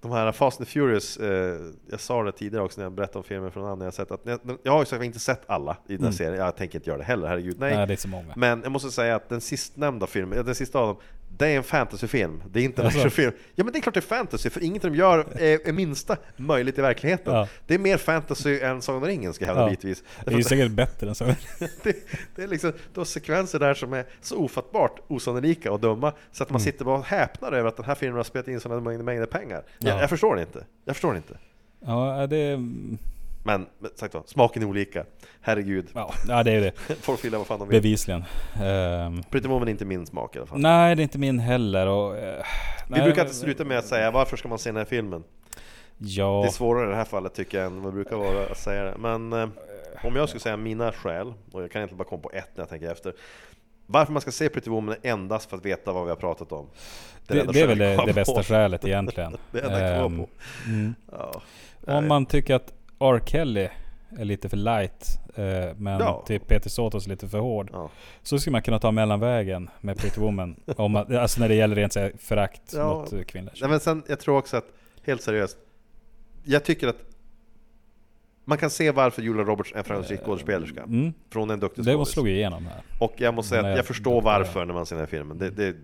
De 0.00 0.10
här 0.12 0.32
Fast 0.32 0.60
and 0.60 0.68
Furious, 0.68 1.16
eh, 1.16 1.56
jag 1.90 2.00
sa 2.00 2.22
det 2.22 2.32
tidigare 2.32 2.64
också 2.64 2.80
när 2.80 2.84
jag 2.84 2.92
berättade 2.92 3.18
om 3.18 3.24
filmer 3.24 3.50
från 3.50 3.64
andra 3.66 3.86
jag 3.86 3.94
sett 3.94 4.10
att 4.10 4.20
jag, 4.24 4.40
jag 4.62 4.72
har 4.72 4.98
ju 4.98 5.04
inte 5.04 5.18
sett 5.18 5.42
alla 5.46 5.76
i 5.86 5.92
den 5.92 6.00
Mm. 6.00 6.12
serien, 6.12 6.34
jag 6.34 6.56
tänker 6.56 6.78
inte 6.78 6.90
göra 6.90 6.98
det 6.98 7.04
heller, 7.04 7.28
herregud. 7.28 7.56
Nej. 7.60 7.76
Nej, 7.76 7.86
det 7.86 7.92
är 7.92 7.96
så 7.96 8.08
många. 8.08 8.32
Men 8.36 8.62
jag 8.62 8.72
måste 8.72 8.90
säga 8.90 9.16
att 9.16 9.28
den 9.28 9.40
sistnämnda 9.40 10.06
filmen, 10.06 10.44
den 10.46 10.54
sista 10.54 10.78
av 10.78 10.86
dem, 10.86 10.96
det 11.28 11.46
är 11.48 11.56
en 11.56 11.62
fantasyfilm, 11.64 12.42
det 12.50 12.60
är 12.60 12.64
inte 12.64 12.82
en 12.82 12.86
Jaså? 12.86 12.98
actionfilm. 12.98 13.32
Ja 13.54 13.64
men 13.64 13.72
det 13.72 13.78
är 13.78 13.80
klart 13.80 13.94
det 13.94 14.00
är 14.00 14.02
fantasy, 14.02 14.50
för 14.50 14.62
inget 14.62 14.82
de 14.82 14.94
gör 14.94 15.18
är, 15.40 15.68
är 15.68 15.72
minsta 15.72 16.16
möjligt 16.36 16.78
i 16.78 16.80
verkligheten. 16.82 17.34
Ja. 17.34 17.48
Det 17.66 17.74
är 17.74 17.78
mer 17.78 17.96
fantasy 17.96 18.60
än 18.60 18.82
Sagan 18.82 19.02
om 19.02 19.08
ringen 19.08 19.32
ska 19.32 19.44
jag 19.44 19.48
hävda 19.48 19.62
Ja. 19.62 19.70
bitvis. 19.70 20.02
Det 20.24 20.32
är 20.32 20.36
ju 20.36 20.42
säkert 20.44 20.70
bättre 20.70 21.08
än 21.08 21.14
så. 21.14 21.24
det, 21.82 21.96
det 22.36 22.42
är 22.42 22.48
liksom, 22.48 22.72
har 22.94 23.04
sekvenser 23.04 23.58
där 23.58 23.74
som 23.74 23.92
är 23.92 24.04
så 24.20 24.36
ofattbart 24.38 25.00
osannolika 25.08 25.72
och 25.72 25.80
dumma 25.80 26.12
så 26.32 26.42
att 26.42 26.50
man 26.50 26.60
Mm. 26.60 26.64
sitter 26.72 26.84
bara 26.84 26.98
och 26.98 27.04
häpnar 27.06 27.52
över 27.52 27.68
att 27.68 27.76
den 27.76 27.86
här 27.86 27.94
filmen 27.94 28.16
har 28.16 28.24
spelat 28.24 28.48
in 28.48 28.60
sådana 28.60 28.80
mängder, 28.80 29.04
mängder 29.04 29.26
pengar. 29.26 29.62
Jag, 29.78 29.94
Ja. 29.96 30.00
jag 30.00 30.10
förstår 30.10 30.34
det 30.36 30.40
inte. 30.42 30.64
Jag 30.84 30.96
förstår 30.96 31.12
det 31.12 31.16
inte. 31.16 31.38
Ja, 31.86 32.26
det... 32.26 32.58
Men, 33.46 33.66
sagt 33.94 34.14
vad, 34.14 34.28
smaken 34.28 34.62
är 34.62 34.66
olika. 34.66 35.04
Herregud. 35.40 35.86
Ja, 35.94 36.12
ja 36.28 36.42
det 36.42 36.52
är 36.52 36.60
det. 36.60 36.72
Folk 37.00 37.24
gillar 37.24 37.38
vad 37.38 37.46
fan 37.46 37.58
de 37.58 37.68
vill. 37.68 37.82
Bevisligen. 37.82 38.24
Um, 38.62 39.22
Pretty 39.30 39.48
Woman 39.48 39.68
är 39.68 39.72
inte 39.72 39.84
min 39.84 40.06
smak 40.06 40.36
i 40.36 40.38
alla 40.38 40.46
fall. 40.46 40.58
nej, 40.60 40.94
det 40.96 41.00
är 41.00 41.04
inte 41.04 41.18
min 41.18 41.38
heller. 41.38 41.86
Och, 41.86 42.16
eh, 42.16 42.42
Vi 42.88 42.94
nej, 42.94 43.02
brukar 43.02 43.22
inte 43.22 43.34
sluta 43.34 43.64
med 43.64 43.78
att 43.78 43.86
säga 43.86 44.10
varför 44.10 44.36
ska 44.36 44.48
man 44.48 44.58
se 44.58 44.68
den 44.70 44.76
här 44.76 44.84
filmen? 44.84 45.24
Ja, 45.98 46.40
Det 46.42 46.48
är 46.48 46.52
svårare 46.52 46.86
i 46.86 46.90
det 46.90 46.96
här 46.96 47.04
fallet 47.04 47.34
tycker 47.34 47.58
jag 47.58 47.66
än 47.66 47.82
vad 47.82 47.92
det 47.92 47.94
brukar 47.94 48.16
vara 48.16 48.46
att 48.50 48.58
säga 48.58 48.84
det. 48.84 48.94
Men 48.98 49.32
eh, 49.32 49.48
om 50.04 50.16
jag 50.16 50.28
skulle 50.28 50.40
säga 50.40 50.56
mina 50.56 50.92
skäl, 50.92 51.34
och 51.52 51.62
jag 51.62 51.70
kan 51.70 51.80
egentligen 51.80 51.98
bara 51.98 52.08
komma 52.08 52.22
på 52.22 52.30
ett 52.32 52.50
när 52.54 52.62
jag 52.62 52.68
tänker 52.68 52.90
efter. 52.92 53.12
Varför 53.86 54.12
man 54.12 54.22
ska 54.22 54.30
se 54.30 54.48
Pretty 54.48 54.70
Woman 54.70 54.94
endast 55.02 55.50
för 55.50 55.56
att 55.56 55.64
veta 55.64 55.92
vad 55.92 56.04
vi 56.04 56.08
har 56.08 56.16
pratat 56.16 56.52
om. 56.52 56.66
det, 57.26 57.40
enda 57.40 57.52
det 57.52 57.60
är 57.60 57.66
väl 57.66 57.78
det, 57.78 58.02
det 58.06 58.12
bästa 58.12 58.42
skälet 58.42 58.84
egentligen. 58.84 59.36
Det 59.52 59.60
enda 59.60 59.80
jag 59.80 60.06
Ehm, 60.06 60.16
på. 60.18 60.28
mm. 60.66 60.94
Ja. 61.12 61.42
Om 61.86 62.08
man 62.08 62.26
tycker 62.26 62.54
att 62.54 62.72
R. 63.00 63.20
Kelly 63.26 63.68
är 64.18 64.24
lite 64.24 64.48
för 64.48 64.56
light, 64.56 65.18
eh, 65.34 65.44
men 65.76 66.00
Ja. 66.00 66.24
typ 66.26 66.46
Peter 66.48 66.70
Sotos 66.70 67.06
är 67.06 67.10
lite 67.10 67.28
för 67.28 67.38
hård. 67.38 67.70
Ja. 67.72 67.90
Så 68.22 68.38
skulle 68.38 68.52
man 68.52 68.62
kunna 68.62 68.78
ta 68.78 68.90
mellanvägen 68.92 69.70
med 69.80 69.98
Pretty 69.98 70.20
Woman. 70.20 70.56
om 70.76 70.92
man, 70.92 71.16
alltså 71.16 71.40
när 71.40 71.48
det 71.48 71.54
gäller 71.54 71.76
rent 71.76 71.94
här 71.96 72.12
förakt 72.18 72.72
Ja. 72.76 72.94
mot 72.94 73.12
eh, 73.12 73.22
kvinnor. 73.22 73.50
Nej, 73.60 73.70
men 73.70 73.80
sen, 73.80 74.02
jag 74.08 74.20
tror 74.20 74.38
också 74.38 74.56
att, 74.56 74.66
helt 75.06 75.22
seriöst, 75.22 75.58
jag 76.44 76.64
tycker 76.64 76.88
att 76.88 76.96
man 78.44 78.58
kan 78.58 78.70
se 78.70 78.90
varför 78.90 79.22
Julia 79.22 79.44
Roberts 79.44 79.72
är 79.72 79.78
en 79.78 79.84
framgångsrik 79.84 80.20
skådespelerska. 80.20 80.82
Mm. 80.82 81.12
Är 81.34 81.52
en 81.52 81.60
duktig 81.60 81.84
Det 81.84 81.92
skådis. 81.92 82.08
slog 82.08 82.28
ju 82.28 82.34
igenom 82.34 82.66
här. 82.66 82.80
Och 83.00 83.14
jag 83.16 83.34
måste 83.34 83.48
säga 83.48 83.70
att 83.70 83.76
jag 83.76 83.86
förstår 83.86 84.22
varför 84.22 84.64
när 84.64 84.74
man 84.74 84.86
ser 84.86 84.96
den 84.96 85.02
här 85.02 85.10
filmen. 85.10 85.38
Det, 85.38 85.50
det, 85.50 85.76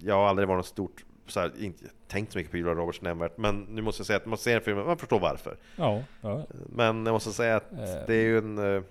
jag 0.00 0.14
har 0.14 0.26
aldrig 0.28 0.48
varit 0.48 0.58
något 0.58 0.66
stort, 0.66 1.04
så 1.28 1.40
här, 1.40 1.52
inte 1.60 1.84
tänkt 2.08 2.32
så 2.32 2.38
mycket 2.38 2.50
på 2.50 2.56
Julia 2.56 2.74
Roberts 2.74 3.00
nämnvärt, 3.02 3.38
men 3.38 3.60
nu 3.60 3.82
måste 3.82 4.00
jag 4.00 4.06
säga 4.06 4.16
att 4.16 4.26
man 4.26 4.38
ser 4.38 4.60
filmen, 4.60 4.86
man 4.86 4.98
förstår 4.98 5.20
varför. 5.20 5.56
Ja, 5.76 6.02
ja. 6.20 6.46
Men 6.68 7.06
jag 7.06 7.12
måste 7.12 7.32
säga 7.32 7.56
att 7.56 7.72
Eh. 7.72 7.78
det 8.06 8.14
är 8.14 8.22
ju 8.22 8.38
en, 8.38 8.58
eh, 8.76 8.82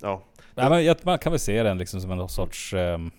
ja, 0.00 0.22
Nej, 0.54 0.70
men 0.70 0.84
jag- 0.84 0.96
man 1.02 1.18
kan 1.18 1.32
väl 1.32 1.38
se 1.40 1.62
den 1.62 1.78
liksom 1.78 2.00
som 2.00 2.10
en 2.10 2.28
sorts 2.28 2.74
ehm, 2.74 3.10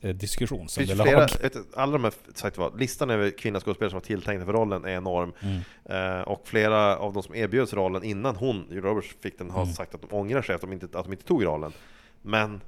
eh, 0.00 0.14
diskussion 0.14 0.68
som 0.68 0.86
det 0.86 0.96
flera, 0.96 1.26
du, 1.26 1.64
alla 1.76 1.92
de 1.92 2.04
här, 2.04 2.12
sagt 2.34 2.58
vad, 2.58 2.80
listan 2.80 3.10
över 3.10 3.30
kvinnliga 3.30 3.60
skådespelare 3.60 3.90
som 3.90 3.96
var 3.96 4.04
tilltänkta 4.04 4.46
för 4.46 4.52
rollen 4.52 4.84
är 4.84 4.88
enorm. 4.96 5.32
Mm. 5.40 5.60
Eh, 6.18 6.22
och 6.22 6.40
flera 6.48 6.96
av 6.98 7.12
de 7.12 7.22
som 7.22 7.34
erbjöds 7.34 7.72
rollen 7.72 8.02
innan 8.04 8.36
hon, 8.36 8.66
Julia 8.70 8.90
Roberts, 8.90 9.16
fick 9.20 9.38
den, 9.38 9.50
har 9.50 9.62
Mm. 9.62 9.74
sagt 9.74 9.94
att 9.94 10.00
de 10.10 10.16
ångrar 10.16 10.42
sig 10.42 10.54
att 10.54 10.60
de 10.60 10.72
inte, 10.72 10.86
att 10.98 11.04
de 11.04 11.12
inte 11.12 11.24
tog 11.24 11.44
rollen. 11.44 11.72
Men, 12.22 12.60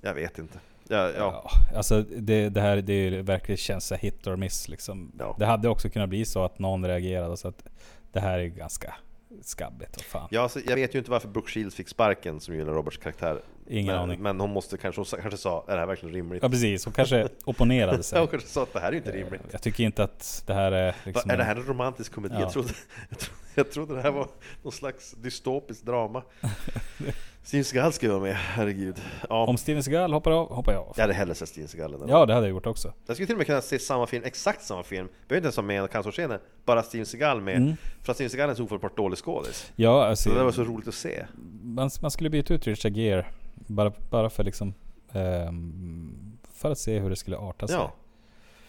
jag 0.00 0.14
vet 0.14 0.38
inte. 0.38 0.58
Ja, 0.88 1.10
ja. 1.10 1.12
Ja, 1.16 1.76
alltså 1.76 2.02
det, 2.02 2.48
det 2.48 2.60
här 2.60 2.76
det 2.76 2.92
är 2.92 3.22
verkligen 3.22 3.56
känns 3.56 3.86
så 3.86 3.94
hit 3.94 4.26
or 4.26 4.36
miss 4.36 4.68
liksom. 4.68 5.12
Ja. 5.18 5.36
Det 5.38 5.46
hade 5.46 5.68
också 5.68 5.88
kunnat 5.90 6.08
bli 6.08 6.24
så 6.24 6.44
att 6.44 6.58
någon 6.58 6.86
reagerade 6.86 7.36
så 7.36 7.48
att 7.48 7.64
det 8.12 8.20
här 8.20 8.38
är 8.38 8.46
ganska 8.46 8.94
skabbigt. 9.42 9.96
Vad 9.96 10.04
fan. 10.04 10.28
Ja, 10.30 10.40
alltså, 10.40 10.60
jag 10.66 10.74
vet 10.76 10.94
ju 10.94 10.98
inte 10.98 11.10
varför 11.10 11.28
Brooke 11.28 11.50
Shields 11.50 11.76
fick 11.76 11.88
sparken 11.88 12.40
som 12.40 12.54
Julia 12.54 12.72
Roberts 12.72 12.98
karaktär. 12.98 13.42
Ingen 13.66 13.86
men, 13.86 14.02
aning. 14.02 14.22
men 14.22 14.40
hon 14.40 14.50
måste 14.50 14.76
kanske, 14.76 14.98
hon 15.00 15.06
kanske 15.22 15.36
sa, 15.36 15.64
är 15.68 15.72
det 15.72 15.78
här 15.78 15.86
verkligen 15.86 16.14
rimligt? 16.14 16.42
Ja 16.42 16.48
precis, 16.48 16.84
hon 16.84 16.94
kanske 16.94 17.28
opponerade 17.44 18.02
sig. 18.02 18.18
hon 18.18 18.28
kanske 18.28 18.48
sa 18.48 18.62
att 18.62 18.72
det 18.72 18.80
här 18.80 18.92
är 18.92 18.96
inte 18.96 19.10
rimligt. 19.12 19.42
Jag 19.50 19.62
tycker 19.62 19.84
inte 19.84 20.04
att 20.04 20.42
det 20.46 20.54
här 20.54 20.72
är 20.72 20.94
liksom... 21.04 21.28
Va, 21.28 21.34
är 21.34 21.38
det 21.38 21.44
här 21.44 21.56
en 21.56 21.66
romantisk 21.66 22.12
komedi? 22.12 22.34
Ja. 22.34 22.40
Jag, 22.40 22.52
trodde, 22.52 22.68
jag, 23.10 23.18
trodde, 23.18 23.38
jag 23.54 23.70
trodde 23.70 23.94
det 23.94 24.00
här 24.02 24.10
var 24.10 24.28
någon 24.62 24.72
slags 24.72 25.12
dystopiskt 25.12 25.86
drama. 25.86 26.22
Steven 27.44 27.64
Seagal 27.64 27.92
ska 27.92 28.08
vara 28.08 28.20
med, 28.20 28.34
herregud. 28.34 29.02
Ja, 29.28 29.46
Om 29.46 29.56
Steven 29.56 29.82
Seagal 29.82 30.12
hoppar 30.12 30.30
av, 30.30 30.52
hoppar 30.52 30.72
jag 30.72 30.82
av. 30.82 30.92
jag 30.96 31.02
hade 31.02 31.14
hellre 31.14 31.34
sett 31.34 31.48
Steven 31.48 31.68
Seagal 31.68 31.94
än. 31.94 32.08
Ja, 32.08 32.26
det 32.26 32.34
hade 32.34 32.46
jag 32.46 32.50
gjort 32.50 32.66
också. 32.66 32.92
Jag 33.06 33.16
skulle 33.16 33.26
till 33.26 33.34
och 33.34 33.38
med 33.38 33.46
kunna 33.46 33.60
se 33.60 33.78
samma 33.78 34.06
film, 34.06 34.24
exakt 34.24 34.62
samma 34.62 34.82
film, 34.82 35.08
behöver 35.28 35.36
inte 35.36 35.46
ens 35.46 35.56
ha 35.56 35.62
med 35.62 35.82
en 35.82 35.88
cancerscener, 35.88 36.40
bara 36.64 36.82
Steven 36.82 37.06
Seagal 37.06 37.40
med. 37.40 37.56
Mm. 37.56 37.76
För 38.02 38.10
att 38.12 38.16
Steven 38.16 38.30
Seagal 38.30 38.46
är 38.48 38.50
en 38.50 38.56
så 38.56 38.64
ofattbart 38.64 38.96
dålig 38.96 39.18
skådis. 39.18 39.72
Ja, 39.76 40.04
alltså, 40.06 40.30
Så 40.30 40.38
det 40.38 40.44
var 40.44 40.52
så 40.52 40.64
roligt 40.64 40.88
att 40.88 40.94
se. 40.94 41.24
man, 41.62 41.90
man 42.02 42.10
skulle 42.10 42.30
byta 42.30 42.54
ut 42.54 42.66
Richard 42.66 42.96
Gere 42.96 43.26
bara, 43.66 43.92
bara 44.10 44.30
för 44.30 44.44
liksom... 44.44 44.74
ehm, 45.12 46.38
för 46.54 46.70
att 46.70 46.78
se 46.78 46.98
hur 46.98 47.10
det 47.10 47.16
skulle 47.16 47.36
arta 47.36 47.66
sig. 47.68 47.76
Ja. 47.76 47.92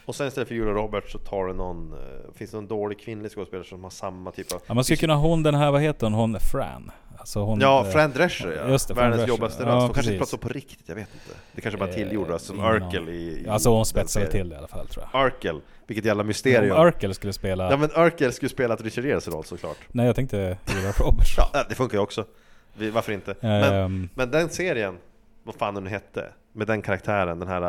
Och 0.06 0.15
sen 0.15 0.28
istället 0.28 0.48
för 0.48 0.56
Julia 0.56 0.74
Roberts 0.74 1.11
så 1.11 1.18
tar 1.18 1.48
det 1.48 1.53
någon, 1.53 1.94
eh, 1.94 2.34
finns 2.36 2.52
det 2.52 2.57
någon 2.57 2.68
dålig 2.68 2.99
kvinnlig 2.99 3.32
skådespelare 3.32 3.68
som 3.68 3.84
har 3.84 3.90
samma 3.91 4.32
typ 4.32 4.53
av... 4.53 4.61
Ja, 4.68 4.74
man 4.74 4.84
skulle 4.84 4.98
kunna 4.98 5.15
ha 5.15 5.28
hon 5.28 5.44
den 5.44 5.56
här, 5.56 5.72
vad 5.72 5.82
heter 5.82 6.06
hon? 6.07 6.14
Hon 6.14 6.38
Fran. 6.52 6.91
Alltså 7.18 7.40
hon, 7.40 7.60
Ja, 7.60 7.86
eh, 7.86 7.91
Fran 7.91 8.11
Drescher 8.11 8.61
ja. 8.65 8.72
just 8.72 8.88
det, 8.88 8.94
Världens 8.94 9.15
Drescher. 9.18 9.30
jobbigaste 9.30 9.64
Ja, 9.64 9.70
röst. 9.70 9.82
Hon 9.86 9.94
kanske 9.94 10.14
inte 10.14 10.26
pratar 10.26 10.38
på 10.38 10.49
riktigt, 10.53 10.90
jag 10.90 10.95
vet 10.95 11.07
inte. 11.14 11.40
Det 11.52 11.61
kanske 11.61 11.78
bara 11.80 11.90
Eh, 11.90 11.95
tillgjord 11.95 12.28
röst, 12.28 12.45
som 12.45 12.56
ingen 12.56 12.72
Urkel 12.84 13.10
i, 13.10 13.44
i 13.45 13.48
Alltså 13.49 13.70
hon 13.70 13.86
spetsade 13.86 14.32
till 14.32 14.49
det 14.49 14.56
i 14.56 14.57
alla 14.57 14.68
fall 14.68 14.88
tror 14.88 15.06
jag. 15.14 15.26
Urkel, 15.26 15.61
vilket 15.88 16.06
jävla 16.06 16.24
mysterium. 16.24 16.78
Om 16.78 16.88
Urkel 16.88 17.14
skulle 17.14 17.34
spela... 17.34 17.72
Ja 17.72 17.78
men 17.78 17.90
Urkel 17.91 18.34
skulle 18.34 18.49
spela 18.49 18.76
Richard 18.76 19.06
Geres 19.06 19.28
roll 19.28 19.44
såklart. 19.44 19.78
Nej, 19.91 20.06
jag 20.06 20.15
tänkte 20.15 20.57
Julia 20.76 20.91
Roberts. 20.91 21.36
Ja, 21.53 21.65
det 21.70 21.76
funkar 21.76 21.98
ju 21.98 22.02
också. 22.03 22.26
Vi- 22.73 22.89
Varför 22.89 23.11
inte? 23.11 23.35
Men, 23.39 23.73
Ehm, 23.73 24.09
men 24.15 24.31
den 24.31 24.49
serien, 24.49 24.97
vad 25.43 25.55
fan 25.55 25.73
den 25.75 25.87
hette, 25.87 26.31
med 26.53 26.67
den 26.67 26.81
karaktären, 26.81 27.39
den 27.39 27.47
här... 27.47 27.61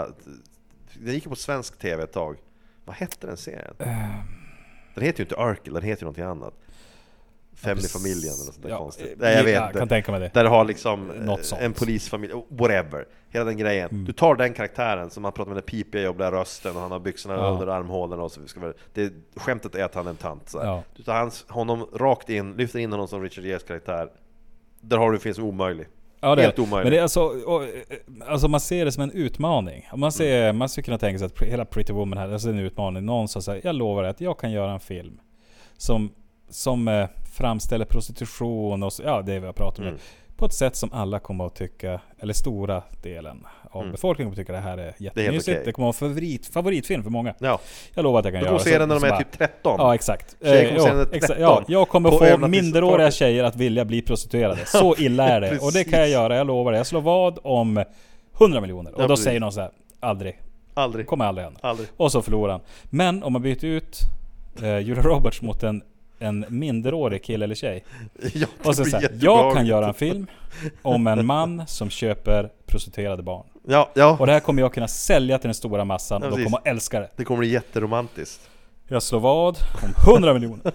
Den 0.94 1.14
gick 1.14 1.24
ju 1.24 1.30
på 1.30 1.36
svensk 1.36 1.78
TV 1.78 2.02
ett 2.02 2.12
tag. 2.12 2.36
Vad 2.84 2.96
hette 2.96 3.26
den 3.26 3.36
serien? 3.36 3.74
Den 4.94 5.04
heter 5.04 5.18
ju 5.20 5.24
inte 5.24 5.34
Urkel, 5.34 5.74
den 5.74 5.82
heter 5.82 6.02
ju 6.02 6.04
någonting 6.04 6.24
annat. 6.24 6.54
Family-familjen 7.56 8.34
eller 8.34 8.44
något 8.44 8.54
sånt 8.54 8.62
där 8.62 8.70
ja, 8.70 8.78
konstigt. 8.78 9.06
eh, 9.12 9.16
Nej 9.18 9.34
jag 9.36 9.44
vet 9.44 9.54
jag 9.54 9.72
kan 9.72 9.88
tänka 9.88 10.10
mig 10.12 10.20
det. 10.20 10.30
Där 10.34 10.44
du 10.44 10.50
har 10.50 10.64
liksom 10.64 11.10
eh, 11.10 11.64
en 11.64 11.72
polisfamilj, 11.72 12.32
whatever. 12.48 13.06
Hela 13.30 13.44
den 13.44 13.56
grejen. 13.56 13.88
Mm. 13.90 14.04
Du 14.04 14.12
tar 14.12 14.34
den 14.36 14.52
karaktären 14.54 15.10
som 15.10 15.24
han 15.24 15.32
pratar 15.32 15.48
med 15.50 15.56
den 15.56 15.62
pipiga 15.66 16.02
jobbiga 16.02 16.30
rösten 16.32 16.76
och 16.76 16.82
han 16.82 16.90
har 16.92 16.98
byxorna 17.00 17.34
Ja. 17.34 17.48
under 17.48 17.66
armhålorna 17.66 18.22
och 18.22 18.32
så 18.32 18.46
ska 18.46 18.60
vi, 18.60 18.72
det, 18.92 19.12
Skämtet 19.36 19.74
är 19.74 19.84
att 19.84 19.94
han 19.94 20.06
är 20.06 20.10
en 20.10 20.16
tant. 20.16 20.48
Så. 20.48 20.58
Ja. 20.58 20.82
Du 20.96 21.02
tar 21.02 21.14
hans, 21.14 21.44
honom 21.48 21.86
rakt 21.94 22.30
in, 22.30 22.52
lyfter 22.56 22.78
in 22.78 22.92
honom 22.92 23.08
som 23.08 23.22
Richard 23.22 23.44
Geres 23.44 23.62
karaktär. 23.62 24.08
Där 24.88 24.96
har 24.98 25.12
du 25.12 25.18
finns 25.18 25.38
omöjlig. 25.38 25.86
Ja, 26.20 26.34
det 26.34 26.42
Helt 26.42 26.58
är. 26.58 26.62
omöjligt. 26.62 26.84
Men 26.84 26.92
det 26.92 26.98
är 26.98 27.02
alltså, 27.02 27.22
och, 27.22 27.64
eh, 27.64 27.68
alltså 28.26 28.48
man 28.48 28.60
ser 28.60 28.84
det 28.84 28.92
som 28.92 29.02
en 29.02 29.10
utmaning. 29.10 29.88
Man, 29.96 30.12
ser, 30.12 30.52
man 30.52 30.68
skulle 30.68 30.84
kunna 30.84 30.98
tänka 30.98 31.18
sig 31.18 31.26
att 31.26 31.42
hela 31.42 31.64
Pretty 31.64 31.92
Woman 31.92 32.18
här, 32.18 32.32
alltså 32.32 32.48
en 32.48 32.58
utmaning. 32.58 33.04
Någon 33.04 33.28
som 33.28 33.42
säger, 33.42 33.66
jag 33.66 33.74
lovar 33.74 34.04
att 34.04 34.20
jag 34.20 34.38
kan 34.38 34.52
göra 34.52 34.72
en 34.72 34.80
film 34.80 35.20
som, 35.76 36.10
som 36.48 36.88
eh, 36.88 37.06
framställer 37.34 37.84
prostitution 37.84 38.82
och 38.82 38.92
så, 38.92 39.02
ja, 39.02 39.22
det 39.22 39.40
vi 39.40 39.46
har 39.46 39.52
pratat 39.52 39.78
om. 39.78 39.86
Mm. 39.86 39.98
På 40.36 40.46
ett 40.46 40.52
sätt 40.52 40.76
som 40.76 40.92
alla 40.92 41.18
kommer 41.18 41.46
att 41.46 41.54
tycka, 41.54 42.00
eller 42.18 42.32
stora 42.34 42.82
delen 43.02 43.46
av 43.70 43.80
Mm. 43.82 43.92
befolkningen 43.92 44.30
kommer 44.32 44.42
att 44.42 44.46
tycka 44.46 44.52
det 44.52 44.58
här 44.68 44.78
är 44.78 44.94
jättemysigt. 44.98 45.48
okej. 45.48 45.62
Det 45.66 45.72
kommer 45.72 45.88
att 45.88 46.00
vara 46.00 46.10
favorit, 46.10 46.46
favoritfilm 46.46 47.02
för 47.02 47.10
många. 47.10 47.34
Ja, 47.38 47.58
Jag 47.94 48.02
lovar 48.02 48.18
att 48.18 48.24
jag 48.24 48.34
kan 48.34 48.40
du 48.40 48.46
göra 48.46 48.58
kommer 48.58 48.70
se 48.70 48.78
den 48.78 48.88
när 48.88 48.94
de 49.00 49.04
är 49.06 49.10
bara- 49.10 49.18
typ 49.18 49.32
13. 49.32 49.74
Ja 49.78 49.94
exakt. 49.94 50.36
Tjejer 50.42 50.62
Eh, 50.64 50.68
kommer 50.68 50.80
se 50.80 50.88
den 50.88 50.88
ja, 50.88 50.94
när 50.96 51.04
de 51.04 51.10
är 51.12 51.16
exakt. 51.16 51.38
13. 51.38 51.64
Ja, 51.68 51.78
jag 51.78 51.88
kommer 51.88 52.10
På 52.10 52.18
få 52.18 52.48
minderåriga 52.48 53.10
tjejer 53.10 53.44
att 53.44 53.56
vilja 53.56 53.84
bli 53.84 54.02
prostituerade. 54.02 54.66
Så 54.66 54.94
illa 54.98 55.28
är 55.28 55.40
det. 55.40 55.58
Och 55.58 55.72
det 55.72 55.84
kan 55.84 55.98
jag 56.00 56.08
göra, 56.08 56.36
jag 56.36 56.46
lovar 56.46 56.72
det. 56.72 56.78
Jag 56.78 56.86
slår 56.86 57.00
vad 57.00 57.38
om 57.42 57.84
100 58.38 58.60
miljoner. 58.60 58.94
Och 58.94 58.98
Ja, 59.00 59.02
då 59.02 59.08
precis. 59.08 59.24
säger 59.24 59.40
någon 59.40 59.52
så 59.52 59.60
här, 59.60 59.70
aldrig. 60.00 60.38
Aldrig. 60.74 61.06
Kommer 61.06 61.24
aldrig 61.24 61.44
hända. 61.44 61.60
Aldrig. 61.62 61.88
Och 61.96 62.12
så 62.12 62.22
förlorar 62.22 62.52
han. 62.52 62.60
Men 62.84 63.22
om 63.22 63.32
man 63.32 63.42
byter 63.42 63.64
ut 63.64 63.98
eh, 64.62 64.78
Julia 64.78 65.02
Roberts 65.02 65.42
mot 65.42 65.62
en, 65.62 65.82
en 66.18 66.44
minderårig 66.48 67.24
kille 67.24 67.44
eller 67.44 67.54
tjej. 67.54 67.84
Ja, 68.34 68.46
Och 68.64 68.76
så 68.76 68.84
säger 68.84 69.10
jag 69.20 69.54
kan 69.54 69.66
göra 69.66 69.88
en 69.88 69.94
film 69.94 70.26
om 70.82 71.06
en 71.06 71.26
man 71.26 71.66
som 71.66 71.90
köper 71.90 72.50
prostituerade 72.66 73.22
barn. 73.22 73.46
Ja, 73.66 73.90
ja. 73.94 74.16
Och 74.20 74.26
det 74.26 74.32
här 74.32 74.40
kommer 74.40 74.62
jag 74.62 74.74
kunna 74.74 74.88
sälja 74.88 75.38
till 75.38 75.48
den 75.48 75.54
stora 75.54 75.84
massan 75.84 76.22
Ja, 76.22 76.30
och 76.30 76.38
de 76.38 76.44
kommer 76.44 76.58
att 76.58 76.66
älska 76.66 77.00
det. 77.00 77.10
Det 77.16 77.24
kommer 77.24 77.38
bli 77.38 77.48
jätteromantiskt. 77.48 78.50
Jag 78.88 79.02
slår 79.02 79.20
vad 79.20 79.56
om 79.82 80.12
100 80.14 80.34
miljoner. 80.34 80.72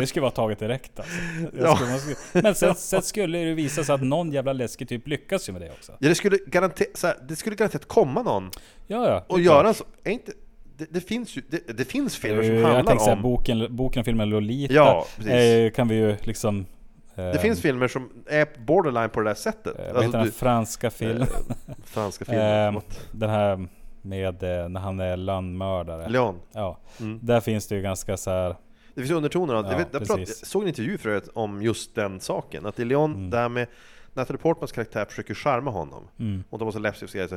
Det 0.00 0.06
skulle 0.06 0.20
vara 0.20 0.30
taget 0.30 0.58
direkt 0.58 1.00
alltså. 1.00 1.14
Ja. 1.60 1.76
skulle, 1.76 2.42
men 2.42 2.54
sen, 2.54 2.74
sen 2.74 3.02
skulle 3.02 3.38
det 3.38 3.54
visa 3.54 3.84
sig 3.84 3.94
att 3.94 4.02
någon 4.02 4.32
jävla 4.32 4.52
läskig 4.52 4.88
typ 4.88 5.08
lyckas 5.08 5.48
ju 5.48 5.52
med 5.52 5.62
det 5.62 5.70
också. 5.70 5.92
Ja, 5.98 6.08
det 6.08 6.14
skulle 6.14 6.38
garanterat, 6.46 6.90
så 6.94 7.06
här, 7.06 7.16
det 7.28 7.36
skulle 7.36 7.56
garanterat 7.56 7.88
komma 7.88 8.22
någon 8.22 8.50
Ja, 8.86 9.08
ja. 9.08 9.24
och 9.28 9.40
göra 9.40 9.74
så. 9.74 9.84
Är 10.04 10.10
inte, 10.10 10.32
det, 10.78 10.86
det 10.90 11.00
finns 11.00 11.36
ju, 11.36 11.42
det, 11.50 11.78
det 11.78 11.84
finns 11.84 12.16
filmer 12.16 12.42
som 12.42 12.52
Eh, 12.52 12.60
Jag 12.60 12.66
handlar 12.68 12.82
tänkte 12.84 13.04
säga 13.04 13.16
om... 13.16 13.22
boken, 13.22 13.76
boken 13.76 14.00
och 14.00 14.06
filmen 14.06 14.30
Lolita. 14.30 14.74
Ja, 14.74 15.06
eh, 15.30 15.70
kan 15.70 15.88
vi 15.88 15.94
ju 15.94 16.16
liksom... 16.20 16.66
Eh, 17.14 17.24
Det 17.24 17.38
finns 17.38 17.60
filmer 17.60 17.88
som 17.88 18.10
är 18.26 18.46
borderline 18.66 19.10
på 19.10 19.20
det 19.20 19.30
där 19.30 19.34
sättet. 19.34 19.78
eh, 19.78 19.84
heter 20.02 20.18
den 20.18 20.32
franska 20.32 20.90
filmen? 20.90 21.28
eh, 21.68 21.74
franska 21.84 22.24
filmer, 22.24 22.66
Eh, 22.66 22.72
förlåt. 22.72 23.00
den 23.12 23.30
här 23.30 23.68
med 24.02 24.42
eh, 24.42 24.68
när 24.68 24.80
han 24.80 25.00
är 25.00 25.16
landmördare. 25.16 26.08
Leon. 26.08 26.40
Ja. 26.52 26.78
Mm. 27.00 27.18
Där 27.22 27.40
finns 27.40 27.66
det 27.66 27.74
ju 27.76 27.82
ganska 27.82 28.16
så 28.16 28.30
här. 28.30 28.56
Det 28.94 29.00
finns 29.00 29.10
undertoner 29.12 29.54
Ja, 29.54 29.70
jag, 29.70 29.78
vet, 29.78 29.88
jag, 29.92 30.06
prat, 30.06 30.18
jag 30.18 30.28
såg 30.28 30.62
en 30.62 30.68
intervju 30.68 30.98
förut 30.98 31.28
om 31.34 31.62
just 31.62 31.94
den 31.94 32.20
saken. 32.20 32.66
Att 32.66 32.78
i 32.80 32.84
Leon, 32.84 33.14
Mm. 33.14 33.30
det 33.30 33.36
här 33.38 33.48
med 33.48 33.66
Natalie 34.14 34.38
Portmans 34.38 34.72
karaktär 34.72 35.04
försöker 35.04 35.34
charma 35.34 35.70
honom. 35.70 36.08
Mm. 36.18 36.44
Och 36.50 36.58
de 36.58 36.64
var 36.64 36.72
så 36.72 36.78
läppstift 36.78 37.14
och 37.14 37.28
så 37.28 37.34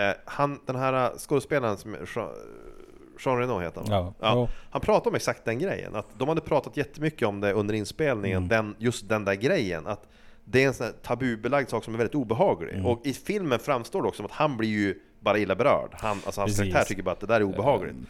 eh, 0.00 0.12
Han, 0.24 0.60
den 0.66 0.76
här 0.76 1.04
eh, 1.04 1.10
skådespelaren 1.18 1.76
som 1.76 1.96
Jean, 3.24 3.38
Reno 3.38 3.58
heter 3.60 3.80
han? 3.80 3.90
Ja, 4.20 4.32
jo. 4.34 4.48
Han 4.70 4.80
pratade 4.80 5.08
om 5.08 5.14
exakt 5.14 5.44
den 5.44 5.58
grejen, 5.58 5.94
att 5.96 6.06
de 6.18 6.28
hade 6.28 6.40
pratat 6.40 6.76
jättemycket 6.76 7.28
om 7.28 7.40
det 7.40 7.52
under 7.52 7.74
inspelningen, 7.74 8.36
Mm. 8.36 8.48
den, 8.48 8.74
just 8.78 9.08
den 9.08 9.24
där 9.24 9.34
grejen. 9.34 9.86
Att 9.86 10.06
det 10.44 10.62
är 10.62 10.66
en 10.68 10.74
sån 10.74 10.86
här 10.86 10.92
tabubelagd 10.92 11.68
sak 11.70 11.84
som 11.84 11.94
är 11.94 11.98
väldigt 11.98 12.14
obehaglig. 12.14 12.72
Mm. 12.74 12.86
Och 12.86 13.06
i 13.06 13.12
filmen 13.12 13.58
framstår 13.58 14.02
det 14.02 14.08
också 14.08 14.16
som 14.16 14.26
att 14.26 14.32
han 14.32 14.56
blir 14.56 14.68
ju 14.68 14.94
bara 15.20 15.38
illa 15.38 15.54
berörd. 15.54 15.90
Han, 15.92 16.18
alltså 16.26 16.40
hans 16.40 16.56
karaktär 16.58 16.84
tycker 16.84 17.02
bara 17.02 17.10
att 17.12 17.20
det 17.20 17.26
där 17.26 17.40
är 17.40 17.42
obehagligt. 17.44 17.94
Ehm. 17.94 18.06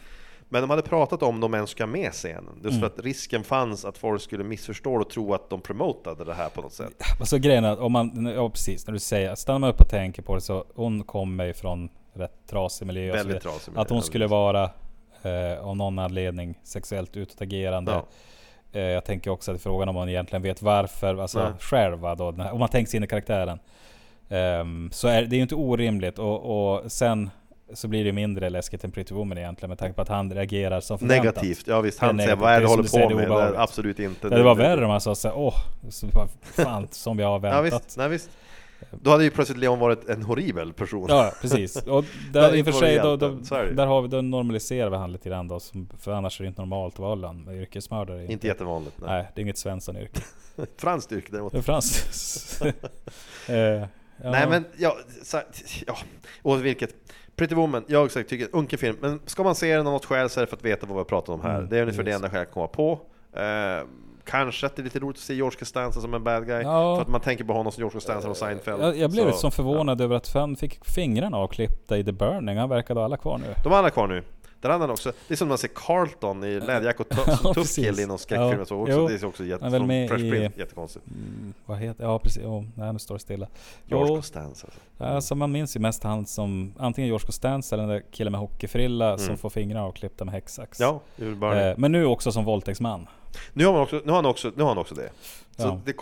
Men 0.49 0.61
de 0.61 0.69
hade 0.69 0.81
pratat 0.81 1.23
om 1.23 1.39
de 1.39 1.53
ens 1.53 1.69
ska 1.69 1.85
med 1.85 2.11
scenen. 2.11 2.49
Just 2.55 2.65
Mm. 2.65 2.79
för 2.79 2.87
att 2.87 2.99
risken 2.99 3.43
fanns 3.43 3.85
att 3.85 3.97
folk 3.97 4.21
skulle 4.21 4.43
missförstå 4.43 4.93
och 4.95 5.09
tro 5.09 5.33
att 5.33 5.49
de 5.49 5.61
promotade 5.61 6.23
det 6.25 6.33
här 6.33 6.49
på 6.49 6.61
något 6.61 6.73
sätt. 6.73 6.93
Alltså 7.19 7.37
grejen 7.37 7.63
är 7.65 7.71
att 7.71 7.79
om 7.79 7.91
man, 7.91 8.25
ja 8.35 8.49
precis, 8.49 8.87
när 8.87 8.93
du 8.93 8.99
säger, 8.99 9.35
stannar 9.35 9.59
man 9.59 9.69
upp 9.69 9.81
och 9.81 9.89
tänker 9.89 10.21
på 10.21 10.35
det 10.35 10.41
så, 10.41 10.65
hon 10.75 11.03
kommer 11.03 11.45
ju 11.45 11.53
från 11.53 11.89
rätt 12.13 12.47
trasig 12.49 12.85
miljö 12.87 13.13
Väldigt 13.13 13.41
trasig 13.41 13.71
miljö, 13.71 13.81
Att 13.81 13.89
hon 13.89 13.97
ja, 13.97 14.01
skulle 14.01 14.27
vara, 14.27 14.69
eh, 15.23 15.67
av 15.67 15.77
någon 15.77 15.99
anledning, 15.99 16.55
sexuellt 16.63 17.17
utåtagerande. 17.17 17.91
Ja. 17.91 18.05
Eh, 18.79 18.81
jag 18.81 19.05
tänker 19.05 19.31
också 19.31 19.51
att 19.51 19.61
frågan 19.61 19.89
om 19.89 19.95
hon 19.95 20.09
egentligen 20.09 20.43
vet 20.43 20.61
varför, 20.61 21.15
alltså 21.21 21.39
Nej. 21.43 21.53
själv 21.59 21.99
va, 21.99 22.15
då, 22.15 22.27
om 22.27 22.59
man 22.59 22.69
tänker 22.69 22.89
sig 22.89 22.97
in 22.97 23.03
i 23.03 23.07
karaktären. 23.07 23.59
Ehm, 24.29 24.89
så 24.91 25.07
är 25.07 25.21
det 25.21 25.35
är 25.35 25.37
ju 25.37 25.41
inte 25.41 25.55
orimligt 25.55 26.19
och, 26.19 26.73
och 26.73 26.91
sen 26.91 27.29
så 27.73 27.87
blir 27.87 28.05
det 28.05 28.11
mindre 28.11 28.49
läskigt 28.49 28.83
än 28.83 28.91
Pretty 28.91 29.13
Woman 29.13 29.37
egentligen 29.37 29.69
med 29.69 29.77
tanke 29.79 29.95
på 29.95 30.01
att 30.01 30.07
han 30.07 30.33
reagerar 30.33 30.81
som 30.81 30.99
förväntat. 30.99 31.25
Negativt, 31.25 31.67
ja 31.67 31.81
visst. 31.81 31.99
Han 31.99 32.17
säger 32.19 32.35
vad 32.35 32.51
är 32.51 32.55
det 32.59 32.65
du 32.65 32.67
håller 32.67 33.03
på 33.03 33.09
det 33.09 33.15
med? 33.15 33.29
Det 33.29 33.59
absolut 33.59 33.99
inte. 33.99 34.29
Det, 34.29 34.35
det 34.35 34.43
var 34.43 34.55
värre 34.55 34.85
om 34.85 34.91
han 34.91 35.01
sa 35.01 35.15
såhär, 35.15 35.37
åh, 35.37 35.55
så 35.89 36.07
fan 36.43 36.87
som 36.91 37.17
vi 37.17 37.23
har 37.23 37.31
Ja 37.31 37.37
väntat. 37.37 37.85
visst, 37.85 37.97
nej 37.97 38.09
visst. 38.09 38.29
Då 39.01 39.11
hade 39.11 39.23
ju 39.23 39.29
plötsligt 39.29 39.59
Leon 39.59 39.79
varit 39.79 40.09
en 40.09 40.23
horribel 40.23 40.73
person. 40.73 41.05
Ja, 41.09 41.31
precis. 41.41 41.75
Och 41.87 42.03
Det 42.03 42.39
där, 42.39 42.49
i 42.49 42.51
och 42.51 42.57
inte 42.57 42.71
för 42.71 42.79
sig, 42.79 42.97
då, 42.97 43.15
då, 43.15 43.25
är 43.25 43.65
det 43.65 43.73
där 43.73 43.85
har 43.85 44.01
vi, 44.01 44.07
då 44.07 44.21
normaliserar 44.21 44.89
vi 44.89 44.97
han 44.97 45.11
lite 45.11 45.29
grann 45.29 45.47
då. 45.47 45.59
Som, 45.59 45.89
för 45.99 46.11
annars 46.11 46.39
är 46.39 46.43
det 46.43 46.47
inte 46.47 46.61
normalt 46.61 46.93
att 46.93 46.99
vara 46.99 47.11
Öllan, 47.11 47.47
yrkesmördare. 47.51 48.25
Inte 48.25 48.47
jättevanligt. 48.47 48.95
Nej. 48.99 49.09
Nej, 49.09 49.31
det 49.35 49.41
är 49.41 49.43
inget 49.43 49.57
Svensson-yrke. 49.57 50.21
Franskt 50.77 51.11
yrke 51.11 51.27
däremot. 51.31 51.51
Det 51.51 51.57
är 51.57 51.61
franskt. 51.61 52.61
eh, 53.47 53.55
ja. 53.55 53.87
Nej 54.17 54.49
men, 54.49 54.65
ja, 54.77 54.97
så, 55.23 55.41
ja, 55.87 55.97
och 56.41 56.65
vilket 56.65 56.95
Pretty 57.35 57.55
Woman, 57.55 57.83
jag 57.87 58.05
också 58.05 58.23
tycker 58.23 58.45
en 58.45 58.51
unken 58.51 58.79
film, 58.79 58.97
men 59.01 59.19
ska 59.25 59.43
man 59.43 59.55
se 59.55 59.75
den 59.75 59.87
av 59.87 59.93
något 59.93 60.05
skäl 60.05 60.29
så 60.29 60.39
är 60.39 60.41
det 60.41 60.47
för 60.47 60.57
att 60.57 60.65
veta 60.65 60.85
vad 60.85 60.95
vi 60.95 60.99
har 60.99 61.05
pratat 61.05 61.29
om 61.29 61.41
här. 61.41 61.57
Mm, 61.57 61.69
det 61.69 61.77
är 61.77 61.81
ungefär 61.81 62.03
det 62.03 62.11
precis. 62.11 62.15
enda 62.15 62.29
skäl 62.29 62.37
jag 62.37 62.47
kan 62.47 62.53
komma 62.53 62.67
på. 62.67 62.99
Eh, 63.39 63.87
kanske 64.25 64.65
att 64.65 64.75
det 64.75 64.81
är 64.81 64.83
lite 64.83 64.99
roligt 64.99 65.17
att 65.17 65.23
se 65.23 65.33
George 65.33 65.59
Costanza 65.59 66.01
som 66.01 66.13
en 66.13 66.23
bad 66.23 66.47
guy, 66.47 66.61
Ja. 66.63 66.95
för 66.95 67.01
att 67.01 67.07
man 67.07 67.21
tänker 67.21 67.43
på 67.43 67.53
honom 67.53 67.71
som 67.71 67.81
George 67.81 67.93
Costanza 67.93 68.29
och 68.29 68.37
Seinfeld. 68.37 68.83
jag, 68.83 68.97
jag 68.97 69.11
blev 69.11 69.21
Så, 69.21 69.27
lite 69.27 69.37
som 69.39 69.51
förvånad 69.51 70.01
över 70.01 70.15
att 70.15 70.33
han 70.33 70.55
fick 70.55 70.85
fingrarna 70.85 71.37
avklippta 71.37 71.97
i 71.97 72.03
The 72.03 72.11
Burning. 72.11 72.57
Han 72.57 72.69
verkade 72.69 72.99
ha 72.99 73.05
alla 73.05 73.17
kvar 73.17 73.37
nu. 73.37 73.55
De 73.63 73.71
har 73.71 73.79
alla 73.79 73.89
kvar 73.89 74.07
nu. 74.07 74.23
Där 74.63 74.69
hade 74.69 74.83
han 74.83 74.89
också, 74.91 75.11
det 75.27 75.33
är 75.33 75.35
som 75.35 75.47
när 75.47 75.51
man 75.51 75.57
ser 75.57 75.67
Carlton 75.67 76.43
i 76.43 76.59
läderjack 76.59 76.99
och 76.99 77.09
tuff, 77.55 77.75
kille 77.75 78.01
i 78.01 78.05
någon 78.05 78.19
skräckfilm 78.19 78.59
Ja, 78.59 78.65
så 78.65 78.81
också. 78.81 78.93
jo. 78.93 79.07
Det 79.07 79.13
är 79.13 79.25
också 79.25 79.45
jätte, 79.45 79.71
som 79.71 79.87
med 79.87 80.09
Fresh 80.09 80.25
i- 80.25 80.31
Prince, 80.31 80.59
jättekonstigt. 80.59 81.05
Mm, 81.07 81.53
vad 81.65 81.77
heter 81.77 82.03
Ja 82.03 82.19
precis, 82.19 82.43
oh, 82.43 82.63
nej 82.75 82.93
nu 82.93 82.99
står 82.99 83.15
det 83.15 83.19
stilla. 83.19 83.47
George 83.85 84.07
Jo, 84.09 84.15
Costanza. 84.15 84.67
alltså 84.97 85.35
man 85.35 85.51
minns 85.51 85.75
ju 85.75 85.79
mest 85.79 86.03
han 86.03 86.25
som 86.25 86.73
antingen 86.77 87.07
George 87.07 87.25
Costanza 87.25 87.75
eller 87.75 87.87
den 87.87 87.93
där 87.95 88.03
killen 88.11 88.31
med 88.31 88.41
hockeyfrilla 88.41 89.17
som 89.17 89.25
Mm. 89.27 89.37
får 89.37 89.49
fingrarna 89.49 89.85
avklippta 89.85 90.25
med 90.25 90.33
häcksax. 90.33 90.79
Ja. 90.79 90.99
Eh, 91.17 91.73
men 91.77 91.91
nu 91.91 92.05
också 92.05 92.31
som 92.31 92.45
våldtäktsman. 92.45 93.07
Nu 93.53 93.65
har, 93.65 93.73
man 93.73 93.81
också, 93.81 94.01
nu 94.05 94.11
har 94.11 94.15
han 94.15 94.25
också, 94.25 94.51
nu 94.55 94.63
har 94.63 94.69
han 94.69 94.77
också 94.77 94.95
det. 94.95 95.09
Så 95.57 95.67
Ja. 95.67 95.79
det, 95.85 95.93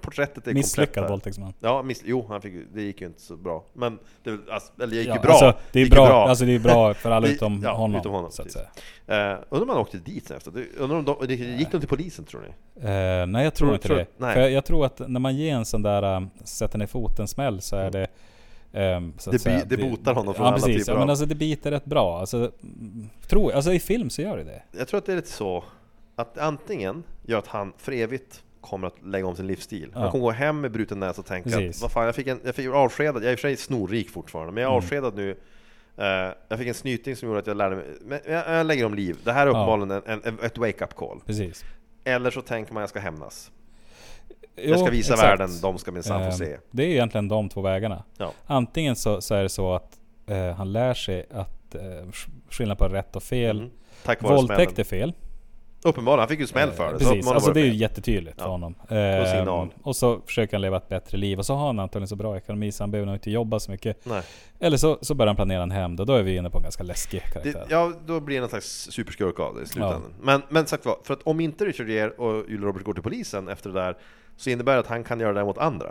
porträttet 0.00 0.46
är 0.48 0.54
Misslyckad 0.54 1.08
våldtäktsman. 1.10 1.52
Ja, 1.60 1.82
miss, 1.82 2.02
jo, 2.04 2.26
han 2.28 2.42
fick, 2.42 2.54
det 2.74 2.82
gick 2.82 3.00
ju 3.00 3.06
inte 3.06 3.20
så 3.20 3.36
bra. 3.36 3.64
Men 3.72 3.98
det, 4.22 4.38
alltså, 4.50 4.72
eller 4.78 4.86
det 4.86 4.96
gick 4.96 5.08
Ja, 5.08 5.14
ju 5.14 5.20
bra. 5.20 5.30
Alltså, 5.32 5.54
det 5.72 5.78
är 5.78 5.84
gick 5.84 5.92
ju 5.92 5.96
bra, 5.96 6.28
alltså 6.28 6.44
det 6.44 6.54
är 6.54 6.58
bra 6.58 6.94
för 6.94 7.10
alla 7.10 7.26
Det- 7.26 7.32
utom, 7.32 7.60
ja, 7.64 7.72
honom, 7.72 8.00
utom 8.00 8.12
honom, 8.12 8.30
så 8.30 8.42
att 8.42 8.52
säga. 8.52 8.66
Eh, 9.06 9.38
undrar 9.48 9.62
om 9.62 9.68
han 9.68 9.78
åkte 9.78 9.98
dit 9.98 10.26
sen 10.26 10.36
efter? 10.36 10.50
Det- 10.50 10.76
Undrar 10.78 10.98
om 10.98 11.04
de, 11.04 11.16
det 11.26 11.34
gick 11.34 11.70
de 11.72 11.78
till 11.80 11.88
polisen 11.88 12.24
tror 12.24 12.40
ni? 12.40 12.48
Eh, 12.88 13.26
nej 13.26 13.44
jag 13.44 13.54
tror, 13.54 13.66
Tror- 13.68 13.74
inte 13.74 13.86
tror- 13.88 13.96
det. 13.96 14.06
nej. 14.16 14.34
För 14.34 14.40
jag, 14.40 14.50
jag 14.50 14.64
tror 14.64 14.86
att 14.86 14.98
när 15.08 15.20
man 15.20 15.36
ger 15.36 15.54
en 15.54 15.64
sån 15.64 15.82
där 15.82 16.16
um, 16.16 16.30
sätter 16.44 16.78
ner 16.78 16.86
foten 16.86 17.28
smäll 17.28 17.60
så 17.60 17.76
är 17.76 17.90
det 17.90 18.06
ehm, 18.72 19.12
så 19.18 19.30
att 19.30 19.32
Det 19.32 19.38
säga, 19.38 19.64
det 19.66 19.76
botar 19.76 20.14
honom 20.14 20.34
från 20.34 20.46
ja, 20.46 20.52
alla 20.52 20.58
precis. 20.66 20.76
typer 20.86 20.92
ja, 20.92 20.98
men 20.98 21.10
alltså 21.10 21.26
det 21.26 21.34
biter 21.34 21.70
rätt 21.70 21.84
bra. 21.84 22.20
Alltså, 22.20 22.36
mm, 22.62 23.08
tror, 23.28 23.52
alltså 23.52 23.72
i 23.72 23.80
film 23.80 24.10
så 24.10 24.22
gör 24.22 24.36
det 24.36 24.44
det. 24.44 24.62
Jag 24.78 24.88
tror 24.88 24.98
att 24.98 25.06
det 25.06 25.12
är 25.12 25.16
lite 25.16 25.32
så 25.32 25.64
att 26.16 26.38
antingen 26.38 27.02
gör 27.26 27.38
att 27.38 27.46
han 27.46 27.72
för 27.78 27.92
evigt 27.92 28.42
kommer 28.64 28.86
att 28.86 29.04
lägga 29.04 29.26
om 29.26 29.36
sin 29.36 29.46
livsstil. 29.46 29.90
Han 29.94 30.02
Ja. 30.02 30.10
kommer 30.10 30.22
gå 30.24 30.30
hem 30.30 30.60
med 30.60 30.70
bruten 30.72 31.00
näsa 31.00 31.20
och 31.20 31.26
tänka 31.26 31.50
Precis. 31.50 31.76
att 31.76 31.82
vad 31.82 31.92
fan, 31.92 32.04
jag 32.06 32.14
fick 32.14 32.26
en, 32.26 32.40
jag 32.44 32.54
fick 32.54 32.68
avskedad, 32.68 33.22
jag 33.22 33.28
är 33.28 33.32
i 33.32 33.34
och 33.34 33.38
för 33.40 33.48
sig 33.48 33.56
snorrik 33.56 34.10
fortfarande, 34.10 34.52
men 34.52 34.62
jag 34.62 34.68
är 34.68 34.72
Mm. 34.76 34.84
avskedad 34.84 35.14
nu 35.16 35.36
Eh, 35.96 36.06
jag 36.48 36.58
fick 36.58 36.68
en 36.68 36.74
snyting 36.74 37.16
som 37.16 37.28
gjorde 37.28 37.40
att 37.40 37.46
jag 37.46 37.56
lärde 37.56 37.76
mig, 37.76 37.84
men 38.04 38.20
jag, 38.26 38.48
jag 38.58 38.66
lägger 38.66 38.84
om 38.86 38.94
liv. 38.94 39.16
Det 39.24 39.32
här 39.32 39.46
är 39.46 39.50
uppenbarligen 39.50 39.90
en, 40.06 40.20
en, 40.24 40.38
ett 40.42 40.58
wake-up 40.58 40.94
call. 40.94 41.20
Precis. 41.26 41.64
Eller 42.04 42.30
så 42.30 42.40
tänker 42.42 42.72
man 42.74 42.80
jag 42.80 42.90
ska 42.90 42.98
hämnas. 43.00 43.50
Jo, 44.56 44.70
jag 44.70 44.78
ska 44.80 44.90
visa 44.90 45.12
exakt. 45.14 45.28
världen, 45.30 45.50
de 45.62 45.78
ska 45.78 45.92
minsann 45.92 46.20
få 46.20 46.26
Ehm, 46.26 46.32
se. 46.32 46.56
Det 46.70 46.82
är 46.82 46.86
egentligen 46.88 47.28
de 47.28 47.48
två 47.48 47.60
vägarna. 47.60 48.04
Ja. 48.18 48.32
Antingen 48.46 48.96
så, 48.96 49.20
så 49.20 49.34
är 49.34 49.42
det 49.42 49.48
så 49.48 49.74
att 49.74 49.98
eh, 50.26 50.50
han 50.54 50.72
lär 50.72 50.94
sig 50.94 51.26
att 51.30 51.74
sk- 51.74 52.28
skillnad 52.50 52.78
på 52.78 52.88
rätt 52.88 53.16
och 53.16 53.22
fel. 53.22 53.58
Mm. 53.58 53.70
Tack 54.04 54.22
vare 54.22 54.34
Våldtäkt 54.34 54.58
smällen. 54.58 54.80
är 54.80 54.84
fel. 54.84 55.12
Uppenbarligen, 55.86 56.18
han 56.18 56.28
fick 56.28 56.40
ju 56.40 56.46
smäll 56.46 56.70
för 56.70 56.84
det. 56.84 56.90
Eh, 56.92 56.98
så 56.98 57.08
Precis, 57.08 57.26
alltså 57.30 57.52
det 57.52 57.60
är 57.60 57.64
ju 57.64 57.74
jättetydligt 57.74 58.34
Ja. 58.38 58.44
för 58.44 58.50
honom. 58.50 58.74
Och 58.80 58.92
Ehm, 58.92 59.38
signal. 59.38 59.68
och 59.82 59.96
så 59.96 60.20
försöker 60.26 60.52
han 60.56 60.60
leva 60.60 60.76
ett 60.76 60.88
bättre 60.88 61.18
liv. 61.18 61.38
Och 61.38 61.46
så 61.46 61.54
har 61.54 61.66
han 61.66 61.78
antagligen 61.78 62.08
så 62.08 62.16
bra 62.16 62.36
ekonomi 62.36 62.72
så 62.72 62.82
han 62.82 62.90
behöver 62.90 63.06
nog 63.06 63.14
inte 63.16 63.30
jobba 63.30 63.60
så 63.60 63.70
mycket. 63.70 64.04
Nej. 64.06 64.22
Eller 64.60 64.76
så, 64.76 64.98
så 65.00 65.14
börjar 65.14 65.26
han 65.26 65.36
planera 65.36 65.62
en 65.62 65.70
hämnd 65.70 66.00
och 66.00 66.06
då 66.06 66.12
är 66.12 66.22
vi 66.22 66.36
inne 66.36 66.50
på 66.50 66.56
en 66.58 66.62
ganska 66.62 66.82
läskig 66.82 67.22
Det, 67.24 67.30
karaktär. 67.42 67.66
ja, 67.68 67.92
då 68.06 68.20
blir 68.20 68.36
det 68.36 68.40
någon 68.40 68.50
slags 68.50 68.88
superskurk 68.90 69.40
av 69.40 69.54
det 69.56 69.62
i 69.62 69.66
slutändan. 69.66 70.14
Men, 70.22 70.42
men 70.48 70.66
sagt 70.66 70.86
vad, 70.86 70.96
för 71.04 71.14
att 71.14 71.22
om 71.22 71.40
inte 71.40 71.64
Richard 71.64 71.88
Gere 71.88 72.10
och 72.10 72.50
Julia 72.50 72.66
Roberts 72.66 72.84
går 72.84 72.92
till 72.94 73.02
polisen 73.02 73.48
efter 73.48 73.70
det 73.70 73.80
där, 73.80 73.96
så 74.36 74.50
innebär 74.50 74.72
det 74.74 74.80
att 74.80 74.86
han 74.86 75.04
kan 75.04 75.20
göra 75.20 75.32
det 75.32 75.44
mot 75.44 75.58
andra. 75.58 75.86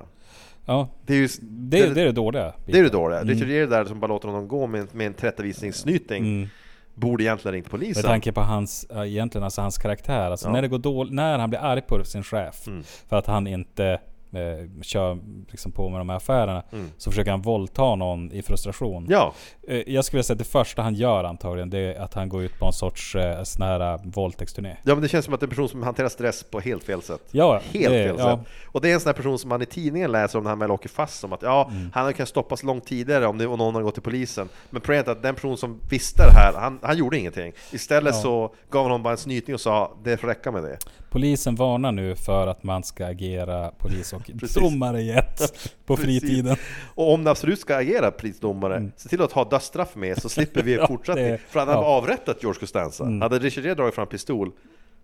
Ja, 0.66 0.90
Det 1.06 1.14
är 1.14 1.18
ju 1.18 1.28
det, 1.42 1.94
det 1.94 2.02
är 2.02 2.06
det 2.06 2.12
dåliga. 2.12 2.54
det, 2.66 2.80
är 2.80 2.84
det 2.84 2.90
dåliga. 2.90 3.20
Mm. 3.20 3.34
Richard 3.34 3.50
Gere 3.50 3.66
där 3.66 3.86
som 3.86 4.00
bara 4.00 4.08
låter 4.08 4.28
honom 4.28 4.48
gå 4.48 4.68
med, 4.68 4.82
en- 4.82 4.88
med 4.92 5.08
en 5.08 5.14
tillrättavisningssnyting, 5.14 6.24
Mm. 6.24 6.50
Borde 6.96 7.24
egentligen 7.24 7.54
ringt 7.54 7.66
Med 7.66 7.72
polisen. 7.72 8.04
tanke 8.04 8.32
på 8.32 8.42
hans, 8.42 8.86
ja, 8.90 9.06
egentligen 9.06 9.44
alltså 9.44 9.62
hans 9.62 9.78
karaktär. 9.78 10.32
Alltså 10.32 10.48
Ja. 10.48 10.52
när 10.54 10.62
det 10.62 10.68
går 10.68 10.80
dåligt, 10.80 11.14
när 11.14 11.40
han 11.40 11.50
blir 11.50 11.60
arg 11.60 11.82
på 11.82 12.04
sin 12.04 12.24
chef. 12.24 12.68
Mm. 12.68 12.84
För 13.10 13.16
att 13.16 13.26
han 13.28 13.48
inte 13.48 14.00
eh, 14.36 14.82
kör 14.82 15.18
liksom 15.52 15.72
på 15.72 15.90
med 15.90 16.00
de 16.00 16.10
här 16.10 16.18
affärerna. 16.18 16.64
Mm. 16.72 16.90
Så 16.98 17.12
försöker 17.12 17.32
han 17.32 17.42
våldta 17.42 17.96
någon 17.96 18.32
i 18.32 18.42
frustration. 18.42 19.06
Ja, 19.10 19.34
Eh, 19.68 19.84
jag 19.88 20.06
skulle 20.06 20.24
säga 20.24 20.34
att 20.34 20.38
det 20.40 20.44
första 20.46 20.82
han 20.82 20.96
gör 20.96 21.24
antagligen, 21.24 21.70
det 21.70 21.80
är 21.80 22.00
att 22.02 22.14
han 22.14 22.30
går 22.30 22.44
ut 22.44 22.60
på 22.60 22.66
en 22.66 22.74
sorts 22.74 23.16
eh, 23.16 23.44
sån 23.44 23.62
här 23.62 23.94
eh, 23.94 24.00
våldtäktsturné. 24.04 24.78
ja, 24.84 24.94
men 24.96 25.02
det 25.02 25.08
känns 25.08 25.26
som 25.26 25.34
att 25.34 25.40
det 25.40 25.44
är 25.44 25.48
en 25.48 25.50
person 25.50 25.70
som 25.70 25.84
hanterar 25.84 26.10
stress 26.10 26.44
på 26.44 26.60
helt 26.60 26.84
fel 26.84 27.02
sätt. 27.02 27.22
Ja, 27.32 27.54
Helt 27.54 27.74
det- 27.74 28.08
fel 28.08 28.16
ja. 28.20 28.38
sätt. 28.38 28.48
Och 28.66 28.82
det 28.82 28.90
är 28.90 28.94
en 28.94 29.00
sån 29.00 29.10
här 29.10 29.14
person 29.14 29.40
som 29.40 29.50
man 29.50 29.62
i 29.62 29.66
tidningen 29.66 30.12
läser 30.12 30.38
om 30.38 30.44
när 30.44 30.52
han 30.52 30.60
väl 30.60 30.72
åker 30.72 30.90
fast 30.90 31.20
som 31.20 31.34
att 31.34 31.42
ja, 31.42 31.70
Mm. 31.72 31.92
han 31.94 32.14
kunnat 32.14 32.30
stoppas 32.30 32.64
långt 32.64 32.86
tidigare 32.86 33.28
om, 33.28 33.38
det, 33.38 33.48
om 33.48 33.58
någon 33.58 33.74
hade 33.74 33.84
gått 33.86 33.94
till 33.94 34.04
polisen. 34.04 34.50
Men 34.70 34.82
problemet 34.82 35.08
är 35.08 35.12
att 35.12 35.22
den 35.24 35.36
person 35.36 35.58
som 35.58 35.80
visste 35.90 36.24
det 36.26 36.34
här, 36.34 36.54
han, 36.54 36.80
han 36.82 36.98
gjorde 36.98 37.18
ingenting. 37.18 37.54
Istället 37.72 38.16
Ja. 38.16 38.22
så 38.22 38.54
gav 38.70 38.82
han 38.82 38.92
honom 38.92 39.04
bara 39.04 39.12
en 39.12 39.18
snyting 39.18 39.54
och 39.56 39.62
sa 39.62 39.92
det 40.04 40.18
får 40.18 40.28
räcka 40.28 40.52
med 40.52 40.64
det. 40.64 40.78
Polisen 41.14 41.56
varnar 41.56 41.92
nu 41.92 42.16
för 42.16 42.48
att 42.48 42.64
man 42.64 42.84
ska 42.84 43.06
agera 43.06 43.72
polis 43.78 44.14
och 44.14 44.30
domare 44.62 45.02
i 45.02 45.12
ett 45.12 45.74
på 45.86 45.98
fritiden. 45.98 46.56
Och 46.96 47.14
om 47.14 47.24
det 47.24 47.32
absolut 47.32 47.60
ska 47.60 47.76
agera 47.78 48.12
polisdomare, 48.12 48.90
se 48.96 49.10
till 49.10 49.22
att 49.22 49.32
ha 49.32 49.44
dödsstraff 49.50 49.96
med 49.96 50.22
så 50.22 50.30
slipper 50.30 50.64
vi 50.64 50.74
Mm. 50.74 50.82
Ja, 50.82 50.88
fortsättning. 50.88 51.26
det- 51.26 51.38
För 51.50 51.60
han 51.60 51.68
hade 51.70 51.82
ja. 51.82 51.86
avrättat 51.86 52.38
George 52.44 52.60
Costanza. 52.60 53.04
Mm. 53.04 53.22
Hade 53.22 53.40
Richard 53.40 53.64
Gere 53.64 53.76
dragit 53.76 53.96
fram 53.96 54.08
pistol, 54.08 54.52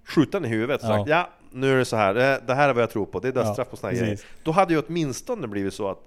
skjutit 0.07 0.31
den 0.31 0.45
i 0.45 0.47
huvudet 0.47 0.81
och 0.81 0.87
sagt 0.87 1.09
ja, 1.09 1.29
nu 1.51 1.73
är 1.73 1.77
det 1.77 1.85
så 1.85 1.95
här, 1.95 2.13
det 2.47 2.53
här 2.53 2.69
är 2.69 2.73
vad 2.73 2.83
jag 2.83 2.89
tror 2.89 3.05
på, 3.05 3.19
det 3.19 3.27
är 3.27 3.31
dödsstraff 3.31 3.67
Ja, 3.71 3.77
på 3.77 3.87
precis. 3.87 3.99
grejer. 4.01 4.19
Då 4.43 4.51
hade 4.51 4.73
ju 4.73 4.81
åtminstone 4.87 5.47
blivit 5.47 5.73
så 5.73 5.89
att 5.89 5.97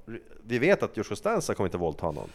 vi 0.47 0.59
vet 0.59 0.83
att 0.83 0.97
George 0.97 1.09
Costanza 1.09 1.55
kommer 1.55 1.69
inte 1.69 1.79
våldta 1.79 2.07
någon. 2.11 2.29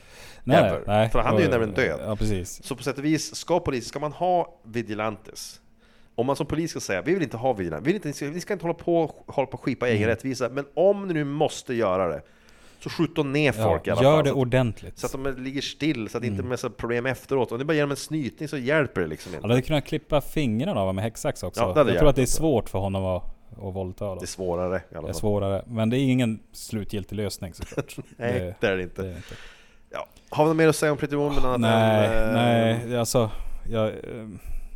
Nej, 0.44 0.80
nej. 0.88 1.10
För 1.10 1.20
han 1.20 1.36
är 1.38 1.42
ju 1.42 1.48
nämligen 1.50 1.74
död. 1.76 2.00
Ja, 2.06 2.16
precis. 2.16 2.64
Så 2.64 2.76
på 2.76 2.84
sätt 2.84 2.98
och 2.98 3.06
vis, 3.06 3.36
ska 3.36 3.60
polisen, 3.60 3.90
ska 3.90 4.00
man 4.00 4.12
ha 4.12 4.60
vigilantes? 4.64 5.60
Om 6.18 6.26
man 6.26 6.36
som 6.36 6.46
polis 6.46 6.72
ska 6.72 6.80
säga, 6.80 7.02
vi 7.02 7.14
vill 7.14 7.24
inte 7.24 7.38
ha 7.38 7.54
vigilantes, 7.54 7.88
vi, 7.88 7.94
vill 7.94 8.08
inte, 8.08 8.26
vi 8.30 8.40
ska 8.42 8.54
inte 8.54 8.64
hålla 8.66 8.74
på, 8.74 9.12
hålla 9.28 9.46
på 9.48 9.54
och 9.54 9.64
skipa 9.64 9.88
egen 9.88 9.98
Mm. 9.98 10.10
rättvisa, 10.10 10.50
men 10.50 10.66
om 10.74 11.08
ni 11.08 11.14
nu 11.14 11.24
måste 11.24 11.74
göra 11.74 12.08
det, 12.08 12.22
så 12.80 12.90
skjut 12.90 13.16
då 13.16 13.24
ner 13.24 13.52
folk 13.52 13.88
i 13.88 13.90
Ja, 13.90 13.94
alla 13.96 14.04
gör 14.04 14.16
fall. 14.16 14.24
det 14.24 14.30
så 14.30 14.36
att- 14.36 14.40
ordentligt. 14.42 14.98
så 15.00 15.06
att 15.06 15.12
de 15.12 15.44
ligger 15.44 15.62
still, 15.62 16.10
så 16.10 16.18
att 16.18 16.22
det 16.22 16.28
inte 16.28 16.40
Mm. 16.40 16.48
blir 16.50 16.58
så 16.58 16.70
problem 16.70 17.06
efteråt. 17.06 17.52
Om 17.52 17.58
ni 17.58 17.64
bara 17.64 17.74
ger 17.74 17.82
dem 17.82 17.92
en 17.92 17.98
snyting 17.98 18.48
så 18.48 18.58
hjälper 18.58 19.02
det 19.02 19.08
liksom 19.08 19.34
inte. 19.34 19.44
Han 19.44 19.50
hade 19.52 19.62
kunnat 19.62 19.86
klippa 19.86 20.22
fingrarna 20.22 20.82
av 20.82 20.96
med 20.96 21.04
häcksax 21.04 21.44
också. 21.44 21.74
Ja, 21.76 21.84
det 21.84 21.90
jag 21.92 22.00
tror 22.00 22.10
att 22.10 22.16
det 22.16 22.22
är 22.22 22.26
svårt 22.26 22.70
för 22.70 22.80
honom 22.80 23.06
att, 23.06 23.24
att 23.52 23.76
våldta 23.76 24.06
dem. 24.06 24.18
Det 24.18 24.24
är 24.26 24.28
svårare 24.28 24.82
i 24.92 24.96
alla 24.96 25.08
Det 25.08 25.12
är 25.12 25.14
svårare. 25.14 25.64
Men 25.68 25.90
det 25.90 25.98
är 25.98 26.00
ingen 26.02 26.40
slutgiltig 26.52 27.16
lösning 27.16 27.54
såklart. 27.54 27.96
Nej, 28.18 28.56
det, 28.60 28.68
är 28.68 28.78
det 28.78 28.84
inte. 28.84 29.02
det 29.02 29.08
är 29.08 29.16
inte. 29.16 29.36
Ja. 29.90 30.08
Har 30.30 30.44
vi 30.44 30.48
något 30.50 30.58
mer 30.58 30.68
att 30.68 30.76
säga 30.76 30.92
om 30.92 30.98
Pretty 30.98 31.16
Woman? 31.16 31.46
annat 31.46 31.60
Nej, 31.62 32.08
än, 32.08 32.28
eh, 32.28 32.34
nej, 32.88 32.98
alltså... 32.98 33.32
Jag, 33.72 33.88
eh, 33.88 33.94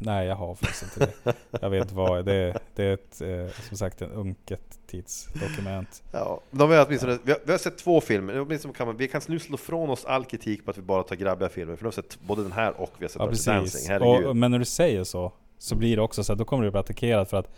nej, 0.01 0.27
jag 0.27 0.35
har 0.35 0.55
faktiskt 0.55 0.83
inte 0.83 1.11
det. 1.23 1.33
Jag 1.61 1.69
vet 1.69 1.91
vad. 1.91 2.25
Det, 2.25 2.53
det 2.75 2.83
är 2.83 2.93
ett, 2.93 3.21
eh, 3.21 3.61
som 3.67 3.77
sagt, 3.77 4.01
en 4.01 4.11
unket 4.11 4.79
tidsdokument. 4.87 6.03
Ja, 6.11 6.41
de 6.51 6.71
har 6.71 6.85
åtminstone, 6.85 7.17
vi, 7.23 7.31
har, 7.31 7.39
vi 7.45 7.51
har 7.51 7.59
sett 7.59 7.77
två 7.77 8.01
filmer, 8.01 8.39
åtminstone 8.41 8.73
kan 8.73 8.87
man, 8.87 8.97
vi 8.97 9.07
kan 9.07 9.21
nu 9.27 9.39
slå 9.39 9.57
från 9.57 9.89
oss 9.89 10.05
all 10.05 10.25
kritik 10.25 10.65
på 10.65 10.71
att 10.71 10.77
vi 10.77 10.81
bara 10.81 11.03
tar 11.03 11.15
grabbiga 11.15 11.49
filmer, 11.49 11.75
för 11.75 11.83
vi 11.83 11.87
har 11.87 11.91
sett 11.91 12.19
både 12.27 12.43
den 12.43 12.51
här 12.51 12.81
och 12.81 12.91
vi 12.97 13.03
har 13.03 13.09
sett 13.09 13.19
Ja, 13.21 13.27
precis. 13.27 13.45
Dancing, 13.45 13.89
herregud. 13.91 14.27
Och, 14.27 14.35
men 14.37 14.51
när 14.51 14.59
du 14.59 14.65
säger 14.65 15.03
så, 15.03 15.31
så 15.57 15.75
blir 15.75 15.95
det 15.95 16.01
också 16.01 16.23
så 16.23 16.33
att 16.33 16.39
då 16.39 16.45
kommer 16.45 16.63
du 16.63 16.71
bli 16.71 16.79
attackerad 16.79 17.27
för 17.27 17.37
att 17.37 17.49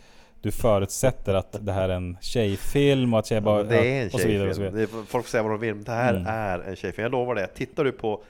du 0.42 0.52
förutsätter 0.52 1.34
att 1.34 1.66
det 1.66 1.72
här 1.72 1.90
är 1.90 1.94
en 1.94 2.18
tjejfilm 2.22 3.14
och 3.14 3.20
att 3.20 3.26
tjejer 3.26 3.42
Ja, 3.42 3.46
bara... 3.46 3.58
men 3.58 3.68
det 3.68 3.88
är 3.88 4.02
en 4.02 4.10
och 4.14 4.20
så 4.20 4.28
vidare 4.28 4.50
och 4.50 4.56
så 4.56 4.62
tjejfilm. 4.62 4.78
vidare. 4.80 5.02
Är, 5.02 5.06
folk 5.06 5.28
säga 5.28 5.44
vad 5.44 5.52
de 5.52 5.60
vill, 5.60 5.76
men 5.76 5.84
det 5.84 5.92
här 5.92 6.14
Mm. 6.14 6.28
är 6.28 6.60
en 6.60 6.76
tjejfilm. 6.76 7.04
Jag 7.04 7.12
lovar 7.12 7.36
det. 7.36 7.48
Tittar 7.48 7.84
du 7.84 7.92
på 7.92 8.24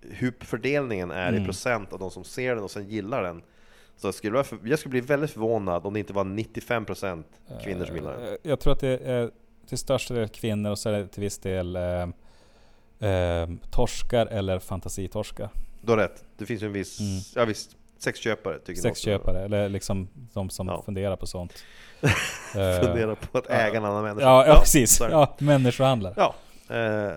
hur 0.00 0.34
fördelningen 0.40 1.10
är 1.10 1.32
i 1.32 1.36
Mm. 1.36 1.44
procent 1.44 1.92
av 1.92 1.98
de 1.98 2.10
som 2.10 2.24
ser 2.24 2.54
den 2.54 2.64
och 2.64 2.70
sen 2.70 2.88
gillar 2.88 3.22
den, 3.22 3.42
så 3.96 4.12
skulle 4.12 4.36
jag, 4.36 4.46
för, 4.46 4.58
jag 4.64 4.78
skulle 4.78 4.90
bli 4.90 5.00
väldigt 5.00 5.30
förvånad 5.30 5.86
om 5.86 5.92
det 5.94 6.00
inte 6.00 6.12
var 6.12 6.24
95% 6.24 7.22
kvinnor 7.64 7.84
som 7.84 7.94
gillar 7.96 8.12
den. 8.18 8.28
Eh, 8.28 8.34
Jag 8.42 8.60
tror 8.60 8.72
att 8.72 8.80
det 8.80 8.98
är 8.98 9.30
till 9.66 9.78
största 9.78 10.14
del 10.14 10.28
kvinnor 10.28 10.70
och 10.70 10.78
så 10.78 10.88
är 10.88 10.92
det 10.92 11.06
till 11.08 11.20
viss 11.22 11.38
del 11.38 11.76
eh, 11.76 12.02
eh, 13.10 13.48
torskar 13.70 14.26
eller 14.26 14.58
fantasitorskar. 14.58 15.48
Du 15.82 15.92
har 15.92 15.98
rätt. 15.98 16.24
Det 16.38 16.46
finns 16.46 16.62
ju 16.62 16.66
en 16.66 16.72
viss, 16.72 17.00
Mm. 17.00 17.20
ja 17.34 17.44
visst, 17.44 17.76
sexköpare 17.98 18.58
tycker. 18.58 18.82
Sexköpare, 18.82 19.40
eller 19.44 19.68
liksom 19.68 20.08
de 20.32 20.50
som 20.50 20.68
Ja. 20.68 20.82
funderar 20.82 21.16
på 21.16 21.26
sånt. 21.26 21.64
Funderar 22.52 23.14
på 23.14 23.38
att 23.38 23.46
äga 23.50 23.76
en 23.78 23.84
annan 23.84 24.02
människa. 24.02 24.26
Ja, 24.26 24.46
ja, 24.46 24.58
precis. 24.60 25.00
är 25.00 25.06
det. 25.06 25.12
Ja, 25.12 25.36
människohandlare. 25.38 26.14
Ja, 26.16 26.34
eh, 26.68 27.12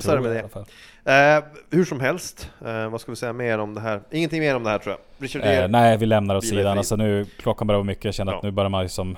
så 0.00 0.10
är 0.10 0.16
det 0.16 0.22
med 0.22 0.30
i 0.32 0.34
det. 0.34 0.64
Eh, 1.04 1.44
hur 1.70 1.84
som 1.84 2.00
helst, 2.00 2.50
eh, 2.66 2.88
vad 2.88 3.00
ska 3.00 3.12
vi 3.12 3.16
säga 3.16 3.32
mer 3.32 3.58
om 3.58 3.74
det 3.74 3.80
här? 3.80 4.00
Ingenting 4.10 4.40
mer 4.40 4.56
om 4.56 4.64
det 4.64 4.70
här 4.70 4.78
tror 4.78 4.92
jag. 5.18 5.24
Richard 5.24 5.42
Eh, 5.44 5.68
nej, 5.68 5.96
vi 5.96 6.06
lämnar 6.06 6.36
åt 6.36 6.46
sidan. 6.46 6.78
Alltså 6.78 6.96
nu, 6.96 7.26
klockan 7.42 7.66
börjar 7.66 7.78
vara 7.78 7.86
mycket. 7.86 8.04
Jag 8.04 8.14
känner 8.14 8.32
att 8.32 8.38
Ja. 8.42 8.48
nu 8.48 8.50
börjar 8.50 8.68
man 8.70 8.82
ju 8.82 8.88
som... 8.88 9.16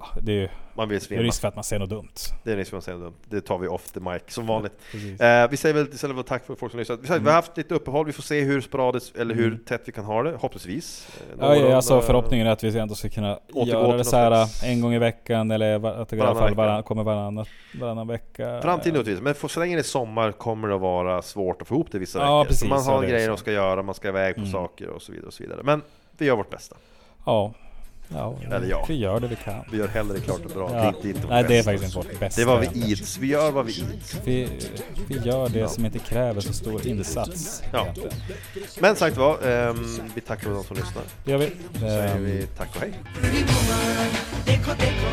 Ja, 0.00 0.06
det 0.22 0.32
är 0.32 0.36
ju 0.36 0.48
man 0.78 0.88
vill 0.88 0.98
det 0.98 1.04
är 1.04 1.06
svimma. 1.06 1.22
risk 1.22 1.40
för 1.40 1.48
att 1.48 1.54
man 1.54 1.64
säger 1.64 1.80
något 1.80 1.90
dumt. 1.90 2.08
Det 2.44 2.52
är 2.52 2.56
risk 2.56 2.70
för 2.70 2.78
att 2.78 2.84
säga 2.84 2.96
dumt. 2.96 3.14
Det 3.24 3.40
tar 3.40 3.58
vi 3.58 3.68
off 3.68 3.90
the 3.90 4.00
mic, 4.00 4.22
som 4.28 4.46
vanligt. 4.46 4.72
Precis. 4.92 5.20
Eh, 5.20 5.50
vi 5.50 5.56
säger 5.56 5.74
väl 5.74 5.88
istället 5.88 6.26
tack 6.26 6.46
för 6.46 6.54
folk 6.54 6.72
som 6.72 6.78
lyssnat. 6.78 7.00
Vi, 7.02 7.06
säger, 7.06 7.20
vi 7.20 7.26
har 7.26 7.34
haft 7.34 7.56
lite 7.56 7.74
uppehåll, 7.74 8.06
vi 8.06 8.12
får 8.12 8.22
se 8.22 8.40
hur 8.40 8.60
sporadiskt, 8.60 9.16
eller 9.16 9.34
hur 9.34 9.46
Mm. 9.46 9.58
tätt 9.58 9.82
vi 9.84 9.92
kan 9.92 10.04
ha 10.04 10.22
det, 10.22 10.30
hoppningsvis. 10.36 11.08
Eh, 11.30 11.36
Ja, 11.40 11.56
ja, 11.56 11.76
alltså 11.76 12.00
förhoppningen 12.00 12.46
är 12.46 12.50
att 12.50 12.64
vi 12.64 12.78
ändå 12.78 12.94
ska 12.94 13.08
kunna 13.08 13.34
Återgå 13.36 13.64
till 13.64 13.68
göra 13.72 13.86
det 13.92 13.96
något 13.96 14.06
så 14.06 14.16
här 14.16 14.46
en 14.64 14.80
gång 14.80 14.94
i 14.94 14.98
veckan 14.98 15.50
eller 15.50 15.86
att 16.02 16.08
det 16.08 16.16
i 16.16 16.20
alla 16.20 16.34
fall 16.34 16.54
varann, 16.54 16.82
kommer 16.82 17.02
varannan, 17.04 17.44
varannan 17.80 18.06
vecka. 18.06 18.60
Framtiden 18.62 18.94
naturligtvis, 18.98 19.20
men 19.24 19.34
för, 19.34 19.48
så 19.48 19.60
länge 19.60 19.76
det 19.76 19.80
är 19.80 19.82
sommar 19.82 20.32
kommer 20.32 20.68
det 20.68 20.74
att 20.74 20.80
vara 20.80 21.22
svårt 21.22 21.62
att 21.62 21.68
få 21.68 21.74
ihop 21.74 21.88
det 21.92 21.98
vissa 21.98 22.18
Ja, 22.18 22.38
veckor. 22.38 22.48
precis, 22.48 22.60
så 22.62 22.68
man 22.68 22.84
ja, 22.86 22.90
har 22.92 23.02
grejer 23.06 23.28
man 23.28 23.38
ska 23.38 23.52
göra, 23.52 23.82
man 23.82 23.94
ska 23.94 24.08
iväg 24.08 24.34
på 24.34 24.40
Mm. 24.40 24.52
saker 24.52 24.88
och 24.88 25.02
så 25.02 25.12
vidare 25.12 25.26
och 25.26 25.32
så 25.34 25.42
vidare. 25.42 25.60
Men 25.62 25.82
vi 26.18 26.26
gör 26.26 26.36
vårt 26.36 26.50
bästa. 26.50 26.76
Ja. 27.26 27.52
Ja, 28.14 28.38
Eller 28.44 28.66
ja. 28.68 28.84
vi 28.88 28.94
gör 28.94 29.20
det 29.20 29.26
vi 29.28 29.36
kan. 29.36 29.64
Vi 29.72 29.78
gör 29.78 29.88
hellre 29.88 30.20
klart 30.20 30.44
och 30.44 30.50
bra. 30.50 30.70
Ja. 30.72 30.76
Det 30.78 30.84
är 30.84 30.88
inte, 30.88 31.00
det 31.02 31.08
är 31.08 31.10
inte 31.10 31.20
vårt 31.26 31.30
Nej, 31.30 31.44
det 31.48 31.54
är 31.54 31.58
bästa. 31.58 31.70
faktiskt 31.72 31.96
inte 31.96 32.08
vårt 32.08 32.20
bästa. 32.20 32.40
Det 32.40 32.44
är 32.44 32.46
vad 32.46 32.60
vi 32.60 32.90
ids. 32.92 33.18
Vi 33.18 33.26
gör 33.26 33.50
vad 33.50 33.66
vi 33.66 33.72
ids. 33.72 34.16
Vi, 34.24 34.48
vi 35.08 35.18
gör 35.24 35.48
det 35.48 35.68
som 35.68 35.84
inte 35.84 35.98
kräver 35.98 36.40
så 36.40 36.52
stor 36.52 36.86
insats. 36.86 37.62
Ja. 37.72 37.82
egentligen. 37.82 38.10
Men 38.80 38.96
sagt 38.96 39.16
var, 39.16 39.46
ehm, 39.48 40.00
vi 40.14 40.20
tackar 40.20 40.50
de 40.50 40.64
som 40.64 40.76
lyssnar. 40.76 41.02
Det 41.24 41.30
gör 41.30 41.38
vi. 41.38 41.50
Så 41.72 41.78
säger 41.80 42.16
Ehm, 42.16 42.24
vi 42.24 42.46
tack 42.56 42.76
och 42.76 42.80
hej. 42.80 42.92
Pretty 43.14 43.44
woman, 43.44 45.08